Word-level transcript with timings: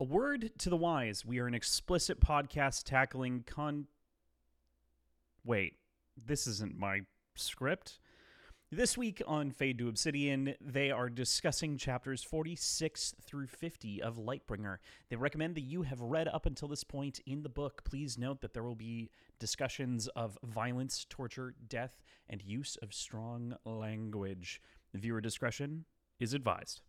A 0.00 0.04
word 0.04 0.50
to 0.58 0.70
the 0.70 0.76
wise. 0.76 1.24
We 1.24 1.38
are 1.38 1.46
an 1.46 1.54
explicit 1.54 2.18
podcast 2.18 2.82
tackling 2.82 3.44
con. 3.46 3.86
Wait, 5.44 5.74
this 6.16 6.48
isn't 6.48 6.76
my 6.76 7.02
script. 7.36 8.00
This 8.72 8.98
week 8.98 9.22
on 9.24 9.52
Fade 9.52 9.78
to 9.78 9.88
Obsidian, 9.88 10.56
they 10.60 10.90
are 10.90 11.08
discussing 11.08 11.78
chapters 11.78 12.24
46 12.24 13.14
through 13.22 13.46
50 13.46 14.02
of 14.02 14.16
Lightbringer. 14.16 14.78
They 15.10 15.16
recommend 15.16 15.54
that 15.54 15.60
you 15.60 15.82
have 15.82 16.00
read 16.00 16.26
up 16.26 16.44
until 16.44 16.66
this 16.66 16.82
point 16.82 17.20
in 17.24 17.44
the 17.44 17.48
book. 17.48 17.84
Please 17.84 18.18
note 18.18 18.40
that 18.40 18.52
there 18.52 18.64
will 18.64 18.74
be 18.74 19.10
discussions 19.38 20.08
of 20.08 20.36
violence, 20.42 21.06
torture, 21.08 21.54
death, 21.68 22.02
and 22.28 22.42
use 22.42 22.76
of 22.82 22.92
strong 22.92 23.54
language. 23.64 24.60
Viewer 24.92 25.20
discretion 25.20 25.84
is 26.18 26.34
advised. 26.34 26.80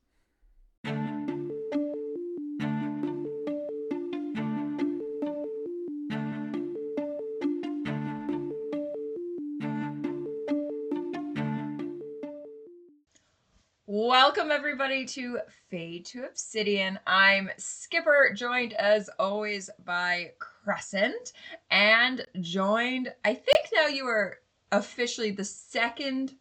Welcome, 14.36 14.52
everybody, 14.52 15.06
to 15.06 15.40
Fade 15.70 16.06
to 16.08 16.26
Obsidian. 16.26 17.00
I'm 17.08 17.50
Skipper, 17.56 18.34
joined 18.36 18.74
as 18.74 19.10
always 19.18 19.70
by 19.86 20.32
Crescent, 20.40 21.32
and 21.72 22.26
joined, 22.42 23.14
I 23.24 23.34
think 23.34 23.70
now 23.74 23.88
you 23.88 24.06
are 24.08 24.40
officially 24.74 25.32
the 25.32 25.46
second 25.46 26.34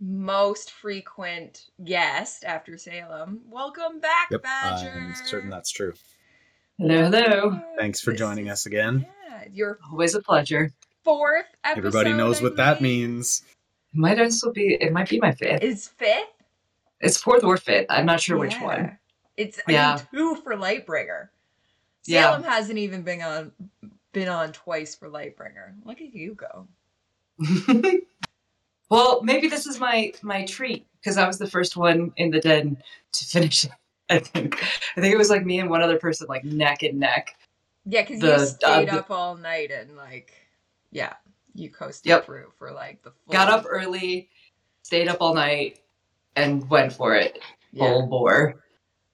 most 0.00 0.72
frequent 0.72 1.68
guest 1.82 2.44
after 2.44 2.76
Salem. 2.76 3.40
Welcome 3.48 4.00
back, 4.00 4.28
Yep, 4.32 4.42
Badger. 4.42 4.92
I'm 4.94 5.14
certain 5.24 5.48
that's 5.48 5.70
true. 5.70 5.94
Hello, 6.76 7.04
hello. 7.10 7.60
Thanks 7.78 8.02
for 8.02 8.10
This 8.10 8.18
joining 8.20 8.48
is- 8.48 8.52
us 8.52 8.66
again. 8.66 9.06
Yeah, 9.26 9.44
your 9.50 9.78
Always 9.90 10.14
a 10.14 10.20
pleasure. 10.20 10.72
fourth 11.04 11.46
episode. 11.64 11.78
Everybody 11.86 12.12
knows 12.12 12.40
I 12.40 12.42
what 12.42 12.56
that 12.56 12.80
believe, 12.80 13.08
means. 13.08 13.42
Might 13.94 14.20
also 14.20 14.52
be. 14.52 14.74
It 14.78 14.92
might 14.92 15.08
be 15.08 15.18
my 15.18 15.32
fifth. 15.32 15.62
Is 15.62 15.88
fifth? 15.88 16.26
It's 17.00 17.16
fourth 17.16 17.44
or 17.44 17.56
fifth. 17.56 17.86
I'm 17.88 18.06
not 18.06 18.20
sure 18.20 18.38
which 18.38 18.56
one. 18.60 18.98
It's 19.36 19.58
I 19.66 19.72
Yeah. 19.72 19.96
mean, 19.96 20.06
two 20.12 20.42
for 20.42 20.54
Lightbringer. 20.54 21.28
Yeah. 22.04 22.22
Salem 22.22 22.42
hasn't 22.44 22.78
even 22.78 23.02
been 23.02 23.22
on 23.22 23.52
been 24.12 24.28
on 24.28 24.52
twice 24.52 24.94
for 24.94 25.08
Lightbringer. 25.08 25.74
Look 25.84 26.00
at 26.00 26.14
you 26.14 26.34
go. 26.34 26.66
well, 28.90 29.22
maybe 29.22 29.48
this 29.48 29.66
is 29.66 29.78
my 29.78 30.12
my 30.22 30.44
treat 30.44 30.86
because 31.00 31.16
I 31.16 31.26
was 31.26 31.38
the 31.38 31.48
first 31.48 31.76
one 31.76 32.12
in 32.16 32.30
the 32.30 32.40
den 32.40 32.76
to 33.12 33.24
finish 33.24 33.64
it. 33.64 33.70
I 34.10 34.18
think. 34.18 34.60
I 34.96 35.00
think 35.00 35.14
it 35.14 35.18
was 35.18 35.30
like 35.30 35.44
me 35.46 35.60
and 35.60 35.70
one 35.70 35.82
other 35.82 35.98
person, 35.98 36.26
like 36.28 36.44
neck 36.44 36.82
and 36.82 36.98
neck. 36.98 37.36
Yeah, 37.86 38.02
because 38.02 38.22
you 38.22 38.46
stayed 38.46 38.90
uh, 38.90 38.98
up 38.98 39.10
all 39.10 39.36
night 39.36 39.70
and 39.70 39.96
like, 39.96 40.32
yeah, 40.90 41.14
you 41.54 41.70
coasted 41.70 42.10
Yep. 42.10 42.26
through 42.26 42.52
for 42.58 42.72
like 42.72 43.02
the 43.02 43.12
full. 43.12 43.32
Got 43.32 43.48
up 43.48 43.64
early, 43.68 44.28
stayed 44.82 45.06
up 45.06 45.18
all 45.20 45.32
night, 45.32 45.78
and 46.36 46.68
went 46.68 46.92
for 46.92 47.14
it. 47.14 47.38
Yeah, 47.72 47.88
Full 47.88 48.06
bore. 48.06 48.62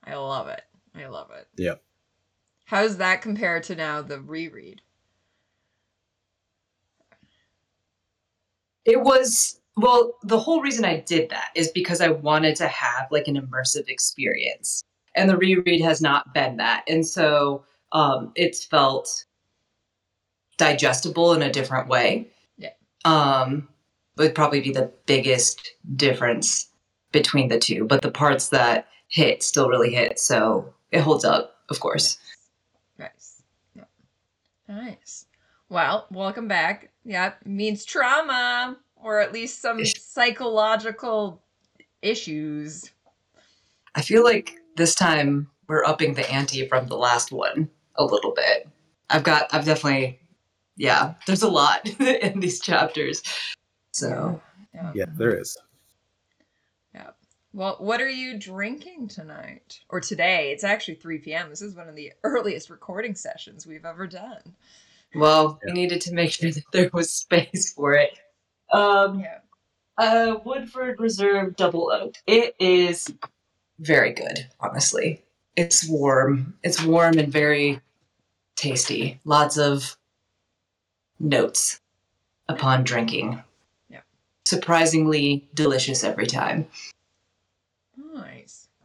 I 0.05 0.15
love 0.15 0.49
it. 0.49 0.63
I 0.95 1.07
love 1.07 1.31
it. 1.31 1.47
Yep. 1.57 1.83
How's 2.65 2.97
that 2.97 3.23
compared 3.23 3.63
to 3.65 3.77
now 3.77 4.03
the 4.03 4.21
reread? 4.21 4.81
It 8.85 9.01
was 9.01 9.61
well, 9.77 10.15
the 10.23 10.39
whole 10.39 10.63
reason 10.63 10.87
I 10.87 11.01
did 11.01 11.29
that 11.29 11.51
is 11.55 11.69
because 11.69 12.01
I 12.01 12.09
wanted 12.09 12.57
to 12.57 12.67
have 12.67 13.09
like 13.11 13.29
an 13.29 13.37
immersive 13.37 13.89
experience. 13.89 14.83
And 15.15 15.29
the 15.29 15.37
reread 15.37 15.83
has 15.83 16.01
not 16.01 16.33
been 16.33 16.57
that. 16.57 16.85
And 16.89 17.07
so 17.07 17.65
um 17.93 18.33
it's 18.35 18.65
felt 18.65 19.25
digestible 20.57 21.35
in 21.35 21.43
a 21.43 21.53
different 21.53 21.89
way. 21.89 22.31
Yeah. 22.57 22.71
Um 23.05 23.69
would 24.17 24.35
probably 24.35 24.61
be 24.61 24.73
the 24.73 24.91
biggest 25.05 25.73
difference 25.95 26.69
between 27.17 27.49
the 27.49 27.59
two. 27.59 27.87
But 27.87 28.03
the 28.03 28.11
parts 28.11 28.51
that 28.51 28.89
hit 29.09 29.43
still 29.43 29.71
really 29.71 29.91
hit. 29.95 30.19
So 30.19 30.75
it 30.93 31.01
holds 31.01 31.25
up, 31.25 31.57
of 31.71 31.81
course. 31.81 32.19
Nice. 32.99 33.43
Yeah. 33.75 33.85
Nice. 34.69 35.25
Well, 35.71 36.07
welcome 36.11 36.47
back. 36.47 36.91
Yep, 37.07 37.47
means 37.47 37.87
trauma 37.87 38.77
or 38.97 39.21
at 39.21 39.33
least 39.33 39.63
some 39.63 39.81
Ish. 39.81 39.95
psychological 40.03 41.41
issues. 42.03 42.91
I 43.95 44.03
feel 44.03 44.23
like 44.23 44.53
this 44.77 44.95
time 44.95 45.49
we're 45.69 45.85
upping 45.87 46.15
the 46.15 46.31
ante 46.31 46.69
from 46.69 46.89
the 46.89 46.97
last 46.99 47.33
one 47.33 47.71
a 47.95 48.05
little 48.05 48.35
bit. 48.35 48.69
I've 49.09 49.23
got, 49.23 49.49
I've 49.55 49.65
definitely, 49.65 50.21
yeah, 50.77 51.15
there's 51.27 51.43
a 51.43 51.49
lot 51.49 51.89
in 52.01 52.41
these 52.41 52.61
chapters. 52.61 53.23
So, 53.93 54.43
Yeah. 54.75 54.93
Yeah, 54.95 55.05
there 55.17 55.35
is. 55.35 55.57
Well, 57.57 57.77
what 57.79 58.03
are 58.03 58.09
you 58.11 58.39
drinking 58.39 59.09
tonight 59.09 59.81
or 59.89 59.99
today? 59.99 60.51
It's 60.53 60.63
actually 60.63 60.97
3 60.97 61.21
p.m. 61.21 61.49
This 61.49 61.63
is 61.63 61.75
one 61.75 61.89
of 61.89 61.97
the 61.97 62.13
earliest 62.23 62.69
recording 62.69 63.15
sessions 63.15 63.67
we've 63.67 63.87
ever 63.87 64.07
done. 64.07 64.43
well, 65.15 65.59
Yeah. 65.65 65.73
we 65.73 65.81
needed 65.81 66.03
to 66.03 66.13
make 66.13 66.33
sure 66.33 66.51
that 66.53 66.65
there 66.73 66.91
was 66.93 67.11
space 67.11 67.73
for 67.73 67.95
it. 67.95 68.11
Um, 68.75 69.21
Yeah. 69.21 69.39
uh, 69.97 70.37
Woodford 70.45 71.01
Reserve 71.01 71.57
Double 71.57 71.91
Oak. 71.91 72.17
It 72.27 72.55
is 72.59 73.11
very 73.79 74.13
good, 74.13 74.49
honestly. 74.61 75.23
It's 75.57 75.89
warm. 75.89 76.59
It's 76.63 76.83
warm 76.85 77.17
and 77.19 77.33
very 77.33 77.81
tasty. 78.55 79.19
Lots 79.25 79.57
of 79.57 79.97
notes 81.19 81.81
upon 82.51 82.85
drinking. 82.85 83.43
Yeah. 83.89 84.01
Surprisingly 84.45 85.49
delicious 85.55 86.05
every 86.05 86.27
time. 86.27 86.67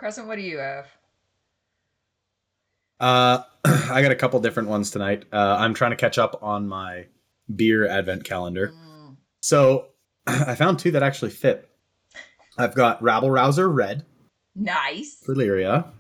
Crescent, 0.02 0.26
what 0.28 0.38
do 0.38 0.42
you 0.42 0.58
have? 0.58 0.88
Uh, 3.00 3.44
I 3.66 4.02
got 4.02 4.12
a 4.12 4.16
couple 4.16 4.40
different 4.40 4.68
ones 4.68 4.90
tonight. 4.90 5.26
Uh, 5.32 5.58
I'm 5.60 5.76
trying 5.76 5.92
to 5.92 5.96
catch 5.96 6.18
up 6.18 6.40
on 6.42 6.68
my 6.68 7.06
beer 7.56 7.88
advent 7.88 8.24
calendar. 8.24 8.70
Mm, 8.76 9.18
So 9.42 9.90
I 10.28 10.56
found 10.56 10.80
two 10.80 10.90
that 10.92 11.04
actually 11.04 11.30
fit. 11.30 11.70
I've 12.58 12.74
got 12.74 13.00
Rabble 13.04 13.30
Rouser 13.30 13.70
Red 13.70 14.04
nice. 14.56 15.22
for 15.24 15.36
Lyria. 15.36 15.92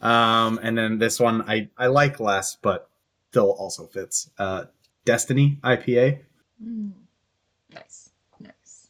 Um, 0.00 0.58
and 0.62 0.78
then 0.78 0.96
this 0.98 1.20
one 1.20 1.42
I, 1.42 1.68
I 1.76 1.88
like 1.88 2.20
less, 2.20 2.56
but 2.56 2.88
still 3.30 3.50
also 3.50 3.84
fits. 3.86 4.30
Uh, 4.38 4.64
Destiny 5.04 5.58
IPA. 5.62 6.20
Mm, 6.66 6.92
Nice. 7.74 8.08
Nice. 8.40 8.88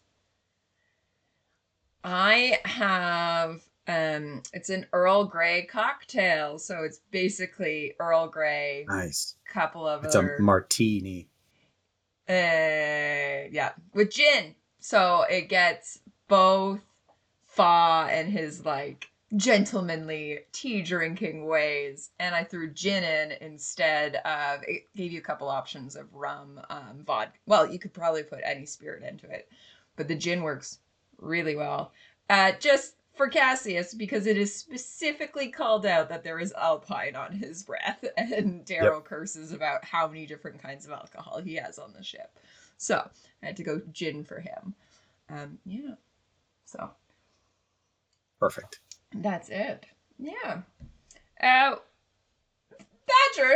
I 2.04 2.60
have 2.64 3.60
um 3.86 4.42
it's 4.52 4.70
an 4.70 4.86
Earl 4.92 5.24
Grey 5.24 5.66
cocktail, 5.66 6.58
so 6.58 6.82
it's 6.84 7.00
basically 7.10 7.94
Earl 8.00 8.28
Grey, 8.28 8.86
Nice. 8.88 9.36
couple 9.46 9.86
of 9.86 10.04
It's 10.04 10.16
other 10.16 10.36
a 10.36 10.42
martini. 10.42 11.28
Uh, 12.28 13.48
yeah, 13.50 13.72
with 13.92 14.10
gin. 14.10 14.54
So 14.80 15.24
it 15.30 15.48
gets 15.48 16.00
both 16.28 16.80
Fa 17.46 18.08
and 18.10 18.28
his 18.30 18.64
like 18.64 19.06
gentlemanly 19.36 20.40
tea 20.52 20.80
drinking 20.82 21.46
ways, 21.46 22.10
and 22.18 22.34
I 22.34 22.44
threw 22.44 22.70
gin 22.70 23.04
in 23.04 23.32
instead 23.40 24.16
of. 24.16 24.60
It 24.66 24.84
gave 24.96 25.12
you 25.12 25.18
a 25.18 25.22
couple 25.22 25.48
options 25.48 25.96
of 25.96 26.12
rum, 26.14 26.60
um, 26.70 27.02
vodka. 27.06 27.38
Well, 27.46 27.70
you 27.70 27.78
could 27.78 27.92
probably 27.92 28.22
put 28.22 28.40
any 28.44 28.64
spirit 28.66 29.02
into 29.02 29.28
it, 29.28 29.48
but 29.96 30.08
the 30.08 30.14
gin 30.14 30.42
works 30.42 30.78
really 31.18 31.56
well. 31.56 31.92
Uh, 32.30 32.52
just 32.58 32.94
for 33.14 33.28
Cassius 33.28 33.94
because 33.94 34.26
it 34.26 34.36
is 34.36 34.54
specifically 34.54 35.48
called 35.48 35.86
out 35.86 36.08
that 36.08 36.24
there 36.24 36.38
is 36.38 36.52
alpine 36.52 37.16
on 37.16 37.32
his 37.32 37.62
breath, 37.62 38.04
and 38.16 38.64
Darrow 38.64 39.00
curses 39.00 39.52
about 39.52 39.84
how 39.84 40.06
many 40.08 40.26
different 40.26 40.60
kinds 40.60 40.84
of 40.84 40.92
alcohol 40.92 41.40
he 41.40 41.54
has 41.54 41.78
on 41.78 41.92
the 41.96 42.02
ship. 42.02 42.38
So 42.76 43.08
I 43.42 43.46
had 43.46 43.56
to 43.56 43.62
go 43.62 43.80
gin 43.92 44.24
for 44.24 44.40
him. 44.40 44.74
Um, 45.30 45.58
yeah. 45.64 45.94
So 46.66 46.90
Perfect. 48.40 48.80
that's 49.14 49.48
it. 49.48 49.86
Yeah. 50.18 50.62
Uh, 51.40 51.76
Badger, 53.06 53.54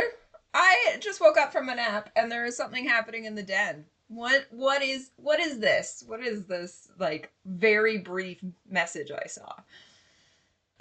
I 0.53 0.97
just 0.99 1.21
woke 1.21 1.37
up 1.37 1.51
from 1.51 1.69
a 1.69 1.75
nap 1.75 2.09
and 2.15 2.31
there 2.31 2.45
is 2.45 2.55
something 2.55 2.87
happening 2.87 3.25
in 3.25 3.35
the 3.35 3.43
den. 3.43 3.85
What 4.09 4.47
what 4.49 4.81
is 4.81 5.11
what 5.15 5.39
is 5.39 5.59
this? 5.59 6.03
What 6.05 6.21
is 6.21 6.43
this 6.45 6.89
like 6.99 7.31
very 7.45 7.99
brief 7.99 8.43
message 8.69 9.11
I 9.11 9.27
saw? 9.27 9.53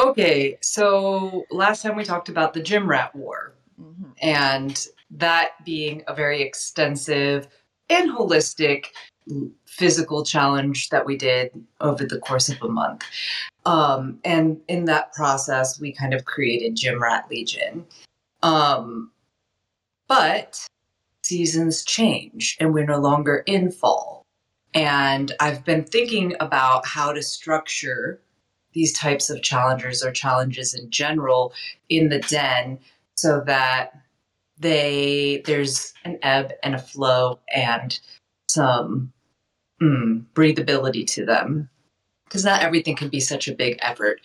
Okay, 0.01 0.59
so 0.61 1.45
last 1.51 1.83
time 1.83 1.97
we 1.97 2.05
talked 2.05 2.29
about 2.29 2.55
the 2.55 2.63
gym 2.63 2.89
rat 2.89 3.15
war. 3.15 3.55
Mhm. 3.81 4.13
and 4.21 4.87
that 5.11 5.65
being 5.65 6.03
a 6.09 6.15
very 6.15 6.43
extensive 6.43 7.47
and 7.89 8.11
holistic 8.11 8.87
physical 9.67 10.25
challenge 10.25 10.89
that 10.89 11.07
we 11.07 11.17
did 11.17 11.51
over 11.81 12.05
the 12.05 12.19
course 12.19 12.49
of 12.49 12.61
a 12.63 12.69
month. 12.69 13.05
Um, 13.67 14.19
and 14.25 14.61
in 14.69 14.87
that 14.87 15.13
process, 15.13 15.79
we 15.79 15.93
kind 15.93 16.13
of 16.15 16.25
created 16.25 16.75
Gym 16.75 17.01
Rat 17.03 17.27
Legion. 17.31 17.87
Um, 18.43 19.13
but 20.09 20.67
seasons 21.29 21.85
change 21.85 22.57
and 22.59 22.73
we're 22.73 22.87
no 22.87 22.99
longer 22.99 23.43
in 23.47 23.71
fall. 23.71 24.25
And 24.75 25.33
I've 25.41 25.65
been 25.65 25.85
thinking 25.85 26.35
about 26.41 26.87
how 26.87 27.13
to 27.13 27.23
structure 27.23 28.21
these 28.73 28.93
types 28.93 29.29
of 29.29 29.43
challengers 29.43 30.03
or 30.03 30.11
challenges 30.11 30.75
in 30.75 30.91
general 30.91 31.53
in 31.89 32.09
the 32.09 32.21
den 32.21 32.79
so 33.17 33.43
that 33.47 33.93
they 34.59 35.43
there's 35.47 35.93
an 36.05 36.19
ebb 36.23 36.53
and 36.63 36.75
a 36.75 36.79
flow 36.79 37.39
and 37.55 37.99
some 38.49 39.13
mm, 39.81 40.25
breathability 40.35 41.07
to 41.07 41.25
them 41.25 41.69
because 42.25 42.45
not 42.45 42.63
everything 42.63 42.97
can 42.97 43.09
be 43.09 43.21
such 43.21 43.49
a 43.49 43.55
big 43.55 43.79
effort 43.81 44.21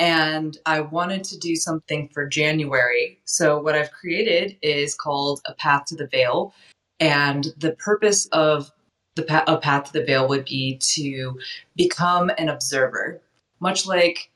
and 0.00 0.56
I 0.64 0.80
wanted 0.80 1.24
to 1.24 1.38
do 1.38 1.54
something 1.54 2.08
for 2.08 2.26
January. 2.26 3.20
So, 3.26 3.60
what 3.60 3.76
I've 3.76 3.92
created 3.92 4.56
is 4.62 4.94
called 4.94 5.42
A 5.44 5.54
Path 5.54 5.84
to 5.86 5.94
the 5.94 6.06
Veil. 6.06 6.54
And 6.98 7.48
the 7.58 7.72
purpose 7.72 8.26
of 8.32 8.72
the 9.14 9.22
pa- 9.22 9.44
A 9.46 9.58
Path 9.58 9.84
to 9.84 9.92
the 9.92 10.04
Veil 10.04 10.26
would 10.26 10.46
be 10.46 10.78
to 10.78 11.38
become 11.76 12.30
an 12.38 12.48
observer, 12.48 13.20
much 13.60 13.86
like 13.86 14.30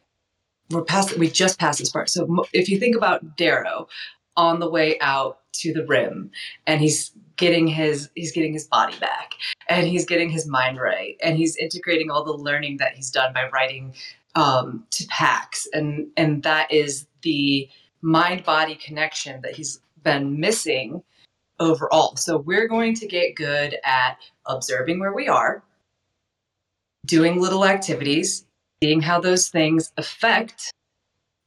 we're 0.71 0.85
past, 0.85 1.17
we 1.19 1.31
just 1.31 1.59
passed 1.59 1.79
this 1.79 1.91
part. 1.91 2.11
So, 2.11 2.45
if 2.53 2.69
you 2.69 2.79
think 2.79 2.95
about 2.95 3.37
Darrow 3.37 3.89
on 4.37 4.61
the 4.61 4.71
way 4.71 4.99
out 5.01 5.41
to 5.55 5.73
the 5.73 5.87
rim, 5.87 6.31
and 6.67 6.83
he's 6.83 7.11
getting 7.37 7.67
his 7.67 8.11
he's 8.15 8.33
getting 8.33 8.53
his 8.53 8.67
body 8.67 8.97
back 9.01 9.33
and 9.69 9.89
he's 9.89 10.05
getting 10.05 10.29
his 10.29 10.47
mind 10.47 10.79
right 10.79 11.17
and 11.21 11.37
he's 11.37 11.57
integrating 11.57 12.09
all 12.09 12.23
the 12.23 12.33
learning 12.33 12.77
that 12.77 12.95
he's 12.95 13.11
done 13.11 13.33
by 13.33 13.49
writing 13.53 13.93
um, 14.35 14.85
to 14.91 15.07
PAX, 15.07 15.69
and 15.73 16.09
and 16.17 16.43
that 16.43 16.71
is 16.71 17.07
the 17.23 17.69
mind 18.03 18.45
body 18.45 18.75
connection 18.75 19.41
that 19.43 19.53
he's 19.53 19.81
been 20.03 20.39
missing 20.39 21.03
overall. 21.61 22.17
So 22.17 22.39
we're 22.39 22.69
going 22.69 22.95
to 22.97 23.07
get 23.07 23.37
good 23.37 23.77
at 23.85 24.19
observing 24.47 25.01
where 25.01 25.15
we 25.15 25.29
are, 25.29 25.63
doing 27.07 27.41
little 27.41 27.65
activities, 27.65 28.45
seeing 28.83 29.01
how 29.01 29.21
those 29.21 29.49
things 29.49 29.93
affect, 29.97 30.73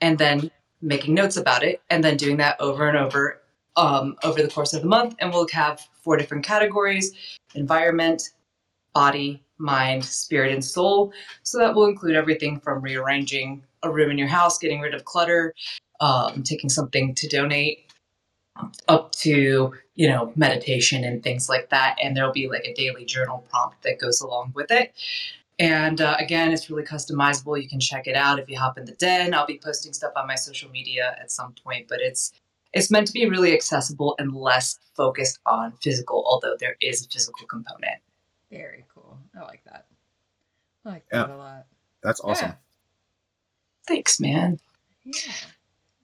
and 0.02 0.18
then 0.18 0.50
making 0.82 1.14
notes 1.14 1.38
about 1.38 1.64
it, 1.64 1.82
and 1.90 2.04
then 2.04 2.18
doing 2.18 2.38
that 2.38 2.60
over 2.60 2.88
and 2.88 2.98
over 2.98 3.42
um, 3.76 4.16
over 4.24 4.42
the 4.42 4.50
course 4.50 4.74
of 4.74 4.82
the 4.82 4.88
month. 4.88 5.16
And 5.20 5.32
we'll 5.32 5.48
have 5.54 5.82
four 6.02 6.18
different 6.18 6.46
categories: 6.46 7.14
environment, 7.54 8.24
body, 8.94 9.44
mind, 9.58 10.04
spirit, 10.06 10.54
and 10.54 10.64
soul. 10.64 11.12
So 11.44 11.58
that 11.58 11.76
will 11.76 11.86
include 11.86 12.16
everything 12.16 12.60
from 12.60 12.82
rearranging 12.82 13.64
a 13.84 13.92
room 13.92 14.12
in 14.12 14.18
your 14.18 14.28
house, 14.28 14.58
getting 14.58 14.82
rid 14.82 14.94
of 14.94 15.06
clutter, 15.06 15.54
um, 16.00 16.44
taking 16.44 16.70
something 16.70 17.16
to 17.16 17.28
donate, 17.28 17.92
up 18.88 19.12
to 19.14 19.74
you 19.96 20.08
know 20.08 20.32
meditation 20.36 21.04
and 21.04 21.24
things 21.24 21.50
like 21.50 21.70
that. 21.70 21.98
And 22.02 22.16
there'll 22.16 22.32
be 22.32 22.48
like 22.48 22.66
a 22.66 22.74
daily 22.74 23.06
journal 23.06 23.46
prompt 23.50 23.84
that 23.84 24.00
goes 24.00 24.22
along 24.22 24.54
with 24.56 24.72
it. 24.72 24.94
And 25.60 26.02
uh, 26.02 26.16
again, 26.20 26.52
it's 26.52 26.70
really 26.70 26.84
customizable. 26.84 27.62
You 27.62 27.68
can 27.68 27.80
check 27.80 28.06
it 28.06 28.16
out 28.16 28.40
if 28.40 28.48
you 28.48 28.60
hop 28.60 28.78
in 28.78 28.86
the 28.86 28.92
den. 28.94 29.34
I'll 29.34 29.48
be 29.48 29.60
posting 29.64 29.92
stuff 29.92 30.14
on 30.16 30.28
my 30.28 30.36
social 30.36 30.70
media 30.70 31.16
at 31.20 31.32
some 31.32 31.56
point, 31.64 31.88
but 31.88 32.00
it's 32.00 32.32
it's 32.74 32.92
meant 32.92 33.08
to 33.08 33.14
be 33.14 33.28
really 33.28 33.54
accessible 33.54 34.16
and 34.20 34.36
less 34.36 34.78
focused 34.96 35.40
on 35.46 35.72
physical, 35.82 36.24
although 36.28 36.56
there 36.60 36.76
is 36.82 37.06
a 37.06 37.10
physical 37.10 37.48
component. 37.48 38.02
Very 38.52 38.86
cool. 38.94 38.97
I 39.38 39.42
like 39.44 39.64
that. 39.66 39.86
I 40.86 40.90
like 40.90 41.06
Yeah. 41.12 41.24
that 41.24 41.30
a 41.30 41.38
lot. 41.38 41.66
That's 42.04 42.20
awesome. 42.22 42.54
Thanks, 43.88 44.20
man. 44.20 44.60
Yeah. 45.06 45.14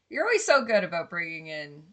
You're 0.10 0.24
always 0.24 0.46
so 0.46 0.64
good 0.64 0.84
about 0.84 1.10
bringing 1.10 1.48
in 1.48 1.84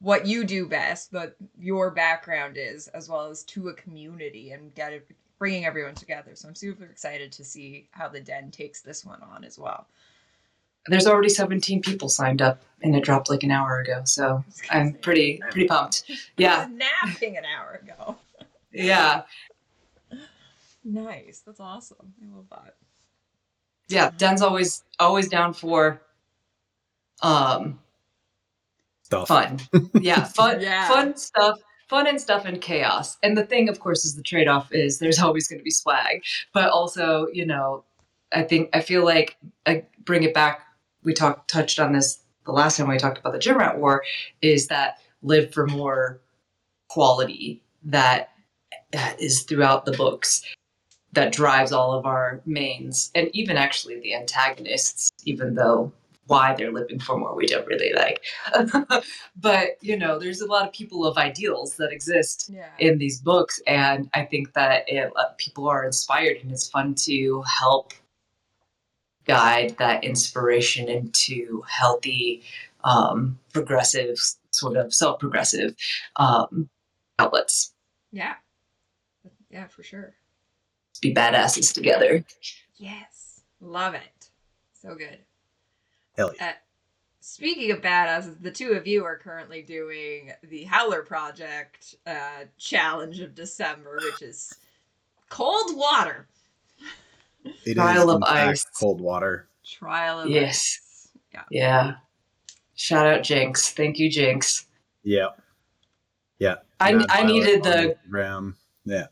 what 0.00 0.26
you 0.26 0.44
do 0.44 0.66
best, 0.66 1.12
but 1.12 1.36
your 1.58 1.90
background 1.90 2.56
is, 2.56 2.88
as 2.88 3.08
well 3.08 3.28
as 3.28 3.42
to 3.44 3.68
a 3.68 3.74
community 3.74 4.52
and 4.52 4.74
get 4.74 4.92
it, 4.92 5.08
bringing 5.38 5.64
everyone 5.66 5.94
together. 5.94 6.30
So 6.34 6.48
I'm 6.48 6.54
super 6.54 6.84
excited 6.84 7.30
to 7.32 7.44
see 7.44 7.88
how 7.90 8.08
the 8.08 8.20
den 8.20 8.50
takes 8.50 8.80
this 8.80 9.04
one 9.04 9.20
on 9.22 9.44
as 9.44 9.58
well. 9.58 9.86
There's 10.86 11.06
already 11.06 11.28
17 11.28 11.82
people 11.82 12.08
signed 12.08 12.40
up, 12.40 12.62
and 12.82 12.96
it 12.96 13.04
dropped 13.04 13.28
like 13.28 13.42
an 13.42 13.50
hour 13.50 13.78
ago. 13.80 14.02
So 14.04 14.42
I'm 14.70 14.94
pretty 14.94 15.40
pretty 15.50 15.66
pumped. 15.68 16.04
Yeah, 16.36 16.66
was 16.66 16.74
napping 17.04 17.36
an 17.36 17.44
hour 17.44 17.80
ago. 17.82 18.16
yeah, 18.72 19.22
Nice. 20.84 21.42
That's 21.44 21.60
awesome. 21.60 22.14
I 22.22 22.34
love 22.36 22.46
that. 22.50 22.74
yeah. 23.88 24.10
Den's 24.16 24.42
always 24.42 24.82
always 24.98 25.28
down 25.28 25.52
for 25.54 26.00
um 27.22 27.78
Stuff. 29.02 29.28
fun. 29.28 29.58
Yeah, 30.00 30.24
fun, 30.24 30.60
Yeah. 30.60 30.86
fun 30.88 31.16
stuff. 31.16 31.58
Fun 31.88 32.06
and 32.06 32.20
stuff 32.20 32.44
and 32.44 32.60
chaos. 32.60 33.16
And 33.22 33.34
the 33.36 33.46
thing, 33.46 33.70
of 33.70 33.80
course, 33.80 34.04
is 34.04 34.14
the 34.14 34.22
trade 34.22 34.46
off 34.46 34.70
is 34.72 34.98
there's 34.98 35.18
always 35.18 35.48
going 35.48 35.58
to 35.58 35.64
be 35.64 35.70
swag, 35.70 36.22
but 36.52 36.68
also, 36.68 37.28
you 37.32 37.46
know, 37.46 37.84
I 38.30 38.42
think 38.42 38.68
I 38.76 38.80
feel 38.80 39.02
like 39.04 39.38
I 39.64 39.84
bring 40.04 40.22
it 40.22 40.34
back. 40.34 40.60
We 41.02 41.14
talked 41.14 41.48
touched 41.50 41.80
on 41.80 41.92
this 41.94 42.18
the 42.44 42.52
last 42.52 42.76
time 42.76 42.88
we 42.88 42.98
talked 42.98 43.16
about 43.18 43.32
the 43.32 43.38
gym 43.38 43.56
rat 43.56 43.78
war. 43.78 44.04
Is 44.42 44.66
that 44.68 44.98
live 45.22 45.54
for 45.54 45.66
more 45.66 46.20
quality 46.88 47.62
that 47.84 48.28
that 48.92 49.18
is 49.20 49.42
throughout 49.44 49.86
the 49.86 49.92
books 49.92 50.42
that 51.12 51.32
drives 51.32 51.72
all 51.72 51.92
of 51.92 52.04
our 52.06 52.40
mains 52.44 53.10
and 53.14 53.28
even 53.32 53.56
actually 53.56 53.98
the 54.00 54.14
antagonists, 54.14 55.10
even 55.24 55.54
though 55.54 55.90
why 56.26 56.54
they're 56.54 56.70
living 56.70 56.98
for 56.98 57.16
more 57.18 57.34
we 57.34 57.46
don't 57.46 57.66
really 57.66 57.92
like. 57.94 58.22
but 59.36 59.78
you 59.80 59.96
know, 59.96 60.18
there's 60.18 60.42
a 60.42 60.46
lot 60.46 60.66
of 60.66 60.72
people 60.74 61.06
of 61.06 61.16
ideals 61.16 61.76
that 61.76 61.90
exist 61.90 62.50
Yeah. 62.52 62.68
in 62.78 62.98
these 62.98 63.18
books, 63.20 63.60
and 63.66 64.10
I 64.12 64.26
think 64.26 64.52
that 64.52 64.84
it, 64.88 65.10
uh, 65.16 65.28
people 65.38 65.66
are 65.68 65.84
inspired, 65.86 66.36
and 66.42 66.52
it's 66.52 66.68
fun 66.68 66.94
to 67.06 67.42
help 67.42 67.94
guide 69.24 69.76
that 69.78 70.04
inspiration 70.04 70.88
into 70.88 71.62
healthy, 71.66 72.42
um, 72.84 73.38
progressive, 73.54 74.18
sort 74.50 74.76
of 74.76 74.92
self-progressive 74.92 75.74
um, 76.16 76.68
outlets. 77.18 77.72
yeah. 78.12 78.34
Yeah, 79.50 79.66
for 79.68 79.82
sure. 79.82 80.14
Be 81.00 81.14
badasses 81.14 81.72
together. 81.72 82.24
Yes. 82.76 83.40
Love 83.60 83.94
it. 83.94 84.30
So 84.72 84.94
good. 84.94 85.18
Hell 86.16 86.32
yeah. 86.36 86.48
Uh, 86.48 86.52
speaking 87.20 87.70
of 87.70 87.80
badasses, 87.80 88.40
the 88.42 88.50
two 88.50 88.70
of 88.72 88.86
you 88.86 89.04
are 89.04 89.16
currently 89.16 89.62
doing 89.62 90.32
the 90.44 90.64
Howler 90.64 91.02
Project 91.02 91.94
uh, 92.06 92.44
challenge 92.56 93.20
of 93.20 93.34
December, 93.34 94.00
which 94.02 94.22
is 94.22 94.52
cold 95.28 95.76
water. 95.76 96.28
It 97.44 97.54
is 97.64 97.74
Trial 97.74 98.10
of 98.10 98.22
ice. 98.24 98.64
cold 98.78 99.00
water. 99.00 99.48
Trial 99.64 100.20
of 100.20 100.28
Yes. 100.30 100.48
ice. 100.48 101.08
Yeah. 101.32 101.42
Yeah. 101.50 101.94
Shout 102.74 103.06
out 103.06 103.22
Jinx. 103.22 103.70
Thank 103.72 103.98
you, 103.98 104.10
Jinx. 104.10 104.66
Yeah. 105.02 105.28
Yeah. 106.38 106.56
I, 106.80 106.92
Mad 106.92 107.06
I 107.10 107.22
needed 107.24 107.66
on 107.66 107.72
the 107.72 107.96
Instagram. 108.08 108.54
Yeah. 108.84 109.06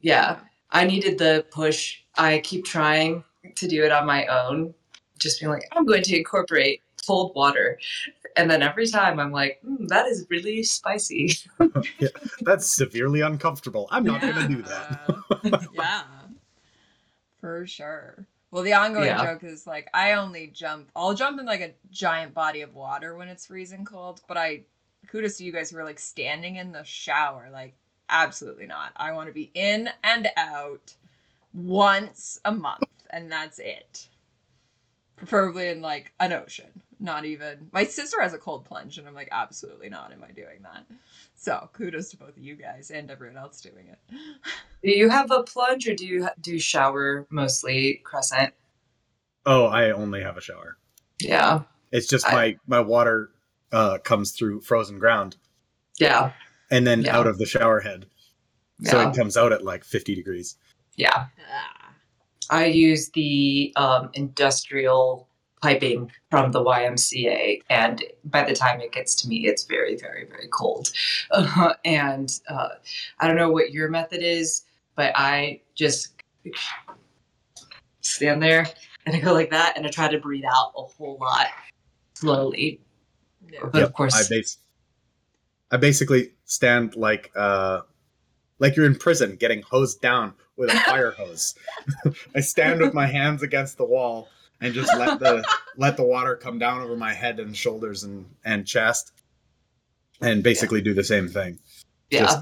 yeah. 0.00 0.38
I 0.74 0.84
needed 0.84 1.16
the 1.18 1.46
push. 1.50 2.00
I 2.16 2.40
keep 2.40 2.64
trying 2.64 3.24
to 3.54 3.68
do 3.68 3.84
it 3.84 3.92
on 3.92 4.06
my 4.06 4.26
own. 4.26 4.74
Just 5.18 5.40
being 5.40 5.50
like, 5.50 5.62
I'm 5.72 5.86
going 5.86 6.02
to 6.02 6.16
incorporate 6.18 6.82
cold 7.06 7.32
water. 7.34 7.78
And 8.36 8.50
then 8.50 8.62
every 8.62 8.86
time 8.88 9.20
I'm 9.20 9.30
like, 9.30 9.60
mm, 9.64 9.86
that 9.88 10.06
is 10.06 10.26
really 10.28 10.64
spicy. 10.64 11.38
That's 12.42 12.74
severely 12.74 13.20
uncomfortable. 13.20 13.88
I'm 13.90 14.04
not 14.04 14.20
gonna 14.20 14.48
do 14.48 14.62
that. 14.62 15.10
Uh, 15.40 15.58
yeah. 15.72 16.02
For 17.40 17.66
sure. 17.66 18.26
Well, 18.50 18.64
the 18.64 18.72
ongoing 18.72 19.06
Yeah. 19.06 19.22
joke 19.22 19.44
is 19.44 19.66
like 19.66 19.88
I 19.94 20.12
only 20.12 20.48
jump. 20.48 20.90
I'll 20.96 21.14
jump 21.14 21.38
in 21.38 21.46
like 21.46 21.60
a 21.60 21.74
giant 21.90 22.34
body 22.34 22.62
of 22.62 22.74
water 22.74 23.16
when 23.16 23.28
it's 23.28 23.46
freezing 23.46 23.84
cold. 23.84 24.22
But 24.26 24.36
I, 24.36 24.62
kudos 25.06 25.36
to 25.38 25.44
you 25.44 25.52
guys 25.52 25.70
who 25.70 25.78
are 25.78 25.84
like 25.84 26.00
standing 26.00 26.56
in 26.56 26.72
the 26.72 26.82
shower. 26.84 27.48
Like, 27.52 27.76
absolutely 28.08 28.66
not. 28.66 28.92
I 28.96 29.12
want 29.12 29.28
to 29.28 29.32
be 29.32 29.50
in 29.54 29.88
and 30.02 30.28
out 30.36 30.94
once 31.52 32.40
a 32.44 32.52
month, 32.52 32.84
and 33.10 33.30
that's 33.30 33.58
it. 33.58 34.08
Preferably 35.16 35.68
in 35.68 35.80
like 35.80 36.12
an 36.20 36.32
ocean. 36.32 36.82
Not 37.00 37.24
even. 37.24 37.68
My 37.72 37.84
sister 37.84 38.20
has 38.22 38.34
a 38.34 38.38
cold 38.38 38.64
plunge, 38.64 38.98
and 38.98 39.06
I'm 39.06 39.14
like, 39.14 39.28
absolutely 39.30 39.88
not. 39.88 40.12
Am 40.12 40.24
I 40.26 40.32
doing 40.32 40.62
that? 40.62 40.84
So 41.34 41.68
kudos 41.72 42.10
to 42.10 42.16
both 42.16 42.36
of 42.36 42.42
you 42.42 42.56
guys 42.56 42.90
and 42.90 43.10
everyone 43.10 43.36
else 43.36 43.60
doing 43.60 43.88
it. 43.88 43.98
Do 44.82 44.90
you 44.90 45.08
have 45.10 45.30
a 45.30 45.42
plunge 45.42 45.88
or 45.88 45.94
do 45.94 46.06
you 46.06 46.28
do 46.40 46.58
shower 46.58 47.26
mostly 47.30 48.00
crescent? 48.04 48.54
Oh, 49.44 49.66
I 49.66 49.90
only 49.90 50.22
have 50.22 50.36
a 50.36 50.40
shower. 50.40 50.78
Yeah. 51.20 51.62
It's 51.92 52.06
just 52.06 52.26
I- 52.26 52.32
my 52.32 52.56
my 52.66 52.80
water 52.80 53.30
uh, 53.72 53.98
comes 53.98 54.32
through 54.32 54.60
frozen 54.60 54.98
ground 54.98 55.36
Yeah. 55.98 56.32
And 56.70 56.86
then 56.86 57.02
Yeah. 57.02 57.16
out 57.18 57.26
of 57.26 57.38
the 57.38 57.46
shower 57.46 57.80
head, 57.80 58.06
so 58.82 59.00
Yeah. 59.00 59.10
it 59.10 59.16
comes 59.16 59.36
out 59.36 59.52
at 59.52 59.64
like 59.64 59.84
50 59.84 60.14
degrees. 60.14 60.56
Yeah. 60.96 61.26
Ah. 61.50 61.94
I 62.50 62.66
use 62.66 63.10
the 63.10 63.72
um, 63.76 64.10
industrial 64.12 65.28
piping 65.62 66.10
from 66.30 66.52
the 66.52 66.62
YMCA, 66.62 67.62
and 67.70 68.02
by 68.26 68.44
the 68.44 68.54
time 68.54 68.80
it 68.82 68.92
gets 68.92 69.14
to 69.14 69.28
me, 69.28 69.46
it's 69.46 69.64
very, 69.64 69.96
very, 69.96 70.26
very 70.26 70.48
cold. 70.48 70.92
Uh, 71.30 71.72
and 71.86 72.38
uh, 72.48 72.68
I 73.18 73.26
don't 73.26 73.36
know 73.36 73.50
what 73.50 73.72
your 73.72 73.88
method 73.88 74.22
is, 74.22 74.64
but 74.94 75.12
I 75.16 75.62
just 75.74 76.22
stand 78.02 78.42
there 78.42 78.66
and 79.06 79.16
I 79.16 79.20
go 79.20 79.32
like 79.32 79.50
that, 79.50 79.76
and 79.76 79.86
I 79.86 79.90
try 79.90 80.08
to 80.08 80.18
breathe 80.18 80.44
out 80.44 80.72
a 80.76 80.82
whole 80.82 81.16
lot 81.20 81.46
slowly. 82.14 82.80
Yeah. 83.50 83.60
But 83.72 83.82
of 83.82 83.88
I 83.88 83.92
course, 83.92 84.30
I 85.70 85.76
basically 85.78 86.33
stand 86.44 86.96
like 86.96 87.30
uh 87.34 87.80
like 88.58 88.76
you're 88.76 88.86
in 88.86 88.94
prison 88.96 89.36
getting 89.36 89.62
hosed 89.62 90.00
down 90.00 90.34
with 90.56 90.70
a 90.70 90.78
fire 90.80 91.10
hose. 91.18 91.54
I 92.34 92.40
stand 92.40 92.80
with 92.80 92.94
my 92.94 93.06
hands 93.06 93.42
against 93.42 93.76
the 93.76 93.84
wall 93.84 94.28
and 94.60 94.72
just 94.72 94.94
let 94.96 95.18
the 95.18 95.44
let 95.76 95.96
the 95.96 96.04
water 96.04 96.36
come 96.36 96.58
down 96.58 96.82
over 96.82 96.96
my 96.96 97.12
head 97.12 97.40
and 97.40 97.56
shoulders 97.56 98.04
and 98.04 98.26
and 98.44 98.66
chest 98.66 99.12
and 100.20 100.42
basically 100.42 100.80
do 100.80 100.94
the 100.94 101.04
same 101.04 101.28
thing. 101.28 101.58
yeah, 102.10 102.20
Just 102.20 102.38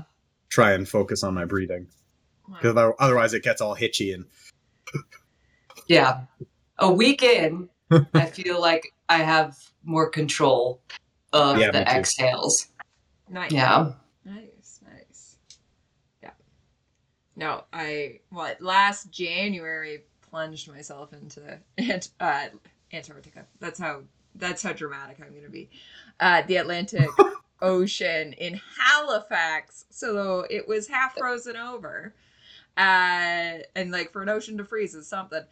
try 0.51 0.73
and 0.73 0.89
focus 0.89 1.23
on 1.23 1.35
my 1.35 1.45
breathing 1.45 1.87
because 2.61 2.77
otherwise 2.99 3.33
it 3.33 3.43
gets 3.43 3.61
all 3.61 3.75
hitchy 3.75 4.13
and 4.13 4.27
yeah. 5.87 6.23
A 6.79 6.91
week 6.91 7.23
in, 7.23 7.69
I 8.15 8.27
feel 8.27 8.61
like 8.61 8.93
I 9.09 9.19
have 9.19 9.57
more 9.85 10.09
control 10.09 10.81
of 11.33 11.59
Yeah, 11.59 11.71
the 11.71 11.83
exhales. 11.89 12.69
Nice. 13.33 13.51
Yeah. 13.51 13.93
Nice, 14.25 14.81
nice. 14.89 15.37
Yeah. 16.23 16.31
No, 17.35 17.65
I 17.73 18.21
what 18.31 18.61
last 18.61 19.11
January 19.11 20.05
plunged 20.31 20.69
myself 20.71 21.13
into 21.15 21.59
Ant- 21.79 22.11
uh, 22.21 22.49
Antarctica. 22.93 23.47
That's 23.59 23.81
how 23.81 24.03
that's 24.35 24.63
how 24.63 24.73
dramatic 24.73 25.19
I'm 25.21 25.35
gonna 25.35 25.49
be. 25.49 25.71
Uh, 26.21 26.43
the 26.43 26.57
Atlantic 26.57 27.09
Ocean 27.63 28.35
in 28.35 28.61
Halifax. 28.79 29.87
So 29.91 30.47
it 30.51 30.69
was 30.69 30.87
half 30.89 31.17
frozen 31.17 31.57
over. 31.57 32.15
Uh, 32.77 33.59
and 33.75 33.91
like 33.91 34.13
for 34.13 34.23
an 34.23 34.29
ocean 34.29 34.59
to 34.59 34.65
freeze 34.65 34.95
is 34.95 35.07
something. 35.07 35.43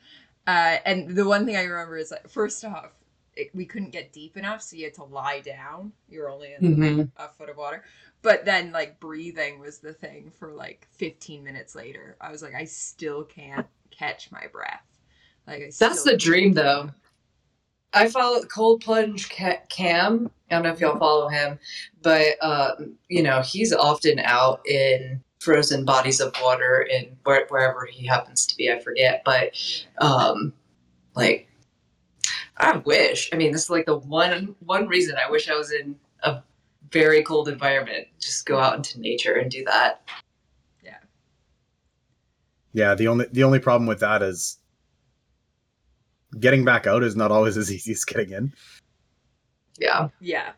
Uh, 0.47 0.77
and 0.85 1.17
the 1.17 1.27
one 1.27 1.47
thing 1.47 1.57
I 1.57 1.65
remember 1.65 1.97
is 1.97 2.11
like 2.11 2.29
first 2.29 2.63
off, 2.65 2.91
it, 3.41 3.55
we 3.55 3.65
couldn't 3.65 3.91
get 3.91 4.13
deep 4.13 4.37
enough, 4.37 4.63
so 4.63 4.77
you 4.77 4.85
had 4.85 4.95
to 4.95 5.05
lie 5.05 5.41
down. 5.41 5.93
You're 6.09 6.31
only 6.31 6.55
in 6.55 6.77
hmm 6.77 7.03
a 7.17 7.29
foot 7.29 7.49
of 7.49 7.57
water. 7.57 7.85
But 8.23 8.45
then 8.45 8.73
like 8.73 9.01
breathing 9.01 9.59
was 9.59 9.79
the 9.79 9.93
thing 9.93 10.31
for 10.39 10.53
like 10.53 10.87
15 10.93 11.43
minutes 11.43 11.75
later. 11.75 12.17
I 12.21 12.31
was 12.31 12.43
like, 12.43 12.55
I 12.55 12.65
still 12.65 13.25
can't 13.25 13.67
catch 13.91 14.31
my 14.31 14.47
breath. 14.53 14.85
Like 15.47 15.63
I 15.63 15.71
That's 15.79 16.05
the 16.05 16.17
dream, 16.17 16.53
though. 16.53 16.91
I 17.93 18.09
follow 18.09 18.43
Cold 18.45 18.83
Plunge 18.83 19.29
Cam. 19.29 20.31
I 20.51 20.55
don't 20.55 20.63
know 20.63 20.71
if 20.71 20.81
y'all 20.81 20.99
follow 20.99 21.29
him, 21.29 21.59
but 22.03 22.37
uh, 22.41 22.73
you 23.09 23.23
know 23.23 23.41
he's 23.43 23.73
often 23.73 24.19
out 24.21 24.67
in 24.67 25.23
frozen 25.41 25.85
bodies 25.85 26.21
of 26.21 26.35
water 26.43 26.87
in 26.91 27.17
where, 27.25 27.47
wherever 27.49 27.87
he 27.87 28.07
happens 28.07 28.47
to 28.47 28.57
be. 28.57 28.71
I 28.71 28.79
forget, 28.79 29.23
but 29.25 29.53
um, 29.99 30.53
like 31.17 31.49
I 32.61 32.77
wish. 32.79 33.31
I 33.33 33.37
mean, 33.37 33.53
this 33.53 33.65
is 33.65 33.71
like 33.71 33.87
the 33.87 33.99
one 33.99 34.55
one 34.61 34.87
reason 34.87 35.17
I 35.17 35.31
wish 35.31 35.49
I 35.49 35.57
was 35.57 35.73
in 35.73 35.97
a 36.23 36.43
very 36.91 37.23
cold 37.23 37.49
environment. 37.49 38.07
Just 38.19 38.47
go 38.47 38.59
out 38.59 38.77
into 38.77 39.01
nature 39.01 39.35
and 39.35 39.51
do 39.51 39.65
that. 39.65 40.03
yeah, 40.85 40.99
Yeah, 42.73 42.95
the 42.95 43.09
only 43.09 43.27
the 43.33 43.45
only 43.45 43.59
problem 43.59 43.87
with 43.87 44.01
that 44.01 44.23
is 44.23 44.59
getting 46.39 46.65
back 46.65 46.87
out 46.87 47.03
is 47.03 47.17
not 47.17 47.33
always 47.33 47.57
as 47.57 47.73
easy 47.73 47.93
as 47.93 48.05
getting 48.05 48.33
in. 48.33 48.53
Yeah. 49.79 50.09
Yeah. 50.21 50.53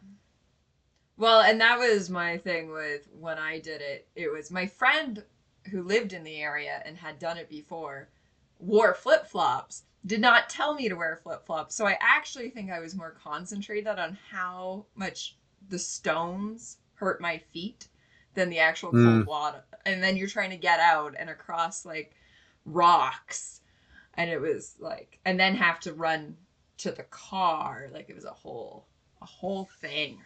Well, 1.17 1.43
and 1.43 1.61
that 1.61 1.79
was 1.79 2.11
my 2.11 2.39
thing 2.39 2.73
with 2.73 3.07
when 3.19 3.39
I 3.39 3.61
did 3.61 3.81
it. 3.81 4.09
It 4.17 4.33
was 4.33 4.51
my 4.51 4.67
friend 4.67 5.23
who 5.71 5.83
lived 5.83 6.13
in 6.13 6.25
the 6.25 6.41
area 6.41 6.83
and 6.85 6.97
had 6.97 7.21
done 7.21 7.39
it 7.39 7.49
before 7.49 8.09
wore 8.59 8.95
flip 8.95 9.27
flops, 9.27 9.85
did 10.05 10.21
not 10.21 10.49
tell 10.49 10.75
me 10.75 10.89
to 10.89 10.95
wear 10.97 11.21
flip 11.23 11.47
flops. 11.47 11.75
So 11.75 11.87
I 11.87 11.97
actually 12.01 12.51
think 12.51 12.71
I 12.71 12.81
was 12.81 12.95
more 12.95 13.17
concentrated 13.23 13.87
on 13.99 14.19
how 14.31 14.87
much 14.95 15.37
the 15.69 15.79
stones 15.79 16.79
hurt 16.95 17.21
my 17.21 17.39
feet 17.53 17.89
than 18.35 18.51
the 18.51 18.59
actual 18.59 18.91
cold 18.91 19.25
Mm. 19.25 19.27
water. 19.27 19.65
And 19.85 20.03
then 20.03 20.17
you're 20.17 20.29
trying 20.29 20.51
to 20.51 20.57
get 20.57 20.81
out 20.81 21.15
and 21.19 21.31
across 21.31 21.85
like 21.85 22.15
rocks. 22.65 23.61
And 24.15 24.31
it 24.31 24.41
was 24.41 24.75
like, 24.79 25.19
and 25.25 25.39
then 25.39 25.55
have 25.57 25.81
to 25.81 25.93
run 25.93 26.37
to 26.79 26.91
the 26.91 27.05
car. 27.05 27.89
Like 27.93 28.09
it 28.11 28.15
was 28.15 28.25
a 28.25 28.31
whole, 28.31 28.87
a 29.21 29.27
whole 29.27 29.69
thing. 29.81 30.21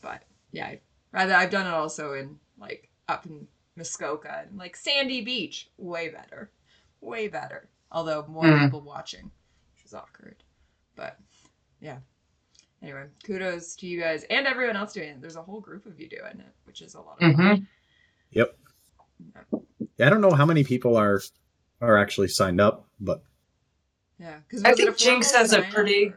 But 0.00 0.22
yeah, 0.52 0.66
I, 0.66 0.80
rather 1.12 1.34
I've 1.34 1.50
done 1.50 1.66
it 1.66 1.72
also 1.72 2.12
in 2.12 2.38
like 2.58 2.88
up 3.08 3.26
in 3.26 3.48
Muskoka 3.76 4.44
and 4.48 4.56
like 4.58 4.76
Sandy 4.76 5.20
Beach. 5.22 5.68
Way 5.78 6.10
better, 6.10 6.50
way 7.00 7.28
better. 7.28 7.68
Although 7.94 8.26
more 8.26 8.44
Mm. 8.44 8.64
people 8.64 8.80
watching, 8.82 9.30
which 9.74 9.84
is 9.86 9.94
awkward. 9.94 10.42
But 10.96 11.18
yeah. 11.80 11.98
Anyway, 12.82 13.06
kudos 13.24 13.74
to 13.76 13.86
you 13.86 13.98
guys 14.00 14.24
and 14.28 14.46
everyone 14.46 14.76
else 14.76 14.92
doing 14.92 15.08
it. 15.10 15.20
There's 15.22 15.36
a 15.36 15.42
whole 15.42 15.60
group 15.60 15.86
of 15.86 15.98
you 15.98 16.08
doing 16.08 16.40
it, 16.40 16.54
which 16.64 16.82
is 16.82 16.94
a 16.94 17.00
lot 17.00 17.16
of 17.22 17.34
fun. 17.34 17.56
hmm 17.56 17.64
Yep. 18.32 18.58
Yeah, 19.96 20.06
I 20.08 20.10
don't 20.10 20.20
know 20.20 20.32
how 20.32 20.44
many 20.44 20.64
people 20.64 20.96
are 20.96 21.20
are 21.80 21.96
actually 21.98 22.28
signed 22.28 22.60
up, 22.60 22.88
but 23.00 23.22
Yeah, 24.18 24.38
because 24.40 24.64
I 24.64 24.72
think 24.74 24.96
Jinx 24.96 25.32
has 25.32 25.52
a 25.52 25.62
pretty- 25.62 26.12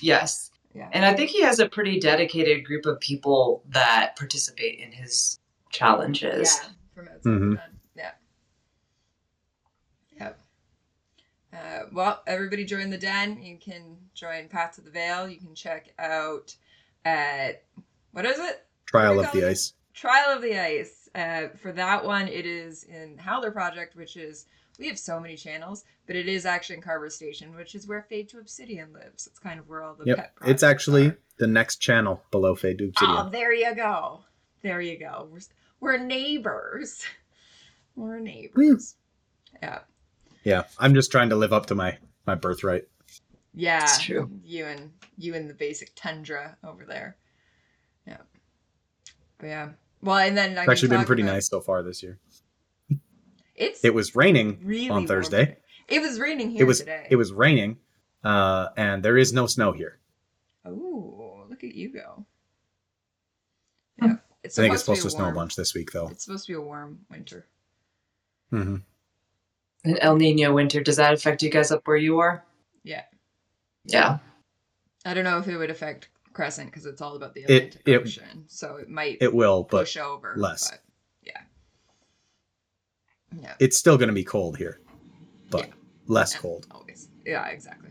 Yes. 0.00 0.50
yeah. 0.74 0.88
And 0.92 1.04
I 1.04 1.14
think 1.14 1.30
he 1.30 1.42
has 1.42 1.58
a 1.58 1.68
pretty 1.68 1.98
dedicated 2.00 2.64
group 2.64 2.84
of 2.86 3.00
people 3.00 3.62
that 3.68 4.14
participate 4.16 4.78
in 4.80 4.92
his 4.92 5.38
challenges. 5.70 6.54
Yeah, 6.62 6.68
from 6.94 7.08
outside 7.08 7.30
Mhm. 7.30 7.50
the 7.50 7.56
den. 7.56 7.80
Yeah. 7.96 8.12
Yep. 10.20 10.40
Uh, 11.58 11.80
well, 11.92 12.22
everybody 12.26 12.64
join 12.64 12.90
the 12.90 12.98
den. 12.98 13.42
You 13.42 13.56
can 13.58 13.96
join 14.14 14.48
Paths 14.48 14.78
of 14.78 14.84
the 14.84 14.90
Veil. 14.90 15.28
You 15.28 15.38
can 15.38 15.54
check 15.54 15.92
out 15.98 16.54
at 17.04 17.64
what 18.12 18.24
is 18.24 18.38
it? 18.38 18.64
Trial 18.86 19.20
of 19.20 19.30
the 19.32 19.46
it? 19.46 19.50
Ice. 19.50 19.72
Trial 19.94 20.36
of 20.36 20.42
the 20.42 20.58
Ice. 20.58 21.08
Uh, 21.14 21.48
for 21.60 21.72
that 21.72 22.04
one, 22.04 22.28
it 22.28 22.46
is 22.46 22.84
in 22.84 23.18
Howler 23.18 23.50
Project, 23.50 23.96
which 23.96 24.16
is 24.16 24.46
we 24.78 24.86
have 24.86 24.98
so 24.98 25.18
many 25.18 25.36
channels, 25.36 25.84
but 26.06 26.14
it 26.14 26.28
is 26.28 26.46
actually 26.46 26.76
in 26.76 26.82
Carver 26.82 27.10
Station, 27.10 27.54
which 27.56 27.74
is 27.74 27.88
where 27.88 28.02
Fade 28.02 28.28
to 28.30 28.38
Obsidian 28.38 28.92
lives. 28.92 29.26
It's 29.26 29.38
kind 29.38 29.58
of 29.58 29.68
where 29.68 29.82
all 29.82 29.94
the 29.94 30.04
Yep, 30.04 30.32
it's 30.46 30.62
actually 30.62 31.08
are. 31.08 31.18
the 31.38 31.48
next 31.48 31.76
channel 31.76 32.22
below 32.30 32.54
Fade 32.54 32.78
to 32.78 32.84
Obsidian. 32.84 33.16
Oh, 33.18 33.28
there 33.28 33.52
you 33.52 33.74
go. 33.74 34.20
There 34.62 34.80
you 34.80 34.98
go. 34.98 35.28
We're, 35.30 35.40
we're 35.80 35.98
neighbors. 35.98 37.04
We're 37.96 38.20
neighbors. 38.20 38.94
Yeah. 39.60 39.80
Yeah, 40.44 40.64
I'm 40.78 40.94
just 40.94 41.10
trying 41.10 41.30
to 41.30 41.36
live 41.36 41.52
up 41.52 41.66
to 41.66 41.74
my 41.74 41.98
my 42.26 42.34
birthright. 42.34 42.84
Yeah. 43.54 43.82
It's 43.82 44.02
true. 44.02 44.30
You 44.44 44.66
and 44.66 44.90
you 45.16 45.34
and 45.34 45.48
the 45.50 45.54
basic 45.54 45.92
tundra 45.94 46.56
over 46.62 46.84
there. 46.84 47.16
Yeah. 48.06 48.18
But 49.38 49.46
yeah. 49.46 49.68
Well, 50.02 50.18
and 50.18 50.36
then 50.36 50.56
I 50.56 50.62
It's 50.62 50.70
actually 50.70 50.88
been 50.96 51.04
pretty 51.04 51.24
nice 51.24 51.48
so 51.48 51.60
far 51.60 51.82
this 51.82 52.02
year. 52.02 52.18
It's 53.56 53.84
It 53.84 53.92
was 53.92 54.14
raining 54.14 54.60
really 54.62 54.88
on 54.88 55.08
Thursday. 55.08 55.46
today. 55.46 55.56
It 55.88 56.00
was 56.00 56.20
raining 56.20 56.50
here 56.50 56.62
It 56.62 56.66
was 56.66 56.78
today. 56.78 57.08
it 57.10 57.16
was 57.16 57.32
raining, 57.32 57.78
uh, 58.22 58.68
and 58.76 59.02
there 59.02 59.16
is 59.18 59.32
no 59.32 59.46
snow 59.48 59.72
here. 59.72 59.98
Oh, 60.64 61.44
look 61.50 61.64
at 61.64 61.74
you 61.74 61.92
go. 61.92 62.24
Hmm. 63.98 64.06
Yeah. 64.06 64.16
It's 64.44 64.56
I 64.56 64.62
think 64.62 64.74
it's 64.74 64.84
supposed 64.84 65.00
supposed 65.00 65.16
to 65.16 65.22
snow 65.22 65.30
a 65.30 65.32
bunch 65.32 65.56
this 65.56 65.74
week, 65.74 65.90
though. 65.90 66.06
It's 66.08 66.24
supposed 66.24 66.46
to 66.46 66.52
be 66.52 66.56
a 66.56 66.60
warm 66.60 67.00
winter. 67.10 67.46
hmm 68.50 68.76
An 69.88 69.96
El 70.00 70.16
Nino 70.16 70.52
winter, 70.52 70.82
does 70.82 70.96
that 70.96 71.14
affect 71.14 71.42
you 71.42 71.48
guys 71.50 71.70
up 71.72 71.86
where 71.86 71.96
you 71.96 72.18
are? 72.18 72.44
Yeah. 72.84 73.04
Yeah. 73.86 74.18
I 75.06 75.14
don't 75.14 75.24
know 75.24 75.38
if 75.38 75.48
it 75.48 75.56
would 75.56 75.70
affect 75.70 76.08
Crescent 76.34 76.70
because 76.70 76.84
it's 76.84 77.00
all 77.00 77.16
about 77.16 77.32
the 77.34 77.44
Atlantic 77.44 77.80
it- 77.86 77.96
Ocean, 78.02 78.44
so 78.48 78.76
it 78.76 78.88
might 78.90 79.16
It 79.22 79.32
will, 79.32 79.62
but 79.62 79.80
push 79.84 79.96
over 79.96 80.34
less. 80.36 80.70
But 80.70 80.80
yeah, 81.22 81.40
yeah, 83.40 83.54
it's 83.58 83.78
still 83.78 83.96
going 83.96 84.08
to 84.08 84.14
be 84.14 84.24
cold 84.24 84.58
here, 84.58 84.80
but 85.50 85.68
Yeah. 85.68 85.74
less 86.06 86.34
Yeah. 86.34 86.40
cold. 86.40 86.66
always. 86.70 87.08
Yeah, 87.24 87.46
exactly. 87.48 87.90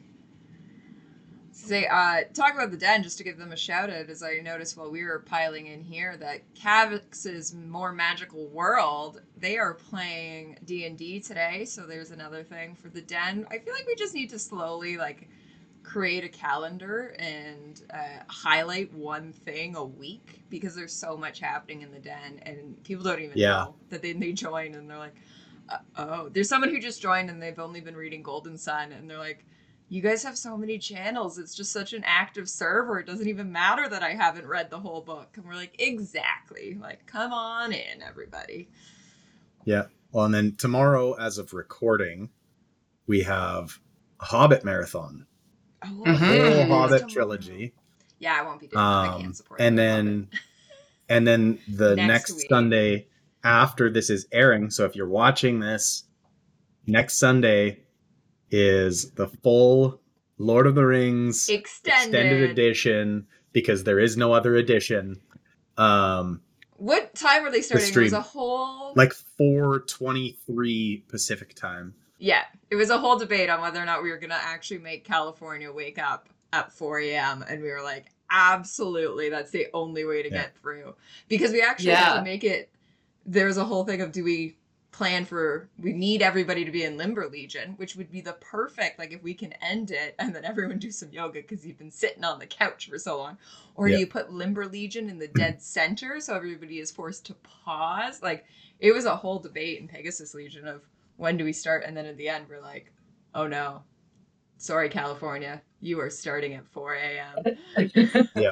Say, 1.68 1.86
uh, 1.86 2.24
talk 2.34 2.54
about 2.56 2.72
the 2.72 2.78
den 2.78 3.04
just 3.04 3.18
to 3.18 3.26
give 3.26 3.38
them 3.38 3.52
a 3.52 3.58
shout 3.58 3.90
out. 3.90 4.10
As 4.10 4.24
I 4.24 4.36
noticed 4.42 4.78
while 4.78 4.90
we 4.90 5.04
were 5.04 5.20
piling 5.20 5.68
in 5.68 5.84
here, 5.84 6.16
that 6.16 6.42
Cavix's 6.56 7.54
More 7.54 7.92
Magical 7.92 8.48
World 8.48 9.22
they 9.38 9.58
are 9.58 9.74
playing 9.74 10.58
D 10.64 10.86
and 10.86 10.98
D 10.98 11.20
today. 11.20 11.66
So 11.66 11.86
there's 11.86 12.12
another 12.12 12.42
thing 12.42 12.74
for 12.76 12.88
the 12.88 13.02
den. 13.02 13.46
I 13.52 13.58
feel 13.58 13.74
like 13.74 13.86
we 13.86 13.96
just 13.96 14.14
need 14.14 14.30
to 14.30 14.40
slowly 14.40 14.96
like 14.98 15.28
create 15.84 16.24
a 16.24 16.30
calendar 16.30 17.16
and 17.20 17.82
uh, 17.94 18.24
highlight 18.30 18.94
one 18.94 19.34
thing 19.34 19.76
a 19.76 19.84
week 19.84 20.44
because 20.50 20.74
there's 20.76 20.94
so 20.94 21.18
much 21.18 21.40
happening 21.40 21.82
in 21.82 21.92
the 21.92 22.00
den 22.00 22.40
and 22.44 22.82
people 22.84 23.04
don't 23.04 23.22
even 23.22 23.38
Yeah. 23.38 23.66
know 23.66 23.76
that 23.90 24.02
they, 24.02 24.14
they 24.14 24.32
join 24.34 24.76
and 24.76 24.90
they're 24.90 24.98
like 24.98 25.16
uh, 25.70 25.78
oh 25.98 26.30
there's 26.30 26.50
someone 26.50 26.70
who 26.70 26.80
just 26.80 27.02
joined 27.02 27.30
and 27.30 27.42
they've 27.42 27.60
only 27.60 27.82
been 27.82 27.96
reading 27.96 28.22
Golden 28.22 28.58
Son 28.58 28.92
and 28.94 29.10
they're 29.10 29.18
like 29.18 29.46
you 29.90 30.02
guys 30.02 30.24
have 30.24 30.38
so 30.38 30.58
many 30.58 30.78
channels. 30.78 31.38
It's 31.38 31.56
just 31.56 31.72
such 31.72 31.94
an 31.94 32.04
active 32.06 32.50
server. 32.50 33.00
It 33.00 33.06
doesn't 33.08 33.28
even 33.28 33.52
matter 33.52 33.88
that 33.88 34.04
I 34.04 34.12
haven't 34.12 34.46
read 34.48 34.70
the 34.70 34.80
whole 34.80 35.02
book. 35.02 35.30
And 35.38 35.46
we're 35.46 35.56
like, 35.56 35.76
exactly. 35.80 36.78
Like, 36.80 37.06
come 37.06 37.32
on 37.32 37.72
in, 37.72 38.02
everybody. 38.02 38.70
Yeah. 39.66 39.86
Well, 40.12 40.26
and 40.26 40.34
then 40.34 40.56
tomorrow, 40.56 41.14
as 41.14 41.38
of 41.38 41.54
recording, 41.54 42.30
we 43.08 43.22
have 43.24 43.80
Hobbit 44.20 44.64
marathon, 44.66 45.26
Oh, 45.84 45.88
Mhm. 46.06 46.18
whole 46.18 46.80
Hobbit 46.80 47.00
tomorrow. 47.08 47.08
trilogy. 47.14 47.74
Yeah, 48.20 48.38
I 48.40 48.44
won't 48.44 48.60
be 48.60 48.68
doing 48.68 48.78
that. 48.78 48.82
I 48.82 49.08
Um, 49.08 49.22
can't 49.22 49.38
support 49.38 49.62
and 49.62 49.78
the 49.78 49.82
then, 49.84 50.30
and 51.08 51.28
then 51.28 51.60
the 51.68 51.96
Next 51.96 52.32
next. 52.32 52.50
Sunday 52.50 53.08
after 53.44 53.90
this 53.90 54.10
is 54.10 54.28
airing. 54.32 54.70
So 54.72 54.86
if 54.86 54.96
you're 54.96 55.08
watching 55.08 55.60
this, 55.60 56.04
next 56.88 57.20
Sunday 57.20 57.84
is 58.52 59.12
the 59.12 59.28
full 59.28 60.00
Lord 60.38 60.68
of 60.68 60.76
the 60.76 60.86
Rings 60.86 61.50
Extended. 61.50 62.14
extended 62.14 62.50
edition 62.52 63.28
because 63.54 63.84
there 63.84 64.00
is 64.00 64.18
no 64.18 64.34
other 64.34 64.56
edition. 64.56 65.20
Um, 65.78 66.42
What 66.78 67.16
time 67.16 67.44
were 67.44 67.52
they 67.52 67.62
starting? 67.62 67.88
It 67.94 67.98
was 67.98 68.14
a 68.14 68.22
whole 68.22 68.94
like 68.96 69.14
423 69.94 71.04
Pacific 71.08 71.54
time. 71.56 71.94
Yeah, 72.20 72.44
it 72.72 72.76
was 72.76 72.90
a 72.90 72.98
whole 72.98 73.18
debate 73.18 73.50
on 73.50 73.62
whether 73.62 73.82
or 73.82 73.86
not 73.86 74.02
we 74.04 74.10
were 74.10 74.18
gonna 74.18 74.40
actually 74.40 74.80
make 74.80 75.04
California 75.06 75.72
wake 75.72 76.00
up 76.00 76.30
at 76.54 76.72
4 76.72 77.00
a.m. 77.00 77.44
and 77.48 77.62
we 77.62 77.70
were 77.70 77.82
like, 77.84 78.08
absolutely, 78.32 79.30
that's 79.30 79.52
the 79.52 79.68
only 79.74 80.04
way 80.06 80.24
to 80.24 80.30
Yeah. 80.30 80.42
get 80.44 80.58
through 80.58 80.96
because 81.28 81.52
we 81.52 81.62
actually 81.62 81.92
have 81.92 82.16
Yeah. 82.16 82.20
to 82.20 82.24
make 82.24 82.44
it. 82.44 82.70
There's 83.26 83.58
a 83.58 83.64
whole 83.66 83.84
thing 83.86 84.02
of 84.02 84.12
do 84.12 84.24
we 84.24 84.57
plan 84.98 85.26
for 85.26 85.70
we 85.78 85.94
need 85.94 86.24
everybody 86.24 86.66
to 86.66 86.72
be 86.72 86.84
in 86.84 86.98
Limber 86.98 87.28
Legion, 87.30 87.74
which 87.78 87.96
would 87.96 88.10
be 88.12 88.20
the 88.20 88.34
perfect 88.34 88.98
like 88.98 89.12
if 89.12 89.22
we 89.22 89.32
can 89.32 89.54
end 89.62 89.92
it 89.92 90.16
and 90.18 90.36
then 90.36 90.44
everyone 90.44 90.80
do 90.80 90.90
some 90.90 91.12
yoga 91.12 91.40
because 91.40 91.64
you've 91.64 91.78
been 91.78 91.92
sitting 91.92 92.24
on 92.24 92.40
the 92.40 92.48
couch 92.48 92.90
for 92.90 92.98
so 92.98 93.16
long, 93.20 93.38
or 93.76 93.88
Yeah. 93.88 93.98
do 93.98 94.00
you 94.02 94.08
put 94.08 94.32
Limber 94.32 94.66
Legion 94.66 95.08
in 95.08 95.20
the 95.20 95.28
dead 95.28 95.62
center 95.62 96.20
so 96.20 96.36
everybody 96.36 96.80
is 96.80 96.90
forced 96.90 97.28
to 97.28 97.36
pause? 97.36 98.24
Like 98.24 98.46
it 98.80 98.92
was 98.92 99.06
a 99.06 99.16
whole 99.16 99.38
debate 99.38 99.80
in 99.80 99.88
Pegasus 99.88 100.34
Legion 100.34 100.68
of 100.68 100.82
when 101.18 101.38
do 101.38 101.44
we 101.46 101.54
start, 101.54 101.84
and 101.86 101.96
then 101.96 102.08
at 102.08 102.18
the 102.18 102.30
end 102.30 102.46
we're 102.50 102.60
like, 102.62 102.92
oh 103.36 103.46
no, 103.46 103.84
sorry 104.58 104.90
California, 104.90 105.62
you 105.80 106.00
are 106.02 106.10
starting 106.10 106.56
at 106.56 106.66
4 106.68 106.96
a.m. 106.96 107.58
Yeah. 108.36 108.52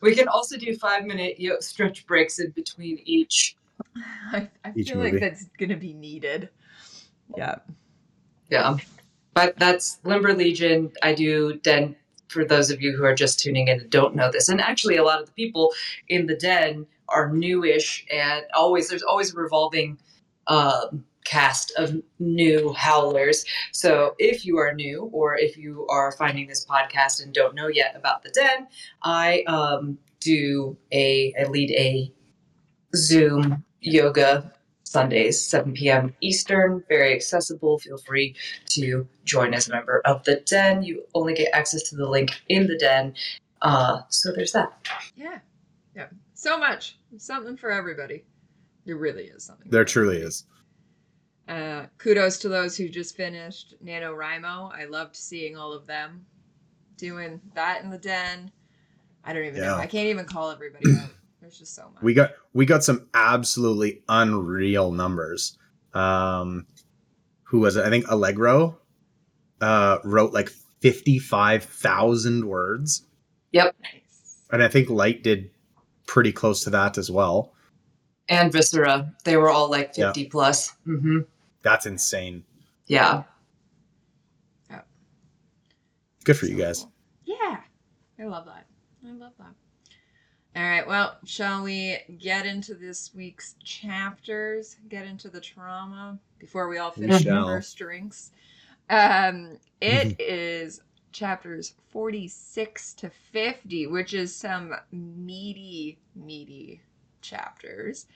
We 0.00 0.14
can 0.14 0.28
also 0.28 0.56
do 0.56 0.74
five 0.78 1.04
minute 1.04 1.38
you 1.38 1.58
stretch 1.60 2.06
breaks 2.06 2.38
in 2.38 2.50
between 2.52 3.00
each. 3.04 3.56
I, 4.32 4.48
I 4.64 4.72
Each 4.76 4.88
feel 4.88 4.98
movie. 4.98 5.12
like 5.12 5.20
that's 5.20 5.46
gonna 5.58 5.76
be 5.76 5.92
needed. 5.92 6.48
Yeah. 7.36 7.56
Yeah. 8.50 8.76
But 9.34 9.58
that's 9.58 9.98
Limber 10.04 10.34
Legion. 10.34 10.92
I 11.02 11.14
do 11.14 11.54
Den 11.58 11.96
for 12.30 12.44
those 12.44 12.70
of 12.70 12.80
you 12.80 12.96
who 12.96 13.04
are 13.04 13.14
just 13.14 13.40
tuning 13.40 13.68
in 13.68 13.80
and 13.80 13.90
don't 13.90 14.14
know 14.14 14.30
this. 14.30 14.48
And 14.48 14.60
actually 14.60 14.96
a 14.96 15.04
lot 15.04 15.20
of 15.20 15.26
the 15.26 15.32
people 15.32 15.72
in 16.08 16.26
the 16.26 16.36
den 16.36 16.86
are 17.08 17.32
newish 17.32 18.06
and 18.10 18.44
always 18.54 18.88
there's 18.88 19.02
always 19.02 19.34
a 19.34 19.36
revolving 19.36 19.98
um, 20.46 21.04
cast 21.24 21.72
of 21.76 22.00
new 22.18 22.72
howlers. 22.72 23.44
So 23.72 24.14
if 24.18 24.46
you 24.46 24.58
are 24.58 24.72
new 24.72 25.10
or 25.12 25.36
if 25.36 25.56
you 25.56 25.86
are 25.88 26.12
finding 26.12 26.46
this 26.46 26.64
podcast 26.64 27.22
and 27.22 27.34
don't 27.34 27.54
know 27.54 27.68
yet 27.68 27.94
about 27.96 28.22
the 28.22 28.30
den, 28.30 28.68
I 29.02 29.42
um, 29.42 29.98
do 30.20 30.76
a 30.92 31.34
I 31.38 31.44
lead 31.48 31.70
a 31.72 32.12
Zoom 32.94 33.64
yoga 33.80 34.52
Sundays, 34.90 35.40
7 35.40 35.72
p.m. 35.72 36.12
Eastern, 36.20 36.82
very 36.88 37.14
accessible. 37.14 37.78
Feel 37.78 37.98
free 37.98 38.34
to 38.70 39.06
join 39.24 39.54
as 39.54 39.68
a 39.68 39.72
member 39.72 40.00
of 40.04 40.24
the 40.24 40.42
den. 40.46 40.82
You 40.82 41.04
only 41.14 41.32
get 41.32 41.50
access 41.52 41.84
to 41.90 41.96
the 41.96 42.08
link 42.08 42.32
in 42.48 42.66
the 42.66 42.76
den. 42.76 43.14
Uh, 43.62 44.00
so 44.08 44.32
there's 44.32 44.50
that. 44.50 44.72
Yeah. 45.14 45.38
Yeah. 45.94 46.06
So 46.34 46.58
much. 46.58 46.98
Something 47.18 47.56
for 47.56 47.70
everybody. 47.70 48.24
There 48.84 48.96
really 48.96 49.26
is 49.26 49.44
something. 49.44 49.70
There 49.70 49.84
truly 49.84 50.16
is. 50.16 50.44
Uh, 51.46 51.86
kudos 51.98 52.38
to 52.38 52.48
those 52.48 52.76
who 52.76 52.88
just 52.88 53.16
finished 53.16 53.74
NaNoWriMo. 53.84 54.72
I 54.74 54.86
loved 54.86 55.14
seeing 55.14 55.56
all 55.56 55.72
of 55.72 55.86
them 55.86 56.26
doing 56.96 57.40
that 57.54 57.84
in 57.84 57.90
the 57.90 57.98
den. 57.98 58.50
I 59.22 59.32
don't 59.32 59.44
even 59.44 59.60
know. 59.60 59.76
I 59.76 59.86
can't 59.86 60.08
even 60.08 60.24
call 60.24 60.50
everybody 60.50 60.84
out. 60.98 61.10
There's 61.40 61.58
just 61.58 61.74
so 61.74 61.90
much. 61.94 62.02
We 62.02 62.14
got 62.14 62.32
we 62.52 62.66
got 62.66 62.84
some 62.84 63.08
absolutely 63.14 64.02
unreal 64.08 64.92
numbers. 64.92 65.56
Um, 65.94 66.66
who 67.44 67.60
was 67.60 67.76
it? 67.76 67.84
I 67.84 67.90
think 67.90 68.06
Allegro 68.08 68.78
uh, 69.60 69.98
wrote 70.04 70.32
like 70.32 70.50
fifty 70.80 71.18
five 71.18 71.64
thousand 71.64 72.44
words, 72.46 73.06
Yep. 73.52 73.74
and 74.52 74.62
I 74.62 74.68
think 74.68 74.90
Light 74.90 75.22
did 75.22 75.50
pretty 76.06 76.32
close 76.32 76.62
to 76.64 76.70
that 76.70 76.98
as 76.98 77.10
well. 77.10 77.52
And 78.28 78.52
Viscera, 78.52 79.12
they 79.24 79.36
were 79.36 79.48
all 79.50 79.68
like 79.70 79.92
Yeah. 79.96 80.08
50 80.12 80.26
plus. 80.26 80.72
Mm-hmm. 80.86 81.18
That's 81.62 81.86
insane. 81.86 82.44
Yeah. 82.86 83.24
Good 86.24 86.36
for 86.36 86.46
you 86.46 86.56
guys. 86.56 86.80
cool. 86.82 86.92
Yeah. 87.24 87.60
I 88.18 88.24
love 88.24 88.44
that. 88.44 88.66
I 89.06 89.12
love 89.12 89.32
that. 89.38 89.54
All 90.56 90.62
right. 90.62 90.86
Well, 90.86 91.16
shall 91.24 91.62
we 91.62 91.98
get 92.18 92.44
into 92.44 92.74
this 92.74 93.14
week's 93.14 93.54
chapters? 93.62 94.76
Get 94.88 95.06
into 95.06 95.28
the 95.28 95.40
trauma 95.40 96.18
before 96.38 96.68
we 96.68 96.78
all 96.78 96.92
We 96.96 97.02
finish 97.06 97.26
our 97.26 97.62
drinks. 97.76 98.32
Um, 98.88 99.58
it 99.80 100.20
is 100.20 100.82
chapters 101.12 101.74
46 101.90 102.94
to 102.94 103.10
50, 103.32 103.86
which 103.86 104.14
is 104.14 104.34
some 104.34 104.74
meaty, 104.90 105.98
meaty 106.16 106.82
chapters. 107.20 108.06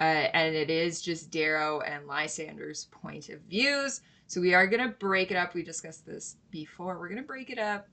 Uh, 0.00 0.30
and 0.34 0.54
it 0.54 0.70
is 0.70 1.02
just 1.02 1.30
Darrow 1.30 1.80
and 1.80 2.06
Lysander's 2.06 2.86
point 2.86 3.28
of 3.28 3.40
views. 3.42 4.00
So 4.28 4.40
we 4.40 4.54
are 4.54 4.66
going 4.66 4.82
to 4.82 4.96
break 4.96 5.30
it 5.30 5.36
up. 5.36 5.54
We 5.54 5.62
discussed 5.62 6.06
this 6.06 6.36
before. 6.50 6.98
We're 6.98 7.08
going 7.08 7.20
to 7.20 7.26
break 7.26 7.50
it 7.50 7.58
up 7.58 7.88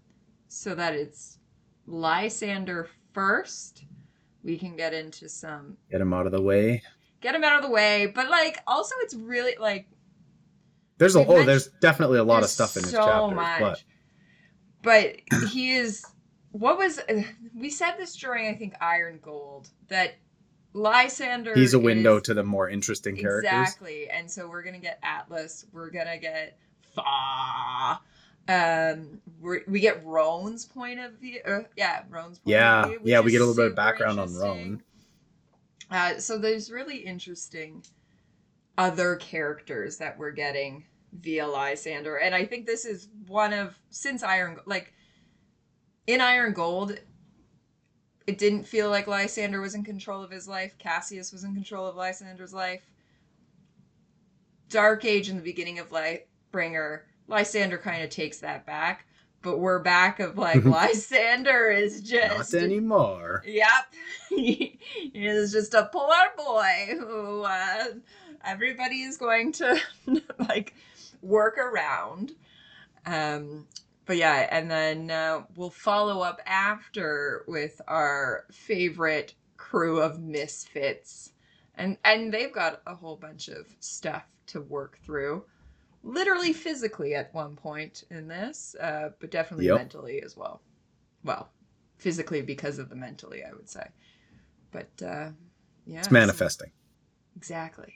so 0.47 0.75
that 0.75 0.93
it's 0.93 1.39
Lysander 1.87 2.87
first. 3.19 3.83
We 4.43 4.57
can 4.57 4.75
get 4.77 4.93
into 4.93 5.27
some, 5.29 5.77
Get 5.91 5.99
him 6.01 6.13
out 6.13 6.25
of 6.25 6.31
the 6.31 6.41
way. 6.41 6.81
get 7.21 7.35
him 7.35 7.43
out 7.43 7.57
of 7.57 7.63
the 7.63 7.69
way. 7.69 8.07
But 8.07 8.29
like, 8.29 8.59
also, 8.65 8.95
it's 9.01 9.13
really 9.13 9.55
like, 9.59 9.87
There's 10.97 11.15
a 11.15 11.25
oh, 11.25 11.43
there's 11.43 11.67
definitely 11.81 12.19
a 12.19 12.23
lot 12.23 12.43
of 12.43 12.49
stuff 12.49 12.77
in 12.77 12.83
his 12.83 12.91
so 12.91 13.03
chapters, 13.03 13.35
much. 13.35 13.85
but 14.83 15.21
But 15.31 15.47
he 15.49 15.71
is. 15.71 16.05
What 16.51 16.77
was 16.77 16.99
we 17.55 17.69
said 17.69 17.95
this 17.97 18.15
during 18.15 18.47
I 18.47 18.55
think 18.57 18.73
Iron 18.81 19.19
Gold 19.21 19.69
that 19.89 20.15
Lysander. 20.73 21.53
he's 21.53 21.73
a 21.73 21.79
window 21.79 22.17
is- 22.17 22.23
to 22.23 22.33
the 22.33 22.43
more 22.43 22.69
interesting 22.69 23.15
characters. 23.17 23.51
exactly, 23.51 24.09
and 24.09 24.31
so 24.31 24.47
we're 24.47 24.63
gonna 24.63 24.79
get 24.79 24.99
Atlas. 25.03 25.65
We're 25.73 25.89
gonna 25.91 26.17
get 26.17 26.57
Fa. 26.95 27.99
Um, 28.49 29.21
we're, 29.39 29.61
we 29.67 29.79
get 29.79 30.03
Roan's 30.03 30.65
point 30.65 30.99
of 30.99 31.13
view. 31.13 31.39
Uh, 31.45 31.59
yeah, 31.77 32.01
Roan's 32.09 32.39
point 32.39 32.51
Yeah, 32.53 32.83
of 32.83 32.89
view. 32.89 32.99
yeah, 33.03 33.19
we 33.19 33.31
get 33.31 33.41
a 33.41 33.45
little 33.45 33.55
bit 33.55 33.67
of 33.71 33.75
background 33.75 34.19
on. 34.19 34.33
Roan. 34.35 34.83
Uh, 35.91 36.17
so 36.17 36.37
there's 36.37 36.71
really 36.71 36.97
interesting 36.97 37.83
other 38.77 39.15
characters 39.17 39.97
that 39.97 40.17
we're 40.17 40.31
getting 40.31 40.85
via 41.13 41.47
Lysander, 41.47 42.17
and 42.17 42.33
I 42.35 42.45
think 42.45 42.65
this 42.65 42.85
is 42.85 43.09
one 43.27 43.53
of 43.53 43.75
since 43.89 44.23
Iron 44.23 44.57
like 44.65 44.93
in 46.07 46.21
Iron 46.21 46.53
Gold, 46.53 46.97
it 48.25 48.37
didn't 48.37 48.63
feel 48.63 48.89
like 48.89 49.07
Lysander 49.07 49.61
was 49.61 49.75
in 49.75 49.83
control 49.83 50.23
of 50.23 50.31
his 50.31 50.47
life. 50.47 50.75
Cassius 50.79 51.31
was 51.31 51.43
in 51.43 51.53
control 51.53 51.85
of 51.87 51.95
Lysander's 51.95 52.53
life. 52.53 52.81
Dark 54.69 55.03
Age 55.05 55.29
in 55.29 55.35
the 55.35 55.41
beginning 55.43 55.79
of 55.79 55.89
Lightbringer, 55.89 57.01
Lysander 57.29 57.77
kind 57.77 58.03
of 58.03 58.09
takes 58.09 58.39
that 58.39 58.65
back, 58.65 59.05
but 59.41 59.59
we're 59.59 59.79
back 59.79 60.19
of 60.19 60.37
like 60.37 60.65
Lysander 60.65 61.69
is 61.69 62.01
just 62.01 62.53
Not 62.53 62.63
anymore. 62.63 63.43
Yep. 63.45 63.67
he 64.29 64.79
is 65.13 65.51
just 65.51 65.73
a 65.73 65.89
poor 65.93 66.15
boy 66.35 66.97
who 66.99 67.43
uh, 67.43 67.85
everybody 68.43 69.01
is 69.01 69.17
going 69.17 69.51
to 69.53 69.79
like 70.49 70.73
work 71.21 71.57
around. 71.57 72.33
Um, 73.05 73.67
but 74.05 74.17
yeah, 74.17 74.47
and 74.49 74.69
then 74.69 75.11
uh, 75.11 75.43
we'll 75.55 75.69
follow 75.69 76.21
up 76.21 76.41
after 76.47 77.43
with 77.47 77.79
our 77.87 78.45
favorite 78.51 79.35
crew 79.55 80.01
of 80.01 80.19
misfits. 80.19 81.31
And 81.75 81.97
and 82.03 82.33
they've 82.33 82.51
got 82.51 82.81
a 82.87 82.95
whole 82.95 83.15
bunch 83.15 83.47
of 83.49 83.67
stuff 83.79 84.25
to 84.47 84.61
work 84.61 84.97
through. 85.05 85.45
Literally 86.03 86.53
physically 86.53 87.13
at 87.15 87.33
one 87.33 87.55
point 87.55 88.03
in 88.09 88.27
this, 88.27 88.75
uh, 88.79 89.09
but 89.19 89.31
definitely 89.31 89.65
Yep. 89.67 89.75
mentally 89.77 90.21
as 90.21 90.37
well. 90.37 90.61
Well, 91.23 91.49
physically 91.97 92.41
because 92.41 92.79
of 92.79 92.89
the 92.89 92.95
mentally, 92.95 93.43
I 93.43 93.51
would 93.51 93.69
say. 93.69 93.85
But 94.71 94.89
uh, 95.03 95.31
yeah, 95.85 95.99
It's 95.99 96.07
so- 96.07 96.13
manifesting. 96.13 96.71
exactly. 97.35 97.95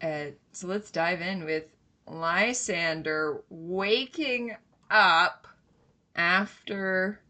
Uh, 0.00 0.26
so 0.52 0.68
let's 0.68 0.90
dive 0.92 1.20
in 1.20 1.44
with 1.44 1.64
Lysander 2.06 3.42
waking 3.50 4.56
up 4.90 5.48
after 6.14 7.20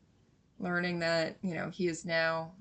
learning 0.58 0.98
that, 0.98 1.36
you 1.42 1.54
know, 1.54 1.70
he 1.70 1.86
is 1.88 2.04
now 2.04 2.52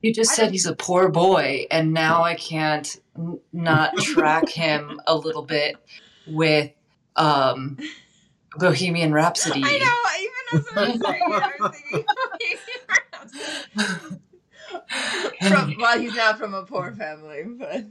You 0.00 0.12
just 0.14 0.32
I 0.32 0.34
said 0.34 0.50
he's 0.52 0.66
a 0.66 0.74
poor 0.76 1.08
boy, 1.08 1.66
and 1.70 1.92
now 1.92 2.22
I 2.22 2.34
can't 2.34 2.96
n- 3.16 3.40
not 3.52 3.96
track 3.96 4.48
him 4.54 5.00
a 5.06 5.16
little 5.16 5.42
bit 5.42 5.76
with 6.26 6.70
um, 7.16 7.78
Bohemian 8.56 9.12
Rhapsody. 9.12 9.62
I 9.64 9.78
know, 9.78 9.96
even 10.20 10.32
as 10.54 10.66
I 10.76 10.88
was 10.88 11.00
saying 11.00 11.22
it, 11.26 11.42
I 11.42 11.56
was 11.60 13.32
thinking 15.32 15.48
from, 15.48 15.74
well, 15.78 15.98
he's 15.98 16.14
not 16.14 16.38
from 16.38 16.54
a 16.54 16.62
poor 16.64 16.92
family, 16.92 17.42
but 17.44 17.84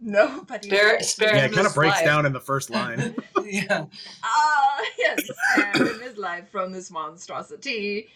nobody. 0.00 0.68
Spare, 0.68 1.00
spare 1.02 1.36
Yeah, 1.36 1.44
it 1.46 1.52
kind 1.54 1.66
of 1.66 1.74
breaks 1.74 1.96
life. 1.96 2.04
down 2.04 2.26
in 2.26 2.32
the 2.32 2.40
first 2.40 2.70
line. 2.70 3.14
yeah. 3.44 3.86
Ah, 4.22 4.80
yes, 4.98 5.20
and 5.56 5.80
in 5.86 6.00
his 6.00 6.16
life 6.18 6.50
from 6.50 6.72
this 6.72 6.90
monstrosity. 6.90 8.08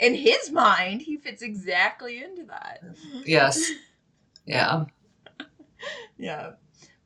In 0.00 0.14
his 0.14 0.50
mind, 0.50 1.02
he 1.02 1.16
fits 1.16 1.42
exactly 1.42 2.22
into 2.22 2.44
that. 2.44 2.82
Yes. 3.24 3.70
Yeah. 4.46 4.86
Yeah. 6.16 6.52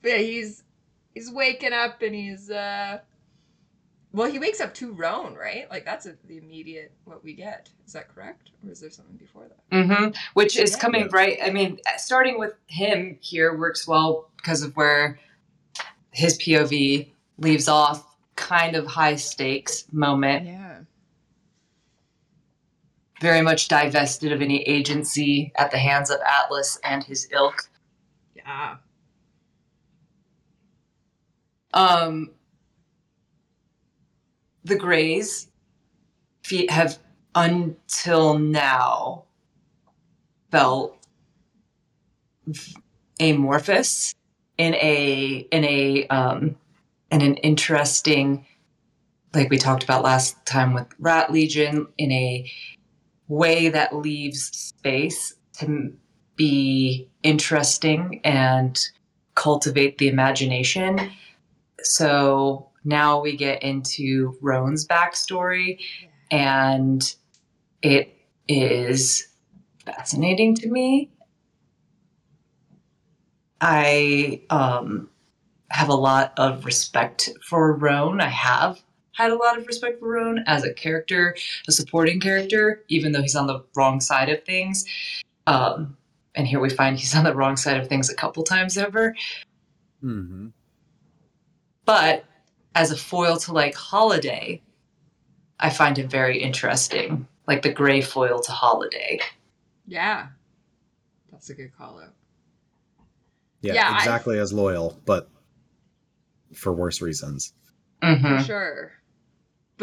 But 0.00 0.10
yeah, 0.12 0.16
he's 0.18 0.62
he's 1.12 1.28
waking 1.28 1.72
up 1.72 2.00
and 2.02 2.14
he's 2.14 2.48
uh 2.50 3.00
well 4.12 4.30
he 4.30 4.38
wakes 4.38 4.60
up 4.60 4.72
to 4.74 4.92
Roan, 4.92 5.34
right? 5.34 5.68
Like 5.68 5.84
that's 5.84 6.06
a, 6.06 6.14
the 6.28 6.38
immediate 6.38 6.92
what 7.04 7.24
we 7.24 7.32
get. 7.34 7.68
Is 7.84 7.94
that 7.94 8.14
correct? 8.14 8.50
Or 8.64 8.70
is 8.70 8.78
there 8.80 8.90
something 8.90 9.16
before 9.16 9.48
that? 9.48 9.70
Mm 9.76 9.86
hmm 9.96 10.08
Which 10.34 10.56
is 10.56 10.70
Yeah. 10.72 10.78
coming 10.78 11.00
Yeah. 11.02 11.08
right. 11.12 11.38
I 11.42 11.50
mean, 11.50 11.78
starting 11.96 12.38
with 12.38 12.54
him 12.68 13.18
here 13.20 13.56
works 13.58 13.88
well 13.88 14.30
because 14.36 14.62
of 14.62 14.76
where 14.76 15.18
his 16.12 16.38
POV 16.38 17.10
leaves 17.38 17.66
off. 17.66 18.06
Kind 18.36 18.76
of 18.76 18.86
high 18.86 19.16
stakes 19.16 19.84
moment. 19.90 20.46
Yeah. 20.46 20.78
Very 23.22 23.40
much 23.40 23.68
divested 23.68 24.32
of 24.32 24.42
any 24.42 24.62
agency 24.64 25.52
at 25.56 25.70
the 25.70 25.78
hands 25.78 26.10
of 26.10 26.18
Atlas 26.26 26.78
and 26.82 27.04
his 27.04 27.28
ilk. 27.30 27.70
Yeah. 28.34 28.78
Um, 31.72 32.32
the 34.64 34.74
Greys 34.74 35.46
have 36.68 36.98
until 37.34 38.38
now 38.38 39.24
felt 40.50 40.98
amorphous 43.20 44.16
in 44.58 44.74
a 44.74 45.46
in 45.52 45.64
a 45.64 46.06
um, 46.08 46.56
in 47.12 47.22
an 47.22 47.36
interesting, 47.36 48.46
like 49.32 49.48
we 49.48 49.58
talked 49.58 49.84
about 49.84 50.02
last 50.02 50.44
time 50.44 50.74
with 50.74 50.88
Rat 50.98 51.32
Legion, 51.32 51.86
in 51.96 52.10
a 52.10 52.50
way 53.32 53.68
that 53.68 53.96
leaves 53.96 54.50
space 54.56 55.34
to 55.58 55.92
be 56.36 57.08
interesting 57.22 58.20
and 58.24 58.78
cultivate 59.34 59.98
the 59.98 60.08
imagination 60.08 61.10
so 61.84 62.70
now 62.84 63.20
we 63.20 63.36
get 63.36 63.62
into 63.62 64.36
Roan's 64.40 64.86
backstory, 64.86 65.78
and 66.30 67.14
it 67.82 68.16
is 68.48 69.28
fascinating 69.84 70.54
to 70.56 70.68
me. 70.68 71.10
I 73.60 74.42
um, 74.50 75.08
have 75.70 75.88
a 75.88 75.94
lot 75.94 76.32
of 76.36 76.64
respect 76.64 77.30
for 77.48 77.72
Roan. 77.76 78.20
I 78.20 78.28
have 78.28 78.80
had 79.14 79.30
a 79.30 79.34
lot 79.36 79.58
of 79.58 79.66
respect 79.66 80.00
for 80.00 80.08
Roan 80.08 80.42
as 80.46 80.64
a 80.64 80.72
character, 80.72 81.36
a 81.68 81.72
supporting 81.72 82.20
character, 82.20 82.82
even 82.88 83.12
though 83.12 83.22
he's 83.22 83.36
on 83.36 83.46
the 83.46 83.62
wrong 83.76 84.00
side 84.00 84.28
of 84.28 84.42
things. 84.44 84.84
Um, 85.46 85.96
and 86.34 86.46
here 86.46 86.60
we 86.60 86.70
find 86.70 86.98
he's 86.98 87.14
on 87.14 87.24
the 87.24 87.34
wrong 87.34 87.56
side 87.56 87.78
of 87.78 87.88
things 87.88 88.08
a 88.10 88.14
couple 88.14 88.42
times 88.42 88.78
over. 88.78 89.14
hmm 90.00 90.48
But 91.84 92.24
as 92.74 92.90
a 92.90 92.96
foil 92.96 93.36
to 93.38 93.52
like 93.52 93.74
Holiday, 93.74 94.62
I 95.60 95.70
find 95.70 95.98
him 95.98 96.08
very 96.08 96.42
interesting. 96.42 97.26
Like 97.46 97.62
the 97.62 97.72
gray 97.72 98.00
foil 98.00 98.40
to 98.40 98.52
Holiday. 98.52 99.20
Yeah. 99.86 100.28
That's 101.30 101.50
a 101.50 101.54
good 101.54 101.76
call 101.76 102.00
out. 102.00 102.14
Yeah, 103.60 103.74
Yeah, 103.74 103.90
I- 103.92 103.98
exactly 103.98 104.38
as 104.38 104.52
loyal, 104.52 104.98
but 105.04 105.28
for 106.54 106.72
worse 106.72 107.02
reasons. 107.02 107.52
Mm-hmm. 108.02 108.38
For 108.38 108.44
sure. 108.44 108.92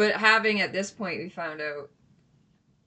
But 0.00 0.16
having 0.16 0.62
at 0.62 0.72
this 0.72 0.90
point 0.90 1.18
we 1.18 1.28
found 1.28 1.60
out 1.60 1.90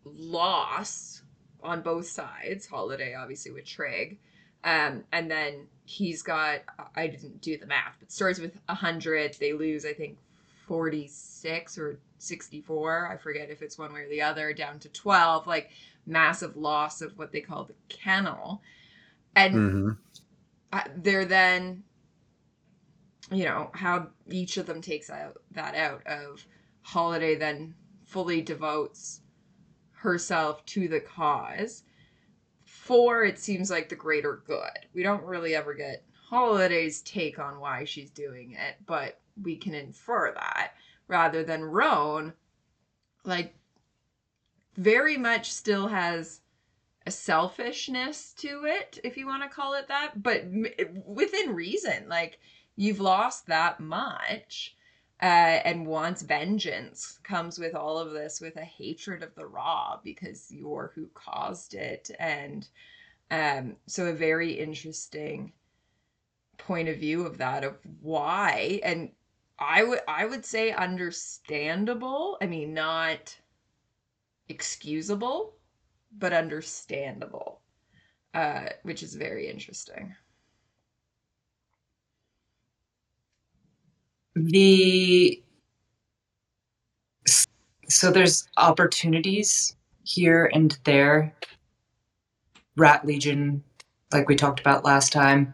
loss 0.04 1.22
on 1.62 1.84
both 1.84 2.08
sides, 2.08 2.66
Holiday 2.66 3.14
obviously 3.14 3.52
with 3.52 3.66
Trig. 3.66 4.18
Um, 4.64 5.04
and 5.12 5.30
then 5.30 5.68
he's 5.86 6.24
got 6.24 6.62
I 6.96 7.06
didn't 7.06 7.40
do 7.40 7.56
the 7.56 7.68
math, 7.68 7.98
but 8.00 8.12
starts 8.12 8.40
with 8.40 8.58
hundred, 8.68 9.36
they 9.40 9.54
lose 9.54 9.86
I 9.86 9.94
think 9.94 10.18
forty 10.68 11.06
six 11.06 11.78
or 11.78 12.00
sixty 12.18 12.62
four. 12.62 13.08
I 13.08 13.18
forget 13.18 13.52
if 13.52 13.62
it's 13.62 13.78
one 13.78 13.94
way 13.94 14.02
or 14.06 14.10
the 14.10 14.24
other, 14.24 14.52
down 14.52 14.80
to 14.80 14.90
twelve, 14.90 15.46
like 15.46 15.70
massive 16.08 16.58
loss 16.58 17.04
of 17.04 17.16
what 17.20 17.32
they 17.32 17.42
call 17.42 17.66
the 17.66 17.76
kennel. 17.90 18.64
And 19.36 19.54
hmm 19.54 19.92
uh, 20.72 20.82
they're 20.98 21.26
then 21.26 21.84
you 23.32 23.46
know 23.46 23.70
how 23.76 24.08
each 24.32 24.58
of 24.58 24.66
them 24.66 24.82
takes 24.82 25.12
out 25.12 25.38
that 25.52 25.76
out 25.76 26.02
of 26.08 26.44
holiday 26.84 27.36
then 27.36 27.74
fully 28.06 28.42
devotes 28.42 29.22
herself 29.92 30.64
to 30.66 30.88
the 30.88 31.00
cause 31.00 31.84
for 32.66 33.24
it 33.24 33.40
seems 33.40 33.72
like 33.72 33.90
the 33.90 33.96
greater 33.96 34.44
good 34.46 34.88
we 34.94 35.02
don't 35.02 35.24
really 35.24 35.56
ever 35.56 35.74
get 35.74 36.04
holiday's 36.30 37.02
take 37.02 37.40
on 37.40 37.60
why 37.60 37.84
she's 37.84 38.12
doing 38.12 38.52
it 38.52 38.76
but 38.86 39.20
we 39.42 39.56
can 39.56 39.74
infer 39.74 40.32
that 40.34 40.74
rather 41.08 41.44
than 41.44 41.64
roan 41.64 42.34
like 43.24 43.56
very 44.76 45.18
much 45.18 45.52
still 45.52 45.88
has 45.88 46.42
a 47.06 47.12
selfishness 47.12 48.34
to 48.34 48.66
it, 48.66 49.00
if 49.04 49.18
you 49.18 49.28
want 49.28 49.44
to 49.44 49.50
call 49.50 49.74
it 49.74 49.88
that, 49.88 50.22
but 50.22 50.46
within 51.06 51.54
reason. 51.54 52.08
Like 52.08 52.40
you've 52.76 53.00
lost 53.00 53.48
that 53.48 53.80
much, 53.80 54.76
uh, 55.22 55.62
and 55.66 55.88
wants 55.88 56.22
vengeance 56.22 57.20
comes 57.24 57.60
with 57.60 57.76
all 57.76 57.98
of 57.98 58.12
this 58.12 58.42
with 58.42 58.58
a 58.58 58.66
hatred 58.66 59.24
of 59.24 59.34
the 59.36 59.46
Raa 59.46 60.00
because 60.04 60.52
you're 60.52 60.92
who 60.96 61.08
caused 61.14 61.74
it, 61.74 62.12
and 62.20 62.68
um, 63.32 63.76
so 63.88 64.08
a 64.08 64.14
very 64.14 64.52
interesting 64.54 65.54
point 66.58 66.88
of 66.90 66.98
view 66.98 67.26
of 67.26 67.38
that 67.38 67.64
of 67.64 67.78
why 68.02 68.80
and 68.84 69.12
I 69.60 69.84
would 69.84 70.02
I 70.08 70.26
would 70.26 70.46
say 70.46 70.72
understandable. 70.72 72.38
I 72.42 72.48
mean, 72.48 72.74
not 72.74 73.38
excusable, 74.50 75.56
but 76.12 76.34
understandable, 76.34 77.62
uh, 78.34 78.70
which 78.84 79.04
is 79.04 79.16
very 79.16 79.48
interesting. 79.48 80.16
The 84.36 85.42
so 87.88 88.12
there's 88.12 88.48
opportunities 88.58 89.76
here 90.04 90.50
and 90.54 90.78
there. 90.84 91.34
Rat 92.76 93.06
Legion, 93.06 93.64
like 94.12 94.28
we 94.28 94.36
talked 94.36 94.60
about 94.60 94.84
last 94.84 95.14
time, 95.14 95.54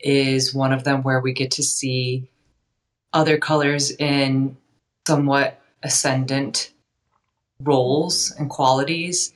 is 0.00 0.54
one 0.54 0.72
of 0.72 0.84
them 0.84 1.02
where 1.02 1.20
we 1.20 1.32
get 1.32 1.50
to 1.52 1.62
see 1.62 2.28
other 3.14 3.38
colors 3.38 3.90
in 3.92 4.56
somewhat 5.06 5.60
ascendant 5.82 6.72
roles 7.62 8.32
and 8.38 8.50
qualities 8.50 9.32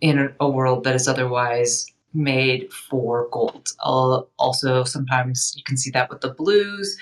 in 0.00 0.32
a, 0.40 0.48
world 0.48 0.84
that 0.84 0.94
is 0.94 1.06
otherwise 1.06 1.86
made 2.12 2.72
for 2.72 3.28
gold. 3.30 3.68
Uh, 3.80 4.22
also, 4.38 4.84
sometimes 4.84 5.54
you 5.56 5.62
can 5.64 5.76
see 5.76 5.90
that 5.90 6.10
with 6.10 6.20
the 6.20 6.30
blues, 6.30 6.96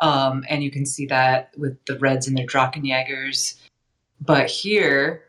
um, 0.00 0.44
and 0.48 0.62
you 0.62 0.70
can 0.70 0.86
see 0.86 1.06
that 1.06 1.50
with 1.56 1.76
the 1.86 1.98
reds 1.98 2.26
and 2.26 2.36
their 2.36 2.46
Drachenjägers. 2.46 3.56
But 4.20 4.50
here, 4.50 5.24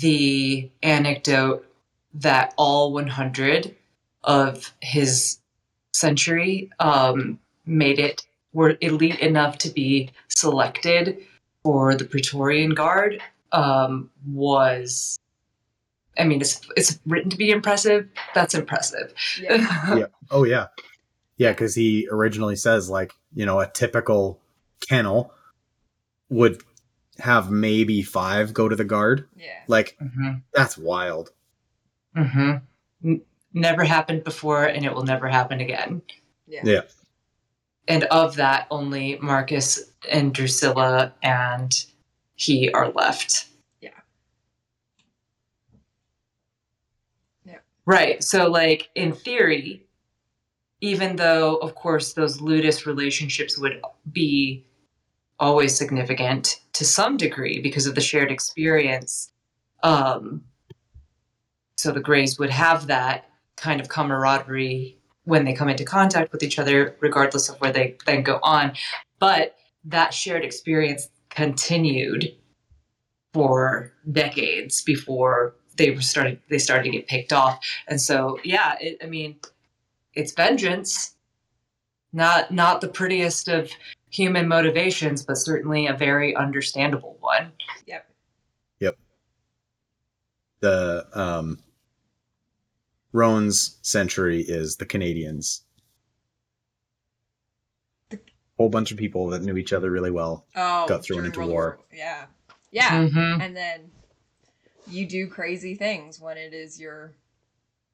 the 0.00 0.70
anecdote 0.82 1.66
that 2.14 2.54
all 2.56 2.92
100 2.92 3.74
of 4.24 4.72
his 4.80 5.38
century 5.94 6.70
um, 6.78 7.38
made 7.66 7.98
it 7.98 8.26
were 8.52 8.76
elite 8.80 9.20
enough 9.20 9.58
to 9.58 9.70
be 9.70 10.10
selected 10.28 11.18
for 11.62 11.94
the 11.94 12.04
Praetorian 12.04 12.70
Guard 12.70 13.22
um, 13.52 14.10
was. 14.26 15.18
I 16.18 16.24
mean, 16.24 16.40
it's 16.40 16.60
it's 16.76 16.98
written 17.06 17.30
to 17.30 17.36
be 17.36 17.50
impressive. 17.50 18.08
That's 18.34 18.54
impressive. 18.54 19.14
Yeah. 19.40 19.96
yeah. 19.96 20.06
Oh 20.30 20.44
yeah. 20.44 20.66
Yeah, 21.38 21.50
because 21.52 21.74
he 21.74 22.06
originally 22.10 22.56
says 22.56 22.90
like 22.90 23.12
you 23.34 23.46
know 23.46 23.60
a 23.60 23.66
typical 23.70 24.38
kennel 24.86 25.32
would 26.28 26.62
have 27.18 27.50
maybe 27.50 28.02
five 28.02 28.52
go 28.54 28.68
to 28.68 28.76
the 28.76 28.84
guard. 28.84 29.28
Yeah. 29.36 29.60
Like 29.68 29.96
Mm-hmm. 30.02 30.38
that's 30.52 30.76
wild. 30.78 31.30
Mm-hmm. 32.16 32.56
N- 33.04 33.22
never 33.54 33.84
happened 33.84 34.24
before, 34.24 34.64
and 34.64 34.84
it 34.84 34.94
will 34.94 35.04
never 35.04 35.28
happen 35.28 35.60
again. 35.60 36.02
Yeah. 36.46 36.60
Yeah. 36.64 36.80
And 37.88 38.04
of 38.04 38.36
that, 38.36 38.66
only 38.70 39.18
Marcus 39.20 39.90
and 40.10 40.32
Drusilla 40.32 41.14
and 41.22 41.84
he 42.36 42.70
are 42.70 42.90
left. 42.92 43.46
Yeah. 43.80 43.90
Yeah. 47.44 47.58
Right. 47.86 48.22
So, 48.22 48.48
like, 48.48 48.90
in 48.94 49.12
theory, 49.12 49.86
even 50.80 51.16
though, 51.16 51.56
of 51.56 51.74
course, 51.74 52.12
those 52.12 52.40
ludus 52.40 52.86
relationships 52.86 53.58
would 53.58 53.80
be 54.12 54.64
always 55.38 55.76
significant 55.76 56.60
to 56.74 56.84
some 56.84 57.16
degree 57.16 57.60
because 57.60 57.86
of 57.86 57.94
the 57.94 58.00
shared 58.00 58.30
experience, 58.30 59.32
um, 59.82 60.44
so 61.76 61.90
the 61.90 62.00
Greys 62.00 62.38
would 62.38 62.50
have 62.50 62.86
that 62.86 63.28
kind 63.56 63.80
of 63.80 63.88
camaraderie 63.88 64.98
when 65.24 65.44
they 65.44 65.52
come 65.52 65.68
into 65.68 65.84
contact 65.84 66.32
with 66.32 66.42
each 66.42 66.58
other, 66.58 66.96
regardless 67.00 67.48
of 67.48 67.56
where 67.60 67.72
they 67.72 67.96
then 68.06 68.22
go 68.22 68.38
on. 68.42 68.72
But 69.18 69.56
that 69.84 70.14
shared 70.14 70.44
experience 70.44 71.08
continued 71.30 72.36
for 73.32 73.92
decades 74.10 74.82
before 74.82 75.54
they 75.76 75.90
were 75.90 76.00
started 76.02 76.40
they 76.48 76.58
started 76.58 76.84
to 76.84 76.90
get 76.90 77.06
picked 77.08 77.32
off. 77.32 77.58
And 77.88 78.00
so 78.00 78.38
yeah, 78.44 78.76
it, 78.80 78.98
I 79.02 79.06
mean, 79.06 79.36
it's 80.14 80.32
vengeance. 80.32 81.14
Not 82.12 82.50
not 82.52 82.80
the 82.80 82.88
prettiest 82.88 83.48
of 83.48 83.70
human 84.10 84.46
motivations, 84.46 85.22
but 85.24 85.36
certainly 85.38 85.86
a 85.86 85.94
very 85.94 86.36
understandable 86.36 87.16
one. 87.20 87.52
Yep. 87.86 88.06
Yep 88.80 88.98
the 90.60 91.06
um, 91.14 91.58
Roan's 93.12 93.78
century 93.82 94.40
is 94.42 94.76
the 94.76 94.86
Canadians. 94.86 95.62
The- 98.10 98.20
Whole 98.58 98.68
bunch 98.68 98.92
of 98.92 98.98
people 98.98 99.28
that 99.30 99.42
knew 99.42 99.56
each 99.56 99.72
other 99.72 99.90
really 99.90 100.10
well. 100.10 100.46
Oh, 100.54 100.86
Got 100.86 101.02
thrown 101.02 101.24
into 101.24 101.40
World 101.40 101.50
war. 101.50 101.78
Yeah. 101.92 102.26
Yeah. 102.70 102.90
Mhm. 103.08 103.40
And 103.40 103.56
then 103.56 103.90
you 104.92 105.06
do 105.06 105.26
crazy 105.28 105.74
things 105.74 106.20
when 106.20 106.36
it 106.36 106.52
is 106.54 106.80
your 106.80 107.14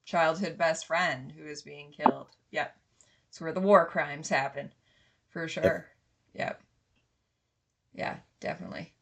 childhood 0.05 0.57
best 0.57 0.85
friend 0.85 1.31
who 1.31 1.45
is 1.45 1.61
being 1.61 1.91
killed. 1.91 2.27
Yep. 2.51 2.75
It's 3.29 3.41
where 3.41 3.53
the 3.53 3.59
war 3.59 3.85
crimes 3.85 4.29
happen. 4.29 4.71
For 5.29 5.47
sure. 5.47 5.87
Yep. 6.33 6.61
Yeah, 7.93 8.17
definitely. 8.39 8.93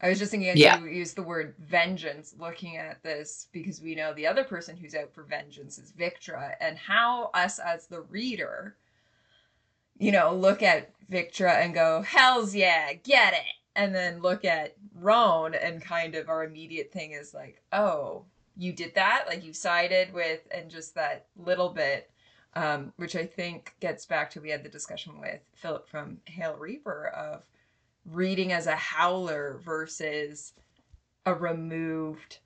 I 0.00 0.08
was 0.08 0.18
just 0.18 0.30
thinking 0.30 0.50
as 0.50 0.58
Yeah. 0.58 0.78
you 0.78 0.86
use 0.86 1.14
the 1.14 1.22
word 1.22 1.54
vengeance, 1.58 2.34
looking 2.38 2.76
at 2.76 3.02
this 3.02 3.48
because 3.52 3.80
we 3.80 3.94
know 3.94 4.12
the 4.12 4.26
other 4.26 4.44
person 4.44 4.76
who's 4.76 4.94
out 4.94 5.12
for 5.14 5.22
vengeance 5.22 5.78
is 5.78 5.92
Victra, 5.92 6.56
and 6.60 6.76
how 6.76 7.30
us 7.34 7.58
as 7.58 7.86
the 7.86 8.02
reader, 8.02 8.76
you 9.98 10.12
know, 10.12 10.34
look 10.34 10.62
at 10.62 10.92
Victra 11.10 11.52
and 11.56 11.74
go, 11.74 12.02
"Hell's 12.02 12.54
yeah, 12.54 12.92
get 12.94 13.34
it," 13.34 13.54
and 13.76 13.94
then 13.94 14.22
look 14.22 14.44
at 14.44 14.76
Roan 14.94 15.54
and 15.54 15.82
kind 15.82 16.14
of 16.14 16.28
our 16.28 16.44
immediate 16.44 16.92
thing 16.92 17.12
is 17.12 17.34
like, 17.34 17.62
"Oh, 17.72 18.24
you 18.56 18.72
did 18.72 18.94
that? 18.94 19.24
Like 19.28 19.44
you 19.44 19.52
sided 19.52 20.12
with," 20.12 20.40
and 20.50 20.70
just 20.70 20.94
that 20.94 21.26
little 21.36 21.70
bit, 21.70 22.10
um, 22.54 22.92
which 22.96 23.16
I 23.16 23.26
think 23.26 23.74
gets 23.80 24.06
back 24.06 24.30
to 24.30 24.40
we 24.40 24.50
had 24.50 24.62
the 24.62 24.68
discussion 24.68 25.20
with 25.20 25.40
Philip 25.54 25.88
from 25.88 26.18
Hail 26.26 26.56
Reaper 26.56 27.08
of 27.08 27.42
reading 28.06 28.52
as 28.52 28.66
a 28.66 28.76
howler 28.76 29.58
versus 29.64 30.52
a 31.26 31.34
removed 31.34 32.38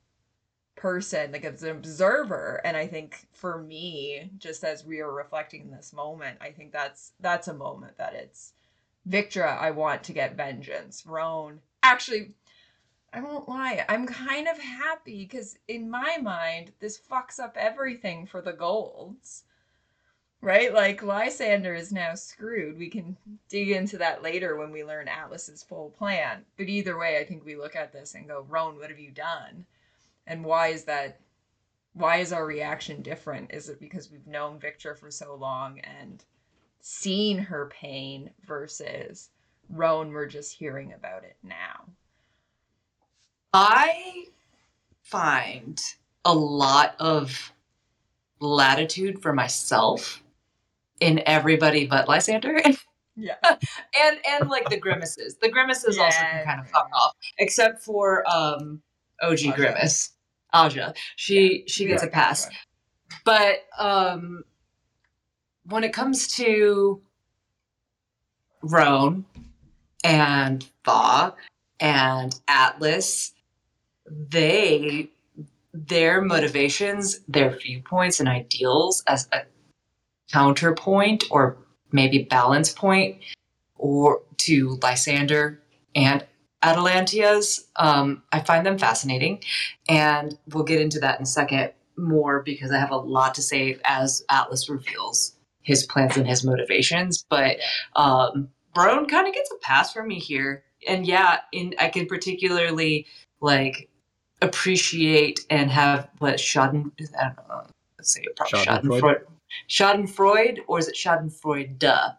person 0.76 1.32
like 1.32 1.44
as 1.44 1.64
an 1.64 1.70
observer 1.70 2.60
and 2.64 2.76
i 2.76 2.86
think 2.86 3.26
for 3.32 3.60
me 3.60 4.30
just 4.38 4.62
as 4.62 4.84
we 4.84 5.00
are 5.00 5.12
reflecting 5.12 5.62
in 5.62 5.70
this 5.72 5.92
moment 5.92 6.38
i 6.40 6.50
think 6.50 6.72
that's 6.72 7.12
that's 7.18 7.48
a 7.48 7.54
moment 7.54 7.96
that 7.98 8.14
it's 8.14 8.52
victra 9.08 9.58
i 9.58 9.70
want 9.70 10.04
to 10.04 10.12
get 10.12 10.36
vengeance. 10.36 11.04
Roan. 11.06 11.60
Actually 11.82 12.34
i 13.12 13.20
won't 13.20 13.48
lie. 13.48 13.84
I'm 13.88 14.06
kind 14.06 14.46
of 14.48 14.58
happy 14.58 15.24
because 15.24 15.56
in 15.66 15.90
my 15.90 16.18
mind 16.20 16.72
this 16.80 17.00
fucks 17.10 17.40
up 17.40 17.56
everything 17.56 18.26
for 18.26 18.42
the 18.42 18.52
golds. 18.52 19.44
Right? 20.40 20.72
Like 20.72 21.02
lysander 21.02 21.74
is 21.74 21.90
now 21.90 22.14
screwed. 22.14 22.78
We 22.78 22.90
can 22.90 23.16
dig 23.48 23.70
into 23.70 23.98
that 23.98 24.22
later 24.22 24.56
when 24.56 24.70
we 24.70 24.84
learn 24.84 25.08
atlas's 25.08 25.62
full 25.62 25.90
plan. 25.90 26.44
But 26.56 26.68
either 26.68 26.98
way 26.98 27.18
i 27.18 27.24
think 27.24 27.44
we 27.44 27.56
look 27.56 27.76
at 27.76 27.92
this 27.92 28.14
and 28.14 28.28
go 28.28 28.44
roan 28.48 28.76
what 28.76 28.90
have 28.90 28.98
you 28.98 29.10
done? 29.10 29.64
And 30.26 30.44
why 30.44 30.68
is 30.68 30.84
that 30.84 31.20
why 31.94 32.18
is 32.18 32.32
our 32.32 32.46
reaction 32.46 33.02
different? 33.02 33.52
Is 33.52 33.68
it 33.68 33.80
because 33.80 34.10
we've 34.10 34.26
known 34.26 34.60
victra 34.60 34.96
for 34.96 35.10
so 35.10 35.34
long 35.34 35.80
and 35.80 36.24
seen 36.80 37.38
her 37.38 37.70
pain 37.72 38.30
versus 38.46 39.30
roan 39.70 40.12
we're 40.12 40.26
just 40.26 40.54
hearing 40.54 40.92
about 40.92 41.24
it 41.24 41.36
now 41.42 41.84
I 43.52 44.26
find 45.02 45.80
a 46.24 46.34
lot 46.34 46.94
of 47.00 47.52
latitude 48.40 49.20
for 49.22 49.32
myself 49.32 50.22
in 51.00 51.22
everybody 51.26 51.86
but 51.86 52.08
Lysander. 52.08 52.60
yeah 53.16 53.34
and 53.42 54.18
and 54.28 54.48
like 54.48 54.68
the 54.68 54.80
Grimmuses. 54.80 55.38
The 55.40 55.50
Grimmuses 55.50 55.98
also 55.98 56.18
can 56.18 56.44
kind 56.44 56.60
of 56.60 56.68
fuck 56.68 56.88
off, 56.94 57.14
except 57.38 57.82
for 57.82 58.24
um 58.30 58.82
OG 59.22 59.38
Aja. 59.40 59.52
Grimmus, 59.52 60.10
Aja. 60.52 60.94
She 61.16 61.64
she 61.66 61.86
gets 61.86 62.02
a 62.02 62.08
pass. 62.08 62.48
But 63.24 63.64
um 63.78 64.44
when 65.68 65.84
it 65.84 65.92
comes 65.92 66.28
to 66.36 67.00
Roan 68.62 69.24
and 70.02 70.66
Thaw 70.84 71.34
and 71.78 72.38
Atlas, 72.48 73.32
they 74.10 75.10
their 75.74 76.22
motivations, 76.22 77.20
their 77.28 77.50
viewpoints 77.50 78.18
and 78.18 78.28
ideals 78.28 79.02
as 79.06 79.28
a 79.32 79.42
counterpoint 80.32 81.24
or 81.30 81.58
maybe 81.92 82.24
balance 82.24 82.72
point 82.72 83.18
or 83.76 84.22
to 84.38 84.78
Lysander 84.82 85.60
and 85.94 86.26
Atalantia's. 86.62 87.68
Um, 87.76 88.22
I 88.32 88.40
find 88.40 88.66
them 88.66 88.78
fascinating, 88.78 89.42
and 89.88 90.36
we'll 90.48 90.64
get 90.64 90.80
into 90.80 90.98
that 91.00 91.18
in 91.18 91.22
a 91.22 91.26
second 91.26 91.72
more 91.96 92.42
because 92.42 92.72
I 92.72 92.78
have 92.78 92.90
a 92.90 92.96
lot 92.96 93.34
to 93.34 93.42
say 93.42 93.78
as 93.84 94.24
Atlas 94.28 94.68
reveals 94.68 95.37
his 95.68 95.84
plans 95.84 96.16
and 96.16 96.26
his 96.26 96.44
motivations. 96.44 97.24
But 97.28 97.58
um, 97.94 98.48
Roan 98.74 99.06
kind 99.06 99.28
of 99.28 99.34
gets 99.34 99.52
a 99.52 99.58
pass 99.60 99.92
from 99.92 100.08
me 100.08 100.18
here, 100.18 100.64
and 100.88 101.06
yeah, 101.06 101.40
in 101.52 101.74
I 101.78 101.90
can 101.90 102.06
particularly 102.06 103.06
like 103.40 103.88
appreciate 104.40 105.40
and 105.50 105.70
have 105.70 106.08
what 106.18 106.36
Schaden. 106.36 106.90
I 107.20 107.24
don't 107.24 107.48
know. 107.48 107.62
Let's 107.98 108.14
say 108.14 108.22
it 108.22 108.34
properly. 108.34 108.64
Schadenfreude? 108.64 109.00
Schadenfreude. 109.00 109.20
Schadenfreude, 109.68 110.58
or 110.66 110.78
is 110.78 110.88
it 110.88 110.96
Schadenfreude? 110.96 111.78
Duh. 111.78 112.12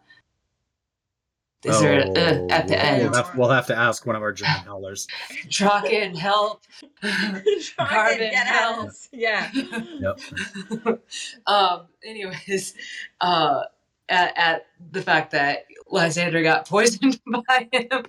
Is 1.62 1.80
there 1.80 2.00
a, 2.00 2.08
uh, 2.08 2.46
at 2.48 2.68
the 2.68 2.74
we'll 2.74 2.82
end? 2.82 3.14
have, 3.14 3.36
we'll 3.36 3.50
have 3.50 3.66
to 3.66 3.76
ask 3.76 4.06
one 4.06 4.16
of 4.16 4.22
our 4.22 4.32
German 4.32 4.62
howlers. 4.64 5.06
Draken, 5.48 6.14
help! 6.16 6.62
Carbon, 7.02 8.30
get 8.30 8.46
out. 8.46 8.88
yeah 9.12 9.50
Yep. 9.52 10.20
um. 11.46 11.86
Anyways, 12.02 12.74
uh, 13.20 13.64
at, 14.08 14.32
at 14.38 14.66
the 14.90 15.02
fact 15.02 15.32
that 15.32 15.66
Lysander 15.90 16.42
got 16.42 16.66
poisoned 16.66 17.20
by 17.26 17.68
him, 17.70 18.06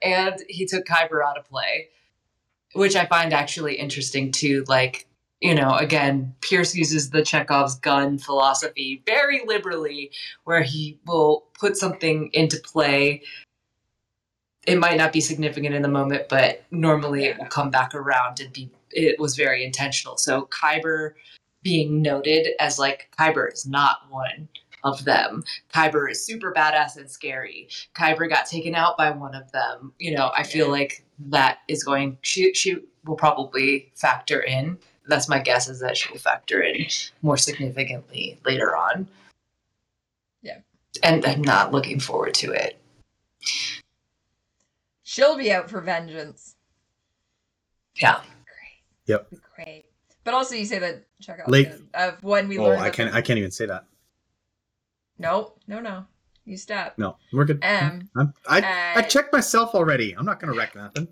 and 0.00 0.40
he 0.48 0.66
took 0.66 0.84
Kyber 0.86 1.26
out 1.26 1.36
of 1.36 1.46
play, 1.46 1.88
which 2.74 2.94
I 2.94 3.06
find 3.06 3.32
actually 3.32 3.74
interesting 3.74 4.30
too. 4.30 4.64
Like, 4.68 5.05
you 5.40 5.54
know, 5.54 5.76
again, 5.76 6.34
Pierce 6.40 6.74
uses 6.74 7.10
the 7.10 7.22
Chekhov's 7.22 7.76
gun 7.76 8.18
philosophy 8.18 9.02
very 9.06 9.42
liberally, 9.46 10.10
where 10.44 10.62
he 10.62 10.98
will 11.06 11.44
put 11.58 11.76
something 11.76 12.30
into 12.32 12.58
play. 12.58 13.22
It 14.66 14.78
might 14.78 14.96
not 14.96 15.12
be 15.12 15.20
significant 15.20 15.74
in 15.74 15.82
the 15.82 15.88
moment, 15.88 16.28
but 16.28 16.64
normally 16.70 17.24
it 17.24 17.38
will 17.38 17.46
come 17.46 17.70
back 17.70 17.94
around 17.94 18.40
and 18.40 18.52
be. 18.52 18.70
It 18.90 19.20
was 19.20 19.36
very 19.36 19.64
intentional. 19.64 20.16
So 20.16 20.46
Kyber 20.46 21.12
being 21.62 22.00
noted 22.00 22.48
as 22.58 22.78
like 22.78 23.10
Kyber 23.18 23.52
is 23.52 23.66
not 23.66 23.98
one 24.08 24.48
of 24.84 25.04
them. 25.04 25.44
Kyber 25.74 26.10
is 26.10 26.24
super 26.24 26.52
badass 26.56 26.96
and 26.96 27.10
scary. 27.10 27.68
Kyber 27.94 28.28
got 28.28 28.46
taken 28.46 28.74
out 28.74 28.96
by 28.96 29.10
one 29.10 29.34
of 29.34 29.50
them. 29.52 29.92
You 29.98 30.14
know, 30.14 30.30
I 30.34 30.44
feel 30.44 30.70
like 30.70 31.04
that 31.28 31.58
is 31.68 31.84
going. 31.84 32.16
She 32.22 32.54
she 32.54 32.78
will 33.04 33.16
probably 33.16 33.92
factor 33.94 34.40
in 34.40 34.78
that's 35.06 35.28
my 35.28 35.38
guess 35.38 35.68
is 35.68 35.80
that 35.80 35.96
she'll 35.96 36.18
factor 36.18 36.62
in 36.62 36.86
more 37.22 37.36
significantly 37.36 38.38
later 38.44 38.76
on. 38.76 39.08
Yeah. 40.42 40.58
And 41.02 41.24
I'm 41.24 41.42
not 41.42 41.72
looking 41.72 42.00
forward 42.00 42.34
to 42.34 42.52
it. 42.52 42.78
She'll 45.02 45.36
be 45.36 45.52
out 45.52 45.70
for 45.70 45.80
vengeance. 45.80 46.56
Yeah. 47.96 48.16
Great. 48.44 49.06
Yep. 49.06 49.32
Great. 49.54 49.84
But 50.24 50.34
also, 50.34 50.54
you 50.56 50.64
say 50.64 50.78
that 50.80 51.04
Chekhov 51.20 51.48
Late- 51.48 51.70
of 51.94 52.22
when 52.22 52.48
we 52.48 52.58
Oh. 52.58 52.72
I 52.72 52.90
can't. 52.90 53.12
the- 53.12 53.16
I 53.16 53.22
can't 53.22 53.38
even 53.38 53.50
say 53.52 53.66
that. 53.66 53.84
No, 55.18 55.54
no, 55.66 55.80
no. 55.80 56.06
You 56.44 56.56
stop. 56.56 56.96
No, 56.98 57.16
we're 57.32 57.44
good. 57.44 57.64
Um, 57.64 58.08
I'm, 58.16 58.32
I 58.48 58.60
I 58.94 59.00
uh, 59.00 59.02
checked 59.02 59.32
myself 59.32 59.74
already. 59.74 60.12
I'm 60.12 60.24
not 60.24 60.38
gonna 60.38 60.52
wreck 60.54 60.74
nothing. 60.76 61.08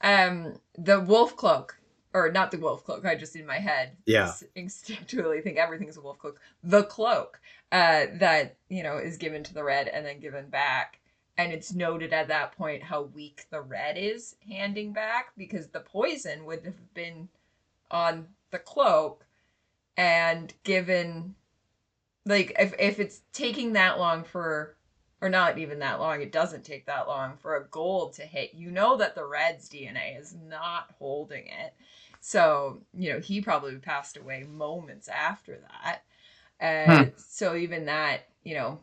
Um, 0.00 0.58
the 0.76 0.98
wolf 1.00 1.36
cloak, 1.36 1.77
or 2.26 2.30
not 2.32 2.50
the 2.50 2.58
wolf 2.58 2.84
cloak. 2.84 3.04
I 3.04 3.14
just 3.14 3.36
in 3.36 3.46
my 3.46 3.58
head, 3.58 3.96
Yeah. 4.06 4.32
instinctually 4.56 5.42
think 5.42 5.58
everything's 5.58 5.96
a 5.96 6.00
wolf 6.00 6.18
cloak. 6.18 6.40
The 6.62 6.84
cloak, 6.84 7.40
uh, 7.72 8.06
that 8.14 8.56
you 8.68 8.82
know 8.82 8.96
is 8.98 9.16
given 9.16 9.42
to 9.44 9.54
the 9.54 9.64
red 9.64 9.88
and 9.88 10.04
then 10.06 10.20
given 10.20 10.48
back, 10.48 11.00
and 11.36 11.52
it's 11.52 11.72
noted 11.74 12.12
at 12.12 12.28
that 12.28 12.52
point 12.52 12.82
how 12.82 13.02
weak 13.02 13.46
the 13.50 13.60
red 13.60 13.96
is 13.98 14.36
handing 14.48 14.92
back 14.92 15.32
because 15.36 15.68
the 15.68 15.80
poison 15.80 16.44
would 16.46 16.64
have 16.64 16.94
been 16.94 17.28
on 17.90 18.28
the 18.50 18.58
cloak, 18.58 19.24
and 19.96 20.52
given, 20.64 21.34
like 22.24 22.54
if 22.58 22.74
if 22.78 22.98
it's 22.98 23.22
taking 23.32 23.72
that 23.74 23.98
long 23.98 24.24
for 24.24 24.76
or 25.20 25.28
not 25.28 25.58
even 25.58 25.80
that 25.80 25.98
long, 25.98 26.22
it 26.22 26.30
doesn't 26.30 26.64
take 26.64 26.86
that 26.86 27.08
long 27.08 27.36
for 27.38 27.56
a 27.56 27.64
gold 27.66 28.12
to 28.14 28.22
hit. 28.22 28.54
You 28.54 28.70
know 28.70 28.96
that 28.98 29.16
the 29.16 29.24
Red's 29.24 29.68
DNA 29.68 30.16
is 30.18 30.32
not 30.32 30.94
holding 30.98 31.46
it. 31.46 31.74
So, 32.20 32.82
you 32.94 33.12
know, 33.12 33.20
he 33.20 33.40
probably 33.40 33.76
passed 33.76 34.16
away 34.16 34.44
moments 34.44 35.08
after 35.08 35.58
that. 35.58 36.02
And 36.60 37.08
hmm. 37.08 37.14
so 37.16 37.54
even 37.56 37.86
that, 37.86 38.28
you 38.42 38.54
know, 38.54 38.80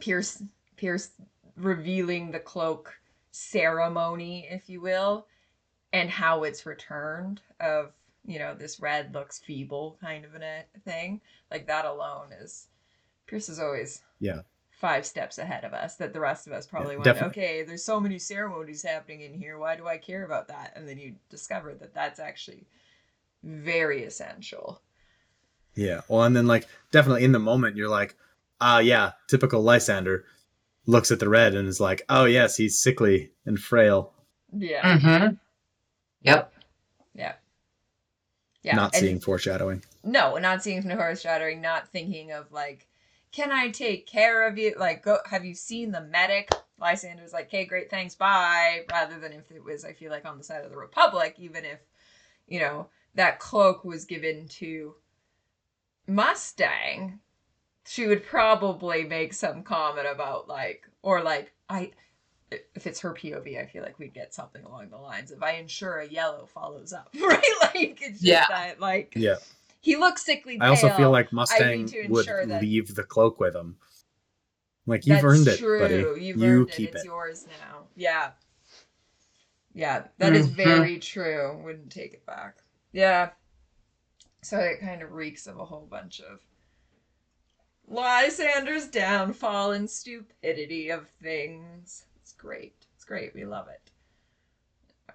Pierce 0.00 0.42
Pierce 0.76 1.10
revealing 1.56 2.30
the 2.30 2.40
cloak 2.40 2.94
ceremony, 3.30 4.46
if 4.50 4.68
you 4.68 4.80
will, 4.80 5.26
and 5.92 6.10
how 6.10 6.44
it's 6.44 6.66
returned 6.66 7.40
of, 7.60 7.92
you 8.26 8.38
know, 8.38 8.54
this 8.54 8.80
red 8.80 9.14
looks 9.14 9.38
feeble 9.38 9.96
kind 10.00 10.24
of 10.24 10.34
a 10.34 10.64
thing. 10.84 11.20
Like 11.50 11.66
that 11.66 11.84
alone 11.84 12.32
is 12.32 12.68
Pierce 13.26 13.48
is 13.48 13.58
always 13.58 14.02
Yeah. 14.20 14.42
Five 14.82 15.06
steps 15.06 15.38
ahead 15.38 15.64
of 15.64 15.72
us 15.72 15.94
that 15.96 16.12
the 16.12 16.18
rest 16.20 16.46
of 16.48 16.52
us 16.52 16.66
probably 16.66 16.96
went 16.96 17.04
definitely. 17.04 17.42
okay 17.42 17.62
there's 17.62 17.84
so 17.84 18.00
many 18.00 18.18
ceremonies 18.18 18.82
happening 18.82 19.20
in 19.22 19.32
here 19.32 19.56
why 19.56 19.76
do 19.76 19.86
i 19.86 19.96
care 19.96 20.24
about 20.24 20.48
that 20.48 20.72
and 20.76 20.88
then 20.88 20.98
you 20.98 21.14
discover 21.30 21.72
that 21.72 21.94
that's 21.94 22.18
actually 22.18 22.66
very 23.44 24.02
essential 24.04 24.80
Yeah. 25.74 26.00
Well, 26.08 26.24
and 26.24 26.34
then 26.36 26.46
like 26.46 26.66
definitely 26.90 27.24
in 27.24 27.32
the 27.32 27.38
moment, 27.38 27.76
you're 27.76 27.88
like, 27.88 28.14
ah, 28.60 28.78
yeah, 28.80 29.12
typical 29.28 29.62
Lysander. 29.62 30.24
Looks 30.86 31.10
at 31.10 31.18
the 31.20 31.28
red 31.28 31.54
and 31.54 31.66
is 31.66 31.80
like, 31.80 32.02
oh 32.10 32.24
yes, 32.26 32.56
he's 32.56 32.78
sickly 32.82 33.30
and 33.46 33.58
frail. 33.58 34.12
yeah 34.52 34.82
Mm-hmm. 34.98 35.34
Yep. 36.22 36.52
yeah 37.14 37.32
yeah 38.62 38.76
not 38.76 38.94
and- 38.94 39.00
seeing 39.00 39.20
foreshadowing. 39.20 39.82
no 40.04 40.36
not 40.38 40.62
seeing 40.62 40.82
foreshadowing 40.82 41.60
not 41.60 41.88
thinking 41.88 42.32
of 42.32 42.50
like 42.52 42.86
can 43.32 43.50
i 43.50 43.68
take 43.68 44.06
care 44.06 44.46
of 44.46 44.58
you 44.58 44.74
like 44.78 45.02
go 45.02 45.18
have 45.28 45.44
you 45.44 45.54
seen 45.54 45.90
the 45.90 46.00
medic 46.00 46.50
lysander's 46.78 47.32
like 47.32 47.46
okay 47.46 47.64
great 47.64 47.90
thanks 47.90 48.14
bye 48.14 48.80
rather 48.90 49.18
than 49.18 49.32
if 49.32 49.50
it 49.50 49.62
was 49.62 49.84
i 49.84 49.92
feel 49.92 50.10
like 50.10 50.26
on 50.26 50.38
the 50.38 50.44
side 50.44 50.64
of 50.64 50.70
the 50.70 50.76
republic 50.76 51.34
even 51.38 51.64
if 51.64 51.78
you 52.46 52.60
know 52.60 52.88
that 53.14 53.38
cloak 53.38 53.84
was 53.84 54.04
given 54.04 54.46
to 54.48 54.94
mustang 56.06 57.18
she 57.86 58.06
would 58.06 58.24
probably 58.24 59.04
make 59.04 59.32
some 59.32 59.62
comment 59.62 60.06
about 60.10 60.48
like 60.48 60.88
or 61.02 61.22
like 61.22 61.52
i 61.68 61.90
if 62.74 62.86
it's 62.86 63.00
her 63.00 63.14
POV, 63.14 63.58
I 63.58 63.66
feel 63.66 63.82
like 63.82 63.98
we'd 63.98 64.12
get 64.12 64.34
something 64.34 64.62
along 64.64 64.90
the 64.90 64.98
lines 64.98 65.30
of 65.30 65.42
"I 65.42 65.52
ensure 65.52 65.98
a 65.98 66.06
yellow 66.06 66.46
follows 66.46 66.92
up," 66.92 67.08
right? 67.20 67.42
Like 67.62 68.00
it's 68.02 68.20
just 68.20 68.22
Yeah. 68.22 68.44
that, 68.48 68.80
like 68.80 69.14
Yeah. 69.16 69.36
He 69.82 69.96
looks 69.96 70.24
sickly. 70.24 70.54
Pale. 70.58 70.66
I 70.66 70.68
also 70.70 70.88
feel 70.90 71.10
like 71.10 71.32
Mustang 71.32 71.90
would 72.08 72.26
that- 72.26 72.62
leave 72.62 72.94
the 72.94 73.02
cloak 73.04 73.38
with 73.40 73.54
him. 73.54 73.76
Like 74.86 75.06
you've 75.06 75.16
That's 75.22 75.24
earned 75.24 75.48
it, 75.48 75.58
true. 75.58 75.78
buddy. 75.80 76.24
You've 76.24 76.38
you 76.38 76.44
earned 76.60 76.70
keep 76.70 76.90
it. 76.90 76.94
It's 76.96 77.04
yours 77.04 77.46
now. 77.46 77.84
Yeah. 77.94 78.30
Yeah, 79.74 80.08
that 80.18 80.34
is 80.34 80.48
Mhm. 80.48 80.54
very 80.56 80.98
true. 80.98 81.60
Wouldn't 81.62 81.92
take 81.92 82.14
it 82.14 82.26
back. 82.26 82.56
Yeah. 82.92 83.30
So 84.42 84.58
it 84.58 84.80
kind 84.80 85.02
of 85.02 85.12
reeks 85.12 85.46
of 85.46 85.58
a 85.58 85.64
whole 85.64 85.86
bunch 85.86 86.20
of 86.20 86.40
Lysander's 87.88 88.88
downfall 88.88 89.72
and 89.72 89.88
stupidity 89.88 90.90
of 90.90 91.08
things. 91.22 92.04
It's 92.20 92.32
great. 92.32 92.74
It's 92.94 93.04
great. 93.04 93.34
We 93.34 93.44
love 93.44 93.68
it. 93.68 93.90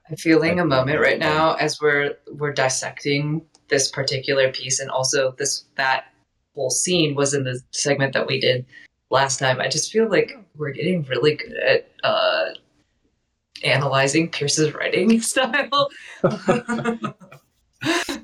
I'm 0.09 0.15
feeling 0.15 0.59
a 0.59 0.65
moment 0.65 0.99
right 1.01 1.19
now 1.19 1.55
as 1.55 1.81
we're 1.81 2.17
we're 2.31 2.53
dissecting 2.53 3.45
this 3.69 3.89
particular 3.91 4.51
piece 4.51 4.79
and 4.79 4.89
also 4.89 5.31
this 5.37 5.65
that 5.75 6.05
whole 6.55 6.69
scene 6.69 7.15
was 7.15 7.33
in 7.33 7.43
the 7.43 7.59
segment 7.71 8.13
that 8.13 8.25
we 8.27 8.39
did 8.39 8.65
last 9.09 9.37
time. 9.39 9.59
I 9.61 9.67
just 9.67 9.91
feel 9.91 10.09
like 10.09 10.31
we're 10.55 10.71
getting 10.71 11.03
really 11.03 11.35
good 11.35 11.53
at 11.57 11.91
uh 12.03 12.45
analyzing 13.63 14.29
Pierce's 14.29 14.73
writing 14.73 15.19
style. 15.33 15.89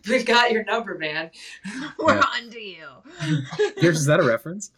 We've 0.10 0.26
got 0.26 0.52
your 0.52 0.64
number, 0.66 0.98
man. 0.98 1.30
We're 2.00 2.16
Yeah. 2.16 2.24
on 2.36 2.50
to 2.50 2.60
you. 2.60 2.86
Here's 3.78 4.00
is 4.00 4.06
that 4.08 4.20
a 4.20 4.24
reference? 4.24 4.72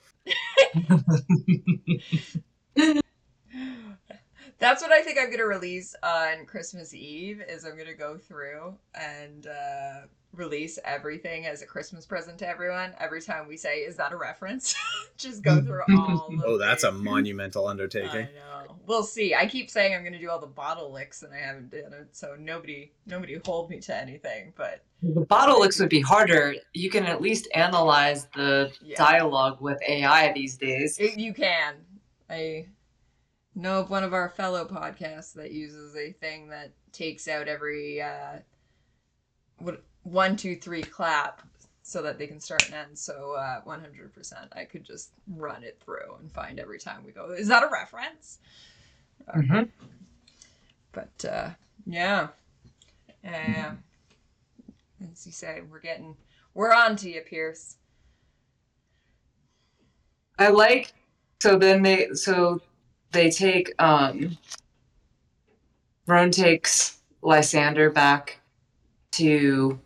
That's 4.57 4.81
what 4.81 4.91
I 4.91 5.01
think 5.01 5.17
I'm 5.19 5.29
gonna 5.29 5.45
release 5.45 5.95
on 6.01 6.45
Christmas 6.45 6.93
Eve. 6.93 7.41
Is 7.47 7.65
I'm 7.65 7.77
gonna 7.77 7.93
go 7.93 8.17
through 8.17 8.75
and 8.93 9.47
uh, 9.47 10.01
release 10.33 10.79
everything 10.85 11.45
as 11.45 11.61
a 11.61 11.65
Christmas 11.65 12.05
present 12.05 12.37
to 12.39 12.47
everyone. 12.47 12.93
Every 12.99 13.21
time 13.21 13.47
we 13.47 13.57
say, 13.57 13.79
"Is 13.79 13.97
that 13.97 14.11
a 14.13 14.17
reference?" 14.17 14.73
Just 15.17 15.43
go 15.43 15.61
through 15.61 15.81
all. 15.97 16.27
of 16.27 16.41
Oh, 16.45 16.57
that's 16.57 16.83
a 16.83 16.87
the- 16.87 16.93
monumental 16.93 17.67
I 17.67 17.71
undertaking. 17.71 18.27
know. 18.35 18.77
We'll 18.87 19.03
see. 19.03 19.33
I 19.35 19.45
keep 19.47 19.69
saying 19.69 19.93
I'm 19.93 20.03
gonna 20.05 20.19
do 20.19 20.29
all 20.29 20.39
the 20.39 20.45
bottle 20.47 20.91
licks, 20.91 21.23
and 21.23 21.33
I 21.33 21.37
haven't 21.37 21.71
done 21.71 21.91
it. 21.93 22.09
So 22.15 22.35
nobody, 22.39 22.91
nobody 23.07 23.37
hold 23.45 23.69
me 23.69 23.79
to 23.81 23.95
anything. 23.95 24.53
But 24.55 24.83
The 25.03 25.25
bottle 25.25 25.59
licks 25.59 25.79
would 25.79 25.89
be 25.89 26.01
harder. 26.01 26.55
You 26.73 26.89
can 26.89 27.03
at 27.05 27.19
least 27.21 27.47
analyze 27.53 28.27
the 28.35 28.71
Yeah. 28.81 28.95
dialogue 28.97 29.59
with 29.59 29.79
AI 29.87 30.31
these 30.33 30.55
days. 30.55 30.97
It, 30.99 31.17
you 31.19 31.33
can. 31.33 31.75
I 32.29 32.67
know 33.55 33.79
of 33.79 33.89
one 33.89 34.03
of 34.03 34.13
our 34.13 34.29
fellow 34.29 34.65
podcasts 34.65 35.33
that 35.33 35.51
uses 35.51 35.95
a 35.95 36.11
thing 36.11 36.49
that 36.49 36.71
takes 36.91 37.27
out 37.27 37.47
every 37.47 38.01
uh, 38.01 38.39
what 39.57 39.81
one, 40.03 40.35
two, 40.35 40.55
three 40.55 40.83
clap 40.83 41.41
so 41.81 42.01
that 42.01 42.17
they 42.17 42.27
can 42.27 42.39
start 42.39 42.65
and 42.65 42.73
end. 42.73 42.97
So 42.97 43.33
uh, 43.33 43.61
100%, 43.61 44.33
I 44.55 44.65
could 44.65 44.83
just 44.83 45.11
run 45.27 45.63
it 45.63 45.79
through 45.83 46.15
and 46.19 46.31
find 46.31 46.59
every 46.59 46.79
time 46.79 47.03
we 47.05 47.11
go, 47.11 47.31
is 47.31 47.47
that 47.47 47.63
a 47.63 47.69
reference? 47.71 48.39
Mhm. 49.35 49.69
But 50.91 51.25
uh, 51.25 51.49
yeah, 51.85 52.29
yeah. 53.23 53.73
As 55.11 55.25
you 55.25 55.31
say, 55.31 55.61
we're 55.69 55.79
getting, 55.79 56.15
we're 56.53 56.73
on 56.73 56.95
to 56.97 57.09
you, 57.09 57.21
Pierce. 57.21 57.75
I 60.37 60.49
like 60.49 60.93
so 61.41 61.57
then 61.57 61.81
they 61.81 62.09
so 62.13 62.61
they 63.15 63.31
take 63.31 63.73
um 63.79 64.37
takes 66.31 66.99
Lysander 67.21 67.89
back 67.89 68.39
to 69.13 69.79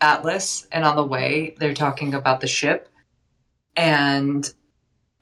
Atlas 0.00 0.66
and 0.72 0.84
on 0.84 0.96
the 0.96 1.04
way 1.04 1.54
they're 1.58 1.74
talking 1.74 2.14
about 2.14 2.40
the 2.40 2.48
ship 2.48 2.88
and 3.76 4.52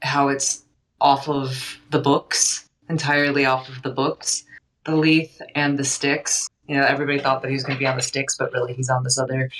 how 0.01 0.29
it's 0.29 0.63
off 0.99 1.29
of 1.29 1.77
the 1.91 1.99
books, 1.99 2.67
entirely 2.89 3.45
off 3.45 3.69
of 3.69 3.81
the 3.83 3.91
books. 3.91 4.43
The 4.85 4.95
Leith 4.95 5.39
and 5.53 5.77
the 5.77 5.83
Sticks. 5.83 6.49
You 6.67 6.77
know, 6.77 6.85
everybody 6.85 7.19
thought 7.19 7.43
that 7.43 7.49
he 7.49 7.53
was 7.53 7.63
gonna 7.63 7.77
be 7.77 7.85
on 7.85 7.97
the 7.97 8.01
Sticks, 8.01 8.35
but 8.37 8.51
really 8.51 8.73
he's 8.73 8.89
on 8.89 9.03
this 9.03 9.19
other 9.19 9.51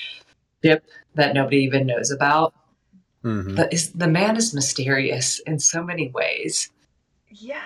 ship 0.64 0.84
that 1.14 1.36
nobody 1.36 1.58
even 1.58 1.86
knows 1.86 2.10
about. 2.10 2.56
Mhm. 3.24 3.56
But 3.56 3.72
is 3.74 3.92
the 3.92 4.08
man 4.08 4.36
is 4.38 4.54
mysterious 4.54 5.40
in 5.46 5.60
so 5.60 5.84
many 5.84 6.10
ways. 6.10 6.72
Yeah. 7.30 7.62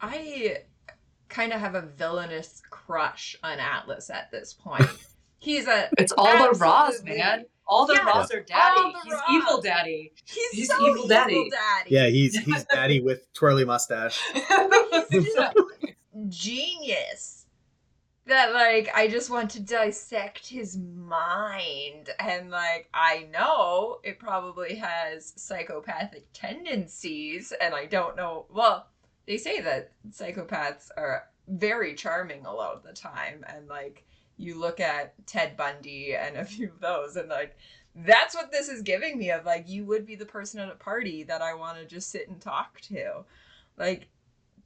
I 0.00 0.58
kind 1.28 1.52
of 1.52 1.60
have 1.60 1.74
a 1.74 1.82
villainous 1.82 2.62
crush 2.70 3.36
on 3.42 3.58
Atlas 3.58 4.10
at 4.10 4.30
this 4.30 4.52
point. 4.54 4.88
He's 5.40 5.68
a 5.68 5.88
It's 5.98 6.12
all 6.12 6.52
the 6.52 6.58
Raas, 6.58 7.02
man. 7.04 7.44
All 7.66 7.86
the 7.86 7.94
Yeah, 7.94 8.04
Raas 8.06 8.30
are 8.32 8.38
all 8.38 8.44
daddy. 8.46 8.94
He's 9.04 9.12
Ross. 9.12 9.22
evil 9.30 9.60
daddy. 9.60 10.12
he's, 10.24 10.50
He's 10.52 10.68
so 10.68 10.74
evil 10.80 10.88
evil 10.96 11.08
daddy. 11.08 11.50
daddy. 11.50 11.90
Yeah, 11.94 12.08
he's 12.08 12.36
he's 12.38 12.64
daddy 12.72 13.00
with 13.00 13.32
twirly 13.34 13.64
mustache. 13.64 14.20
He's 15.10 15.24
just 15.26 15.38
a 15.38 15.52
genius. 16.28 17.37
That 18.28 18.52
like 18.52 18.90
I 18.94 19.08
just 19.08 19.30
want 19.30 19.50
to 19.52 19.60
dissect 19.60 20.46
his 20.46 20.76
mind. 20.76 22.10
And 22.18 22.50
like 22.50 22.88
I 22.94 23.26
know 23.32 23.98
it 24.04 24.18
probably 24.18 24.76
has 24.76 25.32
psychopathic 25.36 26.26
tendencies 26.32 27.52
and 27.60 27.74
I 27.74 27.86
don't 27.86 28.16
know 28.16 28.46
well 28.50 28.86
they 29.26 29.36
say 29.36 29.60
that 29.60 29.92
psychopaths 30.10 30.90
are 30.96 31.24
very 31.48 31.94
charming 31.94 32.46
a 32.46 32.52
lot 32.52 32.74
of 32.74 32.82
the 32.82 32.92
time. 32.92 33.44
And 33.46 33.66
like 33.68 34.04
you 34.36 34.58
look 34.58 34.80
at 34.80 35.14
Ted 35.26 35.56
Bundy 35.56 36.14
and 36.14 36.36
a 36.36 36.44
few 36.44 36.68
of 36.68 36.80
those 36.80 37.16
and 37.16 37.28
like 37.28 37.56
that's 37.94 38.34
what 38.34 38.52
this 38.52 38.68
is 38.68 38.82
giving 38.82 39.18
me 39.18 39.30
of 39.30 39.44
like 39.44 39.68
you 39.68 39.84
would 39.84 40.06
be 40.06 40.14
the 40.14 40.24
person 40.24 40.60
at 40.60 40.70
a 40.70 40.76
party 40.76 41.24
that 41.24 41.42
I 41.42 41.54
want 41.54 41.78
to 41.78 41.84
just 41.84 42.10
sit 42.10 42.28
and 42.28 42.40
talk 42.40 42.80
to. 42.82 43.24
Like 43.76 44.08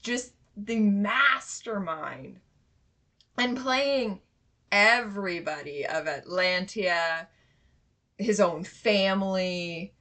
just 0.02 0.32
the 0.56 0.78
mastermind 0.78 2.40
and 3.38 3.56
playing 3.56 4.20
everybody 4.70 5.86
of 5.86 6.06
Atlantia, 6.06 7.26
his 8.18 8.40
own 8.40 8.64
family, 8.64 9.94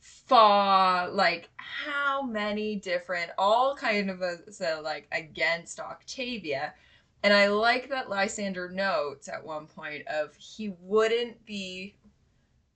Fa, 0.00 1.08
like 1.10 1.48
how 1.56 2.22
many 2.22 2.76
different, 2.76 3.30
all 3.38 3.74
kind 3.74 4.10
of 4.10 4.20
a, 4.22 4.52
so 4.52 4.80
like 4.84 5.08
against 5.12 5.80
Octavia. 5.80 6.74
And 7.22 7.32
I 7.32 7.48
like 7.48 7.88
that 7.88 8.10
Lysander 8.10 8.68
notes 8.68 9.28
at 9.28 9.44
one 9.44 9.66
point 9.66 10.06
of 10.06 10.34
he 10.36 10.74
wouldn't 10.80 11.44
be 11.44 11.96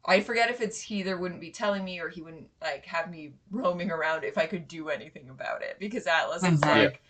I 0.04 0.20
forget 0.20 0.50
if 0.50 0.60
it's 0.60 0.80
he 0.80 0.96
either 0.96 1.16
wouldn't 1.16 1.40
be 1.40 1.50
telling 1.50 1.84
me 1.84 2.00
or 2.00 2.08
he 2.08 2.22
wouldn't 2.22 2.48
like 2.60 2.84
have 2.86 3.08
me 3.08 3.34
roaming 3.50 3.90
around 3.90 4.24
if 4.24 4.36
I 4.36 4.46
could 4.46 4.66
do 4.66 4.88
anything 4.88 5.28
about 5.28 5.62
it. 5.62 5.76
Because 5.78 6.06
Atlas 6.06 6.42
is 6.42 6.60
Mhm. 6.60 6.66
Like, 6.66 7.02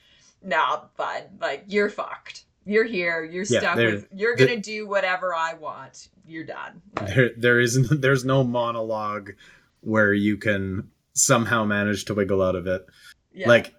nah, 0.42 0.84
bud, 0.96 1.38
like 1.40 1.64
you're 1.68 1.88
fucked. 1.88 2.44
You're 2.64 2.84
here. 2.84 3.24
You're 3.24 3.44
Yeah, 3.48 3.60
stuck 3.60 3.76
with. 3.76 4.06
You're 4.12 4.36
gonna 4.36 4.56
do 4.58 4.86
whatever 4.88 5.34
I 5.34 5.54
want. 5.54 6.08
You're 6.26 6.44
done. 6.44 6.80
Like, 7.00 7.14
There, 7.14 7.30
there 7.36 7.60
isn't. 7.60 8.00
There's 8.02 8.24
no 8.24 8.44
monologue 8.44 9.32
where 9.80 10.12
you 10.12 10.36
can 10.36 10.88
somehow 11.14 11.64
manage 11.64 12.04
to 12.06 12.14
wiggle 12.14 12.40
out 12.42 12.54
of 12.56 12.66
it. 12.66 12.86
yeah. 13.34 13.48
Like 13.48 13.74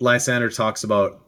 Lysander 0.00 0.48
talks 0.50 0.82
about, 0.82 1.20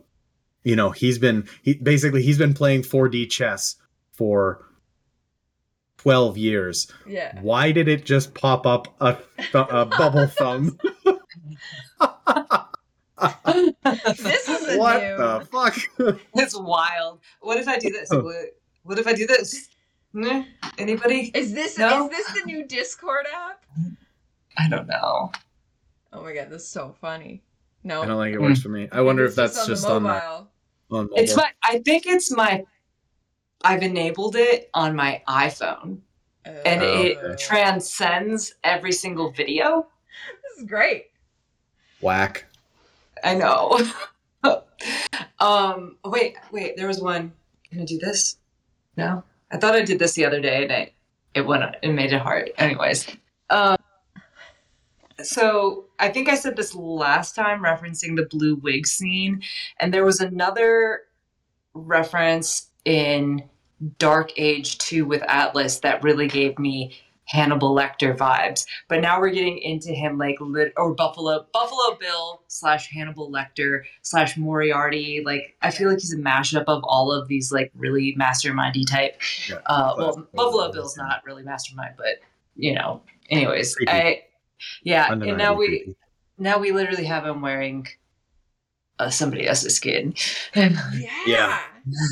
you 0.64 0.74
know, 0.76 0.90
he's 0.90 1.18
been 1.18 1.46
he 1.62 1.74
basically 1.74 2.22
he's 2.22 2.38
been 2.38 2.54
playing 2.54 2.82
4D 2.82 3.28
chess 3.30 3.76
for 4.12 4.64
12 5.98 6.36
years. 6.38 6.90
yeah. 7.06 7.38
Why 7.40 7.70
did 7.72 7.88
it 7.88 8.04
just 8.04 8.34
pop 8.34 8.66
up 8.66 8.94
a, 9.00 9.16
th- 9.38 9.54
a 9.54 9.86
bubble 9.86 10.26
thumb? 10.26 10.78
This 14.16 14.48
is 14.48 14.78
what 14.78 15.02
new. 15.02 15.16
the 15.16 15.48
fuck? 15.50 16.18
it's 16.34 16.56
wild. 16.58 17.20
What 17.40 17.58
if 17.58 17.68
I 17.68 17.78
do 17.78 17.90
this? 17.90 18.10
What, 18.10 18.24
what 18.82 18.98
if 18.98 19.06
I 19.06 19.12
do 19.14 19.26
this? 19.26 19.68
Anybody? 20.78 21.30
Is 21.34 21.52
this 21.52 21.76
No? 21.78 22.04
is 22.08 22.10
this 22.10 22.32
the 22.40 22.46
new 22.46 22.66
Discord 22.66 23.26
app? 23.34 23.64
I 24.56 24.68
don't 24.68 24.86
know. 24.86 25.32
Oh 26.12 26.22
my 26.22 26.32
god, 26.32 26.50
this 26.50 26.62
is 26.62 26.68
so 26.68 26.94
funny. 27.00 27.42
No, 27.82 28.02
I 28.02 28.06
don't 28.06 28.22
think 28.22 28.34
it 28.34 28.40
works 28.40 28.60
for 28.62 28.68
me. 28.68 28.88
I 28.92 29.00
wonder 29.00 29.24
if 29.24 29.34
that's 29.34 29.66
just 29.66 29.84
on, 29.84 30.04
the 30.04 30.08
the, 30.08 30.14
mobile. 30.14 30.48
on 30.90 31.04
mobile. 31.04 31.14
It's 31.16 31.36
my. 31.36 31.50
I 31.64 31.78
think 31.80 32.06
it's 32.06 32.30
my. 32.30 32.64
I've 33.62 33.82
enabled 33.82 34.36
it 34.36 34.70
on 34.74 34.94
my 34.94 35.22
iPhone, 35.28 35.98
and 36.44 36.82
Oh, 36.82 37.00
it 37.02 37.16
okay. 37.18 37.42
transcends 37.42 38.54
every 38.62 38.92
single 38.92 39.30
video. 39.32 39.86
this 40.42 40.62
is 40.62 40.68
great. 40.68 41.06
Whack. 42.00 42.44
I 43.24 43.34
know. 43.34 43.80
um. 45.40 45.96
Wait. 46.04 46.36
Wait. 46.52 46.76
There 46.76 46.86
was 46.86 47.00
one. 47.00 47.32
Can 47.70 47.80
I 47.80 47.84
do 47.84 47.98
this? 47.98 48.36
No. 48.96 49.24
I 49.50 49.56
thought 49.56 49.74
I 49.74 49.82
did 49.82 49.98
this 49.98 50.12
the 50.12 50.24
other 50.24 50.40
day, 50.40 50.64
and 50.64 50.72
I, 50.72 50.92
it 51.34 51.46
went. 51.46 51.64
It 51.82 51.92
made 51.92 52.12
it 52.12 52.20
hard. 52.20 52.52
Anyways. 52.58 53.08
Um. 53.50 53.76
So 55.22 55.86
I 55.98 56.08
think 56.08 56.28
I 56.28 56.34
said 56.34 56.56
this 56.56 56.74
last 56.74 57.34
time, 57.34 57.62
referencing 57.62 58.16
the 58.16 58.26
blue 58.26 58.56
wig 58.56 58.86
scene, 58.86 59.42
and 59.80 59.94
there 59.94 60.04
was 60.04 60.20
another 60.20 61.02
reference 61.72 62.70
in 62.84 63.48
Dark 63.98 64.32
Age 64.36 64.78
Two 64.78 65.06
with 65.06 65.22
Atlas 65.22 65.80
that 65.80 66.02
really 66.02 66.28
gave 66.28 66.58
me 66.58 66.96
Hannibal 67.26 67.74
Lecter 67.74 68.16
vibes. 68.16 68.66
But 68.88 69.00
now 69.00 69.20
we're 69.20 69.30
getting 69.30 69.58
into 69.58 69.92
him 69.92 70.18
like 70.18 70.36
lit 70.40 70.72
or 70.76 70.94
Buffalo 70.94 71.46
Buffalo 71.52 71.96
Bill 71.98 72.42
slash 72.48 72.90
Hannibal 72.90 73.30
Lecter 73.30 73.80
slash 74.02 74.36
Moriarty. 74.36 75.22
Like 75.24 75.56
I 75.62 75.70
feel 75.70 75.88
like 75.88 76.00
he's 76.00 76.12
a 76.12 76.18
mashup 76.18 76.64
of 76.66 76.82
all 76.84 77.12
of 77.12 77.28
these 77.28 77.50
like 77.52 77.70
really 77.74 78.14
mastermindy 78.18 78.86
type. 78.88 79.20
Yeah, 79.48 79.56
Uh, 79.66 79.94
well, 79.96 80.06
Buffalo 80.08 80.26
Buffalo 80.34 80.72
Bill's 80.72 80.94
Bill. 80.96 81.04
not 81.06 81.22
really 81.24 81.42
mastermind, 81.42 81.94
but 81.96 82.16
you 82.56 82.74
know. 82.74 83.02
Anyways, 83.30 83.74
Creepy. 83.74 83.90
I 83.92 84.22
yeah, 84.82 85.12
and 85.12 85.38
now 85.38 85.54
we 85.54 85.66
creepy. 85.66 85.96
now 86.38 86.58
we 86.58 86.72
literally 86.72 87.04
have 87.04 87.24
him 87.26 87.40
wearing 87.40 87.86
uh, 88.98 89.10
somebody 89.10 89.46
else's 89.46 89.76
skin. 89.76 90.14
Yeah. 90.54 90.78
Yeah. 91.26 91.58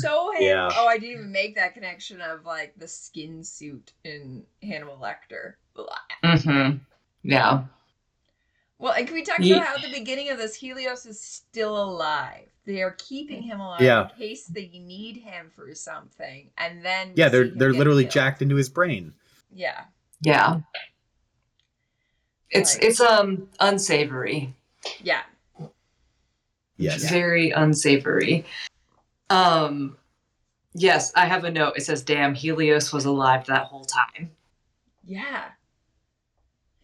So 0.01 0.31
hand- 0.33 0.43
Yeah. 0.43 0.69
Oh, 0.73 0.87
I 0.87 0.97
didn't 0.97 1.17
even 1.19 1.31
make 1.31 1.55
that 1.55 1.73
connection 1.73 2.21
of 2.21 2.45
like 2.45 2.73
the 2.77 2.87
skin 2.87 3.43
suit 3.43 3.91
in 4.03 4.43
Hannibal 4.61 4.97
Lecter. 5.01 5.53
Mm-hmm. 6.23 6.77
Yeah. 7.23 7.63
Well, 8.79 8.93
and 8.93 9.05
can 9.07 9.15
we 9.15 9.23
talk 9.23 9.39
Ye- 9.39 9.53
about 9.53 9.65
how 9.67 9.75
at 9.75 9.81
the 9.81 9.91
beginning 9.91 10.29
of 10.29 10.37
this, 10.37 10.55
Helios 10.55 11.05
is 11.05 11.19
still 11.21 11.81
alive? 11.81 12.47
They 12.65 12.81
are 12.81 12.95
keeping 12.97 13.41
him 13.41 13.59
alive 13.59 13.81
Yeah. 13.81 14.09
in 14.09 14.15
case 14.17 14.45
they 14.45 14.67
need 14.73 15.17
him 15.17 15.51
for 15.55 15.73
something, 15.75 16.49
and 16.57 16.83
then 16.83 17.11
Yeah, 17.15 17.29
they're 17.29 17.47
they're 17.49 17.73
literally 17.73 18.03
killed. 18.03 18.13
jacked 18.13 18.41
into 18.41 18.55
his 18.55 18.69
brain. 18.69 19.13
Yeah, 19.53 19.85
Yeah. 20.21 20.59
It's 22.49 22.75
Like- 22.75 22.83
it's 22.85 22.99
um 23.01 23.49
unsavory. 23.59 24.53
yeah. 25.01 25.23
Yes. 26.77 27.09
Very 27.09 27.51
unsavory. 27.51 28.45
Um 29.33 29.97
yes, 30.73 31.11
I 31.15 31.25
have 31.25 31.43
a 31.43 31.51
note. 31.51 31.73
It 31.77 31.81
says 31.83 32.03
damn 32.03 32.33
Helios 32.33 32.93
was 32.93 33.05
alive 33.05 33.45
that 33.47 33.65
whole 33.65 33.85
time. 33.85 34.31
Yeah. 35.03 35.45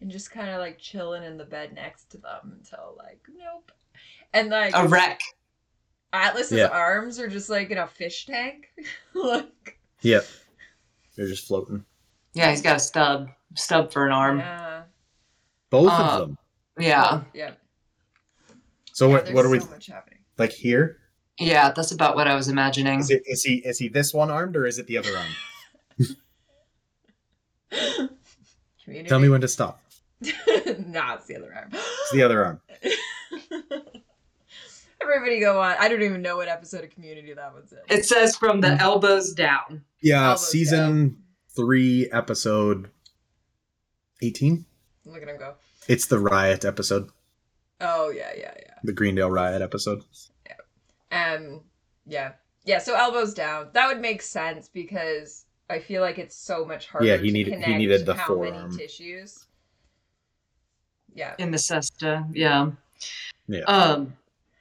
And 0.00 0.10
just 0.10 0.30
kind 0.30 0.48
of 0.50 0.58
like 0.58 0.78
chilling 0.78 1.22
in 1.24 1.36
the 1.36 1.44
bed 1.44 1.74
next 1.74 2.10
to 2.12 2.18
them 2.18 2.56
until 2.58 2.94
like, 2.98 3.20
nope. 3.36 3.70
And 4.32 4.48
like 4.50 4.72
A 4.74 4.86
wreck. 4.88 5.20
Atlas's 6.12 6.58
Yeah. 6.58 6.66
arms 6.68 7.18
are 7.20 7.28
just 7.28 7.48
like 7.50 7.70
in 7.70 7.78
a 7.78 7.86
fish 7.86 8.26
tank. 8.26 8.68
like, 9.14 9.78
Yep. 10.02 10.24
They're 11.16 11.28
just 11.28 11.46
floating. 11.46 11.84
Yeah, 12.32 12.50
he's 12.50 12.62
got 12.62 12.76
a 12.76 12.80
stub. 12.80 13.28
Stub 13.54 13.92
for 13.92 14.06
an 14.06 14.12
arm. 14.12 14.38
yeah. 14.38 14.82
Both 15.68 15.92
Uh, 15.92 16.02
of 16.02 16.20
them. 16.28 16.38
Yeah. 16.78 17.22
Yeah. 17.34 17.52
So 18.92 19.08
Yeah, 19.08 19.14
what 19.14 19.32
what 19.32 19.44
are 19.44 19.50
we 19.50 19.60
so 19.60 19.66
much 19.68 19.86
happening. 19.86 20.20
like 20.38 20.52
here? 20.52 20.99
Yeah, 21.40 21.72
that's 21.72 21.90
about 21.90 22.16
what 22.16 22.28
I 22.28 22.34
was 22.34 22.48
imagining. 22.48 23.00
Is 23.00 23.10
it 23.10 23.22
is 23.26 23.42
he 23.42 23.56
is 23.56 23.78
he 23.78 23.88
this 23.88 24.12
one 24.12 24.30
armed 24.30 24.56
or 24.56 24.66
is 24.66 24.78
it 24.78 24.86
the 24.86 24.98
other 24.98 25.16
arm? 25.16 25.28
Tell 29.06 29.18
me 29.18 29.28
when 29.28 29.40
to 29.40 29.48
stop. 29.48 29.80
nah, 30.20 31.14
it's 31.14 31.26
the 31.26 31.36
other 31.36 31.54
arm. 31.54 31.70
It's 31.72 32.12
the 32.12 32.22
other 32.22 32.44
arm. 32.44 32.60
Everybody 35.02 35.40
go 35.40 35.60
on. 35.60 35.76
I 35.78 35.88
don't 35.88 36.02
even 36.02 36.20
know 36.20 36.36
what 36.36 36.48
episode 36.48 36.84
of 36.84 36.90
Community 36.90 37.32
that 37.32 37.54
was 37.54 37.72
in. 37.72 37.78
It 37.88 38.04
says 38.04 38.36
from 38.36 38.60
the 38.60 38.72
elbows 38.72 39.32
down. 39.32 39.82
Yeah, 40.02 40.24
Elbows 40.32 40.50
season 40.50 41.22
three, 41.56 42.10
episode 42.12 42.90
eighteen. 44.22 44.66
Look 45.06 45.22
at 45.22 45.28
him 45.28 45.38
go. 45.38 45.54
It's 45.88 46.06
the 46.06 46.18
riot 46.18 46.64
episode, 46.66 47.08
Oh 47.80 48.10
yeah, 48.10 48.30
yeah, 48.36 48.52
yeah. 48.56 48.74
the 48.84 48.92
Greendale 48.92 49.30
riot 49.30 49.62
episode. 49.62 50.02
Um, 51.10 51.60
yeah, 52.06 52.32
yeah. 52.64 52.78
So 52.78 52.94
elbows 52.94 53.34
down. 53.34 53.68
That 53.72 53.86
would 53.88 54.00
make 54.00 54.22
sense 54.22 54.68
because 54.68 55.44
I 55.68 55.78
feel 55.78 56.02
like 56.02 56.18
it's 56.18 56.36
so 56.36 56.64
much 56.64 56.86
harder. 56.88 57.06
Yeah, 57.06 57.16
he 57.16 57.28
to 57.28 57.32
needed- 57.32 57.54
he 57.54 57.62
connect 57.62 57.78
needed 57.78 58.06
the 58.06 58.14
how 58.14 58.26
forearm. 58.26 58.68
many 58.70 58.76
tissues. 58.76 59.46
Yeah. 61.14 61.34
in 61.38 61.50
the 61.50 61.58
cesta 61.58 62.24
yeah 62.32 62.70
Yeah. 63.48 63.64
um 63.66 64.14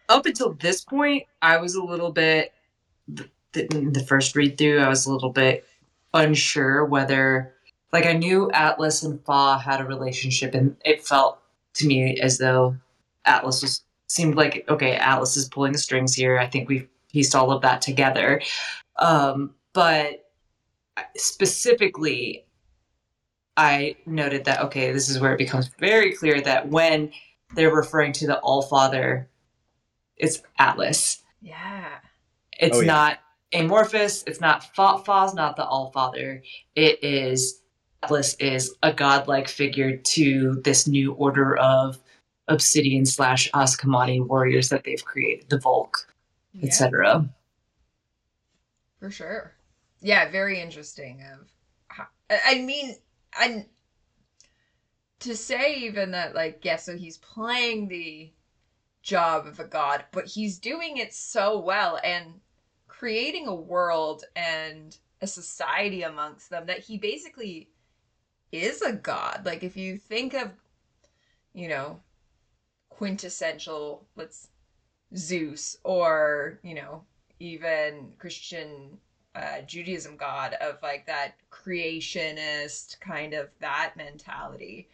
up 0.10 0.26
until 0.26 0.54
this 0.54 0.84
point 0.84 1.28
i 1.44 1.58
was 1.58 1.76
a 1.76 1.84
little 1.84 2.12
bit 2.12 2.54
the, 3.08 3.30
the, 3.54 3.68
the 3.94 4.04
first 4.08 4.36
read 4.36 4.58
through 4.58 4.80
i 4.80 4.90
was 4.90 5.06
a 5.06 5.14
little 5.14 5.30
bit 5.30 5.68
unsure 6.16 6.86
whether 6.86 7.54
like 7.94 8.08
i 8.08 8.14
knew 8.14 8.50
atlas 8.52 9.04
and 9.04 9.24
fa 9.26 9.60
had 9.60 9.80
a 9.80 9.86
relationship 9.86 10.56
and 10.56 10.76
it 10.84 11.06
felt 11.06 11.40
to 11.76 11.86
me 11.86 12.20
as 12.20 12.40
though 12.40 12.76
atlas 13.26 13.62
was 13.62 13.84
seemed 14.10 14.36
like 14.36 14.66
okay 14.70 14.96
atlas 14.96 15.38
is 15.38 15.48
pulling 15.48 15.72
the 15.72 15.78
strings 15.78 16.14
here 16.14 16.38
i 16.38 16.46
think 16.48 16.68
we've 16.68 16.88
pieced 17.12 17.36
all 17.36 17.52
of 17.52 17.62
that 17.62 17.82
together 17.82 18.42
um 18.98 19.54
but 19.74 20.26
specifically 21.16 22.46
I 23.58 23.98
noted 24.06 24.46
that 24.46 24.62
okay, 24.62 24.94
this 24.94 25.10
is 25.10 25.20
where 25.20 25.34
it 25.34 25.38
becomes 25.38 25.68
very 25.80 26.14
clear 26.16 26.40
that 26.42 26.70
when 26.70 27.12
they're 27.56 27.76
referring 27.76 28.14
to 28.14 28.28
the 28.28 28.40
All 28.40 28.62
Father, 28.62 29.30
it's 30.16 30.42
Atlas. 30.60 31.24
Yeah. 31.42 31.86
It's 32.58 32.78
Oh, 32.78 32.82
yeah. 32.82 32.88
not 32.88 33.20
amorphous. 33.54 34.24
It's 34.28 34.40
not 34.40 34.74
Fa. 34.76 35.00
Fa's 35.06 35.34
not 35.34 35.58
the 35.58 35.66
All 35.66 35.92
Father. 35.92 36.42
It 36.76 37.04
is 37.04 37.62
Atlas 38.02 38.36
is 38.36 38.76
a 38.82 38.94
godlike 38.94 39.50
figure 39.50 39.98
to 39.98 40.62
this 40.64 40.88
new 40.88 41.12
order 41.14 41.58
of 41.58 42.00
Obsidian 42.50 43.06
slash 43.06 43.50
Ascomanni 43.52 44.26
warriors 44.26 44.70
that 44.70 44.84
they've 44.84 45.04
created, 45.06 45.50
the 45.50 45.60
Volk, 45.60 46.14
Yeah, 46.54 46.68
etc. 46.68 47.30
for 49.00 49.12
sure. 49.12 49.54
Yeah, 50.02 50.30
very 50.32 50.60
interesting. 50.60 51.22
Of, 51.22 51.48
how, 51.88 52.08
I 52.30 52.40
I 52.48 52.62
mean, 52.62 52.96
and 53.40 53.66
to 55.20 55.36
say 55.36 55.76
even 55.76 56.12
that, 56.12 56.36
like, 56.36 56.64
yeah, 56.64 56.78
so 56.78 56.98
he's 56.98 57.18
playing 57.18 57.88
the 57.88 58.32
job 59.02 59.46
of 59.48 59.60
a 59.60 59.66
god, 59.66 60.06
but 60.12 60.26
he's 60.26 60.60
doing 60.60 60.98
it 60.98 61.14
so 61.14 61.60
well 61.60 62.00
and 62.04 62.40
creating 62.88 63.48
a 63.48 63.56
world 63.56 64.24
and 64.36 64.98
a 65.22 65.28
society 65.28 66.04
amongst 66.04 66.50
them 66.50 66.66
that 66.66 66.80
he 66.80 66.98
basically 66.98 67.70
is 68.52 68.82
a 68.82 68.94
god. 68.94 69.42
Like, 69.46 69.64
if 69.64 69.76
you 69.78 69.98
think 69.98 70.34
of, 70.34 70.52
you 71.54 71.68
know, 71.68 72.00
quintessential, 73.00 74.06
let's 74.18 74.50
Zeus 75.16 75.78
or, 75.86 76.60
you 76.64 76.76
know, 76.76 77.06
even 77.40 78.12
Christian 78.18 78.98
uh, 79.34 79.62
Judaism 79.62 80.18
God 80.18 80.56
of 80.56 80.80
like 80.84 81.06
that 81.08 81.36
creationist 81.50 83.00
kind 83.00 83.34
of 83.34 83.48
that 83.62 83.94
mentality. 83.96 84.90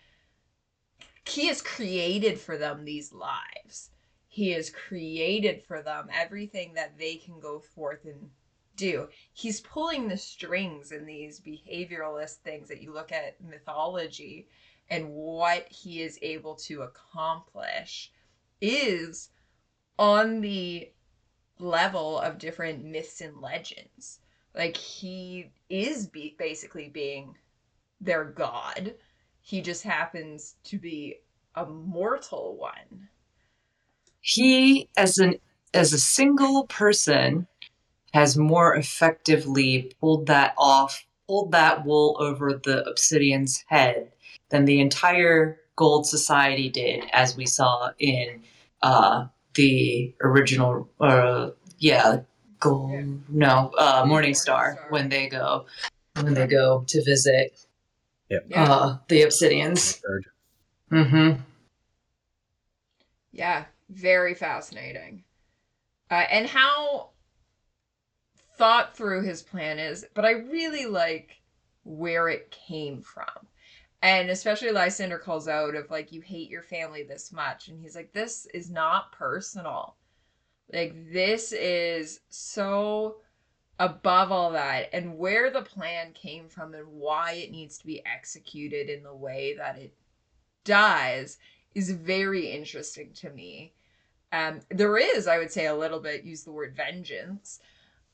He 1.27 1.47
has 1.47 1.63
created 1.63 2.39
for 2.39 2.57
them 2.57 2.85
these 2.85 3.11
lives. 3.11 3.89
He 4.27 4.51
has 4.51 4.69
created 4.69 5.63
for 5.63 5.81
them 5.81 6.07
everything 6.13 6.75
that 6.75 6.99
they 6.99 7.15
can 7.15 7.39
go 7.39 7.57
forth 7.57 8.05
and 8.05 8.29
do. 8.75 9.07
He's 9.33 9.61
pulling 9.61 10.07
the 10.07 10.17
strings 10.17 10.91
in 10.91 11.07
these 11.07 11.39
behavioralist 11.39 12.35
things 12.43 12.67
that 12.67 12.83
you 12.83 12.93
look 12.93 13.11
at 13.11 13.43
mythology 13.43 14.45
and 14.89 15.09
what 15.09 15.67
he 15.69 16.01
is 16.01 16.19
able 16.21 16.55
to 16.55 16.83
accomplish 16.83 18.11
is 18.61 19.29
on 19.97 20.41
the 20.41 20.91
level 21.59 22.19
of 22.19 22.37
different 22.37 22.83
myths 22.83 23.21
and 23.21 23.37
legends. 23.41 24.19
Like 24.53 24.77
he 24.77 25.51
is 25.69 26.07
be- 26.07 26.35
basically 26.37 26.89
being 26.89 27.35
their 27.99 28.23
god. 28.23 28.95
He 29.41 29.61
just 29.61 29.83
happens 29.83 30.55
to 30.65 30.77
be 30.77 31.17
a 31.55 31.65
mortal 31.65 32.57
one. 32.57 33.09
He, 34.21 34.89
as 34.97 35.17
an 35.17 35.35
as 35.73 35.93
a 35.93 35.99
single 35.99 36.65
person, 36.67 37.47
has 38.13 38.37
more 38.37 38.75
effectively 38.75 39.91
pulled 39.99 40.25
that 40.27 40.53
off, 40.57 41.05
pulled 41.27 41.51
that 41.51 41.85
wool 41.85 42.15
over 42.19 42.53
the 42.53 42.87
Obsidian's 42.89 43.65
head 43.67 44.11
than 44.49 44.65
the 44.65 44.79
entire 44.79 45.59
Gold 45.75 46.07
Society 46.07 46.69
did, 46.69 47.05
as 47.11 47.35
we 47.35 47.45
saw 47.45 47.91
in 47.99 48.41
uh, 48.81 49.27
the 49.55 50.13
original, 50.21 50.89
uh, 50.99 51.49
yeah, 51.79 52.21
Gold, 52.59 52.91
Yeah. 52.91 53.03
no, 53.29 53.71
uh, 53.77 54.05
Morning 54.05 54.33
Morningstar. 54.33 54.73
Star 54.73 54.85
when 54.89 55.09
they 55.09 55.27
go 55.27 55.65
when 56.13 56.33
they 56.33 56.47
go 56.47 56.85
to 56.87 57.03
visit 57.03 57.57
Yeah. 58.29 58.39
uh, 58.55 58.97
the 59.09 59.23
Obsidians. 59.23 59.99
Third. 60.01 60.25
Mm-hmm. 60.91 61.41
Yeah, 63.31 63.65
very 63.89 64.33
fascinating. 64.33 65.25
Uh, 66.09 66.23
and 66.31 66.47
how 66.47 67.09
thought 68.57 68.95
through 68.95 69.23
his 69.23 69.41
plan 69.43 69.79
is, 69.79 70.05
but 70.13 70.23
I 70.23 70.31
really 70.31 70.85
like 70.85 71.41
where 71.83 72.29
it 72.29 72.51
came 72.51 73.01
from. 73.01 73.47
And 74.01 74.29
especially 74.29 74.71
Lysander 74.71 75.17
calls 75.17 75.47
out 75.47 75.75
of 75.75 75.89
like, 75.89 76.11
you 76.11 76.21
hate 76.21 76.49
your 76.49 76.61
family 76.61 77.03
this 77.03 77.31
much. 77.31 77.67
And 77.67 77.79
he's 77.79 77.95
like, 77.95 78.13
this 78.13 78.45
is 78.53 78.69
not 78.69 79.11
personal. 79.11 79.95
Like, 80.71 81.11
this 81.11 81.51
is 81.51 82.19
so 82.29 83.17
above 83.79 84.31
all 84.31 84.51
that. 84.51 84.89
And 84.93 85.17
where 85.17 85.49
the 85.49 85.61
plan 85.61 86.13
came 86.13 86.47
from 86.47 86.73
and 86.73 86.87
why 86.87 87.33
it 87.33 87.51
needs 87.51 87.77
to 87.79 87.85
be 87.85 88.05
executed 88.05 88.89
in 88.89 89.03
the 89.03 89.15
way 89.15 89.55
that 89.57 89.77
it 89.77 89.93
does 90.63 91.37
is 91.73 91.91
very 91.91 92.51
interesting 92.51 93.11
to 93.13 93.29
me. 93.31 93.73
Um, 94.31 94.61
there 94.69 94.97
is, 94.97 95.27
I 95.27 95.37
would 95.37 95.51
say, 95.51 95.67
a 95.67 95.75
little 95.75 95.99
bit 95.99 96.23
use 96.23 96.43
the 96.43 96.51
word 96.51 96.75
vengeance 96.75 97.59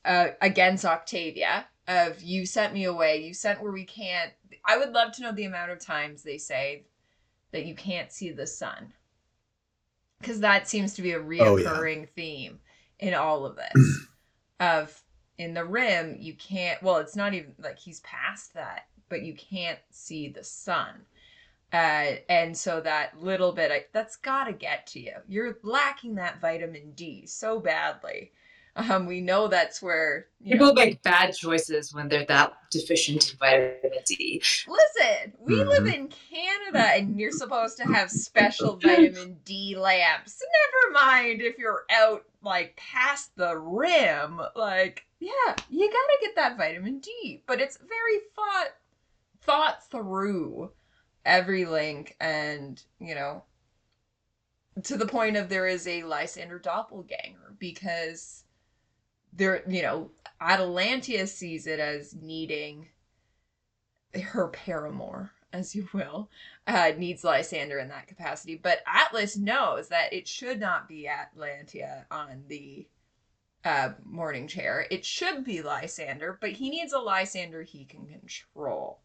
uh, 0.04 0.28
against 0.40 0.84
Octavia. 0.84 1.66
Of 1.88 2.22
you 2.22 2.46
sent 2.46 2.72
me 2.72 2.84
away, 2.84 3.24
you 3.24 3.34
sent 3.34 3.60
where 3.60 3.72
we 3.72 3.84
can't. 3.84 4.32
I 4.64 4.78
would 4.78 4.92
love 4.92 5.12
to 5.14 5.22
know 5.22 5.32
the 5.32 5.44
amount 5.44 5.72
of 5.72 5.80
times 5.80 6.22
they 6.22 6.38
say 6.38 6.84
that 7.50 7.66
you 7.66 7.74
can't 7.74 8.12
see 8.12 8.30
the 8.30 8.46
sun, 8.46 8.92
because 10.20 10.40
that 10.40 10.68
seems 10.68 10.94
to 10.94 11.02
be 11.02 11.12
a 11.12 11.18
Oh, 11.18 11.56
yeah. 11.56 11.68
reoccurring 11.68 12.08
theme 12.10 12.60
in 13.00 13.14
all 13.14 13.44
of 13.44 13.56
this. 13.56 14.06
of 14.60 15.02
in 15.38 15.54
the 15.54 15.64
rim, 15.64 16.16
you 16.20 16.34
can't. 16.34 16.80
Well, 16.82 16.98
it's 16.98 17.16
not 17.16 17.34
even 17.34 17.54
like 17.58 17.80
he's 17.80 18.00
past 18.00 18.54
that, 18.54 18.86
but 19.08 19.22
you 19.22 19.34
can't 19.34 19.80
see 19.90 20.28
the 20.28 20.44
sun 20.44 21.04
uh, 21.72 22.16
and 22.28 22.56
so 22.56 22.80
that 22.80 23.20
little 23.20 23.52
bit 23.52 23.70
I, 23.70 23.84
that's 23.92 24.16
got 24.16 24.44
to 24.44 24.52
get 24.52 24.86
to 24.88 25.00
you 25.00 25.14
you're 25.26 25.58
lacking 25.62 26.16
that 26.16 26.40
vitamin 26.40 26.92
d 26.92 27.26
so 27.26 27.58
badly 27.58 28.32
um, 28.76 29.06
we 29.06 29.20
know 29.20 29.48
that's 29.48 29.82
where 29.82 30.26
you 30.40 30.52
People 30.52 30.68
know, 30.68 30.72
make 30.74 31.02
bad 31.02 31.34
choices 31.34 31.92
when 31.94 32.08
they're 32.08 32.24
that 32.26 32.54
deficient 32.70 33.30
in 33.32 33.38
vitamin 33.38 33.98
D. 34.06 34.42
listen 34.66 35.32
we 35.38 35.54
Mhm. 35.54 35.68
live 35.68 35.86
in 35.94 36.08
canada 36.08 36.80
and 36.94 37.18
you're 37.20 37.30
supposed 37.32 37.76
to 37.76 37.84
have 37.84 38.10
special 38.10 38.76
vitamin 38.82 39.38
d 39.44 39.76
lamps 39.76 40.40
never 40.84 40.92
mind 41.06 41.42
if 41.42 41.58
you're 41.58 41.84
out 41.90 42.24
like 42.42 42.74
past 42.76 43.30
the 43.36 43.56
rim 43.58 44.40
like 44.56 45.04
yeah 45.20 45.54
you 45.68 45.86
gotta 45.86 46.18
get 46.22 46.34
that 46.36 46.56
vitamin 46.56 46.98
d 46.98 47.42
but 47.46 47.60
it's 47.60 47.76
very 47.76 48.20
thought 48.34 48.68
thought 49.42 49.88
through 49.90 50.70
every 51.24 51.64
link 51.64 52.16
and 52.20 52.82
you 52.98 53.14
know 53.14 53.44
to 54.84 54.96
the 54.96 55.06
point 55.06 55.36
of 55.36 55.48
there 55.48 55.66
is 55.66 55.86
a 55.86 56.02
Lysander 56.02 56.58
doppelganger 56.58 57.54
because 57.58 58.41
there 59.32 59.62
you 59.68 59.82
know 59.82 60.10
Atalantia 60.40 61.26
sees 61.28 61.66
it 61.66 61.80
as 61.80 62.14
needing 62.14 62.88
her 64.14 64.48
paramour 64.48 65.32
as 65.52 65.74
you 65.74 65.88
will 65.92 66.28
uh 66.66 66.92
needs 66.96 67.24
Lysander 67.24 67.78
in 67.78 67.88
that 67.88 68.06
capacity. 68.06 68.56
But 68.56 68.82
Atlas 68.86 69.36
knows 69.36 69.88
that 69.88 70.12
it 70.12 70.28
should 70.28 70.60
not 70.60 70.88
be 70.88 71.08
Atlantia 71.08 72.04
on 72.10 72.44
the 72.48 72.86
uh 73.64 73.90
morning 74.04 74.48
chair. 74.48 74.86
It 74.90 75.04
should 75.04 75.44
be 75.44 75.62
Lysander 75.62 76.38
but 76.40 76.50
he 76.52 76.70
needs 76.70 76.92
a 76.92 76.98
Lysander 76.98 77.62
he 77.62 77.84
can 77.84 78.06
control. 78.06 79.00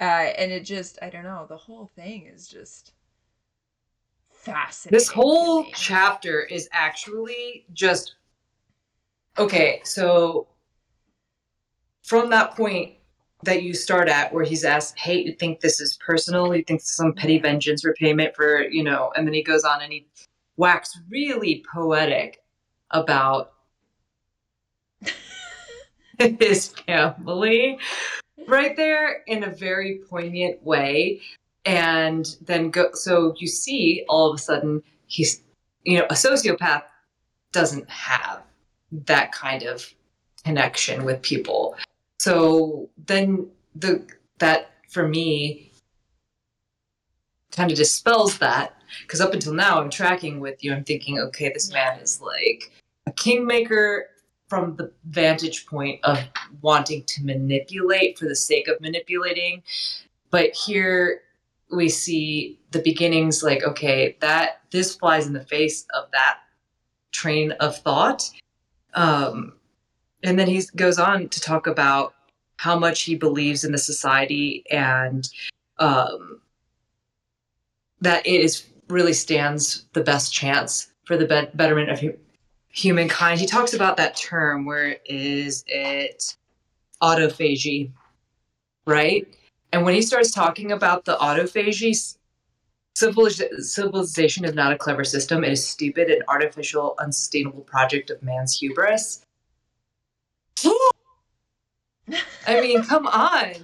Uh, 0.00 0.32
and 0.38 0.50
it 0.50 0.64
just, 0.64 0.98
I 1.02 1.10
don't 1.10 1.22
know, 1.22 1.46
the 1.48 1.56
whole 1.56 1.90
thing 1.94 2.26
is 2.26 2.48
just 2.48 2.92
fascinating. 4.28 4.96
This 4.96 5.08
whole 5.08 5.64
chapter 5.72 6.42
is 6.42 6.68
actually 6.72 7.64
just 7.72 8.16
okay. 9.38 9.80
So 9.84 10.48
from 12.02 12.30
that 12.30 12.56
point 12.56 12.94
that 13.42 13.62
you 13.62 13.74
start 13.74 14.08
at, 14.08 14.32
where 14.32 14.44
he's 14.44 14.64
asked, 14.64 14.98
"Hey, 14.98 15.18
you 15.18 15.32
think 15.32 15.60
this 15.60 15.80
is 15.80 15.96
personal? 15.98 16.54
You 16.54 16.64
think 16.64 16.80
this 16.80 16.96
some 16.96 17.12
petty 17.12 17.38
vengeance 17.38 17.84
repayment 17.84 18.34
for 18.34 18.62
you 18.62 18.82
know?" 18.82 19.12
And 19.16 19.26
then 19.26 19.34
he 19.34 19.42
goes 19.42 19.64
on 19.64 19.82
and 19.82 19.92
he 19.92 20.06
whacks 20.56 20.98
really 21.10 21.64
poetic 21.72 22.42
about 22.90 23.52
his 26.18 26.68
family 26.86 27.78
right 28.46 28.76
there 28.76 29.22
in 29.26 29.44
a 29.44 29.50
very 29.50 30.00
poignant 30.08 30.62
way 30.62 31.20
and 31.64 32.36
then 32.42 32.70
go 32.70 32.90
so 32.92 33.34
you 33.38 33.46
see 33.46 34.04
all 34.08 34.30
of 34.30 34.34
a 34.34 34.38
sudden 34.38 34.82
he's 35.06 35.42
you 35.82 35.98
know 35.98 36.04
a 36.10 36.14
sociopath 36.14 36.82
doesn't 37.52 37.88
have 37.88 38.42
that 39.06 39.32
kind 39.32 39.62
of 39.62 39.92
connection 40.44 41.04
with 41.04 41.22
people. 41.22 41.76
So 42.18 42.88
then 43.06 43.48
the 43.74 44.04
that 44.38 44.70
for 44.88 45.08
me 45.08 45.72
kind 47.50 47.70
of 47.70 47.76
dispels 47.76 48.38
that 48.38 48.76
because 49.02 49.20
up 49.20 49.32
until 49.32 49.54
now 49.54 49.80
i'm 49.80 49.90
tracking 49.90 50.40
with 50.40 50.62
you 50.62 50.72
i'm 50.72 50.82
thinking 50.82 51.18
okay 51.20 51.50
this 51.52 51.72
man 51.72 51.98
is 52.00 52.20
like 52.20 52.72
a 53.06 53.12
kingmaker 53.12 54.08
from 54.48 54.76
the 54.76 54.92
vantage 55.06 55.66
point 55.66 55.98
of 56.04 56.18
wanting 56.60 57.02
to 57.04 57.24
manipulate 57.24 58.18
for 58.18 58.26
the 58.26 58.36
sake 58.36 58.68
of 58.68 58.80
manipulating. 58.80 59.62
But 60.30 60.54
here 60.54 61.22
we 61.72 61.88
see 61.88 62.60
the 62.70 62.80
beginnings 62.80 63.42
like 63.42 63.64
okay 63.64 64.16
that 64.20 64.60
this 64.70 64.94
flies 64.94 65.26
in 65.26 65.32
the 65.32 65.44
face 65.44 65.86
of 65.94 66.10
that 66.12 66.38
train 67.12 67.52
of 67.52 67.76
thought 67.78 68.30
um 68.94 69.52
and 70.24 70.38
then 70.38 70.48
he 70.48 70.62
goes 70.74 70.98
on 70.98 71.28
to 71.28 71.40
talk 71.40 71.66
about 71.66 72.14
how 72.56 72.78
much 72.78 73.02
he 73.02 73.14
believes 73.14 73.64
in 73.64 73.72
the 73.72 73.78
society 73.78 74.64
and 74.70 75.28
um, 75.78 76.40
that 78.00 78.26
it 78.26 78.40
is 78.40 78.64
really 78.88 79.12
stands 79.12 79.86
the 79.92 80.00
best 80.02 80.32
chance 80.32 80.92
for 81.04 81.16
the 81.16 81.26
bet- 81.26 81.56
betterment 81.56 81.90
of 81.90 82.00
hu- 82.00 82.16
humankind. 82.68 83.40
He 83.40 83.46
talks 83.46 83.74
about 83.74 83.96
that 83.98 84.16
term 84.16 84.64
where 84.64 84.96
is 85.04 85.64
it 85.66 86.36
autophagy, 87.02 87.90
right? 88.86 89.26
And 89.72 89.84
when 89.84 89.94
he 89.94 90.02
starts 90.02 90.30
talking 90.30 90.72
about 90.72 91.04
the 91.04 91.16
autophagy, 91.16 92.16
civilization 92.94 94.44
is 94.44 94.54
not 94.54 94.72
a 94.72 94.78
clever 94.78 95.04
system. 95.04 95.44
It 95.44 95.52
is 95.52 95.66
stupid, 95.66 96.10
an 96.10 96.22
artificial, 96.28 96.94
unsustainable 96.98 97.62
project 97.62 98.10
of 98.10 98.22
man's 98.22 98.58
hubris. 98.58 99.24
I 102.46 102.60
mean, 102.60 102.82
come 102.84 103.06
on. 103.06 103.54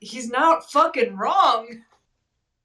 He's 0.00 0.30
not 0.30 0.70
fucking 0.70 1.16
wrong. 1.16 1.82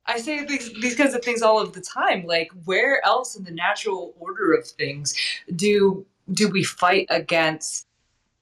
I 0.07 0.19
say 0.19 0.45
these, 0.45 0.73
these 0.81 0.95
kinds 0.95 1.13
of 1.13 1.23
things 1.23 1.41
all 1.41 1.59
of 1.59 1.73
the 1.73 1.81
time. 1.81 2.25
Like, 2.25 2.51
where 2.65 3.03
else 3.05 3.35
in 3.35 3.43
the 3.43 3.51
natural 3.51 4.13
order 4.19 4.53
of 4.53 4.65
things 4.65 5.15
do 5.55 6.05
do 6.31 6.49
we 6.49 6.63
fight 6.63 7.05
against 7.11 7.85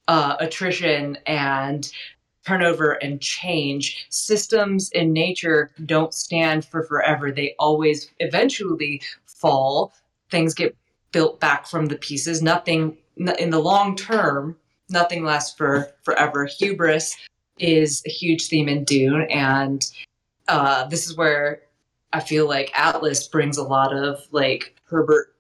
uh, 0.08 0.36
attrition 0.40 1.18
and 1.26 1.92
turnover 2.46 2.94
and 2.94 3.22
change? 3.22 4.06
Systems 4.10 4.90
in 4.92 5.14
nature 5.14 5.72
don't 5.86 6.14
stand 6.14 6.66
for 6.66 6.84
forever. 6.84 7.32
They 7.32 7.56
always 7.60 8.10
eventually 8.20 9.02
fall. 9.26 9.94
Things 10.30 10.54
get 10.54 10.76
built 11.12 11.40
back 11.40 11.68
from 11.68 11.88
the 11.88 11.98
pieces. 11.98 12.42
Nothing 12.42 12.98
in 13.38 13.50
the 13.50 13.60
long 13.60 13.96
term 13.96 14.58
nothing 14.90 15.24
lasts 15.24 15.56
for 15.58 15.92
forever. 16.04 16.46
Hubris 16.46 17.16
is 17.60 18.02
a 18.06 18.10
huge 18.10 18.48
theme 18.48 18.70
in 18.70 18.84
Dune, 18.84 19.24
and 19.24 19.86
uh, 20.48 20.86
this 20.86 21.08
is 21.08 21.18
where 21.18 21.62
I 22.14 22.20
feel 22.20 22.48
like 22.48 22.72
Atlas 22.74 23.28
brings 23.28 23.58
a 23.58 23.64
lot 23.64 23.94
of 23.94 24.22
like 24.32 24.76
Herbert 24.86 25.36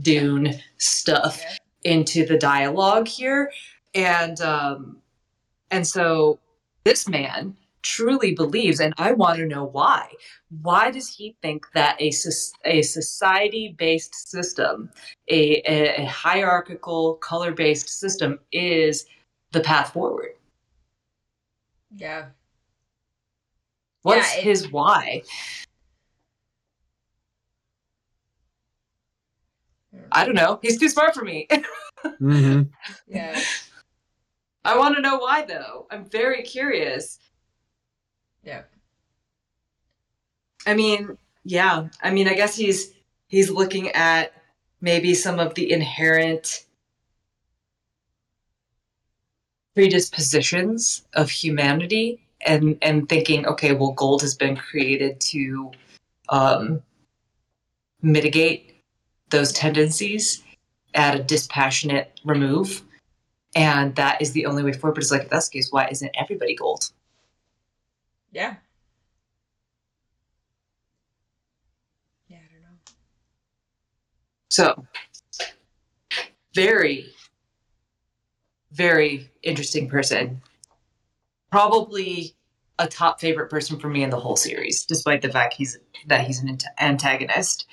Dune 0.00 0.54
stuff 0.78 1.42
into 1.84 2.26
the 2.26 2.38
dialogue 2.38 3.08
here, 3.08 3.50
and 3.94 4.40
um, 4.40 4.98
and 5.70 5.86
so 5.86 6.38
this 6.86 7.08
man 7.08 7.56
truly 7.82 8.32
believes, 8.32 8.78
and 8.78 8.94
I 8.96 9.12
want 9.12 9.38
to 9.38 9.46
know 9.46 9.64
why. 9.64 10.12
Why 10.62 10.92
does 10.92 11.08
he 11.08 11.36
think 11.42 11.66
that 11.74 12.00
a, 12.00 12.12
a 12.64 12.82
society 12.82 13.74
based 13.76 14.30
system, 14.30 14.90
a, 15.28 15.62
a 15.62 16.04
hierarchical, 16.04 17.14
color 17.14 17.50
based 17.50 17.88
system, 17.88 18.38
is 18.52 19.04
the 19.50 19.60
path 19.60 19.94
forward? 19.94 20.34
Yeah. 21.92 22.26
What's 24.02 24.32
yeah, 24.34 24.38
it, 24.38 24.44
his 24.44 24.70
why? 24.70 25.22
I 30.12 30.24
don't 30.24 30.36
know. 30.36 30.60
He's 30.62 30.78
too 30.78 30.88
smart 30.88 31.14
for 31.14 31.24
me. 31.24 31.48
mm-hmm. 32.04 32.62
Yeah. 33.08 33.40
I 34.66 34.76
want 34.76 34.96
to 34.96 35.00
know 35.00 35.18
why, 35.18 35.44
though. 35.44 35.86
I'm 35.92 36.04
very 36.04 36.42
curious. 36.42 37.20
Yeah. 38.42 38.62
I 40.66 40.74
mean, 40.74 41.16
yeah. 41.44 41.88
I 42.02 42.10
mean, 42.10 42.26
I 42.26 42.34
guess 42.34 42.56
he's 42.56 42.92
he's 43.28 43.48
looking 43.48 43.90
at 43.90 44.32
maybe 44.80 45.14
some 45.14 45.38
of 45.38 45.54
the 45.54 45.72
inherent 45.72 46.64
predispositions 49.74 51.06
of 51.14 51.30
humanity 51.30 52.26
and 52.40 52.76
and 52.82 53.08
thinking, 53.08 53.46
okay, 53.46 53.72
well, 53.72 53.92
gold 53.92 54.22
has 54.22 54.34
been 54.34 54.56
created 54.56 55.20
to 55.20 55.70
um, 56.28 56.82
mitigate 58.02 58.82
those 59.30 59.52
tendencies 59.52 60.42
at 60.94 61.14
a 61.14 61.22
dispassionate 61.22 62.20
remove, 62.24 62.82
and 63.56 63.94
that 63.96 64.20
is 64.20 64.32
the 64.32 64.46
only 64.46 64.62
way 64.62 64.72
forward. 64.72 64.94
But 64.94 65.02
it's 65.02 65.10
like, 65.10 65.22
if 65.22 65.30
that's 65.30 65.48
the 65.48 65.58
case, 65.58 65.72
why 65.72 65.88
isn't 65.90 66.14
everybody 66.14 66.54
gold? 66.54 66.90
Yeah. 68.30 68.56
Yeah, 72.28 72.36
I 72.36 72.52
don't 72.52 72.62
know. 72.62 72.78
So, 74.50 74.86
very, 76.54 77.06
very 78.72 79.30
interesting 79.42 79.88
person. 79.88 80.42
Probably 81.50 82.34
a 82.78 82.86
top 82.86 83.20
favorite 83.20 83.48
person 83.48 83.78
for 83.78 83.88
me 83.88 84.02
in 84.02 84.10
the 84.10 84.20
whole 84.20 84.36
series, 84.36 84.84
despite 84.84 85.22
the 85.22 85.30
fact 85.30 85.54
he's 85.54 85.78
that 86.08 86.26
he's 86.26 86.40
an 86.40 86.58
antagonist. 86.78 87.66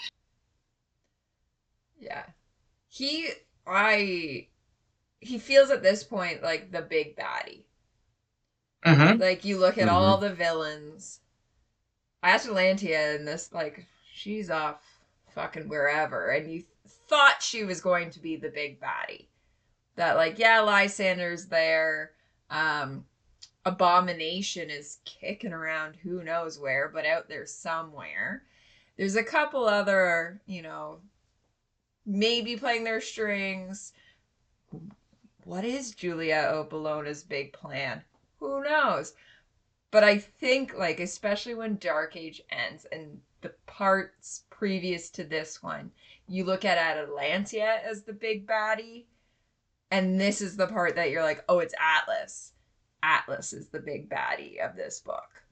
Yeah. 1.99 2.23
He 2.88 3.31
I 3.67 4.47
he 5.24 5.39
feels 5.39 5.69
at 5.69 5.84
this 5.84 6.03
point 6.03 6.43
like 6.43 6.71
the 6.71 6.82
big 6.82 7.15
baddie. 7.15 7.63
Mm-hmm. 8.86 9.19
Like 9.21 9.45
you 9.45 9.57
look 9.57 9.78
at 9.78 9.88
mm-hmm. 9.88 9.95
all 9.95 10.17
the 10.17 10.34
villains. 10.34 11.19
Atalantia 12.24 13.17
in 13.17 13.26
this, 13.26 13.51
like, 13.51 13.86
she's 14.13 14.49
off 14.49 14.82
fucking 15.36 15.67
wherever, 15.67 16.30
and 16.30 16.49
you 16.49 16.63
thought 17.09 17.43
she 17.43 17.65
was 17.65 17.82
going 17.82 18.09
to 18.11 18.19
be 18.19 18.38
the 18.38 18.49
big 18.49 18.80
baddie. 18.80 19.28
That 19.97 20.15
like, 20.15 20.39
yeah, 20.39 20.61
Lysander's 20.61 21.47
there. 21.47 22.11
Um, 22.49 23.05
Abomination 23.65 24.69
is 24.69 24.99
kicking 25.05 25.53
around 25.53 25.95
who 25.95 26.24
knows 26.24 26.59
where, 26.59 26.89
but 26.93 27.05
out 27.05 27.30
there 27.30 27.45
somewhere. 27.45 28.43
There's 28.97 29.15
a 29.15 29.24
couple 29.24 29.65
other, 29.65 30.41
you 30.45 30.61
know, 30.61 30.99
maybe 32.05 32.55
playing 32.55 32.84
their 32.84 33.01
strings. 33.01 33.93
What 35.45 35.65
is 35.65 35.91
Julia 35.91 36.65
Bellona's 36.69 37.23
big 37.23 37.53
plan? 37.53 38.03
who 38.43 38.63
knows? 38.63 39.13
But 39.91 40.03
I 40.03 40.17
think, 40.17 40.73
like, 40.77 40.99
especially 40.99 41.53
when 41.53 41.77
Dark 41.77 42.15
Age 42.15 42.41
ends 42.49 42.85
and 42.91 43.21
the 43.41 43.53
parts 43.67 44.43
previous 44.49 45.09
to 45.11 45.23
this 45.23 45.61
one, 45.61 45.91
you 46.27 46.45
look 46.45 46.65
at 46.65 46.97
Atlantia 46.97 47.81
as 47.83 48.03
the 48.03 48.13
big 48.13 48.47
baddie, 48.47 49.05
and 49.91 50.19
this 50.19 50.41
is 50.41 50.57
the 50.57 50.67
part 50.67 50.95
that 50.95 51.11
you're 51.11 51.23
like, 51.23 51.43
oh, 51.47 51.59
it's 51.59 51.75
Atlas. 51.79 52.53
Atlas 53.03 53.53
is 53.53 53.69
the 53.69 53.79
big 53.79 54.09
baddie 54.09 54.59
of 54.59 54.75
this 54.75 54.99
book. 54.99 55.43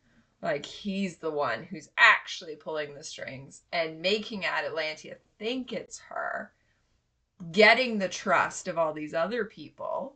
Like, 0.41 0.65
he's 0.65 1.17
the 1.17 1.29
one 1.31 1.63
who's 1.63 1.89
actually 1.97 2.55
pulling 2.55 2.95
the 2.95 3.03
strings 3.03 3.61
and 3.71 4.01
making 4.01 4.41
Atlantia 4.41 5.17
think 5.37 5.71
it's 5.71 5.99
her, 5.99 6.51
getting 7.51 7.97
the 7.97 8.09
trust 8.09 8.67
of 8.67 8.77
all 8.77 8.93
these 8.93 9.13
other 9.13 9.45
people 9.45 10.15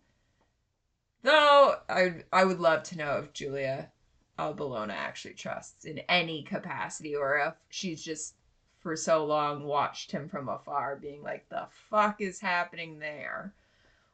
Though 1.26 1.78
I 1.89 2.23
I 2.32 2.45
would 2.45 2.59
love 2.59 2.84
to 2.84 2.97
know 2.99 3.17
if 3.17 3.34
Julia 3.34 3.89
Bellona 4.38 4.93
actually 4.93 5.34
trusts 5.34 5.84
in 5.84 5.97
any 6.07 6.43
capacity, 6.43 7.15
or 7.15 7.39
if 7.39 7.55
she's 7.69 8.03
just 8.03 8.36
for 8.80 8.95
so 8.95 9.26
long 9.26 9.63
watched 9.63 10.11
him 10.11 10.30
from 10.30 10.49
afar, 10.49 10.95
being 10.97 11.23
like, 11.23 11.49
"The 11.49 11.65
fuck 11.89 12.21
is 12.21 12.39
happening 12.39 12.99
there?" 12.99 13.55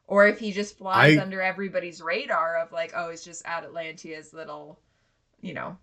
Or 0.06 0.26
if 0.26 0.38
he 0.38 0.52
just 0.52 0.78
flies 0.78 1.18
I... 1.18 1.20
under 1.20 1.42
everybody's 1.42 2.00
radar 2.00 2.56
of 2.56 2.72
like, 2.72 2.92
"Oh, 2.96 3.10
it's 3.10 3.24
just 3.24 3.44
Atlantia's 3.44 4.32
little, 4.32 4.80
you 5.42 5.52
know, 5.52 5.76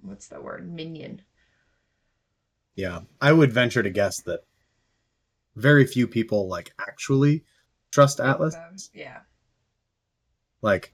what's 0.00 0.28
the 0.28 0.40
word, 0.40 0.72
minion." 0.72 1.22
Yeah, 2.76 3.00
I 3.20 3.32
would 3.32 3.52
venture 3.52 3.82
to 3.82 3.90
guess 3.90 4.20
that 4.22 4.44
very 5.56 5.86
few 5.86 6.06
people 6.06 6.48
like 6.48 6.72
actually 6.78 7.44
trust 7.90 8.20
Atlas. 8.20 8.56
Yeah. 8.94 9.20
Like 10.62 10.92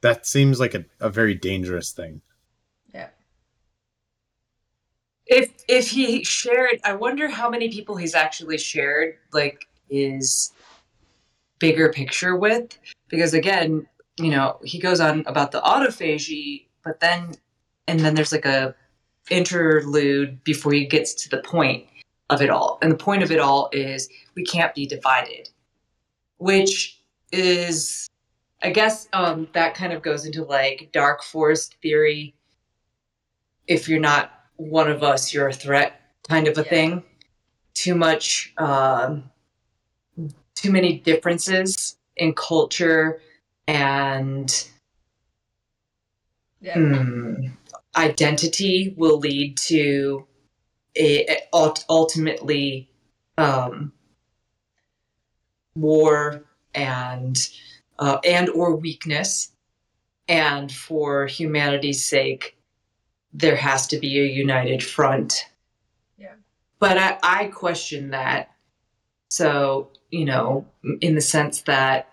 that 0.00 0.26
seems 0.26 0.60
like 0.60 0.74
a, 0.74 0.84
a 1.00 1.08
very 1.08 1.34
dangerous 1.34 1.92
thing. 1.92 2.20
Yeah. 2.92 3.08
If 5.26 5.52
if 5.68 5.88
he 5.88 6.24
shared 6.24 6.80
I 6.84 6.94
wonder 6.94 7.28
how 7.28 7.48
many 7.48 7.70
people 7.70 7.96
he's 7.96 8.14
actually 8.14 8.58
shared 8.58 9.16
like 9.32 9.66
his 9.88 10.52
bigger 11.62 11.92
picture 11.92 12.34
with. 12.34 12.76
Because 13.08 13.34
again, 13.34 13.86
you 14.18 14.30
know, 14.30 14.58
he 14.64 14.78
goes 14.78 15.00
on 15.00 15.22
about 15.26 15.52
the 15.52 15.60
autophagy, 15.60 16.66
but 16.82 16.98
then 16.98 17.36
and 17.86 18.00
then 18.00 18.14
there's 18.14 18.32
like 18.32 18.44
a 18.44 18.74
interlude 19.30 20.42
before 20.42 20.72
he 20.72 20.84
gets 20.84 21.14
to 21.14 21.28
the 21.28 21.38
point 21.38 21.86
of 22.32 22.42
it 22.42 22.50
all. 22.50 22.78
And 22.82 22.90
the 22.92 22.96
point 22.96 23.22
of 23.22 23.30
it 23.30 23.38
all 23.38 23.68
is 23.72 24.08
we 24.34 24.44
can't 24.44 24.74
be 24.74 24.86
divided 24.86 25.48
which 26.42 27.00
is 27.30 28.08
I 28.62 28.70
guess 28.70 29.08
um, 29.12 29.48
that 29.54 29.74
kind 29.74 29.92
of 29.92 30.02
goes 30.02 30.26
into 30.26 30.44
like 30.44 30.90
dark 30.92 31.22
forest 31.22 31.76
theory. 31.82 32.34
If 33.66 33.88
you're 33.88 34.00
not 34.00 34.32
one 34.56 34.90
of 34.90 35.02
us, 35.02 35.32
you're 35.32 35.48
a 35.48 35.52
threat, 35.52 36.00
kind 36.28 36.46
of 36.46 36.58
a 36.58 36.62
yeah. 36.62 36.68
thing. 36.68 37.02
Too 37.74 37.94
much, 37.94 38.52
um, 38.58 39.30
too 40.54 40.70
many 40.70 40.98
differences 40.98 41.96
in 42.16 42.34
culture 42.34 43.20
and 43.66 44.68
Yeah. 46.60 46.74
hmm, 46.74 47.46
identity 47.96 48.94
will 48.96 49.18
lead 49.18 49.56
to 49.58 50.26
a- 50.96 51.38
ultimately 51.88 52.88
um, 53.38 53.92
war 55.74 56.44
and 56.74 57.48
uh, 57.98 58.18
and 58.24 58.48
or 58.50 58.76
weakness. 58.76 59.50
And 60.28 60.70
for 60.70 61.26
humanity's 61.26 62.06
sake 62.06 62.56
there 63.34 63.56
has 63.56 63.86
to 63.88 63.98
be 63.98 64.20
a 64.20 64.24
united 64.24 64.82
front. 64.82 65.46
Yeah. 66.18 66.34
but 66.78 66.98
i, 66.98 67.18
I 67.22 67.44
question 67.46 68.10
that. 68.10 68.50
So 69.30 69.90
you 70.10 70.24
know 70.24 70.66
in 71.00 71.14
the 71.14 71.20
sense 71.20 71.62
that 71.62 72.08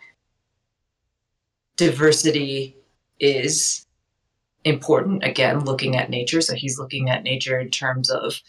diversity 1.77 2.75
is 3.19 3.85
important. 4.63 5.23
Again 5.23 5.65
looking 5.65 5.95
at 5.95 6.09
nature. 6.09 6.41
So 6.41 6.55
he's 6.55 6.79
looking 6.79 7.09
at 7.09 7.23
nature 7.23 7.59
in 7.59 7.69
terms 7.69 8.09
of 8.09 8.41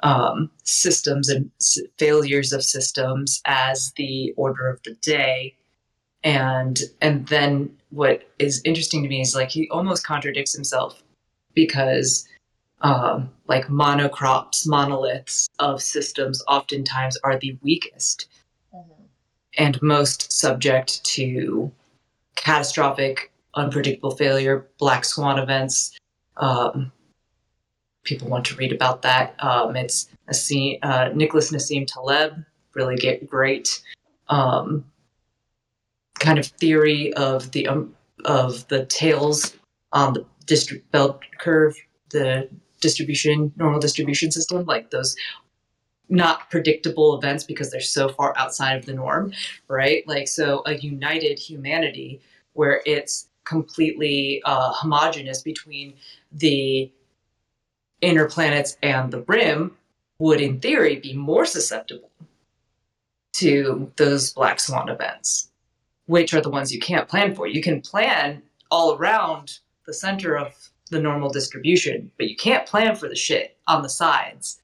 um, 0.00 0.50
systems 0.64 1.28
and 1.28 1.50
s- 1.60 1.78
failures 1.98 2.52
of 2.52 2.62
systems 2.64 3.40
as 3.46 3.92
the 3.96 4.32
order 4.36 4.68
of 4.68 4.82
the 4.84 4.94
day 4.96 5.54
and 6.24 6.80
and 7.00 7.26
then 7.28 7.70
what 7.90 8.28
is 8.38 8.60
interesting 8.64 9.02
to 9.02 9.08
me 9.08 9.20
is 9.20 9.34
like 9.34 9.50
he 9.50 9.68
almost 9.70 10.04
contradicts 10.04 10.52
himself 10.52 11.02
because 11.54 12.26
um, 12.82 13.30
like 13.48 13.66
monocrops 13.68 14.66
monoliths 14.66 15.48
of 15.58 15.80
systems 15.82 16.42
oftentimes 16.48 17.16
are 17.24 17.38
the 17.38 17.56
weakest 17.62 18.28
Mhm. 18.74 19.08
and 19.56 19.80
most 19.82 20.30
subject 20.32 21.02
to 21.04 21.70
catastrophic, 22.34 23.32
unpredictable 23.54 24.10
failure, 24.16 24.66
black 24.78 25.04
swan 25.04 25.38
events. 25.38 25.96
Um, 26.36 26.92
people 28.06 28.28
want 28.28 28.46
to 28.46 28.54
read 28.56 28.72
about 28.72 29.02
that. 29.02 29.34
Um, 29.38 29.76
it's 29.76 30.08
Nassim, 30.30 30.78
uh, 30.82 31.10
Nicholas 31.14 31.52
Nassim 31.52 31.86
Taleb, 31.86 32.44
really 32.74 32.96
get 32.96 33.28
great 33.28 33.82
um, 34.28 34.84
kind 36.18 36.38
of 36.38 36.46
theory 36.46 37.12
of 37.14 37.52
the 37.52 37.68
um, 37.68 37.94
of 38.24 38.66
the 38.68 38.86
tails 38.86 39.54
on 39.92 40.14
the 40.14 40.80
bell 40.90 41.20
curve, 41.38 41.76
the 42.10 42.48
distribution 42.80 43.52
normal 43.56 43.80
distribution 43.80 44.30
system, 44.30 44.64
like 44.64 44.90
those 44.90 45.16
not 46.08 46.50
predictable 46.50 47.18
events 47.18 47.44
because 47.44 47.70
they're 47.70 47.80
so 47.80 48.08
far 48.08 48.32
outside 48.36 48.76
of 48.76 48.86
the 48.86 48.92
norm, 48.92 49.32
right? 49.68 50.06
Like, 50.06 50.28
so 50.28 50.62
a 50.66 50.76
united 50.76 51.38
humanity 51.38 52.20
where 52.52 52.80
it's 52.86 53.28
completely 53.44 54.40
uh, 54.44 54.72
homogenous 54.72 55.42
between 55.42 55.94
the 56.32 56.90
inner 58.00 58.28
planets 58.28 58.76
and 58.82 59.12
the 59.12 59.22
rim 59.22 59.76
would, 60.18 60.40
in 60.40 60.60
theory, 60.60 60.96
be 60.96 61.14
more 61.14 61.44
susceptible 61.44 62.10
to 63.34 63.90
those 63.96 64.32
black 64.32 64.60
swan 64.60 64.88
events, 64.88 65.50
which 66.06 66.32
are 66.32 66.40
the 66.40 66.50
ones 66.50 66.72
you 66.72 66.80
can't 66.80 67.08
plan 67.08 67.34
for. 67.34 67.46
You 67.46 67.62
can 67.62 67.80
plan 67.80 68.42
all 68.70 68.96
around 68.96 69.58
the 69.86 69.92
center 69.92 70.36
of 70.36 70.54
the 70.90 71.00
normal 71.00 71.30
distribution, 71.30 72.10
but 72.16 72.28
you 72.28 72.36
can't 72.36 72.66
plan 72.66 72.96
for 72.96 73.08
the 73.08 73.16
shit 73.16 73.56
on 73.66 73.82
the 73.82 73.88
sides. 73.88 74.60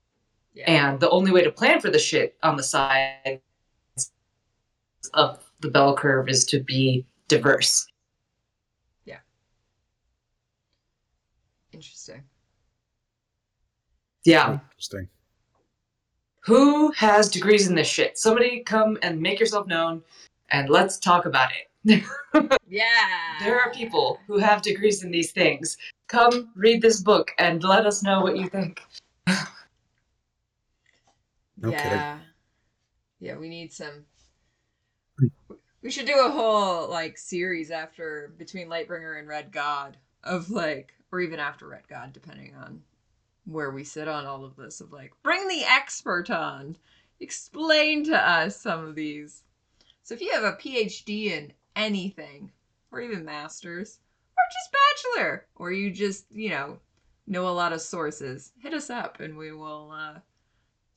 Yeah. 0.54 0.70
And 0.70 1.00
the 1.00 1.10
only 1.10 1.32
way 1.32 1.42
to 1.42 1.50
plan 1.50 1.80
for 1.80 1.90
the 1.90 1.98
shit 1.98 2.36
on 2.42 2.56
the 2.56 2.62
sides 2.62 3.40
of 5.14 5.42
the 5.60 5.70
bell 5.70 5.96
curve 5.96 6.28
is 6.28 6.44
to 6.46 6.60
be 6.60 7.04
diverse. 7.28 7.86
Interesting. 11.72 12.22
Yeah. 14.24 14.58
Interesting. 14.70 15.08
Who 16.40 16.90
has 16.92 17.28
degrees 17.28 17.68
in 17.68 17.74
this 17.74 17.88
shit? 17.88 18.18
Somebody 18.18 18.60
come 18.60 18.98
and 19.02 19.20
make 19.20 19.38
yourself 19.38 19.66
known 19.66 20.02
and 20.50 20.68
let's 20.68 20.98
talk 20.98 21.26
about 21.26 21.50
it. 21.52 21.68
Yeah. 22.72 23.36
There 23.40 23.60
are 23.60 23.70
people 23.70 24.18
who 24.26 24.38
have 24.38 24.62
degrees 24.62 25.04
in 25.04 25.10
these 25.10 25.30
things. 25.30 25.76
Come 26.08 26.48
read 26.56 26.80
this 26.80 27.02
book 27.02 27.32
and 27.38 27.62
let 27.62 27.84
us 27.84 28.02
know 28.02 28.22
what 28.22 28.38
you 28.38 28.48
think. 28.48 28.80
No 29.26 29.34
kidding. 31.70 31.90
yeah. 31.92 32.18
Yeah, 33.20 33.36
we 33.36 33.50
need 33.50 33.74
some. 33.74 34.06
We 35.82 35.90
should 35.90 36.06
do 36.06 36.24
a 36.24 36.30
whole 36.30 36.88
like 36.88 37.18
series 37.18 37.70
after 37.70 38.32
between 38.38 38.68
Lightbringer 38.68 39.18
and 39.18 39.28
Red 39.28 39.52
God 39.52 39.98
of 40.24 40.50
like, 40.50 40.94
or 41.12 41.20
even 41.20 41.38
after 41.38 41.68
Red 41.68 41.86
God, 41.88 42.14
depending 42.14 42.54
on 42.54 42.80
where 43.44 43.70
we 43.70 43.84
sit 43.84 44.08
on 44.08 44.26
all 44.26 44.44
of 44.44 44.56
this. 44.56 44.80
Of 44.80 44.92
like, 44.92 45.12
bring 45.22 45.48
the 45.48 45.64
expert 45.64 46.30
on, 46.30 46.76
explain 47.20 48.04
to 48.04 48.16
us 48.16 48.60
some 48.60 48.84
of 48.84 48.94
these. 48.94 49.42
So 50.02 50.14
if 50.14 50.20
you 50.20 50.32
have 50.32 50.44
a 50.44 50.56
PhD 50.56 51.26
in 51.26 51.52
anything, 51.76 52.52
or 52.90 53.00
even 53.00 53.24
masters, 53.24 53.98
or 54.36 54.44
just 54.52 54.76
bachelor, 55.14 55.46
or 55.56 55.72
you 55.72 55.90
just 55.90 56.26
you 56.30 56.50
know 56.50 56.78
know 57.26 57.48
a 57.48 57.50
lot 57.50 57.72
of 57.72 57.80
sources, 57.80 58.52
hit 58.60 58.74
us 58.74 58.90
up 58.90 59.20
and 59.20 59.36
we 59.36 59.52
will. 59.52 59.90
uh 59.92 60.18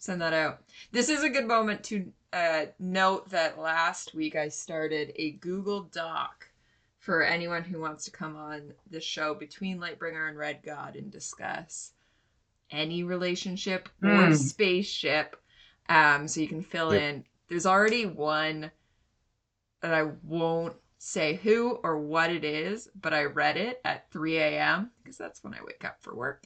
send 0.05 0.21
that 0.21 0.33
out. 0.33 0.61
This 0.91 1.09
is 1.09 1.23
a 1.23 1.29
good 1.29 1.47
moment 1.47 1.83
to 1.85 2.11
uh, 2.31 2.65
note 2.79 3.29
that 3.29 3.59
last 3.59 4.13
week 4.13 4.35
I 4.35 4.49
started 4.49 5.11
a 5.15 5.31
Google 5.31 5.81
Doc 5.83 6.47
for 6.99 7.23
anyone 7.23 7.63
who 7.63 7.79
wants 7.79 8.05
to 8.05 8.11
come 8.11 8.35
on 8.35 8.73
the 8.91 9.01
show 9.01 9.33
between 9.33 9.79
Lightbringer 9.79 10.29
and 10.29 10.37
Red 10.37 10.59
God 10.63 10.95
and 10.95 11.11
discuss 11.11 11.93
any 12.71 13.03
relationship 13.03 13.89
or 14.03 14.31
Hmm. 14.31 14.31
spaceship. 14.31 15.35
Um, 15.89 16.27
so 16.27 16.41
you 16.41 16.47
can 16.47 16.61
fill 16.61 16.91
Yep. 16.91 17.01
in. 17.01 17.25
There's 17.47 17.65
already 17.65 18.05
one 18.05 18.71
that 19.81 19.93
I 19.93 20.03
won't 20.23 20.75
say 20.97 21.35
who 21.35 21.79
or 21.83 21.99
what 21.99 22.31
it 22.31 22.43
is, 22.43 22.89
but 22.99 23.13
I 23.13 23.23
read 23.25 23.57
it 23.57 23.81
at 23.85 24.09
3 24.11 24.37
a.m. 24.37 24.91
because 25.03 25.17
that's 25.17 25.43
when 25.43 25.53
I 25.53 25.63
wake 25.63 25.85
up 25.85 25.97
for 26.01 26.15
work. 26.15 26.45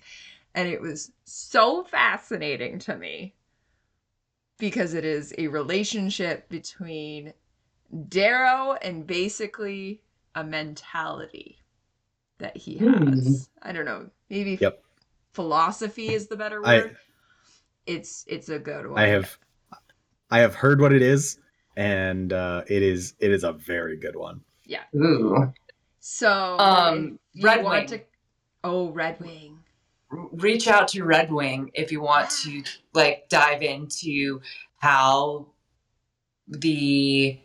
And 0.55 0.67
it 0.67 0.81
was 0.81 1.11
so 1.25 1.83
fascinating 1.83 2.79
to 2.79 2.97
me 2.97 3.35
because 4.57 4.93
it 4.93 5.05
is 5.05 5.33
a 5.37 5.47
relationship 5.47 6.49
between 6.49 7.33
Darrow 8.09 8.73
and 8.81 9.07
basically 9.07 10.01
a 10.35 10.43
mentality 10.43 11.59
that 12.39 12.57
he 12.57 12.77
has. 12.79 13.49
I 13.61 13.71
don't 13.71 13.85
know, 13.85 14.09
maybe 14.29 14.57
Yep. 14.59 14.83
Philosophy 15.33 16.13
is 16.13 16.27
the 16.27 16.35
better 16.35 16.61
I- 16.65 16.77
word. 16.79 16.97
it's 17.85 18.25
it's 18.27 18.49
a 18.49 18.59
good 18.59 18.87
one. 18.87 18.99
I 18.99 19.07
have 19.07 19.37
I 20.31 20.39
have 20.39 20.55
heard 20.55 20.79
what 20.81 20.93
it 20.93 21.01
is, 21.01 21.39
and 21.75 22.31
uh, 22.33 22.63
it 22.67 22.83
is 22.83 23.15
it 23.19 23.31
is 23.31 23.43
a 23.43 23.53
very 23.53 23.97
good 23.97 24.15
one. 24.15 24.41
Yeah. 24.65 24.83
Ooh. 24.95 25.51
so 25.99 26.57
Um, 26.59 27.19
if 27.33 27.41
you 27.41 27.45
Red 27.47 27.63
want 27.63 27.89
Wing. 27.89 27.99
to 27.99 28.05
oh 28.63 28.89
Red 28.91 29.19
Wing. 29.19 29.59
reach 30.11 30.67
out 30.67 30.87
to 30.89 31.03
Red 31.03 31.31
Wing 31.31 31.71
if 31.73 31.91
you 31.91 32.01
want 32.01 32.29
to 32.43 32.63
like 32.93 33.27
dive 33.29 33.61
into 33.63 34.41
how 34.77 35.47
the 36.47 37.39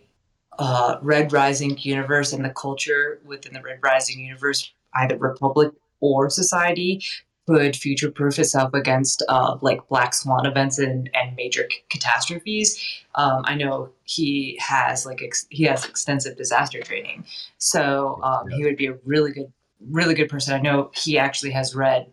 uh, 0.59 0.97
Red 1.03 1.33
Rising 1.33 1.77
universe 1.79 2.33
and 2.33 2.45
the 2.45 2.51
culture 2.51 3.21
within 3.25 3.53
the 3.55 3.61
Red 3.63 3.81
Rising 3.83 4.21
universe, 4.21 4.73
either 4.95 5.17
Republic 5.17 5.73
or 6.01 6.31
Society, 6.31 7.03
could 7.47 7.77
future 7.77 8.11
proof 8.11 8.39
itself 8.39 8.73
against 8.75 9.23
uh, 9.29 9.57
like 9.61 9.87
black 9.89 10.15
swan 10.15 10.47
events 10.47 10.79
and, 10.79 11.11
and 11.15 11.37
major 11.37 11.67
c- 11.71 11.83
catastrophes. 11.91 12.79
Um, 13.17 13.43
I 13.45 13.55
know 13.55 13.91
he 14.05 14.59
has 14.61 15.05
like 15.05 15.23
ex- 15.23 15.47
he 15.51 15.65
has 15.65 15.85
extensive 15.85 16.37
disaster 16.37 16.81
training, 16.81 17.25
so 17.59 18.21
um, 18.23 18.49
he 18.49 18.65
would 18.65 18.77
be 18.77 18.87
a 18.87 18.97
really 19.05 19.33
good 19.33 19.53
really 19.91 20.15
good 20.15 20.29
person. 20.29 20.55
I 20.55 20.61
know 20.61 20.91
he 20.95 21.19
actually 21.19 21.51
has 21.51 21.75
read 21.75 22.11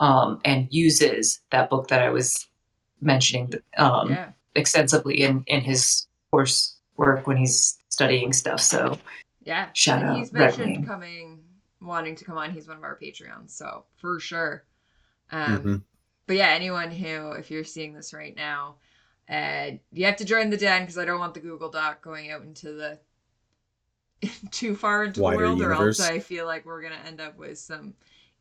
um, 0.00 0.40
and 0.44 0.68
uses 0.70 1.40
that 1.50 1.68
book 1.68 1.88
that 1.88 2.02
I 2.02 2.08
was 2.08 2.46
mentioning 3.00 3.52
um, 3.76 4.10
yeah. 4.10 4.30
extensively 4.54 5.20
in 5.20 5.44
in 5.46 5.60
his 5.60 6.06
course 6.30 6.76
work 6.96 7.26
when 7.26 7.36
he's 7.36 7.76
studying 7.88 8.32
stuff. 8.32 8.60
So 8.60 8.98
Yeah. 9.44 9.68
Shout 9.74 10.00
and 10.00 10.10
out 10.10 10.16
he's 10.18 10.32
mentioned 10.32 10.66
Wing. 10.66 10.86
coming 10.86 11.40
wanting 11.80 12.14
to 12.16 12.24
come 12.24 12.38
on. 12.38 12.50
He's 12.52 12.68
one 12.68 12.76
of 12.76 12.82
our 12.82 12.98
Patreons, 12.98 13.50
so 13.50 13.84
for 13.96 14.20
sure. 14.20 14.64
Um 15.32 15.62
Mhm. 15.64 15.82
but 16.26 16.36
yeah, 16.36 16.50
anyone 16.50 16.90
who 16.90 17.32
if 17.32 17.50
you're 17.50 17.64
seeing 17.64 17.94
this 17.94 18.12
right 18.12 18.36
now, 18.36 18.76
uh 19.28 19.72
you 19.92 20.06
have 20.06 20.16
to 20.16 20.24
join 20.24 20.50
the 20.50 20.56
den 20.56 20.82
because 20.82 20.98
I 20.98 21.04
don't 21.04 21.20
want 21.20 21.34
the 21.34 21.40
Google 21.40 21.70
Doc 21.70 22.02
going 22.02 22.30
out 22.30 22.42
into 22.42 22.72
the 22.72 23.00
too 24.50 24.74
far 24.74 25.04
into 25.04 25.20
Wider 25.22 25.38
the 25.38 25.42
world 25.46 25.62
or 25.62 25.72
else. 25.72 26.00
I 26.00 26.18
feel 26.18 26.46
like 26.46 26.64
we're 26.66 26.82
gonna 26.82 27.00
end 27.06 27.20
up 27.20 27.36
with 27.38 27.58
some 27.58 27.94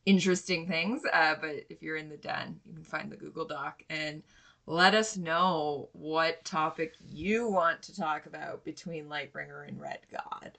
interesting 0.06 0.68
things. 0.68 1.02
Uh 1.12 1.36
but 1.40 1.66
if 1.70 1.82
you're 1.82 1.98
in 1.98 2.10
the 2.10 2.18
den, 2.18 2.60
you 2.66 2.74
can 2.74 2.84
find 2.84 3.12
the 3.12 3.18
Google 3.18 3.46
Doc 3.46 3.84
and 3.90 4.24
let 4.66 4.94
us 4.94 5.18
know 5.18 5.90
what 5.94 6.44
topic 6.46 6.94
you 7.08 7.48
want 7.50 7.82
to 7.84 7.96
talk 7.96 8.26
about 8.28 8.64
between 8.64 9.08
Lightbringer 9.10 9.68
and 9.68 9.80
Red 9.82 10.00
God. 10.12 10.58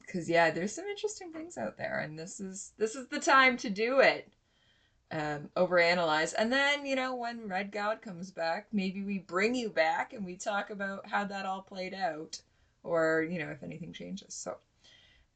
Because 0.00 0.28
yeah, 0.28 0.50
there's 0.50 0.74
some 0.74 0.86
interesting 0.86 1.32
things 1.32 1.58
out 1.58 1.76
there, 1.76 1.98
and 2.00 2.18
this 2.18 2.40
is 2.40 2.72
this 2.78 2.94
is 2.94 3.08
the 3.08 3.20
time 3.20 3.56
to 3.58 3.70
do 3.70 4.00
it. 4.00 4.32
Um, 5.10 5.48
overanalyze, 5.56 6.34
and 6.36 6.52
then 6.52 6.84
you 6.84 6.94
know 6.94 7.14
when 7.16 7.48
Red 7.48 7.72
God 7.72 8.02
comes 8.02 8.30
back, 8.30 8.66
maybe 8.72 9.02
we 9.02 9.18
bring 9.18 9.54
you 9.54 9.70
back 9.70 10.12
and 10.12 10.22
we 10.22 10.36
talk 10.36 10.68
about 10.68 11.08
how 11.08 11.24
that 11.24 11.46
all 11.46 11.62
played 11.62 11.94
out, 11.94 12.42
or 12.82 13.26
you 13.28 13.38
know 13.38 13.48
if 13.48 13.62
anything 13.62 13.94
changes. 13.94 14.34
So, 14.34 14.58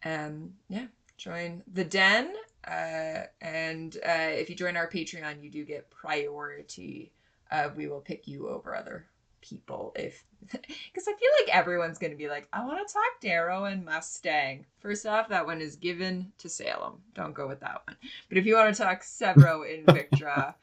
um, 0.05 0.53
yeah, 0.69 0.89
join 1.17 1.63
the 1.73 1.85
den, 1.85 2.35
uh, 2.69 3.23
and 3.41 3.97
uh, 4.07 4.33
if 4.33 4.51
you 4.51 4.57
join 4.57 4.77
our 4.77 4.91
Patreon, 4.91 5.43
you 5.43 5.51
do 5.51 5.65
get 5.65 5.91
priority. 5.91 7.13
Uh, 7.51 7.71
we 7.75 7.87
will 7.87 8.01
pick 8.01 8.29
you 8.29 8.49
over 8.51 8.77
other 8.77 9.07
people 9.43 9.93
if 9.97 10.25
because 10.51 11.07
I 11.07 11.13
feel 11.13 11.31
like 11.41 11.55
everyone's 11.55 11.99
gonna 11.99 12.17
be 12.17 12.29
like, 12.29 12.49
I 12.53 12.65
want 12.65 12.87
to 12.87 12.93
talk 12.93 13.21
Darrow 13.21 13.65
and 13.65 13.85
Mustang. 13.85 14.65
First 14.81 15.07
off, 15.07 15.29
that 15.29 15.47
one 15.47 15.61
is 15.61 15.77
given 15.77 16.33
to 16.39 16.49
Salem. 16.49 17.01
Don't 17.15 17.35
go 17.35 17.47
with 17.47 17.61
that 17.61 17.83
one. 17.87 17.97
But 18.29 18.39
if 18.39 18.47
you 18.47 18.57
want 18.57 18.75
to 18.75 18.83
talk 18.83 19.03
Sevro 19.03 19.63
in 19.69 19.85
Victra, 19.87 20.55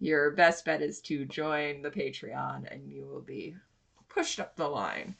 your 0.00 0.32
best 0.32 0.64
bet 0.64 0.82
is 0.82 1.00
to 1.02 1.24
join 1.24 1.82
the 1.82 1.90
Patreon, 1.90 2.70
and 2.72 2.90
you 2.90 3.06
will 3.06 3.22
be 3.22 3.54
pushed 4.08 4.40
up 4.40 4.56
the 4.56 4.68
line 4.68 5.14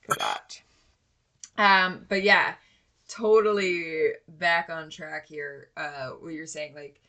for 0.00 0.16
that. 0.18 0.60
Um, 1.56 2.06
but 2.08 2.22
yeah, 2.22 2.54
totally 3.08 4.10
back 4.28 4.70
on 4.70 4.90
track 4.90 5.26
here. 5.26 5.68
Uh, 5.76 6.10
what 6.20 6.32
you're 6.32 6.46
saying, 6.46 6.74
like 6.74 7.00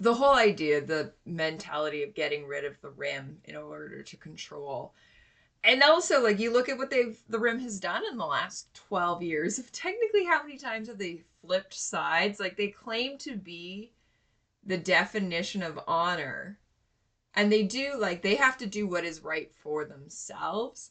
the 0.00 0.14
whole 0.14 0.34
idea, 0.34 0.80
the 0.80 1.12
mentality 1.26 2.02
of 2.02 2.14
getting 2.14 2.46
rid 2.46 2.64
of 2.64 2.80
the 2.80 2.90
rim 2.90 3.38
in 3.44 3.56
order 3.56 4.02
to 4.02 4.16
control. 4.16 4.94
And 5.64 5.82
also, 5.82 6.22
like 6.22 6.38
you 6.38 6.52
look 6.52 6.68
at 6.68 6.78
what 6.78 6.90
they've 6.90 7.18
the 7.28 7.38
rim 7.38 7.58
has 7.60 7.80
done 7.80 8.02
in 8.10 8.16
the 8.16 8.26
last 8.26 8.72
twelve 8.74 9.22
years. 9.22 9.58
Of 9.58 9.72
Technically, 9.72 10.24
how 10.24 10.42
many 10.42 10.56
times 10.56 10.88
have 10.88 10.98
they 10.98 11.22
flipped 11.40 11.74
sides? 11.74 12.38
Like 12.38 12.56
they 12.56 12.68
claim 12.68 13.18
to 13.18 13.36
be 13.36 13.92
the 14.64 14.78
definition 14.78 15.62
of 15.62 15.80
honor, 15.88 16.60
and 17.34 17.50
they 17.50 17.64
do 17.64 17.96
like 17.98 18.22
they 18.22 18.36
have 18.36 18.56
to 18.58 18.66
do 18.66 18.86
what 18.86 19.04
is 19.04 19.24
right 19.24 19.52
for 19.52 19.84
themselves, 19.84 20.90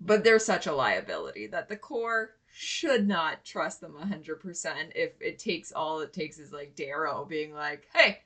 but 0.00 0.24
they're 0.24 0.38
such 0.38 0.66
a 0.66 0.74
liability 0.74 1.46
that 1.48 1.68
the 1.68 1.76
core 1.76 2.36
should 2.58 3.06
not 3.06 3.44
trust 3.44 3.82
them 3.82 3.92
100% 4.00 4.92
if 4.94 5.12
it 5.20 5.38
takes 5.38 5.72
all 5.72 6.00
it 6.00 6.14
takes 6.14 6.38
is 6.38 6.52
like 6.52 6.74
Darrow 6.74 7.26
being 7.26 7.52
like, 7.52 7.86
hey, 7.94 8.20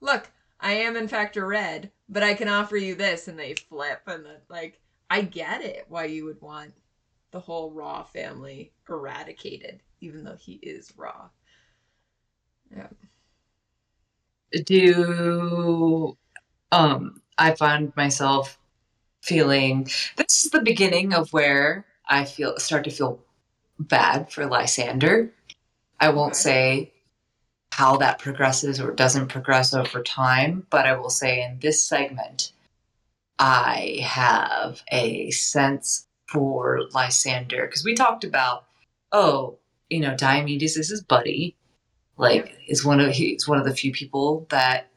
look, 0.00 0.30
I 0.60 0.72
am 0.74 0.96
in 0.96 1.08
fact 1.08 1.36
a 1.36 1.44
red, 1.44 1.90
but 2.08 2.22
I 2.22 2.34
can 2.34 2.48
offer 2.48 2.76
you 2.76 2.94
this, 2.94 3.28
and 3.28 3.38
they 3.38 3.54
flip, 3.54 4.02
and 4.06 4.24
then 4.24 4.38
like 4.48 4.80
I 5.10 5.22
get 5.22 5.62
it 5.62 5.86
why 5.88 6.06
you 6.06 6.24
would 6.26 6.40
want 6.40 6.72
the 7.32 7.40
whole 7.40 7.70
Raa 7.72 8.04
family 8.04 8.72
eradicated, 8.88 9.80
even 10.00 10.24
though 10.24 10.36
he 10.36 10.54
is 10.62 10.92
Raa. 10.96 11.30
Yeah. 12.74 12.88
Do 14.64 16.16
um 16.72 17.22
I 17.38 17.54
find 17.54 17.94
myself 17.96 18.58
feeling 19.22 19.84
this 20.16 20.44
is 20.46 20.50
the 20.52 20.62
beginning 20.62 21.14
of 21.14 21.32
where 21.32 21.86
I 22.08 22.24
feel 22.24 22.58
start 22.58 22.84
to 22.84 22.90
feel 22.90 23.20
bad 23.78 24.32
for 24.32 24.46
Lysander. 24.46 25.32
I 26.00 26.10
won't 26.10 26.32
Okay. 26.32 26.40
say 26.42 26.92
how 27.76 27.94
that 27.98 28.18
progresses 28.18 28.80
or 28.80 28.90
doesn't 28.90 29.28
progress 29.28 29.74
over 29.74 30.02
time, 30.02 30.66
but 30.70 30.86
I 30.86 30.96
will 30.96 31.10
say 31.10 31.42
in 31.42 31.58
this 31.60 31.86
segment, 31.86 32.52
I 33.38 33.98
have 34.02 34.82
a 34.90 35.30
sense 35.30 36.06
for 36.26 36.80
Lysander 36.94 37.66
because 37.66 37.84
we 37.84 37.94
talked 37.94 38.24
about, 38.24 38.64
oh, 39.12 39.58
you 39.90 40.00
know, 40.00 40.14
Diomedes 40.14 40.78
is 40.78 40.88
his 40.88 41.02
buddy, 41.02 41.54
like 42.16 42.56
is 42.66 42.82
one 42.82 42.98
of 42.98 43.12
he's 43.12 43.46
one 43.46 43.58
of 43.58 43.66
the 43.66 43.74
few 43.74 43.92
people 43.92 44.46
that 44.48 44.88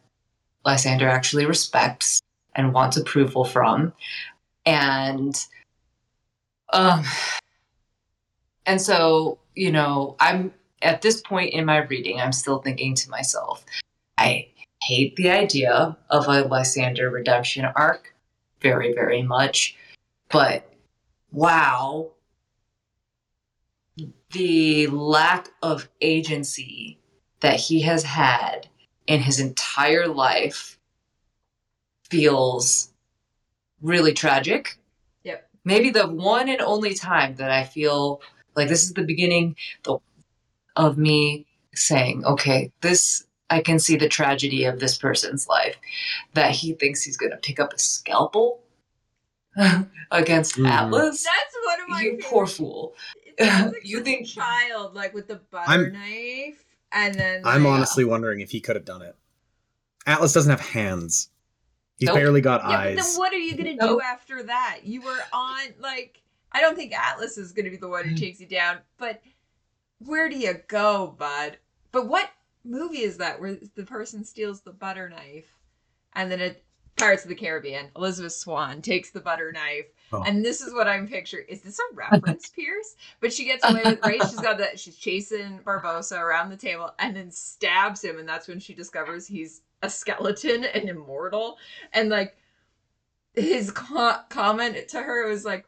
Lysander 0.65 1.09
actually 1.09 1.45
respects 1.45 2.21
and 2.55 2.73
wants 2.73 2.95
approval 2.95 3.43
from, 3.43 3.91
and 4.65 5.37
um, 6.71 7.03
and 8.65 8.81
so 8.81 9.37
you 9.53 9.69
know, 9.69 10.15
I'm 10.21 10.53
at 10.81 11.01
this 11.01 11.21
point 11.21 11.53
in 11.53 11.65
my 11.65 11.77
reading, 11.77 12.19
I'm 12.19 12.31
still 12.31 12.59
thinking 12.59 12.95
to 12.95 13.09
myself, 13.09 13.65
I 14.17 14.47
hate 14.83 15.15
the 15.15 15.29
idea 15.29 15.97
of 16.09 16.27
a 16.27 16.43
Lysander 16.43 17.09
redemption 17.09 17.65
arc 17.75 18.13
very, 18.61 18.93
very 18.93 19.21
much. 19.21 19.75
But 20.29 20.71
wow, 21.31 22.11
the 24.31 24.87
lack 24.87 25.49
of 25.61 25.89
agency 26.01 26.99
that 27.41 27.59
he 27.59 27.81
has 27.81 28.03
had 28.03 28.67
in 29.07 29.21
his 29.21 29.39
entire 29.39 30.07
life 30.07 30.77
feels 32.09 32.91
really 33.81 34.13
tragic. 34.13 34.77
Yep. 35.23 35.49
Maybe 35.63 35.89
the 35.89 36.07
one 36.07 36.49
and 36.49 36.61
only 36.61 36.93
time 36.93 37.35
that 37.35 37.51
I 37.51 37.63
feel 37.63 38.21
like 38.55 38.67
this 38.67 38.83
is 38.83 38.93
the 38.93 39.03
beginning 39.03 39.55
the, 39.83 39.97
of 40.75 40.97
me 40.97 41.45
saying, 41.73 42.25
okay, 42.25 42.71
this 42.81 43.25
I 43.51 43.61
can 43.61 43.79
see 43.79 43.95
the 43.95 44.07
tragedy 44.09 44.65
of 44.65 44.79
this 44.79 44.97
person's 44.97 45.47
life 45.47 45.75
that 46.35 46.51
he 46.51 46.73
thinks 46.73 47.01
he's 47.03 47.17
going 47.17 47.31
to 47.31 47.37
pick 47.37 47.59
up 47.59 47.73
a 47.73 47.79
scalpel 47.79 48.61
against 50.11 50.55
Mhm. 50.55 50.69
Atlas. 50.69 51.23
That's 51.23 51.65
one 51.65 51.81
of 51.81 51.89
my 51.89 52.01
You 52.01 52.19
poor 52.23 52.45
fool. 52.47 52.95
Like 53.39 53.73
You 53.83 54.03
think- 54.03 54.27
child 54.27 54.93
like 54.95 55.13
with 55.13 55.27
the 55.29 55.37
butter 55.37 55.71
I'm- 55.71 55.93
knife 55.93 56.63
and 56.91 57.15
then 57.15 57.41
I'm 57.45 57.63
like- 57.63 57.73
honestly 57.73 58.03
wondering 58.03 58.41
if 58.41 58.51
he 58.51 58.59
could 58.59 58.75
have 58.75 58.83
done 58.85 59.01
it. 59.01 59.15
Atlas 60.05 60.33
doesn't 60.33 60.49
have 60.51 60.59
hands. 60.59 61.29
He's 61.97 62.07
Nope. 62.07 62.15
barely 62.17 62.41
got 62.41 62.61
Yeah, 62.61 62.67
but 62.67 62.75
eyes. 62.79 62.95
then 62.97 63.17
what 63.17 63.33
are 63.33 63.37
you 63.37 63.55
gonna 63.55 63.77
do 63.77 64.01
after 64.01 64.43
that? 64.43 64.81
You 64.83 65.01
were 65.01 65.19
on 65.33 65.59
like 65.79 66.21
I 66.51 66.61
don't 66.61 66.75
think 66.75 66.93
Atlas 66.93 67.37
is 67.37 67.51
gonna 67.53 67.69
be 67.69 67.77
the 67.77 67.87
one 67.87 68.07
who 68.07 68.15
takes 68.17 68.39
you 68.41 68.45
down, 68.47 68.79
but 68.97 69.21
where 69.99 70.29
do 70.29 70.37
you 70.37 70.55
go, 70.67 71.15
bud? 71.17 71.57
But 71.91 72.07
what 72.07 72.29
movie 72.65 73.01
is 73.03 73.17
that 73.17 73.39
where 73.39 73.57
the 73.75 73.83
person 73.85 74.23
steals 74.23 74.61
the 74.61 74.71
butter 74.71 75.09
knife 75.09 75.53
and 76.13 76.31
then 76.31 76.39
it 76.41 76.63
Pirates 76.97 77.23
of 77.23 77.29
the 77.29 77.35
Caribbean, 77.35 77.87
Elizabeth 77.95 78.33
Swann 78.33 78.81
takes 78.81 79.09
the 79.11 79.21
butter 79.21 79.53
knife, 79.53 79.85
Oh. 80.11 80.21
and 80.23 80.43
this 80.43 80.59
is 80.59 80.73
what 80.73 80.85
I'm 80.85 81.07
picturing. 81.07 81.45
Is 81.47 81.61
this 81.61 81.79
a 81.79 81.95
reference, 81.95 82.49
Pierce? 82.55 82.97
But 83.21 83.31
she 83.31 83.45
gets 83.45 83.63
away 83.63 83.81
with 83.85 84.03
right. 84.03 84.21
She's 84.23 84.41
got 84.41 84.57
that. 84.57 84.77
She's 84.77 84.97
chasing 84.97 85.59
Barbossa 85.63 86.19
around 86.19 86.49
the 86.49 86.57
table, 86.57 86.93
and 86.99 87.15
then 87.15 87.31
stabs 87.31 88.03
him, 88.03 88.19
and 88.19 88.27
that's 88.27 88.49
when 88.49 88.59
she 88.59 88.73
discovers 88.73 89.25
he's 89.27 89.61
a 89.81 89.89
skeleton 89.89 90.65
and 90.65 90.89
immortal. 90.89 91.57
And 91.93 92.09
like 92.09 92.35
his 93.33 93.71
co- 93.71 94.17
comment 94.27 94.89
to 94.89 95.01
her 95.01 95.25
was 95.29 95.45
like, 95.45 95.65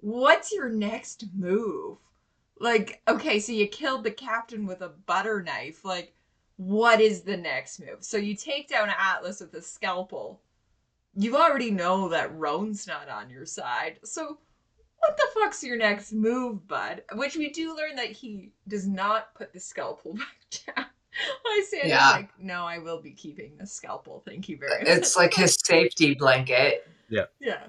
"What's 0.00 0.52
your 0.52 0.68
next 0.68 1.26
move?" 1.32 1.98
Like, 2.58 3.02
okay, 3.06 3.38
so 3.38 3.52
you 3.52 3.66
killed 3.68 4.04
the 4.04 4.10
captain 4.10 4.66
with 4.66 4.80
a 4.80 4.88
butter 4.88 5.42
knife. 5.42 5.84
Like, 5.84 6.14
what 6.56 7.00
is 7.00 7.20
the 7.22 7.36
next 7.36 7.80
move? 7.80 7.98
So 8.00 8.16
you 8.16 8.34
take 8.34 8.68
down 8.68 8.88
Atlas 8.88 9.40
with 9.40 9.52
a 9.54 9.62
scalpel. 9.62 10.40
You 11.14 11.36
already 11.36 11.70
know 11.70 12.08
that 12.08 12.34
Roan's 12.36 12.86
not 12.86 13.08
on 13.08 13.28
your 13.30 13.44
side. 13.46 14.00
So 14.04 14.38
what 14.98 15.16
the 15.16 15.28
fuck's 15.34 15.62
your 15.62 15.76
next 15.76 16.12
move, 16.12 16.66
bud? 16.66 17.02
Which 17.14 17.36
we 17.36 17.50
do 17.50 17.76
learn 17.76 17.96
that 17.96 18.10
he 18.12 18.52
does 18.68 18.86
not 18.86 19.34
put 19.34 19.52
the 19.52 19.60
scalpel 19.60 20.14
back 20.14 20.74
down. 20.76 20.86
Lysander's 21.44 21.90
Yeah. 21.90 22.10
like, 22.10 22.30
no, 22.38 22.64
I 22.66 22.78
will 22.78 23.00
be 23.00 23.12
keeping 23.12 23.52
the 23.58 23.66
scalpel. 23.66 24.22
Thank 24.26 24.48
you 24.48 24.58
very 24.58 24.82
much. 24.82 24.88
It's 24.98 25.16
like 25.16 25.32
his 25.34 25.58
safety 25.64 26.14
blanket. 26.14 26.86
Yeah. 27.08 27.24
Yeah. 27.40 27.68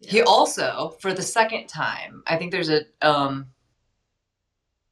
He 0.00 0.20
also, 0.22 0.94
for 1.00 1.12
the 1.14 1.22
second 1.22 1.68
time, 1.68 2.22
I 2.26 2.36
think 2.36 2.52
there's 2.52 2.68
a 2.68 2.82
um 3.02 3.46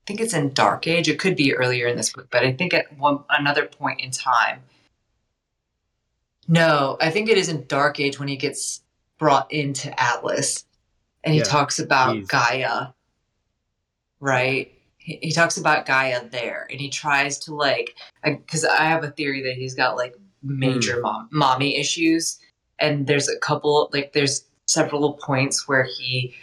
I 0.02 0.06
think 0.06 0.20
it's 0.20 0.34
in 0.34 0.52
Dark 0.52 0.86
Age. 0.86 1.08
It 1.08 1.18
could 1.18 1.36
be 1.36 1.54
earlier 1.54 1.86
in 1.86 1.96
this 1.96 2.12
book, 2.12 2.28
but 2.30 2.44
I 2.44 2.52
think 2.52 2.74
at 2.74 2.96
one 2.98 3.24
another 3.30 3.64
point 3.66 4.00
in 4.00 4.10
time. 4.10 4.62
No, 6.46 6.96
I 7.00 7.10
think 7.10 7.28
it 7.30 7.38
is 7.38 7.48
in 7.48 7.66
Dark 7.66 7.98
Age 8.00 8.18
when 8.18 8.28
he 8.28 8.36
gets 8.36 8.82
brought 9.18 9.50
into 9.50 9.98
Atlas 9.98 10.64
and 11.22 11.32
he 11.32 11.38
Yeah, 11.38 11.44
talks 11.44 11.78
about 11.78 12.16
he's- 12.16 12.26
Gaia. 12.28 12.88
Right? 14.20 14.72
He, 14.98 15.18
he 15.22 15.32
talks 15.32 15.56
about 15.56 15.86
Gaia 15.86 16.28
there 16.28 16.66
and 16.70 16.80
he 16.80 16.88
tries 16.90 17.38
to 17.40 17.54
like 17.54 17.94
because 18.22 18.64
I 18.64 18.84
have 18.84 19.04
a 19.04 19.10
theory 19.10 19.42
that 19.42 19.54
he's 19.54 19.74
got 19.74 19.96
like 19.96 20.16
major 20.42 21.00
mom, 21.00 21.28
mommy 21.32 21.76
issues 21.78 22.38
and 22.78 23.06
there's 23.06 23.28
a 23.28 23.38
couple 23.38 23.88
like 23.92 24.12
there's 24.12 24.44
several 24.74 25.14
points 25.14 25.68
where 25.68 25.84
he 25.84 26.34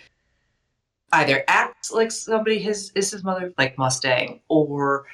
either 1.14 1.44
acts 1.48 1.92
like 1.92 2.12
somebody 2.12 2.58
his 2.58 2.92
is 2.96 3.12
his 3.12 3.24
mother 3.24 3.54
like 3.58 3.78
mustang 3.78 4.40
or 4.48 5.06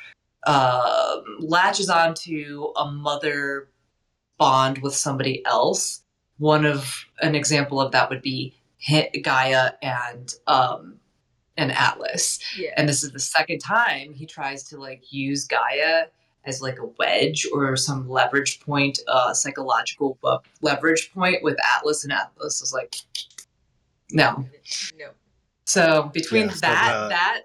um 0.45 1.23
latches 1.39 1.89
onto 1.89 2.71
a 2.77 2.91
mother 2.91 3.69
bond 4.37 4.77
with 4.79 4.95
somebody 4.95 5.43
else. 5.45 6.03
One 6.37 6.65
of 6.65 7.05
an 7.21 7.35
example 7.35 7.81
of 7.81 7.91
that 7.91 8.09
would 8.09 8.21
be 8.21 8.53
Gaia 9.23 9.71
and 9.81 10.33
um, 10.45 10.99
and 11.57 11.71
Atlas. 11.71 12.39
Yeah. 12.57 12.71
And 12.77 12.87
this 12.87 13.03
is 13.03 13.11
the 13.11 13.19
second 13.19 13.59
time 13.59 14.13
he 14.13 14.25
tries 14.25 14.63
to 14.69 14.77
like 14.77 15.11
use 15.11 15.45
Gaia 15.45 16.05
as 16.47 16.61
like 16.61 16.79
a 16.79 16.85
wedge 16.97 17.45
or 17.53 17.75
some 17.75 18.09
leverage 18.09 18.59
point, 18.61 18.99
uh, 19.07 19.33
psychological 19.33 20.17
bu- 20.23 20.37
leverage 20.61 21.11
point 21.13 21.43
with 21.43 21.57
Atlas, 21.75 22.03
and 22.03 22.13
Atlas 22.13 22.61
is 22.61 22.73
like, 22.73 22.95
no. 24.11 24.45
no. 24.97 25.09
So 25.65 26.09
between 26.13 26.45
Yeah, 26.45 26.51
so 26.53 26.59
that 26.61 26.99
the- 27.03 27.09
that 27.09 27.41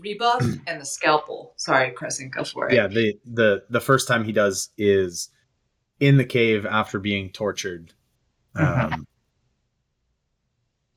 rebuff 0.00 0.42
and 0.66 0.80
the 0.80 0.86
scalpel, 0.86 1.52
sorry, 1.56 1.90
Crescent, 1.92 2.34
go 2.34 2.42
for 2.44 2.68
it. 2.68 2.74
Yeah, 2.74 2.86
the 2.88 3.18
the 3.26 3.64
the 3.68 3.80
first 3.80 4.08
time 4.08 4.24
he 4.24 4.32
does 4.32 4.70
is 4.78 5.28
in 6.00 6.16
the 6.16 6.24
cave 6.24 6.64
after 6.66 6.98
being 6.98 7.30
tortured. 7.30 7.92
Mhm. 8.56 8.92
Um, 8.94 9.06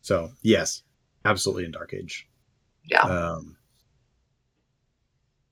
so 0.01 0.31
yes, 0.41 0.83
absolutely 1.25 1.65
in 1.65 1.71
Dark 1.71 1.93
Age. 1.93 2.27
Yeah. 2.85 3.01
Um, 3.01 3.57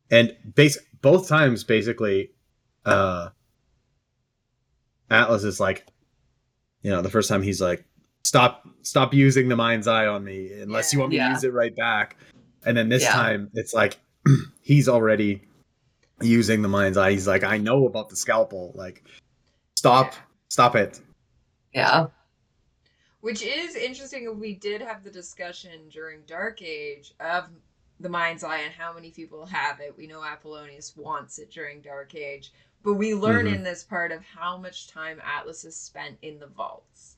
and 0.09 0.35
base 0.55 0.77
both 1.01 1.27
times 1.27 1.63
basically, 1.63 2.31
uh, 2.85 3.29
Atlas 5.09 5.43
is 5.43 5.59
like, 5.59 5.85
you 6.81 6.91
know, 6.91 7.01
the 7.01 7.09
first 7.09 7.29
time 7.29 7.41
he's 7.41 7.61
like, 7.61 7.85
stop, 8.23 8.67
stop 8.81 9.13
using 9.13 9.47
the 9.47 9.55
mind's 9.55 9.87
eye 9.87 10.05
on 10.07 10.23
me 10.23 10.51
unless 10.53 10.91
you 10.93 10.99
want 10.99 11.11
me 11.11 11.17
Yeah. 11.17 11.27
to 11.29 11.33
use 11.33 11.43
it 11.43 11.53
right 11.53 11.75
back. 11.75 12.17
And 12.65 12.75
then 12.75 12.89
this 12.89 13.03
Yeah. 13.03 13.13
time 13.13 13.49
it's 13.53 13.73
like 13.73 13.97
he's 14.61 14.89
already 14.89 15.41
using 16.21 16.61
the 16.61 16.67
mind's 16.67 16.97
eye. 16.97 17.11
He's 17.11 17.27
like, 17.27 17.43
I 17.43 17.57
know 17.57 17.85
about 17.85 18.09
the 18.09 18.15
scalpel. 18.15 18.71
Like, 18.75 19.03
stop, 19.77 20.13
Yeah. 20.13 20.19
stop 20.49 20.75
it. 20.75 20.99
Yeah. 21.73 22.07
Which 23.21 23.43
is 23.43 23.75
interesting. 23.75 24.39
We 24.39 24.55
did 24.55 24.81
have 24.81 25.03
the 25.03 25.11
discussion 25.11 25.87
during 25.89 26.21
Dark 26.25 26.61
Age 26.61 27.13
of 27.19 27.45
the 27.99 28.09
Mind's 28.09 28.43
Eye 28.43 28.59
and 28.59 28.73
how 28.73 28.93
many 28.93 29.11
people 29.11 29.45
have 29.45 29.79
it. 29.79 29.95
We 29.97 30.07
know 30.07 30.23
Apollonius 30.23 30.95
wants 30.95 31.39
it 31.39 31.51
during 31.51 31.81
Dark 31.81 32.13
Age, 32.15 32.51
but 32.83 32.93
we 32.93 33.15
learn 33.15 33.45
Mhm. 33.45 33.55
in 33.55 33.63
this 33.63 33.83
part 33.83 34.11
of 34.11 34.23
how 34.23 34.57
much 34.57 34.87
time 34.87 35.19
Atlas 35.23 35.63
has 35.63 35.75
spent 35.75 36.19
in 36.21 36.39
the 36.39 36.47
vaults. 36.47 37.17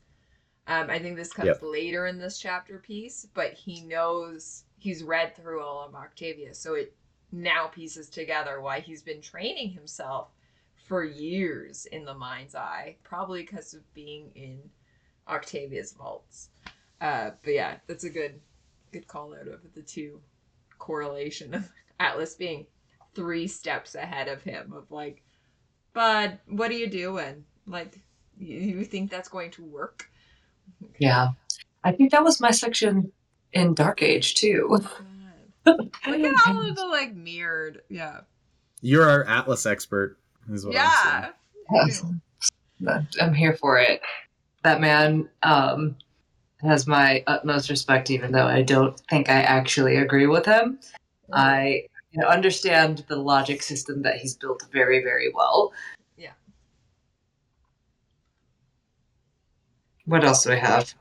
Um, 0.67 0.89
I 0.89 0.99
think 0.99 1.15
this 1.15 1.33
comes 1.33 1.47
Yep. 1.47 1.63
later 1.63 2.05
in 2.05 2.19
this 2.19 2.39
chapter 2.39 2.79
piece, 2.79 3.25
but 3.33 3.53
he 3.53 3.81
knows 3.81 4.65
he's 4.77 5.03
read 5.03 5.35
through 5.35 5.61
all 5.61 5.85
of 5.85 5.95
Octavia, 5.95 6.53
so 6.53 6.75
it 6.75 6.95
now 7.31 7.67
pieces 7.67 8.09
together 8.09 8.61
why 8.61 8.79
he's 8.79 9.01
been 9.01 9.21
training 9.21 9.71
himself 9.71 10.31
for 10.75 11.03
years 11.03 11.85
in 11.87 12.05
the 12.05 12.13
Mind's 12.13 12.55
Eye, 12.55 12.97
probably 13.03 13.41
because 13.41 13.73
of 13.73 13.93
being 13.93 14.31
in 14.35 14.71
Octavia's 15.27 15.93
vaults. 15.93 16.49
Uh, 17.01 17.31
but 17.43 17.53
yeah, 17.53 17.79
that's 17.87 18.03
a 18.03 18.09
good 18.09 18.41
good 18.91 19.07
call 19.07 19.35
out 19.35 19.47
of 19.47 19.73
the 19.75 19.83
two 19.83 20.19
correlation 20.79 21.53
of 21.53 21.69
Atlas 21.99 22.33
being 22.35 22.65
three 23.13 23.47
steps 23.47 23.95
ahead 23.95 24.27
of 24.27 24.41
him 24.41 24.73
of 24.73 24.89
like, 24.91 25.21
Bud, 25.93 26.39
what 26.47 26.71
are 26.71 26.75
you 26.75 26.87
doing? 26.89 27.43
Like, 27.67 27.99
you, 28.37 28.57
you 28.59 28.83
think 28.85 29.11
that's 29.11 29.29
going 29.29 29.51
to 29.51 29.63
work? 29.63 30.09
Yeah. 30.97 31.29
I 31.83 31.91
think 31.91 32.11
that 32.11 32.23
was 32.23 32.39
my 32.39 32.51
section 32.51 33.11
in 33.53 33.73
Dark 33.73 34.01
Age 34.01 34.35
too. 34.35 34.79
God. 35.65 35.91
Look 36.07 36.23
at 36.23 36.47
all 36.47 36.61
of 36.61 36.75
the 36.75 36.85
like 36.85 37.13
mirrored, 37.15 37.81
yeah, 37.89 38.21
You're 38.81 39.07
our 39.09 39.23
Atlas 39.25 39.65
expert, 39.65 40.17
is 40.51 40.65
what 40.65 40.75
I'm 40.75 40.91
saying. 41.03 41.33
yeah. 41.71 41.85
Yes. 42.87 43.05
I'm 43.21 43.33
here 43.33 43.53
for 43.53 43.77
it. 43.77 44.01
That 44.63 44.81
man 44.81 45.29
um, 45.43 45.95
has 46.61 46.87
my 46.87 47.23
utmost 47.27 47.69
respect, 47.69 48.09
even 48.09 48.31
though 48.31 48.47
I 48.47 48.61
don't 48.61 48.99
think 49.09 49.29
I 49.29 49.41
actually 49.41 49.97
agree 49.97 50.27
with 50.27 50.45
him. 50.45 50.79
I 51.31 51.83
you 52.11 52.21
know, 52.21 52.27
understand 52.27 53.05
the 53.07 53.15
logic 53.15 53.61
system 53.61 54.01
that 54.03 54.17
he's 54.17 54.35
built 54.35 54.63
very, 54.71 55.03
very 55.03 55.31
well. 55.33 55.73
Yeah. 56.17 56.31
What 60.05 60.23
else 60.23 60.43
do 60.43 60.51
I 60.51 60.55
have? 60.55 60.93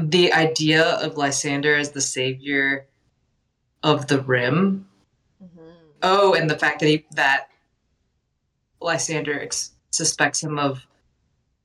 The 0.00 0.32
idea 0.32 0.84
of 0.96 1.16
Lysander 1.16 1.74
as 1.76 1.90
the 1.92 2.00
savior 2.00 2.86
of 3.82 4.06
the 4.08 4.20
rim 4.22 4.88
Mhm. 5.42 5.74
Oh, 6.02 6.34
and 6.34 6.48
the 6.48 6.58
fact 6.58 6.80
that 6.80 6.86
he 6.88 7.06
that 7.12 7.50
Lysander 8.80 9.40
ex- 9.40 9.72
suspects 9.90 10.42
him 10.42 10.58
of 10.58 10.86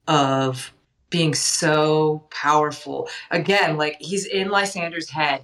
of 0.08 0.74
being 1.10 1.34
so 1.34 2.28
powerful. 2.32 3.10
Again, 3.30 3.78
like 3.78 3.98
he's 4.00 4.26
in 4.26 4.50
Lysander's 4.50 5.10
head 5.10 5.44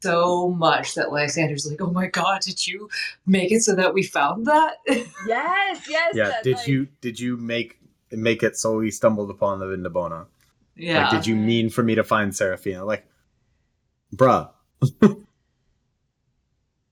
so 0.00 0.50
much 0.50 0.94
that 0.94 1.12
Lysander's 1.12 1.66
like, 1.68 1.80
"Oh 1.80 1.90
my 1.90 2.06
god, 2.06 2.40
did 2.42 2.66
you 2.66 2.88
make 3.26 3.50
it 3.50 3.62
so 3.62 3.74
that 3.74 3.94
we 3.94 4.02
found 4.02 4.46
that?" 4.46 4.76
Yes, 5.26 5.86
yes. 5.88 6.14
Yeah. 6.14 6.40
Did 6.42 6.56
like- 6.58 6.68
you 6.68 6.88
did 7.00 7.18
you 7.18 7.36
make 7.36 7.78
make 8.10 8.42
it 8.42 8.56
so 8.56 8.78
we 8.78 8.90
stumbled 8.90 9.30
upon 9.30 9.58
the 9.58 9.66
Vindabona? 9.66 10.26
yeah. 10.76 11.02
Like, 11.02 11.10
did 11.10 11.26
you 11.26 11.34
mean 11.36 11.68
for 11.70 11.82
me 11.82 11.96
to 11.96 12.04
find 12.04 12.34
Seraphina? 12.34 12.84
Like, 12.84 13.04
bruh, 14.14 14.50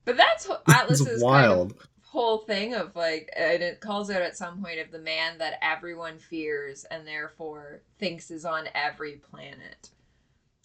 But 0.05 0.17
that's 0.17 0.49
what 0.49 0.63
Atlas's 0.69 1.01
it's 1.01 1.09
kind 1.09 1.17
of 1.17 1.23
wild. 1.23 1.86
Whole 2.17 2.39
thing 2.39 2.75
of 2.75 2.95
like 2.97 3.31
and 3.37 3.63
it 3.63 3.81
calls 3.81 4.11
out 4.11 4.23
at 4.23 4.37
some 4.37 4.63
point 4.63 4.81
of 4.81 4.91
the 4.91 4.99
man 4.99 5.39
that 5.39 5.59
everyone 5.63 6.19
fears 6.19 6.85
and 6.91 7.07
therefore 7.07 7.83
thinks 7.99 8.31
is 8.31 8.45
on 8.45 8.69
every 8.75 9.13
planet. 9.31 9.91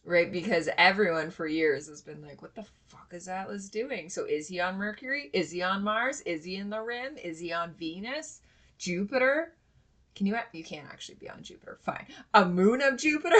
Right? 0.03 0.25
Mm-hmm. 0.25 0.33
Because 0.33 0.69
everyone 0.77 1.29
for 1.29 1.45
years 1.45 1.87
has 1.87 2.01
been 2.01 2.21
like 2.21 2.41
what 2.41 2.55
the 2.55 2.65
fuck 2.87 3.09
is 3.11 3.27
atlas 3.27 3.69
doing? 3.69 4.09
So 4.09 4.25
is 4.25 4.47
he 4.47 4.59
on 4.59 4.77
mercury? 4.77 5.29
Is 5.33 5.51
he 5.51 5.61
on 5.61 5.83
mars? 5.83 6.21
Is 6.21 6.43
he 6.43 6.55
in 6.55 6.69
the 6.69 6.81
rim? 6.81 7.17
Is 7.17 7.39
he 7.39 7.53
on 7.53 7.73
venus? 7.73 8.41
Jupiter? 8.77 9.53
Can 10.15 10.25
you 10.25 10.37
you 10.53 10.63
can't 10.63 10.87
actually 10.87 11.15
be 11.15 11.29
on 11.29 11.43
jupiter. 11.43 11.77
Fine. 11.83 12.07
A 12.33 12.45
moon 12.45 12.81
of 12.81 12.97
jupiter? 12.97 13.35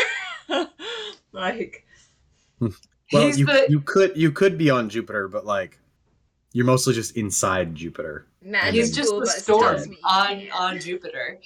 Like 1.34 1.86
hmm. 2.60 2.68
Well, 3.12 3.30
you 3.30 3.46
the 3.46 3.66
you 3.70 3.82
could 3.82 4.16
you 4.16 4.32
could 4.32 4.58
be 4.58 4.70
on 4.70 4.90
Jupiter, 4.90 5.28
but 5.28 5.46
like, 5.46 5.80
you're 6.54 6.66
mostly 6.66 6.94
just 6.94 7.16
inside 7.18 7.76
Jupiter. 7.76 8.28
magic 8.42 8.74
he's 8.76 8.96
just 8.96 9.10
the 9.10 9.20
bus 9.20 9.44
storm 9.44 9.90
me 9.90 9.98
on 10.04 10.48
on 10.54 10.80
Jupiter. 10.80 11.40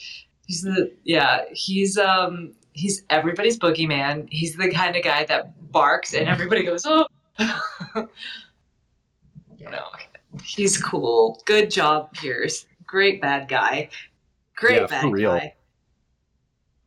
He's 0.47 0.62
the 0.62 0.91
yeah. 1.03 1.41
He's 1.51 1.97
um 1.97 2.53
he's 2.74 3.03
everybody's 3.10 3.58
boogeyman. 3.60 4.28
He's 4.32 4.56
the 4.56 4.72
kind 4.72 4.95
of 4.95 5.03
guy 5.03 5.26
that 5.26 5.53
barks 5.72 6.14
and 6.14 6.28
everybody 6.28 6.64
goes 6.64 6.86
oh. 6.86 7.08
Yeah. 7.39 7.60
no, 9.60 9.84
he's 10.43 10.78
cool. 10.82 11.41
Good 11.45 11.70
job, 11.72 12.12
Pierce. 12.14 12.66
Great 12.86 13.22
bad 13.22 13.47
guy. 13.47 13.89
Great 14.56 14.82
Yeah, 14.82 14.88
for 14.88 14.91
bad 14.91 15.12
real. 15.12 15.32
guy. 15.38 15.53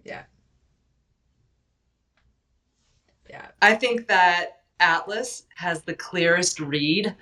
yeah 0.04 0.22
yeah 3.28 3.46
I 3.60 3.74
think 3.74 4.06
that 4.08 4.62
Atlas 4.80 5.44
has 5.56 5.82
the 5.82 5.94
clearest 5.94 6.60
read 6.60 7.14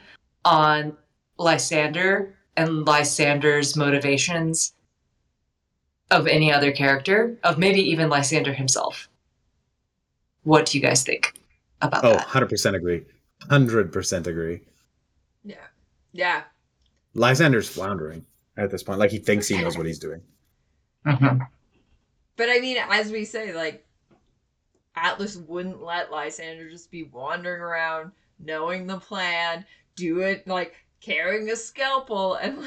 on 0.57 0.97
Lysander 1.39 2.35
and 2.57 2.87
Lysander's 2.87 3.77
motivations 3.77 4.73
of 6.13 6.29
any 6.29 6.53
other 6.53 6.71
character, 6.71 7.37
of 7.43 7.59
maybe 7.59 7.81
even 7.81 8.09
Lysander 8.09 8.55
himself. 8.55 9.09
What 10.45 10.67
do 10.67 10.79
you 10.79 10.83
guys 10.83 11.03
think 11.03 11.35
about 11.83 12.05
Oh, 12.05 12.13
that? 12.13 12.27
100% 12.29 12.75
agree. 12.77 13.03
100% 13.51 14.27
agree. 14.27 14.61
yeah 15.45 15.57
yeah 16.13 16.45
Lysander's 17.15 17.69
floundering 17.69 18.25
at 18.57 18.71
this 18.71 18.83
point. 18.83 18.99
Like, 18.99 19.11
he 19.11 19.19
thinks 19.19 19.47
he 19.49 19.59
knows 19.61 19.77
what 19.77 19.87
he's 19.87 19.99
doing. 19.99 20.23
Mhm. 21.07 21.47
But 22.37 22.49
I 22.51 22.59
mean, 22.61 22.79
as 22.91 23.13
we 23.13 23.25
say, 23.25 23.53
like 23.55 23.87
Atlas 24.97 25.37
wouldn't 25.37 25.83
let 25.83 26.11
Lysander 26.11 26.69
just 26.71 26.91
be 26.91 27.05
wandering 27.05 27.61
around, 27.63 28.11
knowing 28.41 28.87
the 28.89 28.99
plan, 28.99 29.65
do 29.97 30.21
it 30.21 30.47
like 30.47 30.75
carrying 31.01 31.51
a 31.51 31.57
scalpel, 31.57 32.35
and 32.35 32.59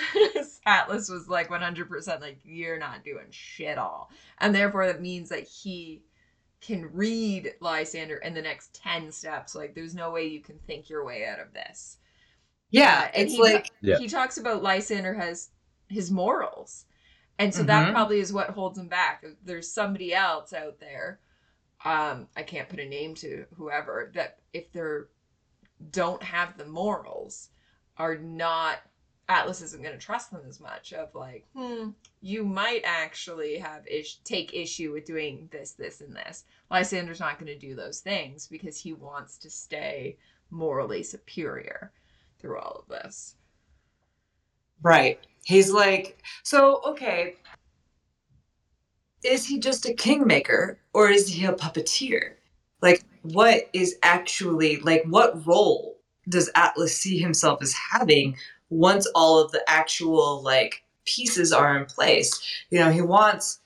Atlas 0.65 1.09
was 1.09 1.27
like 1.29 1.49
100% 1.49 2.21
like, 2.21 2.39
you're 2.43 2.79
not 2.79 3.03
doing 3.03 3.27
shit 3.31 3.77
all. 3.77 4.11
And 4.39 4.53
therefore, 4.53 4.87
that 4.87 5.01
means 5.01 5.29
that 5.29 5.47
he 5.47 6.03
can 6.61 6.89
read 6.93 7.53
Lysander 7.61 8.17
in 8.17 8.33
the 8.33 8.41
next 8.41 8.73
10 8.75 9.11
steps. 9.11 9.55
Like, 9.55 9.73
there's 9.75 9.95
no 9.95 10.11
way 10.11 10.27
you 10.27 10.41
can 10.41 10.59
think 10.67 10.89
your 10.89 11.05
way 11.05 11.25
out 11.25 11.39
of 11.39 11.53
this. 11.53 11.97
Yeah, 12.71 13.05
Uh, 13.05 13.11
and 13.13 13.23
it's 13.23 13.33
he 13.33 13.41
like 13.41 13.71
Yeah. 13.81 13.97
he 13.97 14.07
talks 14.07 14.37
about 14.37 14.61
Lysander 14.61 15.13
has 15.13 15.49
his 15.87 16.11
morals. 16.11 16.85
And 17.39 17.55
so 17.55 17.63
that 17.63 17.87
Mhm. 17.87 17.91
probably 17.93 18.19
is 18.19 18.33
what 18.33 18.49
holds 18.49 18.77
him 18.77 18.89
back. 18.89 19.25
There's 19.43 19.71
somebody 19.71 20.13
else 20.13 20.51
out 20.53 20.79
there. 20.79 21.19
Um, 21.85 22.27
I 22.35 22.43
can't 22.43 22.67
put 22.67 22.79
a 22.79 22.85
name 22.85 23.15
to 23.15 23.45
whoever 23.55 24.11
that 24.13 24.39
if 24.51 24.71
they're 24.73 25.07
don't 25.91 26.21
have 26.23 26.57
the 26.57 26.65
morals 26.65 27.49
are 27.97 28.17
not 28.17 28.79
Atlas 29.29 29.61
isn't 29.61 29.83
going 29.83 29.93
to 29.93 30.03
trust 30.03 30.31
them 30.31 30.41
as 30.49 30.59
much. 30.59 30.91
Of 30.91 31.13
like, 31.13 31.45
hmm, 31.55 31.89
you 32.19 32.43
might 32.43 32.81
actually 32.83 33.57
have 33.57 33.87
ish 33.87 34.17
take 34.23 34.53
issue 34.55 34.91
with 34.91 35.05
doing 35.05 35.47
this, 35.51 35.73
this, 35.73 36.01
and 36.01 36.15
this. 36.15 36.45
Lysander's 36.71 37.19
not 37.19 37.37
going 37.37 37.47
to 37.47 37.57
do 37.57 37.75
those 37.75 37.99
things 37.99 38.47
because 38.47 38.77
he 38.77 38.93
wants 38.93 39.37
to 39.37 39.49
stay 39.49 40.17
morally 40.49 41.03
superior 41.03 41.91
through 42.39 42.57
all 42.57 42.83
of 42.83 42.87
this. 42.87 43.35
Right. 44.81 45.19
He's 45.43 45.71
like, 45.71 46.23
so 46.43 46.81
okay. 46.85 47.35
Is 49.23 49.45
he 49.45 49.59
just 49.59 49.85
a 49.85 49.93
kingmaker 49.93 50.79
or 50.93 51.09
is 51.09 51.27
he 51.27 51.45
a 51.45 51.53
puppeteer? 51.53 52.35
Like, 52.81 53.03
what 53.21 53.69
is 53.73 53.97
actually 54.03 54.77
like 54.77 55.03
what 55.05 55.45
role 55.45 55.97
does 56.27 56.49
Atlas 56.55 56.95
see 56.95 57.17
himself 57.17 57.61
as 57.61 57.73
having 57.91 58.35
once 58.69 59.07
all 59.15 59.39
of 59.39 59.51
the 59.51 59.63
actual 59.67 60.41
like 60.43 60.83
pieces 61.05 61.51
are 61.51 61.77
in 61.77 61.85
place? 61.85 62.39
You 62.69 62.79
know, 62.79 62.91
he 62.91 63.01
wants 63.01 63.59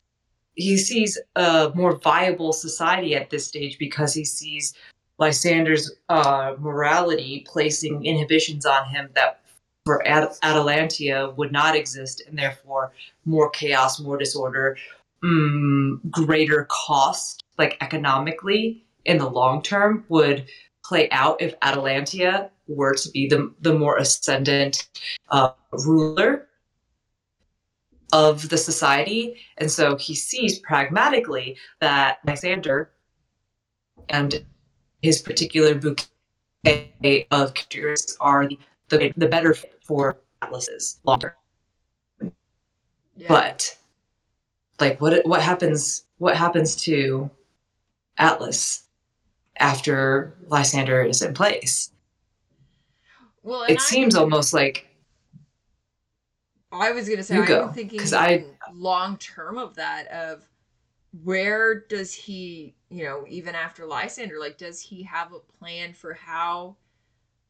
he 0.56 0.78
sees 0.78 1.20
a 1.36 1.72
more 1.74 1.97
viable 1.97 2.54
society 2.54 3.16
at 3.16 3.30
this 3.30 3.47
stage 3.47 3.78
because 3.78 4.14
he 4.14 4.24
sees 4.24 4.74
Lysander's 5.18 5.91
uh, 6.10 6.56
morality 6.60 7.45
placing 7.47 8.06
inhibitions 8.06 8.66
on 8.66 8.88
him 8.88 9.10
that 9.16 9.41
for 9.86 10.06
At- 10.08 10.39
Atalantia 10.41 11.36
would 11.36 11.51
not 11.51 11.76
exist, 11.76 12.24
and 12.28 12.38
therefore 12.38 12.93
more 13.26 13.49
chaos, 13.49 13.99
more 13.99 14.18
disorder, 14.18 14.78
mm, 15.24 15.99
greater 16.10 16.68
cost, 16.70 17.43
like 17.58 17.78
economically 17.82 18.84
in 19.06 19.18
the 19.18 19.30
long 19.30 19.62
term, 19.62 20.06
would 20.10 20.45
play 20.84 21.10
out 21.12 21.41
if 21.41 21.60
Atalantia 21.62 22.49
were 22.68 22.93
to 22.93 23.10
be 23.12 23.28
the, 23.28 23.54
the 23.62 23.74
more 23.74 23.97
ascendant 23.97 24.88
uh, 25.30 25.51
ruler 25.72 26.47
of 28.12 28.49
the 28.49 28.58
society. 28.58 29.36
And 29.58 29.72
so 29.72 29.95
he 29.97 30.14
sees 30.14 30.60
pragmatically 30.60 31.58
that 31.80 32.20
Lysander 32.26 32.91
and 34.10 34.45
his 35.01 35.22
particular 35.22 35.76
bouquet 35.76 37.28
of 37.32 37.54
characters 37.54 38.16
are 38.20 38.47
the, 38.47 38.60
the, 38.89 39.14
the 39.18 39.28
better 39.28 39.54
fit 39.54 39.80
for 39.84 40.20
Atlas's 40.41 40.99
longer. 41.04 41.36
Yeah. 43.16 43.28
But 43.28 43.78
like 44.80 44.99
what 44.99 45.26
what 45.26 45.41
happens 45.41 46.06
what 46.18 46.36
happens 46.36 46.76
to 46.84 47.30
Atlas 48.18 48.83
after 49.58 50.36
Lysander 50.47 51.04
is 51.04 51.22
in 51.22 51.34
place? 51.34 51.91
well, 53.43 53.64
and 53.64 53.72
It 53.72 53.80
I- 53.80 53.84
seems 53.84 54.16
almost 54.16 54.54
like 54.54 54.88
I 56.72 56.91
was 56.91 57.08
gonna 57.08 57.24
say 57.24 57.36
You 57.36 57.41
I'm 57.64 57.74
thinking 57.74 57.99
I- 58.14 58.45
long 58.74 59.18
term 59.18 59.58
of 59.58 59.76
that 59.76 60.08
of 60.08 60.47
where 61.24 61.82
does 61.82 62.14
he 62.14 62.74
you 62.89 63.04
know 63.04 63.26
even 63.28 63.54
after 63.54 63.86
Lysander 63.86 64.39
like 64.39 64.58
does 64.58 64.80
he 64.82 65.04
have 65.04 65.34
a 65.34 65.39
plan 65.39 65.93
for 65.93 66.14
how 66.14 66.76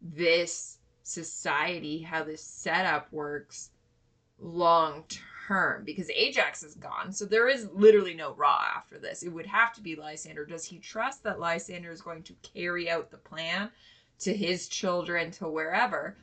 this 0.02 0.80
society 1.04 2.02
how 2.02 2.24
this 2.24 2.44
setup 2.44 3.12
works 3.14 3.70
long 4.40 5.06
term 5.48 5.84
because 5.84 6.10
Ajax 6.10 6.64
is 6.64 6.76
gone 6.76 7.12
so 7.12 7.26
there 7.26 7.50
is 7.50 7.68
literally 7.74 8.14
no 8.14 8.34
Raa 8.34 8.72
after 8.76 8.98
this 8.98 9.24
it 9.24 9.30
would 9.30 9.46
have 9.46 9.74
to 9.74 9.82
be 9.82 9.96
Lysander 9.96 10.46
does 10.46 10.66
he 10.66 10.80
trust 10.80 11.24
that 11.24 11.40
Lysander 11.40 11.92
is 11.92 12.02
going 12.02 12.24
to 12.24 12.36
carry 12.42 12.90
out 12.90 13.12
the 13.12 13.18
plan 13.18 13.70
to 14.20 14.34
his 14.34 14.68
children 14.68 15.32
to 15.32 15.48
wherever 15.48 16.16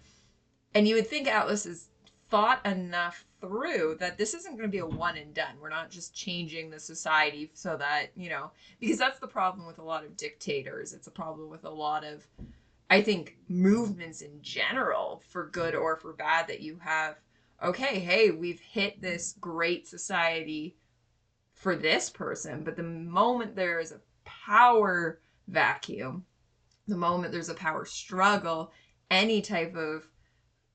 and 0.74 0.86
you 0.86 0.94
would 0.94 1.06
think 1.06 1.28
Atlas 1.28 1.64
has 1.64 1.88
thought 2.30 2.64
enough 2.64 3.24
through 3.40 3.96
that 3.98 4.16
this 4.16 4.34
isn't 4.34 4.52
going 4.52 4.68
to 4.68 4.68
be 4.68 4.78
a 4.78 4.86
one 4.86 5.16
and 5.16 5.34
done. 5.34 5.56
We're 5.60 5.68
not 5.68 5.90
just 5.90 6.14
changing 6.14 6.70
the 6.70 6.78
society 6.78 7.50
so 7.54 7.76
that, 7.76 8.10
you 8.14 8.28
know, 8.28 8.52
because 8.78 8.98
that's 8.98 9.18
the 9.18 9.26
problem 9.26 9.66
with 9.66 9.78
a 9.78 9.82
lot 9.82 10.04
of 10.04 10.16
dictators. 10.16 10.92
It's 10.92 11.08
a 11.08 11.12
problem 11.12 11.50
with 11.50 11.64
a 11.64 11.70
lot 11.70 12.04
of, 12.04 12.26
I 12.88 13.02
think, 13.02 13.36
movements 13.48 14.20
in 14.22 14.40
general, 14.42 15.22
for 15.28 15.46
good 15.46 15.74
or 15.74 15.96
for 15.96 16.12
bad, 16.12 16.46
that 16.48 16.60
you 16.60 16.78
have, 16.80 17.16
okay, 17.62 17.98
hey, 18.00 18.30
we've 18.30 18.60
hit 18.60 19.00
this 19.00 19.34
great 19.40 19.86
society 19.86 20.76
for 21.54 21.76
this 21.76 22.10
person. 22.10 22.64
But 22.64 22.76
the 22.76 22.82
moment 22.82 23.54
there 23.56 23.80
is 23.80 23.92
a 23.92 24.00
power 24.24 25.20
vacuum, 25.48 26.24
the 26.88 26.96
moment 26.96 27.32
there's 27.32 27.48
a 27.48 27.54
power 27.54 27.84
struggle, 27.84 28.72
any 29.10 29.42
type 29.42 29.74
of 29.76 30.06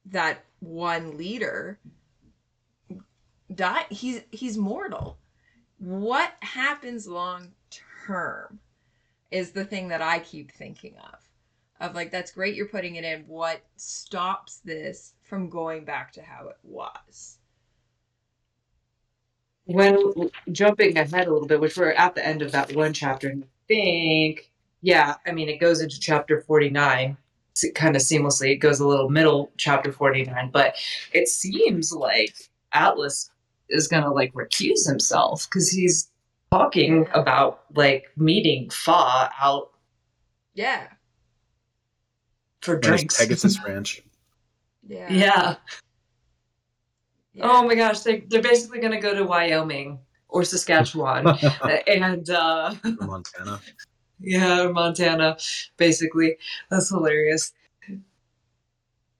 that 0.06 0.46
one 0.60 1.18
leader 1.18 1.80
die 3.54 3.86
he's 3.90 4.22
he's 4.32 4.58
mortal 4.58 5.18
what 5.78 6.34
happens 6.42 7.08
long 7.08 7.52
term 8.06 8.60
is 9.32 9.52
the 9.52 9.66
thing 9.66 9.88
that 9.88 10.02
i 10.02 10.20
keep 10.20 10.52
thinking 10.52 10.96
of 10.98 11.25
of 11.80 11.96
like 11.96 12.12
that's 12.12 12.32
great 12.32 12.56
you're 12.56 12.68
putting 12.68 12.96
it 12.96 13.04
in. 13.04 13.22
What 13.28 13.62
stops 13.76 14.62
this 14.64 15.14
from 15.24 15.50
going 15.50 15.86
back 15.86 16.12
to 16.14 16.22
how 16.22 16.48
it 16.50 16.58
was? 16.64 17.38
When 19.66 20.30
jumping 20.52 20.98
ahead 20.98 21.28
a 21.28 21.34
little 21.34 21.48
bit, 21.48 21.60
which 21.60 21.78
we're 21.78 21.92
at 21.92 22.16
the 22.16 22.26
end 22.26 22.42
of 22.42 22.52
that 22.52 22.76
one 22.76 22.94
chapter, 22.94 23.30
and 23.30 23.44
I 23.44 23.48
think, 23.68 24.52
yeah, 24.82 25.16
I 25.26 25.32
mean, 25.32 25.50
it 25.50 25.60
goes 25.60 25.82
into 25.82 26.00
chapter 26.00 26.42
49 26.42 27.18
kind 27.74 27.96
of 27.96 28.02
seamlessly. 28.02 28.52
It 28.52 28.58
goes 28.58 28.80
a 28.80 28.88
little 28.88 29.10
middle 29.10 29.52
chapter 29.58 29.92
49, 29.92 30.52
but 30.52 30.76
it 31.14 31.28
seems 31.28 31.92
like 31.92 32.36
Atlas 32.74 33.32
is 33.70 33.88
going 33.88 34.04
to 34.04 34.12
like 34.12 34.34
recuse 34.34 34.88
himself 34.88 35.48
because 35.50 35.70
he's 35.70 36.10
talking 36.52 37.08
about 37.14 37.64
like 37.76 38.06
meeting 38.16 38.70
Fa 38.70 39.30
out 39.42 39.72
yeah 40.54 40.88
for 42.66 42.78
drinks. 42.78 43.18
Pegasus 43.18 43.58
Ranch. 43.66 44.02
yeah 44.88 45.08
yeah. 45.12 45.56
yeah. 47.34 47.44
Oh 47.48 47.66
my 47.68 47.76
gosh, 47.76 48.02
they, 48.02 48.20
they're 48.22 48.42
basically 48.42 48.80
going 48.80 48.92
to 48.94 49.00
go 49.00 49.14
to 49.14 49.24
Wyoming 49.24 50.00
or 50.28 50.44
Saskatchewan. 50.44 51.28
and 51.88 52.30
uh, 52.30 52.74
Montana. 53.02 53.60
Yeah, 54.22 54.68
Montana, 54.70 55.36
basically. 55.76 56.38
That's 56.70 56.90
hilarious. 56.90 57.52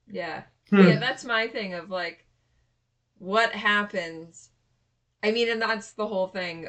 yeah 0.10 0.44
Hmm. 0.70 0.88
yeah 0.88 1.00
that's 1.00 1.24
my 1.24 1.48
thing 1.48 1.74
of 1.76 1.90
like 1.92 2.26
what 3.20 3.52
happens 3.52 4.50
i 5.22 5.32
mean 5.32 5.50
and 5.50 5.62
that's 5.62 5.92
the 5.92 6.08
whole 6.08 6.28
thing 6.28 6.68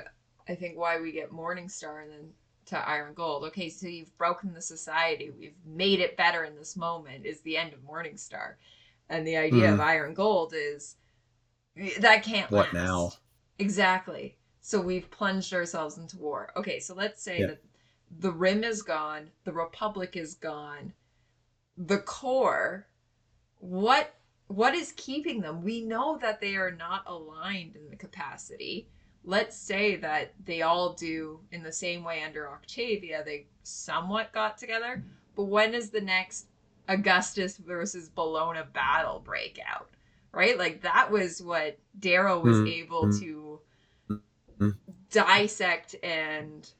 i 0.48 0.54
think 0.54 0.76
why 0.76 1.00
we 1.00 1.12
get 1.12 1.32
morningstar 1.32 2.02
and 2.02 2.10
then 2.12 2.28
to 2.66 2.88
iron 2.88 3.14
gold. 3.14 3.44
Okay 3.44 3.68
so 3.68 3.86
you've 3.86 4.16
broken 4.18 4.52
the 4.52 4.60
society. 4.60 5.30
We've 5.30 5.56
made 5.64 6.00
it 6.00 6.16
better 6.16 6.44
in 6.44 6.56
this 6.56 6.76
moment 6.76 7.26
is 7.26 7.40
the 7.40 7.56
end 7.56 7.72
of 7.72 7.80
morningstar. 7.80 8.54
And 9.08 9.26
the 9.26 9.36
idea 9.36 9.70
of 9.70 9.76
hmm. 9.76 9.82
iron 9.82 10.14
gold 10.14 10.52
is 10.54 10.96
that 12.00 12.22
can't 12.22 12.50
What 12.50 12.72
last. 12.72 12.74
now? 12.74 13.12
exactly. 13.58 14.36
So 14.60 14.80
we've 14.80 15.10
plunged 15.10 15.54
ourselves 15.54 15.98
into 15.98 16.18
war. 16.18 16.52
Okay 16.56 16.80
so 16.80 16.94
let's 16.94 17.22
say 17.22 17.40
Yeah. 17.40 17.46
that 17.48 17.62
the 18.20 18.32
rim 18.32 18.62
is 18.62 18.82
gone 18.82 19.30
the 19.44 19.52
republic 19.52 20.16
is 20.16 20.34
gone 20.34 20.92
the 21.76 21.98
core 21.98 22.86
what 23.58 24.14
what 24.48 24.74
is 24.74 24.92
keeping 24.92 25.40
them? 25.40 25.62
We 25.62 25.80
know 25.80 26.18
that 26.18 26.40
they 26.40 26.54
are 26.56 26.70
not 26.70 27.02
aligned 27.06 27.76
in 27.76 27.90
the 27.90 27.96
capacity 27.96 28.88
let's 29.26 29.56
say 29.56 29.96
that 29.96 30.32
they 30.44 30.62
all 30.62 30.92
do 30.94 31.40
in 31.50 31.62
the 31.62 31.72
same 31.72 32.02
way 32.04 32.22
under 32.22 32.48
octavia 32.48 33.22
they 33.24 33.46
somewhat 33.64 34.32
got 34.32 34.56
together 34.56 35.04
but 35.34 35.44
when 35.44 35.74
is 35.74 35.90
the 35.90 36.00
next 36.00 36.46
augustus 36.88 37.56
versus 37.58 38.08
Bellona 38.16 38.72
battle 38.72 39.20
break 39.20 39.58
out 39.68 39.90
right 40.32 40.56
like 40.56 40.80
that 40.82 41.10
was 41.10 41.42
what 41.42 41.78
darrow 41.98 42.38
was 42.40 42.56
Mm, 42.58 42.72
able 42.72 43.12
to 43.18 43.60
mm. 44.60 44.76
dissect 45.10 45.96
and 46.04 46.70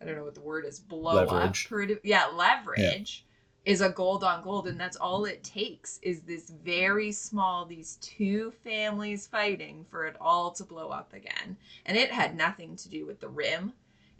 i 0.00 0.04
don't 0.04 0.14
know 0.16 0.24
what 0.24 0.34
the 0.34 0.40
word 0.40 0.64
is 0.64 0.78
blow 0.78 1.24
Leverage. 1.24 1.68
up 1.72 1.98
yeah 2.04 2.26
leverage 2.32 3.25
is 3.66 3.80
a 3.82 3.90
gold 3.90 4.22
on 4.24 4.42
gold 4.42 4.68
and 4.68 4.80
that's 4.80 4.96
all 4.96 5.26
it 5.26 5.42
takes 5.44 5.98
is 6.00 6.20
this 6.22 6.50
very 6.64 7.10
small 7.12 7.66
these 7.66 7.96
two 8.00 8.52
families 8.64 9.26
fighting 9.26 9.84
for 9.90 10.06
it 10.06 10.16
all 10.20 10.50
to 10.52 10.64
blow 10.64 10.88
up 10.88 11.12
again 11.12 11.56
and 11.84 11.98
it 11.98 12.10
had 12.10 12.34
nothing 12.36 12.76
to 12.76 12.88
do 12.88 13.04
with 13.04 13.20
the 13.20 13.28
rim 13.28 13.72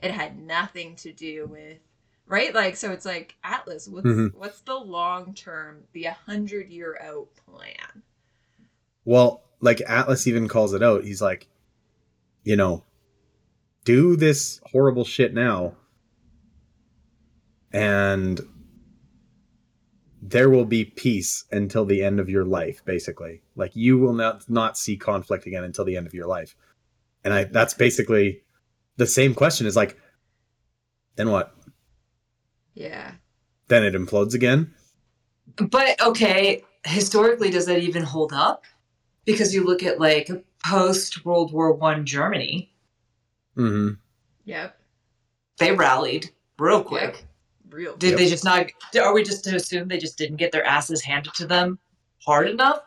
it 0.03 0.11
had 0.11 0.39
nothing 0.39 0.95
to 0.97 1.13
do 1.13 1.47
with 1.47 1.79
right 2.27 2.55
like 2.55 2.77
so 2.77 2.91
it's 2.91 3.07
like 3.07 3.37
atlas 3.45 3.89
what's 3.89 4.07
Mhm. 4.07 4.35
what's 4.35 4.61
the 4.63 4.75
long 4.75 5.33
term 5.33 5.85
the 5.93 6.07
100 6.07 6.69
year 6.69 6.99
out 7.01 7.29
plan 7.47 8.03
Well, 9.05 9.45
like 9.61 9.81
Atlas 9.87 10.27
even 10.27 10.49
calls 10.49 10.75
it 10.75 10.83
out. 10.83 11.05
He's 11.05 11.23
like, 11.23 11.47
you 12.43 12.57
know, 12.57 12.83
do 13.85 14.17
this 14.17 14.61
horrible 14.73 15.05
shit 15.05 15.33
now. 15.33 15.77
And 17.73 18.41
there 20.29 20.51
will 20.51 20.65
be 20.65 20.85
peace 20.85 21.45
until 21.53 21.85
the 21.85 22.03
end 22.03 22.19
of 22.19 22.29
your 22.29 22.45
life 22.45 22.83
basically 22.85 23.43
like 23.55 23.75
you 23.77 23.97
will 23.99 24.13
not 24.13 24.49
not 24.51 24.77
see 24.77 24.97
conflict 24.97 25.47
again 25.47 25.63
until 25.65 25.85
the 25.85 25.97
end 25.97 26.07
of 26.07 26.15
your 26.15 26.27
life 26.27 26.57
and 27.25 27.33
i 27.33 27.45
that's 27.45 27.75
basically 27.75 28.43
the 28.97 29.07
same 29.07 29.35
question 29.35 29.67
is 29.67 29.77
like 29.77 29.97
then 31.17 31.31
what 31.31 31.55
Yeah. 32.75 33.13
then 33.69 33.85
it 33.85 33.95
implodes 33.95 34.35
again 34.35 34.75
But 35.57 36.01
okay, 36.03 36.65
historically, 36.85 37.51
does 37.51 37.67
that 37.67 37.79
even 37.79 38.03
hold 38.03 38.33
up? 38.33 38.65
Because 39.25 39.55
you 39.55 39.65
look 39.65 39.83
at 39.83 40.01
like 40.01 40.29
post 40.65 41.25
World 41.25 41.53
War 41.53 41.73
One 41.73 42.05
Germany, 42.05 42.73
Mm 43.57 43.71
hmm 43.71 43.89
Yep. 44.45 44.77
they 45.59 45.73
rallied 45.73 46.31
real 46.59 46.83
quick. 46.83 47.27
Real. 47.77 47.95
Did 47.99 48.13
Yep. 48.13 48.19
they 48.19 48.29
just 48.31 48.43
not? 48.43 48.67
Are 48.99 49.13
we 49.13 49.23
just 49.23 49.45
to 49.45 49.55
assume 49.55 49.89
they 49.89 49.99
just 49.99 50.17
didn't 50.17 50.37
get 50.39 50.51
their 50.51 50.65
asses 50.65 51.03
handed 51.03 51.35
to 51.35 51.47
them 51.47 51.79
hard 52.25 52.49
enough? 52.49 52.81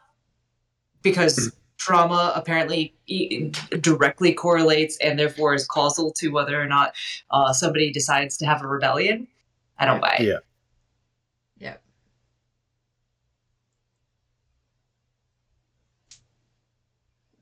Because 1.03 1.52
trauma 1.78 2.34
apparently 2.36 2.95
e- 3.06 3.52
directly 3.82 4.34
correlates 4.34 4.98
and 4.98 5.20
therefore 5.20 5.53
is 5.53 5.68
causal 5.68 6.11
to 6.14 6.30
whether 6.30 6.60
or 6.60 6.66
not 6.66 6.95
uh, 7.30 7.53
somebody 7.53 7.91
decides 7.91 8.36
to 8.38 8.48
have 8.48 8.64
a 8.64 8.68
rebellion. 8.68 9.28
I 9.78 9.86
don't 9.86 10.02
buy 10.02 10.16
it. 10.20 10.26
Yeah. 10.28 10.40
Yep. 11.60 11.84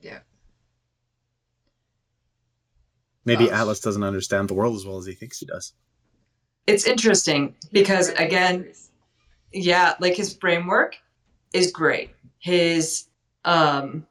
Yep. 0.01 0.25
maybe 3.25 3.49
Oh. 3.49 3.53
atlas 3.53 3.79
doesn't 3.79 4.03
understand 4.03 4.49
the 4.49 4.53
world 4.53 4.75
as 4.75 4.85
well 4.85 4.97
as 4.97 5.05
he 5.05 5.13
thinks 5.13 5.39
he 5.39 5.45
does 5.45 5.73
It's 6.67 6.85
interesting 6.85 7.55
because 7.71 8.09
again, 8.09 8.71
yeah, 9.53 9.95
like 9.99 10.15
his 10.15 10.33
framework 10.33 10.97
is 11.53 11.71
great. 11.71 12.11
His 12.39 13.07
um 13.45 14.05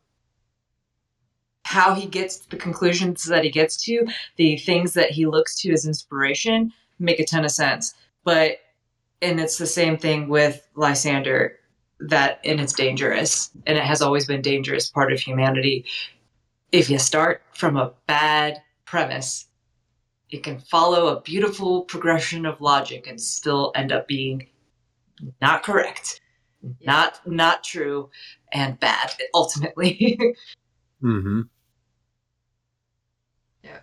how 1.65 1.95
he 1.95 2.07
gets 2.07 2.39
the 2.47 2.57
conclusions 2.57 3.25
that 3.25 3.43
he 3.43 3.51
gets 3.51 3.77
to, 3.85 4.07
the 4.37 4.57
things 4.57 4.95
that 4.95 5.11
he 5.11 5.27
looks 5.27 5.61
to 5.61 5.73
as 5.73 5.85
inspiration 5.85 6.73
make 6.99 7.19
a 7.19 7.25
ton 7.25 7.45
of 7.45 7.51
sense. 7.51 7.95
But 8.25 8.59
and 9.21 9.41
it's 9.41 9.59
the 9.59 9.67
same 9.67 9.97
thing 9.97 10.29
with 10.29 10.67
Lysander 10.75 11.59
that 11.99 12.41
and 12.45 12.61
it's 12.61 12.73
dangerous 12.73 13.51
and 13.67 13.77
it 13.79 13.85
has 13.85 14.03
always 14.03 14.27
been 14.27 14.43
dangerous 14.43 14.91
part 14.91 15.13
of 15.13 15.21
humanity. 15.21 15.85
If 16.73 16.89
you 16.89 16.99
start 16.99 17.43
from 17.53 17.77
a 17.77 17.93
bad 18.07 18.63
premise, 18.85 19.46
it 20.37 20.43
can 20.43 20.59
follow 20.59 21.09
a 21.09 21.21
beautiful 21.23 21.83
progression 21.83 22.47
of 22.47 22.61
logic 22.61 23.07
and 23.07 23.21
still 23.21 23.73
end 23.75 23.93
up 23.93 24.07
being 24.07 24.47
not 25.41 25.63
correct 25.63 26.21
not 26.85 27.21
not 27.27 27.65
true 27.65 28.11
and 28.53 28.79
bad 28.81 29.11
ultimately 29.35 30.19
mm-hmm 31.03 31.43
Yeah. 33.63 33.81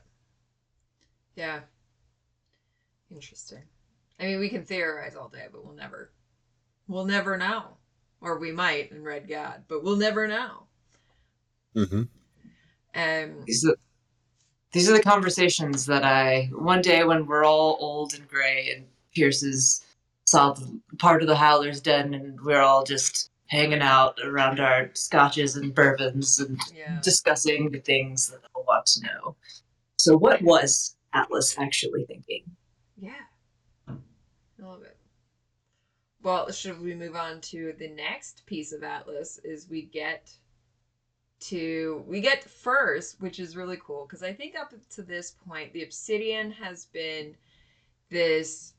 Yeah 1.36 1.60
interesting. 3.14 3.64
I 4.20 4.26
mean, 4.26 4.40
we 4.40 4.50
can 4.50 4.66
theorize 4.66 5.16
all 5.16 5.30
day, 5.30 5.48
but 5.52 5.64
we'll 5.64 5.76
never, 5.76 6.12
we'll 6.88 7.06
never 7.06 7.38
know. 7.38 7.78
Or 8.22 8.40
we 8.40 8.52
might 8.52 8.92
in 8.92 9.04
Red 9.04 9.28
God, 9.28 9.64
but 9.68 9.84
we'll 9.84 9.98
never 9.98 10.28
know. 10.28 10.68
mm-hmm 11.76 12.04
Um, 12.96 13.42
these 13.46 13.66
are, 13.66 13.76
these 14.74 14.90
are 14.90 14.94
the 14.94 15.04
conversations 15.04 15.86
that 15.86 16.04
i 16.04 16.50
one 16.54 16.82
day 16.82 17.04
when 17.04 17.26
we're 17.26 17.46
all 17.46 17.78
old 17.80 18.14
and 18.14 18.28
gray 18.28 18.72
and 18.76 18.86
Pierce's 19.16 19.86
solved 20.26 20.64
part 20.98 21.22
of 21.22 21.28
the 21.28 21.36
howler's 21.36 21.82
den 21.82 22.14
and 22.14 22.40
we're 22.42 22.62
all 22.62 22.84
just 22.84 23.30
hanging 23.48 23.82
out 23.82 24.18
around 24.24 24.60
our 24.60 24.90
scotches 24.94 25.56
and 25.56 25.76
bourbons 25.76 26.40
and 26.40 26.60
yeah. 26.76 27.00
discussing 27.02 27.70
the 27.70 27.80
things 27.80 28.30
that 28.30 28.42
i 28.56 28.60
want 28.60 28.86
to 28.86 29.02
know 29.04 29.36
so 29.98 30.18
what 30.18 30.42
was 30.42 30.96
atlas 31.14 31.56
actually 31.60 32.04
thinking 32.06 32.44
Yeah. 33.00 33.12
I 33.88 33.94
love 34.66 34.82
it. 34.84 34.98
Well, 36.24 36.50
should 36.52 36.82
we 36.82 36.96
move 36.96 37.16
on 37.16 37.42
to 37.42 37.74
the 37.78 37.90
next 37.90 38.46
piece 38.46 38.72
of 38.72 38.82
Atlas? 38.82 39.40
Is 39.44 39.68
we 39.70 39.82
get 39.82 40.32
to 41.44 42.04
we 42.08 42.22
get 42.22 42.44
first, 42.44 43.20
which 43.22 43.40
is 43.40 43.56
really 43.56 43.78
cool 43.86 44.06
because 44.06 44.24
I 44.24 44.34
think 44.34 44.56
up 44.58 44.74
to 44.92 45.02
this 45.02 45.36
point, 45.48 45.74
the 45.74 45.84
Obsidian 45.84 46.52
has 46.52 46.86
been 46.86 47.36
this 48.10 48.74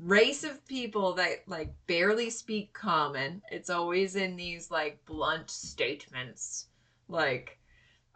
race 0.00 0.44
of 0.44 0.66
people 0.66 1.12
that 1.14 1.46
like 1.46 1.72
barely 1.86 2.30
speak 2.30 2.72
common. 2.72 3.42
It's 3.50 3.70
always 3.70 4.16
in 4.16 4.36
these 4.36 4.70
like 4.70 5.04
blunt 5.06 5.50
statements, 5.50 6.66
like 7.08 7.58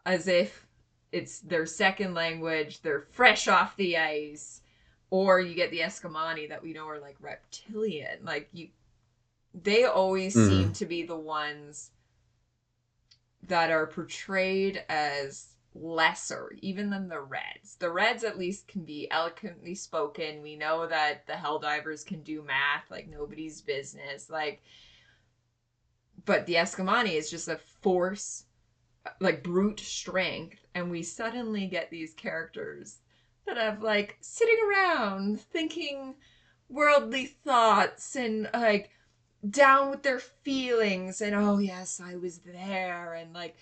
as 0.04 0.28
if 0.28 0.66
it's 1.12 1.40
their 1.40 1.66
second 1.66 2.14
language. 2.14 2.82
They're 2.82 3.06
fresh 3.12 3.48
off 3.48 3.76
the 3.76 3.96
ice 3.96 4.62
or 5.10 5.40
you 5.40 5.54
get 5.54 5.70
the 5.70 5.80
Ascomanni 5.80 6.48
that 6.48 6.62
we 6.62 6.72
know 6.72 6.88
are 6.88 6.98
like 6.98 7.16
reptilian. 7.20 8.24
Like 8.24 8.48
you, 8.52 8.68
they 9.54 9.84
always 9.84 10.34
Mhm. 10.34 10.48
seem 10.48 10.72
to 10.72 10.86
be 10.86 11.04
the 11.04 11.16
ones 11.16 11.90
that 13.48 13.70
are 13.70 13.86
portrayed 13.86 14.84
as 14.88 15.48
lesser, 15.74 16.52
even 16.60 16.90
than 16.90 17.08
the 17.08 17.20
Reds. 17.20 17.76
The 17.78 17.90
Reds 17.90 18.24
at 18.24 18.38
least 18.38 18.68
can 18.68 18.84
be 18.84 19.10
eloquently 19.10 19.74
spoken. 19.74 20.42
We 20.42 20.56
know 20.56 20.86
that 20.86 21.26
the 21.26 21.34
Helldivers 21.34 22.04
can 22.04 22.22
do 22.22 22.42
math 22.42 22.90
like 22.90 23.08
nobody's 23.08 23.60
business. 23.60 24.30
Like, 24.30 24.62
but 26.24 26.46
the 26.46 26.54
Ascomanni 26.54 27.12
is 27.12 27.30
just 27.30 27.48
a 27.48 27.60
force, 27.82 28.44
like 29.20 29.42
brute 29.42 29.80
strength, 29.80 30.66
and 30.74 30.90
we 30.90 31.02
suddenly 31.02 31.66
get 31.66 31.90
these 31.90 32.14
characters 32.14 32.98
that 33.46 33.56
have 33.56 33.82
like 33.82 34.16
sitting 34.20 34.58
around 34.68 35.40
thinking 35.40 36.14
worldly 36.68 37.26
thoughts 37.26 38.16
and 38.16 38.50
like 38.52 38.90
down 39.50 39.90
with 39.90 40.02
their 40.02 40.18
feelings 40.18 41.20
and 41.20 41.34
oh 41.34 41.58
yes 41.58 42.00
i 42.02 42.16
was 42.16 42.38
there 42.38 43.14
and 43.14 43.32
like 43.32 43.56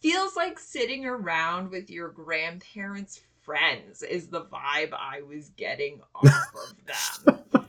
feels 0.00 0.34
like 0.36 0.58
sitting 0.58 1.06
around 1.06 1.70
with 1.70 1.90
your 1.90 2.08
grandparents 2.08 3.20
friends 3.42 4.02
is 4.02 4.28
the 4.28 4.42
vibe 4.46 4.92
i 4.92 5.20
was 5.28 5.50
getting 5.50 6.00
off 6.14 6.52
of 6.54 7.52
them. 7.52 7.66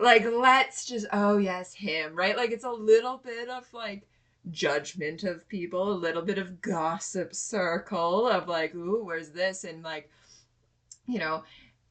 Like 0.00 0.24
let's 0.24 0.84
just 0.84 1.06
oh 1.12 1.38
yes 1.38 1.74
him 1.74 2.14
right? 2.14 2.36
Like 2.36 2.50
it's 2.50 2.64
a 2.64 2.70
little 2.70 3.18
bit 3.18 3.48
of 3.48 3.66
like 3.72 4.06
judgment 4.50 5.24
of 5.24 5.48
people 5.48 5.92
a 5.92 5.92
little 5.92 6.22
bit 6.22 6.38
of 6.38 6.60
gossip 6.60 7.34
circle 7.34 8.28
of 8.28 8.46
like 8.48 8.74
ooh 8.74 9.04
where's 9.04 9.30
this? 9.30 9.64
And 9.64 9.82
like 9.82 10.10
you 11.06 11.18
know 11.18 11.42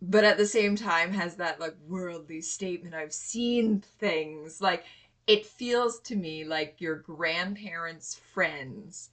but 0.02 0.24
at 0.24 0.38
the 0.38 0.46
same 0.46 0.76
time 0.76 1.12
has 1.14 1.36
that 1.36 1.60
like 1.60 1.76
worldly 1.88 2.42
statement 2.42 2.94
i've 2.96 3.14
seen 3.14 3.82
things. 4.00 4.62
Like 4.62 4.84
it 5.26 5.46
feels 5.46 6.00
to 6.02 6.16
me 6.16 6.46
like 6.46 6.80
your 6.80 6.96
grandparents 6.96 8.16
friends 8.34 9.10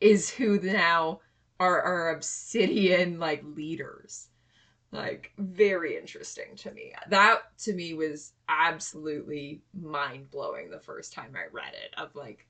is 0.00 0.30
who 0.30 0.60
now 0.60 1.20
are 1.60 1.80
our 1.82 2.10
obsidian 2.10 3.18
like 3.18 3.42
leaders. 3.44 4.28
Like 4.92 5.32
very 5.38 5.96
interesting 5.96 6.54
to 6.58 6.70
me. 6.70 6.92
That 7.08 7.42
to 7.64 7.72
me 7.72 7.94
was 7.94 8.32
absolutely 8.48 9.62
mind-blowing 9.72 10.70
the 10.70 10.78
first 10.78 11.12
time 11.12 11.34
i 11.34 11.46
read 11.52 11.72
it 11.74 11.94
of 11.98 12.14
like 12.14 12.46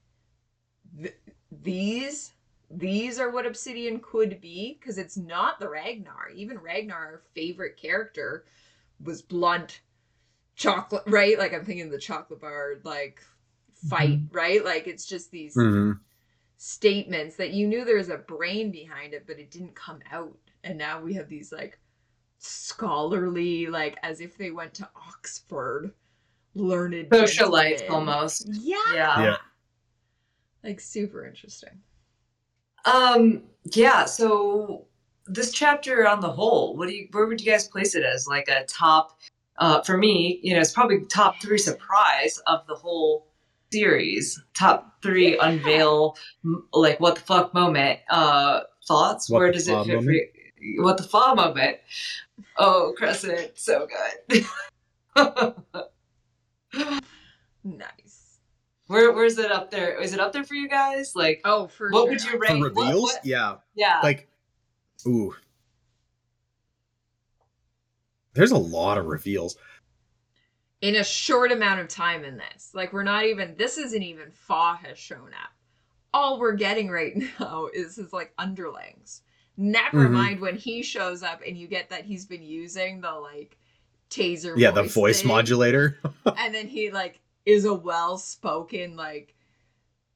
th- 1.01 1.17
these 1.51 2.34
these 2.71 3.19
are 3.19 3.31
what 3.31 3.47
Obsidian 3.47 4.01
could 4.01 4.41
be 4.41 4.79
because 4.79 4.99
it's 4.99 5.17
not 5.17 5.61
the 5.61 5.69
Ragnar. 5.69 6.31
Even 6.35 6.59
Ragnar, 6.59 6.97
our 6.97 7.23
favorite 7.35 7.77
character, 7.77 8.45
was 9.03 9.23
blunt, 9.23 9.81
chocolate, 10.57 11.05
right? 11.07 11.39
Like 11.39 11.53
I'm 11.53 11.65
thinking 11.65 11.91
the 11.91 11.99
chocolate 11.99 12.41
bar 12.41 12.75
like 12.85 13.23
fight, 13.89 14.21
right? 14.33 14.65
Like 14.65 14.87
it's 14.87 15.07
just 15.07 15.31
these 15.31 15.57
mm-hmm 15.57 15.93
statements 16.57 17.37
that 17.37 17.53
you 17.53 17.67
knew 17.67 17.85
there 17.85 17.99
was 17.99 18.09
a 18.09 18.17
brain 18.17 18.71
behind 18.71 19.13
it, 19.13 19.27
but 19.27 19.39
it 19.39 19.51
didn't 19.51 19.75
come 19.75 20.01
out. 20.11 20.35
And 20.63 20.79
now 20.79 20.99
we 20.99 21.13
have 21.13 21.29
these 21.29 21.53
like 21.53 21.79
scholarly, 22.39 23.67
like 23.67 23.99
as 24.03 24.21
if 24.21 24.39
they 24.39 24.51
went 24.51 24.73
to 24.75 24.89
Oxford, 24.97 25.93
learned 26.55 27.11
socialites 27.11 27.89
almost 27.91 28.49
Yeah. 28.51 28.77
yeah 28.95 29.23
Yeah. 29.23 29.37
Like 30.63 30.81
super 30.81 31.27
interesting. 31.27 31.83
Um. 32.85 33.43
Yeah. 33.73 34.05
So 34.05 34.87
this 35.27 35.53
chapter 35.53 36.07
on 36.07 36.21
the 36.21 36.31
whole, 36.31 36.77
what 36.77 36.89
do 36.89 36.95
you? 36.95 37.09
Where 37.13 37.27
would 37.27 37.41
you 37.41 37.51
guys 37.51 37.69
place 37.69 37.95
it 37.95 38.05
as? 38.05 38.27
Like 38.27 38.49
a 38.49 38.65
top? 38.67 39.19
Uh, 39.59 39.81
for 39.83 39.97
me, 39.97 40.41
you 40.43 40.53
know, 40.53 40.61
it's 40.61 40.73
probably 40.73 41.05
top 41.07 41.41
three 41.41 41.59
surprise 41.59 42.41
of 42.47 42.67
the 42.67 42.75
whole 42.75 43.29
series. 43.73 44.43
Top 44.53 45.01
three 45.03 45.39
unveil, 45.39 46.17
like 46.73 46.99
what 47.01 47.15
the 47.15 47.21
fuck 47.21 47.55
moment. 47.55 48.01
Uh, 48.11 48.61
thoughts. 48.87 49.31
What 49.31 49.39
Where 49.39 49.53
does 49.53 49.69
it 49.69 49.77
fit? 49.77 49.87
For 49.87 49.95
moment? 49.97 50.17
you? 50.59 50.83
What 50.83 50.97
the 50.97 51.05
fuck 51.05 51.37
moment? 51.37 51.79
Oh, 52.59 52.95
Crescent, 52.97 53.53
so 53.55 53.87
good. 53.87 54.45
Nice. 57.67 58.04
Where 58.87 59.13
where's 59.13 59.39
it 59.39 59.51
up 59.51 59.71
there? 59.71 59.99
Is 60.01 60.13
it 60.13 60.21
up 60.21 60.33
there 60.33 60.45
for 60.45 60.55
you 60.55 60.69
guys? 60.69 61.15
Like, 61.17 61.41
Oh, 61.45 61.67
for 61.69 61.91
what 61.91 62.01
sure. 62.03 62.11
would 62.11 62.23
you 62.25 62.31
For 62.33 62.39
rate? 62.39 62.59
what- 62.61 62.75
reveals, 62.77 63.03
what- 63.15 63.25
yeah, 63.27 63.57
Yeah. 63.75 64.01
like, 64.03 64.29
ooh, 65.07 65.35
there's 68.35 68.51
a 68.51 68.59
lot 68.59 68.99
of 68.99 69.07
reveals. 69.07 69.57
in 70.81 70.97
a 70.97 71.05
short 71.05 71.51
amount 71.51 71.81
of 71.81 71.89
time 71.89 72.25
in 72.25 72.37
this. 72.37 72.73
Like 72.75 72.93
we're 72.93 73.05
not 73.05 73.25
even 73.25 73.55
this 73.57 73.79
isn't 73.79 74.03
even 74.03 74.31
Fa 74.31 74.79
has 74.83 74.99
shown 74.99 75.29
up. 75.43 75.51
All 76.13 76.39
we're 76.39 76.53
getting 76.53 76.91
right 76.91 77.15
now 77.41 77.69
is 77.73 77.97
his 77.97 78.13
like 78.13 78.35
underlings. 78.37 79.23
Never 79.57 80.09
Mhm. 80.09 80.13
mind 80.13 80.41
when 80.41 80.57
he 80.57 80.83
shows 80.83 81.23
up 81.23 81.41
and 81.47 81.57
you 81.57 81.69
get 81.69 81.89
that 81.89 82.05
he's 82.05 82.27
been 82.27 82.43
using 82.43 83.01
the 83.01 83.13
like 83.13 83.57
taser 84.11 84.59
Yeah, 84.59 84.73
the 84.73 84.83
voice 84.83 85.21
thing, 85.21 85.29
modulator. 85.29 85.99
and 86.37 86.55
then 86.55 86.67
he 86.69 86.91
like 86.91 87.19
is 87.47 87.65
a 87.65 87.75
well 87.75 88.19
spoken 88.19 88.97
like 88.97 89.35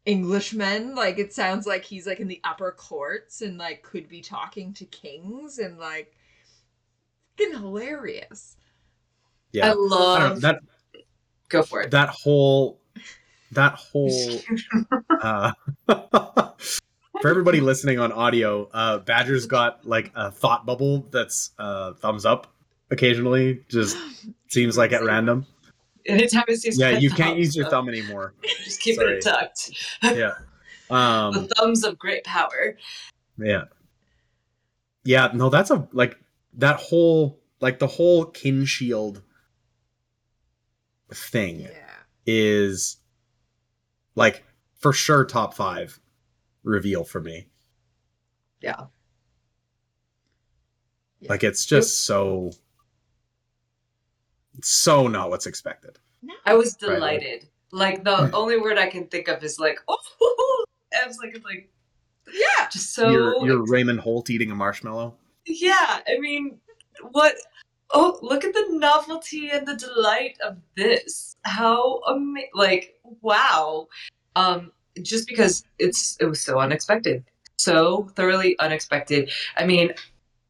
Englishman. 0.06 0.94
Like 0.94 1.18
it 1.18 1.32
sounds 1.32 1.66
like 1.66 1.84
he's 1.84 2.06
like 2.06 2.20
in 2.20 2.28
the 2.28 2.40
upper 2.44 2.72
courts 2.72 3.42
and 3.42 3.59
like 3.59 3.82
could 3.82 4.09
be 4.09 4.20
talking 4.20 4.72
to 4.74 4.84
kings 4.86 5.59
and 5.59 5.78
like 5.78 6.14
fucking 7.38 7.59
hilarious. 7.59 8.56
Yeah, 9.52 9.70
I 9.70 9.74
love 9.74 10.34
know, 10.34 10.40
that 10.40 10.60
go 11.48 11.62
for 11.62 11.82
it. 11.82 11.90
that 11.92 12.10
whole 12.10 12.80
that 13.52 13.74
whole 13.74 14.40
uh 15.22 15.52
for 15.86 17.28
everybody 17.28 17.60
listening 17.60 17.98
on 17.98 18.12
audio 18.12 18.68
uh 18.72 18.98
badger's 18.98 19.46
got 19.46 19.86
like 19.86 20.12
a 20.14 20.30
thought 20.30 20.66
bubble 20.66 21.06
that's 21.10 21.52
uh 21.59 21.94
thumbs 21.94 22.26
up 22.26 22.52
occasionally 22.90 23.64
just 23.68 23.96
seems 24.48 24.76
like 24.76 24.92
at 24.92 25.02
random 25.02 25.46
Anytime 26.09 26.44
it 26.48 26.56
sees 26.60 26.78
yeah 26.78 26.93
my 26.93 26.98
you 26.98 27.10
can't 27.10 27.30
thumb, 27.30 27.39
use 27.39 27.55
your 27.55 27.66
so 27.66 27.70
thumb 27.70 27.89
anymore 27.89 28.35
Just 28.64 28.80
keep 28.80 28.97
Sorry. 28.97 29.18
it 29.18 29.22
tucked. 29.22 29.70
yeah 30.02 30.32
um 30.90 31.32
the 31.35 31.48
thumbs 31.56 31.85
of 31.85 31.98
great 31.98 32.24
power. 32.24 32.76
yeah 33.39 33.64
yeah 35.05 35.30
no 35.35 35.48
that's 35.51 35.70
a 35.70 35.86
like 35.93 36.18
that 36.55 36.76
whole 36.76 37.39
like 37.60 37.78
the 37.78 37.86
whole 37.86 38.24
kin 38.24 38.64
shield 38.64 39.22
thing 41.12 41.60
Yeah. 41.60 41.68
is 42.26 42.97
like 44.14 44.44
for 44.78 44.93
sure 44.93 45.24
top 45.24 45.55
five 45.55 46.01
reveal 46.62 47.05
for 47.05 47.20
me 47.20 47.48
Yeah. 48.60 48.86
Yeah. 51.20 51.30
Like 51.30 51.43
it's 51.44 51.64
just 51.66 52.05
so 52.05 52.52
so 54.62 55.06
not 55.09 55.30
what's 55.30 55.47
expected. 55.47 55.98
I 56.44 56.55
was 56.55 56.76
Right, 56.82 56.89
right. 56.89 56.94
delighted. 56.97 57.48
Like 57.70 58.05
the 58.05 58.30
only 58.32 58.59
word 58.59 58.78
I 58.78 58.89
can 58.89 59.06
think 59.06 59.28
of 59.28 59.43
is 59.44 59.59
like, 59.59 59.78
oh, 59.89 60.64
I 61.02 61.06
was 61.06 61.18
like, 61.18 61.35
it's 61.35 61.44
like 61.44 61.68
Yeah. 62.32 62.68
just 62.72 62.94
so 62.94 63.10
you're 63.10 63.47
you're 63.47 63.66
Raymond 63.66 64.01
Holt 64.01 64.30
eating 64.30 64.51
a 64.51 64.55
marshmallow. 64.55 65.14
yeah. 65.47 66.01
I 66.06 66.18
mean, 66.18 66.59
what? 67.12 67.35
Oh, 67.90 68.18
look 68.20 68.44
at 68.44 68.52
the 68.52 68.66
novelty 68.70 69.48
and 69.51 69.66
the 69.66 69.74
delight 69.76 70.36
of 70.47 70.59
this. 70.76 71.36
How 71.44 72.01
ama- 72.09 72.40
like 72.55 72.98
wow. 73.22 73.86
Um, 74.36 74.72
just 75.02 75.26
because 75.28 75.64
it's 75.78 76.16
it 76.20 76.26
was 76.26 76.40
so 76.43 76.59
unexpected, 76.59 77.24
so 77.56 78.10
thoroughly 78.16 78.59
unexpected. 78.59 79.30
I 79.56 79.64
mean, 79.64 79.93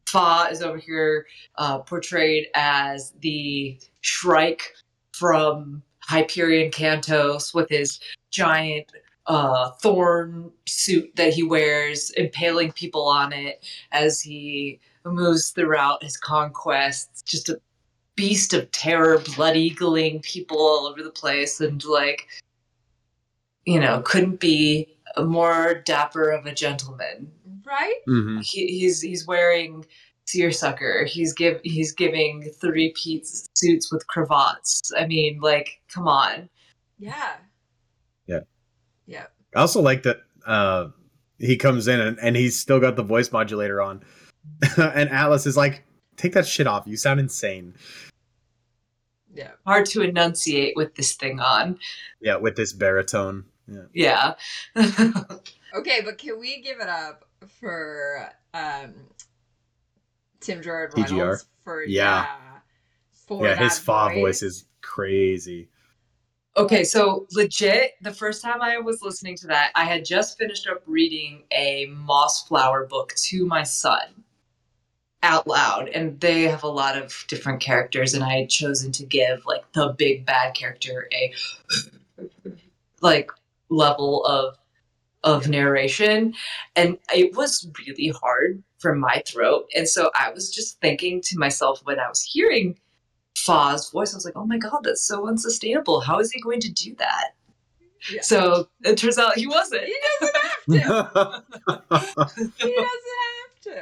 Fa 0.08 0.48
is 0.50 0.62
over 0.62 0.78
here 0.78 1.26
uh, 1.56 1.78
portrayed 1.80 2.48
as 2.54 3.12
the 3.20 3.78
Shrike 4.00 4.74
from 5.12 5.82
Hyperion 6.00 6.70
Cantos 6.70 7.54
with 7.54 7.68
his 7.68 8.00
giant 8.30 8.90
uh, 9.26 9.70
thorn 9.82 10.50
suit 10.66 11.14
that 11.16 11.34
he 11.34 11.42
wears, 11.42 12.10
impaling 12.10 12.72
people 12.72 13.06
on 13.06 13.32
it 13.32 13.64
as 13.92 14.20
he 14.20 14.80
moves 15.04 15.50
throughout 15.50 16.02
his 16.02 16.16
conquests. 16.16 17.20
Just 17.22 17.50
a 17.50 17.60
beast 18.16 18.54
of 18.54 18.70
terror, 18.72 19.18
blood 19.36 19.56
eagling 19.56 20.22
people 20.22 20.58
all 20.58 20.86
over 20.86 21.02
the 21.02 21.10
place, 21.10 21.60
and 21.60 21.84
like, 21.84 22.26
you 23.66 23.78
know, 23.78 24.00
couldn't 24.06 24.40
be 24.40 24.88
more 25.18 25.74
dapper 25.84 26.30
of 26.30 26.46
a 26.46 26.54
gentleman 26.54 27.30
Right? 27.68 27.96
Mm-hmm. 28.08 28.38
he, 28.40 28.66
he's 28.66 29.00
he's 29.02 29.26
wearing 29.26 29.84
seersucker. 30.26 31.04
He's 31.04 31.32
give 31.32 31.60
he's 31.64 31.92
giving 31.92 32.50
three 32.60 32.92
piece 32.92 33.46
suits 33.54 33.92
with 33.92 34.06
cravats. 34.06 34.90
I 34.96 35.06
mean, 35.06 35.40
like, 35.40 35.80
come 35.92 36.08
on. 36.08 36.48
Yeah. 36.98 37.36
Yeah. 38.26 38.40
Yeah. 39.06 39.26
I 39.54 39.60
also 39.60 39.80
like 39.80 40.02
that 40.04 40.18
uh 40.46 40.88
he 41.38 41.56
comes 41.56 41.88
in 41.88 42.00
and, 42.00 42.18
and 42.20 42.36
he's 42.36 42.58
still 42.58 42.80
got 42.80 42.96
the 42.96 43.02
voice 43.02 43.30
modulator 43.32 43.80
on. 43.80 44.02
and 44.76 45.08
Atlas 45.10 45.46
is 45.46 45.56
like, 45.56 45.84
take 46.16 46.32
that 46.32 46.46
shit 46.46 46.66
off. 46.66 46.84
You 46.86 46.96
sound 46.96 47.20
insane. 47.20 47.74
Yeah. 49.32 49.52
Hard 49.66 49.86
to 49.86 50.02
enunciate 50.02 50.74
with 50.74 50.94
this 50.96 51.14
thing 51.14 51.38
on. 51.38 51.78
Yeah, 52.20 52.36
with 52.36 52.56
this 52.56 52.72
baritone. 52.72 53.44
Yeah. 53.68 54.34
Yeah. 54.74 55.14
Okay, 55.76 56.00
but 56.02 56.18
can 56.18 56.38
we 56.40 56.60
give 56.62 56.80
it 56.80 56.88
up 56.88 57.24
for 57.46 58.30
um 58.54 58.94
Tim 60.40 60.62
Gerard 60.62 60.92
TGR? 60.92 61.44
For 61.64 61.84
Yeah. 61.84 62.26
for 63.26 63.44
yeah, 63.46 63.56
his 63.56 63.78
that 63.78 64.10
fa 64.10 64.14
voice 64.14 64.42
is 64.42 64.64
crazy. 64.80 65.68
okay, 66.56 66.84
so 66.84 67.26
legit, 67.32 67.92
the 68.00 68.12
first 68.12 68.42
time 68.42 68.62
I 68.62 68.78
was 68.78 69.02
listening 69.02 69.36
to 69.36 69.46
that, 69.48 69.70
I 69.74 69.84
had 69.84 70.04
just 70.04 70.38
finished 70.38 70.66
up 70.66 70.82
reading 70.86 71.44
a 71.52 71.86
Mossflower 71.88 72.88
book 72.88 73.14
to 73.16 73.46
my 73.46 73.62
son 73.62 74.24
out 75.22 75.46
loud 75.46 75.88
and 75.88 76.18
they 76.20 76.42
have 76.42 76.62
a 76.62 76.68
lot 76.68 76.96
of 76.96 77.24
different 77.26 77.60
characters 77.60 78.14
and 78.14 78.22
i 78.22 78.38
had 78.38 78.48
chosen 78.48 78.92
to 78.92 79.04
give 79.04 79.44
like 79.46 79.64
the 79.72 79.88
big 79.98 80.24
bad 80.24 80.54
character 80.54 81.08
a 81.12 81.32
like 83.00 83.30
level 83.68 84.24
of 84.26 84.56
of 85.32 85.48
narration 85.48 86.20
and 86.76 86.96
it 87.14 87.28
was 87.36 87.68
really 87.86 88.08
hard 88.22 88.62
for 88.78 88.94
my 88.94 89.22
throat 89.26 89.64
and 89.76 89.86
so 89.94 90.10
i 90.14 90.30
was 90.30 90.44
just 90.58 90.80
thinking 90.80 91.20
to 91.28 91.38
myself 91.38 91.80
when 91.84 91.98
i 92.00 92.08
was 92.08 92.22
hearing 92.22 92.68
Fa's 93.36 93.90
voice 93.90 94.14
i 94.14 94.16
was 94.16 94.24
like 94.24 94.36
oh 94.36 94.46
my 94.46 94.58
god 94.58 94.80
that's 94.82 95.06
so 95.06 95.28
unsustainable 95.28 96.00
how 96.00 96.18
is 96.18 96.30
he 96.32 96.40
going 96.40 96.60
to 96.60 96.72
do 96.72 96.94
that 97.04 97.28
Yeah. 98.10 98.22
so 98.22 98.68
it 98.84 98.96
turns 98.96 99.18
out 99.18 99.36
he 99.36 99.46
wasn't 99.46 99.84
He 99.84 99.96
doesn't 100.18 100.34
have 100.42 100.64
to. 100.66 101.44
he 102.64 102.74
doesn't 102.74 103.20
have 103.34 103.54
to. 103.62 103.80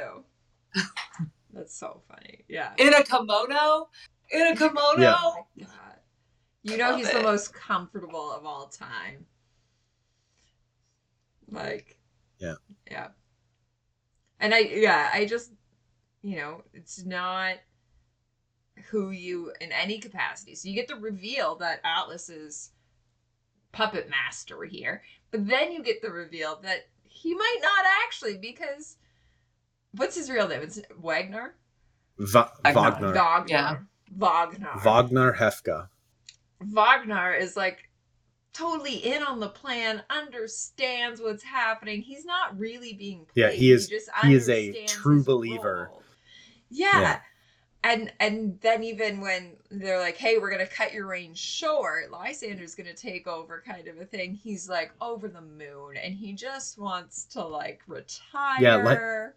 That's 1.53 1.75
so 1.83 2.01
funny. 2.09 2.45
Yeah. 2.47 2.71
in 2.77 2.93
a 2.93 3.03
kimono 3.03 3.89
in 4.31 4.47
a 4.53 4.55
kimono 4.55 5.01
Yeah. 5.01 5.15
Oh 5.19 5.45
my 5.57 5.65
God. 5.65 5.73
You 6.63 6.77
know 6.77 6.89
Love 6.91 6.97
he's 6.99 7.11
the 7.11 7.21
most 7.21 7.53
comfortable 7.53 8.31
of 8.31 8.45
all 8.45 8.67
time. 8.67 9.25
Like 11.49 11.97
Yeah. 12.39 12.55
Yeah. 12.89 13.07
And 14.39 14.53
I 14.53 14.59
yeah, 14.59 15.09
I 15.13 15.25
just 15.25 15.51
you 16.21 16.37
know, 16.37 16.63
it's 16.73 17.05
not 17.05 17.55
who 18.89 19.11
you 19.11 19.51
in 19.61 19.71
any 19.71 19.99
capacity. 19.99 20.55
So 20.55 20.69
you 20.69 20.75
get 20.75 20.87
the 20.87 20.95
reveal 20.95 21.55
that 21.55 21.81
Atlas 21.83 22.29
is 22.29 22.71
puppet 23.71 24.09
master 24.09 24.63
here, 24.63 25.03
but 25.31 25.47
then 25.47 25.71
you 25.71 25.83
get 25.83 26.01
the 26.01 26.11
reveal 26.11 26.59
that 26.63 26.87
he 27.03 27.33
might 27.33 27.59
not 27.61 27.85
actually 28.05 28.37
because 28.37 28.97
what's 29.93 30.15
his 30.15 30.29
real 30.29 30.47
name? 30.47 30.61
It's 30.61 30.79
Wagner? 30.97 31.55
Va- 32.17 32.51
Wagner. 32.63 32.81
Wagner. 32.81 33.13
Wagner. 33.13 33.45
Yeah. 33.47 33.77
Wagner. 34.15 34.71
Wagner 34.83 35.33
Hefka. 35.33 35.89
Wagner 36.61 37.33
is 37.33 37.55
like 37.55 37.86
totally 38.57 38.95
in 38.95 39.23
on 39.23 39.39
the 39.39 39.49
plan, 39.49 40.03
understands 40.09 41.21
what's 41.21 41.43
happening. 41.43 42.01
He's 42.01 42.25
not 42.25 42.57
really 42.57 42.93
being 42.93 43.25
played. 43.25 43.43
Yeah, 43.43 43.51
he 43.51 43.71
is- 43.71 43.87
just 43.87 44.09
he 44.23 44.33
is 44.33 44.49
a 44.49 44.85
true 44.85 45.23
believer. 45.23 45.91
Yeah. 46.69 46.99
Yeah. 47.01 47.19
And 47.83 48.11
and 48.19 48.59
then 48.61 48.83
even 48.83 49.21
when 49.21 49.55
they're 49.69 49.99
like, 49.99 50.17
"Hey, 50.17 50.39
we're 50.39 50.49
gonna 50.49 50.67
cut 50.67 50.93
your 50.93 51.05
range 51.05 51.37
short," 51.37 52.11
Lysander's 52.11 52.75
gonna 52.75 52.93
take 52.93 53.27
over, 53.27 53.63
kind 53.65 53.87
of 53.87 53.97
a 53.99 54.05
thing. 54.05 54.33
He's 54.33 54.67
like 54.67 54.91
over 54.99 55.27
the 55.29 55.41
moon, 55.41 55.95
and 55.95 56.13
he 56.13 56.33
just 56.33 56.77
wants 56.79 57.23
to 57.25 57.45
like 57.45 57.81
retire. 57.87 58.57
Yeah, 58.59 59.29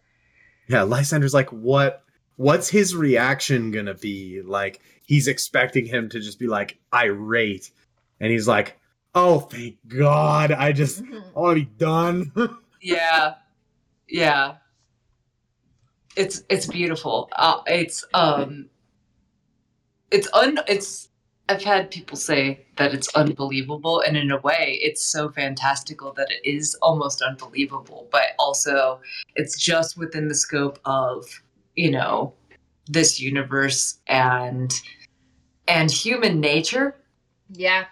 yeah, 0.68 0.82
Lysander's 0.82 1.34
like, 1.34 1.50
what? 1.50 2.02
What's 2.36 2.68
his 2.70 2.96
reaction 2.96 3.70
gonna 3.70 3.94
be? 3.94 4.40
Like, 4.42 4.80
he's 5.04 5.28
expecting 5.28 5.84
him 5.84 6.08
to 6.08 6.18
just 6.18 6.38
be 6.38 6.46
like 6.48 6.78
irate, 6.94 7.70
and 8.18 8.32
he's 8.32 8.48
like, 8.48 8.79
"Oh, 9.14 9.40
thank 9.40 9.76
God! 9.88 10.52
I 10.52 10.72
just 10.72 11.02
Mhm. 11.02 11.22
I 11.36 11.38
want 11.38 11.58
to 11.58 11.64
be 11.64 11.70
done." 11.78 12.32
yeah 12.82 13.34
yeah 14.08 14.54
it's 16.16 16.42
it's 16.48 16.66
beautiful 16.66 17.28
uh, 17.36 17.60
it's 17.66 18.04
um 18.14 18.70
it's 20.10 20.28
un 20.32 20.58
it's 20.66 21.08
I've 21.50 21.64
had 21.64 21.90
people 21.90 22.16
say 22.16 22.64
that 22.76 22.94
it's 22.94 23.08
unbelievable, 23.16 24.04
and 24.06 24.16
in 24.16 24.30
a 24.30 24.38
way, 24.38 24.78
it's 24.82 25.04
so 25.04 25.30
fantastical 25.30 26.12
that 26.12 26.30
it 26.30 26.48
is 26.48 26.76
almost 26.76 27.22
unbelievable. 27.22 28.06
But 28.12 28.34
also, 28.38 29.00
it's 29.34 29.58
just 29.58 29.98
within 29.98 30.28
the 30.28 30.34
scope 30.34 30.78
of 30.84 31.24
you 31.74 31.90
know 31.90 32.34
this 32.86 33.20
universe 33.20 33.98
and 34.06 34.72
and 35.66 35.90
human 35.90 36.38
nature. 36.38 36.94
Yeah. 37.50 37.86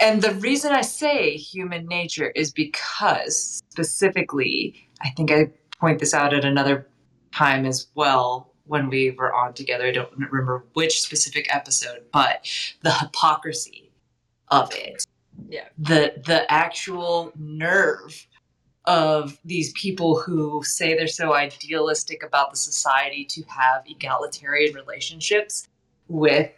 And 0.00 0.22
the 0.22 0.34
reason 0.34 0.72
I 0.72 0.82
say 0.82 1.36
human 1.36 1.86
nature 1.86 2.30
is 2.30 2.52
because 2.52 3.62
specifically, 3.70 4.88
I 5.02 5.10
think 5.10 5.30
I 5.30 5.50
point 5.80 6.00
this 6.00 6.14
out 6.14 6.34
at 6.34 6.44
another 6.44 6.86
time 7.34 7.66
as 7.66 7.88
well 7.94 8.52
when 8.64 8.90
we 8.90 9.12
were 9.12 9.32
on 9.32 9.54
together. 9.54 9.86
I 9.86 9.92
don't 9.92 10.12
remember 10.18 10.66
which 10.74 11.00
specific 11.00 11.54
episode, 11.54 12.04
but 12.12 12.46
the 12.82 12.92
hypocrisy 12.92 13.92
of 14.48 14.72
it. 14.74 15.06
Yeah. 15.48 15.68
The 15.78 16.14
the 16.24 16.50
actual 16.50 17.32
nerve 17.36 18.26
of 18.86 19.38
these 19.44 19.72
people 19.72 20.18
who 20.20 20.62
say 20.64 20.94
they're 20.94 21.08
so 21.08 21.34
idealistic 21.34 22.22
about 22.22 22.50
the 22.50 22.56
society 22.56 23.24
to 23.24 23.42
have 23.48 23.82
egalitarian 23.86 24.74
relationships 24.74 25.68
with 26.08 26.50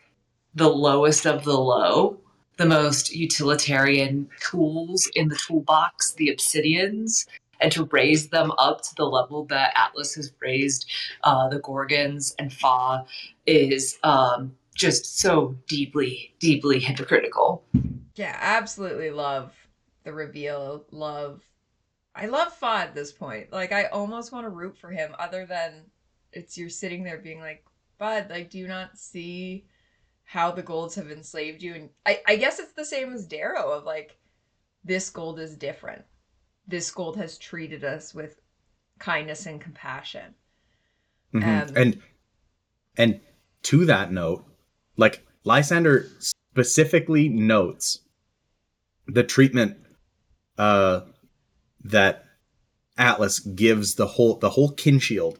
the 0.54 0.68
lowest 0.68 1.26
of 1.26 1.44
the 1.44 1.58
low, 1.58 2.18
the 2.58 2.66
most 2.66 3.14
utilitarian 3.14 4.28
tools 4.40 5.08
in 5.14 5.28
the 5.28 5.36
toolbox, 5.36 6.12
the 6.12 6.28
obsidians, 6.28 7.26
and 7.60 7.72
to 7.72 7.84
raise 7.84 8.28
them 8.28 8.52
up 8.58 8.82
to 8.82 8.94
the 8.96 9.04
level 9.04 9.44
that 9.46 9.72
Atlas 9.76 10.14
has 10.14 10.32
raised 10.40 10.90
uh, 11.24 11.48
the 11.48 11.60
Gorgons 11.60 12.34
and 12.38 12.52
Fa 12.52 13.04
is 13.46 13.98
um, 14.02 14.54
just 14.74 15.18
so 15.18 15.56
deeply, 15.66 16.34
deeply 16.40 16.78
hypocritical. 16.78 17.64
Yeah, 18.16 18.36
absolutely 18.40 19.10
love 19.10 19.52
the 20.04 20.12
reveal. 20.12 20.84
Love. 20.90 21.42
I 22.14 22.26
love 22.26 22.52
Fa 22.52 22.66
at 22.66 22.94
this 22.94 23.12
point. 23.12 23.52
Like, 23.52 23.70
I 23.70 23.84
almost 23.86 24.32
want 24.32 24.44
to 24.44 24.50
root 24.50 24.76
for 24.76 24.90
him, 24.90 25.14
other 25.18 25.46
than 25.46 25.84
it's 26.32 26.58
you're 26.58 26.68
sitting 26.68 27.04
there 27.04 27.18
being 27.18 27.40
like, 27.40 27.64
Bud, 27.98 28.26
like, 28.30 28.50
do 28.50 28.58
you 28.58 28.66
not 28.66 28.98
see 28.98 29.64
how 30.28 30.50
the 30.50 30.62
golds 30.62 30.94
have 30.94 31.10
enslaved 31.10 31.62
you? 31.62 31.74
And 31.74 31.88
I, 32.04 32.20
I 32.26 32.36
guess 32.36 32.58
it's 32.58 32.72
the 32.72 32.84
same 32.84 33.14
as 33.14 33.26
Darrow 33.26 33.70
of 33.70 33.84
like, 33.84 34.18
this 34.84 35.08
gold 35.08 35.40
is 35.40 35.56
different. 35.56 36.04
This 36.66 36.90
gold 36.90 37.16
has 37.16 37.38
treated 37.38 37.82
us 37.82 38.14
with 38.14 38.38
kindness 38.98 39.46
and 39.46 39.58
compassion. 39.58 40.34
Mhm. 41.32 41.70
Um, 41.70 41.76
and 41.76 42.02
and 42.98 43.20
to 43.62 43.86
that 43.86 44.12
note, 44.12 44.44
like 44.98 45.26
Lysander 45.44 46.10
specifically 46.18 47.30
notes 47.30 48.00
the 49.06 49.24
treatment 49.24 49.78
uh 50.58 51.00
that 51.84 52.26
Atlas 52.98 53.38
gives 53.38 53.94
the 53.94 54.06
whole 54.06 54.36
the 54.36 54.50
whole 54.50 54.72
kin 54.72 54.98
shield 54.98 55.38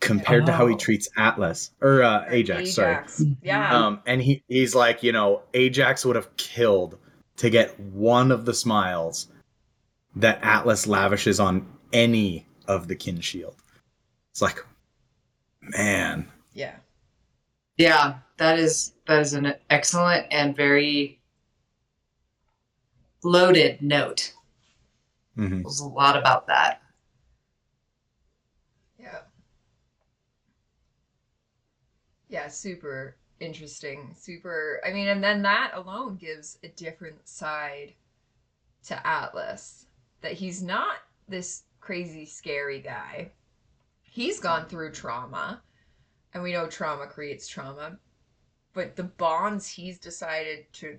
compared 0.00 0.46
to 0.46 0.52
how 0.52 0.66
he 0.66 0.74
Oh. 0.74 0.78
treats 0.78 1.08
Atlas 1.16 1.70
or 1.80 2.02
uh 2.02 2.24
Ajax, 2.28 2.74
sorry. 2.74 3.04
Yeah. 3.42 3.74
Um 3.86 4.00
and 4.06 4.20
he 4.22 4.42
he's 4.48 4.74
like, 4.74 5.02
you 5.02 5.12
know, 5.12 5.42
Ajax 5.54 6.04
would 6.04 6.16
have 6.16 6.36
killed 6.36 6.98
to 7.38 7.50
get 7.50 7.78
one 7.80 8.30
of 8.32 8.44
the 8.44 8.54
smiles 8.54 9.28
that 10.16 10.38
Atlas 10.42 10.86
lavishes 10.86 11.38
on 11.40 11.66
any 11.92 12.46
of 12.66 12.88
the 12.88 12.96
kin 12.96 13.20
shield. 13.20 13.56
It's 14.32 14.42
like 14.42 14.64
man, 15.60 16.28
yeah. 16.52 16.76
Yeah, 17.76 18.18
that 18.38 18.58
is 18.58 18.92
that 19.06 19.20
is 19.20 19.32
an 19.34 19.54
excellent 19.70 20.26
and 20.30 20.56
very 20.56 21.20
loaded 23.22 23.82
note. 23.82 24.32
Mhm. 25.36 25.62
There's 25.62 25.80
a 25.80 25.86
lot 25.86 26.16
about 26.16 26.46
that. 26.46 26.80
Yeah. 28.98 29.20
Yeah, 32.28 32.48
super 32.48 33.16
interesting. 33.40 34.14
Super. 34.18 34.80
I 34.84 34.92
mean, 34.92 35.08
and 35.08 35.22
then 35.22 35.42
that 35.42 35.72
alone 35.74 36.16
gives 36.16 36.58
a 36.62 36.68
different 36.68 37.28
side 37.28 37.94
to 38.86 39.06
Atlas. 39.06 39.86
That 40.22 40.32
he's 40.32 40.62
not 40.62 40.96
this 41.28 41.64
crazy, 41.80 42.26
scary 42.26 42.80
guy. 42.80 43.32
He's 44.02 44.40
gone 44.40 44.66
through 44.66 44.92
trauma, 44.92 45.62
and 46.32 46.42
we 46.42 46.52
know 46.52 46.66
trauma 46.66 47.06
creates 47.06 47.46
trauma. 47.46 47.98
But 48.72 48.96
the 48.96 49.04
bonds 49.04 49.68
he's 49.68 49.98
decided 49.98 50.72
to 50.74 50.98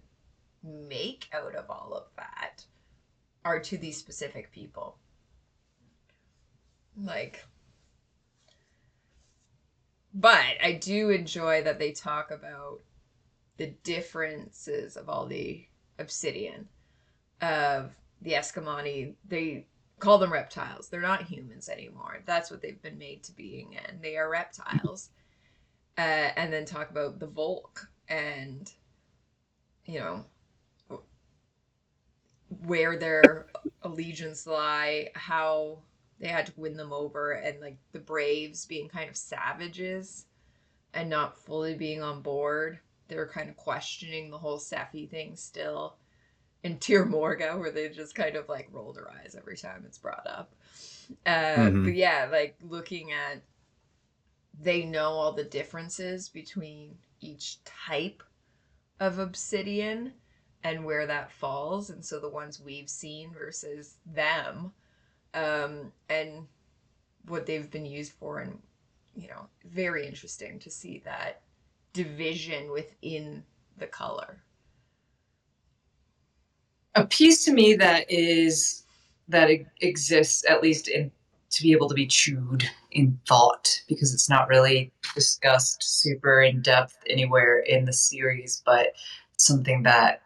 make 0.63 1.27
out 1.33 1.55
of 1.55 1.69
all 1.69 1.93
of 1.93 2.05
that 2.17 2.65
are 3.45 3.59
to 3.59 3.77
these 3.77 3.97
specific 3.97 4.51
people. 4.51 4.97
Like, 6.99 7.43
but 10.17 10.55
I 10.63 10.73
do 10.73 11.11
enjoy 11.11 11.61
that 11.63 11.77
they 11.77 11.91
talk 11.91 12.31
about 12.31 12.79
the 13.57 13.67
differences 13.83 14.97
of 14.97 15.09
all 15.09 15.27
the 15.27 15.63
obsidian 15.99 16.67
of 17.39 17.91
the 18.23 18.33
Ascomanni. 18.33 19.13
They 19.27 19.67
call 19.99 20.17
them 20.17 20.33
reptiles. 20.33 20.89
They're 20.89 21.01
not 21.01 21.21
humans 21.21 21.69
anymore. 21.69 22.23
That's 22.25 22.49
what 22.49 22.63
they've 22.63 22.81
been 22.81 22.97
made 22.97 23.21
to 23.23 23.31
being, 23.31 23.77
and 23.77 24.01
they 24.01 24.17
are 24.17 24.29
reptiles. 24.29 25.09
Uh, 25.99 26.29
and 26.35 26.53
then 26.53 26.63
talk 26.63 26.91
about 26.91 27.17
the 27.17 27.25
Volk 27.25 27.89
and 28.07 28.71
you 29.87 29.99
know 29.99 30.23
where 32.65 32.99
their 32.99 33.47
allegiance 33.81 34.45
lie, 34.45 35.09
how 35.15 35.79
they 36.19 36.27
had 36.27 36.47
to 36.47 36.53
win 36.57 36.77
them 36.77 36.93
over, 36.93 37.31
and 37.33 37.59
like 37.61 37.77
the 37.91 37.99
Braves 37.99 38.65
being 38.65 38.89
kind 38.89 39.09
of 39.09 39.15
savages 39.17 40.25
and 40.93 41.09
not 41.09 41.37
fully 41.37 41.75
being 41.75 42.01
on 42.01 42.21
board. 42.21 42.79
They 43.07 43.15
were 43.15 43.27
kind 43.27 43.49
of 43.49 43.55
questioning 43.57 44.29
the 44.29 44.37
whole 44.37 44.59
Sefi 44.59 45.09
thing 45.09 45.35
still. 45.35 45.97
And 46.63 46.81
Tyr 46.81 47.05
Morga, 47.05 47.57
where 47.57 47.71
they 47.71 47.89
just 47.89 48.15
kind 48.15 48.35
of 48.35 48.49
like 48.49 48.69
roll 48.71 48.93
their 48.93 49.09
eyes 49.11 49.35
every 49.37 49.57
time 49.57 49.83
it's 49.85 49.97
brought 49.97 50.25
up. 50.27 50.53
Uh, 51.25 51.69
Mhm. 51.69 51.83
But 51.85 51.95
yeah, 51.95 52.27
like 52.31 52.57
looking 52.61 53.11
at, 53.11 53.41
they 54.59 54.83
know 54.85 55.11
all 55.11 55.31
the 55.33 55.43
differences 55.43 56.29
between 56.29 56.97
each 57.21 57.63
type 57.63 58.23
of 58.99 59.19
obsidian 59.19 60.13
and 60.63 60.83
where 60.83 61.05
that 61.05 61.31
falls 61.31 61.89
and 61.89 62.03
so 62.03 62.19
the 62.19 62.29
ones 62.29 62.59
we've 62.59 62.89
seen 62.89 63.31
versus 63.31 63.97
them 64.05 64.71
um 65.33 65.91
and 66.09 66.47
what 67.27 67.45
they've 67.45 67.69
been 67.69 67.85
used 67.85 68.13
for 68.13 68.39
and 68.39 68.59
you 69.15 69.27
know 69.27 69.47
very 69.65 70.05
interesting 70.05 70.59
to 70.59 70.69
see 70.69 71.01
that 71.05 71.41
division 71.93 72.71
within 72.71 73.43
the 73.77 73.87
color. 73.87 74.37
A 76.95 77.05
piece 77.05 77.43
to 77.45 77.53
me 77.53 77.73
that 77.75 78.09
is 78.09 78.83
that 79.27 79.49
exists 79.81 80.45
at 80.49 80.61
least 80.61 80.87
in 80.87 81.11
to 81.49 81.63
be 81.63 81.71
able 81.71 81.87
to 81.87 81.95
be 81.95 82.07
chewed 82.07 82.69
in 82.91 83.19
thought 83.27 83.81
because 83.87 84.13
it's 84.13 84.29
not 84.29 84.47
really 84.47 84.91
discussed 85.15 85.81
super 85.81 86.41
in 86.41 86.61
depth 86.61 86.97
anywhere 87.09 87.59
in 87.59 87.85
the 87.85 87.93
series 87.93 88.61
but 88.65 88.87
something 89.37 89.83
that 89.83 90.21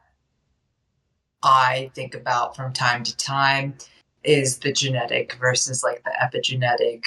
i 1.44 1.92
think 1.94 2.16
about 2.16 2.56
from 2.56 2.74
time 2.74 3.04
to 3.04 3.16
time 3.18 3.76
is 4.24 4.60
the 4.60 4.72
genetic 4.72 5.34
versus 5.40 5.84
like 5.84 6.04
the 6.04 6.14
epigenetic 6.22 7.04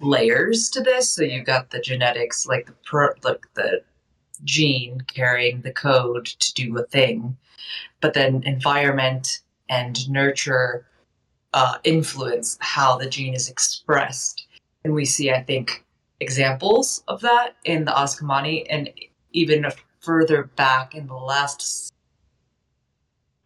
layers 0.00 0.68
to 0.68 0.80
this 0.80 1.10
so 1.14 1.22
you've 1.22 1.46
got 1.46 1.70
the 1.70 1.80
genetics 1.80 2.46
like 2.46 2.66
the 2.66 2.74
per, 2.84 3.14
like 3.22 3.46
the 3.54 3.80
gene 4.44 5.00
carrying 5.06 5.62
the 5.62 5.72
code 5.72 6.26
to 6.26 6.52
do 6.54 6.76
a 6.76 6.84
thing 6.84 7.36
but 8.00 8.12
then 8.12 8.42
environment 8.44 9.40
and 9.68 10.08
nurture 10.08 10.86
uh, 11.56 11.78
influence 11.84 12.58
how 12.60 12.96
the 12.96 13.08
gene 13.08 13.34
is 13.34 13.48
expressed. 13.48 14.46
And 14.84 14.94
we 14.94 15.04
see, 15.04 15.30
I 15.30 15.42
think, 15.42 15.84
examples 16.20 17.02
of 17.08 17.20
that 17.22 17.56
in 17.64 17.84
the 17.84 17.92
Ascomanni 17.92 18.66
and 18.68 18.90
even 19.32 19.66
further 20.00 20.44
back 20.56 20.94
in 20.94 21.06
the 21.06 21.14
last. 21.14 21.92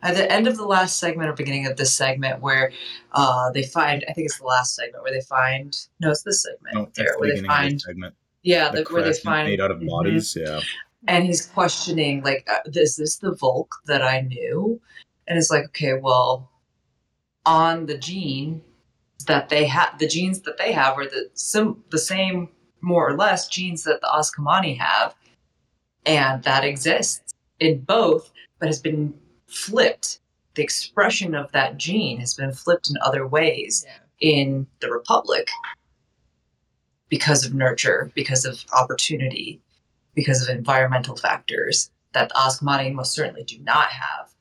At 0.03 0.17
the 0.17 0.31
end 0.33 0.47
of 0.47 0.57
the 0.57 0.65
last 0.65 0.99
segment 0.99 1.29
or 1.29 1.35
beginning 1.35 1.67
of 1.67 1.77
this 1.77 1.95
segment, 1.95 2.41
where 2.41 2.73
uh, 3.13 3.51
they 3.53 3.63
find, 3.65 4.05
I 4.09 4.13
think 4.13 4.27
it's 4.27 4.39
the 4.39 4.47
last 4.47 4.75
segment 4.75 5.03
where 5.05 5.13
they 5.13 5.21
find, 5.21 5.77
no, 6.01 6.11
it's 6.11 6.23
this 6.23 6.43
segment 6.43 6.75
No, 6.75 6.89
there, 6.95 7.05
that's 7.07 7.13
the 7.17 7.21
where 7.21 7.35
they 7.35 7.43
find, 7.47 7.81
segment. 7.81 8.15
yeah, 8.43 8.71
The 8.71 8.85
the, 8.85 8.93
where 8.93 9.03
they 9.03 9.13
find 9.13 9.49
made 9.49 9.61
out 9.61 9.71
of 9.71 9.79
Mhm 9.79 9.87
bodies. 9.89 10.37
Yeah. 10.41 10.61
and 11.09 11.25
he's 11.25 11.47
questioning 11.47 12.23
like 12.23 12.47
uh, 12.51 12.61
is 12.75 12.97
this 12.97 13.17
the 13.17 13.33
volk 13.35 13.73
that 13.87 14.03
i 14.03 14.21
knew 14.21 14.79
and 15.27 15.39
it's 15.39 15.51
like 15.51 15.65
okay 15.65 15.95
well 15.95 16.51
on 17.47 17.87
the 17.87 17.97
gene 17.97 18.61
that 19.27 19.49
they 19.49 19.65
have 19.65 19.99
the 19.99 20.07
genes 20.07 20.41
that 20.43 20.59
they 20.59 20.73
have 20.73 20.99
are 20.99 21.07
the 21.07 21.31
sim- 21.33 21.83
the 21.91 21.99
same 21.99 22.51
more 22.83 23.09
or 23.09 23.17
less 23.17 23.49
genes 23.49 23.83
that 23.85 24.01
the 24.03 24.09
Ascomanni 24.09 24.77
have 24.79 25.15
And 26.07 26.43
that 26.45 26.65
exists 26.65 27.35
in 27.61 27.81
both, 27.81 28.31
but 28.59 28.67
has 28.69 28.81
been 28.81 29.15
flipped. 29.51 30.21
The 30.55 30.63
expression 30.63 31.35
of 31.35 31.51
that 31.53 31.77
gene 31.77 32.19
has 32.21 32.35
been 32.35 32.53
flipped 32.53 32.91
in 32.91 32.97
other 33.03 33.27
ways 33.27 33.85
Yeah. 33.87 33.99
in 34.21 34.67
the 34.81 34.91
Republic 34.91 35.49
because 37.09 37.45
of 37.45 37.55
nurture, 37.55 38.11
because 38.15 38.45
of 38.45 38.65
opportunity, 38.73 39.61
because 40.15 40.43
of 40.43 40.55
environmental 40.55 41.17
factors 41.17 41.91
that 42.13 42.29
the 42.29 42.35
Ascomanni 42.35 42.93
most 42.93 43.13
certainly 43.13 43.45
do 43.45 43.59
not 43.61 43.89
have, 43.91 44.33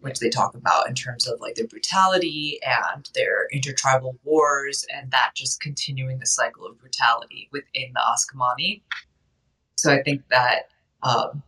which 0.00 0.18
they 0.20 0.28
talk 0.28 0.54
about 0.54 0.88
in 0.88 0.94
terms 0.94 1.26
of 1.26 1.40
like 1.40 1.54
their 1.56 1.66
brutality 1.66 2.60
and 2.64 3.10
their 3.14 3.48
intertribal 3.52 4.16
wars, 4.24 4.84
and 4.94 5.10
that 5.10 5.32
just 5.34 5.60
continuing 5.60 6.18
the 6.18 6.26
cycle 6.26 6.66
of 6.66 6.78
brutality 6.78 7.48
within 7.52 7.92
the 7.94 8.00
Ascomanni. 8.00 8.82
So 9.76 9.92
I 9.92 10.02
think 10.02 10.22
that 10.30 10.68
um, 11.02 11.42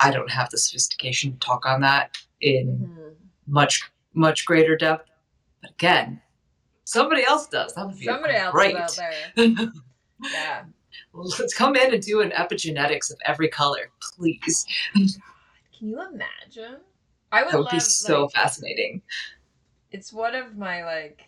I 0.00 0.10
don't 0.10 0.30
have 0.30 0.50
the 0.50 0.58
sophistication 0.58 1.32
to 1.32 1.38
talk 1.38 1.66
on 1.66 1.80
that 1.82 2.16
in 2.44 2.88
Mhm. 2.88 3.16
much 3.46 3.90
much 4.12 4.44
greater 4.46 4.76
depth. 4.76 5.10
But 5.60 5.70
again, 5.72 6.22
somebody 6.84 7.24
else 7.24 7.48
does. 7.48 7.74
That 7.74 7.86
would 7.86 7.98
be 7.98 8.04
Somebody 8.04 8.34
else 8.34 8.52
great. 8.52 8.76
is 8.76 8.80
out 8.80 8.96
there. 8.96 9.32
Yeah. 10.20 10.64
Let's 11.12 11.54
come 11.54 11.74
in 11.74 11.92
and 11.92 12.00
do 12.02 12.20
an 12.20 12.30
epigenetics 12.30 13.10
of 13.10 13.18
every 13.24 13.48
color, 13.48 13.90
please. 14.16 14.64
Can 14.94 15.08
you 15.80 16.00
imagine? 16.00 16.76
I 17.32 17.42
would 17.42 17.50
That 17.52 17.56
would 17.58 17.64
love 17.64 17.72
be 17.72 17.80
so 17.80 18.22
like, 18.22 18.32
fascinating. 18.32 19.02
it's 19.90 20.12
one 20.12 20.36
of 20.36 20.56
my 20.56 20.84
like 20.84 21.24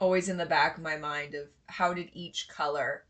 always 0.00 0.28
in 0.28 0.36
the 0.36 0.46
back 0.46 0.76
of 0.76 0.82
my 0.82 0.96
mind 0.96 1.34
of 1.36 1.48
how 1.66 1.94
did 1.94 2.10
each 2.12 2.48
color 2.48 3.04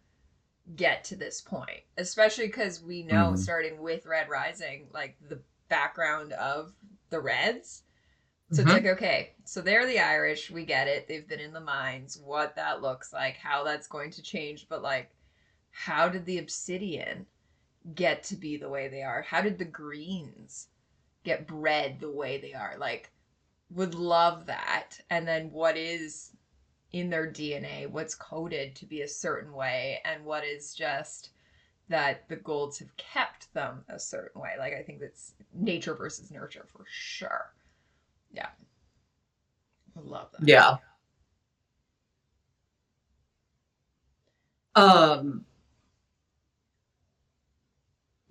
get 0.77 1.03
to 1.05 1.17
this 1.17 1.41
point 1.41 1.81
especially 1.97 2.47
because 2.47 2.83
we 2.83 3.03
know 3.03 3.33
Mhm. 3.33 3.39
starting 3.39 3.81
with 3.81 4.05
red 4.07 4.29
rising 4.29 4.89
like 4.93 5.17
the 5.29 5.41
background 5.71 6.35
of 6.35 6.75
the 7.11 7.21
reds. 7.21 7.85
So 8.53 8.63
Mhm. 8.63 8.65
it's 8.65 8.73
like 8.73 8.87
okay 8.87 9.35
so 9.45 9.61
they're 9.61 9.87
the 9.87 10.01
irish 10.01 10.51
we 10.51 10.65
get 10.65 10.89
it 10.89 11.09
they've 11.09 11.29
been 11.29 11.41
in 11.41 11.53
the 11.53 11.61
mines 11.61 12.19
what 12.19 12.57
that 12.57 12.83
looks 12.83 13.13
like 13.13 13.37
how 13.37 13.65
that's 13.65 13.87
going 13.87 14.11
to 14.13 14.23
change 14.23 14.69
but 14.69 14.83
like 14.83 15.11
how 15.71 16.09
did 16.09 16.27
the 16.27 16.39
obsidian 16.39 17.27
get 17.95 18.23
to 18.25 18.37
be 18.37 18.57
the 18.57 18.69
way 18.69 18.89
they 18.89 19.03
are? 19.03 19.23
How 19.23 19.41
did 19.41 19.59
the 19.59 19.65
greens 19.65 20.69
get 21.25 21.47
bred 21.47 22.01
the 22.01 22.11
way 22.11 22.39
they 22.39 22.55
are? 22.55 22.77
Like 22.79 23.11
would 23.71 23.95
love 23.95 24.47
that. 24.47 25.01
And 25.11 25.27
then 25.27 25.51
what 25.53 25.77
is 25.77 26.33
in 26.93 27.09
their 27.09 27.31
dna 27.33 27.89
what's 27.89 28.17
coded 28.17 28.75
to 28.75 28.85
be 28.85 29.03
a 29.03 29.09
certain 29.09 29.53
way 29.53 30.01
and 30.05 30.25
what 30.25 30.45
is 30.45 30.75
just 30.75 31.31
that 31.91 32.29
the 32.29 32.37
golds 32.37 32.79
have 32.79 32.97
kept 32.97 33.53
them 33.53 33.85
a 33.89 33.99
certain 33.99 34.41
way. 34.41 34.53
Like 34.59 34.73
i 34.73 34.83
think 34.83 35.01
that's 35.01 35.35
nature 35.53 35.95
versus 35.95 36.31
nurture 36.31 36.65
for 36.67 36.85
sure. 36.89 37.53
Yeah. 38.33 38.49
I 39.97 40.01
love 40.01 40.29
that. 40.33 40.49
Yeah. 40.49 40.77
Um 44.77 45.45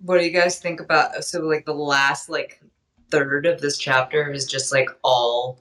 what 0.00 0.18
do 0.18 0.24
you 0.24 0.30
guys 0.30 0.58
think 0.58 0.80
about 0.80 1.22
so 1.22 1.40
like 1.40 1.66
the 1.66 1.74
last 1.74 2.30
like 2.30 2.62
third 3.10 3.44
of 3.44 3.60
this 3.60 3.76
chapter 3.76 4.32
is 4.32 4.46
just 4.46 4.72
like 4.72 4.88
all 5.04 5.58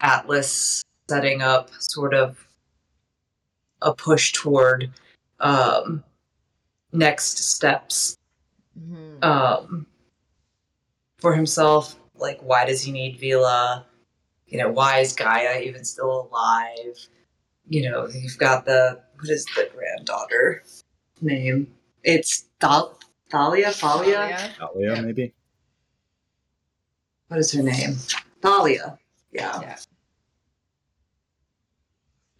Atlas 0.00 0.82
setting 1.08 1.42
up 1.42 1.70
sort 1.78 2.12
of 2.12 2.44
a 3.82 3.94
push 3.94 4.32
toward 4.32 4.90
um 5.38 6.02
next 6.92 7.38
steps 7.38 8.16
Mhm. 8.78 9.24
um, 9.24 9.86
for 11.18 11.34
himself. 11.34 11.96
Like, 12.14 12.40
why 12.42 12.64
does 12.66 12.82
he 12.82 12.92
need 12.92 13.18
Vila? 13.18 13.86
You 14.46 14.58
know, 14.58 14.70
why 14.70 14.98
is 15.00 15.14
Gaia 15.14 15.60
even 15.60 15.84
still 15.84 16.28
alive? 16.30 16.96
You 17.68 17.88
know, 17.90 18.08
you've 18.08 18.38
got 18.38 18.64
the 18.64 19.02
what 19.18 19.28
is 19.30 19.44
the 19.56 19.70
granddaughter 19.74 20.64
name? 21.20 21.74
It's 22.02 22.46
Thal- 22.58 22.98
Thalia, 23.30 23.70
Thalia. 23.72 24.52
Thalia? 24.58 24.94
Yeah. 24.94 25.00
maybe. 25.02 25.34
What 27.28 27.38
is 27.38 27.52
her 27.52 27.62
name? 27.62 27.94
Thalia. 28.42 28.98
Yeah. 29.30 29.60
Yeah. 29.60 29.76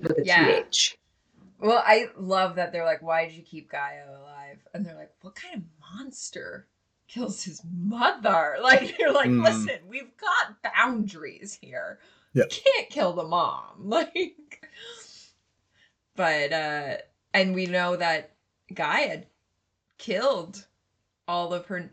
With 0.01 0.18
a 0.18 0.24
Yeah. 0.24 0.47
TH. 0.62 0.98
Well, 1.60 1.82
I 1.85 2.09
love 2.16 2.56
that 2.56 2.72
they're 2.72 2.85
like, 2.86 3.02
why 3.02 3.27
did 3.27 3.35
you 3.35 3.43
keep 3.43 3.70
Gaia 3.70 4.09
alive? 4.09 4.30
And 4.74 4.85
they're 4.85 4.94
like, 4.97 5.12
what 5.22 5.35
kind 5.35 5.55
of 5.56 5.62
monster 5.97 6.66
kills 7.09 7.43
his 7.44 7.62
mother? 7.64 8.56
Like, 8.62 8.98
you're 8.98 9.12
like, 9.12 9.31
Mm. 9.31 9.44
listen, 9.44 9.78
we've 9.89 10.16
got 10.16 10.62
boundaries 10.62 11.59
here. 11.60 11.98
Yeah. 12.35 12.44
You 12.44 12.62
can't 12.64 12.90
kill 12.90 13.12
the 13.12 13.24
mom. 13.24 13.64
Like, 13.85 14.68
but, 16.16 16.52
uh, 16.52 16.97
and 17.32 17.55
we 17.55 17.66
know 17.66 17.97
that 17.97 18.32
Gaia 18.74 19.09
had 19.09 19.27
killed 19.98 20.66
all 21.28 21.52
of 21.55 21.66
her 21.66 21.90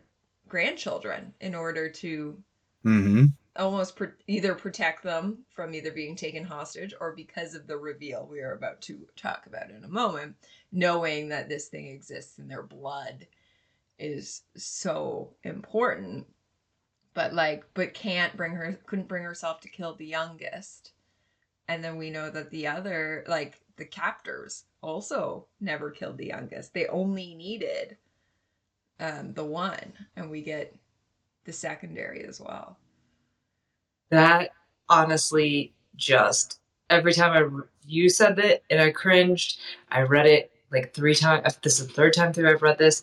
grandchildren 0.48 1.34
in 1.40 1.54
order 1.54 1.88
to 1.90 2.42
Mm-hmm. 2.84 3.26
almost 3.56 3.96
pro- 3.96 4.12
either 4.28 4.54
protect 4.54 5.02
them 5.02 5.38
from 5.50 5.74
either 5.74 5.90
being 5.90 6.14
taken 6.14 6.44
hostage 6.44 6.94
or 7.00 7.12
because 7.12 7.54
of 7.54 7.66
the 7.66 7.76
reveal 7.76 8.26
we 8.30 8.40
are 8.40 8.52
about 8.52 8.80
to 8.82 9.06
talk 9.16 9.46
about 9.46 9.70
in 9.70 9.82
a 9.82 9.88
moment 9.88 10.36
knowing 10.72 11.28
that 11.28 11.48
this 11.48 11.68
thing 11.68 11.86
exists 11.86 12.38
in 12.38 12.48
their 12.48 12.62
blood 12.62 13.26
is 13.98 14.42
so 14.56 15.34
important. 15.42 16.26
But 17.14 17.34
like 17.34 17.64
but 17.74 17.94
can't 17.94 18.36
bring 18.36 18.52
her 18.52 18.78
couldn't 18.86 19.08
bring 19.08 19.24
herself 19.24 19.60
to 19.62 19.68
kill 19.68 19.94
the 19.94 20.06
youngest. 20.06 20.92
And 21.66 21.82
then 21.82 21.96
we 21.96 22.10
know 22.10 22.30
that 22.30 22.50
the 22.50 22.66
other 22.66 23.24
like 23.26 23.60
the 23.76 23.84
captors 23.84 24.64
also 24.82 25.46
never 25.60 25.90
killed 25.90 26.18
the 26.18 26.26
youngest. 26.26 26.74
They 26.74 26.86
only 26.86 27.34
needed 27.34 27.96
um 29.00 29.32
the 29.34 29.44
one. 29.44 29.92
And 30.16 30.30
we 30.30 30.42
get 30.42 30.76
the 31.44 31.52
secondary 31.52 32.24
as 32.24 32.40
well. 32.40 32.78
That 34.10 34.50
honestly 34.88 35.72
just 35.96 36.60
every 36.88 37.12
time 37.12 37.32
I 37.32 37.62
you 37.84 38.10
said 38.10 38.38
it 38.38 38.62
and 38.70 38.80
I 38.80 38.90
cringed. 38.90 39.58
I 39.90 40.02
read 40.02 40.26
it 40.26 40.52
like 40.72 40.92
three 40.94 41.14
times. 41.14 41.58
This 41.62 41.80
is 41.80 41.86
the 41.86 41.92
third 41.92 42.12
time 42.12 42.32
through 42.32 42.50
I've 42.50 42.62
read 42.62 42.78
this, 42.78 43.02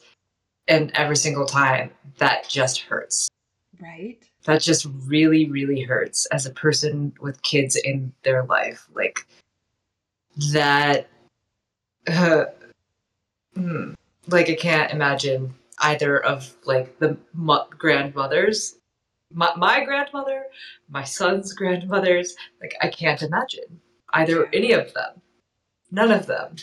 and 0.68 0.92
every 0.96 1.18
single 1.18 1.46
time 1.46 1.92
that 2.18 2.48
just 2.50 2.82
hurts. 2.82 3.30
right 3.80 4.18
That 4.46 4.62
just 4.62 4.88
really, 5.06 5.50
really 5.50 5.82
hurts 5.82 6.26
as 6.28 6.46
a 6.46 6.52
person 6.52 7.14
with 7.22 7.42
kids 7.44 7.76
in 7.76 8.14
their 8.24 8.44
life. 8.44 8.88
Like 8.94 9.26
that. 10.52 11.08
Uh, 12.08 12.46
hmm, 13.56 13.94
like 14.28 14.50
I 14.50 14.56
can't 14.56 14.92
imagine 14.92 15.54
either 15.80 16.24
of 16.24 16.56
like 16.66 17.00
the 17.00 17.18
mo- 17.34 17.68
grandmothers 17.78 18.76
my, 19.34 19.54
my 19.56 19.84
grandmother, 19.84 20.46
my 20.90 21.04
son's 21.04 21.54
grandmothers, 21.54 22.36
like 22.62 22.76
I 22.82 22.88
can't 22.88 23.22
imagine 23.22 23.82
either 24.14 24.48
any 24.54 24.72
of 24.72 24.94
them. 24.94 25.22
None 25.92 26.12
of 26.12 26.26
them 26.26 26.56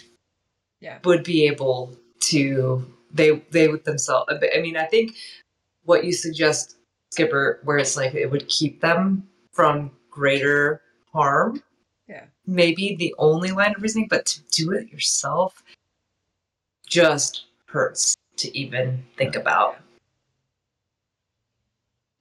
Yeah. 0.82 0.98
would 1.04 1.22
be 1.22 1.46
able 1.46 1.96
to 2.32 2.84
they 3.12 3.30
they 3.50 3.68
would 3.68 3.84
themselves 3.84 4.32
I 4.32 4.60
mean 4.60 4.76
I 4.76 4.84
think 4.84 5.14
what 5.84 6.04
you 6.04 6.12
suggest 6.12 6.76
Skipper 7.12 7.60
where 7.64 7.78
it's 7.78 7.96
like 7.96 8.14
it 8.14 8.30
would 8.30 8.48
keep 8.48 8.80
them 8.80 9.28
from 9.52 9.92
greater 10.10 10.82
harm. 11.12 11.62
Yeah. 12.09 12.24
Maybe 12.46 12.96
the 12.96 13.14
only 13.18 13.52
line 13.52 13.74
of 13.76 13.82
reasoning, 13.82 14.09
but 14.09 14.26
to 14.26 14.40
do 14.50 14.72
it 14.72 14.88
yourself 14.88 15.62
just 16.88 17.44
hurts 17.66 18.16
to 18.38 18.59
even 18.59 19.04
think 19.16 19.36
about. 19.36 19.78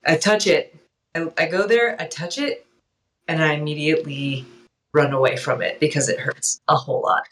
I 0.06 0.18
touch 0.18 0.46
it. 0.48 0.76
I, 1.16 1.32
I 1.38 1.46
go 1.48 1.68
there, 1.68 2.00
I 2.00 2.06
touch 2.06 2.38
it, 2.38 2.66
and 3.28 3.44
I 3.44 3.54
immediately 3.54 4.46
run 4.94 5.14
away 5.14 5.38
from 5.38 5.62
it 5.62 5.80
because 5.80 6.10
it 6.10 6.20
hurts 6.20 6.60
a 6.68 6.76
whole 6.76 7.02
lot. 7.02 7.24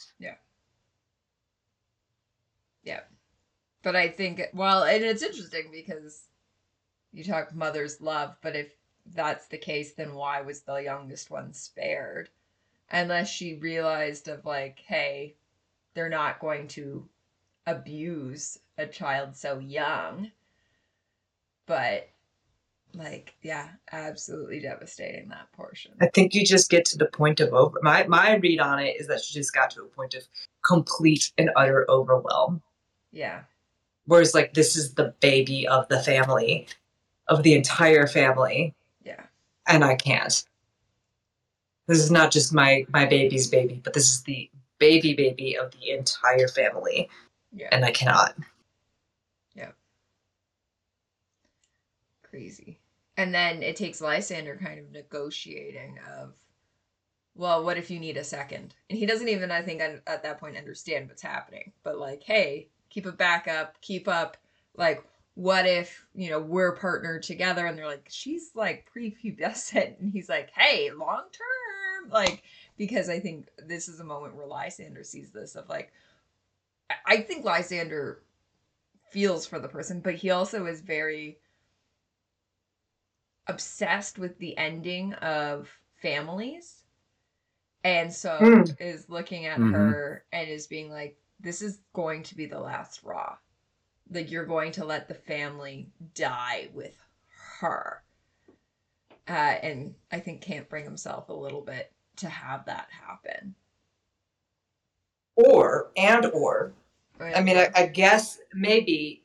But 3.84 3.96
i 3.96 4.08
think 4.08 4.42
well 4.54 4.84
and 4.84 5.04
it's 5.04 5.24
interesting 5.24 5.70
because 5.72 6.26
you 7.12 7.24
talk 7.24 7.54
mother's 7.54 8.02
love 8.02 8.36
but 8.42 8.56
if 8.56 8.72
that's 9.14 9.48
the 9.48 9.58
case 9.58 9.94
then 9.94 10.14
why 10.14 10.42
was 10.42 10.62
the 10.62 10.76
youngest 10.76 11.32
one 11.32 11.54
spared 11.54 12.30
unless 12.92 13.30
she 13.30 13.56
realized 13.56 14.28
of 14.28 14.46
like 14.46 14.80
hey 14.86 15.36
they're 15.94 16.10
not 16.10 16.40
going 16.40 16.68
to 16.68 17.08
abuse 17.66 18.58
a 18.78 18.86
child 18.86 19.36
so 19.36 19.60
young 19.60 20.32
but 21.66 22.10
like 22.96 23.36
yeah 23.44 23.68
absolutely 23.92 24.60
devastating 24.60 25.30
that 25.30 25.52
portion 25.52 25.92
I 26.02 26.08
think 26.08 26.34
you 26.34 26.44
just 26.46 26.70
get 26.70 26.86
to 26.86 26.98
the 26.98 27.06
point 27.06 27.40
of 27.40 27.54
over. 27.54 27.78
My 27.84 28.08
my 28.08 28.36
read 28.36 28.60
on 28.60 28.80
it 28.80 28.96
is 29.00 29.08
that 29.08 29.22
she 29.22 29.36
just 29.36 29.54
got 29.54 29.70
to 29.72 29.82
a 29.82 29.86
point 29.86 30.16
of 30.16 30.24
complete 30.66 31.32
and 31.38 31.52
utter 31.56 31.86
overwhelm. 31.88 32.62
yeah 33.12 33.42
Whereas 34.10 34.34
like 34.34 34.56
this 34.56 34.76
is 34.76 34.96
the 34.96 35.14
baby 35.20 35.68
of 35.68 35.88
the 35.88 36.00
family, 36.02 36.66
of 37.28 37.44
the 37.44 37.54
entire 37.54 38.08
family, 38.08 38.74
Yeah. 39.04 39.22
and 39.68 39.86
I 39.86 39.94
can't. 39.94 40.44
This 41.86 42.00
is 42.00 42.10
not 42.10 42.32
just 42.32 42.52
my 42.52 42.88
my 42.90 43.06
baby's 43.06 43.46
baby, 43.48 43.80
but 43.84 43.94
this 43.94 44.12
is 44.12 44.24
the 44.24 44.50
baby 44.80 45.14
baby 45.14 45.56
of 45.56 45.70
the 45.74 45.92
entire 45.92 46.48
family, 46.48 47.08
Yeah. 47.54 47.70
and 47.72 47.86
I 47.86 47.92
cannot. 47.92 48.36
Yeah. 49.54 49.74
Crazy. 52.24 52.80
And 53.16 53.32
then 53.32 53.62
it 53.62 53.76
takes 53.76 54.02
Lysander 54.02 54.56
kind 54.58 54.80
of 54.80 54.90
negotiating 54.92 56.00
of, 56.18 56.34
well, 57.36 57.64
what 57.64 57.78
if 57.78 57.92
you 57.92 58.00
need 58.00 58.18
a 58.18 58.24
second? 58.24 58.74
And 58.90 58.98
he 58.98 59.06
doesn't 59.06 59.30
even, 59.30 59.52
I 59.52 59.62
think, 59.62 59.82
at 59.82 60.24
that 60.24 60.40
point 60.40 60.58
understand 60.58 61.10
what's 61.10 61.22
happening. 61.22 61.74
But 61.84 62.00
like, 62.00 62.24
hey, 62.24 62.70
keep 62.90 63.06
a 63.06 63.12
backup, 63.12 63.80
keep 63.82 64.08
up. 64.08 64.38
Like, 64.76 65.04
what 65.36 65.66
if 65.66 66.06
you 66.14 66.30
know 66.30 66.40
we're 66.40 66.76
partnered 66.76 67.24
together? 67.24 67.66
And 67.66 67.78
they're 67.78 67.88
like, 67.88 68.08
she's 68.10 68.52
like 68.56 68.90
prepubescent, 68.96 70.00
and 70.00 70.12
he's 70.12 70.30
like, 70.30 70.50
hey, 70.56 70.92
long 70.92 71.24
term, 71.32 72.10
like, 72.12 72.44
because 72.78 73.10
I 73.10 73.20
think 73.20 73.48
this 73.58 73.88
is 73.88 74.00
a 74.00 74.04
moment 74.06 74.36
where 74.36 74.46
Lysander 74.48 75.04
sees 75.04 75.32
this 75.32 75.56
of 75.56 75.70
like, 75.70 75.92
I- 77.06 77.22
think 77.22 77.46
Lysander 77.46 78.22
feels 79.12 79.46
for 79.46 79.60
the 79.60 79.68
person, 79.68 80.02
but 80.02 80.16
he 80.16 80.30
also 80.32 80.66
is 80.66 80.82
very 80.82 81.40
obsessed 83.48 84.20
with 84.20 84.38
the 84.38 84.58
ending 84.58 85.14
of 85.14 85.70
families 86.02 86.84
and 87.84 88.14
so 88.14 88.38
Mm. 88.40 88.82
is 88.82 89.10
looking 89.10 89.46
at 89.46 89.60
Mhm. 89.60 89.72
her 89.72 90.26
and 90.32 90.50
is 90.50 90.68
being 90.68 90.92
like 90.92 91.18
this 91.40 91.62
is 91.62 91.80
going 91.94 92.24
to 92.24 92.36
be 92.36 92.46
the 92.46 92.60
last 92.60 93.02
Raa. 93.04 93.38
Like 94.12 94.32
you're 94.32 94.46
going 94.46 94.72
to 94.74 94.86
let 94.86 95.08
the 95.08 95.14
family 95.14 95.90
die 96.16 96.70
with 96.74 96.98
her. 97.60 98.04
Uh, 99.28 99.58
and 99.62 99.94
i 100.12 100.20
think 100.20 100.42
can't 100.42 100.68
bring 100.70 100.84
himself 100.84 101.30
a 101.30 101.34
little 101.34 101.62
bit 101.62 101.92
to 102.16 102.28
have 102.28 102.66
that 102.66 102.88
happen. 102.90 103.54
Or 105.36 105.92
and 105.96 106.26
or 106.28 106.74
I 107.22 107.42
mean, 107.42 107.58
I, 107.58 107.70
I 107.76 107.86
guess 107.88 108.40
maybe, 108.54 109.24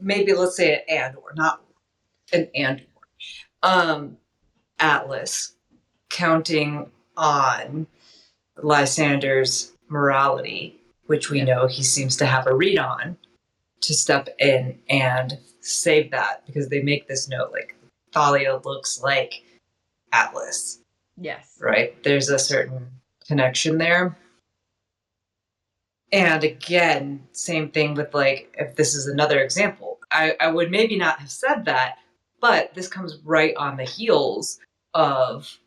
maybe 0.00 0.32
let's 0.32 0.56
say 0.56 0.74
an 0.74 0.82
and 0.88 1.16
or, 1.16 1.32
not 1.34 1.62
an 2.32 2.48
and 2.54 2.80
or. 2.94 3.68
Um, 3.68 4.18
Atlas 4.78 5.54
counting 6.10 6.90
on 7.16 7.86
Lysander's 8.62 9.72
morality, 9.88 10.80
which 11.06 11.30
we 11.30 11.42
know 11.42 11.66
he 11.66 11.82
seems 11.82 12.16
to 12.16 12.26
have 12.26 12.46
a 12.46 12.54
read 12.54 12.78
on, 12.78 13.16
to 13.80 13.94
step 13.94 14.28
in 14.38 14.78
and 14.88 15.38
save 15.60 16.10
that 16.10 16.44
because 16.46 16.68
they 16.68 16.82
make 16.82 17.08
this 17.08 17.28
note 17.28 17.52
like 17.52 17.76
Thalia 18.12 18.60
looks 18.64 19.00
like 19.02 19.42
Atlas, 20.12 20.80
yes 21.16 21.54
right? 21.60 22.00
There's 22.04 22.28
a 22.28 22.38
certain 22.38 22.90
connection 23.26 23.78
there. 23.78 24.16
And 26.12 26.44
again, 26.44 27.26
same 27.32 27.70
thing 27.70 27.94
with 27.94 28.14
like, 28.14 28.54
if 28.58 28.76
this 28.76 28.94
is 28.94 29.08
another 29.08 29.40
example, 29.40 29.98
I, 30.12 30.36
I 30.40 30.48
would 30.48 30.70
maybe 30.70 30.96
not 30.96 31.18
have 31.18 31.30
said 31.30 31.64
that, 31.64 31.96
but 32.40 32.72
this 32.74 32.86
comes 32.86 33.18
right 33.24 33.56
on 33.56 33.76
the 33.76 33.84
heels 33.84 34.60
of 34.92 35.58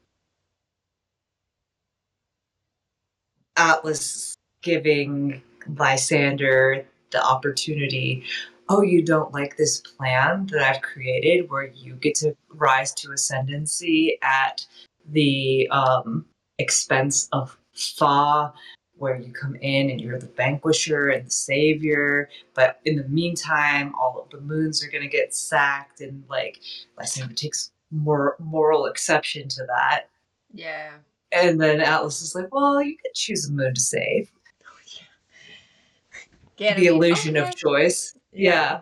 Atlas 3.58 4.37
giving 4.68 5.42
Lysander 5.78 6.86
the 7.12 7.24
opportunity. 7.24 8.26
Oh, 8.68 8.82
you 8.82 9.02
don't 9.02 9.34
like 9.34 9.56
this 9.56 9.80
plan 9.80 10.46
that 10.48 10.62
I've 10.62 10.82
created 10.82 11.50
where 11.50 11.68
you 11.68 11.94
get 11.94 12.16
to 12.16 12.36
rise 12.50 12.94
to 12.96 13.14
ascendancy 13.14 14.18
at 14.22 14.66
the 15.10 15.70
um, 15.72 16.26
expense 16.60 17.30
of 17.32 17.58
Fa, 17.72 18.52
where 18.98 19.16
you 19.16 19.32
come 19.32 19.56
in 19.56 19.90
and 19.90 20.02
you're 20.02 20.20
the 20.20 20.34
vanquisher 20.36 21.08
and 21.12 21.28
the 21.28 21.32
savior. 21.32 22.28
But 22.54 22.82
in 22.84 22.98
the 22.98 23.08
meantime, 23.08 23.96
all 23.96 24.20
of 24.22 24.30
the 24.32 24.42
moons 24.42 24.84
are 24.84 24.92
going 24.92 25.04
to 25.04 25.18
get 25.18 25.34
sacked, 25.34 26.02
and 26.02 26.26
like 26.30 26.60
Lysander 26.98 27.36
takes 27.36 27.72
more 27.90 28.36
moral 28.38 28.88
exception 28.88 29.48
to 29.48 29.64
that. 29.68 30.10
yeah 30.54 30.96
And 31.32 31.62
then 31.62 31.80
Atlas 31.80 32.22
is 32.22 32.36
like, 32.36 32.54
"Well, 32.54 32.82
you 32.82 32.98
could 32.98 33.14
choose 33.14 33.48
a 33.48 33.54
moon 33.54 33.74
to 33.74 33.80
save." 33.80 34.30
The 36.58 36.88
illusion 36.88 37.38
okay. 37.38 37.48
of 37.48 37.56
choice. 37.56 38.18
Yeah. 38.32 38.82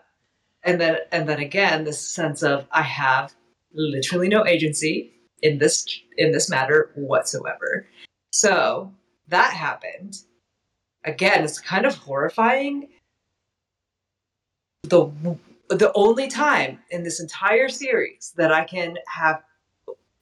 And 0.63 0.79
then 0.81 0.97
and 1.11 1.29
then 1.29 1.39
again 1.39 1.83
this 1.83 1.99
sense 1.99 2.41
of 2.41 2.67
I 2.71 2.81
have 2.81 3.33
literally 3.73 4.27
no 4.29 4.45
agency 4.45 5.11
in 5.41 5.59
this 5.59 5.85
in 6.17 6.31
this 6.31 6.49
matter 6.49 6.91
whatsoever. 6.95 7.87
So 8.31 8.91
that 9.27 9.53
happened. 9.53 10.17
Again, 11.03 11.43
it's 11.43 11.59
kind 11.59 11.85
of 11.85 11.95
horrifying. 11.95 12.89
The 14.83 15.11
the 15.69 15.91
only 15.95 16.27
time 16.27 16.79
in 16.91 17.03
this 17.03 17.19
entire 17.19 17.69
series 17.69 18.33
that 18.37 18.51
I 18.51 18.63
can 18.65 18.97
have 19.07 19.43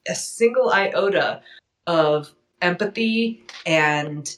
a 0.08 0.14
single 0.14 0.70
iota 0.70 1.42
of 1.86 2.32
empathy 2.62 3.44
and 3.66 4.36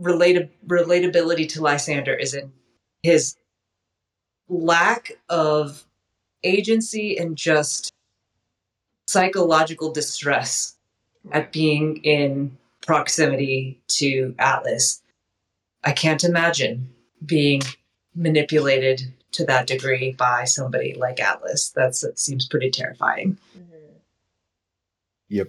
related 0.00 0.50
relatability 0.66 1.48
to 1.50 1.62
Lysander 1.62 2.14
is 2.14 2.34
in 2.34 2.52
his 3.02 3.36
lack 4.48 5.12
of 5.28 5.84
agency 6.42 7.16
and 7.16 7.36
just 7.36 7.92
psychological 9.06 9.92
distress 9.92 10.76
at 11.32 11.52
being 11.52 11.98
in 11.98 12.56
proximity 12.80 13.80
to 13.88 14.34
Atlas. 14.38 15.02
I 15.84 15.92
can't 15.92 16.24
imagine 16.24 16.92
being 17.24 17.62
manipulated 18.14 19.12
to 19.32 19.44
that 19.44 19.66
degree 19.66 20.12
by 20.12 20.44
somebody 20.44 20.94
like 20.94 21.20
Atlas. 21.20 21.70
That's 21.74 22.00
that 22.00 22.18
seems 22.18 22.48
pretty 22.48 22.70
terrifying. 22.70 23.38
Mhm. 23.56 24.00
Yep. 25.28 25.48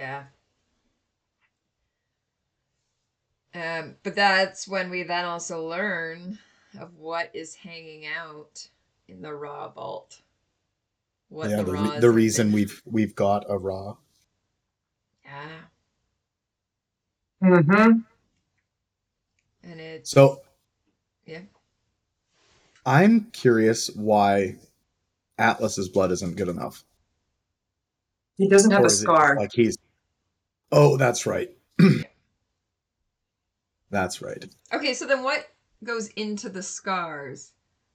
Yeah. 0.00 0.22
Um, 3.54 3.96
but 4.02 4.14
that's 4.14 4.66
when 4.66 4.88
we 4.88 5.02
then 5.02 5.26
also 5.26 5.68
learn 5.68 6.38
of 6.80 6.96
what 6.96 7.30
is 7.34 7.54
hanging 7.54 8.06
out 8.06 8.66
in 9.08 9.20
the 9.20 9.34
Raa 9.34 9.68
vault. 9.68 10.22
What 11.28 11.50
yeah, 11.50 11.56
the, 11.56 11.64
the, 11.64 11.72
raw 11.72 11.82
re- 11.82 12.00
the 12.00 12.08
in- 12.08 12.14
reason 12.14 12.52
we've 12.52 12.80
we've 12.86 13.14
got 13.14 13.44
a 13.48 13.58
raw. 13.58 13.96
Yeah. 15.24 15.48
Mm-hmm. 17.42 17.98
And 19.64 19.80
it's 19.80 20.10
So 20.10 20.40
yeah. 21.26 21.42
I'm 22.86 23.30
curious 23.32 23.90
why 23.90 24.56
Atlas's 25.38 25.90
blood 25.90 26.10
isn't 26.12 26.36
good 26.36 26.48
enough. 26.48 26.84
He 28.38 28.48
doesn't 28.48 28.70
have 28.70 28.84
Or 28.84 28.86
a 28.86 28.90
scar. 28.90 29.36
Like 29.36 29.52
he's. 29.52 29.76
Oh, 30.72 30.96
that's 30.96 31.26
right. 31.26 31.50
that's 33.90 34.22
right. 34.22 34.44
Okay, 34.72 34.94
so 34.94 35.06
then 35.06 35.22
what 35.22 35.46
goes 35.84 36.08
into 36.08 36.48
the 36.48 36.62
scars 36.62 37.52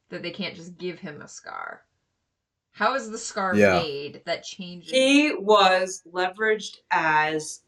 that 0.10 0.22
they 0.22 0.32
can't 0.32 0.56
just 0.56 0.78
give 0.78 1.00
him 1.00 1.22
a 1.22 1.28
scar? 1.28 1.82
How 2.72 2.96
is 2.96 3.10
the 3.10 3.18
scar 3.18 3.56
Yeah. 3.56 3.80
made 3.82 4.22
that 4.26 4.44
changes? 4.44 4.92
He 4.92 5.34
was 5.34 6.04
leveraged 6.12 6.78
as 6.92 7.62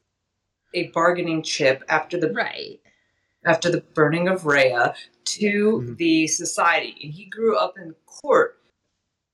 a 0.74 0.88
bargaining 0.88 1.44
chip 1.44 1.84
after 1.88 2.20
the 2.20 2.32
right. 2.34 2.82
after 3.46 3.72
the 3.72 3.80
burning 3.94 4.28
of 4.28 4.46
Rhea 4.46 4.94
to 5.24 5.82
Mhm. 5.86 5.98
the 5.98 6.28
society. 6.28 6.98
And 7.02 7.14
he 7.14 7.26
grew 7.26 7.56
up 7.56 7.78
in 7.78 7.94
court 8.06 8.62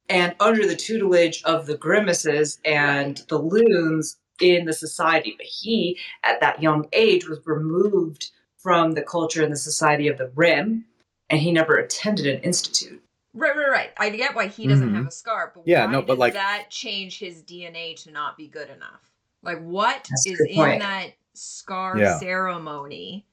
and 0.07 0.35
under 0.39 0.67
the 0.67 0.75
tutelage 0.75 1.41
of 1.43 1.65
the 1.65 1.75
Grimmuses 1.77 2.59
and 2.63 3.17
the 3.29 3.39
Lunes 3.39 4.17
in 4.41 4.65
the 4.65 4.73
society. 4.73 5.35
But 5.37 5.45
he, 5.45 5.97
at 6.23 6.39
that 6.41 6.61
young 6.61 6.87
age, 6.93 7.27
was 7.27 7.39
removed 7.45 8.31
from 8.57 8.91
the 8.93 9.01
culture 9.01 9.43
and 9.43 9.51
the 9.51 9.57
society 9.57 10.07
of 10.07 10.17
the 10.17 10.31
Rim, 10.35 10.85
and 11.29 11.39
he 11.39 11.51
never 11.51 11.75
attended 11.75 12.27
an 12.27 12.41
institute. 12.41 13.03
Right, 13.33 13.55
right, 13.55 13.69
right. 13.69 13.89
I 13.97 14.09
get 14.09 14.35
why 14.35 14.47
he 14.47 14.67
doesn't 14.67 14.91
Mhm. 14.91 14.95
have 14.95 15.07
a 15.07 15.11
scar, 15.11 15.51
but 15.55 15.67
Yeah, 15.67 15.85
why 15.85 15.91
no, 15.91 16.01
but, 16.01 16.13
does 16.13 16.17
like- 16.19 16.33
that 16.33 16.67
change 16.69 17.17
his 17.19 17.41
DNA 17.41 17.95
to 18.03 18.11
not 18.11 18.37
be 18.37 18.47
good 18.47 18.69
enough? 18.69 19.11
Like, 19.41 19.59
what 19.61 20.05
That's 20.09 20.27
a 20.27 20.31
is 20.31 20.37
good 20.37 20.49
in 20.51 20.55
point. 20.55 20.81
that 20.81 21.13
scar 21.33 21.97
Yeah. 21.97 22.19
ceremony 22.19 23.25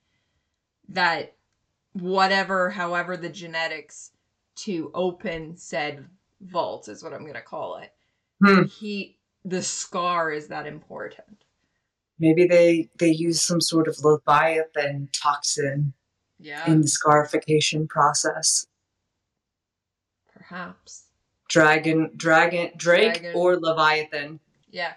that 0.88 1.34
whatever, 1.92 2.70
however, 2.70 3.16
the 3.16 3.28
genetics 3.28 4.10
to 4.56 4.90
open 4.94 5.56
said 5.56 6.08
vault 6.40 6.88
is 6.88 7.02
what 7.04 7.12
I'm 7.12 7.26
gonna 7.26 7.42
call 7.42 7.76
it. 7.76 7.92
Hmm. 8.42 8.64
He 8.64 9.18
the 9.44 9.62
scar 9.62 10.30
is 10.32 10.48
that 10.48 10.66
important. 10.66 11.44
Maybe 12.18 12.46
they 12.46 12.90
they 12.98 13.10
use 13.10 13.40
some 13.40 13.60
sort 13.60 13.88
of 13.88 13.98
leviathan 14.04 15.08
toxin 15.12 15.94
Yeah. 16.38 16.70
in 16.70 16.82
the 16.82 16.88
scarification 16.88 17.88
process. 17.88 18.66
perhaps. 20.32 21.04
Dragon, 21.48 22.10
dragon, 22.16 22.70
Drake, 22.76 23.14
Dragon. 23.20 23.32
or 23.34 23.56
leviathan. 23.56 24.40
Yeah. 24.70 24.94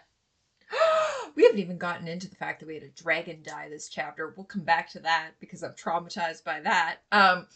we 1.35 1.43
haven't 1.43 1.59
even 1.59 1.77
gotten 1.77 2.07
into 2.07 2.29
the 2.29 2.35
fact 2.35 2.59
that 2.59 2.67
we 2.67 2.75
had 2.75 2.83
a 2.83 2.89
dragon 2.89 3.41
die 3.43 3.69
this 3.69 3.89
chapter. 3.89 4.33
We'll 4.35 4.45
come 4.45 4.63
back 4.63 4.89
to 4.91 4.99
that 4.99 5.31
because 5.39 5.63
I'm 5.63 5.73
traumatized 5.73 6.43
by 6.43 6.59
that. 6.61 6.97
Um 7.11 7.47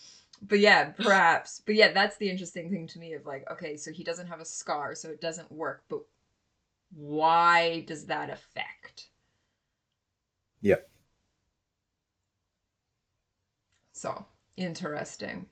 but 0.41 0.59
yeah, 0.59 0.91
perhaps. 0.91 1.61
But 1.65 1.75
yeah, 1.75 1.91
that's 1.93 2.17
the 2.17 2.29
interesting 2.29 2.69
thing 2.69 2.85
to 2.87 2.99
me 2.99 3.13
of 3.13 3.25
like, 3.25 3.49
okay, 3.51 3.75
so 3.75 3.91
he 3.91 4.03
doesn't 4.03 4.27
have 4.27 4.39
a 4.39 4.45
scar, 4.45 4.93
so 4.93 5.09
it 5.09 5.19
doesn't 5.21 5.51
work, 5.51 5.83
but 5.89 6.01
why 6.93 7.81
does 7.87 8.05
that 8.07 8.29
affect? 8.29 9.07
Yeah. 10.61 10.75
So, 13.93 14.25
interesting. 14.55 15.47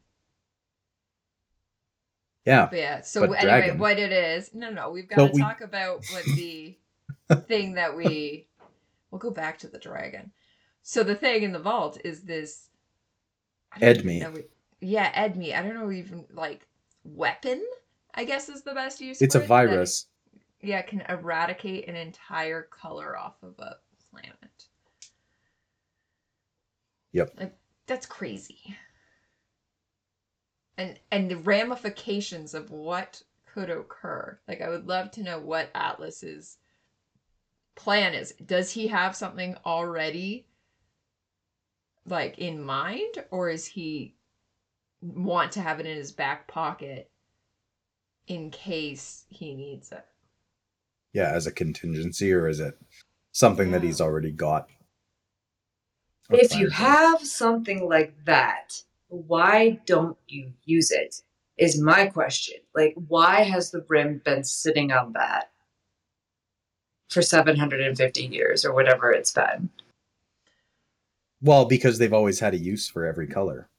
Yeah. 2.46 2.68
But 2.70 2.78
yeah, 2.80 3.02
so 3.02 3.22
But 3.22 3.40
anyway, 3.40 3.44
dragon. 3.44 3.78
what 3.80 3.98
it 3.98 4.12
is? 4.12 4.54
No, 4.54 4.70
no, 4.70 4.92
we've 4.92 5.08
got 5.08 5.16
So 5.18 5.28
to 5.28 5.34
we- 5.34 5.42
talk 5.42 5.62
about 5.62 6.04
what 6.12 6.24
the 6.36 6.78
thing 7.48 7.74
that 7.74 7.96
we. 7.96 8.48
We'll 9.10 9.20
go 9.20 9.32
back 9.32 9.60
to 9.60 9.68
the 9.68 9.80
dragon. 9.80 10.32
So 10.84 11.04
the 11.04 11.16
thing 11.16 11.44
in 11.44 11.52
the 11.54 11.60
vault 11.60 11.98
is 12.04 12.22
this. 12.24 12.70
I 13.72 13.80
don't 13.80 13.98
even 13.98 14.34
Edme. 14.34 14.44
Yeah, 14.82 15.28
Edme. 15.28 15.56
I 15.58 15.62
don't 15.64 15.74
know 15.74 15.92
even 15.92 16.26
like 16.34 16.68
weapon. 17.04 17.64
I 18.14 18.26
guess 18.26 18.48
is 18.50 18.62
the 18.64 18.74
best 18.74 19.02
use. 19.02 19.22
It's 19.22 19.36
a 19.36 19.42
it- 19.42 19.48
virus. 19.48 20.08
Yeah, 20.66 20.82
can 20.82 21.02
eradicate 21.10 21.88
an 21.88 21.96
entire 21.96 22.64
color 22.64 23.18
off 23.18 23.36
of 23.44 23.58
a 23.60 23.78
planet. 24.10 24.66
Yep. 27.14 27.34
Like 27.40 27.56
that's 27.88 28.06
crazy. 28.06 28.76
And 30.78 31.00
and 31.12 31.32
the 31.32 31.38
ramifications 31.38 32.54
of 32.54 32.72
what 32.72 33.22
could 33.46 33.70
occur. 33.70 34.38
Like 34.48 34.62
I 34.62 34.70
would 34.70 34.88
love 34.88 35.12
to 35.12 35.24
know 35.24 35.40
what 35.40 35.70
Atlas's 35.74 36.58
plan 37.76 38.14
is. 38.14 38.34
Does 38.46 38.72
he 38.72 38.88
have 38.88 39.16
something 39.16 39.56
already 39.66 40.48
like 42.06 42.38
in 42.38 42.62
mind 42.62 43.24
or 43.32 43.50
is 43.50 43.66
he 43.66 44.16
want 45.02 45.54
to 45.54 45.62
have 45.62 45.80
it 45.80 45.86
in 45.86 45.96
his 45.96 46.12
back 46.12 46.48
pocket 46.48 47.10
in 48.28 48.52
case 48.52 49.26
he 49.30 49.54
needs 49.54 49.92
it? 49.92 50.06
Yeah, 51.16 51.32
as 51.32 51.48
a 51.48 51.52
contingency, 51.52 52.34
or 52.34 52.50
is 52.50 52.60
it 52.60 52.78
something 53.32 53.72
that 53.72 53.84
he's 53.84 54.02
already 54.02 54.32
got? 54.32 54.68
If 56.30 56.54
you 56.58 56.68
planned 56.68 56.74
have 56.74 57.26
something 57.26 57.88
like 57.88 58.14
that, 58.26 58.84
why 59.08 59.80
don't 59.86 60.18
you 60.28 60.52
use 60.66 60.92
it? 60.92 61.22
Is 61.56 61.80
my 61.80 62.08
question. 62.08 62.58
Like, 62.76 62.96
why 63.08 63.44
has 63.44 63.72
the 63.72 63.86
rim 63.88 64.22
been 64.26 64.44
sitting 64.44 64.92
on 64.92 65.14
that 65.14 65.52
for 67.10 67.22
750 67.22 68.26
years 68.26 68.66
or 68.66 68.74
whatever 68.74 69.14
it's 69.14 69.32
been? 69.32 69.70
Well, 71.42 71.64
because 71.64 71.98
they've 71.98 72.12
always 72.12 72.42
had 72.42 72.54
a 72.54 72.58
use 72.58 72.90
for 72.90 73.06
every 73.06 73.28
color. 73.28 73.70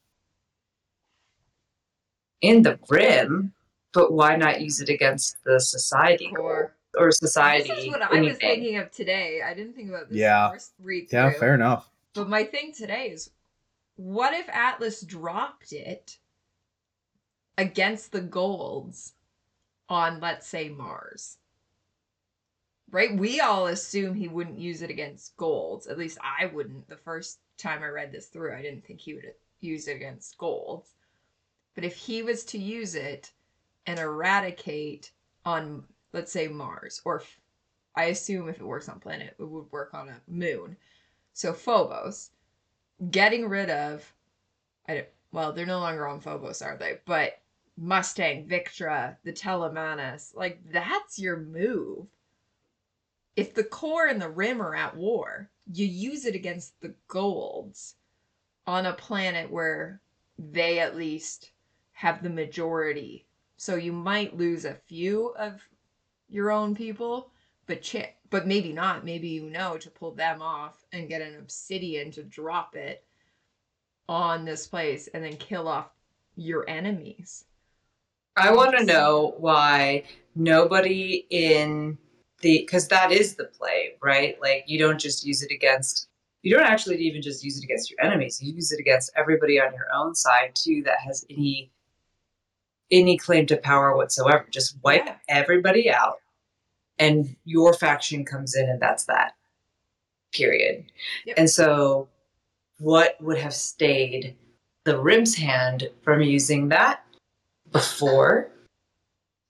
In 2.41 2.63
the 2.63 2.79
rim, 2.89 3.53
but 3.93 4.11
why 4.11 4.37
not 4.37 4.63
use 4.63 4.81
it 4.81 4.89
against 4.89 5.37
the 5.45 5.61
society 5.61 6.31
goal 6.35 6.47
Or 6.47 6.76
or 6.97 7.11
society? 7.13 7.69
This 7.69 7.85
is 7.85 7.89
what 7.89 8.03
I 8.03 8.21
was 8.21 8.39
thinking 8.39 8.77
of 8.77 8.91
today. 8.91 9.43
I 9.43 9.55
didn't 9.55 9.75
think 9.75 9.91
about 9.91 10.09
this 10.09 10.19
Yeah. 10.19 10.51
first 10.51 10.73
read 10.79 11.09
Yeah, 11.13 11.31
fair 11.33 11.55
enough. 11.55 11.91
But 12.15 12.29
my 12.29 12.45
thing 12.45 12.73
today 12.73 13.11
is 13.11 13.31
what 13.97 14.35
if 14.35 14.49
Atlas 14.49 15.03
dropped 15.03 15.73
it 15.73 16.19
against 17.59 18.13
the 18.13 18.21
golds 18.21 19.15
on, 19.89 20.21
let's 20.21 20.47
say, 20.47 20.69
Mars? 20.69 21.39
Right? 22.91 23.17
We 23.17 23.41
all 23.41 23.67
assume 23.67 24.15
he 24.15 24.29
wouldn't 24.29 24.59
use 24.59 24.83
it 24.83 24.91
against 24.91 25.37
golds. 25.37 25.87
At 25.87 25.99
least 25.99 26.19
I 26.23 26.47
wouldn't. 26.47 26.89
The 26.89 26.97
first 26.97 27.41
time 27.59 27.83
I 27.83 27.89
read 27.89 28.13
this 28.13 28.27
through, 28.27 28.55
I 28.55 28.63
didn't 28.63 28.85
think 28.87 29.01
he 29.01 29.15
would 29.15 29.33
use 29.61 29.89
it 29.89 29.97
against 29.97 30.39
golds. 30.39 30.95
But 31.75 31.85
if 31.85 31.97
he 31.97 32.23
was 32.23 32.45
to 32.47 32.59
use 32.59 32.95
it 32.95 33.33
and 33.87 33.99
eradicate 33.99 35.13
on, 35.45 35.85
let's 36.17 36.33
say, 36.33 36.49
Mars, 36.49 37.03
or 37.05 37.23
I 37.95 38.05
assume 38.05 38.49
if 38.49 38.59
it 38.59 38.65
works 38.65 38.89
on 38.89 39.01
planet, 39.01 39.37
it 39.39 39.45
would 39.45 39.71
work 39.71 39.93
on 39.93 40.09
a 40.09 40.21
moon. 40.27 40.77
So 41.35 41.53
Phobos, 41.53 42.31
getting 43.11 43.47
rid 43.47 43.69
of, 43.69 44.11
I 44.89 44.95
don't, 44.95 45.09
well, 45.31 45.53
they're 45.53 45.67
no 45.67 45.79
longer 45.79 46.09
on 46.09 46.21
Phobos, 46.21 46.63
are 46.63 46.79
they? 46.79 47.01
But 47.05 47.43
Mustang, 47.77 48.49
Victra, 48.49 49.17
the 49.25 49.33
Telemanus, 49.33 50.35
like 50.35 50.59
that's 50.73 51.19
your 51.19 51.37
move. 51.37 52.07
If 53.37 53.53
the 53.53 53.65
core 53.65 54.07
and 54.07 54.21
the 54.21 54.31
rim 54.31 54.63
are 54.63 54.75
at 54.75 54.97
war, 54.97 55.51
you 55.71 55.85
use 55.85 56.25
it 56.25 56.35
against 56.35 56.81
the 56.81 56.95
golds 57.09 57.97
on 58.67 58.87
a 58.87 58.95
planet 58.95 59.51
where 59.51 60.01
they 60.39 60.79
at 60.79 60.97
least 60.97 61.51
have 61.93 62.23
the 62.23 62.31
majority. 62.31 63.27
So 63.59 63.77
you 63.77 63.93
might 63.93 64.39
lose 64.39 64.65
a 64.65 64.81
few 64.87 65.35
of 65.39 65.61
your 66.29 66.51
own 66.51 66.75
people, 66.75 67.31
but 67.67 67.95
but 68.31 68.47
maybe 68.47 68.73
not. 68.73 69.05
Maybe 69.05 69.29
you 69.29 69.49
know 69.49 69.79
to 69.79 69.91
pull 69.91 70.13
them 70.13 70.43
off 70.43 70.85
and 70.93 71.09
get 71.09 71.23
an 71.23 71.37
obsidian 71.37 72.11
to 72.13 72.23
drop 72.23 72.77
it 72.77 73.05
on 74.09 74.45
this 74.45 74.67
place 74.67 75.09
and 75.09 75.25
then 75.25 75.37
kill 75.37 75.69
off 75.69 75.91
your 76.37 76.69
enemies. 76.69 77.45
I 78.37 78.53
want 78.53 78.77
to 78.77 78.85
know 78.85 79.35
why 79.39 80.05
nobody 80.35 81.27
in 81.31 81.97
the 82.43 82.59
because 82.59 82.89
that 82.89 83.11
is 83.11 83.35
the 83.35 83.45
play, 83.45 83.95
right? 84.03 84.41
Like 84.41 84.65
you 84.67 84.79
don't 84.79 85.01
just 85.01 85.25
use 85.25 85.43
it 85.43 85.51
against 85.51 86.09
you 86.43 86.55
don't 86.55 86.67
actually 86.67 86.99
even 86.99 87.23
just 87.23 87.43
use 87.43 87.59
it 87.59 87.65
against 87.65 87.91
your 87.91 88.01
enemies. 88.01 88.41
You 88.41 88.53
use 88.53 88.71
it 88.71 88.79
against 88.79 89.11
everybody 89.17 89.59
on 89.59 89.73
your 89.73 89.87
own 89.93 90.15
side 90.15 90.55
too 90.55 90.83
that 90.85 91.01
has 91.01 91.25
any 91.31 91.73
any 92.91 93.17
claim 93.17 93.47
to 93.47 93.57
power 93.57 93.97
whatsoever. 93.97 94.47
Just 94.51 94.77
wipe 94.83 95.07
Yeah. 95.07 95.17
everybody 95.29 95.91
out 95.91 96.21
and 96.99 97.37
your 97.45 97.75
faction 97.75 98.25
comes 98.25 98.55
in 98.55 98.69
and 98.69 98.81
that's 98.81 99.05
that. 99.05 99.35
Period. 100.33 100.85
Yep. 101.25 101.39
And 101.39 101.51
so 101.51 102.09
what 102.79 103.21
would 103.23 103.39
have 103.39 103.55
stayed 103.55 104.37
the 104.85 104.99
rim's 105.01 105.35
hand 105.37 105.91
from 106.03 106.21
using 106.23 106.69
that 106.69 107.05
before 107.73 108.51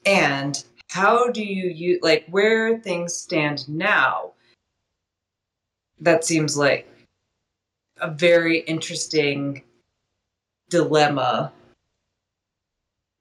and 0.06 0.64
how 0.88 1.30
do 1.30 1.42
you 1.44 1.68
use 1.68 1.98
like 2.02 2.24
where 2.28 2.78
things 2.78 3.12
stand 3.14 3.68
now 3.68 4.32
that 6.00 6.24
seems 6.24 6.56
like 6.56 6.88
a 8.00 8.10
very 8.10 8.60
interesting 8.60 9.62
dilemma 10.70 11.52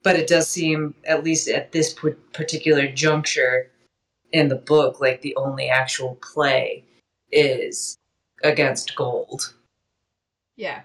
but 0.05 0.15
it 0.15 0.27
does 0.27 0.47
seem 0.47 0.93
at 1.03 1.23
least 1.23 1.49
at 1.49 1.71
this 1.71 1.91
p- 1.93 2.11
particular 2.31 2.87
juncture 2.87 3.71
in 4.31 4.47
the 4.47 4.55
book 4.55 5.01
like 5.01 5.21
the 5.21 5.35
only 5.35 5.67
actual 5.67 6.15
play 6.21 6.85
is 7.31 7.97
against 8.43 8.95
gold 8.95 9.53
Yeah. 10.55 10.83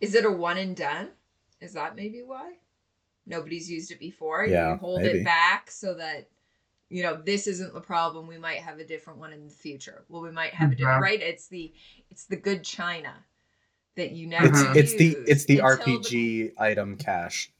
Is 0.00 0.14
it 0.14 0.24
a 0.24 0.30
one 0.30 0.56
and 0.58 0.74
done? 0.76 1.10
Is 1.60 1.74
that 1.74 1.96
maybe 1.96 2.22
why? 2.24 2.54
Nobody's 3.26 3.70
used 3.70 3.90
it 3.90 4.00
before. 4.00 4.46
Yeah, 4.46 4.70
you 4.72 4.76
hold 4.78 5.02
maybe. 5.02 5.18
it 5.20 5.24
back 5.24 5.70
so 5.70 5.94
that 5.94 6.28
you 6.88 7.02
know 7.02 7.20
this 7.22 7.46
isn't 7.46 7.74
the 7.74 7.80
problem. 7.80 8.26
We 8.26 8.38
might 8.38 8.60
have 8.60 8.78
a 8.78 8.84
different 8.84 9.18
one 9.18 9.32
in 9.32 9.44
the 9.44 9.52
future. 9.52 10.04
Well, 10.08 10.22
we 10.22 10.30
might 10.30 10.54
have 10.54 10.72
a 10.72 10.74
different 10.74 11.00
Mhm. 11.00 11.08
right. 11.10 11.20
It's 11.20 11.48
the 11.48 11.74
it's 12.10 12.24
the 12.26 12.36
good 12.36 12.64
china 12.64 13.12
that 13.96 14.12
you 14.12 14.28
never 14.28 14.46
It's 14.46 14.76
it's 14.78 14.94
the 14.94 15.10
it's 15.26 15.44
the 15.44 15.58
until 15.58 16.00
RPG 16.00 16.52
item 16.58 16.96
cache. 16.96 17.52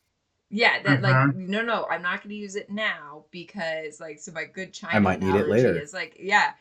Yeah, 0.51 0.83
that 0.83 1.03
like 1.03 1.15
Mhm. 1.15 1.35
no, 1.49 1.63
no, 1.63 1.87
I'm 1.91 2.03
not 2.03 2.23
going 2.23 2.31
to 2.31 2.35
use 2.37 2.57
it 2.57 2.71
now 2.71 3.25
because 3.31 4.01
like 4.01 4.19
so 4.19 4.33
my 4.33 4.45
good 4.45 4.73
China 4.73 4.97
I 4.97 4.99
might 4.99 5.21
need 5.21 5.35
it 5.35 5.49
later. 5.49 5.79
is 5.79 5.93
like 5.93 6.17
yeah, 6.19 6.55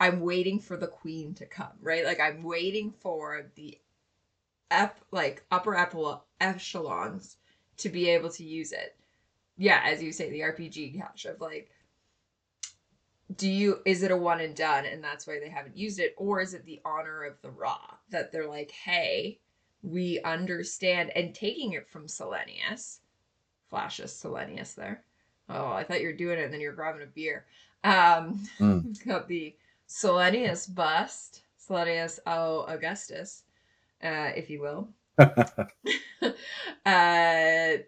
I'm 0.00 0.20
waiting 0.20 0.58
for 0.58 0.76
the 0.76 0.86
queen 0.86 1.34
to 1.34 1.46
come, 1.46 1.76
right? 1.80 2.04
Like 2.04 2.20
I'm 2.20 2.42
waiting 2.42 2.92
for 2.92 3.50
the 3.54 3.78
ep 4.70 4.98
like 5.10 5.44
upper 5.50 5.76
echelons 6.40 7.36
to 7.78 7.88
be 7.88 8.08
able 8.08 8.30
to 8.30 8.44
use 8.44 8.72
it. 8.72 8.96
Yeah, 9.58 9.82
as 9.84 10.02
you 10.02 10.12
say, 10.12 10.30
the 10.30 10.40
RPG 10.40 10.98
cache 10.98 11.26
of 11.26 11.40
like 11.40 11.70
do 13.34 13.48
you 13.50 13.80
is 13.84 14.02
it 14.02 14.10
a 14.12 14.16
one 14.16 14.40
and 14.40 14.54
done 14.54 14.86
and 14.86 15.02
that's 15.02 15.26
why 15.26 15.38
they 15.40 15.48
haven't 15.48 15.76
used 15.76 15.98
it 15.98 16.14
or 16.16 16.40
is 16.40 16.54
it 16.54 16.64
the 16.64 16.80
honor 16.84 17.24
of 17.24 17.34
the 17.42 17.50
Raa 17.50 17.98
that 18.10 18.30
they're 18.30 18.48
like 18.48 18.70
hey 18.70 19.40
we 19.82 20.20
understand 20.20 21.10
and 21.16 21.34
taking 21.34 21.72
it 21.72 21.88
from 21.88 22.06
Silenius 22.06 23.00
flashes 23.68 24.12
Silenius 24.12 24.74
there 24.74 25.02
Oh, 25.48 25.68
I 25.68 25.84
thought 25.84 26.00
you 26.00 26.08
were 26.08 26.12
doing 26.12 26.38
it 26.38 26.44
and 26.44 26.52
then 26.52 26.60
you're 26.60 26.72
grabbing 26.72 27.02
a 27.02 27.06
beer. 27.06 27.46
Um, 27.84 28.44
Mm. 28.58 28.98
got 29.06 29.28
the 29.28 29.54
Silenius 29.88 30.72
bust, 30.72 31.42
Silenius 31.58 32.18
au 32.26 32.64
Augustus, 32.66 33.44
uh, 34.02 34.32
if 34.34 34.50
you 34.50 34.60
will. 34.60 34.88
uh, 35.18 35.28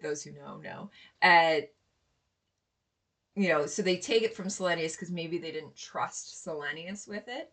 those 0.01 0.23
who 0.23 0.31
know 0.31 0.57
know. 0.57 0.89
Uh, 1.21 1.61
you 3.35 3.49
know, 3.49 3.65
so 3.65 3.81
they 3.81 3.97
take 3.97 4.23
it 4.23 4.35
from 4.35 4.47
Silenius 4.47 4.93
because 4.93 5.11
maybe 5.11 5.37
they 5.37 5.51
didn't 5.51 5.75
trust 5.75 6.45
Silenius 6.45 7.07
with 7.07 7.27
it. 7.27 7.51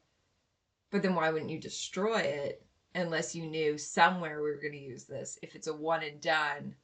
But 0.90 1.02
then 1.02 1.14
why 1.14 1.30
wouldn't 1.30 1.50
you 1.50 1.60
destroy 1.60 2.20
it 2.20 2.64
unless 2.94 3.34
you 3.34 3.46
knew 3.46 3.76
somewhere 3.76 4.36
we 4.36 4.50
were 4.50 4.60
going 4.60 4.72
to 4.72 4.78
use 4.78 5.04
this? 5.04 5.38
If 5.42 5.56
it's 5.56 5.66
a 5.66 5.74
one 5.74 6.04
and 6.04 6.20
done, 6.20 6.76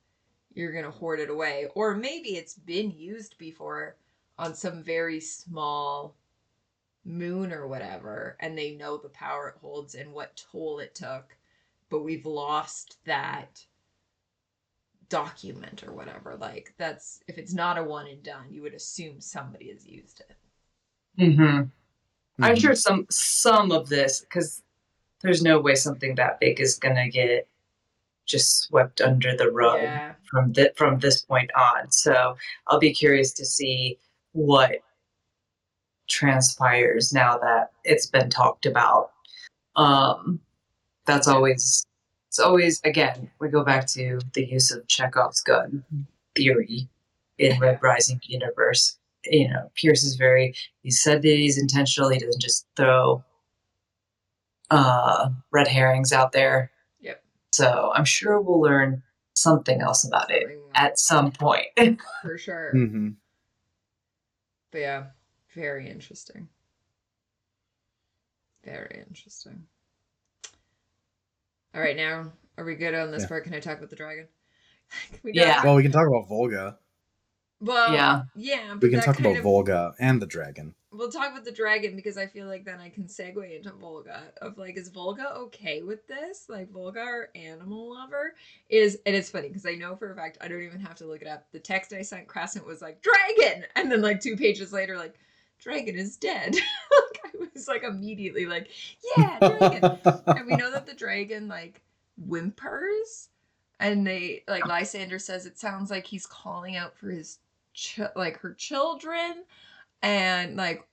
you're 0.55 0.73
going 0.73 0.85
to 0.85 0.91
hoard 0.91 1.21
it 1.21 1.31
away. 1.31 1.69
Or 1.75 1.95
maybe 1.95 2.37
it's 2.37 2.55
been 2.55 2.91
used 2.91 3.39
before 3.39 3.97
on 4.39 4.55
some 4.55 4.83
very 4.83 5.21
small 5.21 6.17
moon 7.05 7.53
or 7.53 7.67
whatever, 7.67 8.37
and 8.41 8.57
they 8.57 8.73
know 8.73 8.97
the 8.97 9.09
power 9.09 9.49
it 9.49 9.61
holds 9.61 9.95
and 9.95 10.13
what 10.13 10.37
toll 10.51 10.79
it 10.79 10.95
took, 10.95 11.37
but 11.91 12.03
we've 12.05 12.27
lost 12.27 12.99
that 13.05 13.65
document 15.09 15.83
or 15.87 15.93
whatever. 15.93 16.37
Like, 16.37 16.75
that's 16.79 17.21
if 17.29 17.39
it's 17.39 17.53
not 17.53 17.77
a 17.79 17.83
one 17.85 18.07
and 18.07 18.23
done, 18.23 18.47
you 18.51 18.63
would 18.63 18.75
assume 18.75 19.21
somebody 19.21 19.69
has 19.71 19.87
used 19.87 20.21
it. 20.21 20.37
Mm-hmm. 21.19 21.65
I'm 22.43 22.57
Mhm. 22.57 22.61
sure 22.61 22.75
some 22.75 23.07
some 23.11 23.73
of 23.73 23.89
this 23.89 24.21
because 24.21 24.63
there's 25.21 25.43
no 25.43 25.61
way 25.61 25.75
something 25.75 26.15
that 26.15 26.41
big 26.41 26.61
is 26.61 26.79
gonna 26.79 27.09
get 27.09 27.47
just 28.25 28.63
swept 28.63 29.01
under 29.01 29.37
the 29.37 29.51
rug 29.51 29.83
Yeah. 29.83 30.15
From 30.33 30.53
th- 30.53 30.73
from 30.77 30.99
this 30.99 31.23
point 31.23 31.51
on. 31.55 31.93
So 31.93 32.37
I'll 32.67 32.81
be 32.81 32.93
curious 32.93 33.33
to 33.35 33.45
see 33.45 33.99
what 34.33 34.79
transpires 36.09 37.13
now 37.13 37.39
that 37.39 37.71
it's 37.85 38.07
been 38.07 38.31
talked 38.31 38.67
about. 38.67 39.11
Um, 39.77 40.41
that's 41.07 41.29
always 41.29 41.87
it's 42.29 42.39
always 42.39 42.81
again 42.85 43.31
we 43.41 43.49
go 43.49 43.63
back 43.63 43.87
to 43.89 44.19
the 44.35 44.47
use 44.47 44.73
of 44.73 44.89
Chekhov's 44.89 45.43
gun 45.43 45.85
theory 46.35 46.89
in 47.39 47.61
Red 47.61 47.79
Rising 47.83 48.21
universe. 48.25 48.97
You 49.25 49.51
know, 49.51 49.71
Pierce 49.75 50.03
is 50.03 50.17
very 50.17 50.55
he 50.83 50.91
said 50.91 51.23
that 51.23 51.29
he's 51.29 51.59
intentional. 51.59 52.09
He 52.09 52.19
doesn't 52.19 52.41
just 52.41 52.67
throw 52.77 53.23
uh, 54.71 55.29
red 55.51 55.69
herrings 55.69 56.13
out 56.13 56.33
there. 56.33 56.71
Yep. 57.03 57.23
So 57.53 57.93
I'm 57.95 58.07
sure 58.07 58.41
we'll 58.41 58.61
learn 58.61 59.03
something 59.43 59.81
else 59.81 60.07
about 60.07 60.31
it 60.31 60.45
at 60.75 60.99
some 60.99 61.33
point. 61.33 61.67
for 62.23 62.39
sure. 62.39 62.73
Mhm. 62.75 63.17
But 64.71 64.79
yeah, 64.79 65.05
very 65.55 65.91
interesting. 65.91 66.49
Very 68.65 69.05
interesting. 69.07 69.65
All 71.75 71.81
right, 71.81 71.97
now 71.97 72.33
are 72.59 72.65
we 72.65 72.75
good 72.75 72.95
on 72.95 73.11
this 73.11 73.23
Yeah. 73.23 73.29
part? 73.29 73.45
Can 73.45 73.55
I 73.55 73.61
talk 73.61 73.79
about 73.79 73.91
the 73.91 73.97
dragon? 73.97 74.29
Can 75.11 75.21
we 75.25 75.33
Yeah. 75.35 75.65
Well, 75.65 75.75
we 75.75 75.83
can 75.83 75.93
talk 75.93 76.07
about 76.07 76.29
Volga. 76.29 76.79
Well, 77.63 77.93
Yeah. 77.93 78.23
yeah. 78.35 78.71
But 78.75 78.83
We 78.83 78.91
can 78.91 79.01
talk 79.01 79.21
about 79.21 79.37
of- 79.37 79.45
Volga 79.45 79.95
and 80.01 80.21
the 80.21 80.27
dragon. 80.27 80.75
We'll 80.91 81.11
talk 81.11 81.31
about 81.31 81.45
the 81.47 81.53
dragon 81.53 81.97
because 81.97 82.19
I 82.19 82.27
feel 82.27 82.47
like 82.47 82.67
then 82.67 82.79
I 82.79 82.91
can 82.91 83.05
segue 83.05 83.57
into 83.57 83.73
Volga 83.73 84.25
of 84.43 84.59
like, 84.59 84.77
is 84.77 84.89
Volga 84.89 85.33
okay 85.37 85.81
with 85.81 86.07
this? 86.07 86.47
Like 86.51 86.71
Volga, 86.71 87.01
our 87.01 87.29
animal 87.35 87.95
lover, 87.95 88.35
is 88.69 88.99
and 89.07 89.17
it's 89.17 89.31
funny 89.31 89.49
because 89.49 89.65
I 89.65 89.75
know 89.75 89.97
for 89.97 90.13
a 90.13 90.17
fact 90.17 90.37
I 90.43 90.49
don't 90.49 90.61
even 90.61 90.81
have 90.81 90.97
to 90.97 91.07
look 91.07 91.23
it 91.23 91.29
up. 91.29 91.47
The 91.53 91.61
text 91.61 91.95
I 91.95 92.03
sent 92.03 92.27
Crescent 92.29 92.67
was 92.67 92.83
like 92.83 93.01
dragon, 93.01 93.65
and 93.75 93.91
then 93.91 94.03
like 94.03 94.21
two 94.21 94.37
pages 94.37 94.71
later, 94.71 94.99
like 94.99 95.15
dragon 95.59 95.97
is 95.97 96.19
dead. 96.19 96.53
like 96.55 97.21
I 97.25 97.49
was 97.55 97.69
like 97.69 97.85
immediately 97.85 98.45
like, 98.45 98.69
yeah, 99.17 99.39
dragon. 99.39 99.99
and 100.27 100.47
we 100.47 100.57
know 100.57 100.71
that 100.71 100.85
the 100.87 100.95
dragon 100.95 101.49
like 101.49 101.81
whimpers, 102.19 103.29
and 103.81 104.07
they 104.07 104.43
like 104.47 104.67
Lysander 104.67 105.19
says 105.19 105.47
it 105.47 105.59
sounds 105.59 105.91
like 105.91 106.07
he's 106.07 106.27
calling 106.27 106.77
out 106.77 106.99
for 106.99 107.09
his 107.09 107.39
ch- 107.75 108.01
like 108.17 108.39
her 108.39 108.55
children 108.55 109.45
and 110.03 110.57
like 110.57 110.87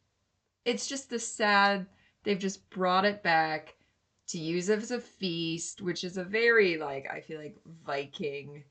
it's 0.65 0.87
just 0.87 1.09
the 1.09 1.19
sad 1.19 1.85
they've 2.23 2.39
just 2.39 2.69
brought 2.69 3.05
it 3.05 3.23
back 3.23 3.75
to 4.27 4.37
use 4.37 4.69
as 4.69 4.91
a 4.91 4.99
feast 4.99 5.81
which 5.81 6.03
is 6.03 6.17
a 6.17 6.23
very 6.23 6.77
like 6.77 7.07
i 7.11 7.19
feel 7.19 7.39
like 7.39 7.57
viking 7.85 8.63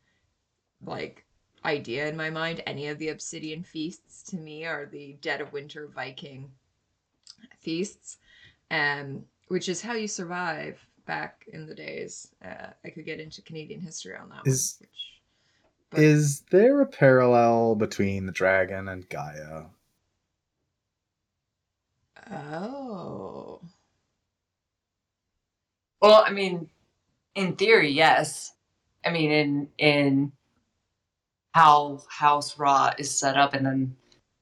like 0.85 1.25
idea 1.65 2.07
in 2.09 2.17
my 2.17 2.31
mind. 2.31 2.63
Any 2.67 2.87
of 2.87 2.99
the 2.99 3.09
obsidian 3.09 3.63
feasts 3.65 4.23
to 4.31 4.37
me 4.37 4.65
are 4.65 4.87
the 4.87 5.17
dead 5.21 5.41
of 5.41 5.53
winter 5.53 5.89
viking 5.93 6.51
feasts 7.59 8.19
um 8.71 9.25
which 9.49 9.69
is 9.69 9.83
how 9.83 9.95
you 9.95 10.07
survive 10.07 10.79
back 11.07 11.45
in 11.53 11.67
the 11.67 11.75
days. 11.75 12.33
Uh, 12.45 12.69
i 12.85 12.91
could 12.91 13.05
get 13.05 13.21
into 13.21 13.43
canadian 13.43 13.81
history 13.81 14.15
on 14.15 14.29
that 14.29 14.47
Is- 14.47 14.77
one 14.81 14.89
which 14.89 15.18
but- 15.91 16.01
Is 16.01 16.41
there 16.51 16.81
a 16.81 16.87
parallel 16.87 17.75
between 17.75 18.27
the 18.27 18.33
dragon 18.33 18.89
and 18.89 19.09
Gaia? 19.09 19.67
oh 22.31 23.61
Well, 26.01 26.23
I 26.27 26.31
mean, 26.31 26.69
in 27.35 27.57
theory, 27.57 27.91
yes. 27.91 28.53
I 29.05 29.11
mean, 29.11 29.31
in 29.33 29.69
in 29.79 30.33
how 31.55 32.03
House 32.09 32.59
Raa 32.59 32.95
is 32.99 33.17
set 33.19 33.37
up, 33.37 33.55
and 33.55 33.65
then 33.67 33.97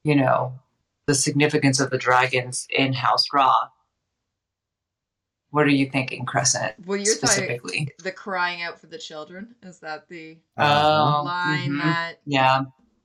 you 0.04 0.14
know 0.16 0.58
the 1.06 1.14
significance 1.14 1.78
of 1.80 1.90
the 1.90 1.98
dragons 1.98 2.66
in 2.70 2.92
House 2.92 3.26
Raa. 3.32 3.70
What 5.56 5.66
are 5.66 5.70
you 5.70 5.88
thinking, 5.88 6.26
Crescent? 6.26 6.74
well 6.84 6.98
you're 6.98 7.14
talking 7.14 7.28
specifically. 7.28 7.88
the 8.02 8.12
crying 8.12 8.60
out 8.62 8.78
for 8.78 8.88
the 8.88 8.98
children 8.98 9.54
is 9.62 9.78
that 9.80 10.06
the. 10.06 10.36
Oh, 10.58 11.22
line 11.24 11.70
mhm. 11.70 11.82
that 11.82 12.20
Yeah, 12.26 12.64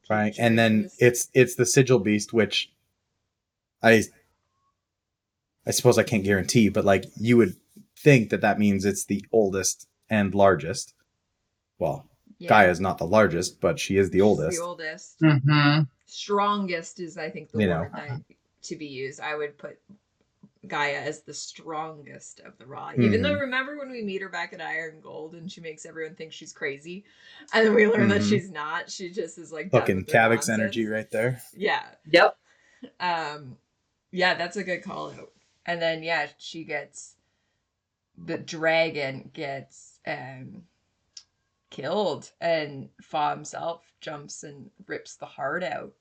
right 0.10 0.36
and 0.38 0.60
then 0.60 0.90
it's 1.00 1.30
it's 1.34 1.56
the 1.56 1.66
sigil 1.66 2.00
beast 2.00 2.34
which 2.34 2.70
i 3.82 4.04
i 5.66 5.72
suppose 5.72 5.98
i 5.98 6.04
can't 6.04 6.26
guarantee 6.26 6.68
but 6.68 6.84
like 6.84 7.06
you 7.16 7.38
would 7.38 7.56
think 7.98 8.30
that 8.32 8.42
that 8.42 8.60
means 8.60 8.84
it's 8.84 9.06
the 9.06 9.24
oldest 9.32 9.88
and 10.10 10.36
largest 10.36 10.94
well 11.80 12.06
yeah, 12.38 12.50
Gaia 12.50 12.70
is 12.70 12.80
not 12.82 12.98
the 12.98 13.06
largest 13.08 13.62
but 13.62 13.80
she 13.80 13.96
is 13.98 14.10
the 14.10 14.18
she's 14.18 14.24
oldest 14.24 14.58
the 14.58 14.64
oldest 14.66 15.16
hmm 15.22 15.80
strongest 16.06 17.00
is 17.00 17.18
i 17.18 17.30
think 17.30 17.52
the 17.52 17.60
You 17.60 17.68
know. 17.68 17.82
word 17.84 17.92
that 17.96 18.22
to 18.64 18.76
be 18.76 18.88
used 18.88 19.22
i 19.22 19.36
would 19.36 19.58
put 19.58 19.80
gaia 20.68 20.98
as 21.02 21.24
the 21.24 21.34
strongest 21.34 22.40
of 22.42 22.58
the 22.60 22.66
Raa 22.68 22.94
even 22.98 23.22
though 23.24 23.34
Mhm. 23.36 23.42
remember 23.42 23.78
when 23.78 23.90
we 23.90 24.04
meet 24.04 24.22
her 24.22 24.30
back 24.30 24.54
at 24.54 24.62
iron 24.62 25.02
gold 25.02 25.34
and 25.34 25.52
she 25.52 25.60
makes 25.60 25.86
everyone 25.86 26.16
think 26.16 26.32
she's 26.34 26.54
crazy? 26.54 27.04
And 27.54 27.66
then 27.66 27.74
we 27.74 27.88
learn 27.88 28.10
that 28.10 28.22
Mhm. 28.22 28.30
she's 28.30 28.52
not. 28.52 28.90
She 28.92 29.10
just 29.10 29.38
is 29.40 29.52
like 29.52 29.72
done 29.72 29.82
fucking 29.82 29.96
with 29.98 30.08
Kavax 30.08 30.50
energy 30.50 30.86
right 30.86 31.10
there. 31.10 31.42
Yeah. 31.54 31.84
Yep. 32.12 32.38
um 33.00 33.58
yeah 34.12 34.34
that's 34.36 34.58
a 34.58 34.64
good 34.64 34.84
call 34.84 35.12
out. 35.12 35.32
And 35.66 35.82
then 35.82 36.04
yeah 36.04 36.30
she 36.38 36.64
gets 36.64 37.16
the 38.18 38.38
dragon 38.38 39.30
gets 39.34 40.00
um 40.06 40.64
killed 41.72 42.32
and 42.42 42.90
fa 43.02 43.30
himself 43.32 43.94
jumps 44.02 44.44
and 44.44 44.70
rips 44.88 45.16
the 45.16 45.26
heart 45.26 45.64
out 45.64 45.94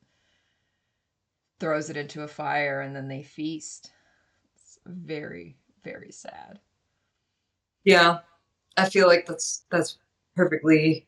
throws 1.60 1.90
it 1.90 1.96
into 1.96 2.22
a 2.22 2.28
fire 2.28 2.80
and 2.80 2.96
then 2.96 3.06
they 3.08 3.22
feast. 3.22 3.84
it's 3.84 3.92
very 4.86 5.56
very 5.84 6.10
sad 6.12 6.58
Yeah, 7.84 8.18
I 8.76 8.88
feel 8.88 9.06
like 9.06 9.26
that's 9.26 9.64
that's 9.70 9.98
perfectly 10.36 11.06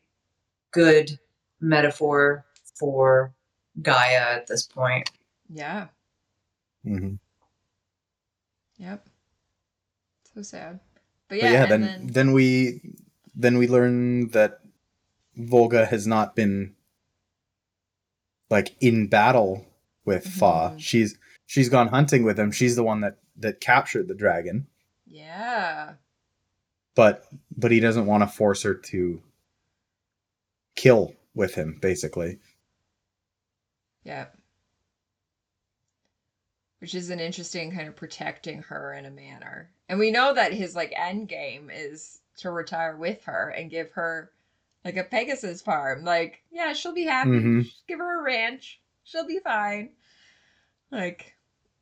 good 0.71 1.19
metaphor 1.61 2.45
for 2.75 3.33
Gaia 3.81 4.35
at 4.35 4.47
this 4.47 4.65
point. 4.65 5.09
yeah 5.49 5.87
Mhm. 6.85 7.19
yep 8.77 9.07
so 10.33 10.41
sad 10.41 10.79
but 11.29 11.39
But 11.39 11.39
yeah, 11.39 11.51
yeah, 11.53 11.63
and 11.63 11.71
then, 11.71 11.81
then, 11.81 12.07
then 12.07 12.31
we 12.33 12.81
then 13.35 13.57
we 13.57 13.67
learn 13.67 14.27
that 14.29 14.59
Volga 15.35 15.85
has 15.85 16.05
not 16.05 16.35
been 16.35 16.75
like 18.49 18.75
in 18.79 19.07
battle 19.07 19.65
with 20.05 20.25
Fa. 20.27 20.73
Mhm. 20.75 20.79
She's 20.79 21.17
she's 21.47 21.69
gone 21.69 21.87
hunting 21.87 22.23
with 22.23 22.37
him. 22.37 22.51
She's 22.51 22.75
the 22.75 22.83
one 22.83 23.01
that 23.01 23.17
that 23.37 23.59
captured 23.61 24.07
the 24.07 24.15
dragon, 24.15 24.67
yeah 25.07 25.93
but 26.95 27.25
but 27.57 27.71
he 27.71 27.79
doesn't 27.79 28.05
want 28.05 28.21
to 28.21 28.27
force 28.27 28.63
her 28.63 28.73
to 28.75 29.21
kill 30.75 31.13
with 31.35 31.55
him 31.55 31.77
basically. 31.81 32.39
Yeah. 34.03 34.27
Which 36.79 36.93
is 36.93 37.09
an 37.09 37.19
interesting 37.19 37.71
kind 37.71 37.87
of 37.87 37.95
protecting 37.95 38.61
her 38.63 38.93
in 38.93 39.05
a 39.05 39.11
manner. 39.11 39.71
And 39.87 39.97
we 39.99 40.11
know 40.11 40.33
that 40.33 40.51
his 40.53 40.75
like 40.75 40.93
end 40.95 41.29
game 41.29 41.69
is 41.73 42.19
to 42.37 42.51
retire 42.51 42.97
with 42.97 43.23
her 43.23 43.49
and 43.49 43.71
give 43.71 43.91
her 43.93 44.31
like 44.83 44.97
a 44.97 45.03
Pegasus 45.03 45.61
farm. 45.61 46.03
Like, 46.03 46.41
yeah, 46.51 46.73
she'll 46.73 46.93
be 46.93 47.05
happy. 47.05 47.29
Mhm. 47.29 47.71
Give 47.87 47.99
her 47.99 48.19
a 48.19 48.23
ranch. 48.23 48.79
she'll 49.05 49.27
be 49.27 49.39
fine. 49.39 49.89
Like, 50.91 51.35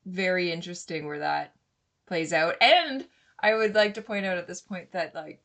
very 0.06 0.52
interesting 0.52 1.06
where 1.06 1.19
that 1.19 1.53
plays 2.07 2.34
out. 2.34 2.56
And 2.61 3.07
I 3.40 3.56
would 3.56 3.76
like 3.76 3.94
to 3.95 4.02
point 4.02 4.26
out 4.26 4.38
at 4.38 4.48
this 4.48 4.61
point 4.61 4.91
that, 4.91 5.15
like, 5.15 5.41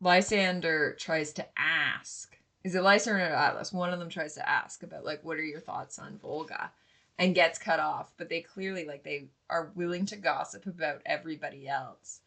Lysander 0.00 0.96
tries 0.98 1.32
to 1.34 1.46
ask. 1.56 2.36
Is 2.62 2.74
it 2.74 2.82
Lysander 2.82 3.24
or 3.24 3.36
Atlas? 3.36 3.72
One 3.72 3.92
of 3.92 3.98
them 3.98 4.08
tries 4.08 4.34
to 4.34 4.48
ask 4.48 4.82
about, 4.82 5.04
like, 5.04 5.22
what 5.24 5.38
are 5.38 5.44
your 5.44 5.60
thoughts 5.60 5.98
on 5.98 6.18
Volga? 6.18 6.70
And 7.18 7.34
gets 7.34 7.58
cut 7.58 7.80
off. 7.80 8.12
But 8.16 8.28
they 8.28 8.40
clearly, 8.40 8.84
like, 8.86 9.04
they 9.04 9.28
are 9.50 9.70
willing 9.74 10.06
to 10.06 10.16
gossip 10.16 10.66
about 10.66 11.02
everybody 11.06 11.68
else 11.68 12.20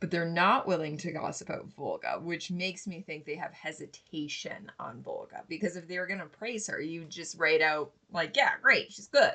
but 0.00 0.10
they're 0.10 0.24
not 0.24 0.66
willing 0.66 0.96
to 0.96 1.10
gossip 1.10 1.48
about 1.48 1.66
Volga, 1.76 2.20
which 2.22 2.50
makes 2.50 2.86
me 2.86 3.00
think 3.00 3.24
they 3.24 3.34
have 3.34 3.52
hesitation 3.52 4.70
on 4.78 5.02
Volga. 5.02 5.42
Because 5.48 5.76
if 5.76 5.88
they 5.88 5.98
were 5.98 6.06
going 6.06 6.20
to 6.20 6.26
praise 6.26 6.68
her, 6.68 6.80
you 6.80 7.04
just 7.04 7.38
write 7.38 7.60
out, 7.60 7.90
like, 8.12 8.36
yeah, 8.36 8.52
great, 8.62 8.92
she's 8.92 9.08
good. 9.08 9.34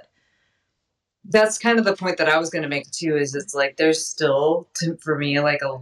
That's 1.26 1.58
kind 1.58 1.80
of 1.80 1.86
the 1.86 1.96
point 1.96 2.18
that 2.18 2.30
I 2.30 2.38
was 2.38 2.50
going 2.50 2.64
to 2.64 2.70
make 2.70 2.90
too. 2.92 3.16
Is 3.16 3.34
it's 3.36 3.54
like 3.56 3.78
there's 3.78 4.06
still, 4.06 4.68
to, 4.76 4.98
for 4.98 5.18
me, 5.18 5.40
like 5.40 5.62
a 5.62 5.78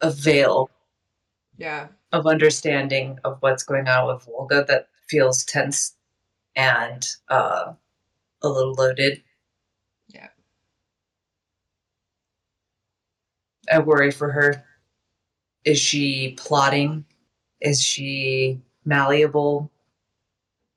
a 0.00 0.10
veil 0.10 0.70
Yeah. 1.56 1.88
of 2.12 2.26
understanding 2.26 3.18
of 3.24 3.38
what's 3.40 3.62
going 3.62 3.88
on 3.88 4.06
with 4.12 4.24
Volga 4.24 4.64
that 4.68 4.88
feels 5.08 5.44
tense 5.44 5.94
and 6.56 7.06
uh, 7.28 7.72
a 8.42 8.48
little 8.48 8.72
loaded. 8.74 9.22
Yeah. 10.08 10.28
I 13.72 13.78
worry 13.78 14.10
for 14.10 14.30
her. 14.32 14.64
Is 15.64 15.78
she 15.78 16.34
plotting? 16.38 17.04
Is 17.60 17.80
she 17.82 18.60
malleable? 18.84 19.70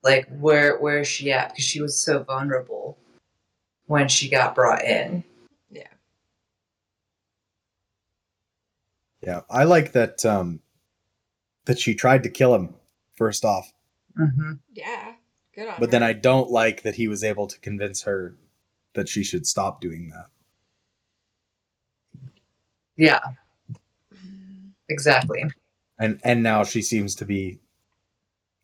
Like 0.04 0.28
where 0.30 0.78
where 0.80 1.00
is 1.00 1.08
she 1.08 1.32
at? 1.32 1.50
Because 1.50 1.66
she 1.66 1.82
was 1.82 2.02
so 2.02 2.24
vulnerable 2.24 2.98
when 3.88 4.08
she 4.08 4.30
got 4.30 4.56
brought 4.56 4.84
in. 4.84 5.24
Yeah. 5.70 5.88
Yeah, 9.22 9.42
I 9.50 9.64
like 9.66 9.92
that. 9.94 10.24
Um, 10.26 10.62
that 11.66 11.80
she 11.80 11.94
tried 11.96 12.24
to 12.24 12.30
kill 12.30 12.56
him 12.56 12.74
first 13.16 13.44
off, 13.44 13.74
Mm-hmm. 14.20 14.54
Yeah. 14.74 15.14
Good 15.54 15.68
on 15.68 15.76
but 15.80 15.92
then. 15.92 16.04
I 16.04 16.14
don't 16.14 16.50
like 16.50 16.84
that 16.84 16.96
he 16.96 17.08
was 17.08 17.24
able 17.24 17.48
to 17.48 17.60
convince 17.60 18.04
her 18.04 18.36
that 18.94 19.08
she 19.08 19.24
should 19.24 19.46
stop 19.46 19.82
doing 19.82 20.10
that. 20.10 20.28
Yeah, 22.96 23.20
exactly. 24.90 25.44
And 26.00 26.20
and 26.24 26.42
now 26.42 26.64
she 26.64 26.82
seems 26.82 27.14
to 27.16 27.26
be 27.26 27.60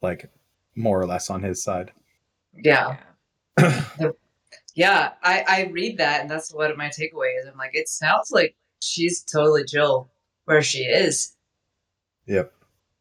like 0.02 0.32
more 0.76 1.00
or 1.00 1.06
less 1.06 1.30
on 1.30 1.44
his 1.44 1.62
side. 1.64 1.92
Yeah. 2.56 2.98
Yeah. 3.60 4.10
Yeah, 4.76 5.12
I, 5.22 5.44
I 5.48 5.70
read 5.72 5.98
that 6.00 6.22
and 6.22 6.30
that's 6.30 6.54
what 6.54 6.76
my 6.78 6.88
takeaway 6.88 7.40
is. 7.40 7.46
I'm 7.46 7.58
like, 7.58 7.76
it 7.76 7.88
sounds 7.88 8.32
like 8.32 8.56
she's 8.82 9.22
totally 9.22 9.64
Jill 9.66 10.10
where 10.46 10.62
she 10.62 10.80
is. 10.80 11.36
Yep. 12.26 12.54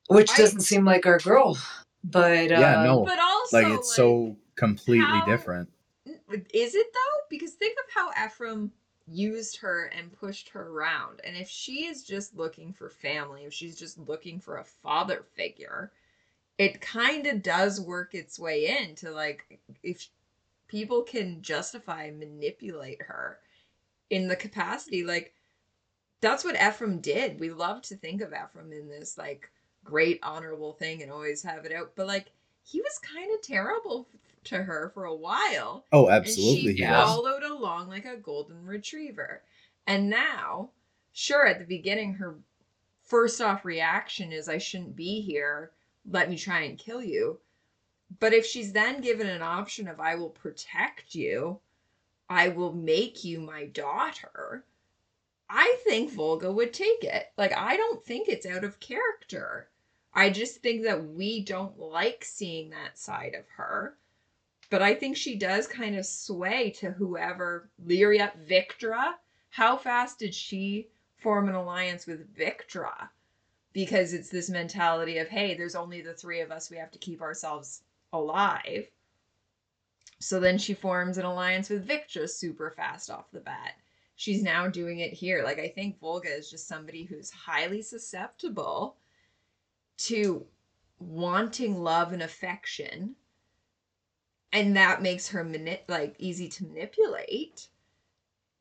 Which 0.08 0.30
I- 0.32 0.36
doesn't 0.36 0.60
seem 0.60 0.84
like 0.84 1.06
our 1.06 1.18
girl. 1.18 1.58
But 2.04 2.50
uh, 2.50 2.58
Yeah, 2.58 2.82
no. 2.84 3.04
But 3.04 3.18
also, 3.18 3.56
like 3.56 3.78
it's 3.78 3.94
so 3.94 4.36
completely 4.56 5.06
how- 5.06 5.24
different. 5.24 5.68
Is 6.06 6.74
it 6.74 6.86
though? 6.92 7.20
Because 7.30 7.52
think 7.52 7.76
of 7.78 7.92
how 7.94 8.26
Ephraim 8.26 8.72
used 9.06 9.58
her 9.58 9.90
and 9.96 10.12
pushed 10.12 10.48
her 10.50 10.68
around. 10.68 11.20
And 11.24 11.36
if 11.36 11.48
she 11.48 11.84
is 11.84 12.02
just 12.02 12.34
looking 12.36 12.72
for 12.72 12.88
family, 12.88 13.44
if 13.44 13.52
she's 13.52 13.78
just 13.78 13.98
looking 13.98 14.40
for 14.40 14.58
a 14.58 14.64
father 14.64 15.24
figure, 15.34 15.92
it 16.58 16.80
kind 16.80 17.26
of 17.26 17.42
does 17.42 17.80
work 17.80 18.14
its 18.14 18.38
way 18.38 18.76
into 18.80 19.10
like 19.10 19.60
if 19.82 20.08
people 20.72 21.02
can 21.02 21.42
justify 21.42 22.10
manipulate 22.10 23.02
her 23.02 23.38
in 24.08 24.26
the 24.26 24.34
capacity 24.34 25.04
like 25.04 25.34
that's 26.22 26.44
what 26.44 26.54
Ephraim 26.54 27.00
did. 27.00 27.40
We 27.40 27.50
love 27.50 27.82
to 27.82 27.96
think 27.96 28.22
of 28.22 28.32
Ephraim 28.32 28.72
in 28.72 28.88
this 28.88 29.18
like 29.18 29.50
great 29.84 30.20
honorable 30.22 30.72
thing 30.72 31.02
and 31.02 31.10
always 31.10 31.42
have 31.42 31.64
it 31.66 31.72
out, 31.72 31.92
but 31.96 32.06
like 32.06 32.30
he 32.64 32.80
was 32.80 32.98
kind 33.00 33.30
of 33.34 33.42
terrible 33.42 34.08
to 34.44 34.62
her 34.62 34.90
for 34.94 35.04
a 35.04 35.14
while 35.14 35.84
Oh, 35.92 36.06
and 36.06 36.12
absolutely. 36.24 36.72
she 36.72 36.76
he 36.76 36.82
Yeah. 36.82 37.00
was. 37.00 37.16
followed 37.16 37.42
along 37.42 37.88
like 37.88 38.06
a 38.06 38.16
golden 38.16 38.64
retriever. 38.64 39.42
And 39.86 40.08
now, 40.08 40.70
sure, 41.12 41.46
at 41.46 41.58
the 41.58 41.64
beginning, 41.66 42.14
her 42.14 42.38
first 43.02 43.40
off 43.40 43.64
reaction 43.64 44.32
is, 44.32 44.48
I 44.48 44.58
shouldn't 44.58 44.96
be 44.96 45.20
here. 45.20 45.72
Let 46.08 46.30
me 46.30 46.38
try 46.38 46.60
and 46.60 46.78
kill 46.78 47.02
you. 47.02 47.40
But 48.20 48.32
if 48.32 48.44
she's 48.46 48.72
then 48.72 49.00
given 49.00 49.26
an 49.26 49.42
option 49.42 49.88
of, 49.88 50.00
I 50.00 50.14
will 50.16 50.30
protect 50.30 51.14
you, 51.14 51.60
I 52.28 52.48
will 52.48 52.72
make 52.72 53.24
you 53.24 53.40
my 53.40 53.66
daughter, 53.66 54.64
I 55.48 55.76
think 55.84 56.10
Volga 56.10 56.50
would 56.50 56.72
take 56.72 57.04
it. 57.04 57.32
Like, 57.36 57.52
I 57.56 57.76
don't 57.76 58.04
think 58.04 58.28
it's 58.28 58.46
out 58.46 58.64
of 58.64 58.80
character. 58.80 59.68
I 60.14 60.30
just 60.30 60.62
think 60.62 60.84
that 60.84 61.08
we 61.08 61.42
don't 61.42 61.78
like 61.78 62.24
seeing 62.24 62.70
that 62.70 62.98
side 62.98 63.34
of 63.34 63.48
her 63.56 63.96
but 64.72 64.80
I 64.80 64.94
think 64.94 65.18
she 65.18 65.36
does 65.36 65.66
kind 65.66 65.96
of 65.96 66.06
sway 66.06 66.70
to 66.78 66.92
whoever 66.92 67.68
Lyria 67.86 68.32
Victra. 68.48 69.12
How 69.50 69.76
fast 69.76 70.18
did 70.18 70.34
she 70.34 70.88
form 71.18 71.50
an 71.50 71.54
alliance 71.54 72.06
with 72.06 72.34
Victra? 72.34 73.10
Because 73.74 74.14
it's 74.14 74.30
this 74.30 74.48
mentality 74.48 75.18
of, 75.18 75.28
hey, 75.28 75.54
there's 75.54 75.74
only 75.74 76.00
the 76.00 76.14
three 76.14 76.40
of 76.40 76.50
us, 76.50 76.70
we 76.70 76.78
have 76.78 76.90
to 76.92 76.98
keep 76.98 77.20
ourselves 77.20 77.82
alive. 78.12 78.86
So 80.20 80.38
then 80.38 80.58
she 80.58 80.74
forms 80.74 81.18
an 81.18 81.24
alliance 81.24 81.68
with 81.68 81.86
Victra 81.86 82.28
super 82.28 82.70
fast 82.70 83.10
off 83.10 83.30
the 83.32 83.40
bat. 83.40 83.74
She's 84.14 84.42
now 84.42 84.68
doing 84.68 85.00
it 85.00 85.12
here. 85.12 85.42
Like, 85.42 85.58
I 85.58 85.68
think 85.68 85.98
Volga 85.98 86.28
is 86.28 86.50
just 86.50 86.68
somebody 86.68 87.04
who's 87.04 87.30
highly 87.30 87.82
susceptible 87.82 88.96
to 89.98 90.46
wanting 90.98 91.82
love 91.82 92.12
and 92.12 92.22
affection 92.22 93.16
and 94.52 94.76
that 94.76 95.02
makes 95.02 95.28
her 95.28 95.42
mani- 95.42 95.82
like 95.88 96.14
easy 96.18 96.48
to 96.48 96.64
manipulate 96.64 97.68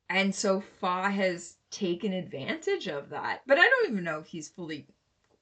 and 0.10 0.34
so 0.34 0.62
fa 0.80 1.10
has 1.10 1.58
taken 1.70 2.14
advantage 2.14 2.88
of 2.88 3.10
that 3.10 3.42
but 3.46 3.58
i 3.58 3.62
don't 3.62 3.92
even 3.92 4.04
know 4.04 4.20
if 4.20 4.26
he's 4.28 4.50
fully 4.50 4.88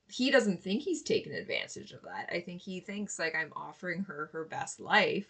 he 0.09 0.31
doesn't 0.31 0.61
think 0.63 0.81
he's 0.81 1.01
taken 1.03 1.33
advantage 1.33 1.91
of 1.91 2.01
that. 2.03 2.29
I 2.33 2.41
think 2.41 2.61
he 2.61 2.79
thinks 2.79 3.19
like 3.19 3.35
i'm 3.35 3.51
offering 3.55 4.03
her 4.03 4.29
her 4.33 4.45
best 4.45 4.79
life 4.79 5.27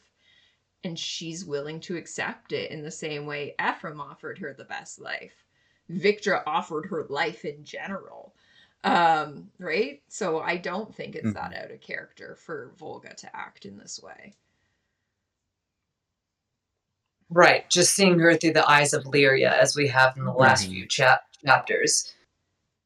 and 0.84 0.98
she's 0.98 1.46
willing 1.46 1.80
to 1.82 1.98
accept 1.98 2.52
it 2.54 2.72
in 2.72 2.82
the 2.84 2.92
same 2.92 3.26
way 3.26 3.54
ephraim 3.62 4.00
offered 4.02 4.38
her 4.40 4.54
the 4.54 4.64
best 4.66 5.00
life. 5.00 5.46
Victra 5.92 6.42
offered 6.48 6.86
her 6.88 7.06
life 7.10 7.44
in 7.46 7.64
general. 7.66 8.34
Um 8.84 9.50
right? 9.60 10.02
So 10.08 10.40
i 10.40 10.56
don't 10.58 10.94
think 10.96 11.16
it's 11.16 11.34
that 11.34 11.54
out 11.54 11.72
of 11.72 11.82
character 11.82 12.36
for 12.36 12.72
volga 12.78 13.14
to 13.16 13.36
act 13.36 13.66
in 13.66 13.78
this 13.78 14.00
way. 14.02 14.34
Right, 17.32 17.70
just 17.70 17.94
seeing 17.94 18.18
her 18.20 18.36
through 18.36 18.54
the 18.54 18.68
eyes 18.70 18.94
of 18.94 19.04
Lyria 19.04 19.52
as 19.52 19.76
we 19.76 19.88
have 19.90 20.18
in 20.18 20.26
the 20.26 20.34
last 20.34 20.66
Mhm. 20.66 20.70
few 20.70 20.88
chap- 20.88 21.26
chapters. 21.46 22.14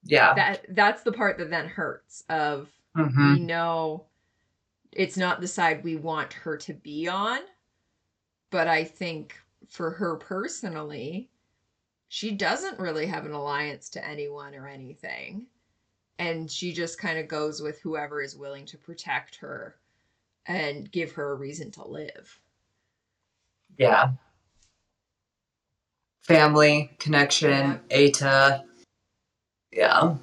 Yeah. 0.06 0.34
that 0.34 0.66
that's 0.70 1.04
the 1.04 1.12
part 1.12 1.38
that 1.38 1.50
then 1.50 1.68
hurts 1.68 2.24
of 2.30 2.70
hmm 2.96 3.34
we 3.34 3.40
know 3.40 4.06
it's 4.92 5.18
not 5.18 5.42
the 5.42 5.48
side 5.48 5.84
we 5.84 5.96
want 5.96 6.34
her 6.34 6.58
to 6.58 6.74
be 6.74 7.08
on 7.08 7.40
but 8.52 8.68
i 8.68 8.84
think 8.84 9.36
for 9.70 9.92
her 9.92 10.16
personally 10.18 11.30
she 12.10 12.32
doesn't 12.32 12.80
really 12.80 13.08
have 13.08 13.26
an 13.26 13.32
alliance 13.32 13.90
to 13.90 14.06
anyone 14.08 14.54
or 14.54 14.68
anything 14.68 15.48
and 16.20 16.52
she 16.52 16.72
just 16.74 17.00
kind 17.00 17.18
of 17.18 17.28
goes 17.28 17.62
with 17.62 17.80
whoever 17.82 18.22
is 18.22 18.36
willing 18.36 18.66
to 18.66 18.78
protect 18.78 19.36
her 19.38 19.76
and 20.46 20.92
give 20.92 21.12
her 21.14 21.32
a 21.32 21.36
reason 21.36 21.72
to 21.72 21.88
live 21.88 22.40
Yeah. 23.78 24.12
Family, 26.22 26.96
connection, 27.00 27.82
Eta. 27.90 28.64
Yeah. 29.74 30.16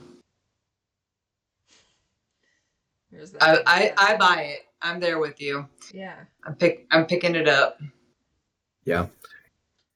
There's 3.10 3.32
that 3.32 3.42
I. 3.42 3.92
I, 3.96 4.12
I 4.12 4.16
buy 4.16 4.42
it. 4.42 4.60
I'm 4.82 5.00
there 5.00 5.18
with 5.18 5.40
you. 5.40 5.66
yeah 5.92 6.14
I'm 6.44 6.54
pick 6.54 6.86
I'm 6.90 7.06
picking 7.06 7.34
it 7.34 7.48
up. 7.48 7.78
Yeah. 8.84 9.06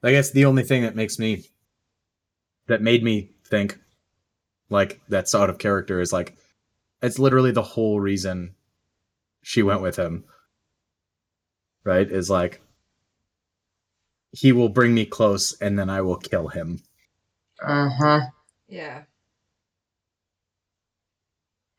I 0.03 0.11
guess 0.11 0.31
the 0.31 0.45
only 0.45 0.63
thing 0.63 0.83
that 0.83 0.97
makes 0.97 1.19
me 1.19 1.45
that 2.67 2.83
made 2.83 3.03
me 3.03 3.31
think 3.47 3.79
like 4.69 5.01
that's 5.09 5.35
out 5.35 5.49
of 5.49 5.59
character 5.59 6.01
is 6.01 6.13
like 6.13 6.37
it's 7.03 7.19
literally 7.19 7.51
the 7.53 7.63
whole 7.63 8.01
reason 8.01 8.55
she 9.43 9.63
went 9.63 9.81
with 9.81 9.97
him. 9.97 10.25
Right? 11.85 12.11
Is 12.11 12.29
like 12.29 12.61
he 14.33 14.53
will 14.53 14.69
bring 14.69 14.93
me 14.93 15.07
close 15.07 15.57
and 15.61 15.79
then 15.79 15.89
I 15.89 16.01
will 16.03 16.17
kill 16.17 16.49
him. 16.49 16.83
Uh-huh. 17.63 18.21
yeah 18.69 19.03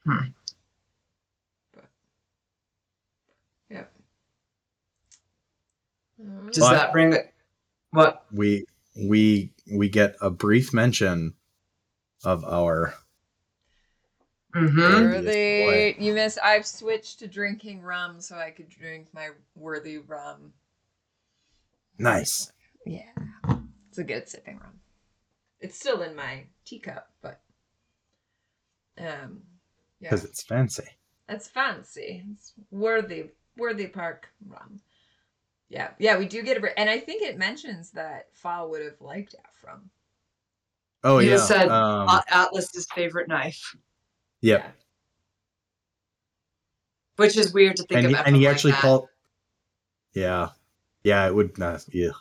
Hmm. 0.06 0.18
But- 1.74 1.90
yep 3.70 3.92
Does 6.52 6.60
But- 6.60 6.72
that 6.72 6.92
bring 6.94 7.16
what? 7.92 8.26
We 8.32 8.66
we 8.96 9.52
we 9.72 9.90
get 9.90 10.16
a 10.22 10.30
brief 10.30 10.74
mention 10.74 11.34
of 12.24 12.44
our 12.46 12.94
Mm-hmm. 14.54 14.80
Worthy. 14.80 15.66
Worthy. 15.66 15.96
You 16.00 16.14
missed. 16.14 16.40
I've 16.42 16.66
switched 16.66 17.20
to 17.20 17.28
drinking 17.28 17.82
rum 17.82 18.22
so 18.22 18.38
I 18.38 18.52
could 18.52 18.70
drink 18.70 19.08
my 19.14 19.32
worthy 19.54 19.98
rum. 19.98 20.54
nice. 22.00 22.54
Yeah. 22.86 23.10
It's 23.90 23.98
a 23.98 24.04
good 24.06 24.30
sipping 24.30 24.60
rum. 24.60 24.80
It's 25.60 25.78
still 25.78 26.02
in 26.04 26.16
my 26.16 26.44
teacup, 26.64 27.10
but 27.22 27.42
um 28.98 29.42
yeah. 30.00 30.10
Because 30.10 30.26
it's 30.26 30.44
fancy. 30.44 30.86
That's 31.28 31.48
fancy. 31.48 32.24
It's 32.34 32.54
worthy 32.72 33.26
worthy 33.58 33.88
park 33.88 34.30
rum. 34.48 34.82
Yeah. 35.70 35.90
Yeah, 35.98 36.18
we 36.18 36.28
do 36.28 36.42
get 36.44 36.62
a 36.64 36.80
and 36.80 36.90
I 36.90 37.00
think 37.00 37.24
it 37.24 37.38
mentions 37.38 37.92
that 37.92 38.28
Fa 38.34 38.66
would 38.68 38.84
have 38.84 39.02
liked 39.02 39.36
Ephraim. 39.58 39.90
Oh 41.04 41.20
You 41.20 41.32
yeah. 41.32 41.38
said, 41.38 41.70
um, 41.70 42.08
Uh, 42.10 42.22
Atlas's 42.30 42.88
favorite 42.94 43.28
knife, 43.28 43.76
yep. 44.42 44.76
which 47.16 47.38
is 47.38 47.54
weird 47.54 47.76
to 47.78 47.84
think 47.84 48.06
And 48.06 48.06
of. 48.08 48.12
he, 48.12 48.26
and 48.26 48.36
he 48.36 48.46
like 48.46 48.56
actually 48.56 48.72
that. 48.72 48.82
called. 48.82 49.08
Yeah, 50.14 50.50
yeah. 51.04 51.28
It 51.28 51.36
would. 51.36 51.60
Uh, 51.62 51.78
yeah. 51.92 52.12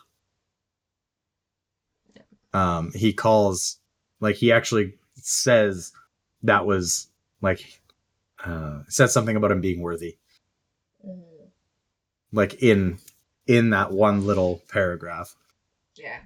Um, 2.53 2.91
he 2.93 3.11
calls 3.13 3.79
like 4.19 4.35
he 4.35 4.51
actually 4.51 4.97
says 5.15 5.91
that 6.43 6.65
was 6.65 7.07
like 7.41 7.79
uh 8.43 8.81
said 8.87 9.07
something 9.09 9.35
about 9.35 9.51
him 9.51 9.61
being 9.61 9.81
worthy 9.81 10.17
like 12.31 12.61
in 12.63 12.97
in 13.47 13.69
that 13.69 13.91
one 13.91 14.25
little 14.25 14.61
paragraph 14.69 15.35
Yeah. 15.95 16.19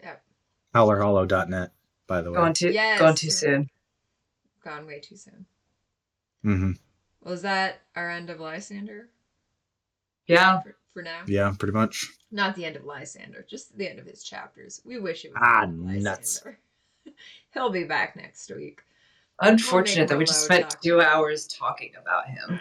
Yeah. 0.00 0.16
howlerhollow.net 0.74 1.72
by 2.06 2.22
the 2.22 2.30
way 2.30 2.36
Gone 2.36 2.54
too, 2.54 2.70
Yes. 2.70 2.98
gone 3.00 3.14
too 3.14 3.30
soon. 3.30 3.68
Gone 4.64 4.86
way 4.86 5.00
too 5.00 5.16
soon. 5.16 5.46
Mm-hmm. 6.44 6.72
Was 7.28 7.42
that 7.42 7.80
our 7.96 8.10
end 8.10 8.30
of 8.30 8.38
Lysander? 8.40 9.08
Yeah. 10.26 10.60
For, 10.62 10.76
for 10.94 11.02
now? 11.02 11.22
yeah 11.26 11.52
pretty 11.58 11.72
much 11.72 12.06
Not 12.30 12.54
the 12.56 12.64
end 12.64 12.76
of 12.76 12.84
Lysander, 12.84 13.44
just 13.48 13.76
the 13.76 13.88
end 13.88 13.98
of 13.98 14.06
his 14.06 14.22
chapters. 14.22 14.80
We 14.84 14.98
wish 14.98 15.24
it 15.24 15.32
was 15.32 15.38
Ah, 15.42 15.60
the 15.66 15.66
end 15.66 15.96
of 15.98 16.02
nuts. 16.02 16.36
Lysander. 16.44 16.58
He'll 17.54 17.70
be 17.70 17.84
back 17.84 18.16
next 18.16 18.50
week. 18.54 18.80
Unfortunate 19.40 20.08
that 20.08 20.18
we 20.18 20.24
just 20.24 20.44
spent 20.44 20.70
talk. 20.70 20.82
two 20.82 21.00
hours 21.00 21.46
talking 21.46 21.92
about 22.00 22.26
him. 22.28 22.60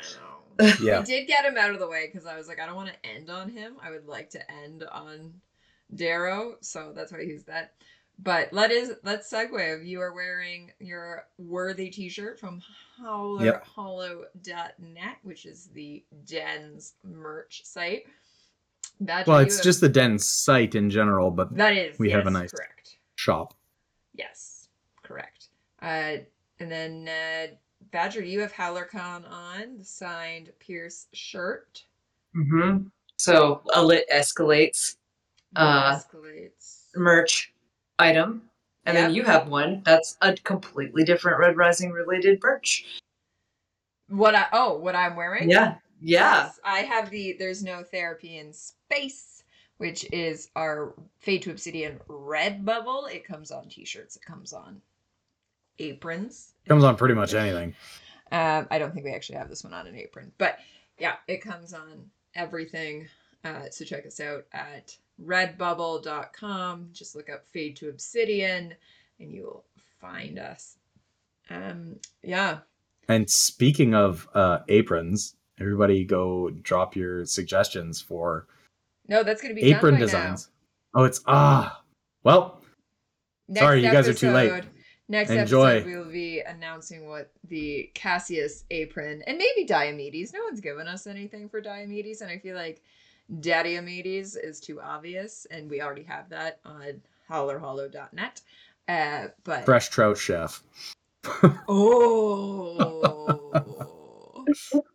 yeah 0.82 1.00
We 1.00 1.06
did 1.06 1.28
get 1.28 1.46
him 1.46 1.58
out 1.58 1.72
of 1.72 1.80
the 1.80 1.88
way 1.88 2.08
because 2.12 2.26
I 2.28 2.36
was 2.38 2.48
like, 2.48 2.60
I 2.60 2.66
don't 2.66 2.76
want 2.76 2.90
to 2.90 3.06
end 3.10 3.30
on 3.30 3.50
him. 3.50 3.76
I 3.84 3.92
would 3.92 4.08
like 4.08 4.30
to 4.32 4.52
end 4.64 4.84
on 4.92 5.34
Darrow, 5.96 6.56
so 6.62 6.92
that's 6.96 7.12
why 7.12 7.24
he's 7.26 7.44
that. 7.46 7.74
But 8.24 8.52
let 8.54 8.72
is 8.72 8.94
let's 9.04 9.30
segue. 9.32 9.86
You 9.86 10.00
are 10.02 10.14
wearing 10.14 10.72
your 10.80 11.28
worthy 11.38 11.90
T-shirt 11.90 12.40
from 12.40 12.62
HowlerHollow.net, 13.04 15.18
which 15.24 15.46
is 15.46 15.68
the 15.74 16.04
Den's 16.26 16.94
merch 17.04 17.64
site. 17.66 18.04
Badger, 19.02 19.30
well 19.32 19.40
it's 19.40 19.58
have- 19.58 19.64
just 19.66 19.82
the 19.82 19.90
Den's 19.90 20.26
site 20.26 20.74
in 20.76 20.90
general 20.90 21.30
but 21.30 21.54
that 21.58 21.76
is 21.76 22.00
we 22.00 22.10
have 22.12 22.28
a 22.28 22.32
nice- 22.32 22.52
correct. 22.52 22.96
shop 23.16 23.54
Yes, 24.18 24.70
correct. 25.04 25.50
Uh, 25.82 26.18
and 26.60 26.72
then 26.72 27.08
uh, 27.08 27.48
Badger, 27.92 28.24
you 28.24 28.40
have 28.40 28.54
HowlerCon 28.54 29.30
on 29.30 29.78
the 29.78 29.84
signed 29.86 30.52
Pierce 30.60 31.08
shirt. 31.14 31.84
hmm 32.34 32.78
So 33.18 33.62
a 33.74 33.84
lit 33.84 34.06
escalates 34.14 34.96
Uh, 35.56 35.96
escalates. 35.96 36.88
merch 36.96 37.54
item, 38.00 38.50
and 38.86 38.96
then 38.98 39.14
you 39.14 39.24
have 39.24 39.48
one 39.50 39.82
that's 39.86 40.18
a 40.22 40.34
completely 40.34 41.04
different 41.04 41.40
Red 41.40 41.58
Rising 41.58 41.92
related 41.92 42.40
merch. 42.42 42.86
What 44.10 44.36
I 44.36 44.48
oh, 44.54 44.78
what 44.78 44.96
I'm 44.96 45.16
wearing? 45.16 45.50
Yeah, 45.50 45.76
yeah. 46.02 46.46
Yes, 46.46 46.60
I 46.64 46.80
have 46.80 47.10
the 47.10 47.36
There's 47.40 47.64
No 47.64 47.84
Therapy 47.84 48.38
in 48.38 48.54
Space, 48.54 49.35
which 49.78 50.06
is 50.12 50.50
our 50.56 50.94
Fade 51.20 51.42
to 51.44 51.52
Obsidian 51.52 52.00
red 52.08 52.64
bubble. 52.66 53.08
It 53.08 53.26
comes 53.26 53.52
on 53.52 53.68
t-shirts. 53.70 54.16
It 54.16 54.24
comes 54.26 54.54
on 54.54 54.82
aprons. 55.80 56.54
It 56.66 56.70
comes 56.70 56.84
on 56.84 56.96
pretty 56.96 57.16
much 57.16 57.34
anything 57.34 57.76
Um, 58.32 58.68
I 58.72 58.80
don't 58.80 58.94
think 58.94 59.06
we 59.06 59.12
actually 59.14 59.38
have 59.38 59.50
this 59.50 59.64
one 59.64 59.74
on 59.74 59.88
an 59.88 59.96
apron, 59.96 60.32
but 60.38 60.58
yeah, 60.98 61.16
it 61.28 61.42
comes 61.42 61.74
on 61.74 62.10
everything. 62.34 63.08
Uh, 63.44 63.70
so 63.70 63.86
check 63.86 64.06
us 64.06 64.20
out 64.20 64.46
at 64.54 64.98
redbubble.com. 65.24 66.90
Just 66.94 67.16
look 67.16 67.30
up 67.30 67.46
Fade 67.48 67.76
to 67.78 67.90
Obsidian 67.90 68.74
and 69.20 69.32
you 69.32 69.44
will 69.44 69.64
find 70.00 70.40
us. 70.40 70.78
Um, 71.50 71.98
yeah. 72.24 72.60
and 73.08 73.30
speaking 73.30 73.94
of 73.94 74.28
uh 74.34 74.60
aprons 74.68 75.36
everybody 75.60 76.04
go 76.04 76.50
drop 76.50 76.96
your 76.96 77.24
suggestions 77.24 78.02
for 78.02 78.48
No, 79.08 79.24
that's 79.24 79.42
going 79.42 79.56
to 79.56 79.62
be 79.62 79.72
apron 79.72 79.94
done 79.94 80.02
by 80.02 80.06
designs 80.06 80.50
oh 80.96 81.04
it's 81.04 81.22
ah 81.28 81.84
well 82.24 82.62
Now. 83.48 83.62
Sorry, 83.62 83.82
Next 83.82 83.92
you 83.92 83.98
guys 83.98 84.08
are 84.08 84.14
too 84.14 84.32
late. 84.32 84.64
Next 85.08 85.30
Enjoy. 85.30 85.68
episode, 85.68 85.86
we 85.88 85.98
will 85.98 86.12
be 86.12 86.40
announcing 86.40 87.08
what 87.08 87.32
the 87.48 87.92
Cassius 87.94 88.64
apron 88.72 89.22
and 89.28 89.38
maybe 89.38 89.64
Diomedes. 89.68 90.34
No 90.34 90.44
one's 90.44 90.62
given 90.62 90.88
us 90.88 91.06
anything 91.06 91.48
for 91.48 91.62
Diomedes, 91.62 92.22
and 92.22 92.32
I 92.32 92.40
feel 92.40 92.56
like 92.56 92.82
Diomedes 93.40 94.36
is 94.36 94.60
too 94.60 94.82
obvious, 94.82 95.46
and 95.52 95.70
we 95.70 95.80
already 95.80 96.02
have 96.04 96.28
that 96.30 96.60
on 96.66 97.02
howlerhollow.net. 97.30 98.42
Uh, 98.88 99.28
but 99.44 99.66
fresh 99.66 99.90
trout 99.90 100.18
chef 100.18 100.64
oh, 101.68 103.26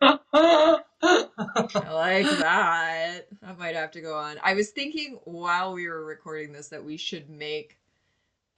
I 1.02 1.90
like 1.92 2.26
that. 2.40 3.22
I 3.42 3.52
might 3.58 3.74
have 3.74 3.90
to 3.92 4.00
go 4.00 4.14
on. 4.18 4.36
I 4.42 4.54
was 4.54 4.70
thinking 4.70 5.18
while 5.24 5.72
we 5.72 5.88
were 5.88 6.04
recording 6.04 6.52
this 6.52 6.68
that 6.68 6.84
we 6.84 6.96
should 6.96 7.30
make 7.30 7.78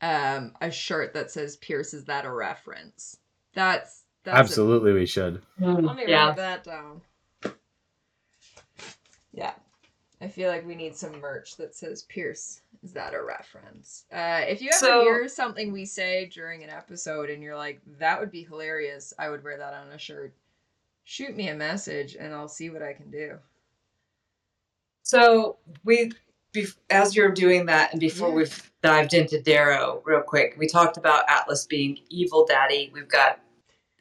um 0.00 0.52
a 0.60 0.70
shirt 0.70 1.14
that 1.14 1.30
says 1.30 1.56
Pierce 1.58 1.94
is 1.94 2.04
that 2.06 2.24
a 2.24 2.30
reference? 2.32 3.18
That's 3.54 4.02
that's 4.24 4.36
a- 4.36 4.40
absolutely 4.40 4.92
we 4.92 5.06
should 5.06 5.42
let 5.60 5.96
me 5.96 6.04
yeah. 6.08 6.28
write 6.28 6.36
that 6.36 6.64
down. 6.64 7.02
Yeah. 9.32 9.54
I 10.20 10.28
feel 10.28 10.50
like 10.50 10.66
we 10.66 10.74
need 10.76 10.94
some 10.96 11.20
merch 11.20 11.56
that 11.56 11.74
says 11.74 12.02
Pierce 12.04 12.60
is 12.82 12.92
that 12.94 13.14
a 13.14 13.22
reference? 13.22 14.04
Uh 14.12 14.42
if 14.48 14.60
you 14.60 14.70
ever 14.70 14.78
So- 14.78 15.02
hear 15.02 15.28
something 15.28 15.70
we 15.72 15.84
say 15.84 16.26
during 16.26 16.64
an 16.64 16.70
episode 16.70 17.30
and 17.30 17.40
you're 17.42 17.56
like, 17.56 17.80
that 17.98 18.18
would 18.18 18.32
be 18.32 18.42
hilarious, 18.42 19.14
I 19.18 19.30
would 19.30 19.44
wear 19.44 19.58
that 19.58 19.74
on 19.74 19.88
a 19.92 19.98
shirt. 19.98 20.34
Shoot 21.04 21.36
me 21.36 21.48
a 21.48 21.54
message 21.54 22.16
and 22.18 22.32
I'll 22.32 22.48
see 22.48 22.70
what 22.70 22.82
I 22.82 22.92
can 22.92 23.10
do. 23.10 23.38
So 25.02 25.58
we, 25.84 26.12
bef- 26.54 26.76
as 26.90 27.16
you're 27.16 27.32
doing 27.32 27.66
that, 27.66 27.92
and 27.92 28.00
before 28.00 28.28
Yeah. 28.28 28.34
we've 28.36 28.72
dived 28.82 29.14
into 29.14 29.40
Darrow 29.40 30.00
real 30.04 30.22
quick, 30.22 30.54
we 30.58 30.66
talked 30.68 30.96
about 30.96 31.28
Atlas 31.28 31.66
being 31.66 31.98
evil 32.08 32.46
daddy. 32.46 32.90
We've 32.94 33.08
got 33.08 33.40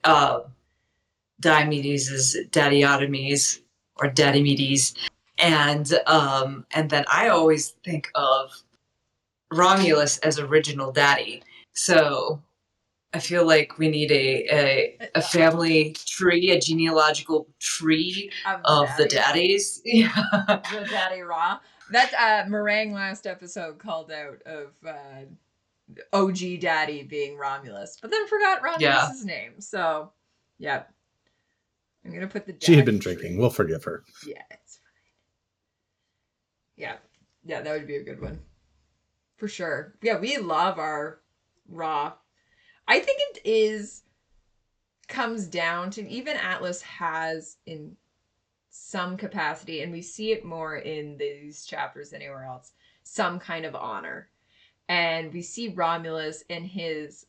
uh, 0.04 0.42
Diomedes' 1.42 2.36
Daddyotomies 2.50 3.62
or 3.98 4.10
Daddymedes, 4.10 4.96
and 5.40 5.92
um, 6.06 6.66
and 6.72 6.90
then 6.90 7.04
I 7.12 7.30
always 7.30 7.70
think 7.84 8.10
of 8.16 8.52
Romulus 9.52 10.18
as 10.20 10.40
original 10.40 10.92
daddy. 10.92 11.44
So 11.74 12.42
I 13.14 13.20
feel 13.20 13.46
like 13.46 13.78
we 13.78 13.90
need 13.90 14.12
a 14.12 14.46
a, 14.50 14.98
a 15.16 15.22
family 15.22 15.94
tree, 16.06 16.52
a 16.52 16.60
genealogical 16.60 17.48
tree 17.60 18.32
of 18.66 18.90
the 18.98 19.08
daddies. 19.08 19.82
Yeah. 19.86 20.12
the 20.48 20.88
daddy 20.90 21.22
Raa. 21.22 21.60
That 21.92 22.14
uh 22.14 22.50
meringue 22.50 22.94
last 22.94 23.28
episode 23.28 23.80
called 23.80 24.12
out 24.12 24.42
of 24.46 24.72
uh 24.88 25.26
OG 26.14 26.62
daddy 26.62 27.04
being 27.04 27.38
Romulus, 27.38 27.98
but 28.02 28.12
then 28.12 28.28
forgot 28.28 28.62
Romulus's 28.64 29.26
name. 29.26 29.60
So 29.60 30.12
yeah. 30.58 30.84
I'm 32.06 32.14
gonna 32.14 32.28
put 32.28 32.46
the 32.46 32.56
she 32.60 32.76
had 32.76 32.86
been 32.86 33.00
tree. 33.00 33.16
drinking 33.16 33.38
we'll 33.38 33.50
forgive 33.50 33.84
her 33.84 34.04
Yeah, 34.26 34.42
it's 34.52 34.78
fine. 34.78 34.86
Yeah. 36.78 36.96
Yeah, 37.44 37.62
that 37.62 37.72
would 37.74 37.88
be 37.88 37.98
a 37.98 38.04
good 38.04 38.22
one. 38.22 38.40
For 39.38 39.48
sure. 39.48 39.96
Yeah, 40.02 40.18
we 40.20 40.38
love 40.38 40.80
our 40.80 41.20
Raa. 41.68 42.14
I 42.88 43.00
think 43.00 43.20
it 43.22 43.42
is 43.46 44.04
comes 45.08 45.48
down 45.48 45.92
to 45.92 46.08
even 46.08 46.38
Atlas 46.38 46.82
has 46.82 47.58
in 47.66 47.96
some 48.70 49.18
capacity, 49.18 49.82
and 49.82 49.92
we 49.92 50.02
see 50.02 50.32
it 50.32 50.46
more 50.46 50.78
in 50.78 51.18
these 51.18 51.66
chapters 51.66 52.14
anywhere 52.14 52.46
else, 52.46 52.72
some 53.04 53.40
kind 53.40 53.66
of 53.66 53.76
honor. 53.76 54.30
And 54.88 55.34
we 55.34 55.42
see 55.42 55.70
Romulus 55.70 56.44
in 56.50 56.64
his 56.64 57.26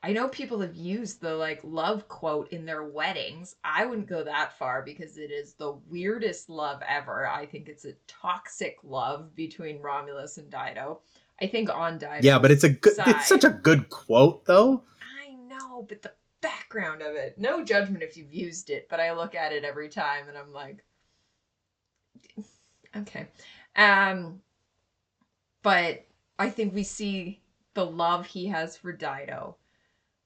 I 0.00 0.12
know 0.12 0.28
people 0.28 0.60
have 0.60 0.76
used 0.76 1.20
the 1.20 1.34
like 1.34 1.60
love 1.64 2.06
quote 2.06 2.52
in 2.52 2.64
their 2.64 2.84
weddings. 2.84 3.56
I 3.64 3.84
wouldn't 3.84 4.06
go 4.06 4.22
that 4.22 4.56
far 4.56 4.82
because 4.82 5.18
it 5.18 5.32
is 5.32 5.54
the 5.54 5.72
weirdest 5.88 6.48
love 6.48 6.80
ever. 6.88 7.26
I 7.26 7.46
think 7.46 7.68
it's 7.68 7.84
a 7.84 7.94
toxic 8.06 8.78
love 8.84 9.34
between 9.34 9.82
Romulus 9.82 10.38
and 10.38 10.48
Dido. 10.48 11.00
I 11.40 11.46
think 11.46 11.70
on 11.70 11.98
Dido. 11.98 12.18
Yeah, 12.20 12.38
but 12.38 12.50
it's 12.50 12.64
a 12.64 12.70
good. 12.70 12.94
side. 12.94 13.08
It's 13.08 13.28
such 13.28 13.44
a 13.44 13.50
good 13.50 13.88
quote, 13.90 14.44
though. 14.44 14.82
I 15.20 15.32
know, 15.34 15.86
but 15.88 16.02
the 16.02 16.12
background 16.40 17.02
of 17.02 17.14
it. 17.14 17.38
No 17.38 17.64
judgment 17.64 18.02
if 18.02 18.16
you've 18.16 18.32
used 18.32 18.70
it, 18.70 18.88
but 18.88 19.00
I 19.00 19.12
look 19.12 19.34
at 19.34 19.52
it 19.52 19.64
every 19.64 19.88
time 19.88 20.28
and 20.28 20.36
I'm 20.36 20.52
like, 20.52 20.84
okay. 22.96 23.28
Um, 23.76 24.40
but 25.62 26.06
I 26.38 26.50
think 26.50 26.74
we 26.74 26.84
see 26.84 27.40
the 27.74 27.86
love 27.86 28.26
he 28.26 28.46
has 28.46 28.76
for 28.76 28.92
Dido. 28.92 29.56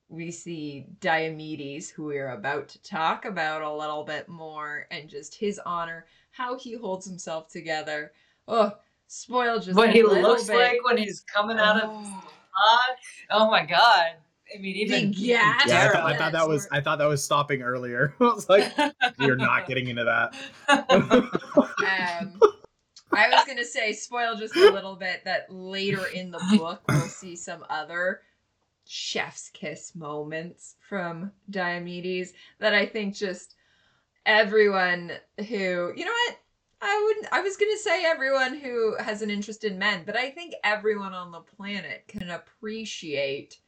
We 0.08 0.30
see 0.30 0.86
Diomedes, 1.00 1.90
who 1.90 2.04
we 2.04 2.18
are 2.18 2.32
about 2.32 2.68
to 2.70 2.82
talk 2.82 3.24
about 3.24 3.62
a 3.62 3.74
little 3.74 4.04
bit 4.04 4.28
more, 4.28 4.86
and 4.90 5.08
just 5.08 5.34
his 5.34 5.58
honor, 5.64 6.06
how 6.30 6.58
he 6.58 6.74
holds 6.74 7.06
himself 7.06 7.48
together. 7.48 8.12
Oh, 8.46 8.72
spoil 9.12 9.58
just 9.60 9.76
what 9.76 9.90
a 9.90 9.92
he 9.92 10.02
looks 10.02 10.46
bit. 10.46 10.56
like 10.56 10.84
when 10.84 10.96
he's 10.96 11.20
coming 11.20 11.58
out 11.58 11.82
of 11.82 12.04
his 12.04 12.12
Oh. 12.54 12.94
Oh 13.30 13.50
my 13.50 13.64
god! 13.64 14.12
I 14.54 14.58
mean, 14.58 14.76
even 14.76 15.10
The. 15.12 15.16
Yeah, 15.16 15.58
I, 15.58 15.88
thought, 15.88 16.04
I 16.04 16.16
thought 16.16 16.32
that 16.32 16.46
was. 16.46 16.68
I 16.70 16.80
thought 16.80 16.98
that 16.98 17.08
was 17.08 17.24
stopping 17.24 17.62
earlier. 17.62 18.14
I 18.20 18.24
was 18.24 18.48
like, 18.48 18.72
you're 19.18 19.36
not 19.36 19.66
getting 19.68 19.88
into 19.88 20.04
that. 20.04 20.34
Um, 20.68 21.30
I 23.14 23.28
was 23.28 23.44
gonna 23.46 23.64
say 23.64 23.92
spoil 23.92 24.36
just 24.36 24.56
a 24.56 24.70
little 24.70 24.96
bit 24.96 25.24
that 25.24 25.46
later 25.50 26.06
in 26.06 26.30
the 26.30 26.42
book 26.58 26.82
we'll 26.88 27.00
see 27.00 27.36
some 27.36 27.64
other 27.68 28.20
chef's 28.86 29.50
kiss 29.50 29.94
moments 29.94 30.76
from 30.88 31.30
Diomedes 31.50 32.32
that 32.58 32.74
I 32.74 32.86
think 32.86 33.14
just 33.14 33.54
everyone 34.24 35.12
who 35.38 35.92
you 35.94 36.04
know 36.04 36.10
what 36.10 36.36
I 36.82 37.02
wouldn't. 37.04 37.32
I 37.32 37.40
was 37.40 37.56
gonna 37.56 37.76
say 37.78 38.04
everyone 38.04 38.54
who 38.58 38.96
has 38.96 39.22
an 39.22 39.30
interest 39.30 39.62
in 39.62 39.78
men, 39.78 40.02
but 40.04 40.16
I 40.16 40.30
think 40.30 40.54
everyone 40.64 41.14
on 41.14 41.30
the 41.30 41.40
planet 41.40 42.04
can 42.08 42.30
appreciate 42.30 43.58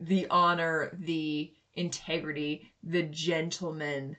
the 0.00 0.26
honor, 0.30 0.96
the 0.98 1.52
integrity, 1.74 2.72
the 2.82 3.02
gentleman 3.02 4.16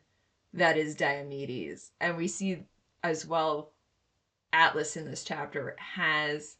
that 0.53 0.77
is 0.77 0.95
Diomedes. 0.95 1.91
And 1.99 2.15
we 2.15 2.27
see 2.27 2.63
as 3.03 3.25
well 3.25 3.71
Atlas 4.53 4.95
in 4.97 5.05
this 5.05 5.23
chapter 5.23 5.75
has 5.79 6.57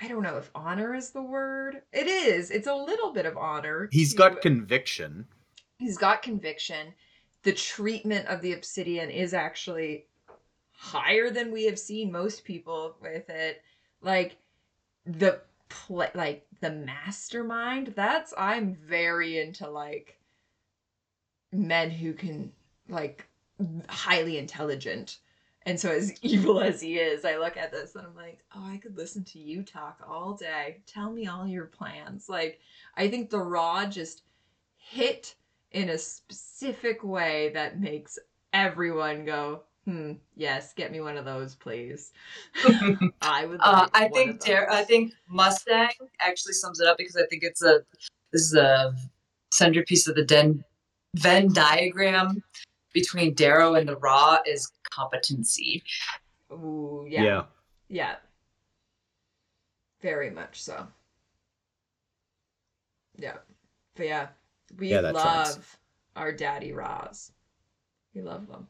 I 0.00 0.08
don't 0.08 0.22
know 0.22 0.36
if 0.36 0.50
honor 0.54 0.94
is 0.94 1.10
the 1.10 1.22
word. 1.22 1.82
It 1.92 2.06
is. 2.06 2.50
It's 2.50 2.66
a 2.66 2.74
little 2.74 3.12
bit 3.12 3.26
of 3.26 3.36
honor. 3.36 3.88
He's 3.92 4.12
to- 4.12 4.18
got 4.18 4.40
conviction. 4.40 5.26
he's 5.78 5.98
got 5.98 6.22
conviction. 6.22 6.94
The 7.42 7.52
treatment 7.52 8.28
of 8.28 8.40
the 8.40 8.52
obsidian 8.52 9.10
is 9.10 9.34
actually 9.34 10.06
higher 10.84 11.30
than 11.30 11.50
we 11.50 11.64
have 11.64 11.78
seen 11.78 12.12
most 12.12 12.44
people 12.44 12.96
with 13.00 13.30
it. 13.30 13.62
Like 14.02 14.36
the 15.06 15.40
pl- 15.70 16.10
like 16.14 16.46
the 16.60 16.70
mastermind. 16.70 17.94
That's 17.96 18.34
I'm 18.36 18.74
very 18.74 19.38
into 19.38 19.68
like 19.68 20.18
men 21.52 21.90
who 21.90 22.12
can 22.12 22.52
like 22.88 23.26
highly 23.88 24.36
intelligent. 24.36 25.18
And 25.62 25.80
so 25.80 25.90
as 25.90 26.12
evil 26.22 26.60
as 26.60 26.82
he 26.82 26.98
is, 26.98 27.24
I 27.24 27.38
look 27.38 27.56
at 27.56 27.72
this 27.72 27.94
and 27.94 28.06
I'm 28.06 28.14
like, 28.14 28.40
oh, 28.54 28.66
I 28.70 28.76
could 28.76 28.98
listen 28.98 29.24
to 29.24 29.38
you 29.38 29.62
talk 29.62 30.00
all 30.06 30.34
day. 30.34 30.82
Tell 30.86 31.10
me 31.10 31.26
all 31.26 31.46
your 31.46 31.64
plans. 31.64 32.28
Like 32.28 32.60
I 32.94 33.08
think 33.08 33.30
the 33.30 33.40
Raa 33.40 33.86
just 33.88 34.22
hit 34.76 35.34
in 35.70 35.88
a 35.88 35.98
specific 35.98 37.02
way 37.02 37.50
that 37.54 37.80
makes 37.80 38.18
everyone 38.52 39.24
go, 39.24 39.62
hmm, 39.84 40.12
yes, 40.36 40.72
get 40.74 40.92
me 40.92 41.00
one 41.00 41.16
of 41.16 41.24
those, 41.24 41.54
please. 41.54 42.12
I 43.22 43.46
would. 43.46 43.60
Uh, 43.60 43.88
I 43.94 44.08
one 44.08 44.12
think 44.12 44.30
of 44.32 44.38
Dar- 44.40 44.70
I 44.70 44.82
think 44.84 45.12
Mustang 45.28 45.90
actually 46.20 46.54
sums 46.54 46.80
it 46.80 46.86
up 46.86 46.98
because 46.98 47.16
I 47.16 47.26
think 47.26 47.42
it's 47.42 47.62
a 47.62 47.80
this 48.32 48.42
is 48.42 48.54
a 48.54 48.94
centerpiece 49.52 50.08
of 50.08 50.16
the 50.16 50.24
Den- 50.24 50.64
Venn 51.16 51.52
diagram 51.52 52.42
between 52.92 53.34
Darrow 53.34 53.74
and 53.74 53.88
the 53.88 53.96
Raa 53.96 54.38
is 54.46 54.70
competency. 54.90 55.82
Ooh, 56.52 57.06
Yeah. 57.08 57.22
yeah, 57.22 57.44
yeah, 57.88 58.16
very 60.00 60.30
much 60.30 60.62
so. 60.62 60.86
Yeah, 63.16 63.36
but 63.94 64.06
yeah, 64.06 64.28
we 64.76 64.88
Yeah, 64.90 65.00
love 65.00 65.54
tracks. 65.54 65.76
our 66.16 66.32
daddy 66.32 66.72
Raas. 66.72 67.32
We 68.14 68.22
love 68.22 68.46
them. 68.48 68.68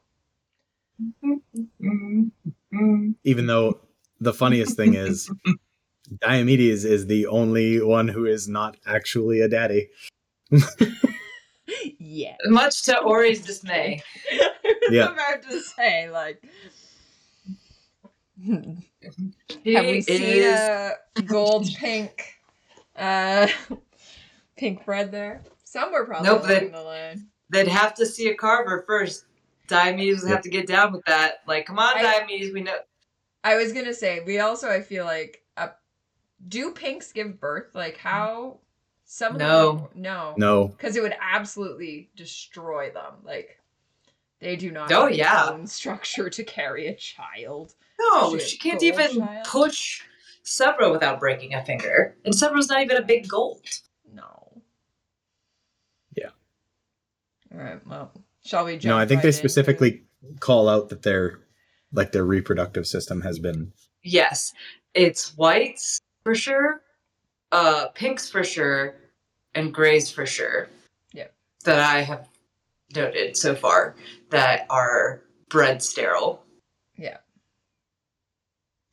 Even 3.24 3.46
though 3.46 3.80
the 4.20 4.32
funniest 4.32 4.76
thing 4.76 4.94
is, 4.94 5.30
Diomedes 6.18 6.84
is 6.84 7.06
the 7.06 7.26
only 7.26 7.80
one 7.80 8.08
who 8.08 8.26
is 8.26 8.48
not 8.48 8.76
actually 8.86 9.40
a 9.40 9.48
daddy. 9.48 9.88
yeah. 11.98 12.36
Much 12.46 12.82
to 12.84 12.98
Ori's 13.00 13.40
dismay. 13.44 14.02
Yeah. 14.90 15.06
I'm 15.06 15.12
about 15.14 15.42
to 15.50 15.60
say 15.60 16.10
like. 16.10 16.42
He 18.38 19.72
Have 19.72 19.86
we 19.86 20.02
seen 20.02 20.22
is- 20.22 20.60
a 20.60 20.96
gold 21.24 21.66
pink, 21.78 22.34
uh, 22.96 23.46
pink 24.58 24.84
bread 24.84 25.10
there? 25.10 25.42
Somewhere 25.64 26.04
probably 26.04 26.28
Nope, 26.28 26.40
along 26.40 26.48
they- 26.50 26.68
the 26.68 26.82
line. 26.82 27.26
They'd 27.50 27.68
have 27.68 27.94
to 27.94 28.04
see 28.06 28.28
a 28.28 28.34
carver 28.34 28.84
first. 28.86 29.24
Diomedes 29.68 30.22
would 30.22 30.30
have 30.30 30.42
to 30.42 30.50
get 30.50 30.66
down 30.66 30.92
with 30.92 31.04
that. 31.06 31.36
Like, 31.46 31.66
come 31.66 31.78
on, 31.78 31.96
I- 31.96 32.02
Diomedes, 32.20 32.52
we 32.52 32.62
know. 32.62 32.78
I 33.42 33.56
was 33.56 33.72
gonna 33.74 33.92
say 33.94 34.22
we 34.26 34.38
also 34.38 34.70
I 34.70 34.80
feel 34.80 35.04
like 35.04 35.42
uh, 35.58 35.68
do 36.48 36.70
pinks 36.72 37.12
give 37.12 37.38
birth? 37.38 37.74
Like 37.74 37.98
how 37.98 38.58
some 39.04 39.36
No. 39.36 39.72
them 39.72 39.88
no 39.94 40.34
No. 40.38 40.68
because 40.68 40.96
it 40.96 41.02
would 41.02 41.14
absolutely 41.20 42.08
destroy 42.16 42.90
them. 42.90 43.12
Like 43.22 43.58
they 44.40 44.56
do 44.56 44.70
not. 44.70 44.90
Oh, 44.92 45.06
have 45.08 45.14
yeah. 45.14 45.50
bone 45.50 45.66
structure 45.66 46.30
to 46.30 46.42
carry 46.44 46.86
a 46.86 46.94
child. 46.94 47.74
No, 48.00 48.32
Shit, 48.38 48.48
she 48.48 48.56
can't 48.58 48.82
even 48.82 49.16
child. 49.18 49.46
push 49.46 50.02
Sevro 50.44 50.90
without 50.90 51.20
breaking 51.20 51.54
a 51.54 51.64
finger. 51.64 52.16
And 52.24 52.34
Sevro's 52.34 52.68
not 52.68 52.80
even 52.82 52.96
a 52.96 53.02
big 53.02 53.28
gold. 53.28 53.62
No. 54.12 54.62
Yeah. 56.16 56.30
All 57.54 57.60
right. 57.60 57.86
Well, 57.86 58.10
shall 58.44 58.64
we 58.64 58.72
jump? 58.78 58.84
No, 58.84 58.96
I 58.98 59.06
think 59.06 59.18
right 59.18 59.22
they 59.22 59.28
into- 59.28 59.38
specifically 59.38 60.02
call 60.40 60.68
out 60.68 60.88
that 60.90 61.02
their 61.02 61.40
like 61.92 62.12
their 62.12 62.24
reproductive 62.24 62.86
system 62.86 63.20
has 63.22 63.38
been 63.38 63.72
Yes, 64.02 64.52
it's 64.94 65.36
whites 65.36 66.00
for 66.24 66.34
sure, 66.34 66.82
uh, 67.52 67.88
pinks 67.94 68.28
for 68.28 68.44
sure, 68.44 68.94
and 69.54 69.72
grays 69.72 70.10
for 70.10 70.26
sure. 70.26 70.68
Yep. 71.12 71.34
That 71.64 71.78
I 71.80 72.00
have 72.02 72.28
noted 72.94 73.36
so 73.36 73.54
far 73.54 73.94
that 74.30 74.66
are 74.70 75.22
bred 75.48 75.82
sterile. 75.82 76.44
Yeah. 76.96 77.18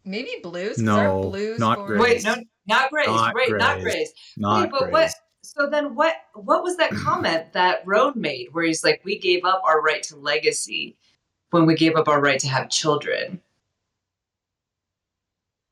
Maybe 0.05 0.31
blues. 0.41 0.77
'cause 0.77 0.79
No, 0.79 0.95
aren't 0.97 1.21
blues 1.31 1.59
not 1.59 1.77
born- 1.79 1.87
Grays. 1.97 2.23
Wait, 2.25 2.35
no, 2.37 2.43
not 2.67 2.89
grays. 2.91 3.07
Not 3.07 3.35
right, 3.35 3.51
not 3.51 3.81
grays. 3.81 3.93
grays. 3.93 4.13
not 4.37 4.61
Wait, 4.63 4.71
but 4.71 4.79
grays. 4.79 4.91
what? 4.91 5.13
So 5.57 5.67
then, 5.67 5.95
what? 5.95 6.15
What 6.33 6.63
was 6.63 6.77
that 6.77 6.91
comment 6.91 7.51
that 7.53 7.85
Roan 7.85 8.13
made, 8.15 8.53
where 8.53 8.63
he's 8.63 8.85
like, 8.85 9.01
"We 9.03 9.17
gave 9.19 9.43
up 9.43 9.61
our 9.65 9.81
right 9.81 10.01
to 10.03 10.15
legacy 10.15 10.95
when 11.49 11.65
we 11.65 11.75
gave 11.75 11.97
up 11.97 12.07
our 12.07 12.21
right 12.21 12.39
to 12.39 12.47
have 12.47 12.69
children." 12.69 13.41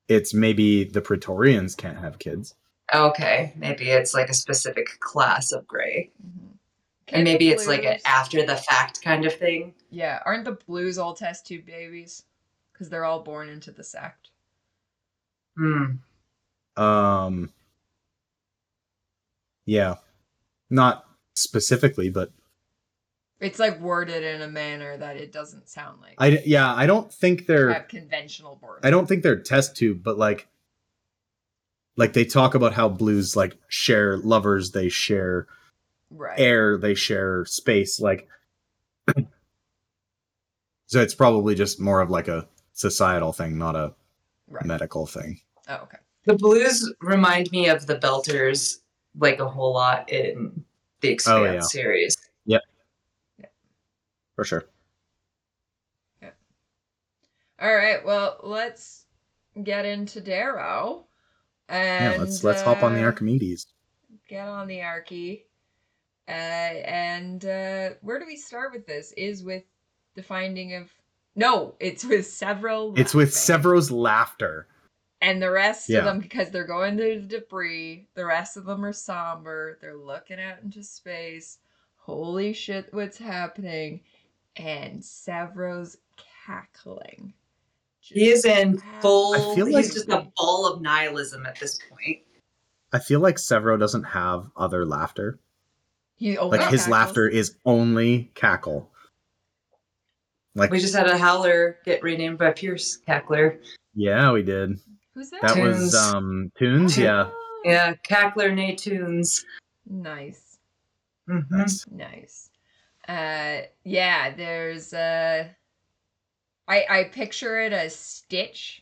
It's 0.09 0.33
maybe 0.33 0.83
the 0.83 1.01
Praetorians 1.01 1.75
can't 1.75 1.97
have 1.99 2.19
kids. 2.19 2.55
Okay, 2.93 3.53
maybe 3.55 3.89
it's 3.89 4.13
like 4.13 4.29
a 4.29 4.33
specific 4.33 4.99
class 4.99 5.51
of 5.53 5.65
gray, 5.67 6.11
Mhm. 6.21 6.57
and 7.09 7.23
maybe 7.23 7.49
it's 7.49 7.67
like 7.67 7.85
an 7.85 7.99
after 8.03 8.45
the 8.45 8.57
fact 8.57 9.01
kind 9.01 9.25
of 9.25 9.33
thing. 9.35 9.75
Yeah, 9.91 10.21
aren't 10.25 10.43
the 10.45 10.53
blues 10.67 10.97
all 10.97 11.13
test 11.13 11.45
tube 11.47 11.65
babies? 11.65 12.23
Because 12.73 12.89
they're 12.89 13.05
all 13.05 13.21
born 13.21 13.47
into 13.47 13.71
the 13.71 13.83
sect. 13.83 14.31
Hmm. 15.55 15.97
Um 16.75 17.53
Yeah. 19.69 19.95
Not 20.71 21.05
specifically, 21.35 22.09
but 22.09 22.31
It's 23.39 23.59
like 23.59 23.79
worded 23.79 24.23
in 24.23 24.41
a 24.41 24.47
manner 24.47 24.97
that 24.97 25.15
it 25.17 25.31
doesn't 25.31 25.69
sound 25.69 26.01
like 26.01 26.15
I 26.17 26.41
yeah, 26.45 26.73
I 26.73 26.87
don't 26.87 27.13
think 27.13 27.45
they're 27.45 27.81
conventional 27.81 28.55
birth. 28.55 28.79
I 28.83 28.89
don't 28.89 29.07
think 29.07 29.21
they're 29.23 29.39
test 29.39 29.77
tube, 29.77 30.01
but 30.03 30.17
like 30.17 30.47
like 31.97 32.13
they 32.13 32.25
talk 32.25 32.55
about 32.55 32.73
how 32.73 32.89
blues 32.89 33.35
like 33.35 33.57
share 33.67 34.17
lovers, 34.17 34.71
they 34.71 34.89
share 34.89 35.47
right. 36.09 36.39
air, 36.39 36.77
they 36.77 36.95
share 36.95 37.45
space 37.45 37.99
like 37.99 38.27
So 40.87 40.99
it's 40.99 41.13
probably 41.13 41.53
just 41.53 41.79
more 41.79 42.01
of 42.01 42.09
like 42.09 42.27
a 42.27 42.47
societal 42.73 43.33
thing, 43.33 43.57
not 43.59 43.75
a 43.75 43.93
Right. 44.51 44.65
medical 44.65 45.05
thing. 45.05 45.41
Oh, 45.67 45.75
okay. 45.83 45.99
The 46.25 46.33
blues 46.33 46.91
remind 47.01 47.51
me 47.51 47.69
of 47.69 47.85
the 47.85 47.97
Belters 47.99 48.77
like 49.19 49.39
a 49.39 49.47
whole 49.47 49.73
lot 49.73 50.09
in 50.11 50.63
the 51.01 51.09
Expanse 51.09 51.37
Oh, 51.37 51.43
yeah. 51.45 51.59
series. 51.61 52.15
For 54.35 54.45
sure. 54.45 54.63
Yeah. 56.21 56.29
All 57.61 57.75
right, 57.75 58.05
well, 58.05 58.39
let's 58.41 59.03
get 59.61 59.85
into 59.85 60.21
Darrow. 60.21 61.07
And 61.67 62.13
yeah, 62.13 62.19
let's 62.21 62.41
let's 62.45 62.61
hop 62.61 62.81
on 62.81 62.93
the 62.93 63.01
uh, 63.01 63.07
Archimedes. 63.07 63.67
Get 64.29 64.47
on 64.47 64.69
the 64.69 64.81
Archie. 64.81 65.45
Uh, 66.25 66.31
and 66.31 67.43
uh, 67.43 67.89
where 67.99 68.17
do 68.17 68.25
we 68.25 68.37
start 68.37 68.71
with 68.71 68.87
this? 68.87 69.11
Is 69.17 69.43
with 69.43 69.63
the 70.15 70.23
finding 70.23 70.73
of. 70.75 70.89
No, 71.35 71.75
it's 71.81 72.05
with 72.05 72.25
several. 72.25 72.97
It's 72.97 73.13
with. 73.13 73.33
Sevro's 73.33 73.91
laughter. 73.91 74.68
And 75.21 75.41
the 75.41 75.51
rest 75.51 75.89
Yeah. 75.89 75.99
of 75.99 76.05
them, 76.05 76.19
because 76.19 76.49
they're 76.49 76.63
going 76.65 76.97
through 76.97 77.21
the 77.21 77.27
debris, 77.39 78.07
the 78.13 78.25
rest 78.25 78.55
of 78.57 78.65
them 78.65 78.85
are 78.85 78.93
somber. 78.93 79.77
They're 79.81 79.97
looking 79.97 80.39
out 80.39 80.61
into 80.63 80.83
space. 80.83 81.59
Holy 81.97 82.53
shit, 82.53 82.93
what's 82.93 83.17
happening? 83.17 84.01
And 84.55 85.03
Sevro's 85.03 85.97
cackling. 86.45 87.33
He 87.99 88.29
is 88.29 88.45
in 88.45 88.79
full. 89.01 89.33
I 89.35 89.55
feel 89.55 89.71
like- 89.71 89.85
he's 89.85 89.93
just 89.93 90.09
a 90.09 90.27
ball 90.37 90.65
of 90.65 90.81
nihilism 90.81 91.45
at 91.45 91.59
this 91.59 91.77
point. 91.89 92.19
I 92.91 92.97
feel 92.99 93.19
like 93.19 93.35
Severo 93.35 93.77
doesn't 93.79 94.03
have 94.05 94.49
other 94.57 94.85
laughter. 94.85 95.37
He 96.15 96.37
Like 96.39 96.61
his 96.71 96.81
cackles. 96.81 96.87
laughter 96.87 97.27
is 97.27 97.55
only 97.65 98.31
cackle. 98.33 98.91
Like 100.55 100.71
We 100.71 100.79
just 100.79 100.95
had 100.95 101.07
a 101.07 101.17
howler 101.17 101.77
get 101.85 102.01
renamed 102.01 102.39
by 102.39 102.51
Pierce 102.51 102.97
Cackler. 103.07 103.61
yeah, 103.93 104.31
we 104.31 104.41
did. 104.43 104.79
Who's 105.19 105.31
that? 105.31 105.41
That 105.41 105.55
Tunes. 105.55 105.77
was 105.81 105.95
um 105.95 106.49
Tunes, 106.57 106.97
yeah. 106.97 107.25
Oh, 107.29 107.61
Yeah, 107.65 107.93
Cackler 108.09 108.53
Natunes. 108.53 109.43
Nice. 109.85 110.59
Mm-hmm. 111.29 111.57
Nice. 111.57 111.85
Nice. 111.91 112.49
Uh 113.05 113.65
yeah, 113.83 114.33
there's 114.33 114.93
uh 114.93 115.49
I 116.69 116.85
I 116.89 117.03
picture 117.03 117.59
it 117.59 117.73
as 117.73 117.93
Stitch. 117.93 118.81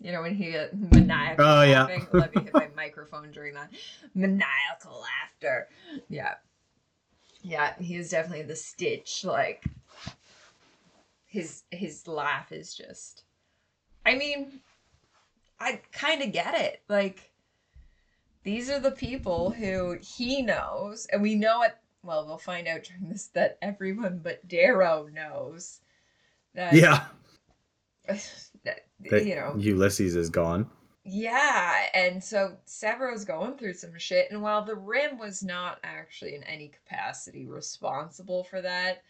You 0.00 0.12
know 0.12 0.22
when 0.22 0.34
he 0.34 0.56
uh, 0.56 0.68
maniacal 0.72 1.44
Oh, 1.44 1.62
yeah. 1.64 1.80
laughing. 1.82 2.06
Let 2.14 2.34
me 2.34 2.44
hit 2.44 2.54
my 2.54 2.70
microphone 2.74 3.30
during 3.30 3.52
that. 3.52 3.70
Maniacal 4.14 5.02
laughter. 5.02 5.68
Yeah. 6.08 6.36
Yeah, 7.42 7.74
he 7.78 7.96
is 7.96 8.08
definitely 8.08 8.46
the 8.46 8.56
Stitch 8.56 9.22
like 9.22 9.64
his 11.26 11.64
his 11.70 12.08
laugh 12.08 12.52
is 12.52 12.72
just 12.74 13.24
I 14.06 14.14
mean 14.14 14.60
I 15.60 15.80
kind 15.92 16.22
of 16.22 16.32
get 16.32 16.54
it. 16.54 16.82
Like 16.88 17.30
these 18.42 18.68
are 18.70 18.80
the 18.80 18.90
people 18.90 19.50
who 19.50 19.98
he 20.02 20.42
knows, 20.42 21.06
and 21.06 21.22
we 21.22 21.34
know 21.34 21.62
it. 21.62 21.74
Well, 22.02 22.26
we'll 22.26 22.38
find 22.38 22.68
out 22.68 22.84
during 22.84 23.08
this 23.08 23.28
that 23.28 23.58
everyone 23.62 24.20
but 24.22 24.46
Darrow 24.46 25.08
knows 25.12 25.80
that. 26.54 26.74
Yeah. 26.74 27.04
that 28.06 28.86
That 29.10 29.24
you 29.24 29.34
know, 29.36 29.54
Ulysses 29.56 30.14
is 30.14 30.28
gone. 30.28 30.68
yeah, 31.04 31.86
and 31.94 32.22
so 32.22 32.56
Sevro's 32.66 33.24
going 33.24 33.56
through 33.56 33.72
some 33.74 33.98
shit, 33.98 34.30
and 34.30 34.42
while 34.42 34.62
the 34.64 34.74
Rim 34.74 35.18
was 35.18 35.42
not 35.42 35.78
actually 35.82 36.34
in 36.34 36.42
any 36.44 36.68
capacity 36.68 37.46
responsible 37.46 38.44
for 38.44 38.60
that, 38.60 39.02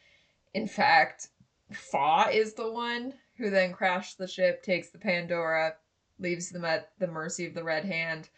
in 0.55 0.69
fact, 0.69 1.29
Fa 1.73 2.29
is 2.33 2.55
the 2.55 2.71
one 2.71 3.15
who 3.37 3.51
then 3.51 3.73
crashed 3.73 4.19
the 4.19 4.29
ship, 4.29 4.62
takes 4.62 4.91
the 4.91 4.99
Pandora, 4.99 5.75
leaves 6.19 6.51
them 6.51 6.65
at 6.65 6.91
the 6.99 7.07
mercy 7.07 7.47
of 7.47 7.55
the 7.55 7.65
Red 7.65 7.85
Hand. 7.85 8.28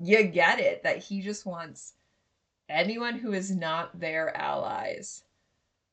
You 0.00 0.24
get 0.24 0.60
it 0.60 0.82
that 0.82 0.98
he 0.98 1.20
just 1.20 1.46
wants 1.46 1.94
anyone 2.68 3.18
who 3.18 3.32
is 3.32 3.50
not 3.50 3.98
their 3.98 4.36
allies 4.36 5.24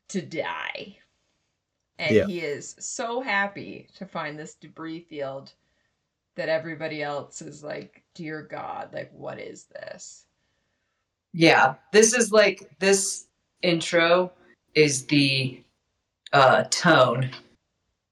to 0.10 0.22
die. 0.22 0.98
And 2.00 2.16
Yeah. 2.16 2.26
he 2.26 2.40
is 2.40 2.76
so 2.80 3.22
happy 3.22 3.88
to 3.96 4.06
find 4.06 4.38
this 4.38 4.56
debris 4.56 5.02
field 5.02 5.54
that 6.36 6.50
everybody 6.50 7.02
else 7.02 7.42
is 7.42 7.64
like, 7.64 8.04
Dear 8.14 8.44
God, 8.44 8.94
like, 8.94 9.12
what 9.14 9.40
is 9.40 9.66
this? 9.66 10.26
Yeah, 11.34 11.76
this 11.92 12.14
is 12.14 12.32
like 12.32 12.70
this 12.80 13.28
intro 13.62 14.32
is 14.76 15.06
the 15.06 15.64
uh 16.34 16.64
tone. 16.70 17.32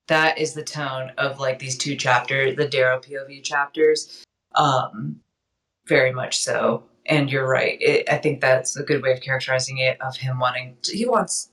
That 0.07 0.38
is 0.38 0.53
the 0.53 0.64
tone 0.64 1.11
of 1.18 1.40
like 1.40 1.60
these 1.60 1.77
two 1.77 1.95
chapters, 1.95 2.56
the 2.56 2.68
Darrow 2.68 2.99
POV 2.99 3.44
chapters. 3.44 4.23
Um 4.56 5.22
very 5.88 6.11
much 6.11 6.38
so. 6.40 6.84
And 7.07 7.32
you're 7.32 7.48
right. 7.48 7.77
It, 7.80 8.10
I 8.10 8.18
think 8.18 8.41
that's 8.41 8.76
a 8.76 8.84
good 8.84 9.03
way 9.03 9.11
of 9.11 9.22
characterizing 9.22 9.77
it 9.77 10.02
of 10.02 10.18
him 10.18 10.40
wanting 10.40 10.77
to, 10.84 10.98
he 10.98 11.06
wants 11.06 11.52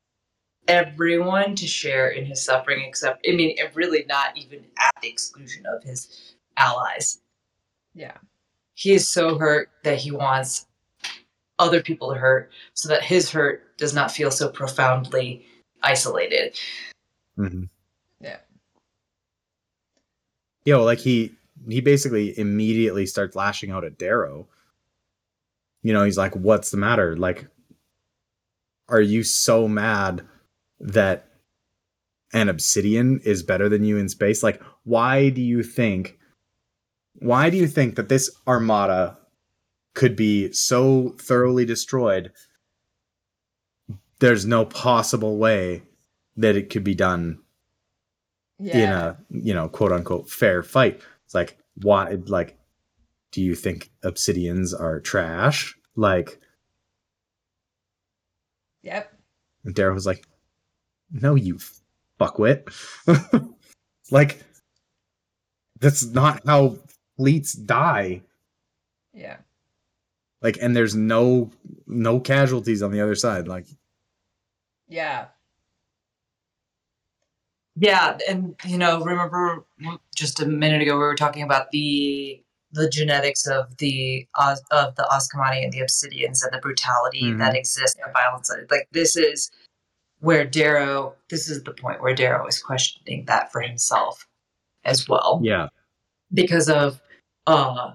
everyone 0.69 1.55
to 1.57 1.67
share 1.67 2.09
in 2.09 2.25
his 2.25 2.43
suffering 2.43 2.83
except 2.87 3.27
I 3.29 3.33
mean, 3.33 3.57
it 3.59 3.75
really 3.75 4.05
not 4.09 4.37
even 4.39 4.65
at 4.79 4.95
the 5.03 5.09
exclusion 5.09 5.65
of 5.67 5.83
his 5.83 6.35
allies 6.57 7.21
Yeah. 7.95 8.17
he 8.75 8.93
is 8.93 9.11
so 9.13 9.39
hurt 9.39 9.71
that 9.85 9.99
he 9.99 10.11
wants 10.13 10.67
other 11.59 11.83
people 11.83 12.13
to 12.13 12.19
hurt 12.19 12.51
so 12.75 12.89
that 12.89 13.03
his 13.03 13.31
hurt 13.31 13.77
does 13.77 13.93
not 13.95 14.11
feel 14.13 14.31
so 14.31 14.49
profoundly 14.49 15.45
isolated. 15.83 16.57
hmm 17.37 17.65
Yeah. 17.65 17.82
Yeah, 20.65 20.77
well, 20.77 20.85
like 20.85 20.99
he 21.01 21.35
he 21.69 21.81
basically 21.81 22.39
immediately 22.39 23.07
starts 23.07 23.37
lashing 23.37 23.71
out 23.71 23.85
at 23.85 23.99
Darrow. 23.99 24.49
You 25.83 25.93
know, 25.93 26.05
he's 26.05 26.19
like, 26.19 26.35
"What's 26.35 26.71
the 26.71 26.77
matter? 26.77 27.17
Like, 27.17 27.47
are 28.89 29.01
you 29.01 29.23
so 29.23 29.67
mad 29.69 30.27
that 30.81 31.29
an 32.33 32.49
obsidian 32.49 33.21
is 33.25 33.43
better 33.43 33.69
than 33.69 33.85
you 33.85 33.97
in 33.99 34.09
space? 34.09 34.43
Like, 34.43 34.63
why 34.85 35.29
do 35.31 35.41
you 35.43 35.63
think? 35.63 36.19
Why 37.19 37.51
do 37.51 37.57
you 37.57 37.69
think 37.69 37.97
that 37.97 38.09
this 38.09 38.31
armada 38.47 39.19
could 39.95 40.17
be 40.17 40.53
so 40.53 41.11
thoroughly 41.19 41.65
destroyed? 41.65 42.33
There's 44.21 44.47
no 44.47 44.65
possible 44.65 45.37
way 45.39 45.83
that 46.37 46.57
it 46.57 46.71
could 46.71 46.85
be 46.85 46.95
done 46.95 47.42
Yeah. 48.63 48.77
in 48.79 48.89
a 48.93 49.19
you 49.31 49.55
know 49.55 49.69
quote 49.69 49.93
unquote 49.93 50.31
fair 50.31 50.63
fight. 50.63 51.01
It's 51.25 51.35
like 51.35 51.59
why 51.83 52.17
like 52.27 52.57
do 53.33 53.43
you 53.43 53.55
think 53.55 53.91
obsidians 54.05 54.79
are 54.79 55.01
trash? 55.01 55.75
Like 55.97 56.39
Yep. 58.83 59.13
and 59.65 59.75
Darrow 59.75 59.95
was 59.95 60.07
like, 60.07 60.25
No, 61.11 61.35
you 61.35 61.59
fuckwit. 62.21 62.69
like 64.11 64.43
that's 65.81 66.05
not 66.07 66.43
how 66.47 66.79
fleets 67.17 67.53
die. 67.53 68.23
Yeah. 69.13 69.39
Like 70.41 70.59
and 70.61 70.75
there's 70.77 70.95
no 70.95 71.51
no 71.87 72.21
casualties 72.21 72.83
on 72.83 72.91
the 72.93 73.01
other 73.01 73.15
side. 73.15 73.49
Like 73.49 73.67
Yeah. 74.89 75.27
Yeah, 77.77 78.19
and 78.29 78.55
you 78.67 78.77
know, 78.79 79.01
remember 79.03 79.65
just 80.15 80.41
a 80.41 80.47
minute 80.47 80.83
ago 80.83 80.93
we 80.95 81.01
were 81.01 81.15
talking 81.15 81.43
about 81.43 81.71
the 81.71 82.43
the 82.75 82.89
genetics 82.89 83.47
of 83.47 83.77
the 83.79 84.27
Os- 84.39 84.63
of 84.71 84.95
the 84.97 85.03
Ascomanni 85.11 85.63
and 85.65 85.73
the 85.73 85.81
Obsidians 85.81 86.43
and 86.43 86.53
the 86.53 86.59
brutality 86.61 87.25
Mhm. 87.25 87.39
that 87.39 87.55
exists, 87.55 87.95
the 88.05 88.11
violence. 88.13 88.51
Like 88.71 88.89
this 88.93 89.17
is 89.17 89.51
where 90.21 90.45
Darrow. 90.47 91.15
This 91.31 91.49
is 91.51 91.63
the 91.65 91.73
point 91.75 92.01
where 92.03 92.15
Darrow 92.15 92.47
is 92.47 92.63
questioning 92.63 93.25
that 93.27 93.51
for 93.53 93.61
himself 93.61 94.27
as 94.85 95.09
well. 95.09 95.41
yeah. 95.43 95.69
because 96.35 96.69
of 96.71 96.99
uh 97.47 97.93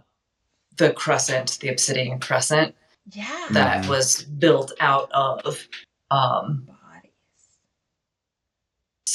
the 0.78 0.94
crescent 0.94 1.58
the 1.60 1.70
obsidian 1.70 2.20
crescent 2.20 2.76
Yeah. 3.12 3.48
that 3.52 3.84
Mhm. 3.86 3.90
was 3.90 4.24
built 4.26 4.74
out 4.80 5.12
of 5.12 5.68
um 6.12 6.68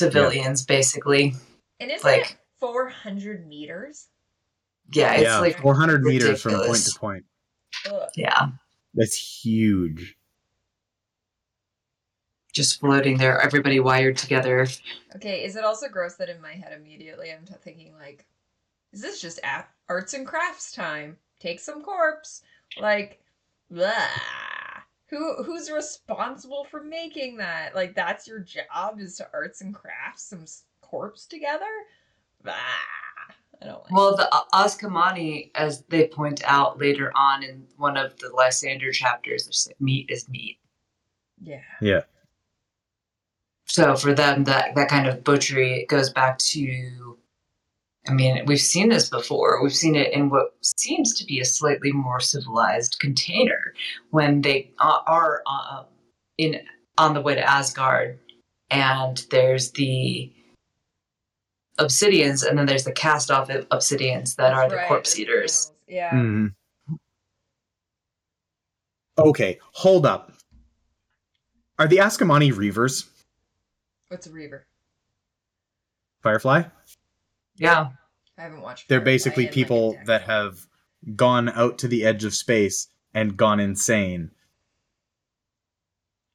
Bodies. 0.02 0.14
civilians 0.14 0.64
basically 0.66 1.34
And 1.80 1.90
isn't 1.90 2.04
Like- 2.04 2.32
it 2.32 2.36
400 2.60 3.46
meters? 3.46 4.08
yeah 4.92 5.14
it's 5.14 5.22
yeah, 5.24 5.38
like 5.38 5.58
400 5.60 6.02
meters 6.02 6.42
from 6.42 6.52
point 6.54 6.76
to 6.84 6.98
point. 6.98 7.24
Ugh. 7.90 8.08
yeah 8.16 8.48
That's 8.94 9.16
huge. 9.44 10.16
just 12.52 12.80
floating 12.80 13.16
there 13.16 13.40
everybody 13.40 13.80
wired 13.80 14.16
together 14.16 14.66
Okay, 15.16 15.44
is 15.44 15.56
it 15.56 15.64
also 15.64 15.88
gross 15.88 16.14
that 16.16 16.28
in 16.28 16.40
my 16.40 16.52
head 16.52 16.72
immediately 16.78 17.32
I'm 17.32 17.44
thinking 17.46 17.94
like, 17.98 18.26
is 18.92 19.00
this 19.00 19.20
just 19.20 19.38
a- 19.42 19.64
arts 19.88 20.12
and 20.14 20.26
crafts 20.26 20.72
time? 20.72 21.16
Take 21.40 21.60
some 21.60 21.82
corpse, 21.82 22.42
like, 22.78 23.20
blah. 23.70 23.92
Who 25.12 25.42
who's 25.44 25.70
responsible 25.70 26.64
for 26.64 26.82
making 26.82 27.36
that? 27.36 27.74
Like, 27.74 27.94
that's 27.94 28.26
your 28.26 28.40
job 28.40 28.98
is 28.98 29.16
to 29.18 29.28
arts 29.32 29.60
and 29.60 29.74
crafts 29.74 30.24
some 30.24 30.46
corpse 30.80 31.26
together. 31.26 31.66
Blah. 32.42 32.54
I 33.60 33.66
don't 33.66 33.84
like. 33.84 33.92
Well, 33.92 34.16
the 34.16 34.28
uh, 34.34 34.44
Ascomanni, 34.54 35.50
as 35.54 35.82
they 35.90 36.08
point 36.08 36.42
out 36.46 36.78
later 36.80 37.12
on 37.14 37.42
in 37.42 37.66
one 37.76 37.98
of 37.98 38.18
the 38.18 38.30
Lysander 38.30 38.90
chapters, 38.90 39.44
they 39.44 39.52
say 39.52 39.72
meat 39.78 40.06
is 40.08 40.28
meat. 40.30 40.58
yeah. 41.40 41.60
Yeah. 41.80 42.00
So 43.66 43.94
for 43.96 44.14
them, 44.14 44.44
that 44.44 44.74
that 44.74 44.88
kind 44.88 45.06
of 45.06 45.22
butchery 45.24 45.80
it 45.82 45.88
goes 45.88 46.10
back 46.10 46.38
to. 46.38 47.18
I 48.08 48.12
mean, 48.12 48.44
we've 48.46 48.60
seen 48.60 48.88
this 48.88 49.08
before. 49.08 49.62
We've 49.62 49.74
seen 49.74 49.94
it 49.94 50.12
in 50.12 50.28
what 50.28 50.54
seems 50.60 51.14
to 51.14 51.24
be 51.24 51.38
a 51.40 51.44
slightly 51.44 51.92
more 51.92 52.18
civilized 52.18 52.98
container 52.98 53.74
when 54.10 54.42
they 54.42 54.72
uh, 54.80 55.00
are 55.06 55.42
uh, 55.46 55.84
in 56.38 56.60
on 56.98 57.14
the 57.14 57.20
way 57.20 57.34
to 57.34 57.48
Asgard, 57.48 58.18
and 58.70 59.24
there's 59.30 59.70
the 59.72 60.32
obsidians, 61.78 62.46
and 62.46 62.58
then 62.58 62.66
there's 62.66 62.84
the 62.84 62.92
cast 62.92 63.30
off 63.30 63.48
obsidians 63.48 64.34
that 64.36 64.52
are 64.52 64.68
the 64.68 64.76
right, 64.76 64.88
corpse 64.88 65.16
eaters. 65.18 65.52
scales. 65.52 65.72
Yeah. 65.86 66.10
Mhm. 66.10 66.54
Okay, 69.18 69.60
hold 69.72 70.06
up. 70.06 70.32
Are 71.78 71.86
the 71.86 71.98
Ascomanni 71.98 72.52
Reavers 72.52 73.08
What's 74.08 74.26
a 74.26 74.30
reaver? 74.30 74.66
Firefly? 76.20 76.64
Yeah, 77.62 77.90
I 78.36 78.42
haven't 78.42 78.60
watched. 78.60 78.88
They're 78.88 79.00
basically 79.00 79.44
in, 79.44 79.50
like, 79.50 79.52
a 79.52 79.54
people 79.54 79.98
that 80.06 80.22
have 80.22 80.66
gone 81.14 81.48
out 81.48 81.78
to 81.78 81.88
the 81.88 82.04
edge 82.04 82.24
of 82.24 82.34
space 82.34 82.88
and 83.14 83.36
gone 83.36 83.60
insane. 83.60 84.32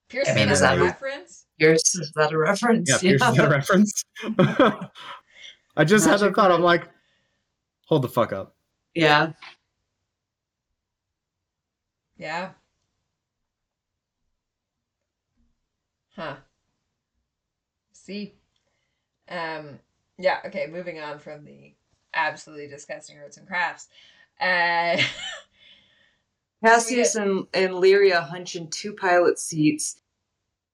Pierce 0.08 0.30
I 0.30 0.36
mean, 0.36 0.48
is 0.48 0.62
that 0.62 0.78
a 0.78 0.84
reference. 0.86 1.46
yours 1.58 1.82
is 1.96 2.14
that 2.16 2.32
a 2.32 2.38
reference? 2.38 2.90
Yeah, 2.90 2.98
Pierce, 2.98 3.22
is 3.22 3.36
that 3.36 3.46
a 3.46 3.50
reference? 3.50 4.04
I 5.76 5.84
just 5.84 6.08
had 6.08 6.22
a 6.22 6.34
thought. 6.34 6.52
I'm 6.52 6.62
like, 6.62 6.88
hold 7.88 8.04
the 8.04 8.10
fuck 8.10 8.32
up. 8.32 8.56
yeah. 8.96 9.34
Yeah. 12.18 12.52
Huh. 16.16 16.38
See. 17.92 18.34
Um. 19.30 19.80
Yeah. 20.18 20.40
Okay. 20.46 20.68
Moving 20.68 21.00
on 21.00 21.20
from 21.20 21.46
the 21.46 21.74
absolutely 22.14 22.68
disgusting 22.68 23.18
arts 23.20 23.38
and 23.38 23.48
crafts. 23.48 23.88
Uh. 24.40 24.98
Cassius 26.64 27.16
and, 27.16 27.46
and 27.54 27.74
Lyria 27.74 28.28
hunch 28.28 28.56
in 28.56 28.68
two 28.70 28.94
pilot 28.94 29.40
seats, 29.40 30.02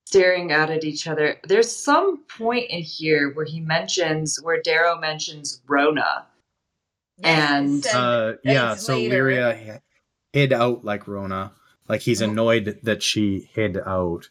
staring 0.06 0.52
out 0.52 0.70
at 0.70 0.84
each 0.84 1.08
other. 1.08 1.40
There's 1.44 1.76
some 1.76 2.24
point 2.26 2.70
in 2.70 2.82
here 2.82 3.32
where 3.34 3.46
he 3.46 3.60
mentions, 3.60 4.40
where 4.42 4.62
Darrow 4.62 4.98
mentions 4.98 5.62
Rona. 5.68 6.26
And, 7.22 7.86
Uh, 7.88 8.34
yeah, 8.44 8.76
so 8.76 8.96
later. 8.96 9.24
Lyria 9.24 9.80
hid 10.32 10.54
out 10.54 10.84
like 10.84 11.08
Rona. 11.08 11.52
Like 11.88 12.02
he's 12.02 12.22
annoyed 12.22 12.80
that 12.84 13.04
she 13.04 13.50
hid 13.54 13.78
out. 13.78 14.30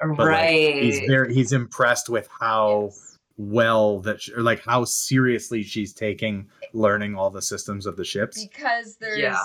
But, 0.00 0.18
like, 0.18 0.28
right. 0.28 0.82
He's 0.82 1.00
very 1.08 1.32
he's 1.34 1.52
impressed 1.52 2.08
with 2.08 2.28
how 2.40 2.90
Yes. 2.92 3.17
Well 3.38 4.00
that 4.00 4.20
she, 4.20 4.34
or 4.34 4.42
like 4.42 4.60
how 4.64 4.84
seriously 4.84 5.62
she's 5.62 5.94
taking 5.94 6.48
learning 6.74 7.14
all 7.14 7.30
the 7.30 7.40
systems 7.40 7.86
of 7.86 7.96
the 7.96 8.04
ships. 8.04 8.44
because 8.44 8.96
there's 8.96 9.18
Yeah. 9.20 9.38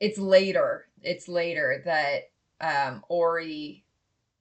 it's 0.00 0.18
later 0.18 0.86
it's 1.00 1.28
later 1.28 1.80
that 1.84 2.24
um 2.60 3.04
ori 3.08 3.84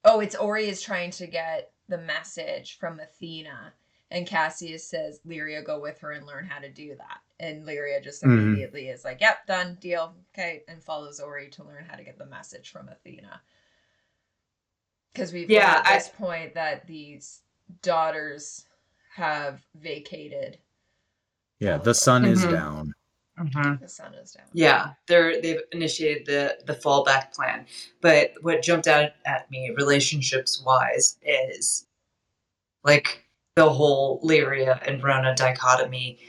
oh 0.05 0.19
it's 0.19 0.35
ori 0.35 0.67
is 0.67 0.81
trying 0.81 1.11
to 1.11 1.27
get 1.27 1.71
the 1.87 1.97
message 1.99 2.77
from 2.79 2.99
athena 2.99 3.73
and 4.09 4.25
cassius 4.25 4.89
says 4.89 5.19
lyria 5.25 5.63
go 5.63 5.79
with 5.79 5.99
her 5.99 6.11
and 6.11 6.25
learn 6.25 6.45
how 6.45 6.59
to 6.59 6.71
do 6.71 6.95
that 6.95 7.19
and 7.39 7.65
lyria 7.67 8.03
just 8.03 8.23
Mhm. 8.23 8.37
immediately 8.39 8.87
is 8.89 9.03
like 9.03 9.21
yep 9.21 9.45
done 9.45 9.77
deal 9.79 10.15
okay 10.33 10.63
and 10.67 10.83
follows 10.83 11.19
ori 11.19 11.49
to 11.51 11.63
learn 11.63 11.85
how 11.85 11.95
to 11.95 12.03
get 12.03 12.17
the 12.17 12.25
message 12.25 12.71
from 12.71 12.89
athena 12.89 13.39
because 15.13 15.31
we've 15.31 15.49
Yeah, 15.49 15.75
at 15.79 15.85
I- 15.85 15.97
this 15.97 16.09
point 16.09 16.55
that 16.55 16.87
these 16.87 17.42
daughters 17.81 18.65
have 19.15 19.61
vacated 19.76 20.57
Yeah, 21.60 21.77
the 21.77 21.94
sun 21.94 22.26
is 22.26 22.44
Mhm. 22.44 22.52
down. 22.52 22.94
Mhm. 23.40 23.80
the 23.80 23.88
sun 23.88 24.14
is 24.15 24.34
down 24.34 24.45
Yeah, 24.53 24.94
they're 25.07 25.41
they've 25.41 25.61
initiated 25.72 26.26
the 26.26 26.57
the 26.65 26.76
fallback 26.76 27.34
plan. 27.34 27.65
But 28.02 28.34
what 28.41 28.61
jumped 28.61 28.88
out 28.88 29.11
at 29.26 29.49
me, 29.49 29.72
relationships 29.77 30.61
wise, 30.64 31.18
is 31.23 31.88
like 32.84 33.23
the 33.56 33.69
whole 33.69 34.19
Lyria 34.22 34.81
and 34.88 35.02
Rona 35.03 35.35
dichotomy. 35.35 36.19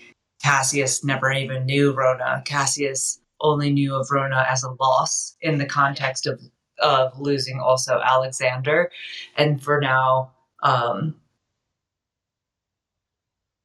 Cassius 0.42 1.02
never 1.04 1.32
even 1.32 1.64
knew 1.66 1.92
Rona. 1.92 2.42
Cassius 2.44 3.20
only 3.40 3.70
knew 3.72 3.94
of 3.94 4.10
Rona 4.10 4.46
as 4.48 4.62
a 4.62 4.70
loss 4.80 5.36
in 5.40 5.58
the 5.58 5.66
context 5.66 6.26
of 6.26 6.40
of 6.80 7.18
losing 7.18 7.60
also 7.60 8.00
Alexander, 8.00 8.90
and 9.36 9.62
for 9.62 9.80
now, 9.80 10.32
um, 10.62 11.20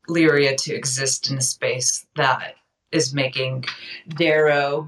Lyria 0.09 0.57
to 0.57 0.73
exist 0.73 1.29
in 1.29 1.37
a 1.37 1.41
space 1.41 2.05
that 2.15 2.55
is 2.91 3.13
making 3.13 3.65
Darrow 4.09 4.87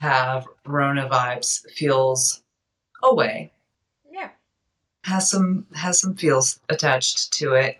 have 0.00 0.46
Rona 0.64 1.08
vibes 1.08 1.68
feels 1.70 2.42
away. 3.02 3.52
yeah 4.10 4.30
Has 5.04 5.30
some 5.30 5.66
has 5.74 6.00
some 6.00 6.14
feels 6.14 6.60
attached 6.68 7.32
to 7.34 7.54
it. 7.54 7.78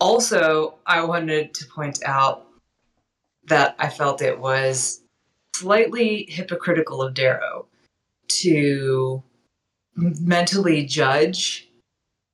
Also, 0.00 0.74
I 0.86 1.04
wanted 1.04 1.54
to 1.54 1.66
point 1.66 2.02
out 2.04 2.46
that 3.46 3.76
I 3.78 3.88
felt 3.88 4.22
it 4.22 4.38
was 4.38 5.02
slightly 5.54 6.26
hypocritical 6.28 7.02
of 7.02 7.14
Darrow 7.14 7.66
to 8.26 9.22
mentally 9.96 10.84
judge 10.84 11.68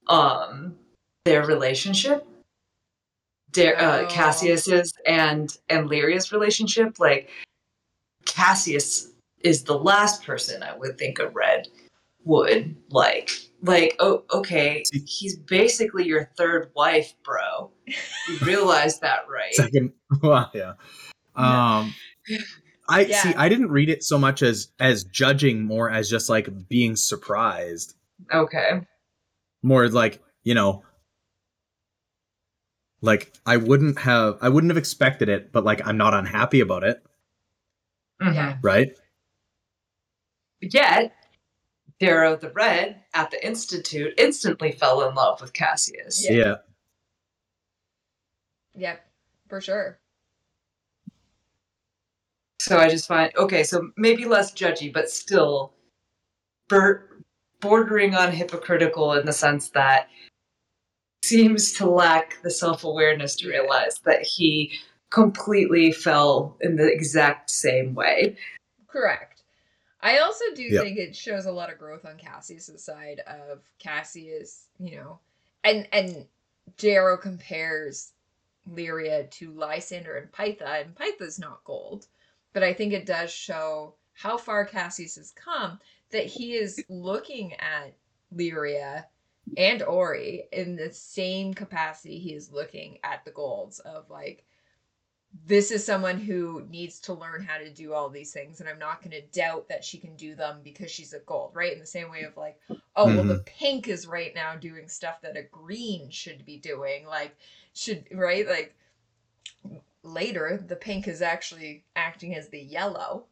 um 0.06 0.74
their 1.24 1.44
relationship 1.44 2.26
Dar- 3.52 3.76
uh, 3.76 4.02
Oh. 4.02 4.06
Cassius's 4.08 4.92
and 5.06 5.56
and 5.68 5.88
Lyria's 5.88 6.32
relationship 6.32 6.98
like 6.98 7.28
Cassius 8.26 9.08
is 9.42 9.64
the 9.64 9.78
last 9.78 10.24
person 10.24 10.62
I 10.62 10.76
would 10.76 10.98
think 10.98 11.18
a 11.18 11.28
red 11.28 11.68
would 12.24 12.76
like 12.90 13.30
like 13.62 13.96
oh 13.98 14.24
okay 14.32 14.82
he's 15.06 15.36
basically 15.36 16.04
your 16.06 16.30
third 16.36 16.70
wife 16.76 17.14
bro 17.24 17.70
you 17.86 17.94
realize 18.42 18.98
that 19.00 19.20
right 19.28 19.54
Second, 19.54 19.92
well, 20.22 20.50
yeah. 20.54 20.72
Um, 21.34 21.94
I 22.88 23.00
Yeah. 23.08 23.22
see. 23.22 23.34
I 23.34 23.48
didn't 23.48 23.70
read 23.70 23.88
it 23.88 24.02
so 24.04 24.18
much 24.18 24.42
as 24.42 24.68
as 24.80 25.04
judging, 25.04 25.64
more 25.64 25.90
as 25.90 26.10
just 26.10 26.28
like 26.28 26.48
being 26.68 26.94
surprised. 26.96 27.94
okay 28.32 28.82
More 29.62 29.88
like 29.88 30.20
you 30.44 30.54
know, 30.54 30.82
like 33.02 33.32
I 33.46 33.56
wouldn't 33.56 33.98
have, 34.00 34.38
I 34.40 34.48
wouldn't 34.48 34.70
have 34.70 34.76
expected 34.76 35.28
it, 35.28 35.52
but 35.52 35.64
like 35.64 35.86
I'm 35.86 35.96
not 35.96 36.14
unhappy 36.14 36.60
about 36.60 36.84
it, 36.84 37.02
Mhm. 38.20 38.34
Yeah. 38.34 38.58
right? 38.62 38.96
Yet, 40.60 41.14
Darrow 41.98 42.36
the 42.36 42.50
Red 42.50 43.02
at 43.14 43.30
the 43.30 43.44
Institute 43.46 44.14
instantly 44.18 44.72
fell 44.72 45.08
in 45.08 45.14
love 45.14 45.40
with 45.40 45.52
Cassius. 45.52 46.24
Yeah. 46.28 46.36
yeah. 46.36 46.54
Yep, 48.74 49.10
for 49.48 49.60
sure. 49.60 49.98
So 52.60 52.78
I 52.78 52.88
just 52.88 53.08
find, 53.08 53.34
okay, 53.36 53.64
so 53.64 53.90
maybe 53.96 54.24
less 54.26 54.52
judgy, 54.52 54.92
but 54.92 55.10
still 55.10 55.72
bur- 56.68 57.22
bordering 57.60 58.14
on 58.14 58.32
hypocritical 58.32 59.14
in 59.14 59.24
the 59.26 59.32
sense 59.32 59.70
that 59.70 60.08
seems 61.30 61.72
to 61.74 61.88
lack 61.88 62.40
the 62.42 62.50
self 62.50 62.84
awareness 62.84 63.36
to 63.36 63.48
realize 63.48 63.98
that 64.04 64.22
he 64.22 64.72
completely 65.10 65.92
fell 65.92 66.56
in 66.60 66.76
the 66.76 66.90
exact 66.90 67.50
same 67.50 67.94
way. 67.94 68.36
Correct. 68.86 69.42
I 70.00 70.18
also 70.18 70.44
do 70.54 70.62
Yep. 70.62 70.82
think 70.82 70.98
it 70.98 71.14
shows 71.14 71.46
a 71.46 71.52
lot 71.52 71.70
of 71.70 71.78
growth 71.78 72.04
on 72.04 72.16
Cassius's 72.16 72.82
side 72.82 73.20
of 73.20 73.60
Cassius, 73.78 74.66
you 74.78 74.96
know, 74.96 75.18
and 75.62 75.86
and 75.92 76.26
Darrow 76.78 77.16
compares 77.16 78.12
Lyria 78.68 79.30
to 79.30 79.52
Lysander 79.52 80.16
and 80.16 80.32
Pytha, 80.32 80.80
and 80.80 80.94
Pytha's 80.94 81.38
not 81.38 81.64
gold, 81.64 82.06
but 82.52 82.62
I 82.62 82.72
think 82.72 82.92
it 82.92 83.06
does 83.06 83.30
show 83.30 83.94
how 84.12 84.36
far 84.36 84.64
Cassius 84.64 85.16
has 85.16 85.32
come 85.32 85.78
that 86.10 86.26
he 86.26 86.54
is 86.54 86.82
looking 86.88 87.54
at 87.54 87.94
Lyria 88.34 89.04
and 89.56 89.82
Ori 89.82 90.44
in 90.52 90.76
the 90.76 90.92
same 90.92 91.54
capacity 91.54 92.18
he 92.18 92.34
is 92.34 92.52
looking 92.52 92.98
at 93.04 93.24
the 93.24 93.30
golds 93.30 93.78
of 93.80 94.08
like 94.10 94.44
this 95.46 95.70
is 95.70 95.84
someone 95.84 96.18
who 96.18 96.66
needs 96.70 96.98
to 96.98 97.14
learn 97.14 97.42
how 97.42 97.56
to 97.58 97.72
do 97.72 97.92
all 97.92 98.08
these 98.08 98.32
things 98.32 98.60
and 98.60 98.68
i'm 98.68 98.78
not 98.78 99.00
going 99.00 99.12
to 99.12 99.26
doubt 99.28 99.68
that 99.68 99.84
she 99.84 99.96
can 99.96 100.16
do 100.16 100.34
them 100.34 100.60
because 100.64 100.90
she's 100.90 101.12
a 101.12 101.20
gold 101.20 101.52
right? 101.54 101.72
In 101.72 101.78
the 101.78 101.86
same 101.86 102.10
way 102.10 102.22
of 102.22 102.36
like 102.36 102.58
oh 102.96 103.06
well 103.06 103.24
the 103.24 103.34
mm-hmm. 103.34 103.42
pink 103.44 103.88
is 103.88 104.06
right 104.06 104.34
now 104.34 104.56
doing 104.56 104.88
stuff 104.88 105.20
that 105.22 105.36
a 105.36 105.42
green 105.42 106.10
should 106.10 106.44
be 106.44 106.56
doing 106.56 107.06
like 107.06 107.36
should 107.74 108.06
right? 108.12 108.46
Like 108.46 108.74
later 110.02 110.62
the 110.66 110.76
pink 110.76 111.06
is 111.06 111.22
actually 111.22 111.84
acting 111.94 112.34
as 112.34 112.48
the 112.48 112.60
yellow 112.60 113.26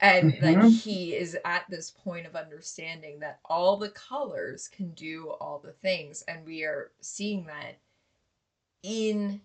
and 0.00 0.32
Mhm. 0.34 0.42
like 0.42 0.72
he 0.72 1.14
is 1.16 1.36
at 1.44 1.68
this 1.70 1.90
point 1.90 2.26
of 2.26 2.36
understanding 2.36 3.18
that 3.20 3.40
all 3.44 3.76
the 3.76 3.90
colors 3.90 4.68
can 4.68 4.92
do 4.94 5.30
all 5.40 5.58
the 5.58 5.72
things 5.72 6.22
and 6.22 6.46
we 6.46 6.64
are 6.64 6.92
seeing 7.00 7.46
that 7.46 7.80
in 8.82 9.40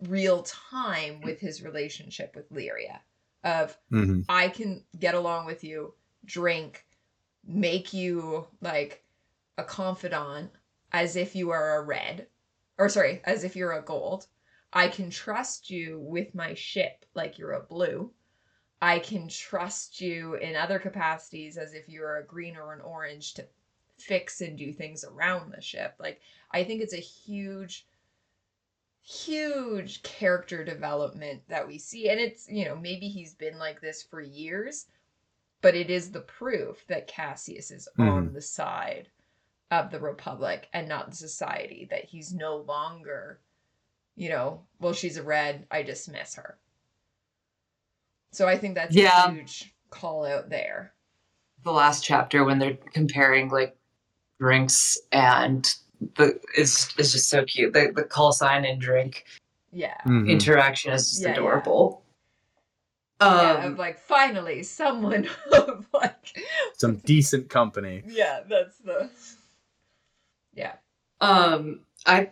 real 0.00 0.42
time 0.44 1.20
with 1.20 1.40
his 1.40 1.62
relationship 1.62 2.34
with 2.34 2.50
Lyria 2.50 3.00
of 3.44 3.78
Mhm. 3.90 4.24
I 4.28 4.48
can 4.48 4.84
get 4.98 5.14
along 5.14 5.46
with 5.46 5.64
you, 5.64 5.94
drink, 6.24 6.86
make 7.44 7.92
you 7.92 8.48
like 8.60 9.04
a 9.58 9.64
confidant 9.64 10.52
as 10.92 11.16
if 11.16 11.34
you 11.34 11.50
are 11.50 11.76
a 11.76 11.82
red, 11.82 12.28
or 12.78 12.88
sorry, 12.88 13.22
as 13.24 13.44
if 13.44 13.56
you're 13.56 13.72
a 13.72 13.82
gold. 13.82 14.26
I 14.72 14.88
can 14.88 15.10
trust 15.10 15.70
you 15.70 15.98
with 16.00 16.34
my 16.34 16.54
ship 16.54 17.04
like 17.14 17.38
you're 17.38 17.52
a 17.52 17.62
blue. 17.62 18.14
I 18.82 18.98
can 18.98 19.28
trust 19.28 20.00
you 20.00 20.34
in 20.34 20.56
other 20.56 20.78
capacities 20.78 21.58
as 21.58 21.74
if 21.74 21.88
you're 21.88 22.16
a 22.16 22.24
green 22.24 22.56
or 22.56 22.72
an 22.72 22.80
orange 22.80 23.34
to 23.34 23.46
fix 23.98 24.40
and 24.40 24.56
do 24.56 24.72
things 24.72 25.04
around 25.04 25.52
the 25.52 25.60
ship. 25.60 25.94
Like, 25.98 26.20
I 26.50 26.64
think 26.64 26.80
it's 26.80 26.94
a 26.94 26.98
huge 26.98 27.86
huge 29.02 30.02
character 30.02 30.62
development 30.62 31.42
that 31.48 31.66
we 31.66 31.78
see. 31.78 32.10
And 32.10 32.20
it's 32.20 32.48
you 32.48 32.64
know 32.64 32.76
maybe 32.76 33.08
he's 33.08 33.34
been 33.34 33.58
like 33.58 33.80
this 33.80 34.02
for 34.02 34.20
years 34.20 34.86
but 35.62 35.74
it 35.74 35.90
is 35.90 36.10
the 36.10 36.20
proof 36.20 36.86
that 36.86 37.06
cassius 37.06 37.70
is 37.70 37.88
mm-hmm. 37.98 38.10
on 38.10 38.32
the 38.32 38.40
side 38.40 39.08
of 39.70 39.90
the 39.90 40.00
republic 40.00 40.68
and 40.72 40.88
not 40.88 41.10
the 41.10 41.16
society 41.16 41.86
that 41.90 42.04
he's 42.04 42.32
no 42.32 42.56
longer 42.56 43.40
you 44.16 44.28
know 44.28 44.62
well 44.80 44.92
she's 44.92 45.16
a 45.16 45.22
red 45.22 45.66
i 45.70 45.82
dismiss 45.82 46.34
her 46.34 46.58
so 48.32 48.46
i 48.48 48.56
think 48.56 48.74
that's 48.74 48.94
Yeah. 48.94 49.26
a 49.28 49.32
huge 49.32 49.74
call 49.90 50.24
out 50.24 50.48
there 50.50 50.92
the 51.64 51.72
last 51.72 52.04
chapter 52.04 52.44
when 52.44 52.58
they're 52.58 52.78
comparing 52.92 53.48
like 53.50 53.76
drinks 54.38 54.96
and 55.12 55.74
the 56.16 56.40
is 56.56 56.88
is 56.96 57.12
just 57.12 57.28
so 57.28 57.44
cute. 57.44 57.74
The 57.74 57.92
the 57.94 58.04
call 58.04 58.32
sign 58.32 58.64
and 58.64 58.80
drink 58.80 59.26
yeah 59.70 59.98
Mhm. 60.06 60.26
interaction 60.26 60.92
is 60.94 61.10
just 61.10 61.20
Yeah, 61.22 61.28
yeah. 61.28 61.32
adorable. 61.34 62.02
yeah 63.20 63.52
Um, 63.56 63.72
of 63.72 63.78
like 63.78 63.98
finally 63.98 64.62
someone 64.62 65.28
of 65.52 65.86
like 65.92 66.38
Some 66.78 66.96
decent 67.04 67.50
company. 67.50 68.02
yeah 68.06 68.40
that's 68.48 68.78
the 68.78 69.10
yeah 70.54 70.76
Um, 71.20 71.80
I, 72.06 72.30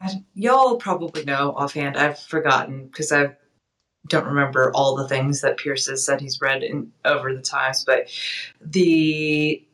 I 0.00 0.24
y'all 0.32 0.76
probably 0.78 1.24
know 1.26 1.52
offhand. 1.54 1.98
I've 1.98 2.18
forgotten 2.18 2.86
because 2.86 3.12
I 3.12 3.36
don't 4.08 4.26
remember 4.26 4.72
all 4.74 4.96
the 4.96 5.08
things 5.08 5.40
that 5.42 5.56
Pierce 5.58 5.86
has 5.86 6.04
said 6.04 6.20
he's 6.20 6.40
read 6.40 6.62
in 6.62 6.90
over 7.04 7.32
the 7.34 7.42
times, 7.42 7.84
but 7.84 8.08
the 8.60 9.64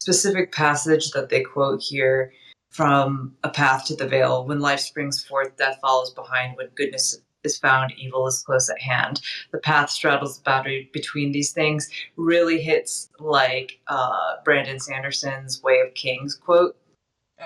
specific 0.00 0.52
passage 0.52 1.10
that 1.12 1.28
they 1.28 1.42
quote 1.42 1.80
here 1.82 2.32
from 2.70 3.34
A 3.44 3.48
Path 3.48 3.86
to 3.86 3.96
the 3.96 4.06
Veil 4.06 4.44
when 4.44 4.60
life 4.60 4.80
springs 4.80 5.24
forth, 5.24 5.56
death 5.56 5.78
follows 5.80 6.10
behind. 6.10 6.56
When 6.56 6.68
goodness 6.74 7.18
is 7.44 7.56
found, 7.58 7.92
evil 7.96 8.26
is 8.26 8.42
close 8.42 8.68
at 8.68 8.80
hand. 8.80 9.20
The 9.52 9.58
path 9.58 9.88
straddles 9.90 10.36
the 10.38 10.42
boundary 10.42 10.90
between 10.92 11.30
these 11.32 11.52
things 11.52 11.88
really 12.16 12.60
hits 12.60 13.08
like 13.20 13.78
uh, 13.86 14.36
Brandon 14.44 14.78
Sanderson's 14.80 15.62
Way 15.62 15.80
of 15.80 15.94
Kings 15.94 16.34
quote 16.34 16.76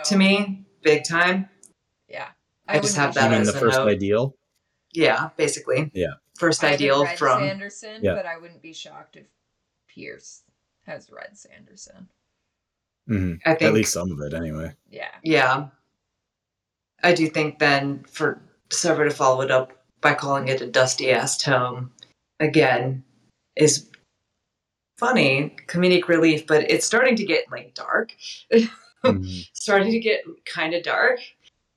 to 0.05 0.15
Oh, 0.15 0.19
me, 0.19 0.65
big 0.83 1.05
time. 1.05 1.49
yeah 2.09 2.29
I 2.67 2.79
just 2.79 2.97
have 2.97 3.15
that 3.15 3.25
You 3.25 3.31
mean 3.31 3.41
as 3.43 3.53
the 3.53 3.59
a 3.59 3.61
first 3.61 3.79
note. 3.79 3.89
ideal? 3.89 4.35
Yeah, 4.93 5.29
basically. 5.37 5.91
Yeah. 5.95 6.15
First 6.41 6.65
I 6.65 6.73
ideal 6.73 7.05
read 7.05 7.19
from 7.19 7.41
Sanderson, 7.43 8.03
Yeah. 8.03 8.15
but 8.15 8.25
I 8.25 8.39
wouldn't 8.39 8.63
be 8.63 8.73
shocked 8.73 9.17
if 9.17 9.27
Pierce 9.89 10.43
has 10.87 11.11
read 11.11 11.37
Sanderson. 11.37 12.09
Mhm. 13.11 13.41
I 13.45 13.51
think 13.55 13.69
At 13.69 13.75
least 13.75 13.93
some 13.93 14.11
of 14.11 14.21
it, 14.21 14.33
anyway. 14.33 14.75
Yeah. 14.89 15.15
Yeah. 15.23 15.69
I 17.03 17.13
do 17.13 17.29
think 17.29 17.59
then 17.59 18.05
for 18.05 18.41
Sevro 18.71 19.07
to 19.07 19.15
follow 19.15 19.43
it 19.43 19.51
up 19.51 19.85
by 20.01 20.15
calling 20.15 20.49
it 20.49 20.63
a 20.63 20.67
dusty 20.67 21.11
ass 21.11 21.37
tome 21.37 21.93
again 22.41 23.05
is 23.57 23.91
funny, 24.97 25.55
comedic 25.67 26.09
relief, 26.09 26.47
but 26.47 26.71
it's 26.71 26.87
starting 26.87 27.17
to 27.17 27.25
get 27.25 27.51
like 27.51 27.75
dark. 27.75 28.15
Mhm. 29.05 29.47
starting 29.55 29.91
to 29.93 29.99
get 29.99 30.23
kind 30.47 30.73
of 30.75 30.83
dark. 30.83 31.21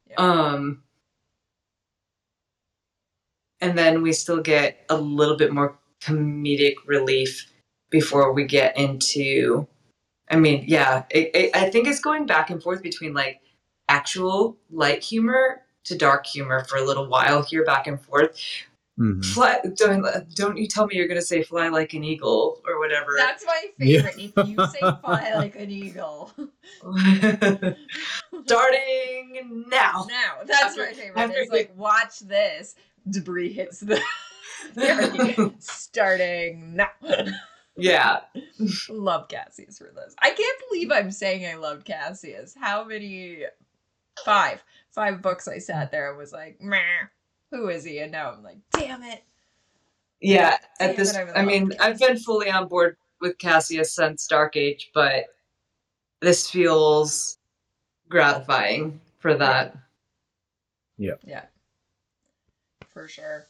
Yeah. 0.10 0.15
Um 0.18 0.84
and 3.64 3.77
then 3.77 4.02
we 4.02 4.11
still 4.11 4.41
get 4.41 4.85
a 4.90 4.98
little 4.98 5.38
bit 5.38 5.53
more 5.53 5.77
comedic 6.02 6.76
relief 6.85 7.49
before 7.90 8.34
we 8.34 8.44
get 8.44 8.76
into 8.77 9.65
I 10.30 10.35
mean, 10.38 10.64
yeah, 10.68 11.03
it, 11.10 11.31
it, 11.35 11.56
I 11.56 11.69
think 11.69 11.88
it's 11.88 11.99
going 11.99 12.26
back 12.26 12.49
and 12.49 12.61
forth 12.64 12.81
between 12.81 13.14
like 13.14 13.41
actual 13.90 14.57
light 14.72 15.03
humor 15.03 15.61
to 15.84 15.98
dark 15.98 16.26
humor 16.26 16.64
for 16.64 16.77
a 16.77 16.84
little 16.84 17.07
while 17.07 17.44
here, 17.44 17.64
back 17.65 17.88
and 17.88 17.99
forth. 18.02 18.31
Mhm. 18.99 19.23
Fly, 19.26 19.60
don't 19.76 20.06
don't 20.35 20.57
you 20.57 20.68
tell 20.68 20.85
me 20.88 20.95
you're 20.95 21.07
gonna 21.07 21.22
say 21.22 21.44
fly 21.44 21.68
like 21.68 21.94
an 21.94 22.03
eagle 22.03 22.61
or 22.68 22.80
whatever. 22.80 23.15
That's 23.18 23.45
my 23.45 23.65
Yeah. 23.80 24.02
favorite. 24.03 24.31
If 24.38 24.48
you 24.48 24.57
say 24.68 24.80
fly 25.02 25.34
like 25.35 25.56
an 25.56 25.69
eagle. 25.72 26.31
Starting 28.45 29.65
now. 29.69 30.06
now. 30.10 30.44
That's 30.45 30.64
After- 30.64 30.85
my 30.85 30.94
favorite. 30.94 31.18
after 31.22 31.38
It's 31.40 31.52
like, 31.52 31.72
watch 31.76 32.19
this. 32.19 32.76
Debris 33.09 33.53
hits 33.53 33.80
the 33.80 34.01
area. 34.77 35.51
starting 35.59 36.75
now. 36.75 36.89
Yeah. 37.75 38.21
love 38.89 39.27
Cassius 39.27 39.77
for 39.77 39.91
this. 39.95 40.15
I 40.21 40.30
can't 40.30 40.61
believe 40.69 40.91
I'm 40.91 41.11
saying 41.11 41.45
I 41.45 41.55
loved 41.55 41.85
Cassius. 41.85 42.55
How 42.59 42.84
many? 42.84 43.43
Five. 44.23 44.63
Five 44.91 45.21
books 45.21 45.47
I 45.47 45.57
sat 45.57 45.91
there 45.91 46.09
and 46.09 46.17
was 46.17 46.31
like, 46.34 46.61
meh, 46.61 46.77
who 47.51 47.69
is 47.69 47.84
he? 47.84 47.99
And 47.99 48.11
now 48.11 48.31
I'm 48.31 48.43
like, 48.43 48.57
damn 48.71 49.03
it. 49.03 49.23
Yeah. 50.21 50.57
Damn 50.80 50.89
At 50.91 50.97
this 50.97 51.17
I 51.35 51.43
mean, 51.43 51.69
love 51.69 51.77
I've 51.81 51.99
been 51.99 52.17
fully 52.17 52.49
on 52.49 52.67
board 52.67 52.97
with 53.19 53.38
Cassius 53.39 53.93
since 53.93 54.27
Dark 54.27 54.55
Age, 54.55 54.91
but 54.93 55.25
this 56.21 56.49
feels 56.49 57.38
gratifying 58.07 58.99
for 59.19 59.34
that. 59.35 59.75
Yeah. 60.97 61.13
Yeah. 61.25 61.45
For 62.94 63.07
sure. 63.07 63.48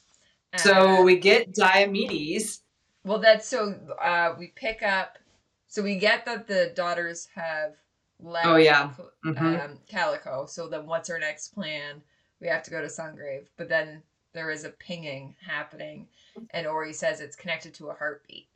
So 0.57 0.99
Uh, 0.99 1.03
we 1.03 1.17
get 1.19 1.53
Diomedes. 1.53 2.61
Well, 3.03 3.19
that's 3.19 3.47
so. 3.47 3.73
Uh, 4.01 4.35
we 4.37 4.47
pick 4.55 4.81
up. 4.81 5.17
So 5.67 5.81
we 5.81 5.97
get 5.97 6.25
that 6.25 6.47
the 6.47 6.71
daughters 6.75 7.27
have 7.35 7.75
left. 8.19 8.47
Oh, 8.47 8.55
yeah. 8.55 8.93
um, 9.25 9.35
Mhm. 9.35 9.87
Calico. 9.87 10.45
So 10.45 10.67
then, 10.67 10.85
what's 10.85 11.09
our 11.09 11.19
next 11.19 11.49
plan? 11.49 12.01
We 12.39 12.47
have 12.47 12.63
to 12.63 12.71
go 12.71 12.81
to 12.81 12.87
Sungrave, 12.87 13.47
but 13.57 13.67
then 13.69 14.03
there 14.33 14.51
is 14.51 14.63
a 14.63 14.69
pinging 14.69 15.35
happening, 15.45 16.07
and 16.51 16.67
Ori 16.67 16.93
says 16.93 17.19
it's 17.21 17.35
connected 17.35 17.73
to 17.75 17.89
a 17.89 17.93
heartbeat. 17.93 18.47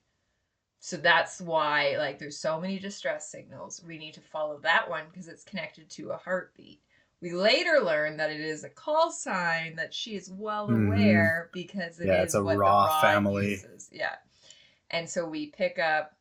So 0.80 0.98
that's 0.98 1.42
why, 1.42 1.98
like, 1.98 2.20
there's 2.20 2.38
so 2.38 2.60
many 2.62 2.80
distress 2.80 3.30
signals. 3.30 3.84
We 3.84 3.98
need 3.98 4.14
to 4.14 4.22
follow 4.22 4.60
that 4.60 4.90
one 4.90 5.06
because 5.10 5.28
it's 5.28 5.44
connected 5.44 5.90
to 5.92 6.12
a 6.12 6.18
heartbeat. 6.18 6.82
We 7.22 7.32
later 7.32 7.80
learn 7.80 8.18
that 8.18 8.30
it 8.30 8.40
is 8.40 8.64
a 8.64 8.70
call 8.70 9.12
sign 9.12 9.76
that 9.76 9.94
she 9.94 10.16
is 10.16 10.30
well 10.30 10.68
Mhm. 10.70 10.86
aware 10.86 11.50
because 11.52 12.00
it 12.00 12.04
is 12.04 12.08
Yeah, 12.10 12.22
it's 12.24 12.34
a 12.36 12.44
what 12.44 12.54
the 12.54 12.60
Raa 12.60 13.02
family. 13.02 13.52
uses. 13.52 13.90
Yeah. 13.92 14.16
And 14.92 15.10
so 15.10 15.26
we 15.28 15.48
pick 15.48 15.80
up, 15.80 16.16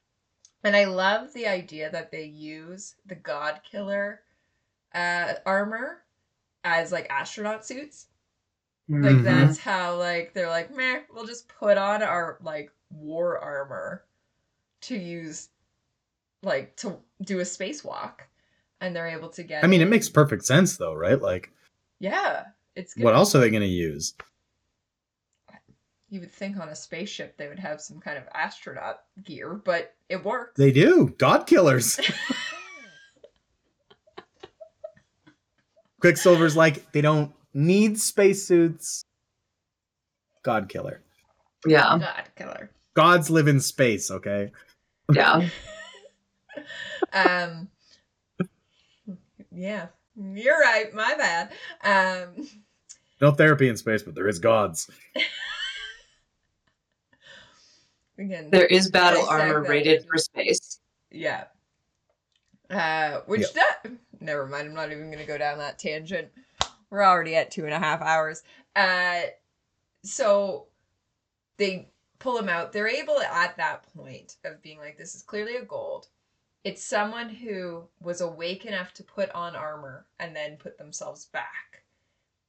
and 0.64 0.74
I 0.74 0.84
love 0.86 1.32
the 1.32 1.46
idea 1.46 1.90
that 1.90 2.10
they 2.10 2.24
use 2.24 2.96
the 3.04 3.14
God 3.14 3.60
Killer 3.62 4.22
uh, 4.94 5.34
armor 5.44 6.02
as 6.64 6.90
like 6.92 7.06
astronaut 7.10 7.66
suits. 7.66 8.08
Like 8.88 9.16
Mhm. 9.16 9.24
that's 9.24 9.58
how 9.58 9.96
like 9.96 10.32
they're 10.32 10.48
like, 10.48 10.70
meh, 10.74 11.02
we'll 11.12 11.26
just 11.26 11.48
put 11.48 11.76
on 11.76 12.02
our 12.02 12.38
like 12.40 12.72
war 12.90 13.38
armor 13.38 14.06
to 14.82 14.96
use 14.96 15.50
like 16.42 16.76
to 16.76 17.02
do 17.20 17.40
a 17.40 17.42
spacewalk. 17.42 18.20
And 18.80 18.94
they're 18.94 19.08
able 19.08 19.30
to 19.30 19.42
get 19.42 19.64
I 19.64 19.66
mean, 19.66 19.80
it 19.80 19.84
in. 19.84 19.90
makes 19.90 20.08
perfect 20.08 20.44
sense, 20.44 20.76
though, 20.76 20.94
right? 20.94 21.20
Like, 21.20 21.50
Yeah. 22.00 22.44
It's 22.74 22.92
good. 22.94 23.04
what 23.04 23.14
else 23.14 23.34
are 23.34 23.38
they 23.38 23.50
going 23.50 23.62
to 23.62 23.68
use? 23.68 24.14
You 26.10 26.20
would 26.20 26.30
think 26.32 26.58
on 26.58 26.68
a 26.68 26.74
spaceship 26.76 27.36
they 27.36 27.48
would 27.48 27.58
have 27.58 27.80
some 27.80 27.98
kind 28.00 28.16
of 28.18 28.24
astronaut 28.34 29.00
gear, 29.24 29.54
but 29.54 29.94
it 30.08 30.22
works. 30.24 30.52
They 30.56 30.70
do. 30.72 31.14
God 31.18 31.46
killers. 31.46 31.98
Quicksilver's 36.00 36.56
like, 36.56 36.92
they 36.92 37.00
don't 37.00 37.32
need 37.54 37.98
spacesuits. 37.98 39.04
God 40.44 40.68
killer. 40.68 41.00
Yeah. 41.66 41.98
God 41.98 42.24
killer. 42.36 42.70
Gods 42.94 43.30
live 43.30 43.48
in 43.48 43.60
space, 43.60 44.10
okay? 44.10 44.52
Yeah. 45.12 45.48
um 47.12 47.68
yeah 49.56 49.86
you're 50.14 50.60
right 50.60 50.94
my 50.94 51.14
bad 51.16 51.50
um 51.82 52.46
No 53.18 53.30
therapy 53.30 53.66
in 53.70 53.78
space, 53.78 54.02
but 54.02 54.14
there 54.14 54.28
is 54.28 54.38
gods. 54.38 54.90
We 58.18 58.28
can 58.28 58.50
There 58.50 58.66
is 58.66 58.90
battle 58.90 59.26
armor 59.28 59.62
that. 59.62 59.68
rated 59.68 60.06
for 60.06 60.18
space. 60.18 60.80
Yeah. 61.10 61.44
Uh, 62.70 63.20
which 63.26 63.52
that 63.52 63.82
never 64.20 64.46
mind. 64.46 64.68
I'm 64.68 64.74
not 64.74 64.90
even 64.90 65.10
gonna 65.10 65.26
go 65.26 65.38
down 65.38 65.58
that 65.58 65.78
tangent. 65.78 66.28
We're 66.90 67.04
already 67.04 67.36
at 67.36 67.50
two 67.50 67.64
and 67.64 67.74
a 67.74 67.78
half 67.78 68.00
hours. 68.00 68.42
Uh, 68.74 69.20
so 70.02 70.66
they 71.58 71.88
pull 72.18 72.38
him 72.38 72.48
out. 72.48 72.72
They're 72.72 72.88
able 72.88 73.20
at 73.20 73.56
that 73.58 73.84
point 73.94 74.36
of 74.44 74.62
being 74.62 74.78
like, 74.78 74.96
this 74.96 75.14
is 75.14 75.22
clearly 75.22 75.56
a 75.56 75.64
gold. 75.64 76.08
It's 76.66 76.84
someone 76.84 77.28
who 77.28 77.84
was 78.00 78.20
awake 78.20 78.64
enough 78.64 78.92
to 78.94 79.04
put 79.04 79.30
on 79.30 79.54
armor 79.54 80.06
and 80.18 80.34
then 80.34 80.56
put 80.56 80.78
themselves 80.78 81.26
back 81.26 81.84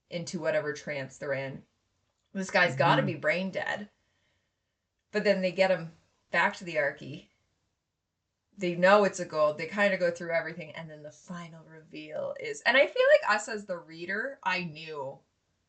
into 0.10 0.40
whatever 0.40 0.74
trance 0.74 1.18
they're 1.18 1.34
in. 1.34 1.62
This 2.34 2.50
guy's 2.50 2.76
got 2.76 2.96
to 2.96 3.02
mm-hmm. 3.02 3.12
be 3.12 3.16
brain 3.16 3.52
dead. 3.52 3.90
But 5.12 5.24
then 5.24 5.42
they 5.42 5.52
get 5.52 5.72
him 5.72 5.92
back 6.32 6.56
to 6.58 6.64
the 6.64 6.78
Archie 6.80 7.30
they 8.58 8.76
know 8.76 9.04
it's 9.04 9.20
a 9.20 9.26
gold. 9.26 9.58
They 9.58 9.68
kind 9.68 9.94
of 9.94 10.00
go 10.00 10.10
through 10.10 10.32
everything, 10.32 10.72
and 10.72 10.90
then 10.90 11.04
the 11.04 11.12
final 11.12 11.62
reveal 11.72 12.34
is. 12.40 12.62
And 12.66 12.76
I 12.76 12.88
feel 12.88 13.04
like 13.14 13.36
us 13.36 13.48
as 13.48 13.66
the 13.66 13.78
reader, 13.78 14.40
I 14.44 14.64
knew. 14.64 15.18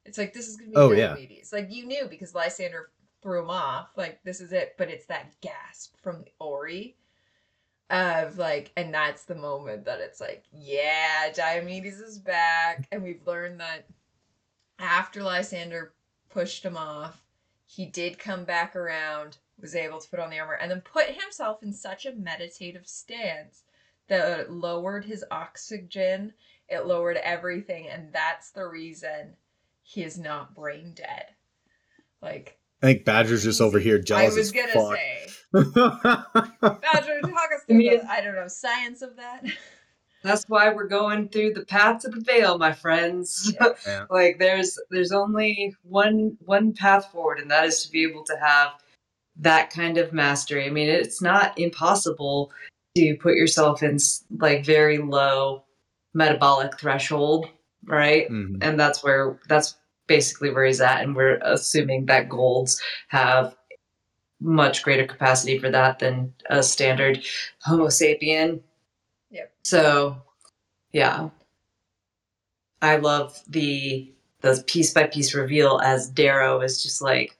It's 0.05 0.17
like 0.17 0.33
this 0.33 0.49
is 0.49 0.57
gonna 0.57 0.71
be 0.71 0.77
Oh, 0.77 0.93
yeah. 0.93 1.15
Diomedes. 1.15 1.53
Like 1.53 1.71
you 1.71 1.87
knew 1.87 2.07
because 2.09 2.35
Lysander 2.35 2.91
threw 3.23 3.43
him 3.43 3.51
off. 3.51 3.91
Like 3.97 4.23
this 4.25 4.41
is 4.41 4.53
it. 4.53 4.75
But 4.79 4.89
it's 4.89 5.05
that 5.07 5.35
gasp 5.43 5.97
from 6.03 6.25
Ori 6.39 6.97
of 7.91 8.39
like, 8.39 8.71
and 8.77 8.93
that's 8.93 9.25
the 9.25 9.35
moment 9.35 9.85
that 9.87 10.01
it's 10.01 10.21
like, 10.21 10.45
yeah, 10.53 11.31
Diomedes 11.35 12.01
is 12.01 12.19
back, 12.19 12.87
and 12.93 13.03
we've 13.03 13.27
learned 13.27 13.61
that 13.61 13.87
after 14.79 15.23
Lysander 15.23 15.93
pushed 16.29 16.65
him 16.65 16.77
off, 16.77 17.23
he 17.67 17.87
did 17.87 18.19
come 18.19 18.45
back 18.45 18.77
around, 18.77 19.39
was 19.61 19.75
able 19.75 19.99
to 19.99 20.09
put 20.09 20.21
on 20.21 20.31
the 20.31 20.39
armor, 20.39 20.55
and 20.55 20.71
then 20.71 20.81
put 20.81 21.07
himself 21.07 21.63
in 21.63 21.73
such 21.73 22.07
a 22.07 22.13
meditative 22.13 22.87
stance 22.87 23.63
that 24.09 24.41
it 24.41 24.51
lowered 24.51 25.05
his 25.05 25.25
oxygen, 25.31 26.33
it 26.69 26.87
lowered 26.87 27.17
everything, 27.19 27.89
and 27.89 28.13
that's 28.13 28.51
the 28.51 28.67
reason 28.67 29.35
he 29.83 30.03
is 30.03 30.19
not 30.19 30.55
brain 30.55 30.93
dead. 30.95 31.27
Like 32.21 32.59
I 32.83 32.87
think 32.87 33.05
Badger's 33.05 33.43
just 33.45 33.61
over 33.61 33.79
here 33.79 33.97
I 33.97 34.01
jealous 34.01 34.37
was 34.37 34.49
as 34.49 34.53
gonna 34.53 34.73
fuck. 34.73 34.97
say, 34.97 35.27
Badger, 36.63 37.21
talk 37.23 37.49
us 37.55 37.65
through 37.67 37.77
Me- 37.77 37.97
the 37.97 38.07
I 38.11 38.21
don't 38.21 38.35
know 38.35 38.49
science 38.49 39.03
of 39.03 39.17
that. 39.17 39.45
That's 40.23 40.45
why 40.49 40.73
we're 40.73 40.89
going 40.89 41.29
through 41.29 41.55
the 41.55 41.65
path 41.65 42.05
of 42.05 42.13
the 42.13 42.21
veil, 42.21 42.59
my 42.59 42.73
friends. 42.73 43.53
Yeah. 43.61 43.69
Yeah. 43.87 44.05
like 44.11 44.39
there's 44.39 44.79
there's 44.91 45.13
only 45.13 45.75
one 45.83 46.37
one 46.45 46.73
path 46.73 47.11
forward, 47.13 47.39
and 47.41 47.51
that 47.51 47.65
is 47.65 47.85
to 47.85 47.91
be 47.93 48.03
able 48.05 48.25
to 48.25 48.37
have 48.41 48.73
that 49.37 49.71
kind 49.71 49.99
of 49.99 50.13
mastery. 50.13 50.67
I 50.67 50.71
mean, 50.71 50.89
it's 50.89 51.23
not 51.23 51.57
impossible 51.59 52.53
to 52.97 53.17
put 53.17 53.35
yourself 53.35 53.83
in 53.83 53.99
like 54.39 54.65
very 54.65 54.99
low 54.99 55.65
metabolic 56.15 56.79
threshold, 56.79 57.49
right? 57.85 58.29
Mhm. 58.29 58.59
and 58.63 58.79
that's 58.79 59.03
where 59.05 59.39
that's 59.49 59.77
basically 60.09 60.51
where 60.51 60.65
he's 60.65 60.81
at 60.81 61.03
and 61.03 61.15
we're 61.15 61.39
assuming 61.43 62.07
that 62.07 62.29
golds 62.29 62.81
have 63.09 63.55
much 64.41 64.83
greater 64.83 65.07
capacity 65.07 65.59
for 65.59 65.71
that 65.71 65.99
than 65.99 66.33
a 66.51 66.63
standard 66.63 67.23
homo 67.63 67.87
sapien 67.87 68.61
Yep. 69.31 69.53
so 69.63 70.17
yeah 70.93 71.29
i 72.83 72.97
love 72.97 73.41
the 73.49 74.13
the 74.41 74.63
piece 74.67 74.93
by 74.95 75.05
piece 75.05 75.35
reveal 75.35 75.81
as 75.85 76.09
darrow 76.09 76.61
is 76.61 76.83
just 76.83 77.03
like 77.03 77.37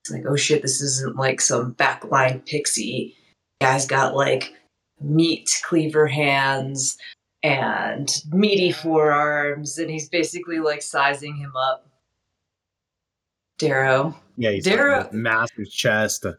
it's 0.00 0.10
like 0.10 0.24
oh 0.28 0.36
shit 0.36 0.62
this 0.62 0.80
isn't 0.80 1.16
like 1.16 1.40
some 1.40 1.74
backline 1.74 2.44
pixie 2.46 3.16
guy's 3.60 3.86
got 3.86 4.14
like 4.14 4.54
meat 5.00 5.50
cleaver 5.64 6.06
hands 6.06 6.96
and 7.42 8.22
meaty 8.32 8.72
forearms, 8.72 9.78
and 9.78 9.90
he's 9.90 10.08
basically 10.08 10.58
like 10.58 10.82
sizing 10.82 11.36
him 11.36 11.52
up. 11.56 11.86
Darrow, 13.58 14.14
Yeah, 14.36 14.50
he's 14.52 14.64
Darrow- 14.64 15.02
got 15.02 15.12
a 15.12 15.16
massive 15.16 15.70
chest, 15.70 16.24
a 16.24 16.36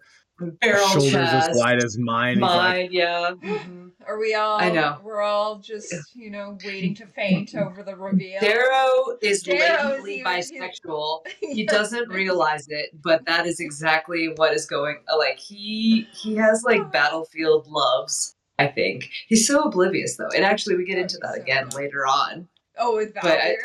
barrel 0.61 0.87
shoulders 0.87 1.11
chest, 1.11 1.49
as 1.51 1.57
wide 1.57 1.83
as 1.83 1.97
mine. 1.97 2.35
He's 2.35 2.41
like, 2.41 2.51
mine, 2.51 2.89
yeah. 2.91 3.31
mhm. 3.43 3.91
Are 4.07 4.17
we 4.17 4.33
all? 4.33 4.57
I 4.59 4.71
know. 4.71 4.97
We're 5.03 5.21
all 5.21 5.59
just 5.59 5.93
you 6.15 6.31
know 6.31 6.57
waiting 6.65 6.95
to 6.95 7.05
faint 7.05 7.53
over 7.53 7.83
the 7.83 7.95
reveal. 7.95 8.39
Darrow 8.39 9.17
is 9.21 9.43
Darrow 9.43 9.59
is 9.59 10.01
blatantly 10.01 10.19
even- 10.21 10.25
bisexual. 10.25 11.19
He 11.41 11.65
doesn't 11.65 12.09
realize 12.09 12.67
it, 12.69 12.89
but 13.03 13.25
that 13.25 13.45
is 13.45 13.59
exactly 13.59 14.31
what 14.37 14.53
is 14.53 14.65
going. 14.65 14.99
Like 15.15 15.37
he 15.37 16.07
he 16.13 16.35
has 16.37 16.63
like 16.63 16.91
battlefield 16.93 17.67
loves. 17.67 18.35
I 18.57 18.67
think 18.67 19.09
he's 19.27 19.45
so 19.45 19.63
oblivious 19.63 20.15
though, 20.17 20.29
and 20.35 20.43
actually 20.43 20.75
we 20.77 20.85
get 20.85 20.97
into 20.97 21.17
that 21.21 21.37
again 21.37 21.69
later 21.69 22.07
on. 22.07 22.47
Oh, 22.79 22.95
with 22.95 23.13
But 23.13 23.25
I- 23.25 23.37
Valdir. 23.51 23.55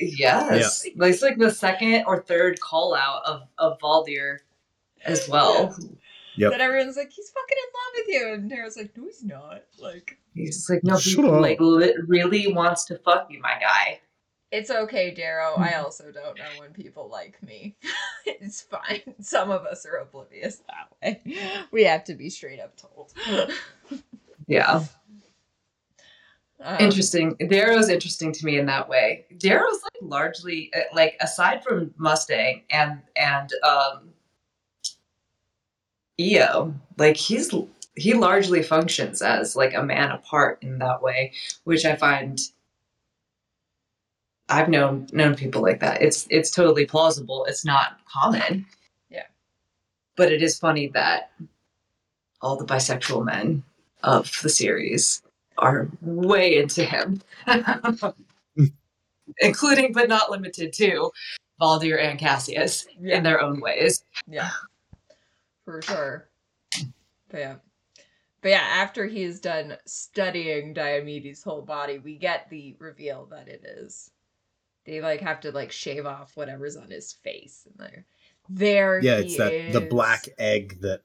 Yes, 0.00 0.84
like 0.96 1.12
it's 1.12 1.22
like 1.22 1.38
the 1.38 1.50
second 1.50 2.04
or 2.06 2.22
third 2.22 2.58
call 2.60 2.94
out 2.94 3.22
of 3.26 3.42
of 3.58 3.78
Valdir 3.80 4.38
as 5.04 5.28
well. 5.28 5.76
Yep. 6.36 6.52
That 6.52 6.60
everyone's 6.60 6.96
like, 6.96 7.10
he's 7.10 7.28
fucking 7.30 7.58
in 7.58 7.72
love 7.74 7.92
with 8.06 8.14
you, 8.14 8.34
and 8.34 8.48
Darrow's 8.50 8.76
like, 8.76 8.96
no, 8.96 9.04
he's 9.04 9.22
not. 9.24 9.62
Like, 9.78 10.16
He's 10.34 10.56
just 10.56 10.70
like, 10.70 10.82
no, 10.84 10.96
he 10.96 11.14
like 11.16 11.60
li- 11.60 11.96
really 12.06 12.52
wants 12.52 12.84
to 12.86 12.96
fuck 12.98 13.26
you, 13.30 13.40
my 13.40 13.58
guy. 13.60 14.00
it's 14.52 14.70
okay, 14.70 15.10
Darrow. 15.12 15.54
I 15.56 15.72
also 15.74 16.10
don't 16.12 16.38
know 16.38 16.44
when 16.58 16.70
people 16.72 17.08
like 17.10 17.42
me. 17.42 17.76
it's 18.26 18.62
fine. 18.62 19.02
Some 19.20 19.50
of 19.50 19.66
us 19.66 19.84
are 19.84 19.96
oblivious 19.96 20.62
that 20.68 20.88
way. 21.02 21.20
We 21.72 21.84
have 21.84 22.04
to 22.04 22.14
be 22.14 22.30
straight 22.30 22.60
up 22.60 22.74
told. 22.76 23.12
Yeah, 24.46 24.84
Um, 26.62 26.76
interesting. 26.78 27.36
Darrow's 27.48 27.88
interesting 27.88 28.32
to 28.32 28.44
me 28.44 28.58
in 28.58 28.66
that 28.66 28.88
way. 28.88 29.24
Darrow's 29.38 29.82
like 29.82 30.02
largely 30.02 30.70
uh, 30.74 30.80
like 30.94 31.16
aside 31.20 31.64
from 31.64 31.92
Mustang 31.96 32.62
and 32.70 33.00
and 33.16 33.50
um 33.66 34.10
Eo, 36.18 36.74
like 36.98 37.16
he's 37.16 37.52
he 37.96 38.14
largely 38.14 38.62
functions 38.62 39.22
as 39.22 39.56
like 39.56 39.74
a 39.74 39.82
man 39.82 40.10
apart 40.10 40.58
in 40.62 40.78
that 40.78 41.02
way, 41.02 41.32
which 41.64 41.84
I 41.84 41.96
find 41.96 42.38
I've 44.50 44.68
known 44.68 45.08
known 45.12 45.34
people 45.36 45.62
like 45.62 45.80
that. 45.80 46.02
It's 46.02 46.26
it's 46.28 46.50
totally 46.50 46.84
plausible. 46.84 47.46
It's 47.46 47.64
not 47.64 47.98
common. 48.12 48.66
Yeah. 49.08 49.26
But 50.16 50.30
it 50.30 50.42
is 50.42 50.58
funny 50.58 50.88
that 50.88 51.30
all 52.42 52.56
the 52.56 52.66
bisexual 52.66 53.24
men 53.24 53.62
of 54.02 54.30
the 54.42 54.48
series 54.48 55.22
are 55.60 55.88
way 56.00 56.56
into 56.58 56.84
him. 56.84 57.20
Including 59.38 59.92
but 59.92 60.08
not 60.08 60.30
limited 60.30 60.72
to 60.74 61.10
Valdir 61.60 62.02
and 62.02 62.18
Cassius 62.18 62.86
yeah, 63.00 63.16
in 63.18 63.22
their 63.22 63.40
own 63.40 63.60
ways. 63.60 64.02
yeah, 64.28 64.50
for 65.64 65.80
sure. 65.82 66.28
But 67.30 67.38
yeah. 67.38 67.54
But 68.42 68.48
yeah, 68.48 68.64
after 68.72 69.06
he's 69.06 69.38
done 69.38 69.76
studying 69.86 70.72
Diomedes' 70.74 71.44
whole 71.44 71.62
body, 71.62 71.98
we 71.98 72.16
get 72.16 72.48
the 72.50 72.74
reveal 72.78 73.26
that 73.30 73.48
it 73.48 73.62
is. 73.64 74.10
They 74.86 75.00
like 75.00 75.20
have 75.20 75.40
to 75.40 75.52
like 75.52 75.70
shave 75.70 76.06
off 76.06 76.36
whatever's 76.36 76.76
on 76.76 76.90
his 76.90 77.12
face, 77.12 77.66
and 77.66 77.78
there, 77.78 78.04
there. 78.48 79.00
yeah, 79.02 79.18
he 79.18 79.26
it's 79.26 79.36
that 79.36 79.72
the 79.72 79.82
black 79.82 80.26
egg 80.38 80.80
that 80.80 81.02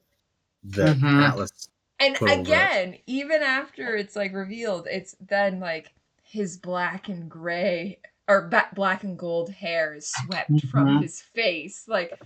that 0.64 0.96
Mhm. 0.96 1.28
Atlas. 1.28 1.68
And 1.98 2.14
put 2.14 2.30
again, 2.30 2.96
even 3.06 3.42
after 3.42 3.96
it's 3.96 4.16
like 4.16 4.32
revealed, 4.34 4.86
it's 4.90 5.16
then 5.20 5.60
like 5.60 5.92
his 6.22 6.58
black 6.58 7.08
and 7.08 7.30
gray 7.30 7.98
or 8.28 8.42
ba- 8.48 8.68
black 8.74 9.02
and 9.04 9.18
gold 9.18 9.50
hair 9.50 9.94
is 9.94 10.12
swept 10.24 10.50
from 10.70 10.86
Mhm. 10.98 11.02
his 11.02 11.22
face. 11.22 11.84
Like 11.88 12.18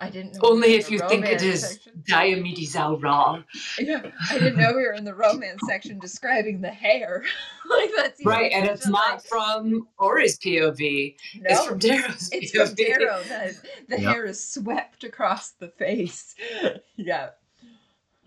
I 0.00 0.10
didn't 0.10 0.34
know. 0.34 0.50
Only 0.50 0.74
were 0.74 0.78
if 0.78 0.92
you 0.92 1.00
think 1.08 1.24
it 1.26 1.42
is 1.42 1.68
section. 1.72 2.04
Diomedes 2.08 2.76
au 2.76 2.98
Raa. 2.98 3.44
Yeah, 3.80 4.12
I 4.30 4.38
didn't 4.38 4.56
know 4.56 4.68
we 4.76 4.82
were 4.86 4.92
in 4.92 5.02
the 5.04 5.14
romance 5.14 5.60
section 5.66 5.98
describing 5.98 6.60
the 6.60 6.70
hair. 6.70 7.24
like 7.68 7.90
that's 7.96 8.20
even 8.20 8.30
Right, 8.32 8.52
and 8.52 8.64
it's 8.66 8.86
not 8.86 9.14
like, 9.14 9.22
from 9.24 9.88
Ori's 9.98 10.38
POV. 10.38 11.16
no, 11.40 11.46
It's 11.50 11.66
from 11.66 11.78
Darrow's 11.80 12.28
It's 12.30 12.52
POV. 12.52 12.66
from 12.66 12.74
Darrow 12.76 13.22
that 13.24 13.54
the 13.88 14.00
Yep. 14.00 14.12
hair 14.12 14.24
is 14.26 14.44
swept 14.48 15.02
across 15.02 15.50
the 15.50 15.66
face. 15.68 16.36
yeah. 16.96 17.30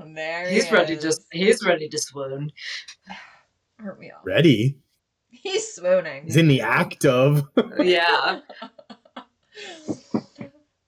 And 0.02 0.18
there 0.18 0.48
he 0.50 0.56
He's 0.56 0.72
ready 0.72 0.94
is. 0.94 1.18
to 1.18 1.24
he's 1.32 1.66
ready 1.66 1.88
to 1.90 1.98
swoon. 1.98 2.52
Aren't 3.80 4.00
we 4.00 4.12
all? 4.12 4.22
Ready? 4.24 4.78
He's 5.30 5.74
swooning. 5.76 6.26
He's 6.26 6.38
in 6.38 6.48
the 6.48 6.62
act 6.62 7.06
of 7.06 7.48
Yeah. 7.80 8.42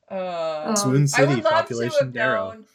Uh, 0.10 0.76
Swoon 0.76 1.04
I 1.04 1.06
City 1.06 1.36
would 1.36 1.44
love 1.44 1.44
to 1.44 1.50
population 1.50 1.98
have 2.06 2.14
Darrow. 2.14 2.50
known. 2.52 2.66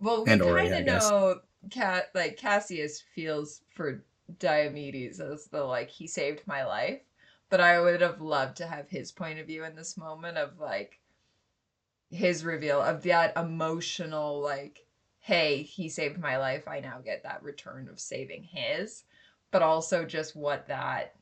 Well, 0.00 0.24
we 0.24 0.32
And 0.32 0.42
Ori, 0.42 0.68
kind 0.68 0.88
of 0.88 1.02
know 1.02 1.40
Cat 1.70 2.10
like 2.14 2.36
Cassius 2.36 3.00
feels 3.14 3.62
for 3.74 4.04
Diomedes 4.40 5.20
as 5.20 5.46
the 5.46 5.62
like 5.62 5.88
he 5.88 6.06
saved 6.08 6.42
my 6.46 6.64
life, 6.64 7.00
but 7.48 7.60
I 7.60 7.80
would 7.80 8.00
have 8.00 8.20
loved 8.20 8.56
to 8.56 8.66
have 8.66 8.88
his 8.88 9.12
point 9.12 9.38
of 9.38 9.46
view 9.46 9.64
in 9.64 9.76
this 9.76 9.96
moment 9.96 10.36
of 10.36 10.58
like 10.58 10.98
his 12.10 12.44
reveal 12.44 12.80
of 12.82 13.02
that 13.04 13.36
emotional 13.36 14.40
like 14.40 14.83
hey 15.24 15.62
he 15.62 15.88
saved 15.88 16.18
my 16.20 16.36
life 16.36 16.68
i 16.68 16.80
now 16.80 16.98
get 17.02 17.22
that 17.22 17.42
return 17.42 17.88
of 17.88 17.98
saving 17.98 18.42
his 18.42 19.04
but 19.50 19.62
also 19.62 20.04
just 20.04 20.36
what 20.36 20.68
that 20.68 21.14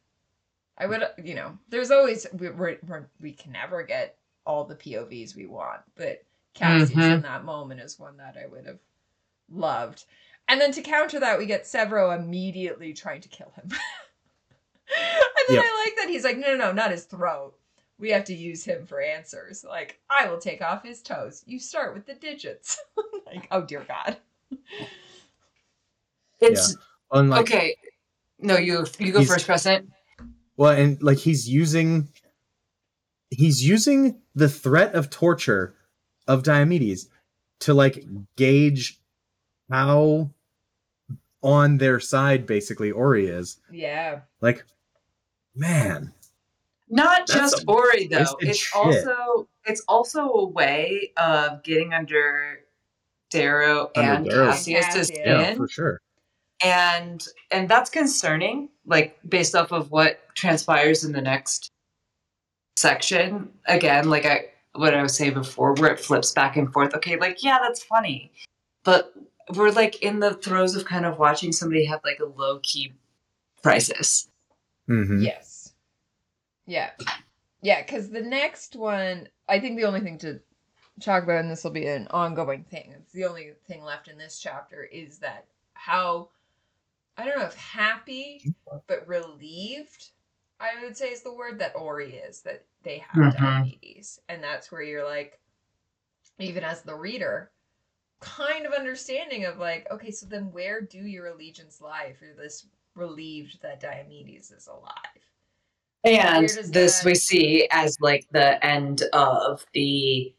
i 0.76 0.84
would 0.86 1.04
you 1.22 1.36
know 1.36 1.56
there's 1.68 1.92
always 1.92 2.26
we 2.32 2.50
we're, 2.50 2.78
we're, 2.88 3.06
can 3.38 3.52
never 3.52 3.84
get 3.84 4.16
all 4.44 4.64
the 4.64 4.74
povs 4.74 5.36
we 5.36 5.46
want 5.46 5.80
but 5.94 6.24
cassie's 6.52 6.96
Mhm. 6.96 7.14
in 7.14 7.22
that 7.22 7.44
moment 7.44 7.80
is 7.80 7.96
one 7.96 8.16
that 8.16 8.36
i 8.36 8.44
would 8.46 8.66
have 8.66 8.80
loved 9.48 10.04
and 10.48 10.60
then 10.60 10.72
to 10.72 10.82
counter 10.82 11.20
that 11.20 11.38
we 11.38 11.46
get 11.46 11.62
sevro 11.62 12.12
immediately 12.18 12.92
trying 12.92 13.20
to 13.20 13.28
kill 13.28 13.52
him 13.54 13.68
and 13.70 15.46
then 15.48 15.56
Yep. 15.56 15.64
i 15.64 15.84
like 15.84 15.96
that 15.96 16.08
he's 16.10 16.24
like 16.24 16.38
no 16.38 16.48
no 16.48 16.56
no 16.56 16.72
not 16.72 16.90
his 16.90 17.04
throat 17.04 17.54
we 18.02 18.10
have 18.10 18.24
to 18.24 18.34
use 18.34 18.64
him 18.64 18.84
for 18.84 19.00
answers. 19.00 19.64
Like, 19.64 20.00
I 20.10 20.28
will 20.28 20.38
take 20.38 20.60
off 20.60 20.82
his 20.82 21.00
toes. 21.00 21.44
You 21.46 21.60
start 21.60 21.94
with 21.94 22.04
the 22.04 22.14
digits. 22.14 22.78
like, 23.26 23.46
oh 23.52 23.62
dear 23.62 23.86
God. 23.86 24.16
It's 26.40 26.76
Unlike 27.12 27.42
okay. 27.42 27.76
No, 28.40 28.56
you 28.56 28.84
you 28.98 29.12
go 29.12 29.24
first, 29.24 29.46
Crescent. 29.46 29.88
well, 30.56 30.72
and 30.72 31.00
like 31.00 31.18
he's 31.18 31.48
using 31.48 32.08
he's 33.30 33.64
using 33.66 34.20
the 34.34 34.48
threat 34.48 34.94
of 34.94 35.08
torture 35.08 35.76
of 36.26 36.42
Diomedes 36.42 37.06
to 37.60 37.72
like 37.72 38.04
gauge 38.36 38.98
how 39.70 40.30
on 41.40 41.78
their 41.78 42.00
side 42.00 42.46
basically 42.46 42.90
Ori 42.90 43.28
is. 43.28 43.58
Yeah. 43.70 44.22
Like, 44.40 44.64
man, 45.54 46.12
Not 46.92 47.26
That's 47.26 47.32
just 47.32 47.56
some 47.58 47.64
Ori 47.74 48.06
though. 48.06 48.36
It's 48.40 48.58
shit. 48.58 48.76
also 48.76 49.48
it's 49.64 49.82
also 49.88 50.28
a 50.28 50.46
way 50.48 51.10
of 51.16 51.62
getting 51.62 51.92
under 51.94 52.60
Darrow 53.30 53.90
and 53.96 54.26
Darrow. 54.28 54.50
Cassius 54.50 54.86
to 54.86 54.92
Cassius. 55.00 55.10
yeah, 55.24 55.54
for 55.54 55.66
sure. 55.68 56.00
and 56.62 57.26
and 57.50 57.66
that's 57.68 57.88
concerning 57.88 58.68
like 58.86 59.18
based 59.26 59.54
off 59.54 59.72
of 59.72 59.90
what 59.90 60.20
transpires 60.34 61.02
in 61.02 61.12
the 61.12 61.22
next 61.22 61.70
section 62.76 63.48
again 63.66 64.08
like 64.10 64.26
i 64.26 64.44
what 64.74 64.92
i 64.94 65.02
was 65.02 65.14
saying 65.16 65.34
before 65.34 65.74
where 65.74 65.92
it 65.92 66.00
flips 66.00 66.32
back 66.32 66.56
and 66.56 66.72
forth 66.72 66.94
okay 66.94 67.16
like 67.16 67.42
yeah 67.42 67.58
that's 67.62 67.82
funny 67.82 68.30
but 68.84 69.12
we're 69.54 69.70
like 69.70 70.02
in 70.02 70.20
the 70.20 70.34
throes 70.34 70.74
of 70.74 70.84
kind 70.84 71.04
of 71.06 71.18
watching 71.18 71.52
somebody 71.52 71.84
have 71.84 72.00
like 72.04 72.18
a 72.20 72.24
low-key 72.38 72.92
crisis 73.62 74.28
hmm 74.86 75.20
Yes. 75.22 75.51
Yeah. 76.72 76.90
Yeah, 77.60 77.82
because 77.82 78.08
the 78.08 78.22
next 78.22 78.76
one, 78.76 79.28
I 79.46 79.60
think 79.60 79.76
the 79.76 79.84
only 79.84 80.00
thing 80.00 80.16
to 80.18 80.40
talk 81.00 81.22
about, 81.22 81.40
and 81.40 81.50
this 81.50 81.64
will 81.64 81.70
be 81.70 81.86
an 81.86 82.08
ongoing 82.10 82.64
thing, 82.64 82.94
it's 82.96 83.12
the 83.12 83.26
only 83.26 83.52
thing 83.68 83.84
left 83.84 84.08
in 84.08 84.16
this 84.16 84.40
chapter, 84.40 84.82
is 84.84 85.18
that 85.18 85.44
how, 85.74 86.30
I 87.18 87.26
don't 87.26 87.38
know 87.38 87.44
if 87.44 87.54
happy, 87.54 88.54
but 88.86 89.06
relieved, 89.06 90.12
I 90.60 90.82
would 90.82 90.96
say 90.96 91.10
is 91.10 91.22
the 91.22 91.34
word 91.34 91.58
that 91.58 91.76
Ori 91.76 92.14
is, 92.14 92.40
that 92.40 92.64
they 92.84 92.98
have 92.98 93.34
Mhm. 93.34 93.36
Diomedes. 93.36 94.18
And 94.30 94.42
that's 94.42 94.72
where 94.72 94.82
you're 94.82 95.04
like, 95.04 95.38
even 96.38 96.64
as 96.64 96.80
the 96.80 96.94
reader, 96.94 97.52
kind 98.20 98.64
of 98.64 98.72
understanding 98.72 99.44
of 99.44 99.58
like, 99.58 99.90
okay, 99.90 100.10
so 100.10 100.24
then 100.24 100.52
where 100.52 100.80
do 100.80 101.00
your 101.00 101.26
allegiance 101.26 101.82
lie 101.82 102.04
if 102.04 102.22
you're 102.22 102.34
this 102.34 102.66
relieved 102.94 103.60
that 103.60 103.80
Diomedes 103.80 104.50
is 104.50 104.68
alive? 104.68 105.31
And 106.04 106.48
this 106.72 107.04
we 107.04 107.14
see 107.14 107.68
as 107.70 107.96
like 108.00 108.26
the 108.32 108.64
end 108.64 109.02
of 109.12 109.64
the 109.74 110.34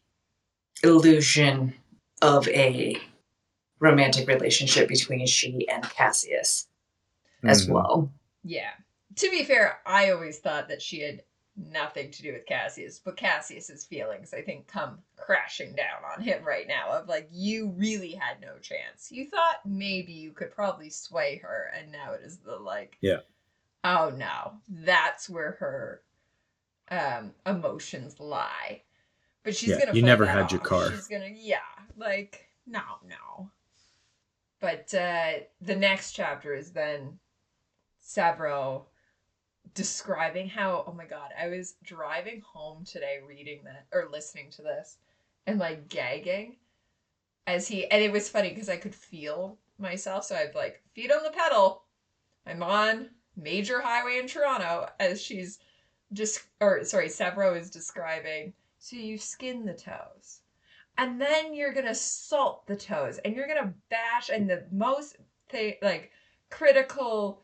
illusion 0.84 1.74
of 2.22 2.48
a 2.50 2.98
romantic 3.80 4.28
relationship 4.28 4.88
between 4.88 5.26
she 5.28 5.68
and 5.70 5.84
cassius 5.84 6.68
as 7.44 7.68
Mhm. 7.68 7.74
well 7.74 8.12
Yeah. 8.44 8.72
To 9.18 9.30
be 9.30 9.44
fair, 9.44 9.80
I 9.86 10.10
always 10.10 10.40
thought 10.40 10.68
that 10.70 10.82
she 10.82 11.00
had 11.02 11.24
nothing 11.56 12.10
to 12.10 12.22
do 12.24 12.34
with 12.34 12.48
Cassius, 12.48 13.00
but 13.00 13.16
Cassius's 13.16 13.86
feelings, 13.86 14.34
I 14.34 14.42
think, 14.42 14.66
come 14.68 14.98
crashing 15.18 15.76
down 15.76 16.04
on 16.04 16.20
him 16.24 16.44
right 16.44 16.68
now. 16.68 16.90
Of 16.92 17.08
like, 17.08 17.30
you 17.32 17.70
really 17.78 18.14
had 18.14 18.42
no 18.42 18.58
chance. 18.58 19.12
You 19.12 19.30
thought 19.30 19.64
maybe 19.66 20.12
you 20.14 20.32
could 20.32 20.50
probably 20.52 20.90
sway 20.90 21.38
her, 21.44 21.72
and 21.78 21.92
now 21.92 22.14
it 22.14 22.22
is 22.24 22.40
the 22.40 22.56
like, 22.56 22.98
Yeah. 23.02 23.20
Oh 23.84 24.14
no, 24.16 24.54
that's 24.70 25.30
where 25.30 25.52
her 25.60 26.02
um 26.90 27.34
emotions 27.46 28.20
lie. 28.20 28.82
But 29.44 29.56
she's 29.56 29.72
Yeah, 29.72 29.80
gonna. 29.86 29.94
you 29.94 30.04
never 30.04 30.26
had 30.26 30.52
your 30.52 30.62
car. 30.62 30.92
She's 30.92 31.08
gonna, 31.08 31.30
yeah, 31.34 31.58
like 31.98 32.48
no, 32.66 32.82
no. 33.08 33.50
But 34.60 34.94
uh 34.94 35.32
the 35.62 35.76
next 35.76 36.14
chapter 36.14 36.54
is 36.54 36.72
then 36.72 37.20
Sevro 38.02 38.86
describing 39.74 40.48
how 40.48 40.84
oh 40.88 40.92
my 40.94 41.06
god 41.06 41.30
i 41.40 41.48
was 41.48 41.76
driving 41.84 42.42
home 42.42 42.84
today 42.86 43.20
reading 43.28 43.64
that 43.64 43.86
or 43.92 44.08
listening 44.12 44.52
to 44.52 44.62
this 44.62 44.98
and 45.48 45.58
like 45.60 45.88
gagging 45.90 46.58
as 47.48 47.68
he 47.68 47.90
and 47.90 48.04
it 48.04 48.12
was 48.12 48.30
funny 48.30 48.50
because 48.50 48.70
i 48.70 48.78
could 48.78 48.94
feel 48.94 49.58
myself 49.80 50.26
so 50.26 50.36
i've 50.36 50.54
like 50.54 50.82
feet 50.94 51.12
on 51.12 51.24
the 51.24 51.32
pedal 51.32 51.84
i'm 52.46 52.62
on 52.62 53.10
major 53.36 53.82
highway 53.82 54.20
in 54.20 54.28
toronto 54.28 54.88
as 55.00 55.22
she's 55.22 55.60
just 56.14 56.42
or 56.60 56.84
sorry 56.84 57.08
sevro 57.08 57.60
is 57.60 57.70
describing. 57.70 58.54
So 58.80 58.96
you 58.96 59.18
skin 59.18 59.66
the 59.66 59.74
toes. 59.74 60.42
And 60.98 61.20
then 61.20 61.56
you're 61.56 61.74
gonna 61.74 61.96
salt 61.96 62.68
the 62.68 62.76
toes 62.76 63.20
and 63.26 63.36
you're 63.36 63.48
gonna 63.48 63.74
bash 63.90 64.30
and 64.30 64.50
the 64.50 64.66
most 64.72 65.18
thing 65.50 65.76
like 65.82 66.12
critical 66.50 67.42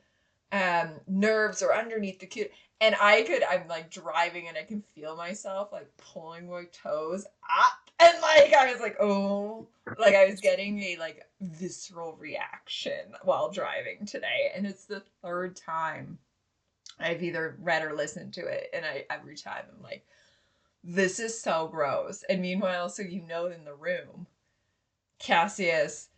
um 0.51 0.99
nerves 1.07 1.61
are 1.61 1.73
underneath 1.73 2.19
the 2.19 2.25
cute 2.25 2.51
and 2.81 2.95
i 3.01 3.21
could 3.23 3.43
i'm 3.43 3.67
like 3.67 3.89
driving 3.89 4.47
and 4.47 4.57
i 4.57 4.63
can 4.63 4.81
feel 4.81 5.15
myself 5.15 5.71
like 5.71 5.89
pulling 5.97 6.49
my 6.49 6.63
toes 6.71 7.25
up. 7.25 7.91
And 8.01 8.21
like 8.21 8.53
i 8.53 8.71
was 8.71 8.81
like 8.81 8.97
oh 8.99 9.67
like 9.97 10.15
i 10.15 10.25
was 10.25 10.39
getting 10.39 10.79
a 10.79 10.97
like 10.97 11.25
visceral 11.41 12.15
reaction 12.17 13.13
while 13.23 13.51
driving 13.51 14.05
today. 14.05 14.51
And 14.55 14.65
it's 14.65 14.85
the 14.85 15.03
third 15.21 15.55
time 15.55 16.17
i've 16.99 17.23
either 17.23 17.57
read 17.59 17.83
or 17.83 17.95
listened 17.95 18.33
to 18.35 18.45
it. 18.45 18.69
And 18.73 18.85
i 18.85 19.05
every 19.09 19.35
time 19.35 19.63
i'm 19.75 19.83
like 19.83 20.05
this 20.81 21.19
is 21.19 21.39
so 21.39 21.67
gross. 21.67 22.23
And 22.29 22.41
meanwhile 22.41 22.89
so 22.89 23.01
you 23.01 23.21
know 23.27 23.47
in 23.47 23.65
the 23.65 23.75
room 23.75 24.27
cassius 25.19 26.08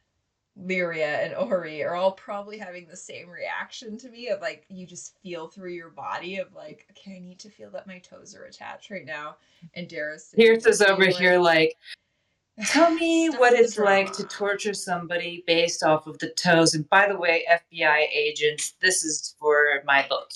Lyria 0.59 1.23
and 1.23 1.33
Ori 1.33 1.83
are 1.83 1.95
all 1.95 2.11
probably 2.11 2.57
having 2.57 2.87
the 2.87 2.95
same 2.95 3.29
reaction 3.29 3.97
to 3.97 4.09
me 4.09 4.27
of 4.29 4.41
like 4.41 4.65
you 4.67 4.85
just 4.85 5.15
feel 5.23 5.47
through 5.47 5.71
your 5.71 5.89
body 5.89 6.37
of 6.37 6.53
like 6.53 6.85
okay 6.91 7.15
I 7.15 7.19
need 7.19 7.39
to 7.39 7.49
feel 7.49 7.69
that 7.71 7.87
my 7.87 7.99
toes 7.99 8.35
are 8.35 8.43
attached 8.43 8.89
right 8.91 9.05
now 9.05 9.37
and 9.75 9.87
Darrow's 9.87 10.25
sitting 10.25 10.45
Pierce 10.45 10.63
there 10.63 10.71
is 10.73 10.81
over 10.81 11.05
being 11.05 11.15
here 11.15 11.39
like, 11.39 11.77
tell 12.65 12.91
me 12.93 13.29
what 13.29 13.53
the 13.53 13.59
it's 13.59 13.77
like 13.77 14.11
to 14.13 14.25
torture 14.25 14.73
somebody 14.73 15.43
based 15.47 15.83
off 15.83 16.05
of 16.05 16.19
the 16.19 16.29
toes. 16.31 16.73
And 16.75 16.87
by 16.89 17.07
the 17.07 17.17
way, 17.17 17.45
FBI 17.49 18.07
agents, 18.13 18.73
this 18.81 19.03
is 19.05 19.35
for 19.39 19.81
my 19.85 20.05
book. 20.09 20.29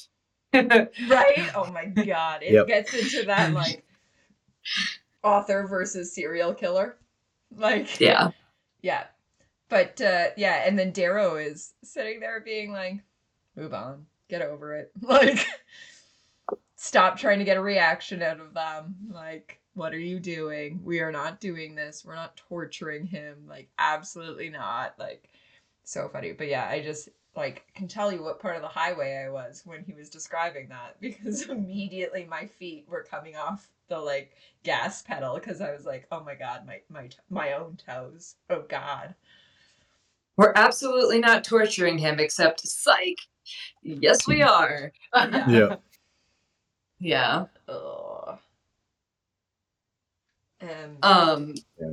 right 1.09 1.51
oh 1.53 1.69
my 1.73 1.83
god 1.83 2.41
it 2.41 2.53
Yep. 2.53 2.67
gets 2.67 2.93
into 2.93 3.25
that 3.25 3.51
like 3.53 3.83
author 5.21 5.67
versus 5.67 6.13
serial 6.15 6.53
killer 6.53 6.95
like 7.57 7.99
yeah. 7.99 8.29
Yeah. 8.81 9.05
But 9.69 9.99
uh 10.01 10.27
yeah, 10.37 10.63
and 10.65 10.77
then 10.77 10.91
Darrow 10.91 11.35
is 11.35 11.73
sitting 11.83 12.19
there 12.19 12.39
being 12.41 12.71
like, 12.71 13.01
move 13.55 13.73
on, 13.73 14.05
get 14.29 14.41
over 14.41 14.75
it. 14.75 14.91
Like 15.01 15.45
stop 16.75 17.17
trying 17.17 17.39
to 17.39 17.45
get 17.45 17.57
a 17.57 17.61
reaction 17.61 18.21
out 18.21 18.39
of 18.39 18.53
them. 18.53 18.95
Like, 19.11 19.59
what 19.73 19.93
are 19.93 19.99
you 19.99 20.19
doing? 20.19 20.81
We 20.83 20.99
are 20.99 21.11
not 21.11 21.39
doing 21.39 21.73
this. 21.73 22.03
We're 22.05 22.15
not 22.15 22.37
torturing 22.37 23.05
him. 23.05 23.45
Like, 23.47 23.69
absolutely 23.79 24.49
not. 24.49 24.93
Like, 24.99 25.29
so 25.83 26.07
funny. 26.09 26.33
But 26.33 26.47
yeah, 26.47 26.67
I 26.69 26.81
just 26.81 27.09
like 27.35 27.65
can 27.73 27.87
tell 27.87 28.11
you 28.11 28.23
what 28.23 28.39
part 28.39 28.55
of 28.55 28.61
the 28.61 28.67
highway 28.67 29.25
I 29.25 29.29
was 29.29 29.61
when 29.65 29.83
he 29.83 29.93
was 29.93 30.09
describing 30.09 30.69
that 30.69 30.95
because 31.01 31.49
immediately 31.49 32.25
my 32.29 32.45
feet 32.45 32.85
were 32.87 33.03
coming 33.03 33.35
off 33.35 33.67
the 33.87 33.99
like 33.99 34.31
gas 34.63 35.01
pedal 35.01 35.35
because 35.35 35.61
I 35.61 35.71
was 35.71 35.85
like, 35.85 36.07
oh 36.11 36.23
my 36.23 36.35
god, 36.35 36.65
my 36.65 36.81
my 36.89 37.09
my 37.29 37.53
own 37.53 37.77
toes. 37.85 38.35
Oh 38.49 38.63
god. 38.67 39.15
We're 40.37 40.53
absolutely 40.55 41.19
not 41.19 41.43
torturing 41.43 41.97
him, 41.97 42.19
except 42.19 42.67
psych. 42.67 43.17
Yes, 43.83 44.27
we 44.27 44.41
are. 44.41 44.91
Yeah. 45.15 45.45
Yeah. 45.47 45.75
yeah. 46.99 47.45
Ugh. 47.69 48.39
Um, 50.61 50.97
Um. 51.03 51.53
Yeah. 51.79 51.87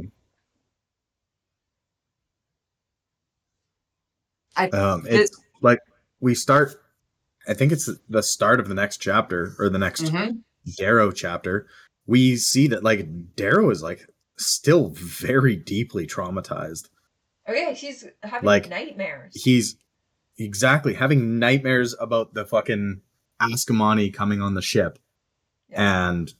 I 4.56 4.68
Um, 4.68 5.02
This- 5.02 5.30
it's 5.30 5.40
like 5.60 5.78
we 6.20 6.34
start 6.34 6.74
I 7.48 7.54
think 7.54 7.72
it's 7.72 7.90
the 8.08 8.22
start 8.22 8.60
of 8.60 8.68
the 8.68 8.74
next 8.74 8.98
chapter 8.98 9.56
or 9.58 9.68
the 9.68 9.78
next 9.78 10.02
Mhm. 10.04 10.42
Darrow 10.76 11.10
chapter, 11.10 11.66
we 12.06 12.36
see 12.36 12.68
that 12.68 12.84
like 12.84 13.34
Darrow 13.34 13.68
is 13.70 13.82
like 13.82 14.06
still 14.38 14.90
very 14.90 15.56
deeply 15.56 16.06
traumatized. 16.06 16.88
Oh 17.46 17.52
yeah, 17.52 17.74
she's 17.74 18.06
having 18.22 18.46
Like, 18.46 18.68
nightmares. 18.68 19.32
He's 19.42 19.76
exactly 20.38 20.94
having 20.94 21.38
nightmares 21.38 21.94
about 21.98 22.34
the 22.34 22.44
fucking 22.46 23.00
Ascomanni 23.40 24.12
coming 24.14 24.40
on 24.40 24.54
the 24.54 24.62
ship 24.62 24.98
Yeah. 25.68 26.08
and 26.08 26.32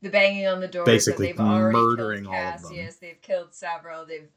the 0.00 0.08
banging 0.10 0.46
on 0.46 0.60
the 0.60 0.68
door. 0.68 0.84
basically 0.84 1.28
that 1.28 1.36
they've 1.38 1.46
already 1.46 1.76
murdering 1.76 2.22
killed 2.24 2.34
all 2.34 2.40
of 2.54 2.62
them. 2.62 2.70
Cassius, 2.72 2.96
They've 2.96 3.20
killed 3.22 3.54
several. 3.54 4.06
They've 4.06 4.28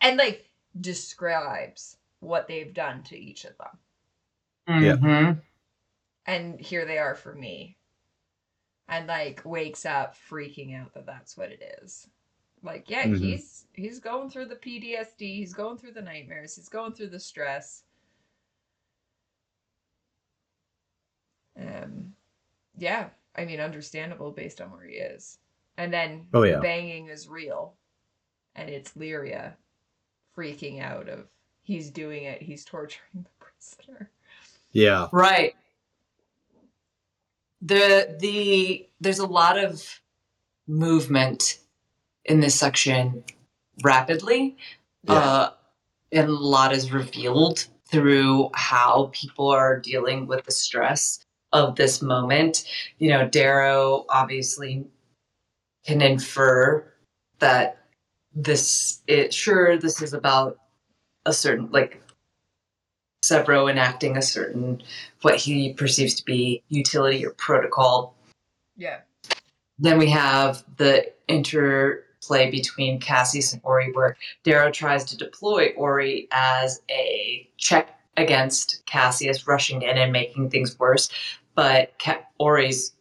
and 0.00 0.16
like 0.16 0.48
describes 0.80 1.96
what 2.20 2.48
they've 2.48 2.72
done 2.74 3.02
to 3.04 3.16
each 3.18 3.44
of 3.44 3.56
them. 3.58 4.82
Yeah. 4.82 4.96
Mhm. 4.96 5.42
And 6.26 6.60
here 6.60 6.84
they 6.84 6.98
are 6.98 7.14
for 7.14 7.34
me. 7.34 7.76
And 8.88 9.06
like 9.06 9.42
wakes 9.44 9.84
up 9.86 10.14
freaking 10.30 10.74
out 10.78 10.94
that 10.94 11.06
that's 11.06 11.36
what 11.36 11.50
it 11.52 11.78
is. 11.82 12.08
Like 12.62 12.90
yeah, 12.90 13.04
Mhm. 13.06 13.18
he's 13.18 13.66
he's 13.72 14.00
going 14.00 14.30
through 14.30 14.46
the 14.46 14.56
PTSD. 14.56 15.36
He's 15.36 15.54
going 15.54 15.78
through 15.78 15.92
the 15.92 16.02
nightmares. 16.02 16.56
He's 16.56 16.68
going 16.68 16.92
through 16.92 17.08
the 17.10 17.20
stress. 17.20 17.84
Um, 21.60 22.14
yeah, 22.76 23.08
I 23.36 23.44
mean, 23.44 23.60
understandable 23.60 24.30
based 24.30 24.60
on 24.60 24.70
where 24.70 24.84
he 24.86 24.94
is. 24.96 25.38
And 25.76 25.92
then 25.92 26.26
Oh, 26.32 26.42
yeah. 26.42 26.60
banging 26.60 27.08
is 27.08 27.28
real, 27.28 27.74
and 28.54 28.68
it's 28.68 28.92
Lyria 28.92 29.54
freaking 30.36 30.80
out 30.80 31.08
of 31.08 31.26
he's 31.62 31.90
doing 31.90 32.24
it. 32.24 32.42
He's 32.42 32.64
torturing 32.64 33.00
the 33.14 33.30
prisoner. 33.38 34.10
yeah. 34.72 35.08
Right. 35.12 35.54
The 37.60 38.16
the 38.20 38.88
there's 39.00 39.18
a 39.18 39.26
lot 39.26 39.58
of 39.58 40.00
movement 40.68 41.58
in 42.28 42.40
this 42.40 42.54
section 42.54 43.24
rapidly. 43.82 44.56
Yeah. 45.04 45.14
Uh 45.14 45.50
and 46.12 46.28
a 46.28 46.32
lot 46.32 46.72
is 46.72 46.92
revealed 46.92 47.66
through 47.90 48.50
how 48.54 49.10
people 49.12 49.48
are 49.48 49.78
dealing 49.78 50.26
with 50.26 50.44
the 50.44 50.52
stress 50.52 51.24
of 51.52 51.76
this 51.76 52.02
moment. 52.02 52.64
You 52.98 53.10
know, 53.10 53.28
Darrow 53.28 54.04
obviously 54.08 54.84
can 55.84 56.02
infer 56.02 56.84
that 57.38 57.86
this 58.34 59.00
it 59.06 59.32
sure 59.32 59.76
this 59.76 60.02
is 60.02 60.12
about 60.12 60.58
a 61.26 61.32
certain 61.32 61.70
like 61.70 62.02
Sevro 63.24 63.70
enacting 63.70 64.16
a 64.16 64.22
certain 64.22 64.82
what 65.22 65.36
he 65.36 65.72
perceives 65.72 66.14
to 66.14 66.24
be 66.24 66.62
utility 66.68 67.24
or 67.24 67.30
protocol. 67.30 68.14
Yeah. 68.76 69.00
Then 69.78 69.98
we 69.98 70.08
have 70.10 70.64
the 70.76 71.12
interplay 72.18 72.50
between 72.50 73.00
Cassius 73.00 73.52
and 73.52 73.62
Ori, 73.64 73.92
where 73.92 74.16
Darrow 74.44 74.70
tries 74.70 75.04
to 75.06 75.16
deploy 75.16 75.72
Ori 75.76 76.28
as 76.32 76.80
a 76.90 77.48
check 77.56 77.98
against 78.16 78.82
Cassius 78.86 79.46
rushing 79.46 79.82
in 79.82 79.96
and 79.96 80.12
making 80.12 80.50
things 80.50 80.78
worse. 80.78 81.10
But 81.54 81.94
Ca- 82.02 82.24
Ori's 82.38 82.92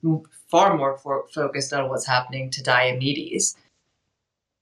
far 0.47 0.77
more 0.77 0.97
for- 0.97 1.27
focused 1.33 1.73
on 1.73 1.89
what's 1.89 2.07
happening 2.07 2.49
to 2.51 2.63
Diomedes 2.63 3.55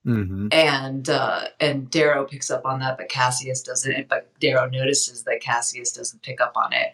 hmm 0.04 0.48
and 0.52 1.10
uh, 1.10 1.46
and 1.60 1.90
Darrow 1.90 2.26
picks 2.26 2.52
up 2.52 2.64
on 2.64 2.80
that, 2.80 2.96
but 2.98 3.10
Cassius 3.10 3.64
doesn't. 3.64 4.08
But 4.08 4.30
Darrow 4.40 4.70
notices 4.70 5.24
that 5.24 5.42
Cassius 5.42 5.92
doesn't 5.92 6.22
pick 6.22 6.40
up 6.40 6.54
on 6.56 6.74
it. 6.74 6.94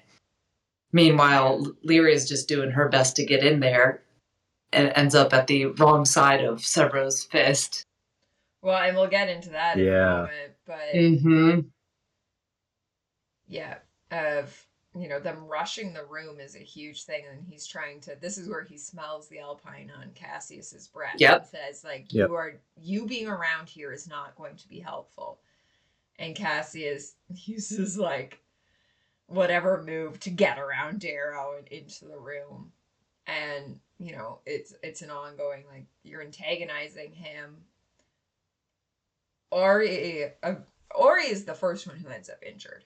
Meanwhile, 0.94 1.66
Lyria 1.86 2.14
is 2.14 2.30
just 2.30 2.48
doing 2.48 2.72
her 2.72 2.88
best 2.88 3.18
to 3.18 3.26
get 3.26 3.44
in 3.44 3.60
there, 3.60 4.02
and 4.74 4.92
ends 4.96 5.16
up 5.16 5.34
at 5.34 5.48
the 5.48 5.66
wrong 5.66 6.06
side 6.06 6.44
of 6.44 6.66
Sevro's 6.66 7.24
fist. 7.24 7.86
Well, 8.62 8.78
and 8.82 8.96
we'll 8.96 9.08
get 9.08 9.30
into 9.30 9.50
that 9.50 9.78
in 9.78 9.88
a 9.88 9.92
Yeah. 9.92 10.06
moment, 10.18 10.54
but 10.66 10.94
Mm-hmm. 10.94 11.60
yeah, 13.48 13.78
of 14.12 14.66
you 14.94 15.08
know 15.08 15.20
them 15.20 15.46
rushing 15.48 15.94
the 15.94 16.04
room 16.06 16.40
is 16.40 16.56
a 16.56 16.60
huge 16.60 17.04
thing, 17.06 17.24
and 17.32 17.46
he's 17.46 17.66
trying 17.66 18.02
to. 18.02 18.16
This 18.20 18.38
is 18.38 18.50
where 18.50 18.64
he 18.64 18.78
smells 18.78 19.28
the 19.30 19.40
alpine 19.40 19.92
on 19.98 20.12
Cassius's 20.14 20.88
breath. 20.88 21.16
Yep. 21.18 21.38
and 21.42 21.48
says 21.48 21.84
like 21.84 22.14
Yep. 22.14 22.30
you 22.30 22.36
are 22.36 22.54
you 22.78 23.06
being 23.08 23.28
around 23.28 23.70
here 23.70 23.92
is 23.92 24.08
not 24.08 24.36
going 24.36 24.56
to 24.58 24.68
be 24.68 24.80
helpful, 24.80 25.40
and 26.20 26.36
Cassius 26.36 27.16
uses 27.30 27.98
like 27.98 28.40
whatever 29.28 29.82
move 29.84 30.20
to 30.20 30.30
get 30.30 30.60
around 30.60 31.00
Darrow 31.00 31.56
and 31.58 31.68
into 31.70 32.06
the 32.06 32.20
room, 32.20 32.72
and 33.28 33.80
you 34.02 34.12
know 34.14 34.40
it's 34.46 34.74
it's 34.84 35.02
an 35.04 35.12
ongoing 35.12 35.64
like 35.72 35.86
you're 36.04 36.22
antagonizing 36.22 37.14
him. 37.14 37.56
Ori, 39.52 40.26
uh, 40.44 40.56
Ori 40.96 41.24
is 41.26 41.44
the 41.46 41.54
first 41.54 41.86
one 41.88 41.98
who 41.98 42.08
ends 42.10 42.30
up 42.30 42.38
injured 42.46 42.86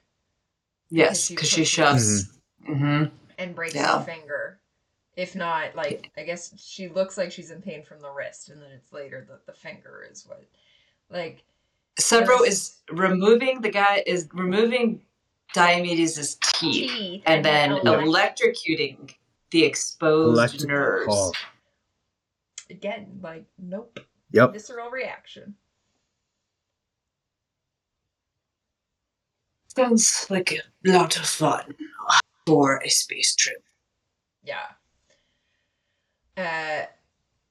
Yes, 0.90 1.30
because 1.30 1.48
she 1.48 1.61
puts 1.61 1.69
shoves. 1.69 2.38
Mm-hmm. 2.68 3.06
and 3.38 3.56
breaks 3.56 3.76
Yeah. 3.76 4.00
her 4.00 4.03
finger. 4.03 4.60
If 5.16 5.35
not, 5.35 5.76
like 5.76 6.11
I 6.18 6.24
guess 6.24 6.53
she 6.61 6.90
looks 6.90 7.18
like 7.18 7.32
she's 7.32 7.52
in 7.52 7.61
pain 7.61 7.84
from 7.84 8.00
the 8.02 8.10
wrist, 8.10 8.50
and 8.50 8.61
then 8.61 8.72
it's 8.72 8.92
later 8.92 9.26
that 9.30 9.45
the 9.45 9.53
finger 9.53 10.06
is 10.11 10.26
what, 10.27 10.44
like 11.10 11.44
Sevro 12.00 12.40
Yes. 12.44 12.48
is 12.50 12.76
removing 12.92 13.61
the 13.61 13.69
guy 13.72 14.03
is 14.06 14.27
removing 14.34 15.02
Diomedes' 15.53 16.35
teeth, 16.60 16.92
teeth, 16.92 17.24
and 17.26 17.45
then 17.45 17.72
elect- 17.72 18.40
electrocuting 18.40 19.14
the 19.56 19.64
exposed 19.64 20.38
Electric- 20.38 20.67
nerves. 20.67 21.32
again, 22.69 23.19
like 23.22 23.45
nope, 23.58 24.00
Yep. 24.32 24.51
visceral 24.53 24.90
reaction. 24.90 25.56
Sounds 29.75 30.27
like 30.30 30.51
a 30.51 30.61
lot 30.92 31.16
of 31.17 31.25
fun 31.25 31.74
for 32.45 32.82
a 32.84 32.90
space 32.90 33.34
trip. 33.35 33.64
Yeah. 34.43 34.67
Uh, 36.38 36.85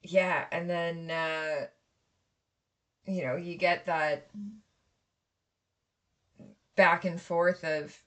yeah, 0.02 0.44
and 0.52 0.68
then 0.68 1.10
uh, 1.10 1.66
you 3.06 3.24
know 3.24 3.36
you 3.36 3.56
get 3.56 3.86
that 3.86 4.28
back 6.76 7.04
and 7.06 7.20
forth 7.20 7.64
of 7.64 7.98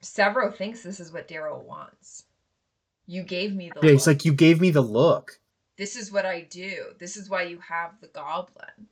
Sevro 0.00 0.54
thinks 0.54 0.82
this 0.82 1.00
is 1.00 1.12
what 1.12 1.26
Darrow 1.28 1.58
wants. 1.60 2.24
You 3.12 3.22
gave 3.24 3.54
me 3.54 3.68
the. 3.68 3.80
Yeah, 3.82 3.92
he's 3.92 4.06
look. 4.06 4.16
like, 4.16 4.24
you 4.24 4.32
gave 4.32 4.58
me 4.58 4.70
the 4.70 4.80
look. 4.80 5.38
this 5.76 5.96
is 5.96 6.10
what 6.10 6.24
I 6.24 6.40
do. 6.48 6.94
This 6.98 7.18
is 7.18 7.28
why 7.28 7.42
you 7.42 7.58
have 7.58 8.00
the 8.00 8.06
goblin. 8.06 8.88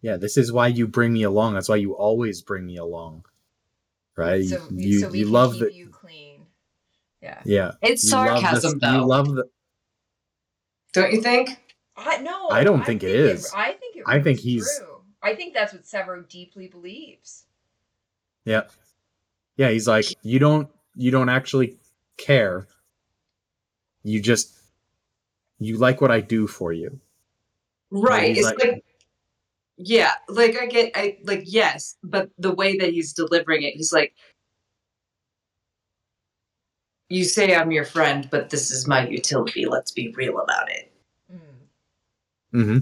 Yeah, 0.00 0.16
this 0.16 0.38
is 0.38 0.50
why 0.50 0.68
you 0.68 0.86
bring 0.86 1.12
me 1.12 1.24
along. 1.24 1.52
That's 1.52 1.68
why 1.68 1.76
you 1.76 1.94
always 1.94 2.40
bring 2.40 2.64
me 2.64 2.78
along. 2.78 3.26
Right? 4.16 4.46
So, 4.46 4.66
you 4.70 5.00
so 5.00 5.10
we 5.10 5.18
you 5.18 5.24
can 5.26 5.32
love 5.34 5.52
keep 5.52 5.60
the 5.60 5.74
you 5.74 5.88
clean. 5.88 6.46
Yeah. 7.20 7.42
yeah. 7.44 7.72
It's 7.82 8.04
you 8.04 8.16
love 8.16 8.40
the- 8.40 8.40
sarcasm, 8.40 8.78
though. 8.78 8.92
You 8.92 9.04
love 9.06 9.34
the 9.34 9.50
Don't 10.94 11.12
you 11.12 11.20
think? 11.20 11.50
I 11.94 12.22
no. 12.22 12.48
I 12.48 12.64
don't 12.64 12.86
think 12.86 13.02
it 13.02 13.10
is. 13.10 13.52
I 13.54 13.72
think 13.72 13.96
it. 13.96 14.04
I 14.06 14.22
think 14.22 14.40
he's- 14.40 14.78
True. 14.78 15.02
I 15.22 15.34
think 15.34 15.52
that's 15.52 15.74
what 15.74 15.82
Sevro 15.82 16.26
deeply 16.26 16.68
believes. 16.68 17.44
yeah. 18.46 18.62
Yeah, 19.58 19.70
he's 19.70 19.86
like, 19.88 20.06
you 20.22 20.38
don't 20.38 20.70
you 20.94 21.10
don't 21.10 21.28
actually 21.28 21.76
care. 22.16 22.66
You 24.08 24.20
just 24.22 24.54
you 25.58 25.76
like 25.76 26.00
what 26.00 26.10
I 26.10 26.20
do 26.20 26.46
for 26.46 26.72
you. 26.72 26.98
Right. 27.90 28.36
It's 28.36 28.46
like- 28.46 28.58
like, 28.58 28.84
yeah, 29.76 30.12
like 30.28 30.56
I 30.58 30.66
get, 30.66 30.92
I 30.96 31.18
like 31.24 31.42
yes, 31.44 31.96
but 32.02 32.30
the 32.38 32.52
way 32.52 32.78
that 32.78 32.90
he's 32.92 33.12
delivering 33.12 33.62
it, 33.62 33.74
he's 33.74 33.92
like, 33.92 34.12
you 37.08 37.24
say 37.24 37.54
I'm 37.54 37.70
your 37.70 37.84
friend, 37.84 38.28
but 38.30 38.50
this 38.50 38.70
is 38.70 38.86
my 38.88 39.06
utility. 39.06 39.66
Let's 39.66 39.92
be 39.92 40.12
real 40.16 40.38
about 40.40 40.70
it. 40.70 40.92
Mm, 41.32 41.40
Mm-hmm. 42.60 42.78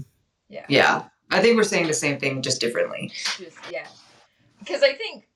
yeah. 0.49 0.65
Yeah, 0.69 1.03
I 1.29 1.41
think 1.41 1.55
we're 1.55 1.63
saying 1.63 1.87
the 1.87 1.93
same 1.93 2.19
thing, 2.19 2.41
just 2.41 2.59
differently. 2.61 3.11
Just 3.37 3.57
yeah. 3.71 3.87
Because 4.59 4.81
I 4.81 4.93
think 4.93 5.27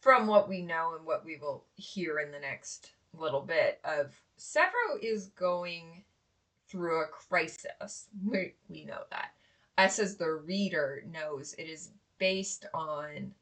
from 0.00 0.26
what 0.26 0.48
we 0.48 0.62
know 0.62 0.94
and 0.96 1.04
what 1.06 1.24
we 1.24 1.36
will 1.36 1.64
hear 1.74 2.18
in 2.18 2.32
the 2.32 2.40
next 2.40 2.90
little 3.12 3.42
bit 3.42 3.78
of 3.84 4.14
Sevro 4.38 5.02
is 5.02 5.26
going 5.28 6.04
through 6.68 7.02
a 7.02 7.08
crisis. 7.08 8.08
We 8.24 8.54
we 8.68 8.84
know 8.84 9.02
that. 9.10 9.32
Us 9.76 9.98
as 9.98 10.16
the 10.16 10.30
reader 10.30 11.02
knows 11.12 11.54
it 11.54 11.64
is 11.64 11.90
based 12.18 12.66
on 12.74 13.34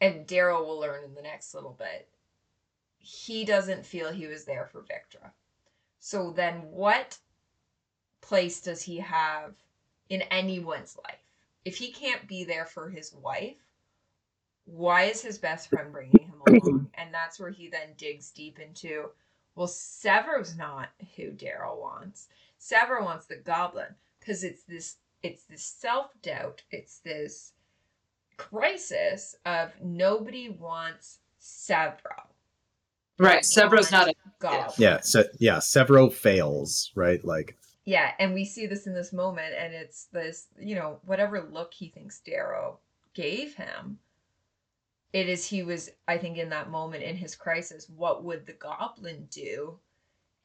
and 0.00 0.26
Darrow 0.26 0.64
will 0.64 0.78
learn 0.78 1.04
in 1.04 1.14
the 1.14 1.22
next 1.22 1.54
little 1.54 1.76
bit. 1.78 2.08
He 2.98 3.44
doesn't 3.44 3.86
feel 3.86 4.12
he 4.12 4.26
was 4.26 4.44
there 4.44 4.66
for 4.66 4.82
Victra. 4.82 5.30
So 5.98 6.30
then 6.30 6.70
what 6.70 7.18
place 8.20 8.60
does 8.60 8.82
he 8.82 8.98
have 8.98 9.54
in 10.08 10.22
anyone's 10.22 10.96
life? 11.04 11.18
If 11.64 11.76
he 11.76 11.90
can't 11.90 12.28
be 12.28 12.44
there 12.44 12.66
for 12.66 12.88
his 12.88 13.12
wife, 13.14 13.56
why 14.64 15.04
is 15.04 15.22
his 15.22 15.38
best 15.38 15.68
friend 15.68 15.92
bringing 15.92 16.18
him 16.20 16.42
along. 16.46 16.90
and 16.94 17.12
that's 17.12 17.40
where 17.40 17.50
he 17.50 17.68
then 17.68 17.94
digs 17.96 18.30
deep 18.30 18.58
into 18.58 19.10
well, 19.58 19.66
Sevro's 19.66 20.56
not 20.56 20.90
who 21.16 21.32
Darrow 21.32 21.76
wants. 21.80 22.28
Sevro 22.60 23.04
wants 23.04 23.26
the 23.26 23.34
goblin 23.34 23.92
because 24.20 24.44
it's 24.44 24.62
this 24.62 24.98
it's 25.24 25.42
this 25.44 25.64
self-doubt, 25.64 26.62
it's 26.70 27.00
this 27.00 27.54
crisis 28.36 29.34
of 29.44 29.72
nobody 29.82 30.48
wants 30.48 31.18
Sevro. 31.42 32.28
Right. 33.18 33.42
Sevro's 33.42 33.90
not 33.90 34.06
a 34.06 34.14
goblin. 34.38 34.74
Yeah, 34.78 35.00
so 35.00 35.24
yeah, 35.40 35.56
Sevro 35.56 36.12
fails, 36.12 36.92
right? 36.94 37.24
Like 37.24 37.56
Yeah, 37.84 38.12
and 38.20 38.32
we 38.34 38.44
see 38.44 38.68
this 38.68 38.86
in 38.86 38.94
this 38.94 39.12
moment, 39.12 39.54
and 39.58 39.74
it's 39.74 40.04
this, 40.12 40.46
you 40.56 40.76
know, 40.76 41.00
whatever 41.04 41.48
look 41.50 41.74
he 41.74 41.88
thinks 41.88 42.20
Darrow 42.20 42.78
gave 43.12 43.56
him, 43.56 43.98
it 45.12 45.28
is 45.28 45.46
he 45.46 45.62
was, 45.62 45.90
I 46.06 46.18
think, 46.18 46.36
in 46.38 46.50
that 46.50 46.70
moment 46.70 47.02
in 47.02 47.16
his 47.16 47.34
crisis, 47.34 47.88
what 47.88 48.24
would 48.24 48.46
the 48.46 48.52
goblin 48.52 49.26
do? 49.30 49.78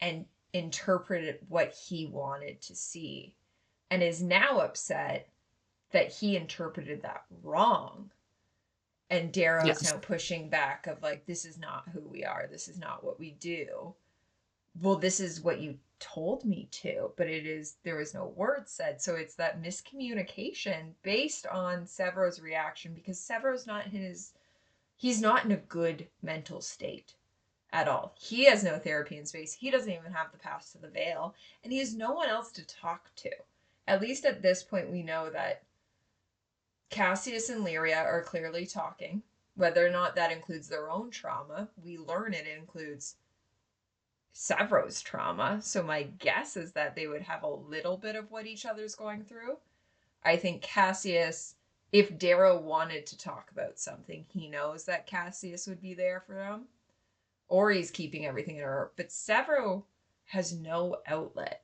And 0.01 0.25
interpreted 0.53 1.39
what 1.49 1.73
he 1.73 2.05
wanted 2.05 2.61
to 2.61 2.75
see, 2.75 3.35
and 3.89 4.03
is 4.03 4.21
now 4.21 4.59
upset 4.59 5.29
that 5.91 6.11
he 6.11 6.35
interpreted 6.35 7.01
that 7.01 7.25
wrong. 7.41 8.11
And 9.09 9.31
Darrow 9.31 9.67
Yes. 9.67 9.81
is 9.81 9.83
now 9.83 9.97
pushing 9.97 10.49
back 10.49 10.87
of 10.87 11.01
like, 11.01 11.25
this 11.25 11.45
is 11.45 11.57
not 11.57 11.87
who 11.89 12.01
we 12.01 12.23
are, 12.23 12.47
this 12.49 12.67
is 12.67 12.79
not 12.79 13.03
what 13.03 13.19
we 13.19 13.31
do 13.31 13.95
well 14.81 14.95
this 14.95 15.19
is 15.19 15.41
what 15.41 15.59
you 15.59 15.77
told 15.99 16.43
me 16.43 16.67
to 16.71 17.11
but 17.15 17.27
it 17.27 17.45
is 17.45 17.77
there 17.83 17.95
was 17.95 18.13
no 18.13 18.25
word 18.35 18.67
said 18.67 19.01
so 19.01 19.15
it's 19.15 19.35
that 19.35 19.61
miscommunication 19.61 20.91
based 21.01 21.47
on 21.47 21.85
sevro's 21.85 22.41
reaction 22.41 22.93
because 22.93 23.19
sevro's 23.19 23.65
not 23.67 23.85
in 23.85 23.91
his 23.91 24.33
he's 24.95 25.21
not 25.21 25.45
in 25.45 25.51
a 25.51 25.57
good 25.57 26.07
mental 26.21 26.61
state 26.61 27.15
at 27.71 27.87
all. 27.87 28.15
He 28.19 28.45
has 28.45 28.63
no 28.63 28.77
therapy 28.77 29.17
in 29.17 29.25
space. 29.25 29.53
He 29.53 29.71
doesn't 29.71 29.91
even 29.91 30.13
have 30.13 30.31
the 30.31 30.37
pass 30.37 30.71
to 30.71 30.77
the 30.77 30.87
veil. 30.87 31.33
And 31.63 31.73
he 31.73 31.79
has 31.79 31.95
no 31.95 32.11
one 32.11 32.29
else 32.29 32.51
to 32.53 32.67
talk 32.67 33.09
to. 33.17 33.31
At 33.87 34.01
least 34.01 34.25
at 34.25 34.41
this 34.41 34.63
point 34.63 34.91
we 34.91 35.03
know 35.03 35.29
that 35.31 35.63
cassius 36.89 37.49
and 37.49 37.65
lyria 37.65 37.97
are 37.97 38.21
clearly 38.21 38.65
talking. 38.65 39.23
Whether 39.55 39.85
or 39.85 39.89
not 39.89 40.15
that 40.15 40.31
includes 40.31 40.69
their 40.69 40.89
own 40.89 41.11
trauma 41.11 41.67
we 41.83 41.97
learn 41.97 42.33
it 42.33 42.47
includes 42.47 43.15
Sevro's 44.33 45.01
trauma. 45.01 45.61
So 45.61 45.83
my 45.83 46.03
guess 46.03 46.57
is 46.57 46.71
that 46.73 46.95
they 46.95 47.07
would 47.07 47.21
have 47.21 47.43
a 47.43 47.47
little 47.47 47.97
bit 47.97 48.15
of 48.15 48.31
what 48.31 48.47
each 48.47 48.65
other's 48.65 48.95
going 48.95 49.23
through. 49.23 49.57
I 50.23 50.37
think 50.37 50.61
Cassius, 50.61 51.55
if 51.93 52.17
Darrow 52.17 52.59
wanted 52.59 53.05
to 53.05 53.17
talk 53.17 53.49
about 53.51 53.79
something, 53.79 54.25
he 54.27 54.49
knows 54.49 54.83
that 54.85 55.07
Cassius 55.07 55.67
would 55.67 55.81
be 55.81 55.93
there 55.93 56.21
for 56.25 56.43
him. 56.43 56.63
Or 57.47 57.71
he's 57.71 57.91
keeping 57.91 58.25
everything 58.25 58.57
in 58.57 58.63
her. 58.63 58.91
But 58.97 59.09
Sevro 59.09 59.83
has 60.25 60.53
no 60.53 60.97
outlet. 61.07 61.63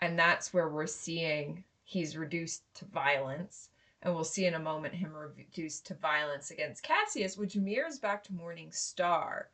And 0.00 0.18
that's 0.18 0.54
where 0.54 0.68
we're 0.68 0.86
seeing 0.86 1.64
he's 1.84 2.16
reduced 2.16 2.62
to 2.76 2.84
violence. 2.84 3.68
And 4.00 4.14
we'll 4.14 4.24
see 4.24 4.46
in 4.46 4.54
a 4.54 4.60
moment 4.60 4.94
him 4.94 5.12
reduced 5.12 5.86
to 5.86 5.94
violence 5.94 6.50
against 6.50 6.84
Cassius, 6.84 7.36
which 7.36 7.56
mirrors 7.56 7.98
back 7.98 8.22
to 8.24 8.32
Morning 8.32 8.70
Star 8.70 9.50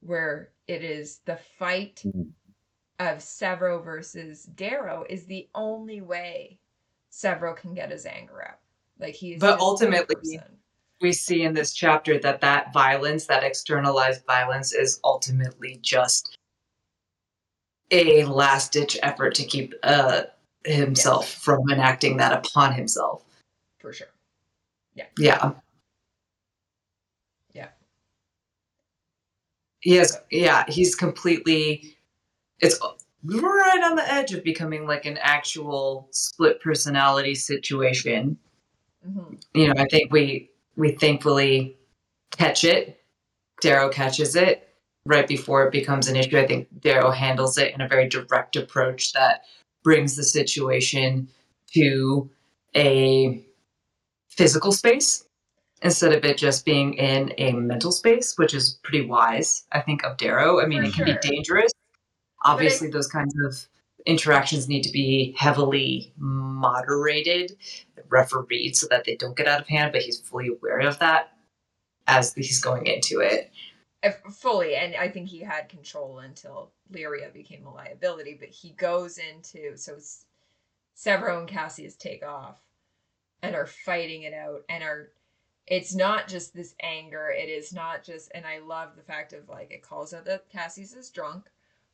where 0.00 0.50
it 0.66 0.82
is 0.84 1.20
the 1.24 1.38
fight 1.58 2.04
of 2.98 3.18
Sevro 3.18 3.82
versus 3.82 4.44
Darrow 4.44 5.04
is 5.08 5.26
the 5.26 5.48
only 5.54 6.00
way 6.00 6.58
Sevro 7.10 7.56
can 7.56 7.74
get 7.74 7.90
his 7.90 8.06
anger 8.06 8.46
out. 8.46 8.58
Like 8.98 9.14
he 9.14 9.34
is 9.34 9.40
But 9.40 9.60
ultimately- 9.60 10.40
we 11.00 11.12
see 11.12 11.42
in 11.42 11.54
this 11.54 11.72
chapter 11.72 12.18
that 12.18 12.40
that 12.40 12.72
violence, 12.72 13.26
that 13.26 13.44
externalized 13.44 14.26
violence, 14.26 14.72
is 14.72 14.98
ultimately 15.04 15.78
just 15.80 16.36
a 17.92 18.24
last 18.24 18.72
ditch 18.72 18.98
effort 19.02 19.34
to 19.36 19.44
keep 19.44 19.74
uh, 19.84 20.24
himself 20.64 21.30
from 21.30 21.60
enacting 21.70 22.16
that 22.16 22.32
upon 22.32 22.74
himself. 22.74 23.24
for 23.78 23.92
sure. 23.92 24.08
Yeah. 24.94 25.06
Yeah. 25.18 25.52
He 29.80 29.94
has, 29.94 30.18
yeah, 30.30 30.64
he's 30.68 30.94
completely, 30.94 31.96
it's 32.60 32.78
right 33.24 33.80
on 33.84 33.94
the 33.94 34.12
edge 34.12 34.32
of 34.34 34.42
becoming 34.42 34.86
like 34.86 35.06
an 35.06 35.18
actual 35.18 36.08
split 36.10 36.60
personality 36.60 37.34
situation. 37.36 38.36
Hmm 39.08 39.34
you 39.54 39.66
know, 39.66 39.74
I 39.76 39.86
think 39.86 40.12
we 40.12 40.50
we 40.76 40.92
thankfully 40.92 41.76
catch 42.30 42.64
it. 42.64 43.00
Darrow 43.60 43.88
catches 43.88 44.36
it 44.36 44.68
right 45.04 45.26
before 45.26 45.66
it 45.66 45.72
becomes 45.72 46.06
an 46.06 46.16
issue. 46.16 46.38
I 46.38 46.46
think 46.46 46.68
Darrow 46.80 47.10
handles 47.10 47.58
it 47.58 47.74
in 47.74 47.80
a 47.80 47.88
very 47.88 48.08
direct 48.08 48.56
approach 48.56 49.12
that 49.14 49.42
brings 49.82 50.16
the 50.16 50.22
situation 50.22 51.28
to 51.74 52.30
a 52.76 53.44
physical 54.28 54.70
space 54.70 55.24
instead 55.82 56.12
of 56.12 56.24
it 56.24 56.36
just 56.36 56.64
being 56.64 56.94
in 56.94 57.32
a 57.38 57.52
mental 57.52 57.90
space, 57.90 58.36
which 58.36 58.54
is 58.54 58.78
pretty 58.82 59.06
wise, 59.06 59.64
I 59.72 59.80
think, 59.80 60.04
of 60.04 60.16
Darrow. 60.16 60.60
I 60.60 60.66
mean, 60.66 60.82
For 60.82 60.88
it 60.88 60.94
can 60.94 61.06
sure. 61.06 61.18
be 61.20 61.28
dangerous. 61.28 61.72
Obviously, 62.44 62.88
those 62.90 63.08
kinds 63.08 63.34
of 63.44 63.68
interactions 64.06 64.68
need 64.68 64.82
to 64.82 64.92
be 64.92 65.34
heavily 65.36 66.12
moderated 66.16 67.56
refereed 68.08 68.76
so 68.76 68.86
that 68.90 69.04
they 69.04 69.16
don't 69.16 69.36
get 69.36 69.48
out 69.48 69.60
of 69.60 69.68
hand, 69.68 69.92
but 69.92 70.02
he's 70.02 70.20
fully 70.20 70.48
aware 70.48 70.80
of 70.80 70.98
that 70.98 71.32
as 72.06 72.34
he's 72.34 72.60
going 72.60 72.86
into 72.86 73.20
it. 73.20 73.50
Fully, 74.30 74.76
and 74.76 74.94
I 74.94 75.08
think 75.08 75.28
he 75.28 75.40
had 75.40 75.68
control 75.68 76.20
until 76.20 76.70
Lyria 76.92 77.32
became 77.32 77.66
a 77.66 77.74
liability. 77.74 78.36
But 78.38 78.50
he 78.50 78.70
goes 78.70 79.18
into 79.18 79.76
so 79.76 79.98
Sevro 80.96 81.38
and 81.38 81.48
Cassius 81.48 81.96
take 81.96 82.24
off 82.24 82.60
and 83.42 83.54
are 83.54 83.66
fighting 83.66 84.22
it 84.22 84.34
out, 84.34 84.62
and 84.68 84.82
are. 84.82 85.10
It's 85.66 85.94
not 85.94 86.28
just 86.28 86.54
this 86.54 86.74
anger. 86.82 87.28
It 87.30 87.50
is 87.50 87.74
not 87.74 88.02
just, 88.02 88.30
and 88.34 88.46
I 88.46 88.60
love 88.60 88.96
the 88.96 89.02
fact 89.02 89.34
of 89.34 89.50
like 89.50 89.70
it 89.70 89.82
calls 89.82 90.14
out 90.14 90.24
that 90.24 90.48
Cassius 90.48 90.94
is 90.94 91.10
drunk, 91.10 91.44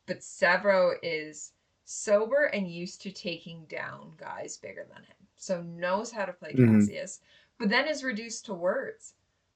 but 0.07 0.20
Sevro 0.20 0.93
is 1.02 1.51
sober 1.84 2.44
and 2.44 2.70
used 2.70 3.02
to 3.02 3.10
taking 3.10 3.65
down 3.65 4.12
guys 4.17 4.57
bigger 4.59 4.86
than 4.89 5.02
him, 5.02 5.24
so 5.44 5.62
knows 5.62 6.12
how 6.12 6.24
to 6.24 6.32
play 6.32 6.55
Mhm. 6.55 6.56
Cassius, 6.56 7.20
but 7.58 7.68
then 7.68 7.89
is 7.89 8.02
reduced 8.05 8.47
to 8.47 8.55
words 8.55 9.14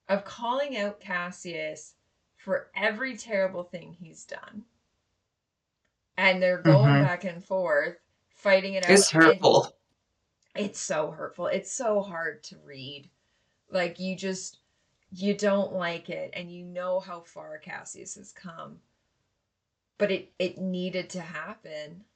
of 0.08 0.24
calling 0.24 0.76
out 0.76 1.00
Cassius 1.00 1.94
for 2.36 2.70
every 2.76 3.16
terrible 3.16 3.64
thing 3.64 3.94
he's 3.94 4.24
done. 4.24 4.64
And 6.18 6.42
they're 6.42 6.62
going 6.62 6.96
Mhm. 6.96 6.98
back 6.98 7.24
and 7.24 7.42
forth, 7.44 7.96
fighting 8.34 8.74
it 8.74 8.84
out. 8.84 8.90
It's 8.92 9.10
hurtful. 9.10 9.72
It's 10.54 10.78
so 10.80 11.10
hurtful. 11.10 11.46
It's 11.46 11.72
so 11.72 12.02
hard 12.02 12.42
to 12.44 12.58
read. 12.58 13.10
Like 13.70 13.98
you 14.00 14.16
just 14.16 14.60
you 15.12 15.34
don't 15.36 15.72
like 15.74 16.10
it 16.10 16.30
and 16.34 16.52
you 16.52 16.64
know 16.64 17.00
how 17.00 17.20
far 17.22 17.58
Cassius 17.58 18.16
has 18.16 18.32
come. 18.32 18.82
But 19.98 20.10
it 20.10 20.32
it 20.38 20.58
needed 20.58 21.10
to 21.10 21.20
happen. 21.20 22.06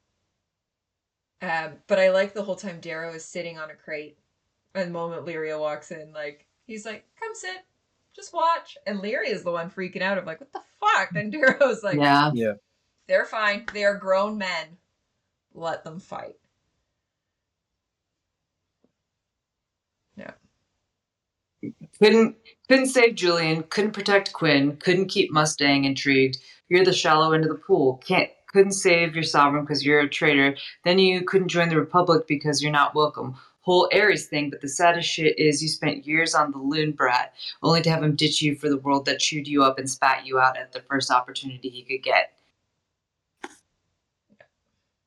Um, 1.43 1.73
but 1.89 1.99
I 1.99 2.11
like 2.11 2.35
the 2.35 2.45
whole 2.45 2.57
time 2.57 2.79
Darrow 2.81 3.13
is 3.15 3.25
sitting 3.25 3.59
on 3.59 3.71
a 3.71 3.75
crate 3.75 4.17
and 4.75 4.89
the 4.89 4.93
moment 4.93 5.27
Lyria 5.27 5.59
walks 5.59 5.91
in, 5.91 6.13
like 6.13 6.47
he's 6.67 6.87
like, 6.87 7.05
Come 7.19 7.35
sit, 7.35 7.65
just 8.15 8.33
watch. 8.33 8.79
And 8.87 9.01
Lyria 9.01 9.29
is 9.31 9.43
the 9.43 9.51
one 9.51 9.71
freaking 9.71 10.03
out 10.03 10.19
of 10.19 10.25
like, 10.27 10.41
what 10.41 10.53
the 10.53 10.61
fuck? 10.81 11.11
And 11.15 11.33
Darrow's 11.33 11.83
like, 11.83 11.99
yeah. 11.99 12.31
yeah, 12.33 12.53
they're 13.09 13.25
fine. 13.25 13.67
They 13.73 13.85
are 13.85 13.97
grown 13.97 14.39
men. 14.39 14.79
Let 15.55 15.85
them 15.85 16.01
fight. 16.01 16.37
Yeah. 20.17 20.31
Couldn't 21.99 22.37
couldn't 22.69 22.87
save 22.87 23.17
Julian, 23.17 23.65
couldn't 23.65 23.93
protect 23.93 24.33
Quinn, 24.33 24.77
couldn't 24.77 25.09
keep 25.09 25.31
Mustang 25.33 25.85
intrigued. 25.85 26.39
You're 26.69 26.85
the 26.85 26.93
shallow 26.93 27.33
end 27.33 27.45
of 27.45 27.51
the 27.51 27.57
pool. 27.57 28.01
Can't 28.07 28.31
couldn't 28.53 28.73
save 28.73 29.15
your 29.15 29.25
sovereign 29.25 29.65
because 29.65 29.85
you're 29.85 30.01
a 30.01 30.09
traitor. 30.09 30.57
Then 30.85 30.99
you 30.99 31.23
couldn't 31.25 31.49
join 31.49 31.69
the 31.69 31.77
Republic 31.79 32.27
because 32.27 32.63
you're 32.63 32.73
not 32.73 32.95
welcome. 32.95 33.35
Whole 33.61 33.89
Ares 33.95 34.27
thing, 34.27 34.51
but 34.51 34.61
the 34.61 34.69
saddest 34.69 35.09
shit 35.09 35.39
is 35.39 35.63
you 35.63 35.69
spent 35.69 36.07
years 36.07 36.35
on 36.35 36.51
the 36.51 36.59
loon 36.59 36.93
brat, 36.93 37.33
only 37.63 37.81
to 37.83 37.91
have 37.91 38.03
him 38.03 38.17
ditch 38.17 38.43
you 38.43 38.57
for 38.57 38.69
the 38.69 38.77
world 38.79 39.05
that 39.07 39.21
chewed 39.21 39.47
you 39.47 39.63
up 39.63 39.79
and 39.79 39.89
spat 39.89 40.27
you 40.27 40.39
out 40.41 40.57
at 40.59 40.73
the 40.73 40.81
first 40.81 41.11
opportunity 41.11 41.69
he 41.69 41.83
could 41.83 42.03
get. 42.03 42.33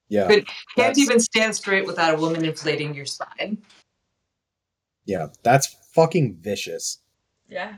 yeah, 0.07 0.27
But- 0.27 0.45
Can't 0.45 0.55
That's- 0.77 0.97
even 0.99 1.19
stand 1.19 1.55
straight 1.55 1.85
without 1.85 2.13
a 2.13 2.17
woman 2.17 2.45
inflating 2.45 2.93
your 2.93 3.05
spine. 3.05 3.61
yeah, 5.05 5.27
that's 5.43 5.67
fucking 5.93 6.35
vicious. 6.37 6.99
Yeah. 7.49 7.77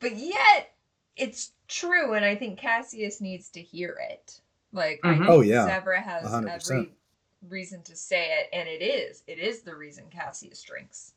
But 0.00 0.16
yet, 0.16 0.74
it's 1.16 1.52
true, 1.74 2.14
and 2.14 2.24
I 2.24 2.36
think 2.36 2.58
Cassius 2.58 3.20
needs 3.20 3.50
to 3.50 3.62
hear 3.62 3.98
it. 4.10 4.40
Like, 4.72 5.00
I 5.04 5.14
Mhm. 5.14 5.18
think 5.18 5.30
Oh, 5.30 5.40
yeah. 5.40 5.68
Sevro 5.68 6.02
has 6.02 6.24
100%. 6.24 6.78
every 6.78 6.94
reason 7.48 7.82
to 7.84 7.96
say 7.96 8.38
it, 8.40 8.48
and 8.52 8.68
it 8.68 8.82
is. 8.82 9.22
It 9.26 9.38
is 9.38 9.62
the 9.62 9.74
reason 9.76 10.10
Cassius 10.10 10.62
drinks. 10.62 11.14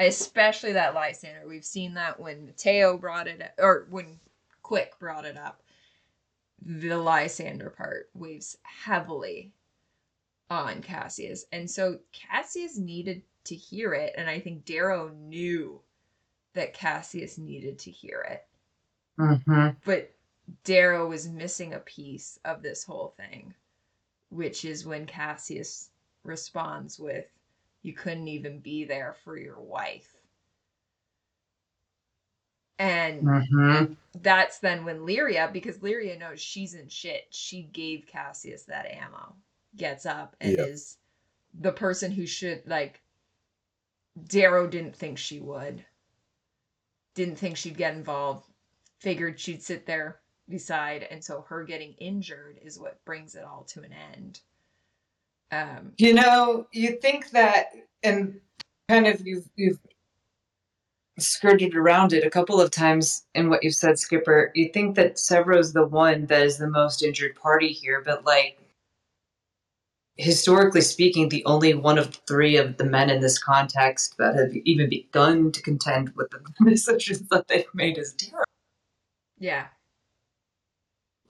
especially 0.00 0.74
that 0.74 0.94
Lysander. 0.94 1.44
We've 1.48 1.64
seen 1.64 1.94
that 1.94 2.20
when 2.20 2.46
Mateo 2.46 2.96
brought 2.96 3.26
it 3.26 3.42
up, 3.42 3.54
or 3.58 3.86
when 3.90 4.20
Quick 4.62 4.96
brought 5.00 5.24
it 5.24 5.36
up. 5.36 5.60
The 6.62 6.96
Lysander 6.96 7.70
part 7.70 8.08
weighs 8.14 8.58
heavily 8.62 9.52
on 10.48 10.82
Cassius. 10.82 11.46
And 11.50 11.68
so 11.68 11.98
Cassius 12.12 12.78
needed 12.78 13.22
to 13.44 13.56
hear 13.56 13.92
it, 13.92 14.14
and 14.16 14.30
I 14.30 14.38
think 14.40 14.64
Darrow 14.64 15.08
knew 15.08 15.82
that 16.52 16.74
Cassius 16.74 17.36
needed 17.38 17.78
to 17.80 17.90
hear 17.90 18.20
it. 18.20 18.46
Mm-hmm. 19.18 19.68
But 19.84 20.14
Darrow 20.64 21.08
was 21.08 21.28
missing 21.28 21.74
a 21.74 21.80
piece 21.80 22.38
of 22.44 22.62
this 22.62 22.84
whole 22.84 23.14
thing, 23.16 23.54
which 24.30 24.64
is 24.64 24.86
when 24.86 25.06
Cassius 25.06 25.90
responds 26.24 26.98
with, 26.98 27.26
You 27.82 27.92
couldn't 27.92 28.28
even 28.28 28.60
be 28.60 28.84
there 28.84 29.14
for 29.24 29.36
your 29.38 29.60
wife. 29.60 30.14
And 32.78 33.24
Mm-hmm. 33.24 33.94
that's 34.22 34.58
then 34.60 34.84
when 34.84 35.00
Lyria, 35.00 35.52
because 35.52 35.78
Lyria 35.78 36.18
knows 36.18 36.40
she's 36.40 36.74
in 36.74 36.88
shit, 36.88 37.26
she 37.30 37.62
gave 37.62 38.06
Cassius 38.06 38.64
that 38.64 38.86
ammo, 38.86 39.34
gets 39.76 40.06
up 40.06 40.36
and 40.40 40.56
Yeah. 40.56 40.64
is 40.64 40.98
the 41.60 41.72
person 41.72 42.12
who 42.12 42.26
should, 42.26 42.62
like, 42.66 43.02
Darrow 44.26 44.66
didn't 44.66 44.94
think 44.96 45.18
she 45.18 45.40
would, 45.40 45.84
didn't 47.14 47.36
think 47.36 47.56
she'd 47.56 47.76
get 47.76 47.94
involved, 47.94 48.47
figured 49.00 49.38
she'd 49.38 49.62
sit 49.62 49.86
there 49.86 50.20
beside, 50.48 51.02
and 51.04 51.22
so 51.22 51.44
her 51.48 51.64
getting 51.64 51.92
injured 51.94 52.58
is 52.62 52.78
what 52.78 53.04
brings 53.04 53.34
it 53.34 53.44
all 53.44 53.64
to 53.64 53.82
an 53.82 53.92
end. 54.14 54.40
Um, 55.50 55.92
You 55.96 56.14
know, 56.14 56.66
you 56.72 56.98
think 57.00 57.30
that, 57.30 57.72
and 58.02 58.40
kind 58.88 59.06
of 59.06 59.26
you've 59.26 59.48
you've 59.56 59.78
skirted 61.18 61.74
around 61.74 62.12
it 62.12 62.24
a 62.24 62.30
couple 62.30 62.60
of 62.60 62.70
times 62.70 63.24
in 63.34 63.50
what 63.50 63.64
you've 63.64 63.74
said, 63.74 63.98
Skipper. 63.98 64.52
You 64.54 64.70
think 64.72 64.94
that 64.96 65.18
Sevro's 65.18 65.72
the 65.72 65.86
one 65.86 66.26
that 66.26 66.42
is 66.42 66.58
the 66.58 66.68
most 66.68 67.02
injured 67.02 67.34
party 67.36 67.68
here, 67.68 68.02
but 68.04 68.24
like 68.24 68.58
historically 70.16 70.80
speaking, 70.80 71.28
the 71.28 71.44
only 71.44 71.74
one 71.74 71.98
of 71.98 72.14
three 72.26 72.56
of 72.56 72.76
the 72.76 72.84
men 72.84 73.08
in 73.08 73.20
this 73.20 73.38
context 73.38 74.16
that 74.18 74.34
have 74.36 74.54
even 74.64 74.88
begun 74.88 75.52
to 75.52 75.62
contend 75.62 76.12
with 76.16 76.28
the 76.30 76.40
decisions 76.68 77.28
that 77.30 77.46
they've 77.48 77.64
made 77.74 77.98
is 77.98 78.12
Darrow. 78.12 78.44
Yeah, 79.38 79.66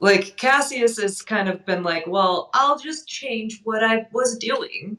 like 0.00 0.36
Cassius 0.36 0.98
has 0.98 1.22
kind 1.22 1.48
of 1.48 1.64
been 1.66 1.82
like, 1.82 2.06
well, 2.06 2.50
I'll 2.54 2.78
just 2.78 3.08
change 3.08 3.60
what 3.64 3.82
I 3.82 4.06
was 4.12 4.36
doing 4.38 4.96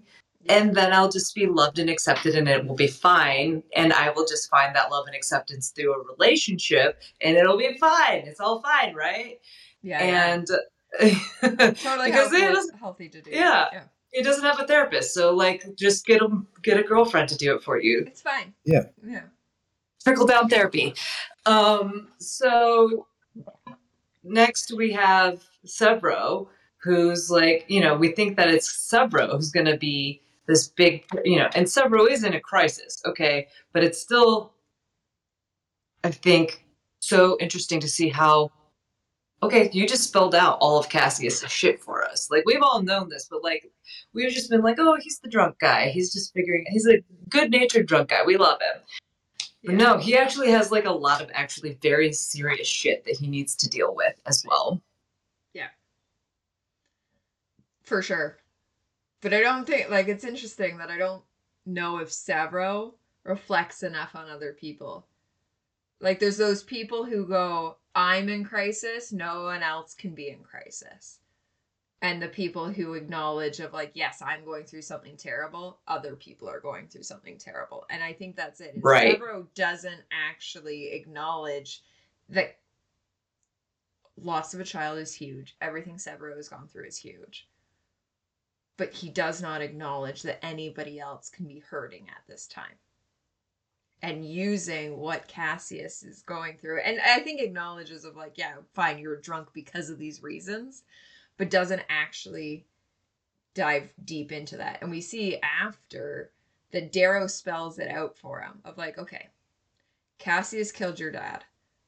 and 0.47 0.75
then 0.75 0.91
I'll 0.93 1.09
just 1.09 1.35
be 1.35 1.45
loved 1.45 1.79
and 1.79 1.89
accepted 1.89 2.35
and 2.35 2.47
it 2.47 2.65
will 2.65 2.75
be 2.75 2.88
fine 2.88 3.63
and 3.75 3.93
I 3.93 4.09
will 4.09 4.25
just 4.25 4.49
find 4.49 4.75
that 4.75 4.91
love 4.91 5.05
and 5.07 5.15
acceptance 5.15 5.69
through 5.69 5.93
a 5.93 6.03
relationship 6.13 7.01
and 7.21 7.38
it'll 7.38 7.57
be 7.57 7.77
fine. 7.77 8.23
It's 8.25 8.39
all 8.39 8.61
fine, 8.61 8.93
right? 8.93 9.39
yeah, 9.81 10.03
yeah. 10.03 10.33
And 10.33 10.47
totally 10.99 12.09
because 12.09 12.31
healthy, 12.31 12.38
it 12.38 12.79
healthy 12.79 13.09
to 13.09 13.21
do. 13.21 13.31
Yeah. 13.31 13.67
yeah, 13.71 13.83
he 14.11 14.23
doesn't 14.23 14.43
have 14.43 14.59
a 14.59 14.65
therapist, 14.65 15.13
so 15.13 15.33
like 15.33 15.63
just 15.77 16.05
get 16.05 16.21
a 16.21 16.29
get 16.63 16.79
a 16.79 16.83
girlfriend 16.83 17.29
to 17.29 17.38
do 17.38 17.55
it 17.55 17.63
for 17.63 17.79
you. 17.79 18.05
it's 18.07 18.21
fine. 18.21 18.53
Yeah. 18.65 18.85
yeah. 19.05 19.21
trickle 20.03 20.25
down 20.25 20.49
therapy. 20.49 20.95
Um, 21.45 22.09
so 22.19 23.08
next 24.24 24.72
we 24.76 24.92
have 24.93 25.43
Sevro, 25.66 26.48
who's 26.77 27.30
like, 27.30 27.66
you 27.68 27.82
know, 27.82 27.95
we 27.95 28.09
think 28.09 28.38
that 28.38 28.50
it's 28.50 28.90
Sevro 28.92 29.32
who's 29.32 29.51
going 29.51 29.66
to 29.66 29.77
be 29.77 30.22
this 30.48 30.68
big, 30.68 31.06
you 31.24 31.38
know, 31.38 31.50
and 31.56 31.66
Sevro 31.68 32.09
is 32.09 32.24
in 32.24 32.34
a 32.34 32.40
crisis, 32.40 33.01
okay, 33.06 33.48
but 33.74 33.84
it's 33.84 34.00
still, 34.00 34.53
I 36.03 36.11
think, 36.11 36.66
so 37.00 37.38
interesting 37.40 37.80
to 37.82 37.88
see 37.88 38.09
how. 38.09 38.51
Okay, 39.42 39.69
you 39.72 39.88
just 39.88 40.03
spelled 40.03 40.35
out 40.35 40.58
all 40.59 40.77
of 40.77 40.90
Cassius' 40.90 41.50
shit 41.50 41.82
for 41.82 42.03
us. 42.03 42.30
Like 42.30 42.43
we've 42.45 42.61
all 42.61 42.82
known 42.82 43.08
this, 43.08 43.26
but 43.32 43.42
like 43.42 43.72
we've 44.14 44.34
just 44.34 44.50
been 44.50 44.61
like, 44.61 44.76
oh, 44.80 44.98
he's 45.00 45.19
the 45.19 45.30
drunk 45.30 45.59
guy. 45.59 45.90
He's 45.90 46.11
just 46.11 46.34
figuring. 46.34 46.66
He's 46.68 46.85
a 46.85 47.01
good-natured 47.30 47.85
drunk 47.85 48.09
guy. 48.09 48.26
We 48.26 48.35
love 48.35 48.59
him. 48.59 48.82
But 49.63 49.75
no, 49.75 49.97
he 49.97 50.17
actually 50.17 50.51
has 50.51 50.71
like 50.71 50.85
a 50.85 50.91
lot 50.91 51.21
of 51.21 51.29
actually 51.33 51.77
very 51.81 52.13
serious 52.13 52.67
shit 52.67 53.03
that 53.05 53.17
he 53.17 53.27
needs 53.27 53.55
to 53.57 53.69
deal 53.69 53.93
with 53.93 54.19
as 54.25 54.43
well. 54.47 54.81
Yeah. 55.53 55.67
For 57.83 58.01
sure. 58.01 58.38
But 59.21 59.33
I 59.33 59.41
don't 59.41 59.67
think 59.67 59.89
like 59.89 60.07
it's 60.07 60.23
interesting 60.23 60.77
that 60.77 60.89
I 60.89 60.97
don't 60.97 61.23
know 61.65 61.97
if 61.97 62.09
Sevro 62.09 62.93
reflects 63.23 63.83
enough 63.83 64.15
on 64.15 64.29
other 64.29 64.53
people. 64.53 65.05
Like 65.99 66.19
there's 66.19 66.38
those 66.38 66.63
people 66.63 67.03
who 67.03 67.25
go, 67.25 67.75
I'm 67.93 68.29
in 68.29 68.45
crisis, 68.45 69.11
no 69.11 69.43
one 69.43 69.61
else 69.61 69.93
can 69.93 70.15
be 70.15 70.29
in 70.29 70.39
crisis. 70.39 71.19
And 72.02 72.22
the 72.22 72.30
people 72.30 72.69
who 72.69 72.94
acknowledge 72.94 73.60
of 73.60 73.74
like, 73.74 73.92
yes, 73.94 74.22
I'm 74.26 74.45
going 74.45 74.66
through 74.66 74.84
something 74.84 75.18
terrible, 75.18 75.80
other 75.88 76.16
people 76.16 76.50
are 76.50 76.61
going 76.61 76.88
through 76.88 77.03
something 77.03 77.38
terrible. 77.38 77.86
And 77.90 78.02
I 78.02 78.14
think 78.14 78.38
that's 78.38 78.61
it 78.61 78.76
Right. 78.78 79.19
Sevro 79.19 79.48
doesn't 79.53 80.02
actually 80.11 80.94
acknowledge 80.94 81.84
that 82.30 82.58
loss 84.16 84.53
of 84.53 84.61
a 84.61 84.66
child 84.66 84.98
is 85.00 85.14
huge. 85.14 85.58
Everything 85.60 85.95
Sevro 85.95 86.36
has 86.38 86.48
gone 86.48 86.69
through 86.69 86.86
is 86.86 86.98
huge 86.98 87.50
but 88.80 88.94
he 88.94 89.10
does 89.10 89.42
not 89.42 89.61
acknowledge 89.61 90.22
that 90.22 90.44
anybody 90.44 91.02
else 91.02 91.30
can 91.30 91.45
be 91.45 91.60
hurting 91.60 92.08
at 92.10 92.24
this 92.30 92.48
time. 92.48 92.78
And 94.02 94.26
using 94.26 94.98
what 94.98 95.28
Cassius 95.28 96.02
is 96.02 96.22
going 96.22 96.58
through, 96.58 96.80
and 96.80 96.98
I 97.02 97.19
think 97.19 97.42
acknowledges 97.42 98.06
of 98.06 98.16
like, 98.16 98.38
yeah, 98.38 98.53
fine, 98.74 98.98
you're 98.98 99.19
drunk 99.19 99.50
because 99.53 99.90
of 99.90 100.00
these 100.00 100.24
reasons, 100.24 100.84
but 101.40 101.50
doesn't 101.50 101.82
actually 101.90 102.68
dive 103.56 103.90
deep 104.06 104.32
into 104.32 104.58
that. 104.58 104.77
And 104.82 104.92
we 104.92 105.01
see 105.01 105.40
after 105.42 106.32
that 106.72 106.92
Darrow 106.92 107.26
spells 107.26 107.80
it 107.80 107.90
out 107.90 108.16
for 108.18 108.42
him 108.42 108.59
of 108.64 108.77
like, 108.77 109.00
okay, 109.00 109.30
Cassius 110.19 110.72
killed 110.72 111.00
your 111.00 111.11
dad. 111.11 111.43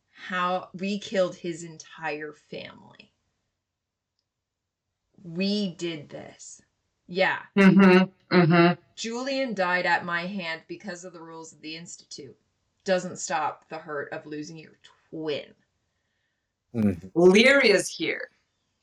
How 0.09 0.69
we 0.73 0.97
killed 0.99 1.35
his 1.35 1.63
entire 1.63 2.33
family. 2.49 3.11
We 5.23 5.75
did 5.75 6.09
this. 6.09 6.61
Yeah, 7.07 7.39
Mm-hmm. 7.57 8.35
Mm-hmm. 8.35 8.81
Julian 8.95 9.53
died 9.53 9.85
at 9.85 10.05
my 10.05 10.25
hand 10.25 10.61
because 10.69 11.03
of 11.03 11.11
the 11.11 11.21
rules 11.21 11.51
of 11.51 11.59
the 11.61 11.75
Institute. 11.75 12.37
Doesn't 12.85 13.19
stop 13.19 13.67
the 13.67 13.77
hurt 13.77 14.13
of 14.13 14.25
losing 14.25 14.57
your 14.57 14.77
twin. 15.09 15.53
Mhm. 16.73 17.11
Lyria's 17.13 17.89
here. 17.89 18.29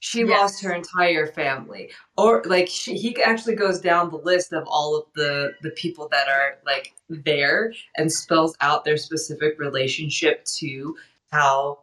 She 0.01 0.20
Yes. 0.20 0.28
lost 0.31 0.62
her 0.62 0.73
entire 0.73 1.27
family. 1.27 1.91
Or 2.17 2.43
like 2.47 2.68
she, 2.68 2.94
he 2.97 3.20
actually 3.23 3.57
goes 3.57 3.81
down 3.81 4.10
the 4.10 4.17
list 4.18 4.52
of 4.52 4.65
all 4.68 4.97
of 4.97 5.05
the 5.15 5.55
the 5.62 5.70
people 5.70 6.09
that 6.10 6.28
are 6.28 6.59
like 6.65 6.94
there 7.09 7.73
and 7.97 8.12
spells 8.12 8.57
out 8.60 8.85
their 8.85 8.97
specific 8.97 9.59
relationship 9.59 10.44
to 10.59 10.97
how 11.33 11.81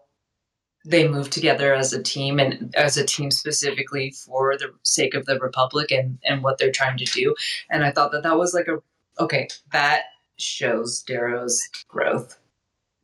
they 0.88 1.08
move 1.08 1.30
together 1.32 1.74
as 1.74 1.94
a 1.94 2.02
team 2.03 2.40
and 2.40 2.74
as 2.76 2.95
a 2.95 3.03
team 3.06 3.32
specifically 3.32 4.11
for 4.11 4.56
the 4.56 4.72
sake 4.84 5.16
of 5.16 5.26
the 5.26 5.40
republic 5.40 5.92
and 5.92 6.19
and 6.24 6.44
what 6.44 6.60
they're 6.60 6.72
trying 6.72 6.95
to 6.98 7.06
do 7.06 7.34
and 7.72 7.84
i 7.84 7.90
thought 7.90 8.11
that 8.11 8.22
that 8.22 8.38
was 8.38 8.53
like 8.53 8.68
a 8.68 8.77
okay 9.19 9.48
that 9.72 10.03
shows 10.38 11.02
darrow's 11.02 11.60
growth 11.88 12.38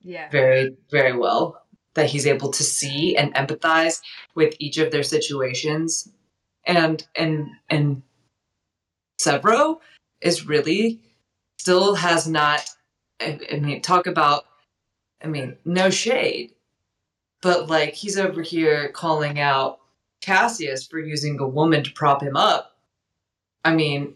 Yeah. 0.02 0.30
very 0.30 0.76
very 0.92 1.18
well 1.18 1.64
that 1.94 2.10
he's 2.10 2.28
able 2.28 2.50
to 2.52 2.64
see 2.64 3.16
and 3.16 3.34
empathize 3.36 4.02
with 4.36 4.56
each 4.60 4.78
of 4.78 4.92
their 4.92 5.04
situations. 5.04 6.10
And 6.66 7.06
and 7.16 7.50
and 7.70 8.04
Sevro 9.22 9.80
is 10.22 10.46
really 10.46 11.00
still 11.60 11.96
has 11.96 12.28
not 12.28 12.70
I, 13.20 13.40
I 13.52 13.58
mean 13.58 13.82
talk 13.82 14.08
about 14.08 14.46
I 15.24 15.28
mean 15.28 15.58
no 15.66 15.90
shade 15.90 16.54
but 17.42 17.70
like 17.70 17.94
he's 17.94 18.18
over 18.18 18.42
here 18.42 18.90
calling 18.90 19.40
out 19.40 19.80
Cassius 20.22 20.86
for 20.86 21.00
using 21.00 21.40
a 21.40 21.48
woman 21.48 21.84
to 21.84 21.92
prop 21.92 22.22
him 22.22 22.38
up. 22.38 22.78
I 23.64 23.74
mean 23.74 24.16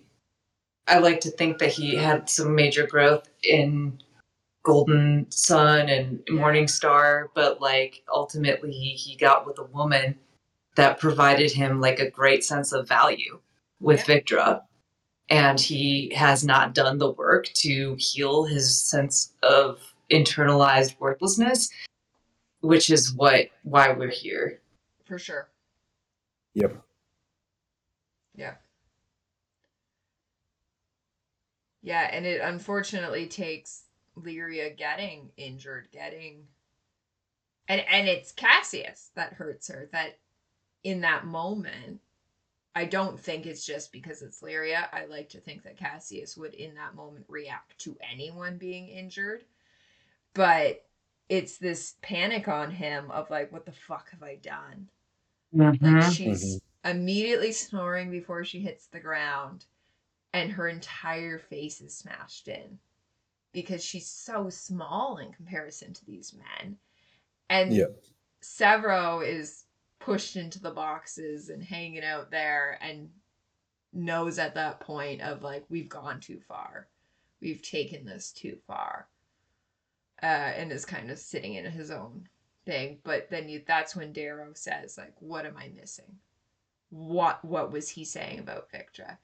I 0.88 1.00
like 1.00 1.22
to 1.22 1.32
think 1.32 1.58
that 1.60 1.72
he 1.72 1.96
had 1.96 2.30
some 2.30 2.56
major 2.56 2.86
growth 2.86 3.28
in 3.44 4.00
Golden 4.66 5.28
Son 5.30 5.88
and 5.88 6.20
Morning 6.30 6.68
Star, 6.68 7.30
but 7.36 7.62
like 7.62 8.04
ultimately 8.12 8.72
he, 8.72 8.90
he 8.90 9.16
got 9.16 9.46
with 9.46 9.60
a 9.60 9.64
woman 9.64 10.18
that 10.76 11.00
provided 11.00 11.52
him 11.52 11.80
like 11.80 12.00
a 12.00 12.10
great 12.10 12.44
sense 12.44 12.74
of 12.74 12.88
value 12.88 13.40
with 13.80 14.02
Victra. 14.02 14.62
And 15.30 15.60
he 15.60 16.12
has 16.16 16.44
not 16.44 16.74
done 16.74 16.98
the 16.98 17.12
work 17.12 17.46
to 17.56 17.96
heal 17.98 18.44
his 18.44 18.84
sense 18.84 19.34
of 19.44 19.80
internalized 20.12 21.00
worthlessness, 21.00 21.70
which 22.62 22.90
is 22.90 23.14
what 23.14 23.48
why 23.64 23.92
we're 23.92 24.10
here. 24.10 24.62
For 25.06 25.18
sure. 25.20 25.48
Yep. 26.56 26.82
Yeah. 28.36 28.56
Yeah, 31.82 32.10
and 32.12 32.26
it 32.26 32.42
unfortunately 32.42 33.28
takes 33.28 33.85
Lyria 34.18 34.76
getting 34.76 35.32
injured, 35.38 35.90
getting 35.92 36.48
and 37.68 37.82
and 37.82 38.08
it's 38.08 38.32
Cassius 38.32 39.12
that 39.16 39.34
hurts 39.34 39.68
her 39.70 39.90
that 39.92 40.20
in 40.84 41.02
that 41.02 41.26
moment 41.26 42.02
I 42.76 42.86
don't 42.86 43.18
think 43.18 43.46
it's 43.46 43.66
just 43.66 43.94
because 43.94 44.22
it's 44.22 44.42
Lyria. 44.42 44.88
I 44.92 45.06
like 45.06 45.30
to 45.30 45.40
think 45.40 45.64
that 45.64 45.78
Cassius 45.78 46.36
would 46.36 46.54
in 46.54 46.76
that 46.76 46.94
moment 46.94 47.26
react 47.30 47.80
to 47.80 47.98
anyone 48.12 48.58
being 48.58 48.90
injured. 48.90 49.46
But 50.34 50.86
it's 51.30 51.58
this 51.58 51.96
panic 52.02 52.48
on 52.50 52.72
him 52.72 53.10
of 53.12 53.30
like 53.30 53.52
what 53.52 53.66
the 53.66 53.72
fuck 53.72 54.12
have 54.12 54.24
I 54.24 54.36
done? 54.36 54.90
Like 55.82 56.02
Mhm. 56.02 56.16
she's 56.16 56.62
immediately 56.84 57.52
snoring 57.54 58.12
before 58.12 58.44
she 58.44 58.60
hits 58.60 58.88
the 58.88 59.00
ground, 59.00 59.66
and 60.34 60.52
her 60.52 60.68
entire 60.68 61.40
face 61.40 61.82
is 61.82 61.96
smashed 61.96 62.48
in 62.50 62.80
because 63.56 63.84
she's 63.84 64.08
so 64.08 64.50
small 64.50 65.18
in 65.18 65.32
comparison 65.32 65.94
to 65.94 66.06
these 66.06 66.34
men. 66.34 66.78
And 67.50 67.74
Yeah. 67.74 67.86
Sevro 68.42 69.26
is 69.26 69.64
pushed 70.00 70.36
into 70.36 70.60
the 70.60 70.72
boxes 70.72 71.50
and 71.50 71.64
hanging 71.64 72.04
out 72.04 72.30
there 72.30 72.78
and 72.82 73.10
knows 73.94 74.38
at 74.38 74.54
that 74.56 74.82
point 74.82 75.22
of 75.22 75.42
like 75.42 75.66
we've 75.70 75.90
gone 75.90 76.20
too 76.20 76.40
far. 76.40 76.90
We've 77.42 77.62
taken 77.62 78.06
this 78.06 78.32
too 78.32 78.58
far. 78.68 79.08
Uh, 80.22 80.54
and 80.56 80.72
is 80.72 80.86
kind 80.86 81.10
of 81.10 81.20
sitting 81.20 81.56
in 81.56 81.66
his 81.66 81.92
own 81.92 82.28
thing. 82.66 83.00
But 83.04 83.30
then 83.30 83.48
you 83.50 83.64
that's 83.66 83.96
when 83.96 84.14
Darrow 84.14 84.54
says, 84.54 84.98
like, 84.98 85.14
what 85.20 85.46
am 85.46 85.58
I 85.58 85.70
missing? 85.70 86.20
What 86.90 87.44
what 87.44 87.72
was 87.72 87.90
he 87.90 88.06
saying 88.06 88.40
about 88.40 88.72
Victra? 88.72 89.18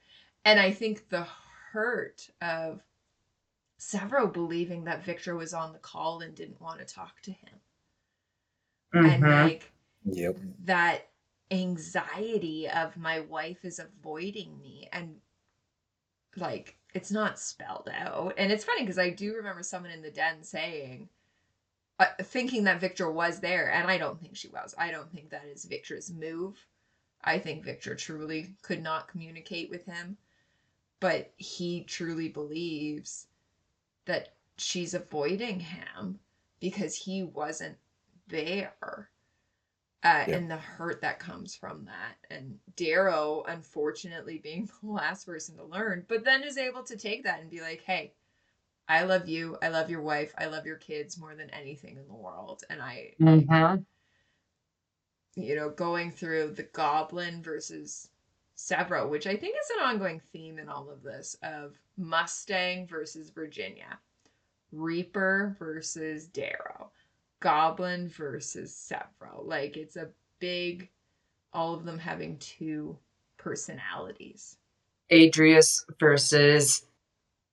And 0.44 0.58
I 0.60 0.70
think 0.70 1.08
the 1.08 1.26
hurt 1.72 2.28
of 2.40 2.82
Sevro 3.82 4.32
believing 4.32 4.84
that 4.84 5.04
Victra 5.04 5.36
was 5.36 5.52
on 5.52 5.72
the 5.72 5.78
call 5.78 6.20
and 6.20 6.36
didn't 6.36 6.60
want 6.60 6.78
to 6.78 6.84
talk 6.84 7.20
to 7.22 7.32
him. 7.32 7.60
And 8.92 9.22
Mhm. 9.22 9.44
like 9.44 9.72
Yep. 10.04 10.36
that 10.60 11.10
anxiety 11.50 12.68
of 12.68 12.96
my 12.96 13.20
wife 13.20 13.64
is 13.64 13.80
avoiding 13.80 14.58
me 14.60 14.88
and 14.92 15.20
like 16.36 16.78
it's 16.94 17.10
not 17.10 17.38
spelled 17.38 17.90
out 17.92 18.32
and 18.38 18.50
it's 18.50 18.64
funny 18.64 18.80
because 18.80 18.98
i 18.98 19.10
do 19.10 19.34
remember 19.34 19.62
someone 19.62 19.92
in 19.92 20.00
the 20.00 20.10
den 20.10 20.42
saying 20.42 21.10
uh, 21.98 22.06
thinking 22.22 22.64
that 22.64 22.80
victra 22.80 23.12
was 23.12 23.40
there 23.40 23.70
and 23.70 23.90
i 23.90 23.98
don't 23.98 24.18
think 24.18 24.34
she 24.34 24.48
was 24.48 24.74
i 24.78 24.90
don't 24.90 25.12
think 25.12 25.28
that 25.28 25.44
is 25.44 25.66
victra's 25.66 26.10
move 26.10 26.56
i 27.22 27.38
think 27.38 27.66
victra 27.66 27.98
truly 27.98 28.54
could 28.62 28.82
not 28.82 29.08
communicate 29.08 29.68
with 29.68 29.84
him 29.84 30.16
but 31.00 31.34
he 31.36 31.84
truly 31.84 32.30
believes 32.30 33.26
that 34.06 34.34
she's 34.56 34.94
avoiding 34.94 35.60
him 35.60 36.18
because 36.60 36.96
he 36.96 37.22
wasn't 37.22 37.76
there 38.28 39.10
uh, 40.04 40.24
Yeah. 40.26 40.36
and 40.36 40.50
the 40.50 40.56
hurt 40.56 41.00
that 41.02 41.18
comes 41.20 41.54
from 41.54 41.84
that. 41.84 42.16
And 42.30 42.58
Darrow, 42.76 43.44
unfortunately, 43.46 44.38
being 44.38 44.68
the 44.82 44.90
last 44.90 45.26
person 45.26 45.56
to 45.56 45.64
learn, 45.64 46.04
but 46.08 46.24
then 46.24 46.42
is 46.42 46.58
able 46.58 46.82
to 46.84 46.96
take 46.96 47.24
that 47.24 47.40
and 47.40 47.50
be 47.50 47.60
like, 47.60 47.82
hey, 47.82 48.14
I 48.88 49.04
love 49.04 49.28
you. 49.28 49.56
I 49.62 49.68
love 49.68 49.90
your 49.90 50.02
wife. 50.02 50.34
I 50.36 50.46
love 50.46 50.66
your 50.66 50.76
kids 50.76 51.18
more 51.18 51.34
than 51.34 51.50
anything 51.50 51.96
in 51.96 52.06
the 52.08 52.14
world. 52.14 52.64
And 52.68 52.82
I, 52.82 53.14
Mhm. 53.20 53.84
you 55.36 55.54
know, 55.54 55.70
going 55.70 56.10
through 56.10 56.50
the 56.50 56.64
goblin 56.64 57.42
versus 57.42 58.10
Sevro, 58.56 59.08
which 59.08 59.26
I 59.26 59.36
think 59.36 59.56
is 59.56 59.70
an 59.70 59.84
ongoing 59.84 60.20
theme 60.32 60.58
in 60.58 60.68
all 60.68 60.90
of 60.90 61.02
this 61.02 61.36
of 61.42 61.76
Mustang 61.96 62.86
versus 62.86 63.30
Virginia, 63.30 63.98
Reaper 64.72 65.56
versus 65.58 66.26
Darrow, 66.26 66.90
Goblin 67.40 68.08
versus 68.08 68.72
Sevro. 68.72 69.44
Like 69.44 69.76
it's 69.76 69.96
a 69.96 70.08
big, 70.38 70.88
all 71.52 71.74
of 71.74 71.84
them 71.84 71.98
having 71.98 72.38
two 72.38 72.96
personalities. 73.36 74.56
Adrius 75.10 75.84
versus 76.00 76.86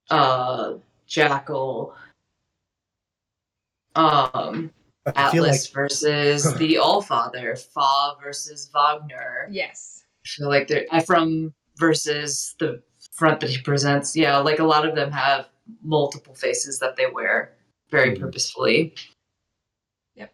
uh 0.10 0.76
Jackal. 1.08 1.94
Um 3.96 4.72
I 5.16 5.32
feel 5.32 5.44
like 5.44 5.54
Atlas 5.54 5.68
versus 5.68 6.54
the 6.58 6.76
Allfather, 6.76 7.58
Fa 7.58 8.14
versus 8.22 8.70
Wagner. 8.74 9.48
Yes. 9.50 10.04
I 10.26 10.28
feel 10.28 10.50
like 10.50 10.68
they're 10.68 10.86
Ephraim 10.94 11.54
versus 11.78 12.56
the 12.60 12.82
front 13.20 13.42
that 13.42 13.50
he 13.50 13.62
presents. 13.62 14.16
Yeah, 14.16 14.38
like 14.38 14.60
a 14.60 14.64
lot 14.64 14.88
of 14.88 14.96
them 14.96 15.12
have 15.12 15.48
multiple 15.84 16.34
faces 16.34 16.80
that 16.80 16.96
they 16.96 17.06
wear 17.08 17.54
very 17.92 18.16
Mhm. 18.16 18.22
purposefully. 18.22 18.96
Yep. 20.16 20.34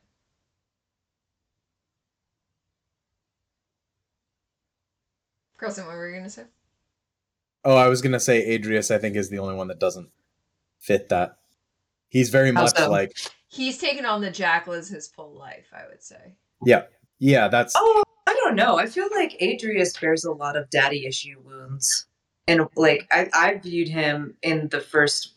Carlson, 5.57 5.85
what 5.85 5.95
were 5.95 6.07
you 6.07 6.13
going 6.15 6.23
to 6.25 6.29
say? 6.29 6.43
Oh, 7.63 7.75
I 7.75 7.87
was 7.87 8.03
gonna 8.03 8.19
say 8.19 8.45
Adrius. 8.59 8.93
I 8.93 8.99
think 8.99 9.15
is 9.15 9.31
the 9.31 9.39
only 9.39 9.55
one 9.55 9.69
that 9.69 9.79
doesn't 9.79 10.09
fit 10.79 11.09
that. 11.09 11.39
He's 12.09 12.29
very 12.29 12.49
How 12.53 12.61
much 12.61 12.75
so? 12.77 12.91
like 12.91 13.17
He's 13.47 13.79
taken 13.79 14.05
on 14.05 14.21
the 14.21 14.29
jackal 14.29 14.73
as 14.73 14.87
his 14.89 15.07
full 15.07 15.33
life, 15.35 15.65
I 15.73 15.87
would 15.89 16.03
say. 16.03 16.35
yeah, 16.63 16.83
yeah. 17.17 17.47
That's 17.47 17.73
Oh, 17.75 18.03
I 18.27 18.33
don't 18.35 18.55
know. 18.55 18.77
I 18.77 18.85
feel 18.85 19.07
like 19.15 19.35
Adrius 19.41 19.99
bears 19.99 20.23
a 20.25 20.31
lot 20.31 20.55
of 20.55 20.69
daddy 20.69 21.07
issue 21.07 21.39
wounds. 21.43 22.05
And 22.47 22.67
like 22.75 23.07
I, 23.11 23.29
I 23.33 23.55
viewed 23.57 23.87
him 23.89 24.35
in 24.41 24.67
the 24.69 24.79
first 24.81 25.33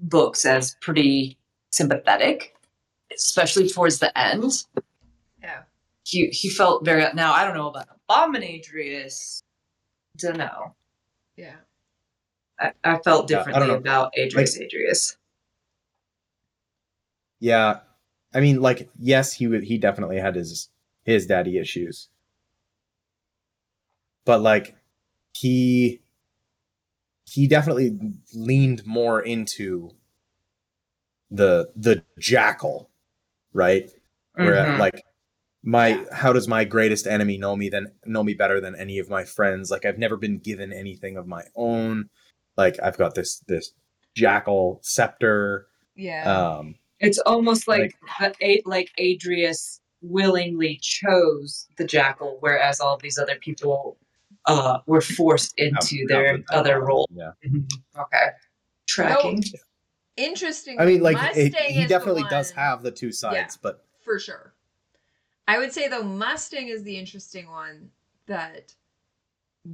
books 0.00 0.44
as 0.44 0.76
pretty 0.80 1.36
sympathetic, 1.70 2.54
especially 3.14 3.68
towards 3.68 3.98
the 3.98 4.16
end. 4.16 4.64
Yeah. 5.42 5.62
He 6.04 6.28
he 6.28 6.48
felt 6.48 6.84
very 6.84 7.04
now 7.14 7.32
I 7.32 7.44
don't 7.44 7.56
know 7.56 7.68
about 7.68 7.88
Abominadrius. 8.08 9.42
Don't 10.16 10.36
know. 10.38 10.74
Yeah. 11.36 11.56
I, 12.60 12.72
I 12.84 12.98
felt 12.98 13.28
Yeah, 13.28 13.38
I 13.40 13.44
differently 13.44 13.74
about 13.74 14.12
Adrius 14.16 14.58
Adrius. 14.60 15.16
yeah. 17.40 17.80
I 18.32 18.40
mean, 18.40 18.60
like 18.60 18.88
yes, 18.98 19.32
he 19.32 19.46
would. 19.46 19.64
He 19.64 19.78
definitely 19.78 20.18
had 20.18 20.34
his 20.34 20.68
his 21.04 21.26
daddy 21.26 21.58
issues, 21.58 22.08
but 24.24 24.40
like 24.40 24.74
he 25.34 26.00
he 27.26 27.46
definitely 27.46 27.98
leaned 28.34 28.84
more 28.86 29.20
into 29.20 29.90
the 31.30 31.70
the 31.76 32.02
jackal, 32.18 32.90
right? 33.52 33.90
where 34.36 34.54
Mhm. 34.66 34.78
like 34.80 35.04
my 35.62 36.04
how 36.12 36.32
does 36.32 36.48
my 36.48 36.64
greatest 36.64 37.06
enemy 37.06 37.38
know 37.38 37.54
me 37.56 37.68
than 37.68 37.86
know 38.04 38.24
me 38.24 38.34
better 38.34 38.60
than 38.60 38.74
any 38.74 38.98
of 38.98 39.08
my 39.08 39.24
friends 39.24 39.70
like 39.70 39.84
i've 39.84 39.96
never 39.96 40.16
been 40.16 40.38
given 40.38 40.72
anything 40.72 41.16
of 41.16 41.26
my 41.28 41.42
own 41.54 42.10
like 42.56 42.76
i've 42.82 42.98
got 42.98 43.14
this 43.14 43.38
this 43.46 43.72
jackal 44.16 44.80
scepter 44.82 45.68
Yeah. 45.94 46.24
um 46.58 46.74
It's 46.98 47.18
almost 47.20 47.68
like 47.68 47.94
the 48.40 48.62
like 48.66 48.90
Adrius 48.98 49.80
willingly 50.02 50.78
chose 50.82 51.68
the 51.78 51.84
jackal, 51.84 52.38
whereas 52.40 52.80
all 52.80 52.96
these 52.98 53.18
other 53.18 53.36
people 53.36 53.96
uh, 54.46 54.78
were 54.86 55.00
forced 55.00 55.54
into 55.58 55.76
out- 55.76 56.08
their 56.08 56.34
out 56.34 56.44
other 56.50 56.78
one, 56.80 56.88
role. 56.88 57.08
yeah 57.14 57.30
Okay, 57.98 58.26
tracking. 58.86 59.42
Interesting. 60.16 60.80
i 60.80 60.86
mean 60.86 61.00
like 61.00 61.16
it, 61.36 61.54
he 61.54 61.86
definitely 61.86 62.24
does 62.30 62.50
have 62.52 62.82
the 62.82 62.90
two 62.90 63.10
sides 63.10 63.56
but 63.56 63.84
for 64.00 64.18
sure. 64.18 64.54
I 65.48 65.58
would 65.58 65.72
say 65.72 65.88
though 65.88 66.02
Mustang 66.02 66.68
is 66.68 66.82
the 66.82 66.96
interesting 66.96 67.50
one 67.50 67.90
that 68.26 68.74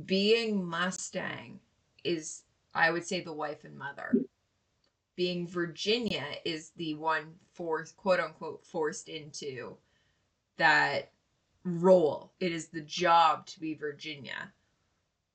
being 0.07 0.65
Mustang 0.65 1.61
is 2.05 2.43
I 2.75 2.91
would 2.91 3.05
say 3.05 3.21
the 3.21 3.33
wife 3.33 3.65
and 3.65 3.77
mother. 3.77 4.15
Being 5.17 5.47
Virginia 5.47 6.25
is 6.45 6.71
the 6.77 6.95
one 6.95 7.35
forced 7.53 7.97
quote 7.97 8.21
unquote 8.21 8.65
forced 8.65 9.09
into 9.09 9.77
that 10.57 11.13
role. 11.65 12.33
It 12.41 12.53
is 12.53 12.69
the 12.69 12.81
job 12.81 13.47
to 13.47 13.61
be 13.61 13.75
Virginia. 13.75 14.53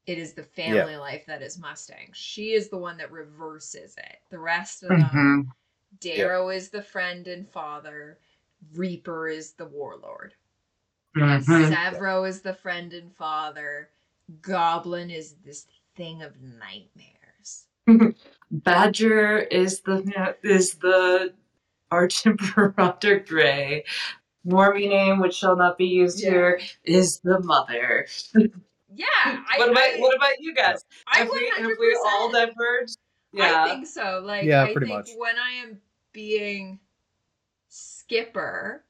It 0.07 0.19
is 0.19 0.33
the 0.33 0.43
family 0.43 0.97
life 0.97 1.25
that 1.27 1.41
is 1.41 1.57
Mustang. 1.57 2.09
She 2.13 2.51
is 2.53 2.69
the 2.69 2.77
one 2.77 2.97
that 2.97 3.11
reverses 3.11 3.95
it. 3.97 4.17
The 4.29 4.39
rest 4.39 4.83
of 4.83 4.89
them 4.89 4.99
Mhm. 5.01 5.51
Darrow 5.99 6.49
is 6.49 6.69
the 6.69 6.81
friend 6.83 7.27
and 7.27 7.49
father. 7.49 8.19
Reaper 8.73 9.27
is 9.27 9.53
the 9.53 9.65
warlord. 9.65 10.33
Mhm. 11.15 11.71
Sevro 11.71 12.27
is 12.27 12.41
the 12.41 12.53
friend 12.53 12.93
and 12.93 13.15
father. 13.15 13.89
Goblin 14.41 15.09
is 15.09 15.35
this 15.45 15.67
thing 15.95 16.21
of 16.21 16.39
nightmares. 16.41 17.67
Badger 18.51 19.39
is 19.39 19.81
the 19.81 20.35
is 20.43 20.75
the 20.75 21.33
Arch 21.91 22.23
Grey. 23.27 23.85
Mormy 24.45 24.87
name, 24.87 25.19
which 25.19 25.35
shall 25.35 25.55
not 25.55 25.77
be 25.77 25.87
used 25.87 26.21
Yeah. 26.21 26.29
here, 26.29 26.61
is 26.83 27.19
the 27.21 27.39
mother. 27.39 28.07
Yeah, 28.95 29.05
I, 29.15 29.55
what 29.57 29.69
about 29.71 29.83
I, 29.83 29.97
what 29.99 30.15
about 30.15 30.39
you 30.39 30.53
guys? 30.53 30.83
I 31.07 31.19
have 31.19 31.29
we 31.29 31.51
have 31.57 31.71
we 31.79 31.99
all 32.05 32.31
100%. 32.31 32.33
diverged? 32.47 32.97
I 33.39 33.69
think 33.69 33.87
so. 33.87 34.21
Like 34.23 34.45
Yeah, 34.45 34.63
I 34.63 34.71
pretty 34.73 34.87
think 34.87 34.97
much. 34.97 35.09
when 35.17 35.37
I 35.37 35.51
am 35.51 35.79
being 36.13 36.79
Skipper, 37.67 38.83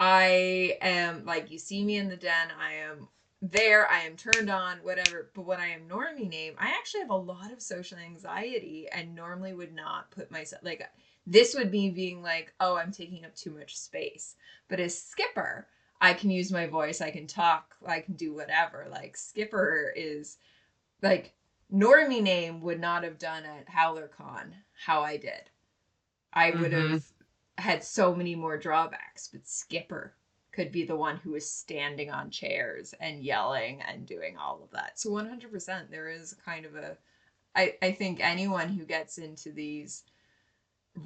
I 0.00 0.78
am 0.80 1.24
like 1.26 1.50
you 1.50 1.58
see 1.58 1.84
me 1.84 1.96
in 1.96 2.08
the 2.08 2.16
den, 2.16 2.48
I 2.58 2.74
am 2.74 3.08
there, 3.42 3.90
I 3.90 4.00
am 4.00 4.16
turned 4.16 4.48
on, 4.48 4.78
whatever. 4.78 5.30
But 5.34 5.42
when 5.42 5.60
I 5.60 5.68
am 5.68 5.88
Normie 5.88 6.28
name, 6.28 6.54
I 6.58 6.68
actually 6.68 7.00
have 7.00 7.10
a 7.10 7.16
lot 7.16 7.52
of 7.52 7.60
social 7.60 7.98
anxiety 7.98 8.88
and 8.90 9.14
normally 9.14 9.52
would 9.52 9.74
not 9.74 10.10
put 10.10 10.30
myself 10.30 10.62
like 10.64 10.88
this 11.26 11.54
would 11.54 11.70
be 11.70 11.90
being 11.90 12.22
like, 12.22 12.52
oh, 12.60 12.76
I'm 12.76 12.92
taking 12.92 13.24
up 13.24 13.34
too 13.34 13.50
much 13.50 13.76
space. 13.76 14.36
But 14.68 14.80
as 14.80 14.96
Skipper, 14.98 15.66
I 16.02 16.14
can 16.14 16.30
use 16.30 16.52
my 16.52 16.66
voice, 16.66 17.00
I 17.00 17.12
can 17.12 17.28
talk, 17.28 17.76
I 17.86 18.00
can 18.00 18.14
do 18.16 18.34
whatever. 18.34 18.88
Like 18.90 19.16
Skipper 19.16 19.92
is 19.96 20.38
like 21.02 21.34
Normie 21.72 22.22
name 22.22 22.60
would 22.62 22.80
not 22.80 23.04
have 23.04 23.18
done 23.18 23.44
at 23.44 23.68
HowlerCon 23.68 24.54
how 24.74 25.02
I 25.02 25.16
did. 25.18 25.50
I 26.32 26.50
would 26.52 26.72
Mhm. 26.72 26.90
have 26.92 27.04
had 27.58 27.84
so 27.84 28.14
many 28.14 28.34
more 28.34 28.58
drawbacks, 28.58 29.28
but 29.28 29.46
Skipper 29.48 30.16
could 30.52 30.72
be 30.72 30.84
the 30.84 30.96
one 30.96 31.18
who 31.18 31.34
is 31.34 31.50
standing 31.50 32.10
on 32.10 32.30
chairs 32.30 32.94
and 32.94 33.22
yelling 33.24 33.82
and 33.82 34.06
doing 34.06 34.36
all 34.38 34.62
of 34.62 34.70
that. 34.72 34.98
So 34.98 35.10
100% 35.12 35.90
there 35.90 36.08
is 36.10 36.34
kind 36.34 36.66
of 36.66 36.76
a 36.76 36.98
I 37.54 37.78
I 37.82 37.92
think 37.92 38.20
anyone 38.20 38.70
who 38.70 38.86
gets 38.86 39.18
into 39.18 39.52
these 39.52 40.04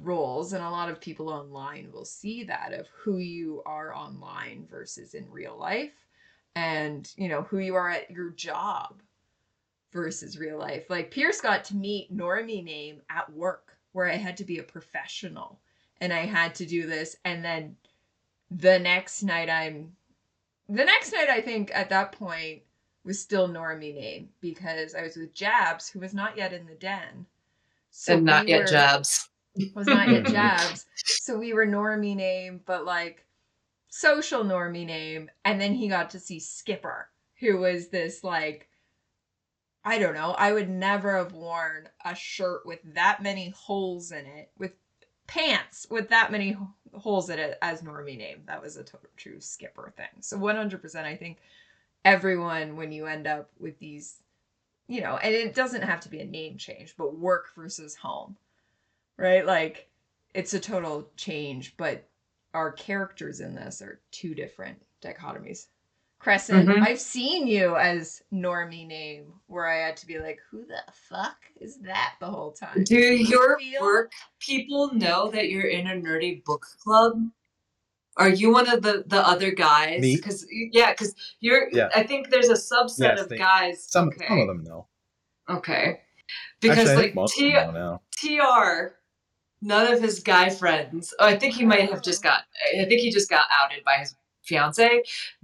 roles 0.01 0.53
and 0.53 0.63
a 0.63 0.69
lot 0.69 0.89
of 0.89 0.99
people 0.99 1.29
online 1.29 1.89
will 1.91 2.05
see 2.05 2.43
that 2.43 2.73
of 2.73 2.87
who 2.87 3.17
you 3.17 3.61
are 3.65 3.95
online 3.95 4.67
versus 4.69 5.13
in 5.13 5.29
real 5.31 5.57
life 5.57 5.93
and 6.55 7.13
you 7.15 7.29
know 7.29 7.43
who 7.43 7.59
you 7.59 7.75
are 7.75 7.89
at 7.89 8.11
your 8.11 8.31
job 8.31 9.01
versus 9.93 10.37
real 10.37 10.57
life. 10.57 10.89
Like 10.89 11.11
Pierce 11.11 11.39
got 11.39 11.63
to 11.65 11.75
meet 11.75 12.15
Normie 12.15 12.63
name 12.63 13.01
at 13.09 13.31
work 13.31 13.77
where 13.93 14.09
I 14.09 14.15
had 14.15 14.37
to 14.37 14.43
be 14.43 14.59
a 14.59 14.63
professional 14.63 15.59
and 16.01 16.11
I 16.11 16.25
had 16.25 16.53
to 16.55 16.65
do 16.65 16.85
this 16.85 17.15
and 17.23 17.43
then 17.43 17.75
the 18.51 18.79
next 18.79 19.23
night 19.23 19.49
I'm 19.49 19.93
the 20.69 20.83
next 20.85 21.13
night 21.13 21.29
I 21.29 21.39
think 21.41 21.71
at 21.73 21.89
that 21.89 22.11
point 22.11 22.61
was 23.05 23.19
still 23.21 23.47
Normie 23.47 23.95
name 23.95 24.29
because 24.41 24.93
I 24.95 25.01
was 25.01 25.15
with 25.15 25.33
Jabs 25.33 25.89
who 25.89 25.99
was 25.99 26.13
not 26.13 26.35
yet 26.37 26.51
in 26.51 26.65
the 26.65 26.75
den. 26.75 27.25
So 27.89 28.15
and 28.15 28.25
not 28.25 28.45
we 28.45 28.51
yet 28.51 28.59
were- 28.61 28.67
jabs. 28.67 29.29
Was 29.75 29.87
not 29.87 30.09
yet. 30.09 30.25
Jabs. 30.31 30.85
So 30.95 31.37
we 31.37 31.53
were 31.53 31.65
Normie 31.65 32.15
name, 32.15 32.61
but 32.65 32.85
like 32.85 33.25
social 33.89 34.43
Normie 34.43 34.85
name. 34.85 35.29
And 35.45 35.59
then 35.59 35.73
he 35.73 35.87
got 35.87 36.11
to 36.11 36.19
see 36.19 36.39
Skipper, 36.39 37.09
who 37.39 37.57
was 37.57 37.89
this 37.89 38.23
like, 38.23 38.69
I 39.83 39.99
don't 39.99 40.15
know, 40.15 40.31
I 40.31 40.51
would 40.51 40.69
never 40.69 41.17
have 41.17 41.33
worn 41.33 41.87
a 42.03 42.13
shirt 42.13 42.65
with 42.65 42.79
that 42.95 43.23
many 43.23 43.49
holes 43.49 44.11
in 44.11 44.25
it, 44.25 44.51
with 44.57 44.73
pants 45.27 45.85
with 45.89 46.09
that 46.09 46.31
many 46.31 46.57
holes 46.93 47.29
in 47.29 47.37
it 47.37 47.57
as 47.61 47.81
Normie 47.81 48.17
name. 48.17 48.41
That 48.47 48.61
was 48.61 48.77
a 48.77 48.83
total 48.83 49.09
true 49.17 49.39
Skipper 49.39 49.93
thing. 49.95 50.07
So 50.21 50.37
100%, 50.37 50.95
I 51.03 51.15
think 51.15 51.37
everyone, 52.03 52.77
when 52.77 52.91
you 52.91 53.05
end 53.05 53.27
up 53.27 53.49
with 53.59 53.77
these, 53.79 54.17
you 54.87 55.01
know, 55.01 55.17
and 55.17 55.35
it 55.35 55.53
doesn't 55.53 55.83
have 55.83 55.99
to 56.01 56.09
be 56.09 56.21
a 56.21 56.25
name 56.25 56.57
change, 56.57 56.95
but 56.97 57.17
work 57.17 57.49
versus 57.55 57.95
home 57.95 58.37
right? 59.17 59.45
Like 59.45 59.89
it's 60.33 60.53
a 60.53 60.59
total 60.59 61.09
change, 61.17 61.75
but 61.77 62.07
our 62.53 62.71
characters 62.71 63.39
in 63.39 63.55
this 63.55 63.81
are 63.81 64.01
two 64.11 64.33
different 64.35 64.81
dichotomies. 65.01 65.67
Crescent, 66.19 66.67
Mhm. 66.67 66.81
I've 66.81 66.99
seen 66.99 67.45
you 67.45 67.75
as 67.75 68.23
Normie 68.33 68.87
name 68.87 69.33
where 69.45 69.67
I 69.67 69.85
had 69.85 69.97
to 69.97 70.07
be 70.07 70.17
like, 70.17 70.39
who 70.49 70.65
the 70.65 70.81
fuck 70.91 71.37
is 71.61 71.77
that 71.81 72.15
the 72.19 72.25
whole 72.25 72.51
time? 72.51 72.83
Do 72.83 72.95
your 72.97 73.59
feel- 73.59 73.81
work 73.81 74.11
people 74.39 74.91
know 74.95 75.29
that 75.29 75.49
you're 75.49 75.67
in 75.67 75.85
a 75.87 75.93
nerdy 75.93 76.43
book 76.43 76.65
club? 76.83 77.21
Are 78.17 78.29
you 78.29 78.51
one 78.51 78.67
of 78.67 78.81
the 78.81 79.03
the 79.05 79.25
other 79.27 79.51
guys? 79.51 80.01
Me? 80.01 80.15
Because 80.15 80.47
yeah, 80.51 80.91
because 80.91 81.13
you're. 81.39 81.69
Yeah. 81.71 81.89
I 81.93 82.01
think 82.01 82.31
there's 82.31 82.49
a 82.49 82.53
subset 82.53 82.99
Yes, 82.99 83.21
of 83.21 83.29
they- 83.29 83.37
guys. 83.37 83.83
Some 83.87 84.07
okay. 84.07 84.27
some 84.27 84.39
of 84.39 84.47
them 84.47 84.63
know. 84.63 84.87
Okay. 85.47 86.01
Because 86.59 86.79
Actually, 86.79 86.91
I 86.91 86.95
like 86.95 87.03
think 87.05 87.15
most 87.15 87.35
T- 87.37 87.47
of 87.55 87.65
them 87.67 87.73
know 87.75 87.91
now. 87.91 88.01
TR, 88.17 88.96
none 89.61 89.91
of 89.91 90.01
his 90.01 90.19
guy 90.19 90.49
friends. 90.49 91.13
Oh, 91.19 91.25
I 91.25 91.37
think 91.37 91.53
he 91.55 91.65
might 91.65 91.89
have 91.89 92.01
just 92.01 92.23
got. 92.23 92.41
I 92.73 92.85
think 92.85 93.01
he 93.01 93.11
just 93.11 93.29
got 93.29 93.45
outed 93.51 93.83
by 93.83 93.97
his 93.97 94.15
fiance. 94.43 95.03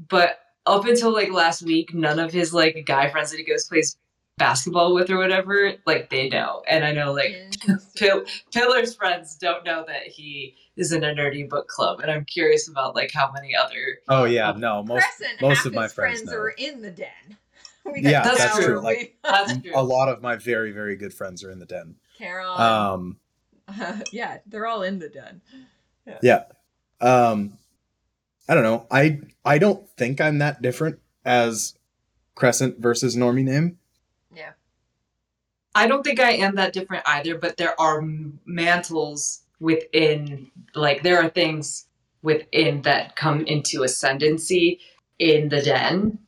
But 0.09 0.40
up 0.66 0.85
until 0.85 1.11
like 1.11 1.32
last 1.32 1.61
week, 1.64 1.93
none 1.93 2.19
of 2.19 2.32
his 2.32 2.53
like 2.53 2.83
guy 2.85 3.09
friends 3.09 3.32
that 3.32 3.38
he 3.38 3.43
goes 3.43 3.66
plays 3.67 3.98
basketball 4.38 4.95
with 4.95 5.09
or 5.11 5.17
whatever, 5.17 5.74
like 5.85 6.09
they 6.09 6.27
know. 6.30 6.64
And 6.67 6.83
I 6.83 6.92
know 6.92 7.14
like 7.14 7.32
Interesting. 7.33 7.77
Pill- 7.98 8.25
Pillar's 8.53 8.95
friends 8.95 9.35
don't 9.38 9.64
know 9.64 9.83
that 9.88 10.03
he 10.08 10.56
is 10.75 10.92
in 10.92 11.03
a 11.03 11.14
nerdy 11.14 11.48
book 11.48 11.67
club, 11.67 12.00
and 12.00 12.09
I'm 12.09 12.25
curious 12.25 12.67
about 12.67 12.95
like 12.95 13.11
how 13.14 13.32
many 13.32 13.56
other. 13.56 14.00
Oh 14.09 14.24
yeah, 14.24 14.53
no, 14.58 14.82
most 14.83 15.03
Crescent, 15.03 15.42
most 15.42 15.66
of 15.67 15.74
my 15.74 15.88
friends 15.88 16.22
friends 16.22 16.33
are 16.33 16.50
in 16.50 16.82
the 16.82 16.92
den. 16.92 17.08
We 17.85 18.00
Yeah, 18.01 18.24
got 18.24 18.38
that's 18.38 18.56
true, 18.66 18.80
like- 18.80 19.17
That's 19.25 19.58
true. 19.61 19.74
a 19.75 19.83
lot 19.83 20.08
of 20.08 20.22
my 20.22 20.38
very 20.38 20.72
very 20.72 20.95
good 20.95 21.14
friends 21.14 21.43
are 21.43 21.51
in 21.51 21.59
the 21.59 21.66
den. 21.66 21.95
Carol. 22.17 22.53
Um, 22.58 23.17
yeah, 24.11 24.40
they're 24.45 24.67
all 24.67 24.83
in 24.83 25.00
the 25.00 25.09
den. 25.09 25.42
yeah. 26.22 26.43
Um, 27.01 27.58
I 28.48 28.53
don't 28.56 28.64
know. 28.64 28.88
I 28.92 29.22
I 29.45 29.58
don't 29.58 29.88
think 29.98 30.22
I'm 30.22 30.40
that 30.40 30.61
different 30.61 31.00
as 31.25 31.75
Crescent 32.35 32.80
versus 32.80 33.16
Normie 33.16 33.43
name. 33.43 33.80
Yeah. 34.35 34.51
I 35.75 35.88
don't 35.88 36.03
think 36.03 36.19
I 36.19 36.32
am 36.32 36.56
that 36.56 36.74
different 36.74 37.03
either, 37.08 37.38
but 37.38 37.58
there 37.58 37.80
are 37.80 38.01
mantles 38.45 39.42
within, 39.59 40.51
like, 40.75 41.01
there 41.03 41.22
are 41.22 41.30
things 41.30 41.88
within 42.22 42.82
that 42.83 43.16
come 43.16 43.42
into 43.45 43.83
ascendancy 43.83 44.80
in 45.19 45.50
the 45.50 45.61
den. 45.61 46.19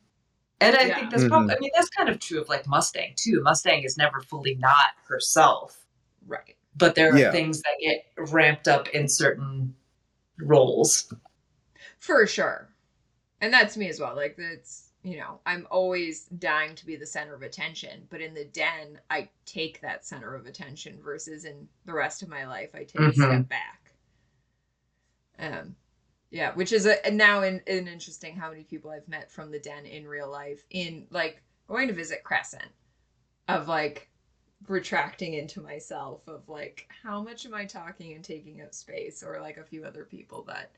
And 0.60 0.76
I 0.76 0.82
Yeah. 0.86 0.94
think 0.96 1.10
that's 1.10 1.24
Mm-hmm. 1.24 1.28
probably, 1.28 1.56
I 1.56 1.58
mean, 1.60 1.70
that's 1.74 1.90
kind 1.90 2.08
of 2.08 2.18
true 2.20 2.40
of 2.40 2.48
like 2.48 2.66
Mustang 2.66 3.12
too. 3.16 3.40
Mustang 3.42 3.84
is 3.84 3.96
never 3.96 4.20
fully 4.20 4.54
not 4.56 4.88
herself, 5.08 5.84
Right. 6.26 6.55
But 6.76 6.94
there 6.94 7.12
are 7.14 7.18
Yeah. 7.18 7.30
things 7.32 7.62
that 7.62 7.76
get 7.80 8.04
ramped 8.32 8.68
up 8.68 8.88
in 8.90 9.08
certain 9.08 9.74
roles. 10.38 11.12
For 11.98 12.26
sure. 12.26 12.68
And 13.40 13.52
that's 13.52 13.76
me 13.76 13.88
as 13.88 14.00
well. 14.00 14.14
Like 14.16 14.36
that's 14.36 14.82
you 15.02 15.18
know, 15.18 15.38
I'm 15.46 15.68
always 15.70 16.24
dying 16.24 16.74
to 16.74 16.84
be 16.84 16.96
the 16.96 17.06
center 17.06 17.32
of 17.32 17.42
attention, 17.42 18.08
but 18.10 18.20
in 18.20 18.34
the 18.34 18.44
den 18.46 18.98
I 19.08 19.28
take 19.44 19.80
that 19.82 20.04
center 20.04 20.34
of 20.34 20.46
attention 20.46 21.00
versus 21.00 21.44
in 21.44 21.68
the 21.84 21.92
rest 21.92 22.22
of 22.22 22.28
my 22.28 22.44
life 22.46 22.70
I 22.74 22.78
take 22.80 22.96
a 22.96 22.98
Mhm. 23.12 23.14
step 23.14 23.48
back. 23.48 23.92
Um 25.38 25.76
yeah, 26.30 26.52
which 26.54 26.72
is 26.72 26.86
a 26.86 27.04
and 27.06 27.16
now 27.16 27.42
in, 27.42 27.62
an 27.68 27.86
interesting 27.88 28.34
how 28.36 28.50
many 28.50 28.64
people 28.64 28.90
I've 28.90 29.06
met 29.08 29.30
from 29.30 29.50
the 29.52 29.60
den 29.60 29.86
in 29.86 30.06
real 30.08 30.28
life 30.30 30.64
in 30.70 31.06
like 31.10 31.40
going 31.68 31.86
to 31.88 31.94
visit 31.94 32.24
Crescent 32.24 32.70
of 33.48 33.68
like 33.68 34.08
retracting 34.68 35.34
into 35.34 35.60
myself 35.60 36.26
of 36.26 36.48
like 36.48 36.88
how 37.02 37.22
much 37.22 37.46
am 37.46 37.54
I 37.54 37.64
talking 37.64 38.14
and 38.14 38.24
taking 38.24 38.62
up 38.62 38.74
space 38.74 39.22
or 39.22 39.40
like 39.40 39.58
a 39.58 39.64
few 39.64 39.84
other 39.84 40.04
people 40.04 40.42
that 40.48 40.72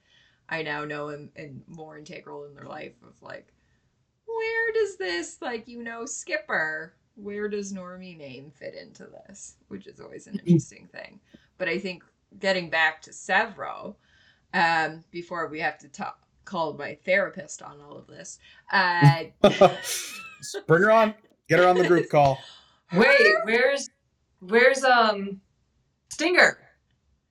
I 0.49 0.63
now 0.63 0.85
know 0.85 1.09
and, 1.09 1.31
and 1.37 1.63
more 1.67 1.99
integral 1.99 2.45
in 2.45 2.55
their 2.55 2.65
life 2.65 2.95
of 3.03 3.21
like, 3.23 3.53
where 4.27 4.73
does 4.73 4.97
this, 4.97 5.39
like, 5.41 5.69
you 5.69 5.83
know, 5.83 6.05
Skipper, 6.05 6.95
where 7.17 7.49
does 7.49 7.73
Normie 7.73 8.17
name 8.17 8.51
fit 8.55 8.75
into 8.75 9.05
this? 9.05 9.57
Which 9.69 9.87
is 9.87 10.01
always 10.01 10.27
an 10.27 10.41
interesting 10.45 10.89
thing. 10.93 11.21
But 11.57 11.69
I 11.69 11.79
think 11.79 12.05
getting 12.39 12.71
back 12.71 13.03
to 13.03 13.11
Sevro, 13.11 13.95
um, 14.55 15.05
before 15.11 15.49
we 15.49 15.61
have 15.61 15.79
to 15.79 15.89
talk, 15.89 16.21
call 16.45 16.75
my 16.75 16.97
therapist 17.05 17.63
on 17.63 17.81
all 17.81 17.97
of 17.97 18.07
this, 18.07 18.39
uh, 18.73 19.25
Bring 20.67 20.83
her 20.83 20.91
on. 20.91 21.15
Get 21.49 21.59
her 21.59 21.67
on 21.67 21.77
the 21.77 21.89
group 21.89 22.09
call. 22.11 22.39
Wait, 22.93 23.35
where's, 23.45 23.89
where's, 24.41 24.85
um, 24.85 25.41
Stinger? 26.11 26.59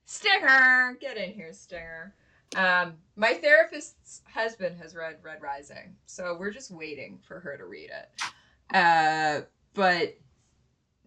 Stinger, 0.06 0.96
get 1.00 1.16
in 1.16 1.32
here, 1.32 1.52
Stinger. 1.52 2.14
Um, 2.56 2.94
my 3.16 3.34
therapist's 3.34 4.22
husband 4.32 4.78
has 4.80 4.94
read 4.94 5.18
Red 5.22 5.42
Rising, 5.42 5.96
so 6.06 6.36
we're 6.38 6.52
just 6.52 6.70
waiting 6.70 7.18
for 7.26 7.40
her 7.40 7.56
to 7.58 7.66
read 7.66 7.90
it. 7.90 8.74
Uh, 8.74 9.42
but 9.74 10.16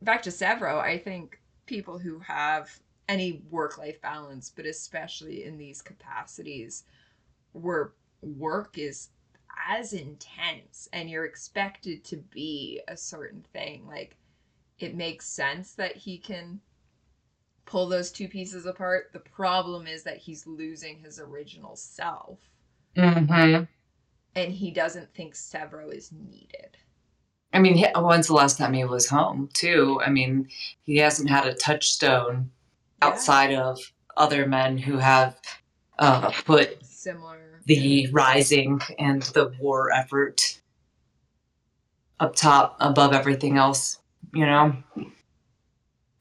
back 0.01 0.21
to 0.23 0.29
Sevro, 0.29 0.79
I 0.79 0.97
think 0.97 1.39
people 1.65 1.97
who 1.97 2.19
have 2.19 2.69
any 3.09 3.41
work-life 3.49 4.01
balance, 4.01 4.51
but 4.55 4.65
especially 4.65 5.45
in 5.45 5.57
these 5.57 5.81
capacities 5.81 6.83
where 7.53 7.93
work 8.21 8.77
is 8.77 9.09
as 9.67 9.93
intense 9.93 10.87
and 10.93 11.09
you're 11.09 11.25
expected 11.25 12.03
to 12.05 12.17
be 12.17 12.81
a 12.87 12.95
certain 12.95 13.43
thing, 13.51 13.87
like 13.87 14.15
it 14.83 14.95
makes 14.95 15.27
sense 15.27 15.73
that 15.73 15.95
he 15.95 16.17
can 16.17 16.59
pull 17.65 17.87
those 17.87 18.11
two 18.11 18.27
pieces 18.27 18.65
apart. 18.65 19.11
The 19.13 19.19
problem 19.19 19.87
is 19.87 20.03
that 20.03 20.17
he's 20.17 20.45
losing 20.47 20.99
his 20.99 21.19
original 21.19 21.75
self 21.75 22.39
Mm-hmm. 22.97 23.63
and 24.35 24.51
he 24.53 24.69
doesn't 24.71 25.13
think 25.13 25.33
Sevro 25.33 25.93
is 25.93 26.11
needed. 26.11 26.75
I 27.53 27.59
mean, 27.59 27.75
he, 27.75 27.85
when's 27.95 28.27
the 28.27 28.33
last 28.33 28.57
time 28.57 28.73
he 28.73 28.83
was 28.83 29.07
home, 29.07 29.49
too? 29.53 30.01
I 30.05 30.09
mean, 30.09 30.49
he 30.83 30.97
hasn't 30.97 31.29
had 31.29 31.45
a 31.45 31.53
touchstone 31.53 32.51
Yeah. 33.01 33.07
outside 33.09 33.53
of 33.53 33.79
other 34.17 34.45
men 34.45 34.77
who 34.77 34.97
have 34.97 35.39
uh, 35.99 36.31
put 36.45 36.83
Similar. 36.85 37.61
the 37.65 38.07
rising 38.11 38.81
and 38.99 39.21
the 39.21 39.53
war 39.59 39.91
effort 39.93 40.59
up 42.19 42.35
top 42.35 42.75
above 42.81 43.13
everything 43.13 43.57
else. 43.57 44.00
You 44.33 44.45
know, 44.45 44.75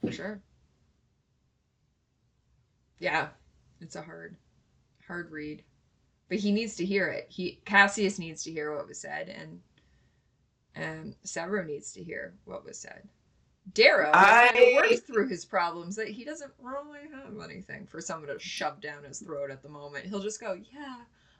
For 0.05 0.13
sure. 0.13 0.41
Yeah, 2.99 3.29
it's 3.81 3.97
a 3.97 4.03
hard, 4.03 4.37
hard 5.07 5.31
read, 5.31 5.63
but 6.29 6.39
he 6.39 6.53
needs 6.53 6.77
to 6.77 6.85
hear 6.85 7.09
it. 7.09 7.27
He 7.31 7.61
Cassius 7.65 8.19
needs 8.19 8.43
to 8.45 8.51
hear 8.51 8.75
what 8.77 8.89
was 8.89 9.01
said, 9.01 9.29
and 9.29 9.61
and 10.75 11.15
Sevro 11.25 11.67
needs 11.67 11.93
to 11.93 12.03
hear 12.03 12.35
what 12.45 12.65
was 12.65 12.79
said. 12.79 13.09
Darrow 13.75 14.11
I- 14.13 14.75
worked 14.77 15.07
through 15.07 15.29
his 15.29 15.45
problems 15.45 15.95
that 15.97 16.09
he 16.09 16.25
doesn't 16.25 16.53
really 16.61 17.01
have 17.13 17.39
anything 17.43 17.87
for 17.87 18.01
someone 18.01 18.29
to 18.29 18.39
shove 18.39 18.81
down 18.81 19.05
his 19.05 19.21
throat 19.21 19.51
at 19.51 19.63
the 19.63 19.69
moment. 19.69 20.07
He'll 20.07 20.21
just 20.21 20.41
go, 20.41 20.55
"Yeah, 20.73 20.97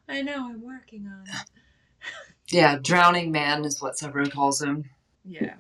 I 0.09 0.23
know, 0.23 0.49
I'm 0.49 0.63
working 0.63 1.07
on 1.07 1.25
it." 1.27 1.51
yeah, 2.49 2.77
drowning 2.77 3.33
man 3.33 3.65
is 3.65 3.81
what 3.83 3.97
Sevro 3.97 4.31
calls 4.31 4.63
him. 4.63 4.89
Yeah, 5.25 5.57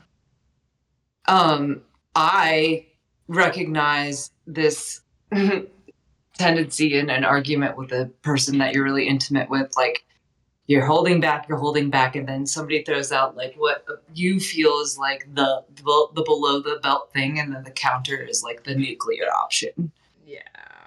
um 1.31 1.81
i 2.15 2.85
recognize 3.29 4.31
this 4.47 5.01
tendency 6.39 6.99
in 6.99 7.11
an 7.11 7.25
argument 7.25 7.77
with 7.77 7.93
a 7.93 8.07
person 8.23 8.59
that 8.59 8.75
you're 8.75 8.85
really 8.85 9.07
intimate 9.07 9.49
with 9.49 9.73
like 9.77 10.05
you're 10.67 10.85
holding 10.87 11.21
back 11.21 11.49
you're 11.49 11.59
holding 11.59 11.91
back 11.91 12.17
and 12.17 12.29
then 12.29 12.47
somebody 12.47 12.83
throws 12.83 13.13
out 13.13 13.37
like 13.37 13.55
what 13.57 13.85
you 14.15 14.41
feel 14.41 14.81
is 14.81 14.99
like 14.99 15.27
the 15.35 15.65
the, 15.77 16.09
the 16.15 16.23
below 16.23 16.61
the 16.61 16.79
belt 16.83 17.13
thing 17.13 17.39
and 17.39 17.55
then 17.55 17.63
the 17.65 17.71
counter 17.71 18.17
is 18.23 18.43
like 18.43 18.65
the 18.65 18.75
nuclear 18.75 19.27
option 19.43 19.93
yeah. 20.27 20.41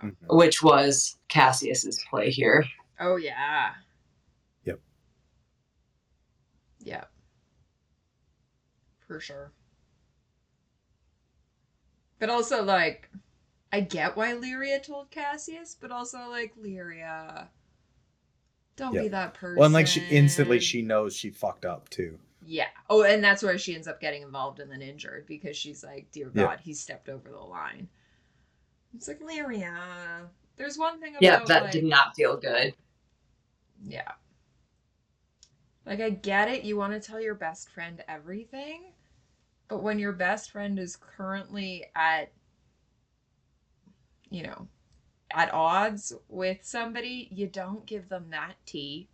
Mhm. 0.04 0.16
which 0.30 0.62
was 0.62 1.18
cassius's 1.30 2.04
play 2.10 2.30
here 2.30 2.66
Oh 3.00 3.16
yeah. 3.18 3.72
Yep. 4.64 4.80
Yep. 6.80 7.12
For 9.08 9.20
sure. 9.20 9.52
But 12.24 12.30
also 12.30 12.64
like 12.64 13.10
I 13.74 13.82
get 13.82 14.16
why 14.16 14.32
Lyria 14.32 14.82
told 14.82 15.12
Cassius, 15.12 15.76
but 15.78 15.92
also 15.92 16.30
like 16.30 16.54
Lyria 16.56 17.50
don't 18.78 18.94
be 18.94 19.10
that 19.10 19.34
person. 19.34 19.58
Well, 19.58 19.66
and 19.66 19.74
like 19.74 19.88
she 19.88 20.08
instantly 20.10 20.62
she 20.62 20.82
knows 20.82 21.18
she 21.18 21.32
fucked 21.32 21.66
up 21.66 21.90
too. 21.90 22.18
Yeah. 22.46 22.70
Oh, 22.90 23.04
and 23.04 23.22
that's 23.22 23.44
where 23.44 23.58
she 23.58 23.76
ends 23.76 23.90
up 23.90 24.00
getting 24.00 24.22
involved 24.22 24.62
and 24.62 24.72
then 24.72 24.82
injured 24.82 25.26
because 25.28 25.58
she's 25.58 25.84
like, 25.84 26.10
Dear 26.14 26.32
Yeah. 26.34 26.44
God, 26.44 26.62
he 26.64 26.74
stepped 26.74 27.10
over 27.10 27.30
the 27.30 27.36
line. 27.36 27.90
It's 28.96 29.10
like 29.10 29.20
Lyria. 29.20 30.30
There's 30.56 30.78
one 30.78 31.02
thing 31.02 31.18
about 31.18 31.24
yeah 31.24 31.44
that 31.44 31.64
like, 31.64 31.72
did 31.74 31.84
not 31.84 32.16
feel 32.16 32.38
good 32.38 32.74
yeah. 33.86 34.14
Like, 35.86 36.00
I 36.00 36.10
get 36.10 36.48
it. 36.48 36.64
You 36.64 36.78
want 36.78 36.94
to 36.94 37.02
tell 37.02 37.20
your 37.20 37.36
best 37.36 37.70
friend 37.70 38.02
everything. 38.08 38.93
But 39.68 39.82
when 39.82 40.00
your 40.00 40.12
best 40.12 40.52
friend 40.52 40.78
is 40.78 40.96
currently 40.96 41.86
at, 41.96 42.32
you 44.30 44.44
know, 44.44 44.68
at 45.32 45.54
odds 45.54 46.14
with 46.30 46.60
somebody, 46.62 47.28
you 47.32 47.48
don't 47.48 47.86
give 47.86 48.10
them 48.10 48.28
that 48.32 48.56
tea. 48.66 49.08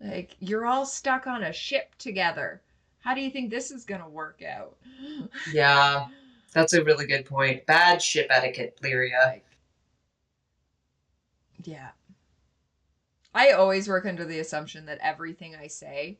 Like, 0.00 0.36
you're 0.38 0.66
all 0.66 0.86
stuck 0.86 1.26
on 1.26 1.42
a 1.42 1.52
ship 1.52 1.94
together. 1.98 2.62
How 3.00 3.14
do 3.14 3.20
you 3.20 3.30
think 3.30 3.50
this 3.50 3.70
is 3.70 3.84
going 3.84 4.00
to 4.00 4.08
work 4.08 4.42
out? 4.42 4.76
yeah 5.52 6.06
that's 6.54 6.72
a 6.72 6.84
really 6.84 7.06
good 7.06 7.26
point 7.26 7.66
bad 7.66 8.00
ship 8.00 8.28
etiquette 8.30 8.78
lyria 8.82 9.26
Like, 9.26 9.44
yeah. 11.64 11.90
I 13.34 13.50
always 13.50 13.88
work 13.88 14.06
under 14.06 14.24
the 14.24 14.38
assumption 14.38 14.86
that 14.86 14.98
everything 15.02 15.56
I 15.56 15.66
say 15.66 16.18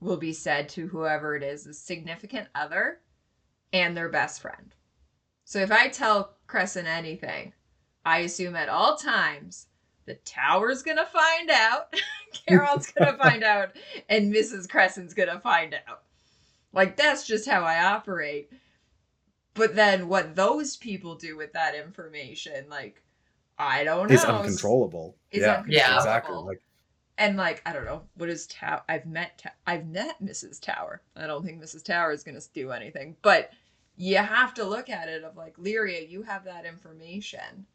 will 0.00 0.16
be 0.16 0.32
said 0.32 0.68
to 0.70 0.86
whoever 0.86 1.36
it 1.36 1.42
is, 1.42 1.66
a 1.66 1.74
significant 1.74 2.48
other 2.54 3.00
and 3.72 3.96
their 3.96 4.08
best 4.08 4.40
friend. 4.40 4.74
So 5.44 5.58
if 5.60 5.72
I 5.72 5.88
tell 5.88 6.36
Crescent 6.46 6.86
anything, 6.86 7.52
I 8.04 8.18
assume 8.18 8.56
at 8.56 8.68
all 8.68 8.96
times 8.96 9.66
the 10.06 10.14
tower's 10.14 10.82
gonna 10.82 11.06
find 11.06 11.50
out, 11.50 11.94
Carol's 12.46 12.90
gonna 12.90 13.16
find 13.16 13.42
out, 13.44 13.70
and 14.08 14.32
Mrs. 14.32 14.68
Crescent's 14.68 15.14
gonna 15.14 15.40
find 15.40 15.74
out. 15.88 16.02
Like 16.72 16.96
that's 16.96 17.26
just 17.26 17.48
how 17.48 17.62
I 17.62 17.84
operate. 17.84 18.50
But 19.54 19.74
then 19.74 20.08
what 20.08 20.36
those 20.36 20.76
people 20.76 21.16
do 21.16 21.36
with 21.36 21.52
that 21.54 21.74
information, 21.74 22.66
like 22.70 23.02
I 23.58 23.84
don't 23.84 24.08
know. 24.08 24.14
Is 24.14 24.24
uncontrollable. 24.24 25.16
Is 25.32 25.42
yeah, 25.42 25.56
uncontrollable. 25.56 25.96
exactly. 25.96 26.36
Like 26.36 26.62
And 27.18 27.36
like 27.36 27.60
I 27.66 27.72
don't 27.72 27.84
know 27.84 28.02
what 28.14 28.28
is 28.28 28.46
Tower. 28.46 28.82
I've 28.88 29.04
met 29.04 29.38
Ta- 29.38 29.52
I've 29.66 29.86
met 29.88 30.22
Mrs. 30.22 30.60
Tower. 30.60 31.02
I 31.16 31.26
don't 31.26 31.44
think 31.44 31.60
Mrs. 31.62 31.84
Tower 31.84 32.12
is 32.12 32.22
gonna 32.22 32.40
do 32.54 32.70
anything, 32.70 33.16
but 33.22 33.50
you 33.96 34.16
have 34.18 34.54
to 34.54 34.64
look 34.64 34.88
at 34.88 35.08
it 35.08 35.24
of 35.24 35.36
like 35.36 35.56
Lyria, 35.56 36.08
you 36.08 36.22
have 36.22 36.44
that 36.44 36.64
information. 36.64 37.66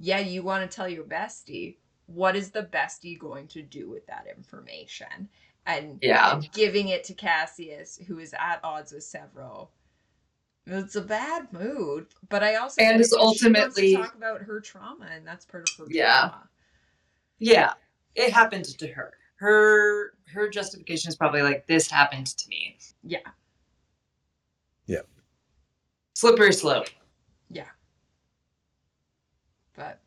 Yeah, 0.00 0.18
you 0.18 0.42
want 0.42 0.68
to 0.68 0.76
tell 0.76 0.88
your 0.88 1.04
bestie. 1.04 1.76
What 2.06 2.34
is 2.34 2.50
the 2.50 2.64
bestie 2.64 3.18
going 3.18 3.46
to 3.48 3.62
do 3.62 3.88
with 3.88 4.04
that 4.08 4.26
information? 4.36 5.28
And 5.66 5.98
Yeah. 6.02 6.40
giving 6.52 6.88
it 6.88 7.04
to 7.04 7.14
Cassius, 7.14 7.98
who 8.08 8.18
is 8.18 8.34
at 8.34 8.58
odds 8.64 8.90
with 8.92 9.04
Sevro. 9.04 9.68
It's 10.66 10.96
a 10.96 11.00
bad 11.02 11.52
mood, 11.52 12.08
but 12.28 12.42
I 12.42 12.56
also 12.56 12.82
And 12.82 13.00
is 13.00 13.10
'cause 13.12 13.18
she 13.18 13.24
wants 13.24 13.40
to 13.40 13.46
ultimately- 13.46 13.94
talk 13.96 14.14
about 14.14 14.42
her 14.42 14.60
trauma, 14.60 15.06
and 15.06 15.26
that's 15.26 15.44
part 15.44 15.68
of 15.70 15.76
her 15.86 15.92
Yeah. 15.92 16.28
trauma. 16.28 16.48
Yeah, 17.38 17.74
it 18.18 18.32
happened 18.32 18.64
to 18.66 18.88
her. 18.88 19.14
Her 19.36 20.12
her 20.32 20.48
justification 20.48 21.08
is 21.08 21.16
probably 21.16 21.42
like 21.42 21.66
this 21.66 21.90
happened 21.90 22.26
to 22.26 22.48
me. 22.48 22.76
Yeah. 23.02 23.18
Yeah. 24.86 25.02
Slippery 26.14 26.52
slope. 26.52 26.88
Yeah. 27.48 27.68
But 29.76 30.00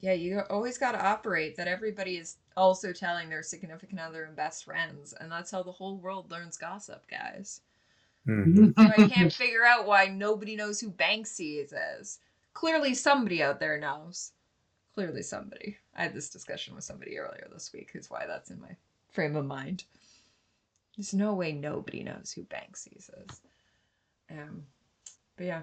yeah, 0.00 0.14
you 0.14 0.40
always 0.48 0.78
got 0.78 0.92
to 0.92 1.04
operate 1.06 1.56
that 1.56 1.68
everybody 1.68 2.16
is 2.16 2.36
also 2.56 2.92
telling 2.92 3.28
their 3.28 3.42
significant 3.42 4.00
other 4.00 4.24
and 4.24 4.34
best 4.34 4.64
friends, 4.64 5.12
and 5.20 5.30
that's 5.30 5.50
how 5.50 5.62
the 5.62 5.70
whole 5.72 5.98
world 5.98 6.30
learns 6.30 6.56
gossip, 6.56 7.04
guys. 7.10 7.60
mhm. 8.26 8.72
So 8.78 9.04
I 9.04 9.08
can't 9.08 9.32
figure 9.42 9.66
out 9.66 9.86
why 9.86 10.06
nobody 10.06 10.56
knows 10.56 10.80
who 10.80 10.90
Banksy 10.90 11.62
is. 11.62 12.18
Clearly, 12.54 12.94
somebody 12.94 13.42
out 13.42 13.60
there 13.60 13.78
knows. 13.78 14.32
Clearly, 15.00 15.22
somebody. 15.22 15.78
I 15.96 16.02
had 16.02 16.14
this 16.14 16.28
discussion 16.28 16.74
with 16.74 16.84
somebody 16.84 17.18
earlier 17.18 17.48
this 17.50 17.72
week, 17.72 17.88
who's 17.90 18.10
why 18.10 18.26
that's 18.26 18.50
in 18.50 18.60
my 18.60 18.76
frame 19.08 19.34
of 19.34 19.46
mind. 19.46 19.84
There's 20.94 21.14
no 21.14 21.32
way 21.32 21.52
nobody 21.52 22.02
knows 22.02 22.32
who 22.34 22.42
Banksy 22.42 22.98
is. 22.98 23.40
Um, 24.30 24.64
but 25.38 25.46
yeah. 25.46 25.62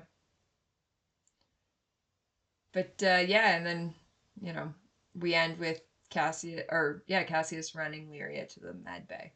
But 2.74 2.94
uh, 3.04 3.24
yeah, 3.28 3.56
and 3.56 3.64
then 3.64 3.94
you 4.42 4.54
know 4.54 4.74
we 5.14 5.36
end 5.36 5.60
with 5.60 5.82
Cassius, 6.10 6.64
or 6.70 7.04
yeah, 7.06 7.24
Cassius 7.24 7.76
running 7.76 8.10
Lyria 8.10 8.52
to 8.56 8.60
the 8.60 8.74
med 8.74 9.08
bay. 9.08 9.34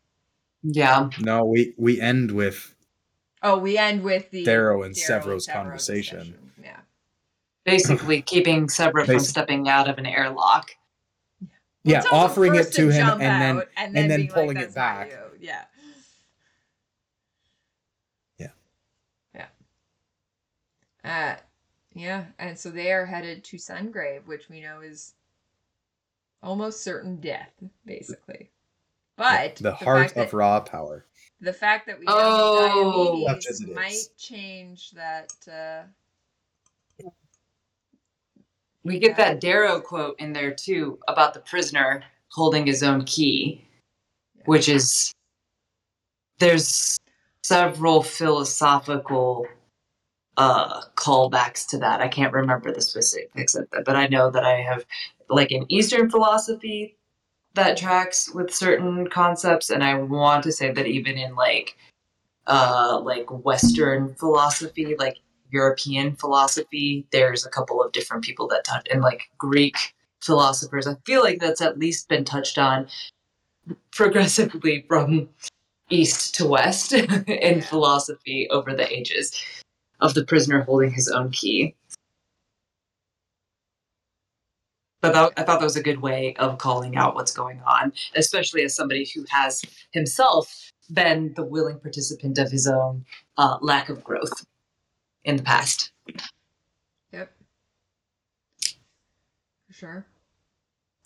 yeah. 0.64 1.10
no, 1.20 1.46
we 1.46 1.76
we 1.78 2.02
end 2.02 2.32
with 2.32 2.74
Oh, 3.44 3.60
we 3.60 3.78
end 3.78 4.04
with 4.04 4.32
the 4.32 4.44
Darrow 4.44 4.82
and 4.82 4.96
Darrow 4.96 5.22
Sevro's 5.22 5.48
Sevro 5.48 5.54
conversation. 5.54 6.18
discussion. 6.20 6.52
Yeah. 6.64 6.80
Basically 7.65 8.22
keeping 8.33 8.67
Sevro 8.67 9.06
from 9.06 9.19
stepping 9.19 9.69
out 9.69 9.90
of 9.90 9.98
an 9.98 10.06
airlock. 10.06 10.72
yeah, 11.83 12.01
tell 12.01 12.15
offering 12.19 12.56
it 12.56 12.65
first 12.65 12.73
to 12.75 12.90
him 12.90 13.09
and 13.09 13.22
then 13.22 13.57
out, 13.57 13.67
and 13.77 13.98
and 13.98 14.09
then 14.11 14.19
being 14.19 14.30
like, 14.30 14.35
pulling 14.35 14.57
it 14.57 14.73
back. 14.73 15.11
Yeah. 15.40 15.64
Yeah. 18.38 18.48
Yeah. 19.33 19.45
Uh, 21.03 21.35
yeah, 21.93 22.25
and 22.40 22.57
so 22.57 22.69
they 22.69 22.91
are 22.91 23.06
headed 23.06 23.43
to 23.45 23.57
Sungrave, 23.57 24.25
which 24.25 24.48
we 24.49 24.61
know 24.61 24.81
is 24.81 25.14
almost 26.41 26.83
certain 26.83 27.17
death, 27.17 27.51
basically. 27.85 28.49
But 29.17 29.57
the 29.57 29.73
heart 29.73 29.99
fact 29.99 30.15
that, 30.15 30.27
of 30.27 30.33
raw 30.33 30.59
power. 30.61 31.06
the 31.41 31.53
fact 31.53 31.85
that 31.88 31.99
we 31.99 32.06
Oh. 32.07 33.25
have 33.27 33.38
Diomedes 33.40 33.75
might 33.75 34.07
change 34.17 34.91
that. 34.91 35.31
Uh, 35.51 35.83
We 38.84 39.00
get 39.00 39.18
that 39.18 39.40
Darrow 39.40 39.80
quote 39.80 40.19
in 40.19 40.34
there 40.34 40.53
too 40.53 41.00
about 41.08 41.34
the 41.34 41.40
prisoner 41.42 42.03
holding 42.30 42.66
his 42.66 42.82
own 42.82 43.06
key, 43.06 43.64
which 44.45 44.68
is 44.69 45.11
there's 46.40 46.98
several 47.43 48.01
philosophical 48.01 49.48
uh 50.38 50.82
callbacks 50.95 51.68
to 51.68 51.77
that. 51.80 52.01
I 52.01 52.08
can't 52.08 52.34
remember 52.34 52.72
the 52.72 52.82
specifics 52.82 53.53
of 53.56 53.69
that, 53.72 53.85
but 53.85 53.95
I 53.95 54.08
know 54.08 54.32
that 54.32 54.43
I 54.43 54.61
have 54.61 54.85
like 55.30 55.51
in 55.51 55.66
Eastern 55.72 56.10
philosophy 56.10 56.98
that 57.53 57.77
tracks 57.77 58.34
with 58.34 58.53
certain 58.53 59.08
concepts, 59.10 59.69
and 59.69 59.84
I 59.84 59.95
want 59.95 60.43
to 60.43 60.51
say 60.51 60.72
that 60.72 60.88
even 60.88 61.18
in 61.18 61.35
like 61.35 61.77
uh 62.48 63.00
like 63.03 63.30
Western 63.30 64.16
philosophy, 64.16 64.95
like 64.98 65.18
European 65.52 66.16
philosophy, 66.16 67.06
there's 67.12 67.46
a 67.46 67.50
couple 67.50 67.84
of 67.84 67.92
different 67.92 68.24
people 68.24 68.48
that 68.48 68.64
touch, 68.64 68.88
and 68.92 69.02
like 69.02 69.30
Greek 69.38 69.94
philosophers. 70.22 70.88
I 70.88 70.96
feel 71.06 71.22
like 71.22 71.40
that's 71.40 71.62
at 71.62 71.80
least 71.80 72.10
been 72.10 72.26
touched 72.26 72.58
on 72.58 72.88
progressively 73.92 74.86
from 74.88 75.30
east 75.90 76.36
to 76.36 76.48
west 76.48 76.94
in 76.94 77.62
philosophy 77.62 78.48
over 78.50 78.74
the 78.74 78.92
ages 78.92 79.34
of 80.00 80.14
the 80.14 80.24
prisoner 80.24 80.62
holding 80.62 80.92
his 80.92 81.08
own 81.08 81.32
key. 81.32 81.76
But 85.02 85.14
that, 85.14 85.34
I 85.36 85.44
thought 85.44 85.60
that 85.60 85.66
was 85.66 85.76
a 85.76 85.84
good 85.84 86.02
way 86.02 86.36
of 86.38 86.60
calling 86.60 86.96
out 86.96 87.16
what's 87.16 87.34
going 87.34 87.60
on, 87.66 87.92
especially 88.16 88.64
as 88.64 88.76
somebody 88.76 89.10
who 89.14 89.26
has 89.30 89.64
himself 89.92 90.72
been 90.94 91.34
the 91.36 91.44
willing 91.44 91.80
participant 91.80 92.38
of 92.38 92.52
his 92.52 92.68
own 92.68 93.06
uh, 93.38 93.58
lack 93.62 93.90
of 93.90 94.04
growth 94.04 94.46
in 95.24 95.38
the 95.38 95.43
past. 95.43 95.91
Yep. 97.11 97.32
For 99.67 99.74
sure. 99.74 100.06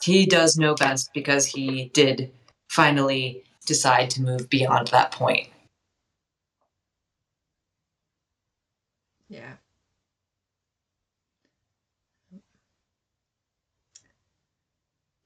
He 0.02 0.26
does 0.26 0.58
know 0.58 0.76
best 0.76 1.10
because 1.14 1.48
he 1.48 1.85
did 1.94 2.32
finally 2.69 3.44
decide 3.66 4.10
to 4.11 4.22
move 4.22 4.50
beyond 4.50 4.88
that 4.90 5.11
point. 5.11 5.48
Yeah. 9.27 9.53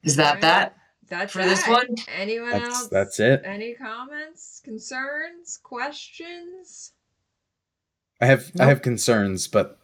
Is 0.03 0.15
that 0.15 0.27
Alright. 0.27 0.41
that? 0.41 0.75
That's 1.09 1.33
For 1.33 1.39
this 1.43 1.67
one? 1.67 1.95
Anyone 2.07 2.51
That's 2.51 2.69
else? 2.69 2.87
that's 2.87 3.19
it. 3.19 3.41
Any 3.43 3.73
comments, 3.73 4.61
concerns, 4.63 5.59
questions? 5.61 6.93
I 8.21 8.25
have 8.25 8.51
I 8.59 8.65
have 8.65 8.81
concerns, 8.81 9.47
but 9.47 9.77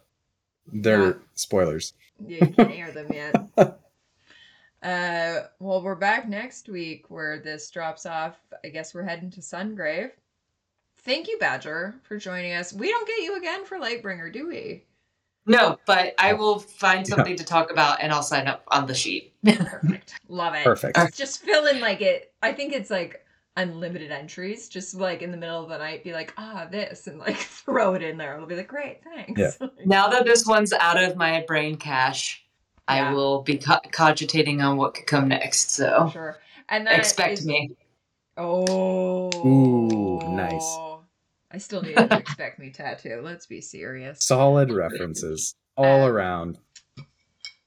they're 0.71 1.05
Yeah. 1.07 1.13
spoilers. 1.35 1.93
Yeah, 2.25 2.45
you 2.45 2.53
can't 2.53 2.71
hear 2.71 2.91
them 2.91 3.07
yet. 3.11 3.35
Uh, 4.83 5.47
well, 5.59 5.81
we're 5.81 5.95
back 5.95 6.29
next 6.29 6.69
week 6.69 7.09
where 7.09 7.39
this 7.39 7.71
drops 7.71 8.05
off. 8.05 8.35
I 8.63 8.67
guess 8.67 8.93
we're 8.93 9.01
heading 9.01 9.31
to 9.31 9.41
Sungrave. 9.41 10.11
Thank 10.99 11.27
you, 11.27 11.39
Badger, 11.39 11.95
for 12.03 12.17
joining 12.17 12.53
us. 12.53 12.71
We 12.71 12.89
don't 12.91 13.07
get 13.07 13.23
you 13.23 13.35
again 13.35 13.65
for 13.65 13.79
Lightbringer, 13.79 14.31
do 14.31 14.47
we? 14.47 14.85
No, 15.47 15.79
but 15.87 16.13
I 16.19 16.33
Oh. 16.33 16.35
will 16.35 16.59
find 16.59 17.07
Yeah. 17.07 17.15
something 17.15 17.35
to 17.35 17.43
talk 17.43 17.71
about 17.71 17.99
and 18.03 18.11
I'll 18.13 18.21
sign 18.21 18.45
up 18.47 18.63
on 18.67 18.85
the 18.85 18.93
sheet. 18.93 19.33
Perfect. 19.43 20.19
Love 20.27 20.53
it. 20.53 20.63
Perfect. 20.63 20.97
Alright. 20.99 21.15
Just 21.15 21.41
fill 21.41 21.65
in 21.65 21.79
like 21.79 22.01
it. 22.01 22.31
I 22.43 22.53
think 22.53 22.71
it's 22.71 22.91
like 22.91 23.24
unlimited 23.57 24.11
entries. 24.11 24.67
Just 24.69 24.95
like 24.95 25.21
in 25.21 25.31
the 25.31 25.37
middle 25.37 25.61
of 25.63 25.69
the 25.69 25.77
night, 25.77 26.03
be 26.03 26.13
like, 26.13 26.33
ah, 26.37 26.67
this, 26.71 27.07
and 27.07 27.19
like 27.19 27.35
throw 27.65 27.93
it 27.93 28.01
in 28.03 28.17
there. 28.17 28.35
It'll 28.35 28.47
be 28.47 28.55
like, 28.55 28.67
great, 28.67 29.01
thanks. 29.03 29.39
Yeah. 29.39 29.67
now 29.85 30.07
that 30.09 30.25
this 30.25 30.45
one's 30.45 30.73
out 30.73 31.01
of 31.01 31.15
my 31.15 31.43
brain 31.47 31.75
cache, 31.77 32.43
Yeah. 32.89 33.09
I 33.09 33.13
will 33.13 33.41
be 33.43 33.57
co- 33.57 33.79
cogitating 33.91 34.61
on 34.61 34.77
what 34.77 34.93
could 34.93 35.07
come 35.07 35.27
next. 35.29 35.71
So 35.71 36.09
sure. 36.11 36.37
And 36.69 36.85
then 36.87 36.99
expect 36.99 37.39
is- 37.39 37.45
me. 37.45 37.75
Oh. 38.37 39.29
Ooh, 39.45 40.19
nice. 40.35 40.77
I 41.51 41.57
still 41.57 41.81
need 41.81 41.97
an 41.97 42.11
expect 42.11 42.59
me 42.59 42.69
tattoo. 42.69 43.21
Let's 43.23 43.45
be 43.45 43.61
serious. 43.61 44.25
Solid 44.25 44.73
references 44.73 45.55
all 45.77 46.03
Um, 46.03 46.11
around. 46.11 46.57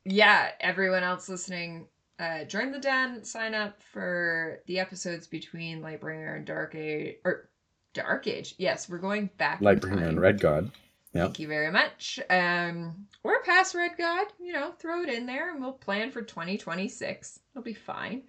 yeah, 0.04 0.50
everyone 0.60 1.04
else 1.04 1.26
listening, 1.30 1.86
uh, 2.18 2.44
join 2.44 2.72
the 2.72 2.78
den. 2.78 3.24
Sign 3.24 3.54
up 3.54 3.80
for 3.92 4.60
the 4.66 4.78
episodes 4.78 5.26
between 5.26 5.80
Lightbringer 5.80 6.36
and 6.36 6.44
Dark 6.46 6.74
Age, 6.74 7.16
or 7.24 7.48
Dark 7.94 8.26
Age. 8.26 8.54
Yes, 8.58 8.88
we're 8.88 8.98
going 8.98 9.30
back. 9.38 9.60
in 9.60 9.66
Lightbringer 9.66 10.08
and 10.08 10.20
Red 10.20 10.40
God. 10.40 10.70
Yep. 11.14 11.24
Thank 11.24 11.38
you 11.38 11.48
very 11.48 11.70
much. 11.72 12.20
Um, 12.28 13.06
or 13.24 13.40
past 13.42 13.74
Red 13.74 13.92
God, 13.96 14.26
you 14.38 14.52
know, 14.52 14.72
throw 14.72 15.02
it 15.02 15.08
in 15.08 15.26
there, 15.26 15.52
and 15.52 15.60
we'll 15.60 15.72
plan 15.72 16.10
for 16.10 16.20
2026. 16.22 17.40
It'll 17.54 17.62
be 17.62 17.72
fine. 17.72 18.22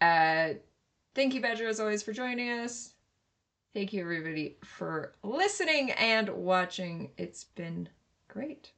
Uh, 0.00 0.50
thank 1.14 1.32
you, 1.34 1.40
Badger, 1.40 1.66
as 1.68 1.80
always, 1.80 2.02
for 2.02 2.12
joining 2.12 2.50
us. 2.50 2.92
Thank 3.72 3.92
you, 3.92 4.02
everybody, 4.02 4.56
for 4.64 5.14
listening 5.22 5.92
and 5.92 6.28
watching. 6.28 7.12
It's 7.16 7.44
been 7.44 7.88
great. 8.28 8.72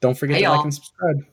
Don't 0.00 0.18
forget 0.18 0.36
Hey, 0.36 0.42
to 0.42 0.48
like 0.50 0.56
y'all. 0.56 0.64
and 0.64 0.74
subscribe. 0.74 1.24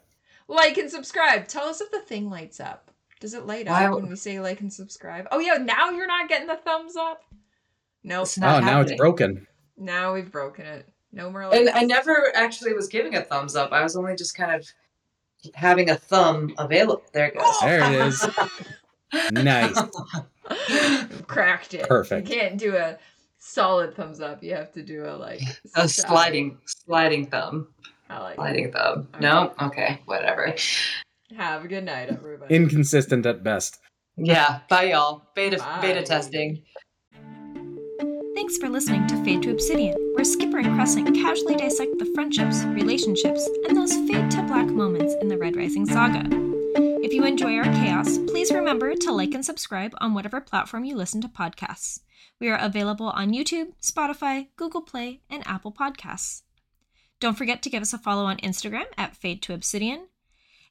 Like 0.49 0.77
and 0.77 0.89
subscribe. 0.89 1.47
Tell 1.47 1.67
us 1.67 1.79
if 1.79 1.91
the 1.91 2.01
thing 2.01 2.29
lights 2.29 2.59
up. 2.59 2.89
Does 3.19 3.33
it 3.35 3.45
light 3.45 3.67
Why 3.67 3.85
up 3.85 3.91
w- 3.91 4.01
when 4.01 4.09
we 4.09 4.15
say 4.15 4.39
like 4.39 4.61
and 4.61 4.73
subscribe? 4.73 5.27
Oh 5.31 5.39
yeah, 5.39 5.57
now 5.57 5.91
you're 5.91 6.07
not 6.07 6.27
getting 6.27 6.47
the 6.47 6.55
thumbs 6.55 6.95
up. 6.95 7.21
Nope. 8.03 8.23
It's 8.23 8.37
not 8.37 8.63
oh, 8.63 8.65
now 8.65 8.81
it's 8.81 8.95
broken. 8.95 9.45
Now 9.77 10.13
we've 10.13 10.31
broken 10.31 10.65
it. 10.65 10.89
No 11.11 11.29
more. 11.29 11.53
And. 11.53 11.69
I 11.69 11.83
never 11.83 12.31
actually 12.35 12.73
was 12.73 12.87
giving 12.87 13.15
a 13.15 13.21
thumbs 13.21 13.55
up. 13.55 13.71
I 13.71 13.83
was 13.83 13.95
only 13.95 14.15
just 14.15 14.35
kind 14.35 14.51
of 14.51 14.67
having 15.53 15.89
a 15.91 15.95
thumb 15.95 16.53
available. 16.57 17.03
There 17.13 17.27
it 17.27 17.37
goes. 17.37 17.59
There 17.61 17.83
it 17.83 18.07
is. 18.07 18.27
Nice. 19.31 19.75
Cracked 21.25 21.73
it. 21.73 21.87
Perfect. 21.87 22.29
You 22.29 22.35
can't 22.35 22.59
do 22.59 22.75
a 22.75 22.99
solid 23.39 23.95
thumbs 23.95 24.21
up. 24.21 24.43
You 24.43 24.53
have 24.53 24.71
to 24.73 24.83
do 24.83 25.05
a 25.05 25.17
like 25.17 25.41
a 25.75 25.89
sliding, 25.89 26.59
sliding 26.65 27.25
thumb, 27.25 27.69
I 28.09 28.19
like 28.19 28.33
it. 28.33 28.35
sliding 28.35 28.71
thumb. 28.71 29.07
No, 29.19 29.53
okay, 29.61 30.01
whatever. 30.05 30.53
Have 31.37 31.63
a 31.65 31.67
good 31.67 31.83
night, 31.83 32.09
everybody. 32.09 32.55
Inconsistent 32.55 33.25
at 33.25 33.43
best. 33.43 33.79
Yeah, 34.17 34.61
bye 34.69 34.83
y'all. 34.91 35.23
Beta, 35.35 35.57
Bye. 35.57 35.79
beta 35.81 36.03
testing. 36.03 36.63
Thanks 38.35 38.57
for 38.57 38.69
listening 38.69 39.05
to 39.07 39.23
Fade 39.23 39.43
to 39.43 39.51
Obsidian, 39.51 39.95
where 40.15 40.23
Skipper 40.23 40.59
and 40.59 40.73
Crescent 40.75 41.13
casually 41.13 41.55
dissect 41.55 41.99
the 41.99 42.11
friendships, 42.15 42.63
relationships, 42.63 43.47
and 43.67 43.77
those 43.77 43.93
fade 43.93 44.31
to 44.31 44.41
black 44.43 44.65
moments 44.67 45.13
in 45.21 45.27
the 45.27 45.37
Red 45.37 45.55
Rising 45.55 45.85
saga. 45.85 46.23
If 47.03 47.13
you 47.13 47.25
enjoy 47.25 47.55
our 47.57 47.63
chaos, 47.65 48.17
please 48.17 48.51
remember 48.51 48.95
to 48.95 49.11
like 49.11 49.33
and 49.33 49.45
subscribe 49.45 49.93
on 49.99 50.13
whatever 50.13 50.41
platform 50.41 50.85
you 50.85 50.95
listen 50.95 51.21
to 51.21 51.27
podcasts. 51.27 51.99
We 52.39 52.49
are 52.49 52.57
available 52.57 53.09
on 53.09 53.33
YouTube, 53.33 53.73
Spotify, 53.81 54.47
Google 54.55 54.81
Play, 54.81 55.21
and 55.29 55.45
Apple 55.45 55.71
Podcasts. 55.73 56.41
Don't 57.19 57.37
forget 57.37 57.61
to 57.63 57.69
give 57.69 57.81
us 57.81 57.93
a 57.93 57.97
follow 57.97 58.25
on 58.25 58.37
Instagram 58.37 58.85
at 58.97 59.15
Fade 59.15 59.41
to 59.43 59.53
Obsidian. 59.53 60.07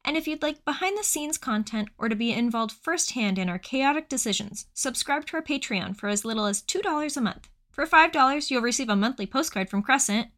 And 0.05 0.17
if 0.17 0.27
you'd 0.27 0.43
like 0.43 0.65
behind 0.65 0.97
the 0.97 1.05
scenes 1.05 1.37
content 1.37 1.89
or 1.99 2.09
to 2.09 2.17
be 2.17 2.33
involved 2.33 2.73
firsthand 2.73 3.39
in 3.39 3.49
our 3.49 3.59
chaotic 3.59 4.09
decisions, 4.09 4.67
subscribe 4.73 5.27
to 5.27 5.37
our 5.37 5.43
Patreon 5.43 5.97
for 5.97 6.09
as 6.09 6.25
little 6.25 6.47
as 6.47 6.63
$2 6.63 7.17
a 7.17 7.21
month. 7.21 7.49
For 7.71 7.87
$5, 7.87 8.51
you'll 8.51 8.63
receive 8.63 8.89
a 8.89 8.97
monthly 8.97 9.27
postcard 9.27 9.69
from 9.69 9.83
Crescent. 9.83 10.29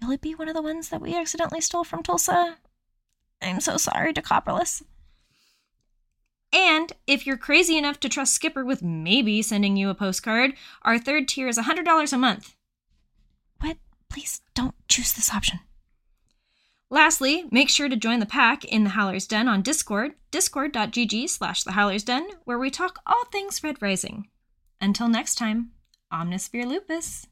Will 0.00 0.12
it 0.12 0.22
be 0.22 0.34
one 0.34 0.48
of 0.48 0.54
the 0.54 0.62
ones 0.62 0.88
that 0.88 1.02
we 1.02 1.14
accidentally 1.14 1.60
stole 1.60 1.84
from 1.84 2.02
Tulsa? 2.02 2.56
I'm 3.42 3.60
so 3.60 3.76
sorry, 3.76 4.12
Decopperless. 4.14 4.82
And 6.52 6.92
if 7.06 7.26
you're 7.26 7.36
crazy 7.36 7.76
enough 7.76 8.00
to 8.00 8.08
trust 8.08 8.32
Skipper 8.32 8.64
with 8.64 8.82
maybe 8.82 9.42
sending 9.42 9.76
you 9.76 9.90
a 9.90 9.94
postcard, 9.94 10.54
our 10.82 10.98
third 10.98 11.28
tier 11.28 11.48
is 11.48 11.58
$100 11.58 12.12
a 12.12 12.18
month. 12.18 12.54
Please 14.14 14.42
don't 14.54 14.76
choose 14.88 15.12
this 15.12 15.34
option. 15.34 15.58
Lastly, 16.88 17.46
make 17.50 17.68
sure 17.68 17.88
to 17.88 17.96
join 17.96 18.20
the 18.20 18.26
pack 18.26 18.64
in 18.64 18.84
the 18.84 18.90
Howler's 18.90 19.26
Den 19.26 19.48
on 19.48 19.60
Discord, 19.60 20.12
discord.gg 20.30 21.28
slash 21.28 21.64
the 21.64 21.72
Howler's 21.72 22.04
Den, 22.04 22.28
where 22.44 22.56
we 22.56 22.70
talk 22.70 23.00
all 23.08 23.24
things 23.32 23.64
Red 23.64 23.82
Rising. 23.82 24.28
Until 24.80 25.08
next 25.08 25.34
time, 25.34 25.72
Omnis 26.12 26.46
vir 26.46 26.64
lupus. 26.64 27.26